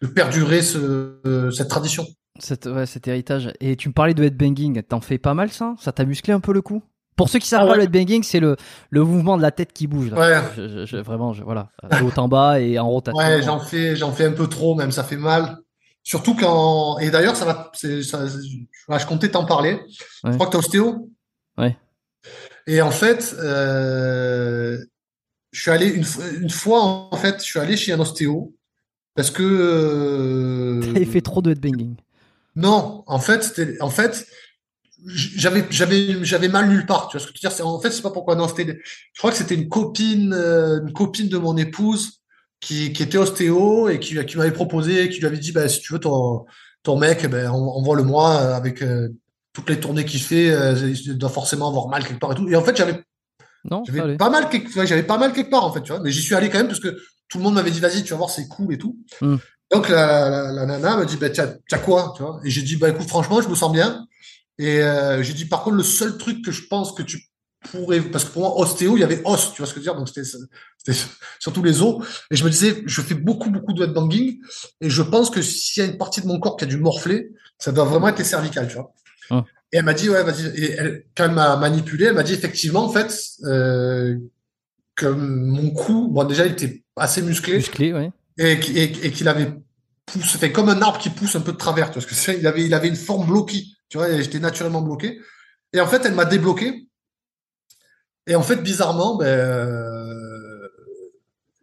de 0.00 0.06
perdurer 0.06 0.62
ce, 0.62 0.78
euh, 1.26 1.50
cette 1.50 1.68
tradition. 1.68 2.06
Cet, 2.38 2.64
ouais, 2.64 2.86
cet 2.86 3.06
héritage. 3.08 3.52
Et 3.60 3.76
tu 3.76 3.90
me 3.90 3.92
parlais 3.92 4.14
de 4.14 4.24
headbanging. 4.24 4.82
T'en 4.82 5.02
fais 5.02 5.18
pas 5.18 5.34
mal 5.34 5.50
ça? 5.52 5.74
Ça 5.78 5.92
t'a 5.92 6.06
musclé 6.06 6.32
un 6.32 6.40
peu 6.40 6.54
le 6.54 6.62
cou? 6.62 6.82
Pour 7.14 7.28
ceux 7.28 7.40
qui 7.40 7.46
savent 7.46 7.64
Ah 7.64 7.72
pas, 7.72 7.76
le 7.76 7.82
headbanging, 7.82 8.22
c'est 8.22 8.40
le, 8.40 8.56
le 8.88 9.04
mouvement 9.04 9.36
de 9.36 9.42
la 9.42 9.50
tête 9.50 9.74
qui 9.74 9.86
bouge. 9.86 10.10
Là. 10.10 10.18
Ouais. 10.18 10.48
Je- 10.56 10.68
je- 10.68 10.86
je- 10.86 10.96
vraiment, 10.96 11.34
je- 11.34 11.42
voilà. 11.44 11.68
De 11.82 12.02
haut 12.02 12.18
en 12.18 12.28
bas 12.28 12.58
et 12.58 12.78
en 12.78 12.88
rotation. 12.88 13.18
Ouais, 13.18 13.42
j'en 13.42 13.60
fais, 13.60 13.94
j'en 13.94 14.12
fais 14.12 14.24
un 14.24 14.32
peu 14.32 14.46
trop, 14.46 14.74
même 14.74 14.92
ça 14.92 15.04
fait 15.04 15.18
mal. 15.18 15.58
Surtout 16.02 16.34
quand, 16.36 16.98
et 17.00 17.10
d'ailleurs, 17.10 17.36
ça 17.36 17.44
va, 17.44 17.70
ça, 17.74 17.88
je 18.26 19.06
comptais 19.06 19.30
t'en 19.30 19.44
parler. 19.44 19.72
Ouais. 20.24 20.30
Je 20.30 20.34
crois 20.36 20.46
que 20.46 20.52
t'es 20.52 20.58
ostéo. 20.58 21.10
Ouais. 21.58 21.76
Et 22.66 22.80
en 22.80 22.90
fait, 22.90 23.34
euh, 23.42 24.78
je 25.52 25.60
suis 25.62 25.70
allé 25.70 25.88
une, 25.88 26.50
fois, 26.50 26.82
en 27.10 27.16
fait, 27.16 27.36
je 27.38 27.44
suis 27.44 27.58
allé 27.58 27.76
chez 27.76 27.92
un 27.92 28.00
ostéo 28.00 28.54
parce 29.14 29.30
que, 29.30 29.42
euh, 29.42 30.80
T'avais 30.92 31.04
fait 31.06 31.20
trop 31.22 31.42
de 31.42 31.50
headbanging. 31.52 31.96
non, 32.56 33.04
en 33.06 33.18
fait, 33.18 33.42
c'était, 33.44 33.80
en 33.80 33.90
fait, 33.90 34.26
j'avais, 35.06 35.64
j'avais, 35.70 36.24
j'avais 36.24 36.48
mal 36.48 36.68
nulle 36.68 36.86
part. 36.86 37.08
Tu 37.08 37.16
vois 37.16 37.26
ce 37.26 37.30
que 37.32 37.38
je 37.38 37.46
veux 37.48 37.54
dire? 37.54 37.66
En 37.66 37.80
fait, 37.80 37.90
c'est 37.90 38.02
pas 38.02 38.10
pourquoi. 38.10 38.34
Non, 38.34 38.48
c'était, 38.48 38.78
je 39.12 39.18
crois 39.18 39.30
que 39.30 39.36
c'était 39.36 39.54
une 39.54 39.68
copine, 39.68 40.32
euh, 40.32 40.80
une 40.82 40.92
copine 40.92 41.28
de 41.28 41.38
mon 41.38 41.56
épouse 41.56 42.22
qui, 42.60 42.92
qui 42.92 43.02
était 43.02 43.18
ostéo 43.18 43.88
et 43.88 44.00
qui, 44.00 44.22
qui 44.26 44.36
m'avait 44.36 44.52
proposé, 44.52 45.08
qui 45.08 45.20
lui 45.20 45.26
avait 45.26 45.38
dit, 45.38 45.52
bah, 45.52 45.68
si 45.68 45.80
tu 45.80 45.92
veux 45.92 45.98
ton, 46.00 46.44
ton 46.82 46.98
mec, 46.98 47.20
eh 47.24 47.28
ben, 47.28 47.50
en- 47.50 47.76
envoie-le-moi 47.76 48.36
euh, 48.40 48.54
avec 48.56 48.82
euh, 48.82 49.08
toutes 49.52 49.68
les 49.70 49.78
tournées 49.80 50.04
qu'il 50.04 50.20
fait, 50.20 50.50
euh, 50.50 50.74
il 50.88 51.18
doit 51.18 51.30
forcément 51.30 51.68
avoir 51.68 51.88
mal 51.88 52.04
quelque 52.04 52.18
part 52.20 52.32
et 52.32 52.34
tout. 52.34 52.48
Et 52.48 52.56
en 52.56 52.62
fait, 52.64 52.76
j'avais, 52.76 53.02
Non 53.70 53.82
j'avais 53.86 54.16
pas 54.16 54.30
mal 54.30 54.48
quelque, 54.48 54.86
j'avais 54.86 55.02
pas 55.02 55.18
mal 55.18 55.32
quelque 55.32 55.50
part, 55.50 55.64
en 55.64 55.72
fait, 55.72 55.82
tu 55.82 55.92
vois. 55.92 56.00
Mais 56.00 56.10
j'y 56.10 56.22
suis 56.22 56.34
allé 56.34 56.50
quand 56.50 56.58
même 56.58 56.68
parce 56.68 56.80
que 56.80 56.96
tout 57.28 57.38
le 57.38 57.44
monde 57.44 57.54
m'avait 57.54 57.70
dit, 57.70 57.80
vas-y, 57.80 58.02
tu 58.02 58.10
vas 58.10 58.16
voir, 58.16 58.30
c'est 58.30 58.48
cool 58.48 58.72
et 58.74 58.78
tout. 58.78 58.98
Hmm. 59.20 59.36
Donc, 59.72 59.88
la, 59.88 60.30
la, 60.30 60.52
la 60.52 60.66
nana 60.66 60.96
m'a 60.96 61.04
dit, 61.04 61.16
bah, 61.16 61.30
tiens 61.30 61.78
quoi, 61.84 62.12
tu 62.16 62.22
vois? 62.22 62.40
Et 62.44 62.50
j'ai 62.50 62.62
dit, 62.62 62.76
bah, 62.76 62.88
écoute, 62.88 63.08
franchement, 63.08 63.40
je 63.40 63.48
me 63.48 63.54
sens 63.54 63.72
bien. 63.72 64.06
Et 64.58 64.80
euh, 64.80 65.22
j'ai 65.22 65.32
dit, 65.32 65.44
par 65.44 65.62
contre, 65.62 65.76
le 65.76 65.82
seul 65.82 66.16
truc 66.16 66.44
que 66.44 66.52
je 66.52 66.66
pense 66.68 66.92
que 66.92 67.02
tu 67.02 67.20
pourrais, 67.70 68.00
parce 68.00 68.24
que 68.24 68.30
pour 68.30 68.42
moi, 68.42 68.58
ostéo, 68.58 68.96
il 68.96 69.00
y 69.00 69.04
avait 69.04 69.20
os, 69.24 69.52
tu 69.52 69.58
vois 69.60 69.66
ce 69.66 69.74
que 69.74 69.80
je 69.80 69.86
veux 69.86 69.92
dire, 69.92 69.96
donc 69.96 70.08
c'était 70.08 70.22
c'était 70.22 70.98
surtout 71.38 71.62
les 71.62 71.82
os. 71.82 72.04
Et 72.30 72.36
je 72.36 72.44
me 72.44 72.50
disais, 72.50 72.82
je 72.86 73.00
fais 73.02 73.14
beaucoup, 73.14 73.50
beaucoup 73.50 73.72
de 73.72 73.84
headbanging, 73.84 74.38
et 74.80 74.90
je 74.90 75.02
pense 75.02 75.30
que 75.30 75.42
s'il 75.42 75.82
y 75.82 75.86
a 75.86 75.90
une 75.90 75.98
partie 75.98 76.20
de 76.20 76.26
mon 76.26 76.38
corps 76.38 76.56
qui 76.56 76.64
a 76.64 76.66
dû 76.66 76.76
morfler, 76.76 77.30
ça 77.58 77.72
doit 77.72 77.84
vraiment 77.84 78.08
être 78.08 78.18
les 78.18 78.24
cervicales, 78.24 78.68
tu 78.68 78.74
vois? 78.74 78.92
Hum. 79.30 79.44
Et 79.76 79.78
elle 79.78 79.84
m'a 79.84 79.92
dit, 79.92 80.08
ouais, 80.08 80.22
vas-y. 80.22 80.46
Et 80.58 80.72
elle, 80.72 81.04
quand 81.14 81.24
elle 81.24 81.32
m'a 81.32 81.54
manipulé, 81.58 82.06
elle 82.06 82.14
m'a 82.14 82.22
dit 82.22 82.32
effectivement, 82.32 82.82
en 82.86 82.88
fait, 82.88 83.14
euh, 83.44 84.16
que 84.94 85.04
mon 85.04 85.68
cou, 85.70 86.08
bon, 86.10 86.24
déjà, 86.24 86.46
il 86.46 86.52
était 86.52 86.82
assez 86.96 87.20
musclé 87.20 87.56
Musclé, 87.58 87.92
ouais. 87.92 88.10
et, 88.38 88.58
qui- 88.58 88.78
et, 88.78 88.84
et 89.04 89.10
qu'il 89.10 89.28
avait 89.28 89.52
poussé, 90.06 90.38
fait 90.38 90.50
comme 90.50 90.70
un 90.70 90.80
arbre 90.80 90.98
qui 90.98 91.10
pousse 91.10 91.36
un 91.36 91.42
peu 91.42 91.52
de 91.52 91.58
travers, 91.58 91.88
tu 91.90 91.94
vois 91.98 92.02
ce 92.02 92.06
que 92.06 92.14
c'est, 92.14 92.38
il 92.38 92.46
avait, 92.46 92.64
il 92.64 92.72
avait 92.72 92.88
une 92.88 92.96
forme 92.96 93.26
bloquée, 93.26 93.64
tu 93.90 93.98
vois, 93.98 94.18
j'étais 94.18 94.38
naturellement 94.38 94.80
bloqué. 94.80 95.20
Et 95.74 95.80
en 95.80 95.86
fait, 95.86 96.06
elle 96.06 96.14
m'a 96.14 96.24
débloqué. 96.24 96.88
Et 98.26 98.34
en 98.34 98.42
fait, 98.42 98.56
bizarrement, 98.62 99.16
ben, 99.18 99.26
euh, 99.26 100.68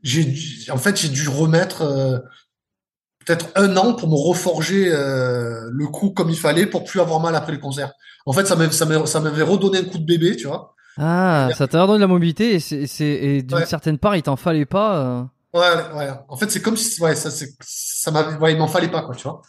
j'ai, 0.04 0.24
dû- 0.26 0.70
en 0.70 0.78
fait, 0.78 1.02
j'ai 1.02 1.10
dû 1.10 1.28
remettre 1.30 1.82
euh, 1.82 2.20
peut-être 3.26 3.48
un 3.56 3.76
an 3.78 3.94
pour 3.94 4.10
me 4.10 4.16
reforger 4.16 4.90
euh, 4.92 5.70
le 5.72 5.88
cou 5.88 6.12
comme 6.12 6.30
il 6.30 6.38
fallait 6.38 6.66
pour 6.66 6.84
plus 6.84 7.00
avoir 7.00 7.20
mal 7.20 7.36
après 7.36 7.52
le 7.52 7.58
concert. 7.60 7.92
En 8.26 8.34
fait, 8.34 8.46
ça 8.46 8.56
m'avait, 8.56 9.42
redonné 9.44 9.80
un 9.80 9.84
coup 9.84 9.98
de 9.98 10.06
bébé, 10.06 10.36
tu 10.36 10.48
vois. 10.48 10.74
Ah, 10.98 11.50
ça 11.58 11.68
t'a 11.68 11.82
redonné 11.82 11.98
de 11.98 12.02
la 12.04 12.08
mobilité 12.08 12.56
et, 12.56 12.60
c'est, 12.60 13.42
d'une 13.42 13.58
Ouais. 13.58 13.66
certaine 13.66 13.98
part, 13.98 14.16
il 14.16 14.22
t'en 14.24 14.36
fallait 14.36 14.66
pas. 14.66 14.96
euh. 14.98 15.24
Ouais, 15.54 15.98
ouais. 15.98 16.10
En 16.30 16.36
fait, 16.38 16.50
c'est 16.50 16.62
comme 16.62 16.78
si, 16.78 17.02
ouais, 17.02 17.16
ça, 17.16 17.30
ça 17.62 18.12
m'avait, 18.12 18.38
ouais, 18.38 18.54
il 18.54 18.58
m'en 18.58 18.68
fallait 18.68 18.88
pas, 18.90 19.02
quoi, 19.02 19.14
tu 19.16 19.24
vois. 19.24 19.42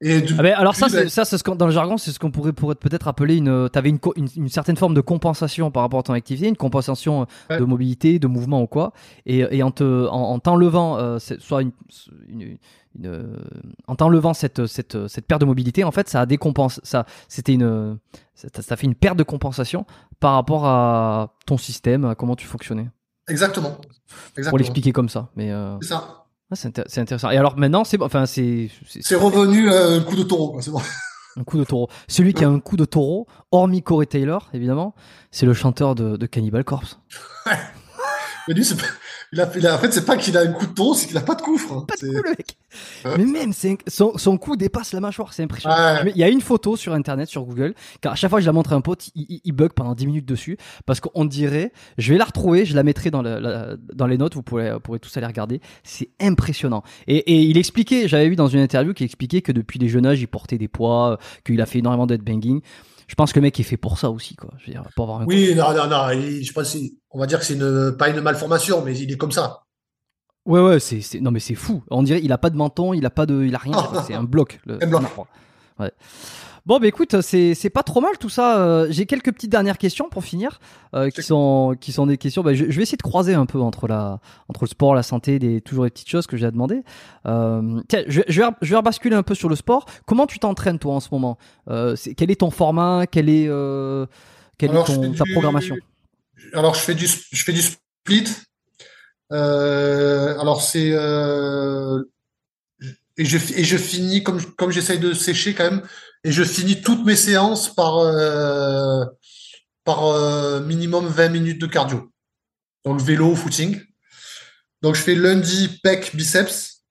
Et 0.00 0.20
du- 0.20 0.34
Ah 0.38 0.42
ben, 0.42 0.54
alors 0.56 0.74
ça, 0.74 0.88
ben- 0.88 1.08
ça, 1.08 1.24
c'est 1.24 1.38
ce 1.38 1.44
qu'on, 1.44 1.54
dans 1.54 1.66
le 1.66 1.72
jargon, 1.72 1.96
c'est 1.96 2.10
ce 2.10 2.18
qu'on 2.18 2.30
pourrait, 2.30 2.52
pourrait 2.52 2.74
peut-être 2.74 3.08
appeler 3.08 3.36
une. 3.36 3.68
T'avais 3.70 3.88
une, 3.90 3.98
une, 4.16 4.28
une 4.36 4.48
certaine 4.48 4.76
forme 4.76 4.92
de 4.92 5.00
compensation 5.00 5.70
par 5.70 5.82
rapport 5.82 6.00
à 6.00 6.02
ton 6.02 6.12
activité, 6.12 6.48
une 6.48 6.56
compensation 6.56 7.22
euh, 7.22 7.24
Ouais. 7.50 7.60
de 7.60 7.64
mobilité, 7.64 8.18
de 8.18 8.26
mouvement 8.26 8.60
ou 8.62 8.66
quoi, 8.66 8.92
et, 9.24 9.44
et 9.50 9.62
en 9.62 9.70
te, 9.70 10.06
en, 10.08 10.32
en 10.32 10.38
t'enlevant, 10.40 10.98
euh, 10.98 11.18
soit 11.18 11.62
une, 11.62 11.70
une, 12.28 12.58
une, 12.98 13.06
euh, 13.06 13.36
en 13.86 13.96
t'enlevant 13.96 14.34
cette, 14.34 14.66
cette, 14.66 15.08
cette 15.08 15.26
perte 15.26 15.40
de 15.40 15.46
mobilité, 15.46 15.84
en 15.84 15.90
fait, 15.92 16.08
ça 16.08 16.20
a 16.20 16.26
décompense, 16.26 16.80
ça, 16.84 17.06
c'était 17.28 17.54
une, 17.54 17.98
ça, 18.34 18.48
ça 18.60 18.76
fait 18.76 18.86
une 18.86 18.94
perte 18.94 19.16
de 19.16 19.22
compensation 19.24 19.86
par 20.20 20.34
rapport 20.34 20.66
à 20.66 21.34
ton 21.46 21.56
système, 21.58 22.04
à 22.04 22.14
comment 22.14 22.36
tu 22.36 22.46
fonctionnais. 22.46 22.88
Exactement. 23.28 23.70
Pour 23.72 23.88
Exactement. 24.36 24.56
l'expliquer 24.58 24.92
comme 24.92 25.08
ça, 25.08 25.30
mais 25.34 25.50
euh, 25.50 25.76
C'est 25.80 25.88
ça. 25.88 26.24
ah, 26.50 26.54
c'est, 26.56 26.68
intér- 26.68 26.84
c'est 26.86 27.00
intéressant. 27.00 27.30
Et 27.30 27.36
alors 27.38 27.56
maintenant, 27.56 27.84
c'est, 27.84 28.00
enfin, 28.02 28.26
c'est, 28.26 28.70
c'est- 28.86 29.02
C'est 29.02 29.16
revenu 29.16 29.70
euh, 29.70 29.98
un 29.98 30.02
coup 30.02 30.14
de 30.16 30.22
taureau, 30.22 30.52
quoi. 30.52 30.62
C'est 30.62 30.70
bon. 30.70 30.80
Un 31.36 31.42
coup 31.42 31.58
de 31.58 31.64
taureau. 31.64 31.88
Celui 32.06 32.32
qui 32.32 32.44
a 32.44 32.48
un 32.48 32.60
coup 32.60 32.76
de 32.76 32.84
taureau, 32.84 33.26
hormis 33.50 33.82
Corey 33.82 34.06
Taylor, 34.06 34.48
évidemment, 34.52 34.94
c'est 35.32 35.46
le 35.46 35.52
chanteur 35.52 35.96
de, 35.96 36.16
de 36.16 36.26
Cannibal 36.26 36.62
Corpse. 36.62 37.00
Mais 38.46 38.54
lui, 38.54 38.64
c'est 38.64 38.76
pas- 38.76 38.86
il 39.34 39.40
a, 39.40 39.50
il 39.56 39.66
a- 39.66 39.74
en 39.74 39.78
fait, 39.78 39.92
c'est 39.92 40.04
pas 40.06 40.16
qu'il 40.16 40.36
a 40.36 40.40
un 40.40 40.52
coup 40.52 40.66
de 40.66 40.72
taureau, 40.72 40.94
c'est 40.94 41.06
qu'il 41.06 41.16
a 41.18 41.20
pas 41.20 41.34
de 41.34 41.42
coup, 41.42 41.58
frère. 41.58 41.84
Pas 41.86 41.94
de 42.00 42.06
coup, 42.08 42.22
le 42.24 42.30
mec. 42.30 42.56
Mais 43.18 43.24
même, 43.24 43.50
un- 43.52 43.76
son, 43.90 44.16
son 44.16 44.38
cou 44.38 44.56
dépasse 44.56 44.92
la 44.92 45.00
mâchoire, 45.00 45.32
c'est 45.32 45.42
impressionnant. 45.42 45.74
Ouais. 46.04 46.12
Il 46.14 46.16
y 46.18 46.24
a 46.24 46.28
une 46.28 46.40
photo 46.40 46.76
sur 46.76 46.92
internet, 46.94 47.28
sur 47.28 47.44
Google, 47.44 47.74
car 48.00 48.12
à 48.12 48.14
chaque 48.16 48.30
fois 48.30 48.38
que 48.38 48.42
je 48.42 48.46
la 48.46 48.52
montre 48.52 48.72
à 48.72 48.76
un 48.76 48.80
pote, 48.80 49.08
il, 49.14 49.26
il- 49.28 49.40
il 49.44 49.52
bug 49.52 49.72
pendant 49.72 49.94
10 49.94 50.06
minutes 50.06 50.26
dessus, 50.26 50.56
parce 50.86 51.00
qu'on 51.00 51.24
dirait, 51.24 51.72
je 51.98 52.12
vais 52.12 52.18
la 52.18 52.24
retrouver, 52.24 52.64
je 52.64 52.74
la 52.74 52.82
mettrai 52.82 53.10
dans, 53.10 53.22
la- 53.22 53.40
la- 53.40 53.76
dans 53.94 54.06
les 54.06 54.16
notes, 54.18 54.34
vous 54.34 54.42
pourrez, 54.42 54.72
vous 54.72 54.80
pourrez 54.80 54.98
tous 55.00 55.16
aller 55.16 55.26
regarder. 55.26 55.60
C'est 55.82 56.10
impressionnant. 56.20 56.82
Et, 57.06 57.16
et 57.16 57.42
il 57.42 57.58
expliquait, 57.58 58.08
j'avais 58.08 58.28
vu 58.28 58.36
dans 58.36 58.48
une 58.48 58.60
interview 58.60 58.94
qu'il 58.94 59.04
expliquait 59.06 59.42
que 59.42 59.52
depuis 59.52 59.78
les 59.78 59.88
jeunes 59.88 60.06
âges, 60.06 60.20
il 60.20 60.26
portait 60.28 60.58
des 60.58 60.68
poids, 60.68 61.18
qu'il 61.44 61.60
a 61.60 61.66
fait 61.66 61.80
énormément 61.80 62.06
d'headbanging. 62.06 62.60
Je 63.06 63.14
pense 63.14 63.32
que 63.32 63.38
le 63.38 63.42
mec 63.42 63.58
est 63.60 63.64
fait 63.64 63.76
pour 63.76 63.98
ça 63.98 64.10
aussi, 64.10 64.34
quoi. 64.36 64.50
Je 64.58 64.66
veux 64.66 64.72
dire, 64.72 64.82
pour 64.96 65.04
avoir 65.04 65.20
un 65.22 65.26
Oui, 65.26 65.54
non, 65.54 65.74
non, 65.74 65.86
non. 65.88 66.10
il- 66.10 66.44
je 66.44 66.52
pense, 66.52 66.76
on 67.10 67.18
va 67.18 67.26
dire 67.26 67.38
que 67.38 67.44
c'est 67.44 67.54
une, 67.54 67.94
pas 67.98 68.08
une 68.08 68.20
malformation, 68.20 68.82
mais 68.84 68.98
il 68.98 69.12
est 69.12 69.16
comme 69.16 69.32
ça. 69.32 69.62
Ouais, 70.46 70.60
ouais, 70.60 70.78
c'est, 70.80 71.00
c'est, 71.00 71.20
non, 71.20 71.30
mais 71.30 71.40
c'est 71.40 71.54
fou. 71.54 71.82
On 71.90 72.02
dirait, 72.02 72.20
il 72.22 72.30
a 72.32 72.38
pas 72.38 72.50
de 72.50 72.56
menton, 72.56 72.92
il 72.92 73.04
a 73.06 73.10
pas 73.10 73.24
de, 73.26 73.44
il 73.44 73.54
a 73.54 73.58
rien. 73.58 73.72
quoi. 73.72 74.02
C'est 74.06 74.14
un 74.14 74.24
bloc. 74.24 74.60
Le, 74.66 74.82
Un 74.82 74.86
bloc. 74.86 75.02
Ouais. 75.78 75.90
Bon, 76.66 76.78
bah 76.78 76.86
écoute, 76.86 77.20
c'est, 77.20 77.54
c'est 77.54 77.68
pas 77.68 77.82
trop 77.82 78.00
mal 78.00 78.16
tout 78.18 78.30
ça. 78.30 78.58
Euh, 78.58 78.86
J'ai 78.88 79.04
quelques 79.04 79.30
petites 79.34 79.50
dernières 79.50 79.76
questions 79.76 80.08
pour 80.08 80.24
finir, 80.24 80.60
euh, 80.94 81.10
qui 81.10 81.22
sont, 81.22 81.76
qui 81.78 81.92
sont 81.92 82.06
des 82.06 82.16
questions. 82.16 82.42
Bah, 82.42 82.54
je, 82.54 82.64
je 82.70 82.76
vais 82.76 82.82
essayer 82.84 82.96
de 82.96 83.02
croiser 83.02 83.34
un 83.34 83.44
peu 83.44 83.60
entre 83.60 83.86
la, 83.86 84.18
entre 84.48 84.64
le 84.64 84.68
sport, 84.68 84.94
la 84.94 85.02
santé, 85.02 85.38
des 85.38 85.60
toujours 85.60 85.84
des 85.84 85.90
petites 85.90 86.08
choses 86.08 86.26
que 86.26 86.38
j'ai 86.38 86.46
à 86.46 86.50
demander. 86.50 86.82
Euh, 87.26 87.82
tiens, 87.88 88.02
je, 88.08 88.22
je 88.28 88.40
vais, 88.40 88.48
je 88.62 88.70
vais 88.70 88.76
rebasculer 88.76 89.14
un 89.14 89.22
peu 89.22 89.34
sur 89.34 89.50
le 89.50 89.56
sport. 89.56 89.84
Comment 90.06 90.26
tu 90.26 90.38
t'entraînes 90.38 90.78
toi 90.78 90.94
en 90.94 91.00
ce 91.00 91.10
moment? 91.12 91.36
Euh, 91.68 91.96
c'est, 91.96 92.14
Quel 92.14 92.30
est 92.30 92.40
ton 92.40 92.50
format? 92.50 93.06
Quel 93.06 93.28
est, 93.28 93.46
euh, 93.46 94.06
quelle 94.56 94.70
Alors, 94.70 94.88
est 94.88 94.94
ton, 94.94 95.12
ta 95.12 95.24
du- 95.24 95.32
programmation? 95.32 95.76
Alors, 96.54 96.74
je 96.74 96.80
fais 96.80 96.94
du, 96.94 97.06
je 97.06 97.44
fais 97.44 97.52
du 97.52 97.60
split. 97.60 98.24
Euh, 99.32 100.38
alors, 100.40 100.62
c'est, 100.62 100.92
euh, 100.92 102.02
et 103.18 103.26
je, 103.26 103.36
et 103.54 103.64
je 103.64 103.76
finis 103.76 104.22
comme, 104.22 104.40
comme 104.56 104.70
j'essaye 104.70 104.98
de 104.98 105.12
sécher 105.12 105.52
quand 105.52 105.64
même, 105.64 105.82
et 106.24 106.32
je 106.32 106.42
finis 106.42 106.80
toutes 106.80 107.04
mes 107.04 107.16
séances 107.16 107.72
par, 107.72 107.98
euh, 107.98 109.04
par 109.84 110.06
euh, 110.06 110.60
minimum 110.60 111.06
20 111.06 111.28
minutes 111.28 111.60
de 111.60 111.66
cardio. 111.66 112.10
Donc, 112.84 113.00
vélo, 113.00 113.34
footing. 113.36 113.80
Donc, 114.80 114.94
je 114.94 115.02
fais 115.02 115.14
lundi, 115.14 115.78
pec, 115.82 116.16
biceps. 116.16 116.82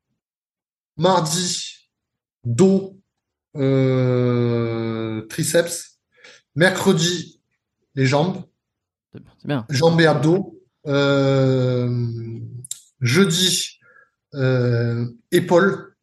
Mardi, 0.98 1.90
dos, 2.46 3.00
euh, 3.56 5.26
triceps. 5.28 6.00
Mercredi, 6.56 7.42
les 7.96 8.06
jambes 8.06 8.44
C'est 9.12 9.48
bien, 9.48 9.66
jambes 9.70 10.00
et 10.00 10.06
abdos. 10.06 10.62
Jeudi, 13.02 13.80
épaules, 15.32 15.96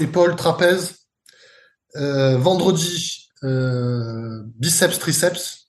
épaules, 0.00 0.34
trapèze. 0.34 1.01
Euh, 1.96 2.38
vendredi, 2.38 3.28
euh, 3.44 4.42
biceps, 4.58 4.98
triceps. 4.98 5.68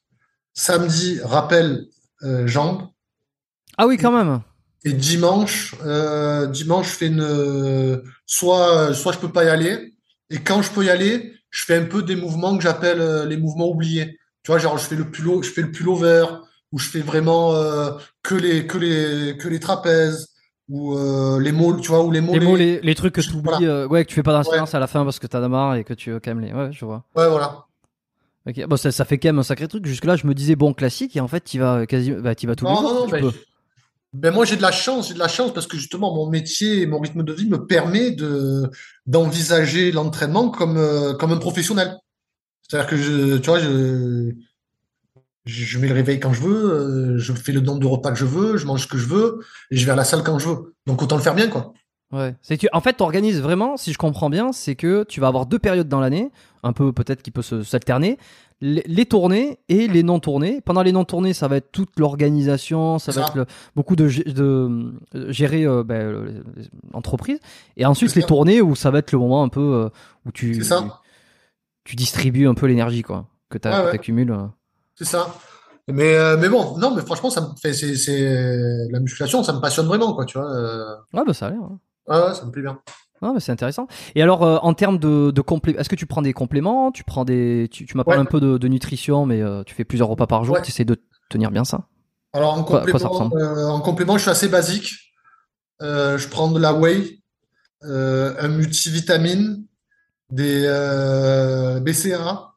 Samedi, 0.54 1.20
rappel, 1.24 1.88
euh, 2.22 2.46
jambes. 2.48 2.88
Ah 3.78 3.88
oui, 3.88 3.98
quand 3.98 4.12
même. 4.12 4.42
Et 4.86 4.94
dimanche, 4.94 5.76
dimanche, 6.52 6.92
je 6.92 6.96
fais 6.96 7.08
une, 7.08 8.04
soit, 8.26 8.94
soit 8.94 9.14
je 9.14 9.18
peux 9.18 9.32
pas 9.32 9.46
y 9.46 9.50
aller. 9.50 9.94
Et 10.30 10.40
quand 10.40 10.62
je 10.62 10.72
peux 10.72 10.84
y 10.84 10.90
aller, 10.90 11.34
je 11.50 11.64
fais 11.64 11.78
un 11.78 11.86
peu 11.86 12.04
des 12.04 12.16
mouvements 12.16 12.58
que 12.58 12.64
j'appelle 12.64 13.28
les 13.28 13.38
mouvements 13.38 13.70
oubliés. 13.70 14.20
Tu 14.44 14.52
vois, 14.52 14.60
genre, 14.60 14.78
je 14.78 14.86
fais 14.86 14.96
le 14.96 15.10
pull, 15.10 15.42
je 15.42 15.50
fais 15.50 15.62
le 15.62 15.72
pullover, 15.72 16.26
ou 16.72 16.80
je 16.80 16.90
fais 16.90 17.00
vraiment 17.00 17.54
que 18.24 18.36
les, 18.36 18.68
que 18.68 18.78
les, 18.78 19.38
que 19.38 19.48
les 19.48 19.60
trapèzes, 19.62 20.33
ou 20.70 20.96
euh, 20.98 21.40
les 21.40 21.52
mots, 21.52 21.78
tu 21.80 21.90
vois, 21.90 22.04
ou 22.04 22.12
les 22.12 22.22
mots, 22.22 22.34
les, 22.56 22.80
les 22.82 22.96
trucs 22.96 23.14
que 23.16 23.22
tu 23.22 23.30
oublies, 23.32 23.44
Voilà. 23.44 23.68
euh, 23.68 23.88
ouais, 23.88 24.04
que 24.06 24.10
tu 24.10 24.16
fais 24.16 24.24
pas 24.24 24.32
la 24.34 24.48
Ouais. 24.50 24.60
à 24.74 24.80
la 24.80 24.88
fin 24.88 25.04
parce 25.04 25.20
que 25.20 25.28
t'as 25.28 25.40
la 25.40 25.50
marre 25.50 25.76
et 25.76 25.84
que 25.84 25.94
tu 25.94 26.12
veux 26.12 26.20
quand 26.20 26.34
même 26.34 26.42
les. 26.44 26.54
Ouais, 26.54 26.72
je 26.72 26.86
vois. 26.86 27.04
Ouais, 27.16 27.30
voilà. 27.30 27.66
Ok, 28.48 28.66
bon, 28.68 28.76
ça, 28.76 28.92
ça 28.92 29.06
fait 29.06 29.18
quand 29.18 29.30
même 29.30 29.40
un 29.40 29.44
sacré 29.44 29.68
truc. 29.68 29.86
Jusque-là, 29.86 30.16
je 30.16 30.28
me 30.28 30.34
disais 30.34 30.56
bon 30.56 30.74
classique 30.74 31.16
et 31.16 31.22
en 31.22 31.28
fait, 31.28 31.44
tu 31.44 31.60
vas 31.60 31.86
quasi, 31.86 32.12
bah, 32.12 32.36
tu 32.36 32.46
vas 32.48 32.56
les 32.56 32.62
Non, 32.64 32.76
jours. 32.76 32.82
non, 32.84 33.00
non, 33.06 33.08
ben, 33.08 33.32
ben 34.14 34.32
moi 34.34 34.46
j'ai 34.46 34.58
de 34.58 34.62
la 34.62 34.72
chance, 34.72 35.08
j'ai 35.08 35.14
de 35.16 35.20
la 35.20 35.28
chance 35.28 35.54
parce 35.54 35.66
que 35.66 35.76
justement 35.78 36.14
mon 36.14 36.30
métier 36.30 36.82
et 36.82 36.86
mon 36.86 37.00
rythme 37.00 37.24
de 37.24 37.34
vie 37.34 37.50
me 37.50 37.66
permet 37.66 38.12
de 38.12 38.70
d'envisager 39.08 39.92
l'entraînement 39.92 40.50
comme 40.50 40.78
euh, 40.78 41.14
comme 41.14 41.32
un 41.32 41.38
professionnel. 41.38 41.98
C'est-à-dire 42.62 42.90
que 42.90 42.96
je, 42.98 43.38
tu 43.38 43.50
vois, 43.50 43.60
je, 43.60 44.34
je 45.46 45.78
mets 45.80 45.88
le 45.88 45.94
réveil 45.94 46.20
quand 46.20 46.34
je 46.34 46.42
veux, 46.42 46.72
euh, 46.72 47.18
je 47.18 47.34
fais 47.34 47.52
le 47.52 47.60
nombre 47.62 47.80
de 47.80 47.88
repas 47.88 48.12
que 48.12 48.18
je 48.18 48.26
veux, 48.26 48.58
je 48.58 48.66
mange 48.66 48.84
ce 48.84 48.88
que 48.88 48.98
je 48.98 49.08
veux 49.08 49.40
et 49.72 49.76
je 49.78 49.86
vais 49.86 49.92
à 49.92 49.96
la 49.96 50.04
salle 50.06 50.24
quand 50.24 50.40
je 50.40 50.48
veux. 50.50 50.76
Donc 50.88 51.02
autant 51.02 51.18
le 51.18 51.22
faire 51.22 51.36
bien 51.36 51.48
quoi. 51.50 51.74
Ouais. 52.12 52.36
C'est 52.44 52.60
en 52.74 52.80
fait, 52.82 52.94
t'organises 52.94 53.42
vraiment, 53.42 53.76
si 53.76 53.92
je 53.92 53.98
comprends 53.98 54.30
bien, 54.30 54.52
c'est 54.52 54.76
que 54.76 55.04
tu 55.04 55.20
vas 55.20 55.28
avoir 55.28 55.48
deux 55.48 55.58
périodes 55.58 55.88
dans 55.90 56.00
l'année, 56.00 56.32
un 56.62 56.72
peu 56.72 56.94
peut-être 56.94 57.24
qui 57.24 57.32
peut 57.32 57.42
se- 57.42 57.64
s'alterner, 57.64 58.20
les, 58.62 58.84
les 58.86 59.06
tournées 59.08 59.58
et 59.68 59.88
les 59.88 60.04
non 60.04 60.20
tournées. 60.20 60.62
Pendant 60.62 60.84
les 60.84 60.92
non 60.92 61.06
tournées, 61.06 61.34
ça 61.34 61.48
va 61.48 61.58
être 61.58 61.72
toute 61.72 62.00
l'organisation, 62.00 63.00
ça 63.00 63.12
va 63.12 63.22
être 63.22 63.36
le- 63.36 63.46
beaucoup 63.76 63.96
de, 63.96 64.08
euh, 64.40 64.92
gérer 65.32 65.66
euh, 65.66 65.84
ben, 65.84 66.12
le- 66.12 66.26
les- 66.26 66.34
les 66.62 66.70
entreprises. 66.94 67.40
Et 67.78 67.86
ensuite 67.86 68.14
les 68.14 68.22
ça. 68.22 68.28
tournées 68.28 68.62
où 68.62 68.76
ça 68.76 68.92
va 68.92 69.00
être 69.00 69.12
le 69.12 69.18
moment 69.18 69.42
un 69.42 69.50
peu 69.50 69.74
euh, 69.74 69.90
où 70.28 70.32
tu 70.32 70.62
tu 71.84 71.96
distribues 71.96 72.48
un 72.48 72.54
peu 72.54 72.68
l'énergie 72.68 73.02
quoi 73.02 73.28
que 73.50 73.58
tu 73.58 73.68
Ouais, 73.68 73.74
ouais. 73.74 73.90
accumules. 73.92 74.38
C'est 75.04 75.10
ça. 75.18 75.28
Mais 75.90 76.16
euh, 76.16 76.38
mais 76.38 76.48
bon, 76.48 76.78
non, 76.78 76.96
mais 76.96 77.02
franchement 77.02 77.30
ça 77.30 77.42
me 77.42 77.48
fait 77.62 77.74
c'est 77.74 77.96
c'est 77.98 78.88
la 78.90 79.00
musculation, 79.02 79.44
ça 79.44 79.52
me 79.52 79.60
passionne 79.60 79.86
vraiment 79.86 80.14
quoi, 80.14 80.26
tu 80.26 80.38
vois. 80.38 80.50
euh, 80.50 80.96
Ouais, 81.14 81.24
bah 81.28 81.34
ça 81.34 81.48
a 81.48 81.50
l'air. 81.50 81.60
hein. 81.62 81.80
ouais, 82.08 82.28
ouais, 82.30 82.34
ça 82.36 82.46
me 82.46 82.52
plaît 82.52 82.62
bien. 82.62 82.80
Ah, 83.22 83.32
mais 83.34 83.40
c'est 83.42 83.52
intéressant. 83.54 83.88
Et 84.16 84.22
alors, 84.22 84.44
euh, 84.44 84.58
en 84.64 84.74
termes 84.74 84.98
de, 84.98 85.32
de 85.32 85.42
complé- 85.42 85.78
est-ce 85.78 85.88
que 85.88 85.96
tu 85.96 86.06
prends 86.06 86.22
des 86.22 86.34
compléments 86.34 86.92
Tu 86.92 87.04
prends 87.06 87.24
des, 87.24 87.70
tu, 87.72 87.86
tu 87.86 87.96
m'as 87.96 88.04
parlé 88.04 88.20
Ouais. 88.20 88.28
un 88.28 88.30
peu 88.30 88.42
de, 88.42 88.58
de 88.58 88.68
nutrition, 88.68 89.26
mais 89.26 89.42
tu 89.66 89.74
fais 89.76 89.86
plusieurs 89.86 90.10
repas 90.10 90.28
par 90.28 90.44
jour. 90.44 90.56
Ouais. 90.56 90.62
Tu 90.62 90.72
essaies 90.72 90.84
de 90.86 91.02
tenir 91.30 91.50
bien 91.52 91.64
ça? 91.64 91.88
Alors 92.34 92.54
en 92.54 92.64
Quoi- 92.64 92.82
quoi 92.86 93.00
complément, 93.00 93.32
euh, 93.38 93.68
en 93.68 93.80
complément, 93.82 94.18
je 94.18 94.24
suis 94.24 94.32
assez 94.32 94.48
basique. 94.50 94.90
Je 95.82 96.28
prends 96.30 96.50
de 96.52 96.60
la 96.60 96.74
whey, 96.74 97.20
un 97.82 98.48
multivitamine, 98.50 99.66
des 100.30 100.64
BCAA. 101.82 102.53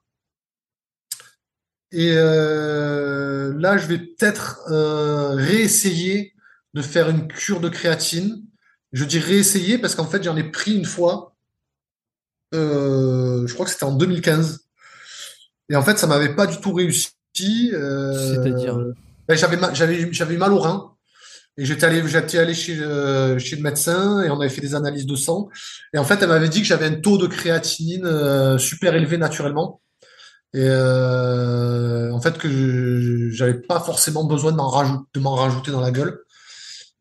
Et 1.98 2.12
euh, 2.12 3.54
là, 3.58 3.78
je 3.78 3.86
vais 3.86 3.96
peut-être 3.96 4.60
euh, 4.70 5.30
réessayer 5.30 6.34
de 6.74 6.82
faire 6.82 7.08
une 7.08 7.26
cure 7.26 7.58
de 7.58 7.70
créatine. 7.70 8.44
Je 8.92 9.06
dis 9.06 9.18
réessayer 9.18 9.78
parce 9.78 9.94
qu'en 9.94 10.04
fait, 10.04 10.22
j'en 10.22 10.36
ai 10.36 10.44
pris 10.44 10.76
une 10.76 10.84
fois. 10.84 11.34
Euh, 12.54 13.46
je 13.46 13.54
crois 13.54 13.64
que 13.64 13.72
c'était 13.72 13.84
en 13.84 13.94
2015. 13.94 14.66
Et 15.70 15.76
en 15.76 15.80
fait, 15.80 15.96
ça 15.98 16.06
m'avait 16.06 16.34
pas 16.34 16.46
du 16.46 16.58
tout 16.60 16.74
réussi. 16.74 17.12
C'est-à-dire 17.32 18.78
ben, 19.26 19.34
j'avais 19.34 19.56
ma- 19.56 19.72
j'avais 19.72 20.36
mal 20.36 20.52
au 20.52 20.58
rein 20.58 20.92
et 21.56 21.64
j'étais 21.64 21.86
allé 21.86 22.06
j'étais 22.06 22.38
allé 22.38 22.52
chez 22.52 22.76
chez 23.38 23.56
le 23.56 23.62
médecin 23.62 24.22
et 24.22 24.28
on 24.30 24.38
avait 24.38 24.50
fait 24.50 24.60
des 24.60 24.74
analyses 24.74 25.04
de 25.06 25.16
sang 25.16 25.48
et 25.92 25.98
en 25.98 26.04
fait 26.04 26.22
elle 26.22 26.28
m'avait 26.28 26.48
dit 26.48 26.60
que 26.60 26.66
j'avais 26.66 26.86
un 26.86 26.94
taux 26.94 27.18
de 27.18 27.26
créatinine 27.26 28.58
super 28.58 28.94
élevé 28.94 29.18
naturellement 29.18 29.82
et 30.56 30.64
euh, 30.64 32.10
en 32.12 32.20
fait 32.20 32.36
que 32.38 32.48
je- 32.48 33.30
j'avais 33.30 33.54
pas 33.70 33.80
forcément 33.80 34.24
besoin 34.24 34.52
d'en 34.52 34.70
de 35.14 35.20
m'en 35.20 35.34
rajouter 35.34 35.70
dans 35.70 35.80
la 35.88 35.90
gueule 35.90 36.14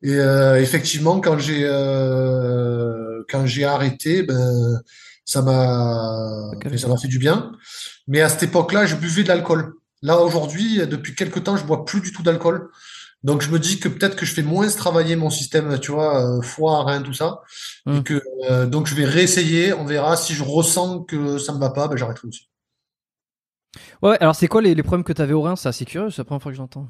et 0.01 0.15
euh, 0.15 0.61
effectivement 0.65 1.19
quand 1.25 1.37
j'ai 1.45 1.61
euh, 1.65 3.23
quand 3.29 3.45
j'ai 3.45 3.65
arrêté 3.65 4.23
ben 4.23 4.81
ça 5.25 5.41
m'a 5.41 6.51
ça 6.77 6.87
m'a 6.87 6.97
fait 6.97 7.07
du 7.07 7.19
bien 7.25 7.51
mais 8.07 8.21
à 8.21 8.29
cette 8.29 8.43
époque-là 8.43 8.85
je 8.85 8.95
buvais 8.95 9.23
de 9.23 9.29
l'alcool 9.29 9.73
Là, 10.01 10.19
aujourd'hui, 10.19 10.85
depuis 10.85 11.15
quelques 11.15 11.43
temps, 11.45 11.57
je 11.57 11.65
bois 11.65 11.83
plus 11.83 11.99
du 11.99 12.11
tout 12.11 12.21
d'alcool. 12.21 12.69
Donc, 13.23 13.41
je 13.41 13.49
me 13.49 13.57
dis 13.57 13.79
que 13.79 13.89
peut-être 13.89 14.15
que 14.15 14.23
je 14.23 14.33
fais 14.35 14.43
moins 14.43 14.67
travailler 14.67 15.15
mon 15.15 15.31
système, 15.31 15.79
tu 15.79 15.89
vois, 15.91 16.11
euh, 16.37 16.41
foie, 16.43 16.83
rein, 16.83 17.01
tout 17.01 17.13
ça. 17.13 17.39
Et 17.87 17.91
Mm. 17.91 18.03
que, 18.03 18.21
euh, 18.51 18.67
donc, 18.67 18.85
je 18.85 18.93
vais 18.93 19.05
réessayer. 19.05 19.73
On 19.73 19.83
verra. 19.85 20.15
Si 20.15 20.35
je 20.35 20.43
ressens 20.43 21.05
que 21.05 21.39
ça 21.39 21.53
me 21.53 21.59
va 21.59 21.71
pas, 21.71 21.87
ben, 21.87 21.97
j'arrêterai 21.97 22.27
aussi. 22.27 22.47
Ouais, 24.01 24.17
alors 24.21 24.35
c'est 24.35 24.47
quoi 24.47 24.61
les, 24.61 24.75
les 24.75 24.83
problèmes 24.83 25.03
que 25.03 25.13
tu 25.13 25.21
avais 25.21 25.33
au 25.33 25.41
rein 25.41 25.55
C'est 25.55 25.69
assez 25.69 25.85
curieux, 25.85 26.09
c'est 26.09 26.19
la 26.19 26.25
première 26.25 26.41
fois 26.41 26.51
que 26.51 26.57
j'entends. 26.57 26.87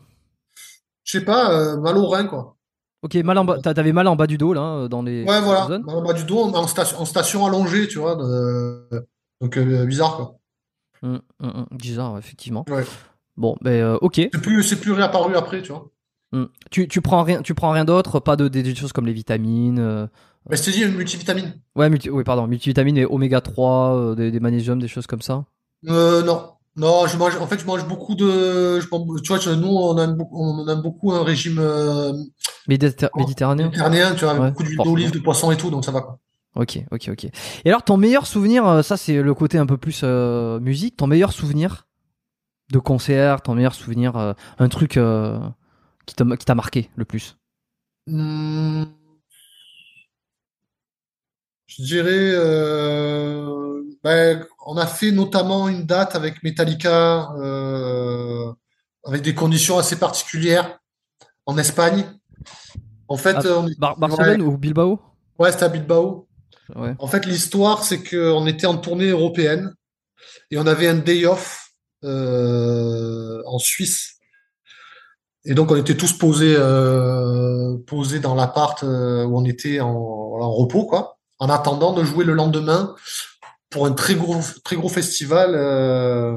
Je 1.03 1.19
sais 1.19 1.25
pas, 1.25 1.51
euh, 1.51 1.77
mal 1.77 1.97
au 1.97 2.07
rein, 2.07 2.25
quoi. 2.25 2.57
Ok, 3.03 3.13
mal 3.15 3.37
en 3.37 3.45
bas, 3.45 3.59
t'avais 3.59 3.93
mal 3.93 4.07
en 4.07 4.15
bas 4.15 4.25
du 4.25 4.37
dos 4.37 4.53
là, 4.53 4.61
euh, 4.61 4.87
dans 4.87 5.03
les 5.03 5.23
Ouais, 5.23 5.39
voilà. 5.41 5.67
zones 5.67 5.83
Mal 5.83 5.95
en 5.97 6.01
bas 6.01 6.13
du 6.13 6.23
dos, 6.23 6.39
en 6.39 6.67
station, 6.67 6.99
en 6.99 7.05
station 7.05 7.45
allongée, 7.45 7.87
tu 7.87 7.99
vois. 7.99 8.15
de- 8.15 9.07
Donc, 9.41 9.57
euh, 9.57 9.85
bizarre, 9.85 10.15
quoi. 10.15 10.35
Hum, 11.03 11.21
hum, 11.39 11.51
hum, 11.55 11.67
Bizarre, 11.77 12.17
effectivement. 12.17 12.65
Ouais. 12.69 12.83
Bon, 13.37 13.55
ben 13.61 13.71
euh, 13.81 13.97
ok. 14.01 14.15
C'est 14.33 14.79
plus, 14.81 14.91
réapparu 14.93 15.35
après, 15.35 15.61
tu 15.61 15.71
vois. 15.71 15.91
Tu, 16.71 16.87
tu 16.87 17.01
prends 17.01 17.23
rien, 17.23 17.41
tu 17.41 17.53
prends 17.53 17.71
rien 17.71 17.85
d'autre, 17.85 18.19
pas 18.19 18.35
de 18.35 18.47
des, 18.47 18.63
des 18.63 18.75
choses 18.75 18.91
comme 18.91 19.05
les 19.05 19.13
vitamines. 19.13 20.09
Mais 20.49 20.57
je 20.57 20.63
t'ai 20.63 20.71
dit, 20.71 20.81
une 20.83 20.95
multivitamine. 20.95 21.61
Ouais, 21.75 21.89
multi, 21.89 22.09
oui, 22.09 22.23
pardon, 22.23 22.47
multivitamines 22.47 22.97
et 22.97 23.05
oméga 23.05 23.41
3, 23.41 23.95
euh, 23.95 24.15
des, 24.15 24.31
des 24.31 24.39
magnésiums, 24.39 24.79
des 24.79 24.87
choses 24.87 25.07
comme 25.07 25.21
ça. 25.21 25.45
Euh, 25.87 26.23
non. 26.23 26.54
Non, 26.77 27.07
je 27.07 27.17
mange, 27.17 27.37
en 27.37 27.47
fait, 27.47 27.57
je 27.59 27.65
mange 27.65 27.87
beaucoup 27.87 28.15
de, 28.15 28.79
je 28.81 28.87
mange- 28.91 29.21
tu 29.21 29.33
vois, 29.33 29.55
nous, 29.55 29.67
on 29.67 29.97
aime 29.97 30.15
beaucoup, 30.15 30.41
on 30.43 30.67
aime 30.67 30.81
beaucoup 30.81 31.13
un 31.13 31.23
régime 31.23 31.57
euh, 31.59 32.11
Méditer- 32.67 33.07
Méditerranéen? 33.15 33.67
méditerranéen, 33.67 34.13
tu 34.15 34.21
vois, 34.25 34.31
avec 34.31 34.43
Ouais, 34.43 34.49
beaucoup 34.49 34.63
d'huile 34.63 34.83
d'olive, 34.83 35.11
de 35.11 35.19
poisson 35.19 35.51
et 35.51 35.57
tout, 35.57 35.69
donc 35.69 35.85
ça 35.85 35.91
va, 35.91 36.01
quoi. 36.01 36.19
Ok, 36.55 36.79
ok, 36.91 37.09
ok. 37.11 37.25
Et 37.25 37.69
alors, 37.69 37.83
ton 37.83 37.97
meilleur 37.97 38.27
souvenir, 38.27 38.65
euh, 38.67 38.81
ça 38.81 38.97
c'est 38.97 39.21
le 39.21 39.33
côté 39.33 39.57
un 39.57 39.65
peu 39.65 39.77
plus 39.77 40.01
euh, 40.03 40.59
musique, 40.59 40.95
ton 40.97 41.07
meilleur 41.07 41.31
souvenir 41.33 41.85
de 42.71 42.79
concert, 42.79 43.41
ton 43.41 43.55
meilleur 43.55 43.75
souvenir, 43.75 44.17
euh, 44.17 44.33
un 44.59 44.69
truc 44.69 44.97
euh, 44.97 45.39
qui 46.05 46.15
t'a 46.15 46.25
qui 46.37 46.45
t'a 46.45 46.55
marqué 46.55 46.89
le 46.95 47.05
plus? 47.05 47.37
Hmm, 48.07 48.85
je 51.67 51.83
dirais, 51.83 52.35
ben, 54.03 54.45
on 54.65 54.77
a 54.77 54.87
fait 54.87 55.11
notamment 55.11 55.67
une 55.69 55.85
date 55.85 56.15
avec 56.15 56.43
Metallica, 56.43 57.31
euh, 57.37 58.51
avec 59.05 59.21
des 59.21 59.35
conditions 59.35 59.77
assez 59.77 59.97
particulières 59.97 60.79
en 61.45 61.57
Espagne. 61.57 62.05
En 63.07 63.15
À 63.15 63.17
fait, 63.19 63.33
Bar- 63.33 63.63
ouais, 63.65 63.99
Barcelone 63.99 64.41
ou 64.41 64.57
Bilbao? 64.57 64.99
ouais, 65.39 65.51
c'était 65.51 65.65
à 65.65 65.69
Bilbao. 65.69 66.27
Ouais. 66.75 66.95
En 66.97 67.07
fait, 67.07 67.25
l'histoire, 67.27 67.83
c'est 67.83 68.01
qu'on 68.03 68.47
était 68.47 68.65
en 68.65 68.77
tournée 68.77 69.09
européenne 69.09 69.75
et 70.49 70.57
on 70.57 70.65
avait 70.65 70.87
un 70.87 70.95
day 70.95 71.25
off 71.27 71.69
euh, 72.03 73.41
en 73.45 73.59
Suisse. 73.59 74.13
Et 75.45 75.53
donc, 75.53 75.69
on 75.69 75.75
était 75.75 75.95
tous 75.95 76.13
posés, 76.13 76.55
euh, 76.57 77.77
posés 77.85 78.19
dans 78.19 78.33
l'appart 78.33 78.81
où 78.81 78.87
on 78.87 79.45
était 79.45 79.79
en, 79.79 79.89
en 79.91 80.51
repos, 80.51 80.87
quoi, 80.87 81.19
en 81.37 81.49
attendant 81.49 81.93
de 81.93 82.03
jouer 82.03 82.25
le 82.25 82.33
lendemain 82.33 82.95
pour 83.69 83.85
un 83.85 83.91
très 83.91 84.15
gros, 84.15 84.37
très 84.63 84.75
gros 84.75 84.89
festival. 84.89 85.55
euh, 85.55 86.35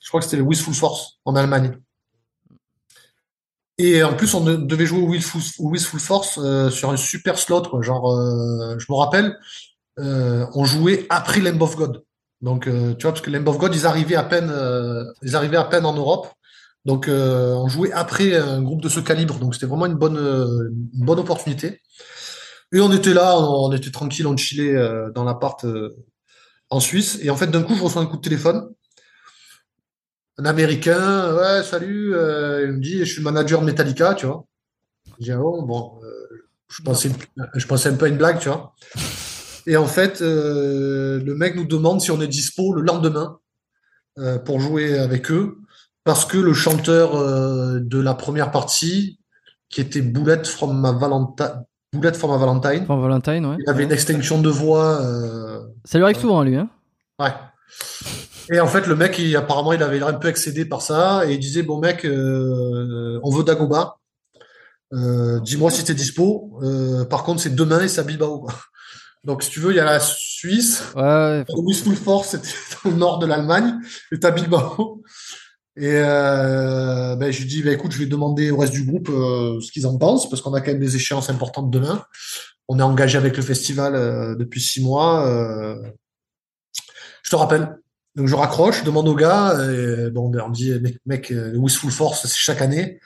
je 0.00 0.08
crois 0.08 0.20
que 0.20 0.24
c'était 0.24 0.36
le 0.36 0.42
Wistful 0.42 0.74
Force 0.74 1.18
en 1.24 1.34
Allemagne. 1.34 1.78
Et 3.78 4.04
en 4.04 4.14
plus, 4.14 4.34
on 4.34 4.44
de- 4.44 4.56
devait 4.56 4.86
jouer 4.86 5.00
au 5.02 5.08
Wistful, 5.08 6.00
Force 6.00 6.38
euh, 6.38 6.70
sur 6.70 6.90
un 6.90 6.96
super 6.96 7.38
slot. 7.38 7.80
Genre, 7.82 8.12
euh, 8.12 8.78
je 8.78 8.86
me 8.88 8.96
rappelle, 8.96 9.36
on 9.96 10.64
jouait 10.64 11.06
après 11.08 11.40
Lamb 11.40 11.60
of 11.62 11.76
God. 11.76 12.04
Donc, 12.40 12.64
tu 12.64 12.70
vois, 13.02 13.12
parce 13.12 13.22
que 13.22 13.30
Lamb 13.30 13.48
of 13.48 13.58
God, 13.58 13.74
ils 13.74 13.86
arrivaient 13.86 14.16
à 14.16 14.22
peine, 14.24 14.52
ils 15.22 15.34
arrivaient 15.34 15.56
à 15.56 15.64
peine 15.64 15.86
en 15.86 15.94
Europe. 15.94 16.28
Donc, 16.84 17.06
on 17.08 17.66
jouait 17.68 17.90
après 17.92 18.36
un 18.36 18.62
groupe 18.62 18.82
de 18.82 18.88
ce 18.88 19.00
calibre. 19.00 19.38
Donc, 19.38 19.54
c'était 19.54 19.66
vraiment 19.66 19.86
une 19.86 19.94
bonne, 19.94 20.18
une 20.18 21.04
bonne 21.04 21.18
opportunité. 21.20 21.80
Et 22.74 22.80
on 22.80 22.92
était 22.92 23.14
là, 23.14 23.38
on, 23.38 23.68
on 23.68 23.72
était 23.72 23.90
tranquille, 23.90 24.26
on 24.26 24.36
chillait 24.36 24.76
euh, 24.76 25.10
dans 25.10 25.24
l'appart 25.24 25.64
euh, 25.64 25.96
en 26.68 26.80
Suisse. 26.80 27.18
Et 27.22 27.30
en 27.30 27.36
fait, 27.36 27.46
d'un 27.46 27.62
coup, 27.62 27.74
je 27.74 27.82
reçois 27.82 28.02
un 28.02 28.06
coup 28.06 28.16
de 28.18 28.22
téléphone. 28.22 28.68
Un 30.36 30.44
Américain, 30.44 31.34
ouais, 31.34 31.62
salut, 31.62 32.14
euh, 32.14 32.66
il 32.66 32.72
me 32.72 32.80
dit, 32.80 32.98
je 32.98 33.04
suis 33.04 33.18
le 33.18 33.24
manager 33.24 33.60
de 33.60 33.66
Metallica, 33.66 34.14
tu 34.14 34.26
vois. 34.26 34.44
Je 35.18 35.24
dis, 35.24 35.32
ah 35.32 35.38
bon, 35.38 35.62
bon, 35.62 36.00
je 36.68 36.82
pensais, 36.82 37.10
je 37.54 37.66
pensais 37.66 37.88
un 37.88 37.94
peu 37.94 38.06
à 38.06 38.08
une 38.08 38.18
blague, 38.18 38.40
tu 38.40 38.48
vois. 38.48 38.74
Et 39.66 39.76
en 39.76 39.86
fait, 39.86 40.20
euh, 40.20 41.22
le 41.22 41.34
mec 41.34 41.54
nous 41.54 41.64
demande 41.64 42.00
si 42.00 42.10
on 42.10 42.20
est 42.20 42.28
dispo 42.28 42.74
le 42.74 42.82
lendemain 42.82 43.38
euh, 44.18 44.38
pour 44.38 44.60
jouer 44.60 44.98
avec 44.98 45.30
eux, 45.30 45.58
parce 46.04 46.26
que 46.26 46.36
le 46.36 46.52
chanteur 46.52 47.14
euh, 47.14 47.78
de 47.80 47.98
la 47.98 48.14
première 48.14 48.50
partie, 48.50 49.18
qui 49.70 49.80
était 49.80 50.02
Bullet 50.02 50.44
from 50.44 50.76
my 50.76 50.98
Valentine, 50.98 51.64
From 52.16 52.32
my 52.32 52.38
Valentine, 52.38 52.82
Enfin, 52.88 53.00
Valentine, 53.00 53.46
ouais. 53.46 53.56
il 53.58 53.68
avait 53.70 53.84
une 53.84 53.92
extinction 53.92 54.40
de 54.40 54.48
voix. 54.48 55.00
euh, 55.02 55.60
Ça 55.84 55.98
lui 55.98 56.04
arrive 56.04 56.18
souvent, 56.18 56.42
lui, 56.42 56.56
hein? 56.56 56.68
Ouais. 57.18 57.32
Et 58.52 58.60
en 58.60 58.66
fait, 58.66 58.86
le 58.86 58.94
mec, 58.94 59.18
il, 59.18 59.34
apparemment, 59.36 59.72
il 59.72 59.82
avait 59.82 59.98
l'air 59.98 60.08
un 60.08 60.12
peu 60.14 60.28
excédé 60.28 60.64
par 60.64 60.82
ça 60.82 61.22
et 61.26 61.32
il 61.34 61.38
disait, 61.38 61.62
bon 61.62 61.78
mec, 61.80 62.04
euh, 62.04 63.18
on 63.22 63.30
veut 63.30 63.42
Dagoba. 63.44 63.96
Euh, 64.92 65.40
dis-moi 65.40 65.70
si 65.70 65.82
t'es 65.84 65.94
dispo. 65.94 66.58
Euh, 66.62 67.04
par 67.04 67.24
contre, 67.24 67.40
c'est 67.40 67.54
demain 67.54 67.80
et 67.80 67.88
c'est 67.88 68.00
à 68.00 68.04
Bilbao. 68.04 68.40
quoi. 68.40 68.54
Donc, 69.24 69.42
si 69.42 69.50
tu 69.50 69.58
veux, 69.60 69.72
il 69.72 69.76
y 69.76 69.80
a 69.80 69.84
la 69.84 69.98
Suisse. 70.00 70.82
Ouais, 70.94 71.02
ouais. 71.02 71.44
Wistful 71.56 71.96
Force, 71.96 72.28
c'était 72.30 72.48
au 72.84 72.90
nord 72.92 73.18
de 73.18 73.26
l'Allemagne. 73.26 73.74
Et 74.12 74.20
t'as 74.20 74.30
Bilbao. 74.30 75.02
Et 75.76 75.90
euh, 75.92 77.16
ben, 77.16 77.32
je 77.32 77.40
lui 77.40 77.48
dis, 77.48 77.62
ben, 77.62 77.72
écoute, 77.72 77.92
je 77.92 77.98
vais 77.98 78.06
demander 78.06 78.50
au 78.50 78.58
reste 78.58 78.72
du 78.72 78.84
groupe 78.84 79.08
euh, 79.08 79.60
ce 79.60 79.72
qu'ils 79.72 79.86
en 79.86 79.98
pensent, 79.98 80.28
parce 80.28 80.40
qu'on 80.40 80.54
a 80.54 80.60
quand 80.60 80.70
même 80.70 80.80
des 80.80 80.96
échéances 80.96 81.30
importantes 81.30 81.70
demain. 81.70 82.04
On 82.68 82.78
est 82.78 82.82
engagé 82.82 83.18
avec 83.18 83.36
le 83.36 83.42
festival 83.42 83.94
euh, 83.94 84.34
depuis 84.36 84.60
six 84.60 84.82
mois. 84.82 85.26
euh, 85.26 85.76
je 87.22 87.30
te 87.30 87.36
rappelle. 87.36 87.76
Donc 88.14 88.28
je 88.28 88.36
raccroche, 88.36 88.80
je 88.80 88.84
demande 88.84 89.08
au 89.08 89.16
gars, 89.16 89.58
et 89.68 90.10
bon, 90.10 90.28
ben, 90.28 90.42
on 90.44 90.50
me 90.50 90.54
dit, 90.54 90.70
mec, 90.80 90.98
mec, 91.04 91.30
euh, 91.32 91.50
le 91.50 91.58
Wistful 91.58 91.90
Force, 91.90 92.22
c'est 92.22 92.36
chaque 92.36 92.62
année, 92.62 93.00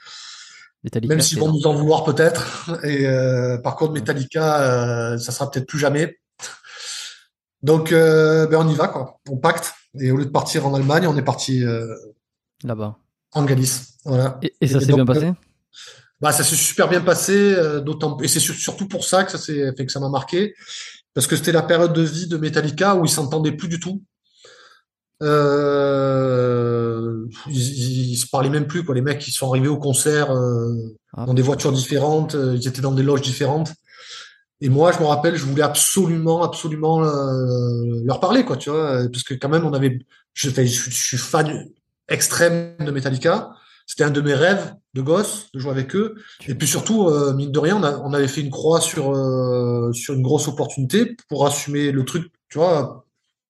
Metallica, 0.83 1.15
même 1.15 1.21
s'ils 1.21 1.39
vont 1.39 1.51
nous 1.51 1.65
en 1.65 1.73
vouloir 1.73 2.03
peut-être. 2.03 2.79
Et 2.83 3.07
euh, 3.07 3.57
par 3.57 3.75
contre, 3.75 3.93
Metallica, 3.93 4.61
euh, 4.61 5.17
ça 5.17 5.31
sera 5.31 5.49
peut-être 5.49 5.67
plus 5.67 5.79
jamais. 5.79 6.19
Donc, 7.63 7.91
euh, 7.91 8.45
ben, 8.47 8.59
on 8.59 8.69
y 8.69 8.75
va, 8.75 8.87
quoi. 8.87 9.19
On 9.29 9.37
pacte. 9.37 9.73
Et 9.99 10.11
au 10.11 10.17
lieu 10.17 10.25
de 10.25 10.31
partir 10.31 10.67
en 10.67 10.75
Allemagne, 10.75 11.07
on 11.07 11.17
est 11.17 11.23
parti 11.23 11.65
euh, 11.65 11.95
là-bas. 12.63 12.97
en 13.33 13.45
Galice. 13.45 13.97
Voilà. 14.05 14.39
Et, 14.41 14.53
et 14.61 14.67
ça 14.67 14.79
s'est 14.79 14.93
bien 14.93 15.05
passé? 15.05 15.31
Bah, 16.21 16.31
ça 16.31 16.43
s'est 16.43 16.55
super 16.55 16.89
bien 16.89 17.01
passé, 17.01 17.53
euh, 17.53 17.79
d'autant 17.79 18.17
et 18.19 18.27
c'est 18.27 18.39
sur- 18.41 18.55
surtout 18.55 18.87
pour 18.87 19.05
ça 19.05 19.23
que 19.23 19.31
ça 19.31 19.37
s'est 19.37 19.71
fait 19.77 19.85
que 19.85 19.91
ça 19.91 19.99
m'a 20.01 20.09
marqué, 20.09 20.53
parce 21.13 21.27
que 21.27 21.35
c'était 21.37 21.51
la 21.53 21.61
période 21.61 21.93
de 21.93 22.01
vie 22.01 22.27
de 22.27 22.35
Metallica 22.37 22.95
où 22.95 23.05
ils 23.05 23.09
s'entendaient 23.09 23.53
plus 23.53 23.69
du 23.69 23.79
tout. 23.79 24.03
Euh, 25.89 27.25
ils, 27.47 28.11
ils 28.11 28.17
se 28.17 28.27
parlaient 28.27 28.49
même 28.49 28.67
plus 28.67 28.83
quoi. 28.83 28.95
Les 28.95 29.01
mecs, 29.01 29.25
ils 29.27 29.31
sont 29.31 29.49
arrivés 29.49 29.67
au 29.67 29.77
concert 29.77 30.31
euh, 30.31 30.73
Ah. 31.15 31.25
dans 31.25 31.33
des 31.33 31.41
voitures 31.41 31.71
différentes, 31.71 32.35
ils 32.35 32.67
étaient 32.67 32.81
dans 32.81 32.91
des 32.91 33.03
loges 33.03 33.21
différentes. 33.21 33.73
Et 34.61 34.69
moi, 34.69 34.91
je 34.91 34.99
me 34.99 35.05
rappelle, 35.05 35.35
je 35.37 35.45
voulais 35.45 35.63
absolument, 35.63 36.43
absolument 36.43 36.99
leur 38.03 38.19
parler 38.19 38.43
quoi, 38.43 38.57
tu 38.57 38.69
vois, 38.69 39.07
parce 39.11 39.23
que 39.23 39.33
quand 39.33 39.47
même, 39.49 39.65
on 39.65 39.73
avait, 39.73 39.99
je, 40.33 40.49
je 40.49 40.89
suis 40.91 41.17
fan 41.17 41.65
extrême 42.09 42.75
de 42.79 42.91
Metallica. 42.91 43.51
C'était 43.85 44.03
un 44.03 44.11
de 44.11 44.21
mes 44.21 44.35
rêves 44.35 44.75
de 44.93 45.01
gosse 45.01 45.47
de 45.53 45.59
jouer 45.59 45.71
avec 45.71 45.95
eux. 45.95 46.15
Et 46.47 46.53
puis 46.53 46.67
surtout, 46.67 47.07
euh, 47.07 47.33
mine 47.33 47.51
de 47.51 47.59
rien, 47.59 47.77
on, 47.77 47.83
a- 47.83 47.97
on 47.97 48.13
avait 48.13 48.27
fait 48.27 48.41
une 48.41 48.51
croix 48.51 48.81
sur, 48.81 49.15
euh, 49.15 49.91
sur 49.93 50.13
une 50.13 50.21
grosse 50.21 50.47
opportunité 50.47 51.15
pour 51.27 51.47
assumer 51.47 51.91
le 51.91 52.05
truc, 52.05 52.31
tu 52.49 52.59
vois, 52.59 53.05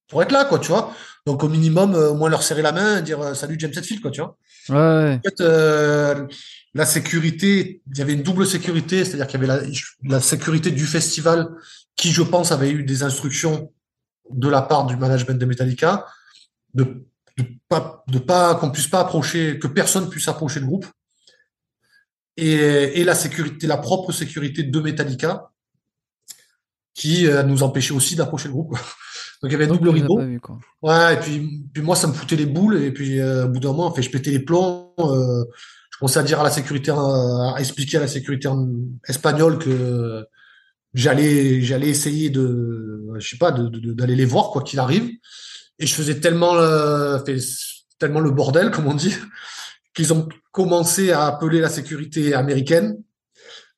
pour 0.08 0.24
être 0.24 0.32
là, 0.32 0.46
quoi, 0.46 0.60
tu 0.60 0.70
vois. 0.70 0.94
Donc 1.26 1.44
au 1.44 1.50
minimum, 1.50 1.94
euh, 1.94 2.12
au 2.12 2.14
moins 2.16 2.30
leur 2.30 2.42
serrer 2.44 2.62
la 2.62 2.72
main 2.72 3.00
et 3.00 3.02
dire 3.02 3.36
salut 3.36 3.58
James 3.60 3.74
Hetfield, 3.76 4.02
quoi, 4.02 4.12
tu 4.12 4.22
vois. 4.22 4.38
Ouais. 4.70 5.16
En 5.18 5.22
fait, 5.24 5.42
euh, 5.42 6.26
la 6.74 6.86
sécurité, 6.86 7.82
il 7.92 7.98
y 7.98 8.02
avait 8.02 8.14
une 8.14 8.24
double 8.24 8.46
sécurité, 8.48 9.04
c'est-à-dire 9.04 9.28
qu'il 9.28 9.42
y 9.42 9.44
avait 9.44 9.62
la, 9.62 9.68
la 10.04 10.22
sécurité 10.22 10.72
du 10.72 10.86
festival 10.86 11.50
qui, 11.98 12.12
je 12.12 12.22
pense, 12.22 12.52
avait 12.54 12.72
eu 12.72 12.84
des 12.84 13.04
instructions 13.04 13.74
de 14.32 14.48
la 14.48 14.62
part 14.62 14.86
du 14.86 14.96
management 14.96 15.38
de 15.38 15.46
Metallica 15.46 16.06
de 16.76 17.04
de 17.42 17.48
pas 17.68 18.04
de 18.08 18.20
pas 18.20 18.56
qu'on 18.56 18.72
puisse 18.72 18.88
pas 18.88 19.00
approcher, 19.02 19.60
que 19.60 19.68
personne 19.68 20.10
puisse 20.10 20.28
approcher 20.28 20.60
le 20.60 20.66
groupe. 20.66 20.86
Et, 22.38 23.00
et 23.00 23.04
la 23.04 23.16
sécurité, 23.16 23.68
la 23.68 23.78
propre 23.78 24.12
sécurité 24.12 24.64
de 24.64 24.80
Metallica 24.80 25.52
qui 26.94 27.28
euh, 27.28 27.44
nous 27.44 27.64
empêchait 27.64 27.94
aussi 27.94 28.16
d'approcher 28.16 28.48
le 28.48 28.54
groupe. 28.54 28.70
quoi. 28.70 28.80
Donc 29.42 29.50
il 29.50 29.52
y 29.52 29.56
avait 29.56 29.66
un 29.66 29.74
double 29.74 29.90
rideau. 29.90 30.16
quoi. 30.42 30.60
Ouais, 30.82 31.14
et 31.14 31.18
puis, 31.18 31.64
puis 31.74 31.82
moi, 31.82 31.96
ça 31.96 32.08
me 32.08 32.14
foutait 32.14 32.36
les 32.36 32.46
boules. 32.46 32.78
Et 32.82 32.92
puis, 32.92 33.20
euh, 33.20 33.46
au 33.46 33.50
bout 33.50 33.60
d'un 33.60 33.70
moment, 33.70 33.88
en 33.88 33.94
fait, 33.94 34.02
je 34.02 34.10
pétais 34.10 34.32
les 34.32 34.40
plombs. 34.40 34.94
euh, 35.00 35.46
je 35.92 35.98
commençais 35.98 36.20
à 36.20 36.24
dire 36.24 36.40
à 36.40 36.44
la 36.44 36.50
sécurité, 36.50 36.92
à 36.92 37.56
expliquer 37.60 37.98
à 37.98 38.02
la 38.02 38.08
sécurité 38.08 38.50
espagnole 39.08 39.60
que 39.60 40.26
j'allais, 40.94 41.62
j'allais 41.62 41.90
essayer 41.90 42.30
de, 42.30 43.06
je 43.18 43.28
sais 43.28 43.38
pas, 43.38 43.52
de, 43.52 43.68
de- 43.68 43.94
d'aller 43.94 44.16
les 44.16 44.26
voir 44.26 44.50
quoi 44.50 44.64
qu'il 44.64 44.80
arrive. 44.80 45.10
Et 45.80 45.88
je 45.88 45.96
faisais 45.96 46.20
tellement, 46.20 46.56
euh, 46.56 47.20
tellement 47.98 48.20
le 48.20 48.32
bordel, 48.32 48.70
comme 48.72 48.88
on 48.88 48.94
dit, 48.94 49.16
qu'ils 49.94 50.14
ont 50.14 50.28
commencé 50.52 51.12
à 51.12 51.26
appeler 51.26 51.62
la 51.62 51.70
sécurité 51.70 52.34
américaine. 52.34 53.02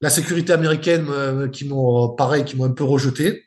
La 0.01 0.09
sécurité 0.09 0.51
américaine, 0.51 1.07
euh, 1.09 1.47
qui 1.47 1.65
m'ont, 1.65 2.09
pareil, 2.09 2.43
qui 2.43 2.57
m'ont 2.57 2.65
un 2.65 2.71
peu 2.71 2.83
rejeté. 2.83 3.45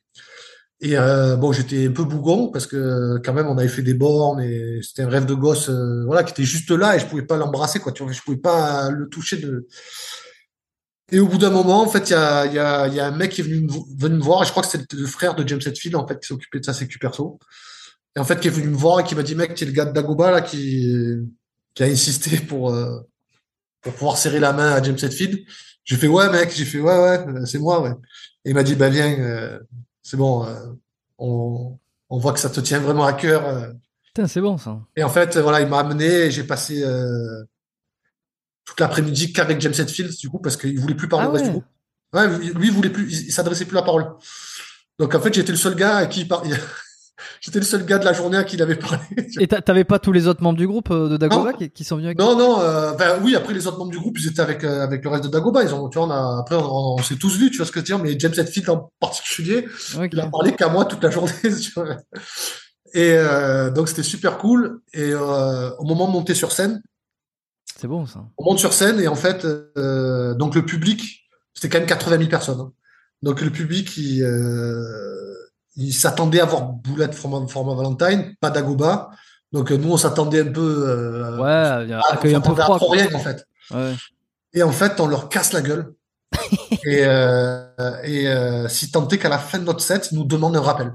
Et 0.80 0.96
euh, 0.96 1.36
bon, 1.36 1.50
j'étais 1.52 1.88
un 1.88 1.92
peu 1.92 2.04
bougon 2.04 2.48
parce 2.48 2.66
que 2.66 3.18
quand 3.24 3.32
même 3.32 3.46
on 3.46 3.56
avait 3.56 3.68
fait 3.68 3.82
des 3.82 3.94
bornes 3.94 4.40
et 4.42 4.80
c'était 4.82 5.02
un 5.02 5.08
rêve 5.08 5.24
de 5.24 5.32
gosse, 5.32 5.70
voilà, 5.70 6.24
qui 6.24 6.32
était 6.32 6.42
juste 6.42 6.70
là 6.70 6.94
et 6.94 6.98
je 6.98 7.06
pouvais 7.06 7.22
pas 7.22 7.36
l'embrasser 7.36 7.78
quoi. 7.80 7.90
Tu 7.92 8.02
vois, 8.02 8.12
je 8.12 8.20
pouvais 8.20 8.36
pas 8.36 8.90
le 8.90 9.08
toucher. 9.08 9.42
Et 11.10 11.20
au 11.20 11.26
bout 11.26 11.38
d'un 11.38 11.50
moment, 11.50 11.80
en 11.82 11.88
fait, 11.88 12.10
il 12.10 12.12
y 12.12 12.14
a, 12.58 13.06
un 13.06 13.10
mec 13.12 13.32
qui 13.32 13.40
est 13.40 13.44
venu 13.44 13.60
me, 13.62 13.70
vo- 13.70 13.86
venu 13.96 14.16
me 14.16 14.22
voir 14.22 14.42
et 14.42 14.46
je 14.46 14.50
crois 14.50 14.62
que 14.62 14.68
c'était 14.68 14.96
le 14.96 15.06
frère 15.06 15.34
de 15.34 15.46
James 15.46 15.60
Hetfield 15.64 15.96
en 15.96 16.06
fait 16.06 16.20
qui 16.20 16.26
s'occupait 16.26 16.60
de 16.60 16.64
sa 16.64 16.74
sécu 16.74 16.98
perso. 16.98 17.38
Et 18.16 18.20
en 18.20 18.24
fait, 18.24 18.38
qui 18.40 18.48
est 18.48 18.50
venu 18.50 18.68
me 18.68 18.76
voir 18.76 19.00
et 19.00 19.04
qui 19.04 19.14
m'a 19.14 19.22
dit 19.22 19.34
mec, 19.34 19.54
tu 19.54 19.64
es 19.64 19.66
le 19.66 19.72
gars 19.72 19.84
de 19.86 19.92
Dagoba 19.92 20.30
là 20.30 20.40
qui 20.40 20.86
qui 21.74 21.82
a 21.82 21.86
insisté 21.86 22.38
pour 22.38 22.70
euh, 22.72 23.00
pour 23.80 23.92
pouvoir 23.94 24.16
serrer 24.16 24.38
la 24.40 24.52
main 24.52 24.72
à 24.72 24.82
James 24.82 24.96
Hetfield. 25.00 25.40
J'ai 25.84 25.96
fait 25.96 26.06
ouais 26.08 26.30
mec, 26.30 26.50
j'ai 26.54 26.64
fait 26.64 26.80
ouais 26.80 26.96
ouais, 26.98 27.26
euh, 27.28 27.44
c'est 27.44 27.58
moi 27.58 27.82
ouais. 27.82 27.92
Et 28.44 28.50
il 28.50 28.54
m'a 28.54 28.62
dit 28.62 28.74
bah 28.76 28.88
viens, 28.88 29.18
euh, 29.18 29.58
c'est 30.02 30.16
bon, 30.16 30.44
euh, 30.46 30.54
on, 31.18 31.78
on 32.08 32.18
voit 32.18 32.32
que 32.32 32.38
ça 32.40 32.50
te 32.50 32.60
tient 32.60 32.78
vraiment 32.80 33.04
à 33.04 33.12
cœur. 33.14 33.46
euh. 33.46 33.72
Putain, 34.06 34.28
c'est 34.28 34.40
bon 34.40 34.56
ça. 34.58 34.80
Et 34.96 35.02
en 35.02 35.08
fait, 35.10 35.36
voilà, 35.38 35.60
il 35.60 35.68
m'a 35.68 35.80
amené 35.80 36.06
et 36.06 36.30
j'ai 36.30 36.44
passé 36.44 36.82
euh, 36.84 37.42
toute 38.64 38.78
l'après-midi 38.80 39.32
qu'avec 39.32 39.60
James 39.60 39.74
Hetfield, 39.76 40.14
du 40.16 40.28
coup, 40.30 40.38
parce 40.38 40.56
qu'il 40.56 40.78
voulait 40.78 40.94
plus 40.94 41.08
parler 41.08 41.26
Ah 41.26 41.30
au 41.30 41.32
reste 41.32 41.44
du 41.46 41.50
groupe. 41.50 41.64
Ouais, 42.12 42.28
lui, 42.38 42.68
il 42.68 42.72
voulait 42.72 42.90
plus, 42.90 43.12
il, 43.12 43.26
il 43.26 43.32
s'adressait 43.32 43.64
plus 43.64 43.74
la 43.74 43.82
parole. 43.82 44.06
Donc 45.00 45.14
en 45.14 45.20
fait, 45.20 45.34
j'étais 45.34 45.50
le 45.52 45.58
seul 45.58 45.74
gars 45.74 45.96
à 45.96 46.06
qui 46.06 46.20
il 46.20 46.28
parlait. 46.28 46.56
J'étais 47.40 47.60
le 47.60 47.64
seul 47.64 47.84
gars 47.86 47.98
de 47.98 48.04
la 48.04 48.12
journée 48.12 48.36
à 48.36 48.44
qui 48.44 48.56
il 48.56 48.62
avait 48.62 48.74
parlé. 48.76 48.98
Et 49.40 49.46
t'a- 49.46 49.62
t'avais 49.62 49.84
pas 49.84 49.98
tous 49.98 50.10
les 50.12 50.26
autres 50.26 50.42
membres 50.42 50.58
du 50.58 50.66
groupe 50.66 50.90
euh, 50.90 51.08
de 51.08 51.16
Dagoba 51.16 51.52
qui, 51.52 51.70
qui 51.70 51.84
sont 51.84 51.96
venus 51.96 52.08
avec 52.08 52.18
Non, 52.18 52.36
non, 52.36 52.60
euh, 52.60 52.92
ben 52.94 53.20
oui, 53.22 53.36
après 53.36 53.54
les 53.54 53.66
autres 53.66 53.78
membres 53.78 53.92
du 53.92 53.98
groupe, 53.98 54.18
ils 54.18 54.26
étaient 54.28 54.40
avec, 54.40 54.64
euh, 54.64 54.82
avec 54.82 55.04
le 55.04 55.10
reste 55.10 55.24
de 55.24 55.28
Dagoba. 55.28 55.62
Ils 55.62 55.72
ont, 55.74 55.88
tu 55.88 55.98
vois, 55.98 56.08
on 56.08 56.10
a, 56.10 56.40
après, 56.40 56.56
on, 56.56 56.94
on 56.94 56.98
s'est 56.98 57.16
tous 57.16 57.36
vus, 57.38 57.50
tu 57.50 57.58
vois 57.58 57.66
ce 57.66 57.70
que 57.72 57.78
je 57.78 57.82
veux 57.82 57.86
dire, 57.86 57.98
mais 58.00 58.18
James 58.18 58.32
Hetfield 58.36 58.68
en 58.70 58.90
particulier, 59.00 59.66
il 60.12 60.20
a 60.20 60.26
parlé 60.28 60.54
qu'à 60.56 60.68
moi 60.68 60.84
toute 60.86 61.02
la 61.04 61.10
journée, 61.10 61.32
tu 61.42 61.70
vois. 61.76 61.96
Et 62.94 63.12
euh, 63.12 63.70
donc 63.70 63.88
c'était 63.88 64.02
super 64.02 64.38
cool. 64.38 64.80
Et 64.92 65.10
euh, 65.12 65.70
au 65.78 65.84
moment 65.84 66.06
de 66.08 66.12
monter 66.12 66.34
sur 66.34 66.52
scène, 66.52 66.82
C'est 67.78 67.88
bon 67.88 68.06
ça. 68.06 68.24
on 68.38 68.44
monte 68.44 68.58
sur 68.58 68.72
scène 68.72 69.00
et 69.00 69.08
en 69.08 69.16
fait, 69.16 69.44
euh, 69.76 70.34
donc 70.34 70.54
le 70.54 70.64
public, 70.64 71.28
c'était 71.54 71.68
quand 71.68 71.78
même 71.78 71.88
80 71.88 72.18
000 72.18 72.28
personnes. 72.28 72.60
hein. 72.60 72.72
Donc 73.22 73.40
le 73.40 73.50
public, 73.50 73.96
il, 73.96 74.22
euh, 74.22 75.34
il 75.76 75.92
s'attendait 75.92 76.40
à 76.40 76.44
voir 76.44 76.62
Boulette 76.64 77.14
format, 77.14 77.46
format 77.48 77.74
Valentine, 77.74 78.34
pas 78.40 78.50
Dagoba. 78.50 79.10
Donc 79.52 79.70
euh, 79.70 79.76
nous, 79.76 79.92
on 79.92 79.96
s'attendait 79.96 80.40
un 80.40 80.52
peu, 80.52 80.84
euh, 80.88 81.38
Ouais, 81.38 81.92
à- 81.94 82.00
accueil 82.12 82.34
un 82.34 82.40
peu 82.40 82.54
froid. 82.54 82.78
rien 82.90 83.08
en 83.14 83.18
fait. 83.18 83.44
Ouais. 83.72 83.94
Et 84.52 84.62
en 84.62 84.72
fait, 84.72 85.00
on 85.00 85.06
leur 85.06 85.28
casse 85.28 85.52
la 85.52 85.62
gueule. 85.62 85.92
et 86.84 87.04
euh, 87.04 87.66
et 88.02 88.28
euh, 88.28 88.68
si 88.68 88.90
tant 88.90 89.06
est 89.08 89.18
qu'à 89.18 89.28
la 89.28 89.38
fin 89.38 89.58
de 89.58 89.64
notre 89.64 89.80
set, 89.80 90.08
ils 90.10 90.18
nous 90.18 90.24
demandent 90.24 90.56
un 90.56 90.60
rappel. 90.60 90.92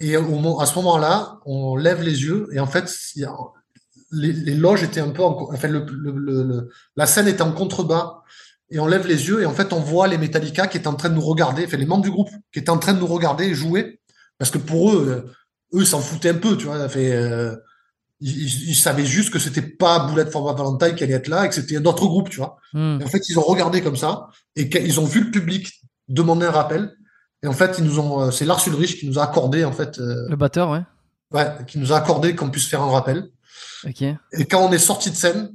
Et 0.00 0.16
au, 0.16 0.60
à 0.60 0.66
ce 0.66 0.74
moment-là, 0.76 1.38
on 1.46 1.76
lève 1.76 2.02
les 2.02 2.22
yeux 2.24 2.48
et 2.52 2.60
en 2.60 2.66
fait, 2.66 2.90
y 3.16 3.24
a- 3.24 3.32
les, 4.10 4.32
les 4.32 4.54
loges 4.54 4.82
étaient 4.82 5.00
un 5.00 5.10
peu 5.10 5.22
en, 5.22 5.48
enfin, 5.52 5.68
le, 5.68 5.84
le- 5.86 6.12
le- 6.12 6.42
le- 6.42 6.70
la 6.96 7.06
scène 7.06 7.28
était 7.28 7.42
en 7.42 7.52
contrebas 7.52 8.22
et 8.74 8.80
on 8.80 8.86
lève 8.86 9.06
les 9.06 9.28
yeux 9.28 9.42
et 9.42 9.46
en 9.46 9.52
fait, 9.52 9.72
on 9.72 9.80
voit 9.80 10.08
les 10.08 10.18
Metallica 10.18 10.66
qui 10.66 10.76
étaient 10.78 10.88
en 10.88 10.94
train 10.94 11.08
de 11.10 11.14
nous 11.14 11.20
regarder, 11.20 11.64
enfin, 11.66 11.76
les 11.76 11.86
membres 11.86 12.02
du 12.02 12.10
groupe 12.10 12.30
qui 12.52 12.58
étaient 12.58 12.70
en 12.70 12.78
train 12.78 12.94
de 12.94 12.98
nous 13.00 13.06
regarder 13.06 13.44
et 13.44 13.54
jouer 13.54 14.00
parce 14.38 14.50
que 14.50 14.58
pour 14.58 14.92
eux, 14.92 15.24
euh, 15.26 15.78
eux, 15.78 15.82
ils 15.82 15.86
s'en 15.86 16.00
foutaient 16.00 16.30
un 16.30 16.34
peu, 16.38 16.56
tu 16.56 16.66
vois. 16.66 16.88
Fait, 16.88 17.12
euh, 17.12 17.54
ils, 18.20 18.30
ils- 18.42 18.70
ils 18.70 18.74
savaient 18.74 19.04
juste 19.06 19.30
que 19.32 19.38
c'était 19.38 19.62
pas 19.62 20.00
Boulette 20.00 20.30
Format 20.30 20.52
Valentine 20.54 20.94
qui 20.94 21.04
allait 21.04 21.14
être 21.14 21.28
là 21.28 21.44
et 21.44 21.48
que 21.48 21.54
c'était 21.54 21.76
un 21.76 21.84
autre 21.84 22.06
groupe, 22.06 22.28
tu 22.30 22.38
vois. 22.38 22.56
Hmm. 22.72 22.98
Et 23.00 23.04
en 23.04 23.08
fait, 23.08 23.28
ils 23.28 23.38
ont 23.38 23.42
regardé 23.42 23.82
comme 23.82 23.96
ça 23.96 24.26
et 24.56 24.68
qu'ils 24.68 24.98
ont 25.00 25.04
vu 25.06 25.24
le 25.24 25.30
public 25.30 25.82
demander 26.08 26.46
un 26.46 26.50
rappel. 26.50 26.92
Et 27.42 27.48
en 27.48 27.52
fait, 27.52 27.76
ils 27.78 27.84
nous 27.84 27.98
ont, 27.98 28.20
euh, 28.22 28.30
c'est 28.30 28.44
Lars 28.44 28.66
Ulrich 28.68 28.98
qui 29.00 29.06
nous 29.08 29.18
a 29.18 29.24
accordé, 29.24 29.64
en 29.64 29.72
fait, 29.72 29.98
euh, 29.98 30.28
Le 30.28 30.36
batteur, 30.36 30.70
ouais. 30.70 30.82
ouais, 31.32 31.46
qui 31.66 31.78
nous 31.78 31.92
a 31.92 31.96
accordé 31.96 32.34
qu'on 32.36 32.50
puisse 32.50 32.68
faire 32.68 32.82
un 32.82 32.90
rappel. 32.90 33.28
Ok. 33.84 34.02
Et 34.02 34.44
quand 34.48 34.60
on 34.64 34.72
est 34.72 34.78
sorti 34.78 35.10
de 35.10 35.16
scène, 35.16 35.50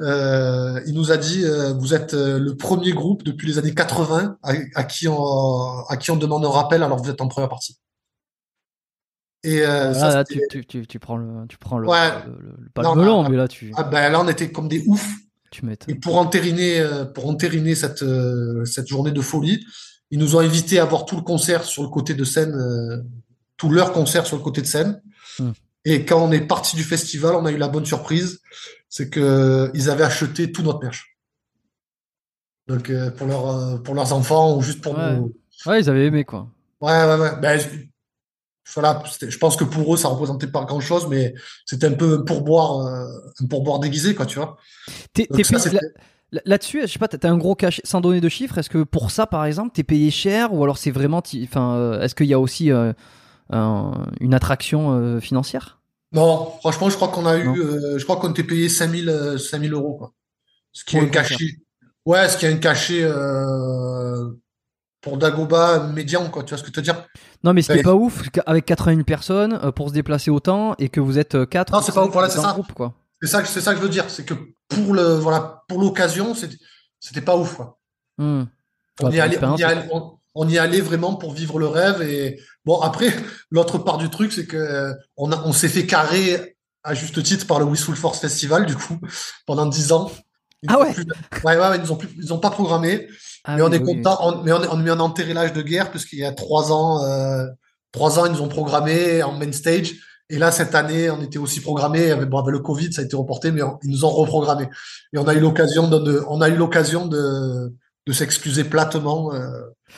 euh, 0.00 0.80
il 0.86 0.94
nous 0.94 1.10
a 1.12 1.16
dit, 1.16 1.44
euh, 1.44 1.72
vous 1.74 1.94
êtes 1.94 2.14
euh, 2.14 2.38
le 2.38 2.56
premier 2.56 2.92
groupe 2.92 3.22
depuis 3.24 3.46
les 3.48 3.58
années 3.58 3.74
80 3.74 4.38
à, 4.42 4.52
à 4.74 4.84
qui 4.84 5.08
on, 5.08 5.84
à 5.88 5.96
qui 5.96 6.10
on 6.10 6.16
demande 6.16 6.44
un 6.44 6.50
rappel 6.50 6.82
alors 6.82 6.98
que 6.98 7.02
vous 7.06 7.10
êtes 7.10 7.20
en 7.20 7.28
première 7.28 7.48
partie. 7.48 7.78
Et 9.44 9.60
euh, 9.62 9.92
Là, 9.92 9.94
ça, 9.94 10.14
là, 10.14 10.24
c'était- 10.26 10.46
tu, 10.48 10.66
tu, 10.66 10.80
tu, 10.80 10.86
tu 10.86 10.98
prends 10.98 11.16
le, 11.16 11.46
tu 11.48 11.58
prends 11.58 11.78
le, 11.78 11.88
Ouais. 11.88 12.10
le- 12.26 12.32
le- 12.32 12.56
le- 12.64 12.70
pas 12.70 12.82
Non, 12.82 12.94
melon, 12.96 13.28
mais 13.28 13.36
là 13.36 13.46
tu, 13.48 13.72
ah 13.76 13.84
ben 13.84 14.10
là, 14.10 14.20
on 14.20 14.28
était 14.28 14.50
comme 14.50 14.68
des 14.68 14.82
oufs. 14.86 15.14
tu. 15.50 15.62
Et 15.88 15.94
pour 15.94 16.18
entériner, 16.18 16.84
pour 17.14 17.28
entériner 17.28 17.74
cette, 17.74 18.04
cette 18.64 18.86
journée 18.88 19.12
de 19.12 19.20
folie, 19.20 19.64
ils 20.10 20.18
nous 20.18 20.36
ont 20.36 20.40
invités 20.40 20.78
à 20.78 20.84
voir 20.84 21.04
tout 21.06 21.16
le 21.16 21.22
concert 21.22 21.64
sur 21.64 21.82
le 21.82 21.88
côté 21.88 22.14
de 22.14 22.24
scène, 22.24 23.04
tout 23.56 23.70
leur 23.70 23.92
concert 23.92 24.26
sur 24.26 24.36
le 24.36 24.42
côté 24.42 24.60
de 24.60 24.66
scène. 24.66 25.00
Hmm. 25.38 25.50
Et 25.84 26.04
quand 26.04 26.22
on 26.22 26.32
est 26.32 26.40
parti 26.40 26.76
du 26.76 26.82
festival, 26.84 27.34
on 27.34 27.46
a 27.46 27.52
eu 27.52 27.56
la 27.56 27.68
bonne 27.68 27.86
surprise, 27.86 28.40
c'est 28.88 29.08
que 29.10 29.20
euh, 29.20 29.70
ils 29.74 29.88
avaient 29.90 30.04
acheté 30.04 30.50
tout 30.52 30.62
notre 30.62 30.80
merch. 30.82 31.16
Donc 32.66 32.90
euh, 32.90 33.10
pour 33.10 33.26
leurs 33.26 33.48
euh, 33.48 33.78
pour 33.78 33.94
leurs 33.94 34.12
enfants 34.12 34.56
ou 34.56 34.62
juste 34.62 34.80
pour 34.82 34.96
Ouais. 34.96 35.16
nous. 35.16 35.34
Ouais, 35.66 35.80
ils 35.80 35.88
avaient 35.90 36.06
aimé 36.06 36.24
quoi. 36.24 36.48
Ouais 36.80 36.92
ouais 37.04 37.16
ouais. 37.18 37.30
Ben, 37.40 37.58
je- 37.58 37.68
voilà, 38.74 39.02
je 39.26 39.38
pense 39.38 39.56
que 39.56 39.64
pour 39.64 39.94
eux 39.94 39.96
ça 39.96 40.08
représentait 40.08 40.46
pas 40.48 40.64
grand 40.66 40.80
chose, 40.80 41.06
mais 41.08 41.32
c'était 41.64 41.86
un 41.86 41.94
peu 41.94 42.18
un 42.18 42.22
pourboire, 42.22 42.80
un 43.40 43.46
pourboire 43.48 43.78
déguisé 43.78 44.14
quoi, 44.14 44.26
tu 44.26 44.38
vois. 44.38 44.58
T'es, 45.14 45.26
Donc 45.30 45.38
t'es 45.38 45.44
ça, 45.44 45.50
payé- 45.54 45.60
c'était- 45.62 45.74
là- 45.76 45.80
là- 46.32 46.42
Là-dessus, 46.44 46.82
je 46.82 46.86
sais 46.88 46.98
pas, 46.98 47.08
t'as 47.08 47.30
un 47.30 47.38
gros 47.38 47.54
cachet, 47.54 47.80
sans 47.86 48.02
donner 48.02 48.20
de 48.20 48.28
chiffres, 48.28 48.58
est-ce 48.58 48.68
que 48.68 48.82
pour 48.82 49.10
ça, 49.10 49.26
par 49.26 49.46
exemple, 49.46 49.70
t'es 49.74 49.82
payé 49.84 50.10
cher 50.10 50.52
ou 50.52 50.62
alors 50.62 50.76
c'est 50.76 50.90
vraiment, 50.90 51.22
enfin, 51.44 51.98
est-ce 52.02 52.14
qu'il 52.14 52.26
y 52.26 52.34
a 52.34 52.38
aussi 52.38 52.70
euh, 52.70 52.92
une 53.50 54.34
attraction 54.34 54.92
euh, 54.92 55.20
financière? 55.20 55.80
Non, 56.12 56.52
franchement, 56.60 56.88
je 56.90 56.96
crois 56.96 57.08
qu'on 57.08 57.26
a 57.26 57.36
Non. 57.38 57.54
eu, 57.54 57.60
euh, 57.60 57.98
je 57.98 58.04
crois 58.04 58.16
qu'on 58.16 58.30
était 58.30 58.44
payé 58.44 58.68
5000, 58.68 59.08
euh, 59.08 59.38
5000 59.38 59.72
euros, 59.74 59.94
quoi. 59.96 60.12
Ce 60.72 60.84
qui 60.84 60.96
Pour 60.96 61.04
est 61.04 61.06
un 61.06 61.10
cachet. 61.10 61.56
Ouais, 62.06 62.28
ce 62.28 62.38
qui 62.38 62.46
est 62.46 62.52
un 62.52 62.56
cachet, 62.56 63.02
euh, 63.02 64.30
pour 65.00 65.18
Dagoba 65.18 65.80
médian, 65.88 66.28
quoi. 66.30 66.42
Tu 66.44 66.50
vois 66.50 66.58
ce 66.58 66.62
que 66.62 66.70
je 66.72 66.76
veux 66.76 66.82
dire? 66.82 67.06
Non, 67.44 67.52
mais 67.52 67.62
ce 67.62 67.72
qui 67.72 67.78
est 67.78 67.82
pas 67.82 67.94
ouf, 67.94 68.28
qu'avec 68.30 68.64
81 68.64 68.94
000 68.96 69.04
personnes 69.04 69.58
euh, 69.62 69.70
pour 69.70 69.88
se 69.90 69.94
déplacer 69.94 70.30
autant 70.30 70.74
et 70.78 70.88
que 70.88 71.00
vous 71.00 71.18
êtes 71.18 71.48
4 71.48 71.72
Non, 71.72 71.80
c'est 71.82 71.92
pas 71.92 72.04
ouf, 72.04 72.12
voilà, 72.12 72.28
c'est 72.30 72.40
ça. 72.40 72.52
groupe, 72.52 72.72
quoi. 72.72 72.94
C'est 73.22 73.28
ça 73.28 73.42
que, 73.42 73.48
c'est 73.48 73.60
ça 73.60 73.72
que 73.72 73.78
je 73.78 73.82
veux 73.82 73.88
dire. 73.90 74.08
C'est 74.08 74.24
que 74.24 74.34
pour 74.68 74.94
le, 74.94 75.14
voilà, 75.16 75.64
pour 75.68 75.80
l'occasion, 75.80 76.34
c'était, 76.34 76.56
c'était 77.00 77.20
pas 77.20 77.36
ouf, 77.36 77.54
quoi. 77.56 77.78
Hmm. 78.18 78.44
On 79.00 79.06
Ouais, 79.06 79.12
y 79.12 79.16
pour 79.16 79.22
allait, 79.22 79.22
on 79.22 79.28
l'expérience, 79.28 79.60
y 79.60 79.64
allait, 79.64 79.88
on, 79.92 80.17
on 80.34 80.48
y 80.48 80.58
allait 80.58 80.80
vraiment 80.80 81.14
pour 81.16 81.32
vivre 81.32 81.58
le 81.58 81.66
rêve. 81.66 82.02
Et 82.02 82.40
bon, 82.64 82.80
après, 82.80 83.12
l'autre 83.50 83.78
part 83.78 83.98
du 83.98 84.10
truc, 84.10 84.32
c'est 84.32 84.46
que 84.46 84.56
euh, 84.56 84.92
on 85.16 85.32
a, 85.32 85.42
on 85.44 85.52
s'est 85.52 85.68
fait 85.68 85.86
carrer 85.86 86.56
à 86.84 86.94
juste 86.94 87.22
titre 87.22 87.46
par 87.46 87.58
le 87.58 87.64
Wistful 87.66 87.96
Force 87.96 88.20
Festival, 88.20 88.66
du 88.66 88.76
coup, 88.76 88.98
pendant 89.46 89.66
10 89.66 89.92
ans. 89.92 90.10
Ils 90.62 90.70
Ah 90.72 90.80
ouais 90.80 90.92
plus- 90.92 91.04
ouais, 91.44 91.56
ouais, 91.56 91.68
ouais, 91.68 91.78
ils 91.82 91.92
ont 91.92 91.96
plus, 91.96 92.08
ils 92.16 92.32
ont 92.32 92.38
pas 92.38 92.50
programmé. 92.50 93.08
Ah 93.44 93.56
mais 93.56 93.62
on 93.62 93.70
est 93.72 93.78
oui. 93.78 93.96
content, 94.02 94.18
on- 94.22 94.42
mais 94.42 94.52
on, 94.52 94.62
est- 94.62 94.68
on 94.70 94.84
est 94.86 94.90
en 94.90 94.98
enterrelage 95.00 95.52
de 95.52 95.62
guerre 95.62 95.90
puisqu'il 95.90 96.18
y 96.18 96.24
a 96.24 96.32
trois 96.32 96.72
ans, 96.72 97.04
euh, 97.04 97.46
trois 97.92 98.18
ans, 98.18 98.26
ils 98.26 98.32
nous 98.32 98.40
ont 98.42 98.48
programmé 98.48 99.22
en 99.22 99.32
main 99.32 99.52
stage. 99.52 99.92
Et 100.30 100.36
là, 100.38 100.50
cette 100.50 100.74
année, 100.74 101.08
on 101.10 101.22
était 101.22 101.38
aussi 101.38 101.60
programmé 101.60 102.10
avec, 102.10 102.28
bon, 102.28 102.38
avec 102.38 102.52
le 102.52 102.58
Covid, 102.58 102.92
ça 102.92 103.00
a 103.00 103.04
été 103.04 103.16
reporté, 103.16 103.50
mais 103.52 103.62
on- 103.62 103.78
ils 103.82 103.90
nous 103.90 104.04
ont 104.04 104.10
reprogrammé. 104.10 104.68
Et 105.12 105.18
on 105.18 105.26
a 105.28 105.34
eu 105.34 105.40
l'occasion 105.40 105.88
de- 105.88 106.24
on 106.28 106.40
a 106.40 106.48
eu 106.48 106.56
l'occasion 106.56 107.06
de, 107.06 107.72
de 108.08 108.12
s'excuser 108.14 108.64
platement, 108.64 109.34
euh, 109.34 109.50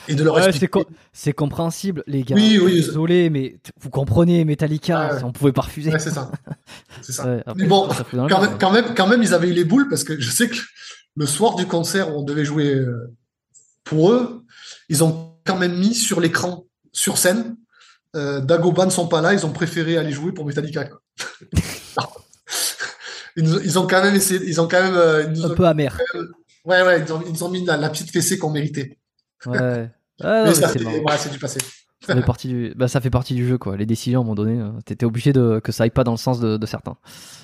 et 0.09 0.15
de 0.15 0.23
leur 0.23 0.35
Ouais, 0.35 0.41
c'est, 0.41 0.49
expliquer. 0.49 0.81
c'est 1.13 1.31
compréhensible, 1.31 2.03
les 2.07 2.23
gars. 2.23 2.35
Oui, 2.35 2.59
oui. 2.61 2.73
Désolé, 2.81 3.29
mais 3.29 3.55
vous 3.79 3.89
comprenez, 3.89 4.43
Metallica, 4.43 5.13
Ouais. 5.15 5.23
on 5.23 5.31
pouvait 5.31 5.53
pas 5.53 5.61
refuser. 5.61 5.91
Ouais, 5.91 5.99
c'est 5.99 6.11
ça. 6.11 6.29
C'est 7.01 7.13
ça. 7.13 7.23
Après, 7.45 7.53
Mais 7.55 7.67
bon, 7.67 7.87
Quand 8.11 8.41
même, 8.41 8.57
quand 8.59 8.71
même, 8.71 8.93
quand 8.95 9.07
même, 9.07 9.23
ils 9.23 9.33
avaient 9.33 9.47
eu 9.47 9.53
les 9.53 9.63
boules 9.63 9.87
parce 9.89 10.03
que 10.03 10.19
je 10.19 10.29
sais 10.29 10.49
que 10.49 10.57
le 11.15 11.25
soir 11.25 11.55
du 11.55 11.65
concert 11.67 12.13
où 12.13 12.19
on 12.19 12.23
devait 12.23 12.43
jouer 12.43 12.73
euh, 12.75 13.13
pour 13.85 14.11
eux, 14.11 14.43
ils 14.89 15.03
ont 15.05 15.33
quand 15.45 15.57
même 15.57 15.77
mis 15.77 15.95
sur 15.95 16.19
l'écran, 16.19 16.65
sur 16.91 17.17
scène, 17.17 17.55
euh, 18.17 18.41
Dagoba 18.41 18.85
ne 18.85 18.91
sont 18.91 19.07
pas 19.07 19.21
là, 19.21 19.33
ils 19.33 19.45
ont 19.45 19.53
préféré 19.53 19.95
aller 19.97 20.11
jouer 20.11 20.33
pour 20.33 20.45
Metallica. 20.45 20.83
quoi. 20.83 20.99
ils, 23.37 23.43
nous- 23.45 23.61
ils 23.61 23.79
ont 23.79 23.87
quand 23.87 24.03
même 24.03 24.15
essayé, 24.15 24.41
ils 24.45 24.59
ont 24.59 24.67
quand 24.67 24.81
même, 24.83 24.95
euh, 24.95 25.23
ils 25.23 25.31
nous 25.31 25.45
Un 25.45 25.51
ont- 25.51 25.55
peu 25.55 25.65
amer. 25.65 25.97
Ouais, 26.65 26.81
ouais, 26.83 27.01
ils 27.01 27.13
ont, 27.13 27.21
ils 27.25 27.31
nous 27.31 27.43
ont 27.43 27.49
mis 27.49 27.65
la, 27.65 27.77
la 27.77 27.89
petite 27.89 28.11
fessée 28.11 28.37
qu'on 28.37 28.49
méritait. 28.51 28.97
Ouais. 29.45 29.89
Ah, 30.23 30.43
Mais 30.45 30.53
c'est 30.53 30.85
ouais, 30.85 31.31
du 31.31 31.39
passé. 31.39 31.59
Ça 32.05 32.13
fait 32.13 32.21
partie 32.21 32.47
du, 32.47 32.73
bah, 32.75 32.87
ça 32.87 33.01
fait 33.01 33.09
partie 33.09 33.33
du 33.33 33.47
jeu, 33.47 33.57
quoi. 33.57 33.75
Les 33.75 33.87
décisions, 33.87 34.19
à 34.19 34.21
un 34.21 34.23
moment 34.23 34.35
donné, 34.35 34.59
euh, 34.59 34.69
t'étais 34.85 35.05
obligé 35.05 35.33
de, 35.33 35.59
que 35.63 35.71
ça 35.71 35.83
aille 35.83 35.89
pas 35.89 36.03
dans 36.03 36.11
le 36.11 36.17
sens 36.17 36.39
de, 36.39 36.57
de 36.57 36.65
certains. 36.67 36.95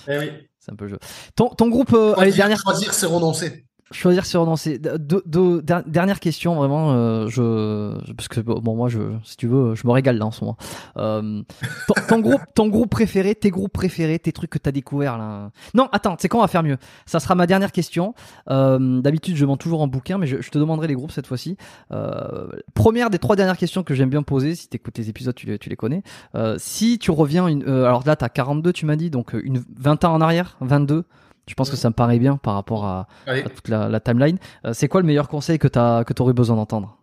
Eh 0.07 0.19
oui. 0.19 0.31
C'est 0.59 0.71
un 0.73 0.75
peu 0.75 0.85
le 0.85 0.91
jeu. 0.91 0.99
Ton, 1.35 1.49
ton 1.49 1.69
groupe, 1.69 1.93
euh, 1.93 2.13
allez, 2.17 2.31
dernière, 2.31 2.59
choisir, 2.59 2.93
c'est 2.93 3.07
renoncer. 3.07 3.65
Choisir 3.91 4.25
c'est 4.25 4.37
renoncer. 4.37 4.79
De- 4.79 4.97
de- 4.97 5.23
de- 5.25 5.61
der- 5.61 5.83
dernière 5.85 6.19
question, 6.19 6.55
vraiment, 6.55 6.91
euh, 6.91 7.27
je, 7.27 7.97
parce 8.13 8.27
que 8.27 8.39
bon, 8.41 8.75
moi, 8.75 8.89
je, 8.89 8.99
si 9.23 9.37
tu 9.37 9.47
veux, 9.47 9.75
je 9.75 9.85
me 9.87 9.91
régale 9.91 10.17
là 10.17 10.25
en 10.25 10.31
ce 10.31 10.43
moment. 10.43 10.57
Euh, 10.97 11.41
ton, 11.87 11.93
ton 12.07 12.19
groupe, 12.19 12.41
ton 12.55 12.67
groupe 12.67 12.89
préféré, 12.89 13.35
tes 13.35 13.49
groupes 13.49 13.71
préférés, 13.73 14.19
tes 14.19 14.31
trucs 14.31 14.49
que 14.49 14.57
t'as 14.57 14.71
découvert 14.71 15.17
là. 15.17 15.51
Non, 15.73 15.87
attends, 15.91 16.15
c'est 16.19 16.27
quand 16.27 16.39
on 16.39 16.41
va 16.41 16.47
faire 16.47 16.63
mieux? 16.63 16.77
Ça 17.05 17.19
sera 17.19 17.35
ma 17.35 17.47
dernière 17.47 17.71
question. 17.71 18.13
Euh, 18.49 19.01
D'habitude, 19.01 19.35
je 19.35 19.45
mens 19.45 19.57
toujours 19.57 19.81
en 19.81 19.87
bouquin, 19.87 20.17
mais 20.17 20.27
je, 20.27 20.41
je 20.41 20.49
te 20.49 20.57
demanderai 20.57 20.87
les 20.87 20.95
groupes 20.95 21.11
cette 21.11 21.27
fois-ci. 21.27 21.57
Euh, 21.91 22.47
première 22.73 23.09
des 23.09 23.19
trois 23.19 23.35
dernières 23.35 23.57
questions 23.57 23.83
que 23.83 23.93
j'aime 23.93 24.09
bien 24.09 24.23
poser, 24.23 24.55
si 24.55 24.67
t'écoutes 24.67 24.97
les 24.97 25.09
épisodes, 25.09 25.35
tu 25.35 25.45
les, 25.47 25.57
tu 25.59 25.69
les 25.69 25.75
connais. 25.75 26.03
Euh, 26.35 26.55
si 26.57 26.99
tu 26.99 27.11
reviens, 27.11 27.47
une, 27.47 27.63
euh, 27.67 27.85
alors 27.85 28.03
là, 28.05 28.15
t'as 28.15 28.29
42, 28.29 28.73
tu 28.73 28.85
m'as 28.85 28.95
dit, 28.95 29.09
donc 29.09 29.33
une 29.33 29.63
20 29.77 30.03
ans 30.05 30.13
en 30.13 30.21
arrière, 30.21 30.57
22. 30.61 31.05
Je 31.47 31.53
pense 31.53 31.69
que 31.69 31.75
ça 31.77 31.89
me 31.89 31.93
paraît 31.93 32.19
bien 32.19 32.37
par 32.37 32.55
rapport 32.55 32.85
à, 32.85 33.07
toute 33.55 33.67
la, 33.69 33.87
la 33.89 33.99
timeline. 33.99 34.37
Euh, 34.65 34.73
c'est 34.73 34.87
quoi 34.87 35.01
le 35.01 35.07
meilleur 35.07 35.27
conseil 35.29 35.57
que 35.59 35.67
t'as 35.67 36.03
que 36.03 36.13
t'aurais 36.13 36.33
besoin 36.33 36.55
d'entendre 36.57 36.97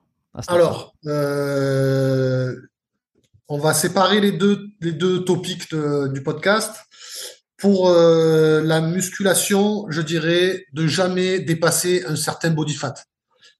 Alors, 0.48 0.94
euh, 1.06 2.54
on 3.48 3.58
va 3.58 3.72
séparer 3.74 4.20
les 4.20 4.32
deux, 4.32 4.66
les 4.80 4.92
deux 4.92 5.24
topics 5.24 5.70
de- 5.70 6.08
du 6.12 6.22
podcast. 6.22 6.76
Pour 7.56 7.88
euh, 7.88 8.60
la 8.62 8.80
musculation, 8.80 9.86
je 9.88 10.02
dirais 10.02 10.66
de 10.74 10.86
jamais 10.86 11.38
dépasser 11.40 12.04
un 12.06 12.16
certain 12.16 12.50
body 12.50 12.74
fat. 12.74 12.94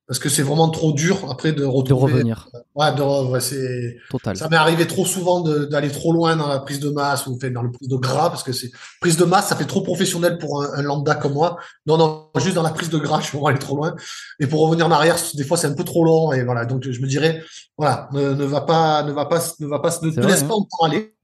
Parce 0.07 0.19
que 0.19 0.29
c'est 0.29 0.43
vraiment 0.43 0.69
trop 0.69 0.93
dur 0.93 1.31
après 1.31 1.53
de 1.53 1.65
revenir. 1.65 2.49
Ouais, 2.75 2.95
de 2.95 3.03
ouais, 3.31 3.41
c'est. 3.41 3.97
Total. 4.11 4.37
Ça 4.37 4.49
m'est 4.49 4.57
arrivé 4.57 4.87
trop 4.87 5.07
souvent 5.07 5.41
d'aller 5.41 5.91
trop 5.91 6.13
loin 6.13 6.37
dans 6.37 6.47
la 6.47 6.59
prise 6.59 6.79
de 6.81 6.91
masse 6.91 7.27
ou 7.27 7.39
fait, 7.39 7.51
dans 7.51 7.63
le 7.63 7.71
prise 7.71 7.89
de 7.89 7.97
gras 7.97 8.29
parce 8.29 8.43
que 8.43 8.53
c'est 8.53 8.71
prise 9.01 9.17
de 9.17 9.25
masse, 9.25 9.49
ça 9.49 9.57
fait 9.57 9.65
trop 9.65 9.83
professionnel 9.83 10.39
pour 10.39 10.63
un, 10.63 10.75
un 10.75 10.83
lambda 10.83 11.15
comme 11.15 11.33
moi. 11.33 11.57
Non, 11.87 11.97
non, 11.97 12.29
juste 12.37 12.55
dans 12.55 12.63
la 12.63 12.71
prise 12.71 12.91
de 12.91 12.99
gras, 12.99 13.21
je 13.21 13.27
suis 13.27 13.33
vraiment 13.33 13.49
allé 13.49 13.59
trop 13.59 13.77
loin. 13.77 13.95
Et 14.41 14.47
pour 14.47 14.61
revenir 14.61 14.87
en 14.87 14.91
arrière, 14.91 15.17
des 15.35 15.45
fois 15.45 15.57
c'est 15.57 15.69
un 15.69 15.75
peu 15.75 15.85
trop 15.85 16.05
long 16.05 16.33
et 16.33 16.45
voilà. 16.45 16.67
Donc 16.67 16.89
je 16.89 17.01
me 17.01 17.07
dirais, 17.07 17.43
voilà, 17.79 18.09
ne, 18.13 18.35
ne 18.35 18.45
va 18.45 18.61
pas, 18.61 19.03
ne 19.05 19.13
va 19.13 19.25
pas, 19.25 19.41
ne 19.61 19.67
va 19.67 19.79
pas, 19.79 19.91
ne 20.03 20.11
te 20.11 20.21
laisse 20.21 20.43
hein. 20.43 20.49
pas 20.49 20.55
encore 20.55 20.85
aller. 20.85 21.15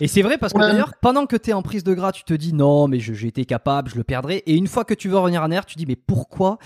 Et 0.00 0.08
c'est 0.08 0.22
vrai 0.22 0.38
parce 0.38 0.52
que 0.52 0.58
Ouais. 0.58 0.66
d'ailleurs, 0.66 0.92
pendant 1.00 1.26
que 1.26 1.36
tu 1.36 1.50
es 1.50 1.52
en 1.52 1.62
prise 1.62 1.84
de 1.84 1.94
gras, 1.94 2.10
tu 2.10 2.24
te 2.24 2.34
dis 2.34 2.52
non, 2.52 2.88
mais 2.88 2.98
j'ai 2.98 3.28
été 3.28 3.44
capable, 3.44 3.90
je 3.90 3.96
le 3.96 4.04
perdrai. 4.04 4.42
Et 4.46 4.54
une 4.54 4.66
fois 4.66 4.84
que 4.84 4.94
tu 4.94 5.08
veux 5.08 5.18
revenir 5.18 5.40
en 5.40 5.44
arrière, 5.44 5.66
tu 5.66 5.76
dis 5.76 5.86
mais 5.86 5.96
pourquoi, 5.96 6.58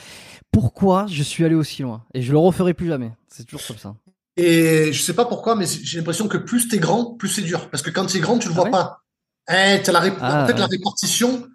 pourquoi 0.61 1.07
je 1.09 1.23
suis 1.23 1.45
allé 1.45 1.55
aussi 1.55 1.83
loin 1.83 2.05
Et 2.15 2.23
je 2.23 2.33
le 2.33 2.39
referai 2.39 2.75
plus 2.75 2.89
jamais. 2.89 3.13
C'est 3.29 3.45
toujours 3.45 3.65
comme 3.67 3.79
ça. 3.79 3.95
Et 4.37 4.93
je 4.93 5.03
sais 5.03 5.15
pas 5.15 5.25
pourquoi, 5.25 5.55
mais 5.57 5.67
j'ai 5.67 5.99
l'impression 5.99 6.27
que 6.29 6.37
plus 6.37 6.69
t'es 6.69 6.79
grand, 6.79 7.15
plus 7.17 7.29
c'est 7.29 7.43
dur. 7.43 7.71
Parce 7.71 7.83
que 7.83 7.91
quand 7.91 8.07
t'es 8.07 8.21
grand, 8.21 8.39
tu 8.39 8.49
le 8.49 8.53
Ah 8.55 8.57
vois 8.57 8.65
ouais 8.65 8.71
pas. 8.71 9.03
Eh, 9.51 9.81
t'as 9.83 9.93
la 9.93 10.01
ré- 10.01 10.13
Ah, 10.21 10.45
en 10.45 10.47
fait, 10.47 10.59
la 10.59 10.67
répartition, 10.67 11.47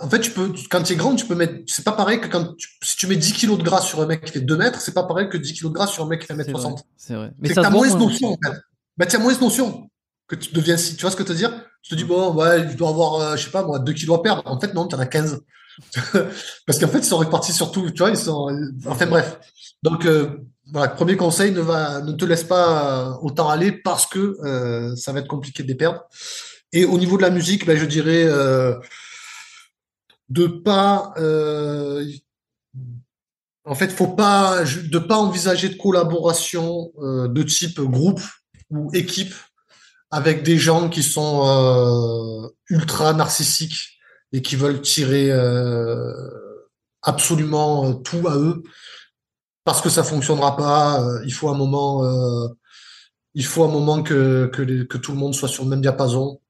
en 0.00 0.08
fait, 0.08 0.20
tu 0.20 0.30
peux, 0.30 0.52
quand 0.70 0.82
tu 0.82 0.92
es 0.94 0.96
grand, 0.96 1.14
tu 1.14 1.26
peux 1.26 1.34
mettre, 1.34 1.54
c'est 1.66 1.84
pas 1.84 1.92
pareil 1.92 2.20
que 2.20 2.26
quand 2.28 2.54
tu- 2.56 2.68
si 2.82 2.96
tu 2.96 3.06
mets 3.06 3.16
10 3.16 3.32
kilos 3.32 3.58
de 3.58 3.62
gras 3.62 3.80
sur 3.80 4.00
un 4.00 4.06
mec 4.06 4.24
qui 4.24 4.32
fait 4.32 4.40
2 4.40 4.56
mètres, 4.56 4.80
c'est 4.80 4.94
pas 4.94 5.04
pareil 5.04 5.28
que 5.28 5.36
10 5.36 5.52
kilos 5.52 5.70
de 5.72 5.76
gras 5.76 5.86
sur 5.86 6.04
un 6.04 6.08
mec 6.08 6.20
qui 6.22 6.26
fait 6.26 6.34
C'est 6.34 6.50
vrai. 6.52 6.52
1m60. 6.62 6.84
C'est 6.96 7.14
vrai. 7.14 7.32
Mais 7.38 7.48
t'as 7.50 7.70
moins 7.70 7.88
notion, 7.98 8.28
en 8.32 8.38
fait. 8.44 8.56
Bah, 8.96 9.06
tu 9.06 9.16
as 9.16 9.18
moins 9.18 9.36
notion 9.38 9.88
que 10.26 10.36
tu 10.36 10.52
deviens 10.52 10.76
si, 10.76 10.96
tu 10.96 11.02
vois 11.02 11.10
ce 11.10 11.16
que 11.16 11.22
je 11.24 11.28
veux 11.28 11.34
dire? 11.36 11.52
Tu 11.82 11.90
te 11.90 11.94
dis, 11.96 12.04
bon, 12.04 12.32
ouais, 12.34 12.68
je 12.70 12.76
dois 12.76 12.88
avoir, 12.88 13.14
euh, 13.20 13.36
je 13.36 13.44
sais 13.44 13.50
pas, 13.50 13.64
moi, 13.64 13.78
2 13.78 13.92
kilos 13.92 14.18
à 14.18 14.22
perdre. 14.22 14.42
En 14.46 14.58
fait, 14.58 14.72
non, 14.74 14.88
tu 14.88 14.96
en 14.96 14.98
as 14.98 15.06
15. 15.06 15.40
Parce 16.66 16.78
qu'en 16.78 16.88
fait, 16.88 16.98
ils 16.98 17.04
sont 17.04 17.18
répartis 17.18 17.52
sur 17.52 17.70
tout, 17.70 17.90
tu 17.90 17.98
vois, 17.98 18.10
ils 18.10 18.16
sont, 18.16 18.48
enfin, 18.86 19.06
bref. 19.06 19.38
Donc, 19.82 20.06
euh, 20.06 20.38
voilà, 20.72 20.88
premier 20.88 21.16
conseil, 21.16 21.52
ne 21.52 21.60
va, 21.60 22.00
ne 22.00 22.12
te 22.12 22.24
laisse 22.24 22.44
pas 22.44 23.10
euh, 23.10 23.14
autant 23.22 23.48
aller 23.48 23.72
parce 23.72 24.06
que 24.06 24.36
euh, 24.44 24.96
ça 24.96 25.12
va 25.12 25.20
être 25.20 25.28
compliqué 25.28 25.62
de 25.62 25.68
les 25.68 25.74
perdre. 25.74 26.02
Et 26.72 26.84
au 26.84 26.98
niveau 26.98 27.16
de 27.16 27.22
la 27.22 27.30
musique, 27.30 27.66
ben, 27.66 27.76
je 27.76 27.84
dirais 27.84 28.24
euh, 28.24 28.74
de 30.28 30.46
pas, 30.46 31.12
en 33.66 33.74
fait, 33.74 33.92
faut 33.92 34.08
pas, 34.08 34.64
de 34.64 34.98
pas 34.98 35.18
envisager 35.18 35.68
de 35.68 35.76
collaboration 35.76 36.90
de 36.98 37.42
type 37.42 37.80
groupe 37.80 38.22
ou 38.70 38.90
équipe 38.94 39.34
avec 40.10 40.42
des 40.42 40.58
gens 40.58 40.88
qui 40.88 41.02
sont 41.02 42.50
ultra 42.68 43.12
narcissiques 43.12 43.93
et 44.34 44.42
qui 44.42 44.56
veulent 44.56 44.80
tirer 44.82 45.30
euh, 45.30 46.12
absolument 47.02 47.86
euh, 47.88 47.92
tout 47.94 48.26
à 48.28 48.36
eux 48.36 48.62
parce 49.64 49.80
que 49.80 49.88
ça 49.88 50.02
fonctionnera 50.02 50.56
pas. 50.56 51.00
euh, 51.02 51.22
il 51.24 51.32
faut 51.32 51.48
un 51.48 51.54
moment, 51.56 52.04
euh, 52.04 52.48
il 53.34 53.44
faut 53.46 53.62
un 53.64 53.68
moment 53.68 54.02
que 54.02 54.46
que, 54.52 54.60
les- 54.62 54.86
que 54.88 54.98
tout 54.98 55.12
le 55.12 55.18
monde 55.18 55.34
soit 55.34 55.48
sur 55.48 55.62
le 55.64 55.70
même 55.70 55.80
diapason. 55.80 56.40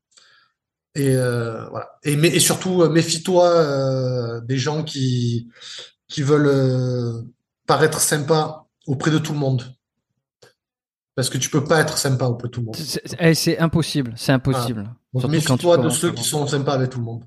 Et 0.97 1.15
euh, 1.17 1.69
voilà. 1.69 1.91
Et, 2.05 2.17
mais, 2.17 2.29
et 2.29 2.41
surtout, 2.41 2.89
méfie-toi 2.89 4.41
des 4.41 4.57
gens 4.59 4.83
qui 4.83 5.49
qui 6.09 6.23
veulent 6.23 7.25
paraître 7.67 8.01
sympas 8.01 8.67
auprès 8.87 9.11
de 9.11 9.19
tout 9.19 9.33
le 9.35 9.39
monde. 9.39 9.63
Parce 11.17 11.29
que 11.31 11.39
tu 11.39 11.49
peux 11.51 11.65
pas 11.65 11.81
être 11.81 11.97
sympa 11.99 12.25
auprès 12.27 12.49
de 12.49 12.53
tout 12.55 12.61
le 12.61 12.67
monde. 12.67 12.77
C'est- 12.77 13.03
eh, 13.21 13.35
c'est 13.35 13.59
impossible. 13.59 14.15
C'est 14.17 14.33
impossible. 14.33 14.83
Donc 15.13 15.23
méfie-toi 15.29 15.77
de 15.79 15.89
ceux 15.91 16.09
qui 16.13 16.25
sont 16.25 16.47
sympas 16.47 16.73
avec 16.75 16.91
tout 16.91 16.99
le 16.99 17.05
monde. 17.05 17.25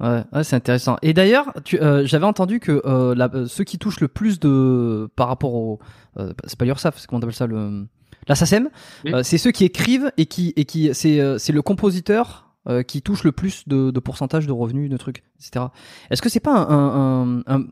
Ouais, 0.00 0.24
ouais, 0.32 0.44
c'est 0.44 0.56
intéressant. 0.56 0.96
Et 1.02 1.12
d'ailleurs, 1.12 1.52
euh, 1.74 2.02
j'avais 2.06 2.24
entendu 2.26 2.58
que 2.58 2.82
euh, 2.86 3.14
la- 3.14 3.30
euh, 3.34 3.46
ceux 3.46 3.64
qui 3.64 3.78
touchent 3.78 4.00
le 4.00 4.08
plus 4.08 4.40
de 4.40 5.08
par 5.16 5.28
rapport 5.28 5.54
au, 5.54 5.78
euh, 6.18 6.32
c'est 6.46 6.58
pas 6.58 6.64
l'URSSAF, 6.64 6.98
c'est 6.98 7.06
comment 7.06 7.18
on 7.20 7.22
appelle 7.22 7.34
ça 7.34 7.46
le, 7.46 7.86
la 8.26 8.34
SACEM, 8.34 8.70
Oui. 9.04 9.12
c'est 9.22 9.38
ceux 9.38 9.50
qui 9.50 9.64
écrivent 9.64 10.10
et 10.16 10.26
qui 10.26 10.52
et 10.56 10.64
qui 10.64 10.94
c'est 10.94 11.38
c'est 11.38 11.52
le 11.52 11.62
compositeur 11.62 12.46
qui 12.86 13.02
touche 13.02 13.24
le 13.24 13.32
plus 13.32 13.66
de, 13.68 13.90
de 13.90 14.00
pourcentage 14.00 14.46
de 14.46 14.52
revenus, 14.52 14.88
de 14.90 14.96
trucs, 14.96 15.22
etc. 15.40 15.66
Est-ce 16.10 16.22
que 16.22 16.28
c'est 16.28 16.40
pas 16.40 16.54
un, 16.54 17.36
un- 17.38 17.42
un- 17.46 17.64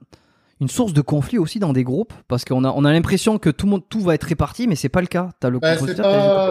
une 0.61 0.69
source 0.69 0.93
de 0.93 1.03
conflit 1.03 1.39
aussi 1.39 1.59
dans 1.61 1.73
des 1.73 1.85
groupes? 1.85 2.13
Parce 2.27 2.45
qu'on 2.45 2.65
a 2.65 2.71
on 2.75 2.85
a 2.85 2.93
l'impression 2.93 3.39
que 3.39 3.51
tout 3.51 3.67
le 3.67 3.71
monde 3.73 3.83
tout 3.89 4.01
va 4.01 4.15
être 4.15 4.25
réparti, 4.25 4.67
mais 4.67 4.75
c'est 4.77 4.89
pas 4.89 5.01
le 5.03 5.07
cas. 5.07 5.31
T'as 5.41 5.51
le 5.51 5.61
Ben, 5.61 5.75
c'est 5.75 5.81
compositeur, 5.81 6.51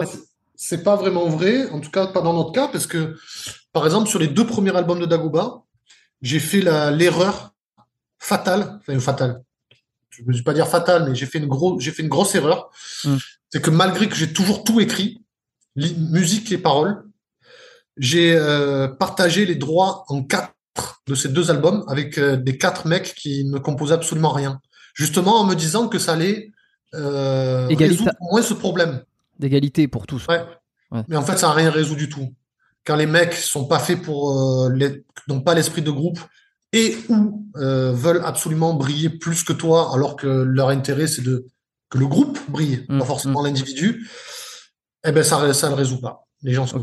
c'est 0.54 0.82
pas 0.82 0.96
vraiment 0.96 1.28
vrai, 1.28 1.68
en 1.70 1.80
tout 1.80 1.90
cas 1.90 2.06
pas 2.06 2.22
dans 2.22 2.32
notre 2.32 2.52
cas, 2.52 2.68
parce 2.68 2.86
que, 2.86 3.16
par 3.72 3.84
exemple, 3.84 4.08
sur 4.08 4.18
les 4.20 4.28
deux 4.28 4.46
premiers 4.46 4.74
albums 4.74 5.00
de 5.00 5.06
Dagoba, 5.06 5.64
j'ai 6.22 6.40
fait 6.40 6.60
l'erreur 6.60 7.54
fatale, 8.18 8.80
enfin 8.80 8.98
fatale, 9.00 9.42
je 10.10 10.22
ne 10.26 10.36
veux 10.36 10.42
pas 10.42 10.54
dire 10.54 10.68
fatale, 10.68 11.08
mais 11.08 11.14
j'ai 11.14 11.26
fait 11.26 11.38
une 11.38 11.46
gros, 11.46 11.78
j'ai 11.80 11.92
fait 11.92 12.02
une 12.02 12.08
grosse 12.08 12.34
erreur. 12.34 12.70
Mm. 13.04 13.16
C'est 13.50 13.62
que 13.62 13.70
malgré 13.70 14.08
que 14.08 14.16
j'ai 14.16 14.32
toujours 14.32 14.64
tout 14.64 14.80
écrit, 14.80 15.22
musique 15.76 16.50
et 16.52 16.58
paroles, 16.58 17.04
j'ai 17.96 18.36
euh, 18.36 18.88
partagé 18.88 19.46
les 19.46 19.54
droits 19.54 20.04
en 20.08 20.22
quatre 20.22 20.54
de 21.06 21.14
ces 21.14 21.28
deux 21.28 21.50
albums 21.50 21.84
avec 21.88 22.18
euh, 22.18 22.36
des 22.36 22.58
quatre 22.58 22.86
mecs 22.86 23.14
qui 23.14 23.44
ne 23.44 23.58
composaient 23.58 23.94
absolument 23.94 24.30
rien. 24.30 24.60
Justement 24.94 25.40
en 25.40 25.44
me 25.44 25.54
disant 25.54 25.88
que 25.88 25.98
ça 25.98 26.12
allait 26.12 26.52
euh, 26.94 27.68
résoudre 27.68 28.12
au 28.20 28.32
moins 28.32 28.42
ce 28.42 28.54
problème. 28.54 29.02
D'égalité 29.38 29.88
pour 29.88 30.06
tous. 30.06 30.26
Ouais. 30.26 30.44
Ouais. 30.90 31.02
Mais 31.08 31.16
en 31.16 31.22
fait, 31.22 31.36
ça 31.36 31.48
n'a 31.48 31.52
rien 31.52 31.70
résolu 31.70 32.06
du 32.06 32.08
tout. 32.08 32.34
Quand 32.88 32.96
les 32.96 33.06
mecs 33.06 33.34
sont 33.34 33.66
pas 33.66 33.78
faits 33.78 34.00
pour, 34.00 34.32
euh, 34.32 34.72
les- 34.72 35.04
n'ont 35.28 35.42
pas 35.42 35.54
l'esprit 35.54 35.82
de 35.82 35.90
groupe 35.90 36.18
et 36.72 36.96
ou 37.10 37.44
euh, 37.56 37.92
veulent 37.92 38.22
absolument 38.24 38.72
briller 38.72 39.10
plus 39.10 39.44
que 39.44 39.52
toi, 39.52 39.92
alors 39.94 40.16
que 40.16 40.26
leur 40.26 40.70
intérêt 40.70 41.06
c'est 41.06 41.20
de 41.20 41.46
que 41.90 41.98
le 41.98 42.06
groupe 42.06 42.38
brille, 42.48 42.86
Mm, 42.88 42.98
pas 42.98 43.04
forcément 43.04 43.42
l'individu. 43.42 44.08
Eh 45.04 45.12
ben 45.12 45.22
ça, 45.22 45.52
ça 45.52 45.68
le 45.68 45.74
résout 45.74 46.00
pas. 46.00 46.26
Les 46.42 46.54
gens 46.54 46.66
sont. 46.66 46.82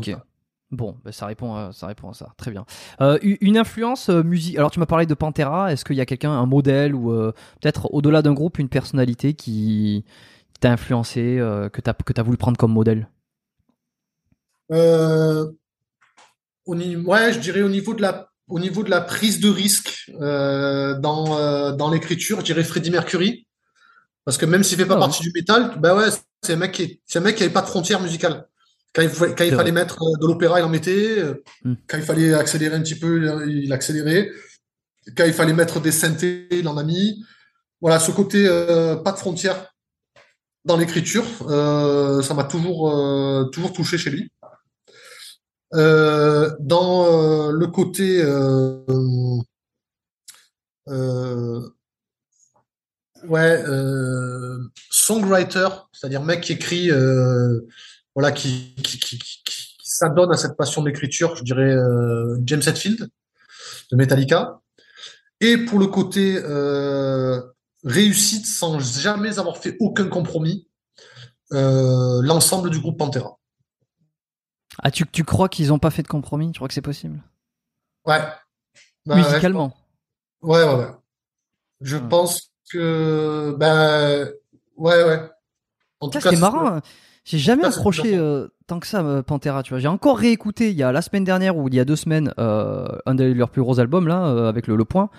Bon, 0.70 0.96
ben, 1.04 1.10
ça 1.12 1.26
répond, 1.26 1.54
à, 1.56 1.72
ça 1.72 1.88
répond 1.88 2.10
à 2.10 2.14
ça. 2.14 2.28
Très 2.36 2.52
bien. 2.52 2.64
Euh, 3.00 3.18
une 3.22 3.58
influence 3.58 4.08
euh, 4.08 4.22
musique. 4.22 4.56
Alors, 4.58 4.70
tu 4.70 4.78
m'as 4.80 4.86
parlé 4.86 5.06
de 5.06 5.14
Pantera. 5.14 5.72
Est-ce 5.72 5.84
qu'il 5.84 5.96
y 5.96 6.00
a 6.00 6.06
quelqu'un, 6.06 6.30
un 6.32 6.46
modèle 6.46 6.94
ou 6.94 7.12
euh, 7.12 7.32
peut-être 7.60 7.92
au-delà 7.92 8.22
d'un 8.22 8.32
groupe, 8.32 8.58
une 8.58 8.68
personnalité 8.68 9.34
qui, 9.34 10.04
t'a 10.60 10.70
influencé, 10.72 11.36
que 11.72 11.80
t'as 11.80 11.94
que 11.94 12.12
t'as 12.12 12.22
voulu 12.22 12.36
prendre 12.36 12.56
comme 12.58 12.72
modèle? 12.72 13.08
Euh, 14.72 15.52
au 16.66 16.74
ouais, 16.76 17.32
je 17.32 17.38
dirais 17.38 17.62
au 17.62 17.68
niveau 17.68 17.94
de 17.94 18.02
la, 18.02 18.28
au 18.48 18.60
niveau 18.60 18.82
de 18.82 18.90
la 18.90 19.00
prise 19.00 19.40
de 19.40 19.48
risque 19.48 20.10
euh, 20.20 20.98
dans, 20.98 21.38
euh, 21.38 21.72
dans 21.72 21.90
l'écriture, 21.90 22.40
je 22.40 22.44
dirais 22.44 22.64
Freddie 22.64 22.90
Mercury. 22.90 23.46
Parce 24.24 24.38
que 24.38 24.46
même 24.46 24.64
s'il 24.64 24.76
fait 24.76 24.86
pas 24.86 24.96
Ah 24.96 25.00
partie 25.00 25.22
du 25.22 25.30
métal, 25.34 25.74
bah 25.78 25.94
ouais, 25.94 26.08
c'est 26.42 26.54
un 26.54 26.56
mec 26.56 26.72
qui, 26.72 26.82
est- 26.82 27.00
c'est 27.06 27.20
un 27.20 27.22
mec 27.22 27.36
qui 27.36 27.44
avait 27.44 27.52
pas 27.52 27.62
de 27.62 27.68
frontières 27.68 28.00
musicales. 28.00 28.46
Quand 28.92 29.02
il, 29.02 29.10
quand 29.10 29.56
fallait 29.56 29.72
mettre 29.72 30.02
euh, 30.02 30.20
de 30.20 30.26
l'opéra, 30.26 30.58
il 30.60 30.64
en 30.64 30.68
mettait. 30.68 31.22
Hmm. 31.64 31.74
Quand 31.86 31.96
il 31.98 32.02
fallait 32.02 32.34
accélérer 32.34 32.74
un 32.74 32.82
petit 32.82 32.96
peu, 32.96 33.46
il, 33.48 33.72
accélérait. 33.72 34.30
Quand 35.16 35.24
il 35.24 35.32
fallait 35.32 35.52
mettre 35.52 35.80
des 35.80 35.92
synthés, 35.92 36.48
il 36.50 36.66
en 36.66 36.76
a 36.76 36.82
mis. 36.82 37.24
Voilà, 37.80 38.00
ce 38.00 38.10
côté 38.10 38.46
euh, 38.48 38.96
pas 38.96 39.12
de 39.12 39.18
frontières 39.18 39.72
dans 40.64 40.76
l'écriture, 40.76 41.24
ça 41.48 42.34
m'a 42.34 42.42
toujours, 42.42 42.92
toujours 43.52 43.72
touché 43.72 43.98
chez 43.98 44.10
lui. 44.10 44.32
Euh, 45.76 46.56
dans 46.58 47.04
euh, 47.04 47.52
le 47.52 47.66
côté 47.66 48.22
euh, 48.22 48.80
ouais 53.28 53.62
songwriter, 54.90 55.68
c'est-à-dire 55.92 56.22
mec 56.22 56.42
qui 56.42 56.52
écrit 56.52 56.90
voilà 58.14 58.32
qui 58.32 58.74
qui, 58.82 59.18
s'adonne 59.82 60.32
à 60.32 60.36
cette 60.36 60.56
passion 60.56 60.82
d'écriture, 60.82 61.36
je 61.36 61.42
dirais 61.42 61.74
James 62.44 62.62
Hetfield 62.66 63.08
de 63.90 63.96
Metallica. 63.96 64.60
Et 65.40 65.58
pour 65.58 65.78
le 65.78 65.86
côté 65.86 66.38
réussite 67.84 68.46
sans 68.46 68.78
jamais 68.78 69.38
avoir 69.38 69.58
fait 69.58 69.76
aucun 69.80 70.08
compromis, 70.08 70.68
l'ensemble 71.50 72.70
du 72.70 72.78
groupe 72.78 72.98
Pantera. 72.98 73.38
Ah, 74.82 74.90
tu, 74.90 75.06
tu 75.06 75.24
crois 75.24 75.48
qu'ils 75.48 75.72
ont 75.72 75.78
pas 75.78 75.90
fait 75.90 76.02
de 76.02 76.08
compromis? 76.08 76.52
Tu 76.52 76.58
crois 76.58 76.68
que 76.68 76.74
c'est 76.74 76.82
possible? 76.82 77.22
Ouais. 78.06 78.20
Bah, 79.06 79.16
Musicalement. 79.16 79.74
Ouais, 80.42 80.62
ouais, 80.64 80.74
ouais. 80.74 80.90
Je 81.80 81.96
Ouais. 81.96 82.08
pense 82.08 82.50
que, 82.70 83.54
ben, 83.58 84.28
ouais, 84.76 85.04
ouais. 85.04 85.20
En 86.00 86.10
Ça, 86.10 86.18
tout 86.18 86.24
cas, 86.24 86.30
c'était 86.30 86.40
marrant. 86.40 86.66
hein. 86.76 86.80
J'ai 87.24 87.38
jamais 87.38 87.62
c'est 87.62 87.68
accroché 87.68 88.16
euh, 88.16 88.46
tant 88.68 88.78
que 88.78 88.86
ça 88.86 89.00
euh, 89.02 89.22
Pantera, 89.22 89.62
tu 89.64 89.70
vois. 89.70 89.80
J'ai 89.80 89.88
encore 89.88 90.16
réécouté 90.18 90.70
il 90.70 90.76
y 90.76 90.82
a 90.84 90.92
la 90.92 91.02
semaine 91.02 91.24
dernière 91.24 91.56
ou 91.56 91.66
il 91.68 91.74
y 91.74 91.80
a 91.80 91.84
deux 91.84 91.96
semaines 91.96 92.32
euh, 92.38 92.86
un 93.04 93.14
de 93.16 93.24
leurs 93.24 93.50
plus 93.50 93.62
gros 93.62 93.80
albums 93.80 94.06
là 94.06 94.46
avec 94.48 94.68
le, 94.68 94.76
le 94.76 94.84
point. 94.84 95.10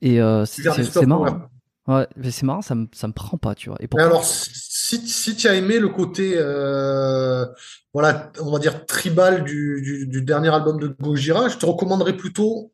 Et 0.00 0.20
euh, 0.20 0.44
c'est 0.46 0.62
c'est- 0.62 0.84
c'est 0.84 1.06
marrant. 1.06 1.48
Ouais, 1.88 2.06
mais 2.16 2.30
c'est 2.30 2.44
marrant, 2.44 2.60
ça 2.62 2.74
me, 2.74 2.86
ça 2.92 3.08
me 3.08 3.12
prend 3.14 3.38
pas, 3.38 3.54
tu 3.54 3.70
vois. 3.70 3.78
Et 3.80 3.88
pourquoi 3.88 4.06
alors, 4.06 4.24
si, 4.24 5.08
si 5.08 5.34
tu 5.36 5.48
as 5.48 5.54
aimé 5.54 5.78
le 5.78 5.88
côté, 5.88 6.34
euh, 6.36 7.46
voilà, 7.94 8.30
on 8.40 8.50
va 8.52 8.58
dire 8.58 8.84
tribal 8.84 9.42
du, 9.42 9.80
du, 9.82 10.06
du 10.06 10.22
dernier 10.22 10.50
album 10.54 10.78
de 10.78 10.88
Gojira, 11.00 11.48
je 11.48 11.56
te 11.56 11.64
recommanderais 11.64 12.16
plutôt 12.16 12.72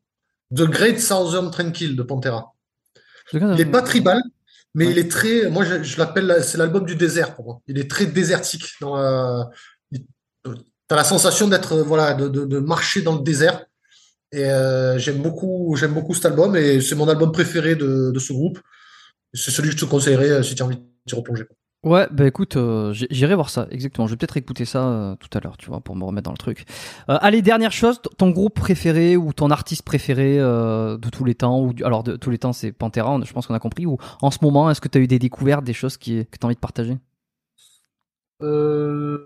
The 0.53 0.63
Great 0.63 0.99
Southern 0.99 1.49
Tranquil 1.49 1.95
de 1.95 2.03
Pantera. 2.03 2.53
Il 3.33 3.41
est 3.59 3.65
pas 3.65 3.81
tribal, 3.81 4.21
mais 4.73 4.85
Ouais. 4.85 4.91
il 4.91 4.97
est 4.99 5.09
très, 5.09 5.49
moi 5.49 5.63
je, 5.63 5.81
je 5.81 5.97
l'appelle, 5.97 6.43
c'est 6.43 6.57
l'album 6.57 6.85
du 6.85 6.95
désert 6.95 7.33
pour 7.35 7.45
moi. 7.45 7.61
Il 7.67 7.79
est 7.79 7.89
très 7.89 8.05
désertique. 8.05 8.65
Dans 8.81 8.95
la, 8.97 9.49
il- 9.91 10.05
t'as 10.87 10.95
la 10.97 11.03
sensation 11.05 11.47
d'être, 11.47 11.71
euh, 11.73 11.83
voilà, 11.83 12.13
de, 12.13 12.27
de, 12.27 12.45
de 12.45 12.59
marcher 12.59 13.01
dans 13.01 13.15
le 13.15 13.21
désert. 13.23 13.65
Et 14.33 14.43
euh, 14.45 14.97
j'aime 14.99 15.21
beaucoup, 15.21 15.75
j'aime 15.77 15.93
beaucoup 15.93 16.13
cet 16.13 16.25
album 16.25 16.55
et 16.57 16.81
c'est 16.81 16.95
mon 16.95 17.07
album 17.07 17.31
préféré 17.31 17.75
de, 17.75 18.11
de 18.11 18.19
ce 18.19 18.33
groupe. 18.33 18.59
C'est 19.35 19.51
celui 19.51 19.69
que 19.69 19.75
je 19.75 19.85
te 19.85 19.89
conseillerais 19.89 20.29
euh, 20.29 20.43
si 20.43 20.55
tu 20.55 20.63
as 20.63 20.65
envie 20.65 20.77
de 20.77 20.83
t'y 21.05 21.15
replonger. 21.15 21.45
Ouais, 21.83 22.07
bah 22.11 22.25
écoute, 22.25 22.57
euh, 22.57 22.93
j'irai 22.93 23.35
voir 23.35 23.51
ça, 23.51 23.67
exactement. 23.69 24.07
Je 24.07 24.13
vais 24.13 24.17
peut-être 24.17 24.37
écouter 24.37 24.65
ça 24.65 24.87
euh, 24.87 25.15
tout 25.17 25.29
à 25.37 25.39
l'heure, 25.39 25.55
tu 25.55 25.67
vois, 25.67 25.81
pour 25.81 25.95
me 25.95 26.03
remettre 26.03 26.25
dans 26.25 26.31
le 26.31 26.37
truc. 26.37 26.65
Euh, 27.09 27.17
allez, 27.21 27.43
dernière 27.43 27.71
chose, 27.71 28.01
ton 28.17 28.31
groupe 28.31 28.55
préféré 28.55 29.15
ou 29.17 29.33
ton 29.33 29.51
artiste 29.51 29.83
préféré 29.83 30.39
euh, 30.39 30.97
de 30.97 31.09
tous 31.11 31.25
les 31.25 31.35
temps, 31.35 31.61
ou 31.61 31.73
du- 31.73 31.83
alors 31.83 32.01
de 32.01 32.15
tous 32.15 32.31
les 32.31 32.39
temps 32.39 32.53
c'est 32.53 32.71
Pantera, 32.71 33.11
on- 33.11 33.23
je 33.23 33.31
pense 33.31 33.45
qu'on 33.45 33.53
a 33.53 33.59
compris, 33.59 33.85
ou 33.85 33.99
en 34.23 34.31
ce 34.31 34.39
moment, 34.41 34.71
est-ce 34.71 34.81
que 34.81 34.87
tu 34.87 34.97
as 34.97 35.01
eu 35.01 35.05
des 35.07 35.19
découvertes, 35.19 35.63
des 35.63 35.73
choses 35.73 35.97
qui, 35.97 36.25
que 36.25 36.37
tu 36.39 36.43
as 36.43 36.45
envie 36.47 36.55
de 36.55 36.59
partager? 36.59 36.97
Euh, 38.41 39.19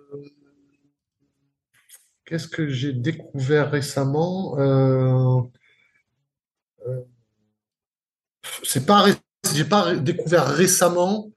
qu'est-ce 2.25 2.49
que 2.49 2.67
j'ai 2.67 2.91
découvert 2.91 3.71
récemment? 3.71 4.59
Euh, 4.59 5.41
c'est 8.63 8.85
pas, 8.85 9.01
ré- 9.03 9.13
j'ai 9.53 9.65
pas 9.65 9.95
découvert 9.95 10.47
récemment, 10.47 11.31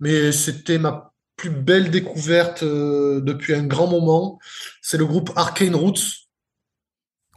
mais 0.00 0.32
c'était 0.32 0.78
ma 0.78 1.12
plus 1.36 1.50
belle 1.50 1.90
découverte 1.90 2.62
euh, 2.64 3.20
depuis 3.20 3.54
un 3.54 3.62
grand 3.62 3.86
moment. 3.86 4.38
C'est 4.82 4.98
le 4.98 5.06
groupe 5.06 5.30
Arcane 5.36 5.74
Roots. 5.74 6.26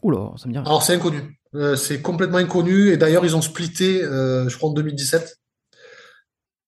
Oula, 0.01 0.31
ça 0.38 0.48
me 0.48 0.53
dit. 0.53 0.59
Alors 0.59 0.83
c'est 0.83 0.95
inconnu, 0.95 1.38
Euh, 1.53 1.75
c'est 1.75 2.01
complètement 2.01 2.38
inconnu 2.38 2.90
et 2.90 2.98
d'ailleurs 2.98 3.25
ils 3.25 3.35
ont 3.35 3.41
splitté, 3.41 4.01
euh, 4.01 4.49
je 4.49 4.57
crois 4.57 4.69
en 4.69 4.73
2017. 4.73 5.38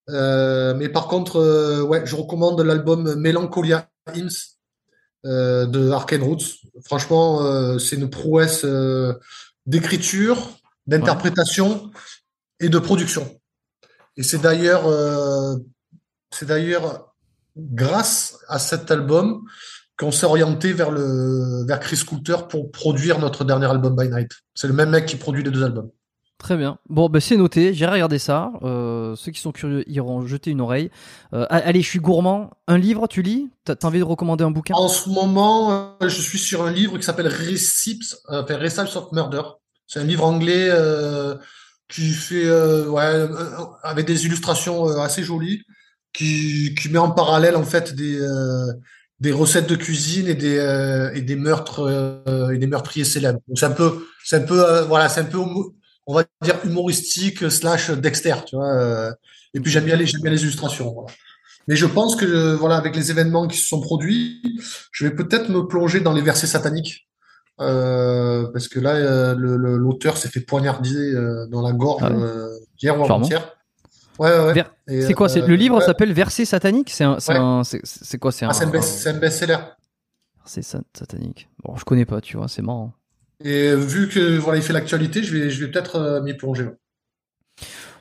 Euh, 0.09 0.73
mais 0.75 0.89
par 0.89 1.07
contre, 1.07 1.83
ouais, 1.83 2.05
je 2.05 2.15
recommande 2.15 2.59
l'album 2.61 3.15
Melancholia 3.15 3.89
Hymns 4.13 4.57
de 5.23 5.89
Arcane 5.91 6.21
Roots. 6.21 6.59
Franchement, 6.83 7.79
c'est 7.79 7.95
une 7.95 8.09
prouesse 8.09 8.65
d'écriture, 9.65 10.37
d'interprétation 10.85 11.89
et 12.63 12.69
de 12.69 12.79
production. 12.79 13.39
Et 14.15 14.23
c'est 14.23 14.39
d'ailleurs, 14.39 14.87
euh, 14.87 15.55
c'est 16.31 16.47
d'ailleurs 16.47 17.13
grâce 17.57 18.37
à 18.47 18.57
cet 18.57 18.89
album 18.89 19.43
qu'on 19.97 20.11
s'est 20.11 20.25
orienté 20.25 20.73
vers 20.73 20.89
le 20.89 21.65
vers 21.67 21.79
Chris 21.79 22.01
Coulter 22.07 22.37
pour 22.49 22.71
produire 22.71 23.19
notre 23.19 23.43
dernier 23.43 23.67
album 23.67 23.95
By 23.95 24.09
Night. 24.09 24.31
C'est 24.55 24.67
le 24.67 24.73
même 24.73 24.89
mec 24.89 25.05
qui 25.05 25.17
produit 25.17 25.43
les 25.43 25.51
deux 25.51 25.63
albums. 25.63 25.91
Très 26.39 26.57
bien. 26.57 26.77
Bon, 26.89 27.09
bah, 27.09 27.21
c'est 27.21 27.37
noté, 27.37 27.73
j'irai 27.73 27.93
regarder 27.93 28.19
ça. 28.19 28.51
Euh, 28.63 29.15
ceux 29.15 29.31
qui 29.31 29.39
sont 29.39 29.51
curieux 29.51 29.89
iront 29.89 30.25
jeter 30.25 30.51
une 30.51 30.61
oreille. 30.61 30.89
Euh, 31.33 31.45
allez, 31.49 31.81
je 31.81 31.87
suis 31.87 31.99
gourmand. 31.99 32.49
Un 32.67 32.77
livre, 32.77 33.07
tu 33.07 33.21
lis? 33.21 33.49
T'as 33.63 33.75
envie 33.83 33.99
de 33.99 34.03
recommander 34.03 34.43
un 34.43 34.51
bouquin? 34.51 34.73
En 34.73 34.89
ce 34.89 35.09
moment, 35.09 35.95
je 36.01 36.21
suis 36.21 36.39
sur 36.39 36.63
un 36.63 36.71
livre 36.71 36.97
qui 36.97 37.03
s'appelle 37.03 37.27
Receipts, 37.27 38.17
euh, 38.29 38.43
enfin, 38.43 38.57
Recipes 38.57 38.95
of 38.97 39.11
Murder. 39.11 39.43
C'est 39.87 39.99
un 39.99 40.03
livre 40.03 40.25
anglais 40.25 40.67
euh, 40.69 41.35
qui 41.93 42.09
fait, 42.11 42.45
euh, 42.45 42.87
ouais, 42.87 43.27
avec 43.83 44.07
des 44.07 44.25
illustrations 44.25 44.89
euh, 44.89 44.97
assez 44.99 45.23
jolies, 45.23 45.61
qui, 46.11 46.75
qui 46.75 46.89
met 46.89 46.97
en 46.97 47.11
parallèle 47.11 47.55
en 47.55 47.63
fait 47.63 47.93
des, 47.95 48.19
euh, 48.19 48.73
des 49.19 49.31
recettes 49.31 49.67
de 49.67 49.75
cuisine 49.75 50.27
et 50.27 50.35
des, 50.35 51.11
et 51.15 51.21
des 51.21 51.35
meurtres 51.35 52.51
et 52.53 52.57
des 52.57 52.67
meurtriers 52.67 53.05
célèbres. 53.05 53.39
Donc 53.47 53.57
c'est 53.57 53.65
un 53.65 53.71
peu, 53.71 54.05
c'est 54.23 54.37
un 54.37 54.41
peu, 54.41 54.81
voilà, 54.81 55.09
c'est 55.09 55.21
un 55.21 55.25
peu, 55.25 55.39
on 56.05 56.13
va 56.13 56.23
dire 56.43 56.55
humoristique 56.65 57.49
slash 57.49 57.89
Dexter, 57.91 58.35
tu 58.45 58.55
vois. 58.55 59.15
et 59.53 59.59
puis 59.59 59.71
j'aime 59.71 59.85
bien 59.85 59.95
les, 59.95 60.05
j'aime 60.05 60.21
bien 60.21 60.31
les 60.31 60.43
illustrations. 60.43 60.93
Mais 61.67 61.75
je 61.75 61.85
pense 61.85 62.15
que, 62.15 62.53
voilà, 62.55 62.75
avec 62.75 62.95
les 62.95 63.09
événements 63.09 63.47
qui 63.47 63.57
se 63.57 63.67
sont 63.67 63.79
produits, 63.79 64.41
je 64.91 65.05
vais 65.07 65.15
peut-être 65.15 65.49
me 65.49 65.65
plonger 65.65 66.01
dans 66.01 66.13
les 66.13 66.21
versets 66.21 66.47
sataniques. 66.47 67.07
Euh, 67.61 68.47
parce 68.51 68.67
que 68.67 68.79
là, 68.79 68.95
euh, 68.95 69.35
l'auteur 69.35 70.17
s'est 70.17 70.29
fait 70.29 70.39
poignarder 70.41 71.13
euh, 71.13 71.45
dans 71.47 71.61
la 71.61 71.71
gorge 71.71 72.01
Ah 72.03 72.11
ouais 72.11 72.27
hier 72.81 72.99
ou 72.99 73.03
avant-hier. 73.03 73.55
Ouais, 74.19 74.29
ouais. 74.39 74.53
Ver- 74.53 74.71
C'est 74.87 75.13
quoi 75.13 75.27
Le 75.27 75.55
livre 75.55 75.77
ouais. 75.79 75.85
s'appelle 75.85 76.13
Verset 76.13 76.45
satanique? 76.45 76.89
C'est 76.89 77.03
un- 77.03 77.19
c'est 77.19 77.33
Ouais. 77.33 77.39
un- 77.39 77.61
quoi 78.19 78.31
C'est 78.31 78.45
Ah, 78.45 78.53
c'est 78.53 78.65
un 78.65 78.69
best- 78.69 79.07
un 79.07 79.13
best-seller. 79.17 79.57
Verset 80.39 80.61
sa- 80.61 80.81
satanique. 80.97 81.49
Bon, 81.63 81.75
je 81.75 81.85
connais 81.85 82.05
pas, 82.05 82.21
tu 82.21 82.37
vois, 82.37 82.47
c'est 82.47 82.61
marrant. 82.61 82.93
Et 83.43 83.75
vu 83.75 84.09
que 84.09 84.37
voilà, 84.37 84.57
il 84.59 84.63
fait 84.63 84.73
l'actualité, 84.73 85.23
je 85.23 85.35
vais, 85.37 85.49
je 85.49 85.63
vais 85.65 85.71
peut-être 85.71 86.21
m'y 86.23 86.33
plonger. 86.33 86.69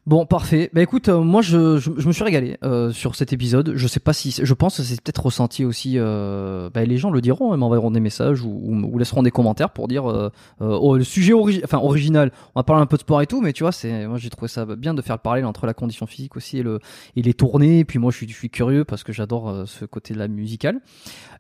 Bon, 0.04 0.26
parfait. 0.26 0.68
Bah 0.72 0.82
écoute, 0.82 1.08
euh, 1.08 1.20
moi 1.20 1.42
je, 1.42 1.78
je, 1.78 1.92
je 1.96 2.08
me 2.08 2.12
suis 2.12 2.24
régalé 2.24 2.58
euh, 2.64 2.90
sur 2.90 3.14
cet 3.14 3.32
épisode. 3.32 3.74
Je 3.76 3.86
sais 3.86 4.00
pas 4.00 4.12
si, 4.12 4.34
je 4.42 4.52
pense 4.54 4.78
que 4.78 4.82
c'est 4.82 5.00
peut-être 5.00 5.24
ressenti 5.24 5.64
aussi. 5.64 5.94
Euh, 5.96 6.68
bah, 6.74 6.84
les 6.84 6.98
gens 6.98 7.10
le 7.10 7.20
diront, 7.20 7.54
ils 7.54 7.58
m'enverront 7.58 7.92
des 7.92 8.00
messages 8.00 8.42
ou, 8.42 8.48
ou, 8.50 8.74
ou 8.74 8.98
laisseront 8.98 9.22
des 9.22 9.30
commentaires 9.30 9.70
pour 9.70 9.86
dire 9.86 10.10
euh, 10.10 10.28
euh, 10.60 10.76
oh, 10.80 10.96
le 10.96 11.04
sujet 11.04 11.34
ori- 11.34 11.60
enfin 11.62 11.78
original. 11.78 12.32
On 12.56 12.58
va 12.58 12.64
parler 12.64 12.82
un 12.82 12.86
peu 12.86 12.96
de 12.96 13.02
sport 13.02 13.22
et 13.22 13.28
tout, 13.28 13.40
mais 13.40 13.52
tu 13.52 13.62
vois, 13.62 13.70
c'est 13.70 14.08
moi 14.08 14.18
j'ai 14.18 14.28
trouvé 14.28 14.48
ça 14.48 14.66
bien 14.66 14.92
de 14.92 15.02
faire 15.02 15.14
le 15.14 15.22
parallèle 15.22 15.44
entre 15.46 15.66
la 15.66 15.74
condition 15.74 16.06
physique 16.06 16.34
aussi 16.36 16.58
et 16.58 16.62
le 16.64 16.80
et 17.14 17.22
les 17.22 17.32
tournées. 17.34 17.78
Et 17.78 17.84
puis 17.84 18.00
moi 18.00 18.10
je 18.10 18.16
suis, 18.16 18.28
je 18.28 18.34
suis 18.34 18.50
curieux 18.50 18.84
parce 18.84 19.04
que 19.04 19.12
j'adore 19.12 19.62
ce 19.68 19.84
côté 19.84 20.14
de 20.14 20.18
la 20.18 20.26
musicale. 20.26 20.80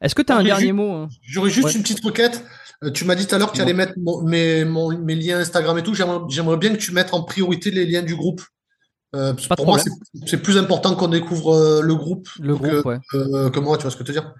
Est-ce 0.02 0.14
que 0.14 0.22
tu 0.22 0.32
as 0.32 0.36
un 0.36 0.44
dernier 0.44 0.70
mot 0.72 0.92
hein? 0.92 1.08
J'aurais 1.22 1.50
juste 1.50 1.66
Ouais. 1.66 1.72
une 1.74 1.82
petite 1.82 2.04
requête. 2.04 2.44
Tu 2.94 3.04
m'as 3.04 3.14
dit 3.16 3.26
tout 3.26 3.34
à 3.34 3.38
l'heure 3.38 3.50
que 3.50 3.56
tu 3.56 3.62
allais 3.62 3.74
mettre 3.74 3.94
mon- 3.96 4.22
mes, 4.22 4.64
mon- 4.64 4.96
mes 4.98 5.14
liens 5.16 5.38
Instagram 5.40 5.78
et 5.78 5.82
tout. 5.82 5.94
J'aimerais, 5.94 6.18
j'aimerais 6.28 6.56
bien 6.56 6.70
que 6.72 6.78
tu 6.78 6.92
mettes 6.92 7.12
en 7.12 7.22
priorité 7.24 7.70
les 7.72 7.86
liens 7.86 8.02
du 8.02 8.14
groupe. 8.16 8.42
Euh, 9.14 9.34
parce 9.34 9.46
que 9.46 9.54
pour 9.54 9.66
moi, 9.66 9.76
problème. 9.78 9.98
c'est, 10.14 10.28
c'est 10.30 10.42
plus 10.42 10.56
important 10.56 10.94
qu'on 10.94 11.08
découvre 11.08 11.54
euh, 11.54 11.82
le 11.82 11.94
groupe 11.94 12.28
Le 12.40 12.56
que, 12.56 12.62
groupe, 12.68 12.86
ouais. 12.86 12.98
euh, 13.14 13.50
que 13.50 13.60
moi, 13.60 13.76
tu 13.76 13.82
vois 13.82 13.90
ce 13.90 13.96
que 13.96 14.04
je 14.04 14.12
veux 14.12 14.14
te 14.14 14.20
dire? 14.20 14.32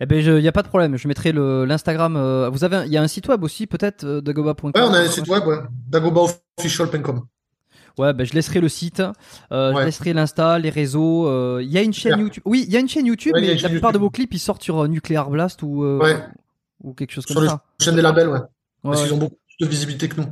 Eh 0.00 0.06
ben, 0.06 0.18
il 0.18 0.42
y 0.42 0.48
a 0.48 0.52
pas 0.52 0.62
de 0.62 0.68
problème. 0.68 0.96
Je 0.96 1.08
mettrai 1.08 1.32
l'Instagram. 1.32 2.16
euh, 2.16 2.48
vous 2.50 2.62
avez, 2.64 2.82
il 2.86 2.92
y 2.92 2.96
a 2.96 3.02
un 3.02 3.08
site 3.08 3.28
web 3.28 3.42
aussi, 3.42 3.66
peut-être, 3.66 4.04
dagoba.com. 4.20 4.72
Ouais, 4.74 4.80
on 4.82 4.94
a 4.94 5.00
un 5.00 5.08
site 5.08 5.28
web, 5.28 5.44
ouais. 5.46 5.58
dagobaofficial.com. 5.88 7.22
Ouais, 7.98 8.12
ben 8.14 8.24
je 8.24 8.32
laisserai 8.32 8.60
le 8.60 8.68
site, 8.70 9.02
je 9.50 9.84
laisserai 9.84 10.12
l'Insta, 10.14 10.58
les 10.58 10.70
réseaux. 10.70 11.58
Il 11.60 11.68
y 11.70 11.76
a 11.78 11.82
une 11.82 11.92
chaîne. 11.92 12.18
YouTube. 12.18 12.42
Oui, 12.46 12.64
il 12.66 12.72
y 12.72 12.76
a 12.76 12.80
une 12.80 12.88
chaîne 12.88 13.06
YouTube, 13.06 13.34
Ouais, 13.34 13.40
mais 13.42 13.54
la 13.56 13.68
plupart 13.68 13.92
de 13.92 13.98
vos 13.98 14.08
clips 14.10 14.32
ils 14.34 14.38
sortent 14.38 14.62
sur 14.62 14.86
Nuclear 14.88 15.28
Blast 15.30 15.62
ou 15.62 15.84
ou 16.82 16.94
quelque 16.94 17.12
chose 17.12 17.24
Sur 17.26 17.36
comme 17.36 17.46
ça. 17.46 17.62
chaîne 17.80 17.94
des 17.96 18.02
labels, 18.02 18.28
ouais. 18.28 18.40
Parce 18.82 19.02
qu'ils 19.04 19.12
ont 19.14 19.18
beaucoup 19.18 19.36
plus 19.58 19.66
de 19.66 19.70
visibilité 19.70 20.08
que 20.08 20.20
nous. 20.20 20.26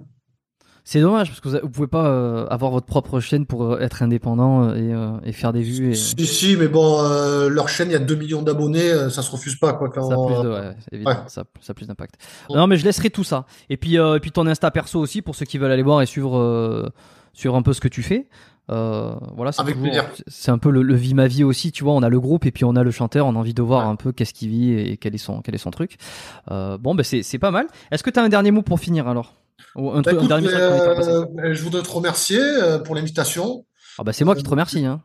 C'est 0.92 1.00
dommage 1.00 1.28
parce 1.28 1.38
que 1.40 1.62
vous, 1.62 1.68
pouvez 1.70 1.86
pas 1.86 2.04
euh, 2.06 2.46
avoir 2.48 2.72
votre 2.72 2.86
propre 2.86 3.20
chaîne 3.20 3.46
pour 3.46 3.62
euh, 3.62 3.78
être 3.78 4.02
indépendant 4.02 4.64
euh, 4.70 4.74
et, 4.74 4.92
euh, 4.92 5.10
et 5.22 5.30
faire 5.30 5.52
des 5.52 5.62
vues 5.62 5.92
et 5.92 5.94
Si, 5.94 6.16
si, 6.26 6.56
mais 6.56 6.66
bon, 6.66 6.98
euh, 7.04 7.48
leur 7.48 7.68
chaîne, 7.68 7.90
il 7.90 7.92
y 7.92 7.94
a 7.94 8.00
2 8.00 8.16
millions 8.16 8.42
d'abonnés, 8.42 8.90
euh, 8.90 9.08
ça 9.08 9.22
se 9.22 9.30
refuse 9.30 9.54
pas, 9.54 9.72
quoi. 9.74 9.88
Quand, 9.88 10.08
ça 10.08 10.14
a 10.14 10.26
plus 10.26 10.42
de, 10.42 10.52
ouais, 10.52 10.74
évidemment, 10.90 11.16
Ouais. 11.20 11.22
ça, 11.28 11.44
ça 11.60 11.70
a 11.70 11.74
plus 11.74 11.86
d'impact. 11.86 12.16
Ouais. 12.48 12.56
Non, 12.56 12.66
mais 12.66 12.76
je 12.76 12.84
laisserai 12.84 13.08
tout 13.10 13.22
ça. 13.22 13.46
Et 13.68 13.76
puis, 13.76 13.98
euh, 14.00 14.16
et 14.16 14.20
puis 14.20 14.32
ton 14.32 14.44
Insta 14.48 14.72
perso 14.72 14.98
aussi 14.98 15.22
pour 15.22 15.36
ceux 15.36 15.44
qui 15.46 15.58
veulent 15.58 15.70
aller 15.70 15.84
voir 15.84 16.02
et 16.02 16.06
suivre, 16.06 16.36
euh, 16.36 16.88
suivre 17.34 17.54
un 17.54 17.62
peu 17.62 17.72
ce 17.72 17.80
que 17.80 17.86
tu 17.86 18.02
fais. 18.02 18.26
Euh, 18.72 19.12
voilà, 19.36 19.52
c'est 19.52 19.60
Avec 19.62 19.76
toujours- 19.76 19.90
plaisir. 19.92 20.04
c'est- 20.26 20.50
un 20.50 20.58
peu 20.58 20.70
le, 20.70 20.82
le 20.82 20.94
vie 20.96 21.14
ma 21.14 21.28
vie 21.28 21.44
aussi, 21.44 21.70
tu 21.70 21.84
vois. 21.84 21.92
On 21.92 22.02
a 22.02 22.08
le 22.08 22.18
groupe 22.18 22.46
et 22.46 22.50
puis 22.50 22.64
on 22.64 22.74
a 22.74 22.82
le 22.82 22.90
chanteur. 22.90 23.26
On 23.28 23.36
a 23.36 23.38
envie 23.38 23.54
de 23.54 23.62
voir 23.62 23.86
un 23.88 23.94
peu 23.94 24.10
qu'est-ce 24.10 24.34
qu'il 24.34 24.48
vit 24.48 24.72
et 24.72 24.96
quel 24.96 25.14
est 25.14 25.18
son, 25.18 25.40
quel 25.40 25.54
est 25.54 25.58
son 25.58 25.70
truc. 25.70 25.98
Euh, 26.50 26.78
bon, 26.78 26.96
ben 26.96 27.04
c'est 27.04 27.22
c'est 27.22 27.38
pas 27.38 27.52
mal. 27.52 27.68
Est-ce 27.92 28.02
que 28.02 28.10
tu 28.10 28.18
as 28.18 28.24
un 28.24 28.28
dernier 28.28 28.50
mot 28.50 28.62
pour 28.62 28.80
finir 28.80 29.06
alors? 29.06 29.34
Un, 29.76 30.00
Bah, 30.02 30.12
truc- 30.12 30.18
un 30.18 30.24
écoute, 30.38 30.42
message 30.44 30.60
euh, 30.60 31.24
euh, 31.38 31.54
je 31.54 31.62
voudrais 31.62 31.82
te 31.82 31.90
remercier 31.90 32.40
euh, 32.40 32.78
pour 32.78 32.94
l'invitation. 32.94 33.64
Ah 33.98 34.04
bah 34.04 34.12
c'est 34.12 34.24
moi 34.24 34.34
qui 34.34 34.42
te 34.42 34.48
remercie. 34.50 34.84
Hein. 34.84 35.02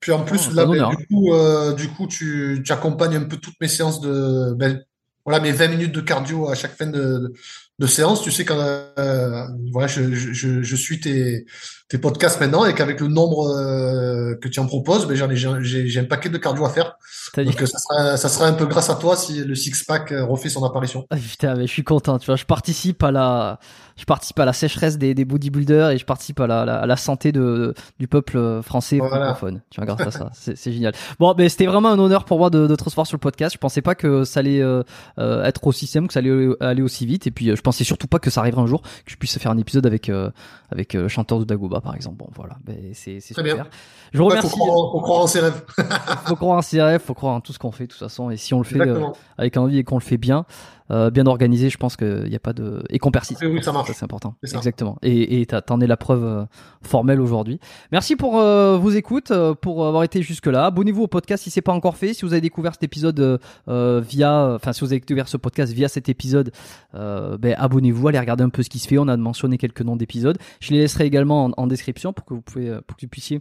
Puis 0.00 0.12
en 0.12 0.24
plus, 0.24 0.38
Oh, 0.38 0.46
c'est 0.50 0.54
là, 0.56 0.64
ben, 0.66 0.88
du 0.90 1.06
coup, 1.08 1.34
euh, 1.34 1.72
du 1.74 1.88
coup, 1.88 2.06
tu, 2.06 2.62
tu 2.64 2.72
accompagnes 2.72 3.16
un 3.16 3.24
peu 3.24 3.36
toutes 3.36 3.60
mes 3.60 3.68
séances 3.68 4.00
de, 4.00 4.54
ben, 4.56 4.80
voilà, 5.26 5.40
mes 5.40 5.52
20 5.52 5.68
minutes 5.68 5.92
de 5.92 6.00
cardio 6.00 6.48
à 6.48 6.54
chaque 6.54 6.74
fin 6.74 6.86
de, 6.86 7.32
de, 7.80 7.84
de 7.84 7.90
séance. 7.90 8.22
Tu 8.22 8.30
sais 8.30 8.44
quand, 8.44 8.58
euh, 8.58 9.46
voilà, 9.72 9.88
je, 9.88 10.14
je, 10.14 10.32
je, 10.32 10.62
je 10.62 10.76
suis 10.76 11.00
tes, 11.00 11.46
tes 11.90 11.98
podcasts 11.98 12.40
maintenant 12.40 12.64
et 12.64 12.74
qu'avec 12.74 13.00
le 13.00 13.08
nombre 13.08 13.48
euh, 13.48 14.36
que 14.40 14.48
tu 14.48 14.60
en 14.60 14.66
proposes, 14.66 15.06
ben, 15.08 15.16
j'en 15.16 15.28
ai, 15.28 15.36
j'ai, 15.36 15.88
j'ai 15.88 16.00
un 16.00 16.04
paquet 16.04 16.28
de 16.28 16.38
cardio 16.38 16.64
à 16.64 16.70
faire. 16.70 16.96
T'as 17.32 17.42
dit 17.42 17.50
Donc, 17.50 17.62
euh, 17.62 17.66
ça 17.66 17.78
sera, 17.78 18.16
ça 18.16 18.28
sera 18.28 18.46
un 18.46 18.52
peu 18.52 18.66
grâce 18.66 18.90
à 18.90 18.94
toi 18.94 19.16
si 19.16 19.42
le 19.44 19.54
six 19.56 19.82
pack 19.84 20.12
euh, 20.12 20.24
refait 20.24 20.48
son 20.48 20.64
apparition. 20.64 21.06
Ah, 21.10 21.16
putain, 21.16 21.56
mais 21.56 21.66
je 21.66 21.72
suis 21.72 21.82
content, 21.84 22.18
tu 22.18 22.26
vois. 22.26 22.36
Je 22.36 22.44
participe 22.44 23.02
à 23.02 23.10
la, 23.10 23.58
je 24.00 24.06
participe 24.06 24.38
à 24.40 24.44
la 24.46 24.52
sécheresse 24.54 24.96
des, 24.98 25.14
des 25.14 25.24
bodybuilders 25.24 25.90
et 25.90 25.98
je 25.98 26.04
participe 26.06 26.40
à 26.40 26.46
la, 26.46 26.64
la, 26.64 26.80
à 26.80 26.86
la 26.86 26.96
santé 26.96 27.32
de, 27.32 27.74
du 27.98 28.08
peuple 28.08 28.62
français 28.62 28.98
Voilà. 28.98 29.16
francophone. 29.26 29.60
Tu 29.70 29.80
vois, 29.80 29.86
grâce 29.94 30.06
à 30.06 30.10
ça. 30.10 30.30
C'est 30.32 30.72
génial. 30.72 30.94
Bon, 31.18 31.34
mais 31.36 31.48
c'était 31.50 31.66
vraiment 31.66 31.90
un 31.90 31.98
honneur 31.98 32.24
pour 32.24 32.38
moi 32.38 32.48
de, 32.50 32.66
de 32.66 32.74
te 32.76 32.82
recevoir 32.84 33.06
sur 33.06 33.16
le 33.16 33.20
podcast. 33.20 33.54
Je 33.54 33.58
pensais 33.58 33.82
pas 33.82 33.94
que 33.94 34.24
ça 34.24 34.40
allait 34.40 34.62
euh, 34.62 34.82
euh, 35.18 35.44
être 35.44 35.66
aussi 35.66 35.86
simple, 35.86 36.06
que 36.06 36.14
ça 36.14 36.20
allait 36.20 36.48
aller 36.60 36.82
aussi 36.82 37.04
vite. 37.04 37.26
Et 37.26 37.30
puis, 37.30 37.50
euh, 37.50 37.56
je 37.56 37.60
pensais 37.62 37.84
surtout 37.84 38.06
pas 38.06 38.18
que 38.18 38.30
ça 38.30 38.40
arriverait 38.40 38.62
un 38.62 38.66
jour, 38.66 38.80
que 38.82 39.10
je 39.10 39.16
puisse 39.16 39.38
faire 39.38 39.50
un 39.50 39.58
épisode 39.58 39.84
avec, 39.86 40.08
euh, 40.08 40.30
avec 40.72 40.94
euh, 40.94 41.02
le 41.02 41.08
chanteur 41.08 41.38
de 41.38 41.44
Dagoba, 41.44 41.80
par 41.82 41.94
exemple. 41.94 42.16
Bon, 42.16 42.28
voilà. 42.34 42.56
C'est 42.94 43.20
super. 43.20 43.44
bien. 43.44 43.66
Je 44.12 44.18
vous 44.18 44.24
remercie. 44.26 44.48
faut, 44.48 44.56
croire, 44.56 44.92
faut 44.92 45.00
croire 45.00 45.20
en 45.20 45.26
ses 45.26 45.40
rêves. 45.40 45.62
faut 46.26 46.36
croire 46.36 46.58
en 46.58 46.62
ses 46.62 46.82
rêves, 46.82 47.00
faut 47.00 47.14
croire 47.14 47.34
en 47.34 47.40
tout 47.40 47.52
ce 47.52 47.58
qu'on 47.58 47.70
fait, 47.70 47.84
de 47.84 47.90
toute 47.90 47.98
façon. 48.00 48.30
Et 48.30 48.36
si 48.36 48.54
on 48.54 48.58
le 48.58 48.64
fait 48.64 48.80
euh, 48.80 49.06
avec 49.38 49.56
envie 49.56 49.78
et 49.78 49.84
qu'on 49.84 49.96
le 49.98 50.02
fait 50.02 50.16
bien, 50.16 50.46
euh, 50.90 51.10
bien 51.10 51.26
organisé, 51.26 51.70
je 51.70 51.78
pense 51.78 51.96
qu'il 51.96 52.24
n'y 52.28 52.36
a 52.36 52.40
pas 52.40 52.52
de 52.52 52.82
et 52.90 52.98
qu'on 52.98 53.10
persiste. 53.10 53.42
Oui, 53.44 53.62
ça 53.62 53.72
marche. 53.72 53.90
c'est 53.92 54.04
important. 54.04 54.34
Ça. 54.44 54.56
Exactement. 54.56 54.98
Et 55.02 55.46
t'en 55.66 55.80
es 55.80 55.86
la 55.86 55.96
preuve 55.96 56.24
euh, 56.24 56.44
formelle 56.82 57.20
aujourd'hui. 57.20 57.60
Merci 57.92 58.16
pour 58.16 58.38
euh, 58.38 58.78
vos 58.78 58.90
écoutes, 58.90 59.30
euh, 59.30 59.54
pour 59.54 59.86
avoir 59.86 60.02
été 60.02 60.22
jusque 60.22 60.46
là. 60.46 60.66
Abonnez-vous 60.66 61.02
au 61.02 61.06
podcast 61.06 61.44
si 61.44 61.50
c'est 61.50 61.60
pas 61.62 61.72
encore 61.72 61.96
fait. 61.96 62.14
Si 62.14 62.24
vous 62.24 62.32
avez 62.32 62.40
découvert 62.40 62.72
cet 62.72 62.82
épisode 62.82 63.40
euh, 63.68 64.00
via, 64.00 64.54
enfin 64.54 64.72
si 64.72 64.80
vous 64.80 64.92
avez 64.92 65.00
découvert 65.00 65.28
ce 65.28 65.36
podcast 65.36 65.72
via 65.72 65.88
cet 65.88 66.08
épisode, 66.08 66.52
euh, 66.94 67.36
ben, 67.38 67.54
abonnez-vous, 67.58 68.08
allez 68.08 68.18
regarder 68.18 68.44
un 68.44 68.48
peu 68.50 68.62
ce 68.62 68.70
qui 68.70 68.78
se 68.78 68.88
fait. 68.88 68.98
On 68.98 69.08
a 69.08 69.16
mentionné 69.16 69.58
quelques 69.58 69.82
noms 69.82 69.96
d'épisodes. 69.96 70.38
Je 70.60 70.72
les 70.72 70.80
laisserai 70.80 71.04
également 71.04 71.46
en, 71.46 71.50
en 71.56 71.66
description 71.66 72.12
pour 72.12 72.24
que 72.24 72.34
vous 72.34 72.42
pouvez, 72.42 72.70
pour 72.86 72.96
que 72.96 73.02
vous 73.02 73.08
puissiez 73.08 73.40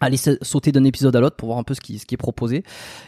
aller 0.00 0.16
sa- 0.16 0.36
sauter 0.42 0.72
d'un 0.72 0.84
épisode 0.84 1.14
à 1.16 1.20
l'autre 1.20 1.36
pour 1.36 1.48
voir 1.48 1.58
un 1.58 1.62
peu 1.62 1.74
ce 1.74 1.80
qui, 1.80 1.98
ce 1.98 2.06
qui 2.06 2.14
est 2.14 2.18
proposé. 2.18 2.64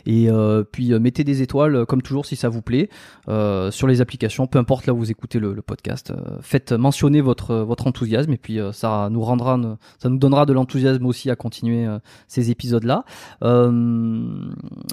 Et 0.07 0.31
euh, 0.31 0.63
puis 0.63 0.93
euh, 0.93 0.99
mettez 1.01 1.25
des 1.25 1.43
étoiles 1.43 1.75
euh, 1.77 1.85
comme 1.85 2.03
toujours 2.03 2.27
si 2.27 2.37
ça 2.37 2.49
vous 2.49 2.63
plaît 2.63 2.89
euh, 3.29 3.71
sur 3.71 3.87
les 3.87 4.01
applications 4.01 4.47
peu 4.47 4.59
importe 4.59 4.87
là 4.87 4.93
où 4.95 4.99
vous 4.99 5.11
écoutez 5.11 5.39
le, 5.39 5.55
le 5.55 5.63
podcast. 5.63 6.11
Euh, 6.11 6.39
faites 6.41 6.73
mentionner 6.73 7.21
votre 7.21 7.55
votre 7.57 7.87
enthousiasme 7.87 8.33
et 8.33 8.37
puis 8.37 8.61
euh, 8.61 8.73
ça 8.73 9.09
nous 9.11 9.23
rendra 9.23 9.59
ça 9.99 10.09
nous 10.09 10.19
donnera 10.19 10.47
de 10.47 10.53
l'enthousiasme 10.53 11.07
aussi 11.07 11.31
à 11.31 11.37
continuer 11.37 11.87
euh, 11.87 11.99
ces 12.29 12.51
épisodes 12.51 12.85
là 12.85 13.05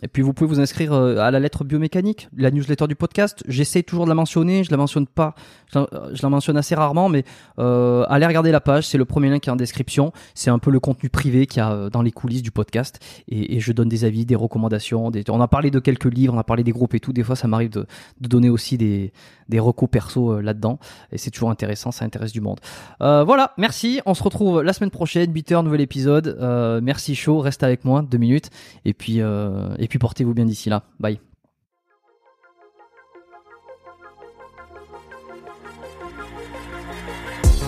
et 0.02 0.08
puis 0.08 0.22
vous 0.22 0.34
pouvez 0.34 0.48
vous 0.48 0.60
inscrire 0.60 0.94
euh, 0.94 1.18
à 1.18 1.32
la 1.32 1.40
lettre 1.40 1.64
biomécanique 1.64 2.30
la 2.36 2.52
newsletter 2.52 2.88
du 2.88 2.96
podcast. 2.96 3.44
J'essaie 3.48 3.84
toujours 3.84 4.06
de 4.06 4.10
la 4.10 4.16
mentionner 4.16 4.64
je 4.64 4.72
la 4.72 4.78
mentionne 4.78 5.08
pas 5.08 5.36
je 5.74 5.80
la, 5.80 5.88
je 6.14 6.22
la 6.24 6.30
mentionne 6.30 6.58
assez 6.58 6.76
rarement 6.76 7.10
mais 7.10 7.24
euh, 7.60 8.06
allez 8.08 8.26
regarder 8.26 8.52
la 8.52 8.62
page 8.62 8.88
c'est 8.88 8.98
le 8.98 9.06
premier 9.06 9.30
lien 9.30 9.40
qui 9.40 9.50
est 9.50 9.52
en 9.52 9.56
description. 9.56 10.12
C'est 10.34 10.50
un 10.50 10.60
peu 10.60 10.72
le 10.72 10.80
contenu 10.80 11.10
privé 11.10 11.46
qu'il 11.48 11.58
y 11.58 11.62
a 11.62 11.72
euh, 11.72 11.89
dans 11.90 12.02
les 12.02 12.12
coulisses 12.12 12.42
du 12.42 12.52
podcast 12.52 13.00
et, 13.28 13.60
je 13.60 13.72
donne 13.72 13.90
des 13.90 14.06
avis, 14.06 14.26
des 14.26 14.36
recommandations. 14.36 15.12
On 15.30 15.42
a 15.42 15.48
parlé 15.48 15.72
de 15.72 15.80
quelques 15.80 16.12
livres, 16.12 16.34
on 16.34 16.38
a 16.38 16.44
parlé 16.44 16.64
des 16.64 16.72
groupes 16.72 16.94
et 16.94 17.00
tout. 17.00 17.14
Des 17.14 17.24
fois, 17.24 17.36
ça 17.36 17.48
m'arrive 17.48 17.70
de, 17.70 17.86
donner 18.20 18.50
aussi 18.50 18.78
des, 18.78 19.12
des 19.50 19.60
recos 19.60 19.90
perso 19.90 20.34
euh, 20.34 20.42
là-dedans 20.42 20.80
et 21.12 21.18
c'est 21.18 21.32
toujours 21.32 21.50
intéressant, 21.50 21.92
ça 21.92 22.06
intéresse 22.06 22.32
du 22.32 22.42
monde. 22.42 22.60
Euh, 23.02 23.24
voilà, 23.24 23.54
merci. 23.58 24.02
On 24.06 24.14
se 24.14 24.24
retrouve 24.24 24.62
la 24.62 24.74
semaine 24.74 24.92
prochaine, 24.92 25.32
8h, 25.32 25.64
nouvel 25.64 25.82
épisode. 25.82 26.38
Euh, 26.40 26.80
merci 26.82 27.16
chaud, 27.16 27.40
reste 27.40 27.64
avec 27.64 27.86
moi 27.86 28.04
deux 28.10 28.18
minutes 28.18 28.50
et 28.86 28.94
puis, 28.94 29.20
et 29.20 29.88
puis 29.88 30.00
portez-vous 30.00 30.34
bien 30.34 30.46
d'ici 30.46 30.70
là. 30.70 30.84
Bye. 31.00 31.20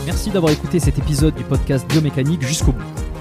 Merci 0.06 0.32
d'avoir 0.32 0.52
écouté 0.52 0.80
cet 0.80 0.98
épisode 0.98 1.36
du 1.36 1.44
podcast 1.44 1.88
Biomécanique 1.88 2.42
jusqu'au 2.42 2.72
bout. 2.72 3.21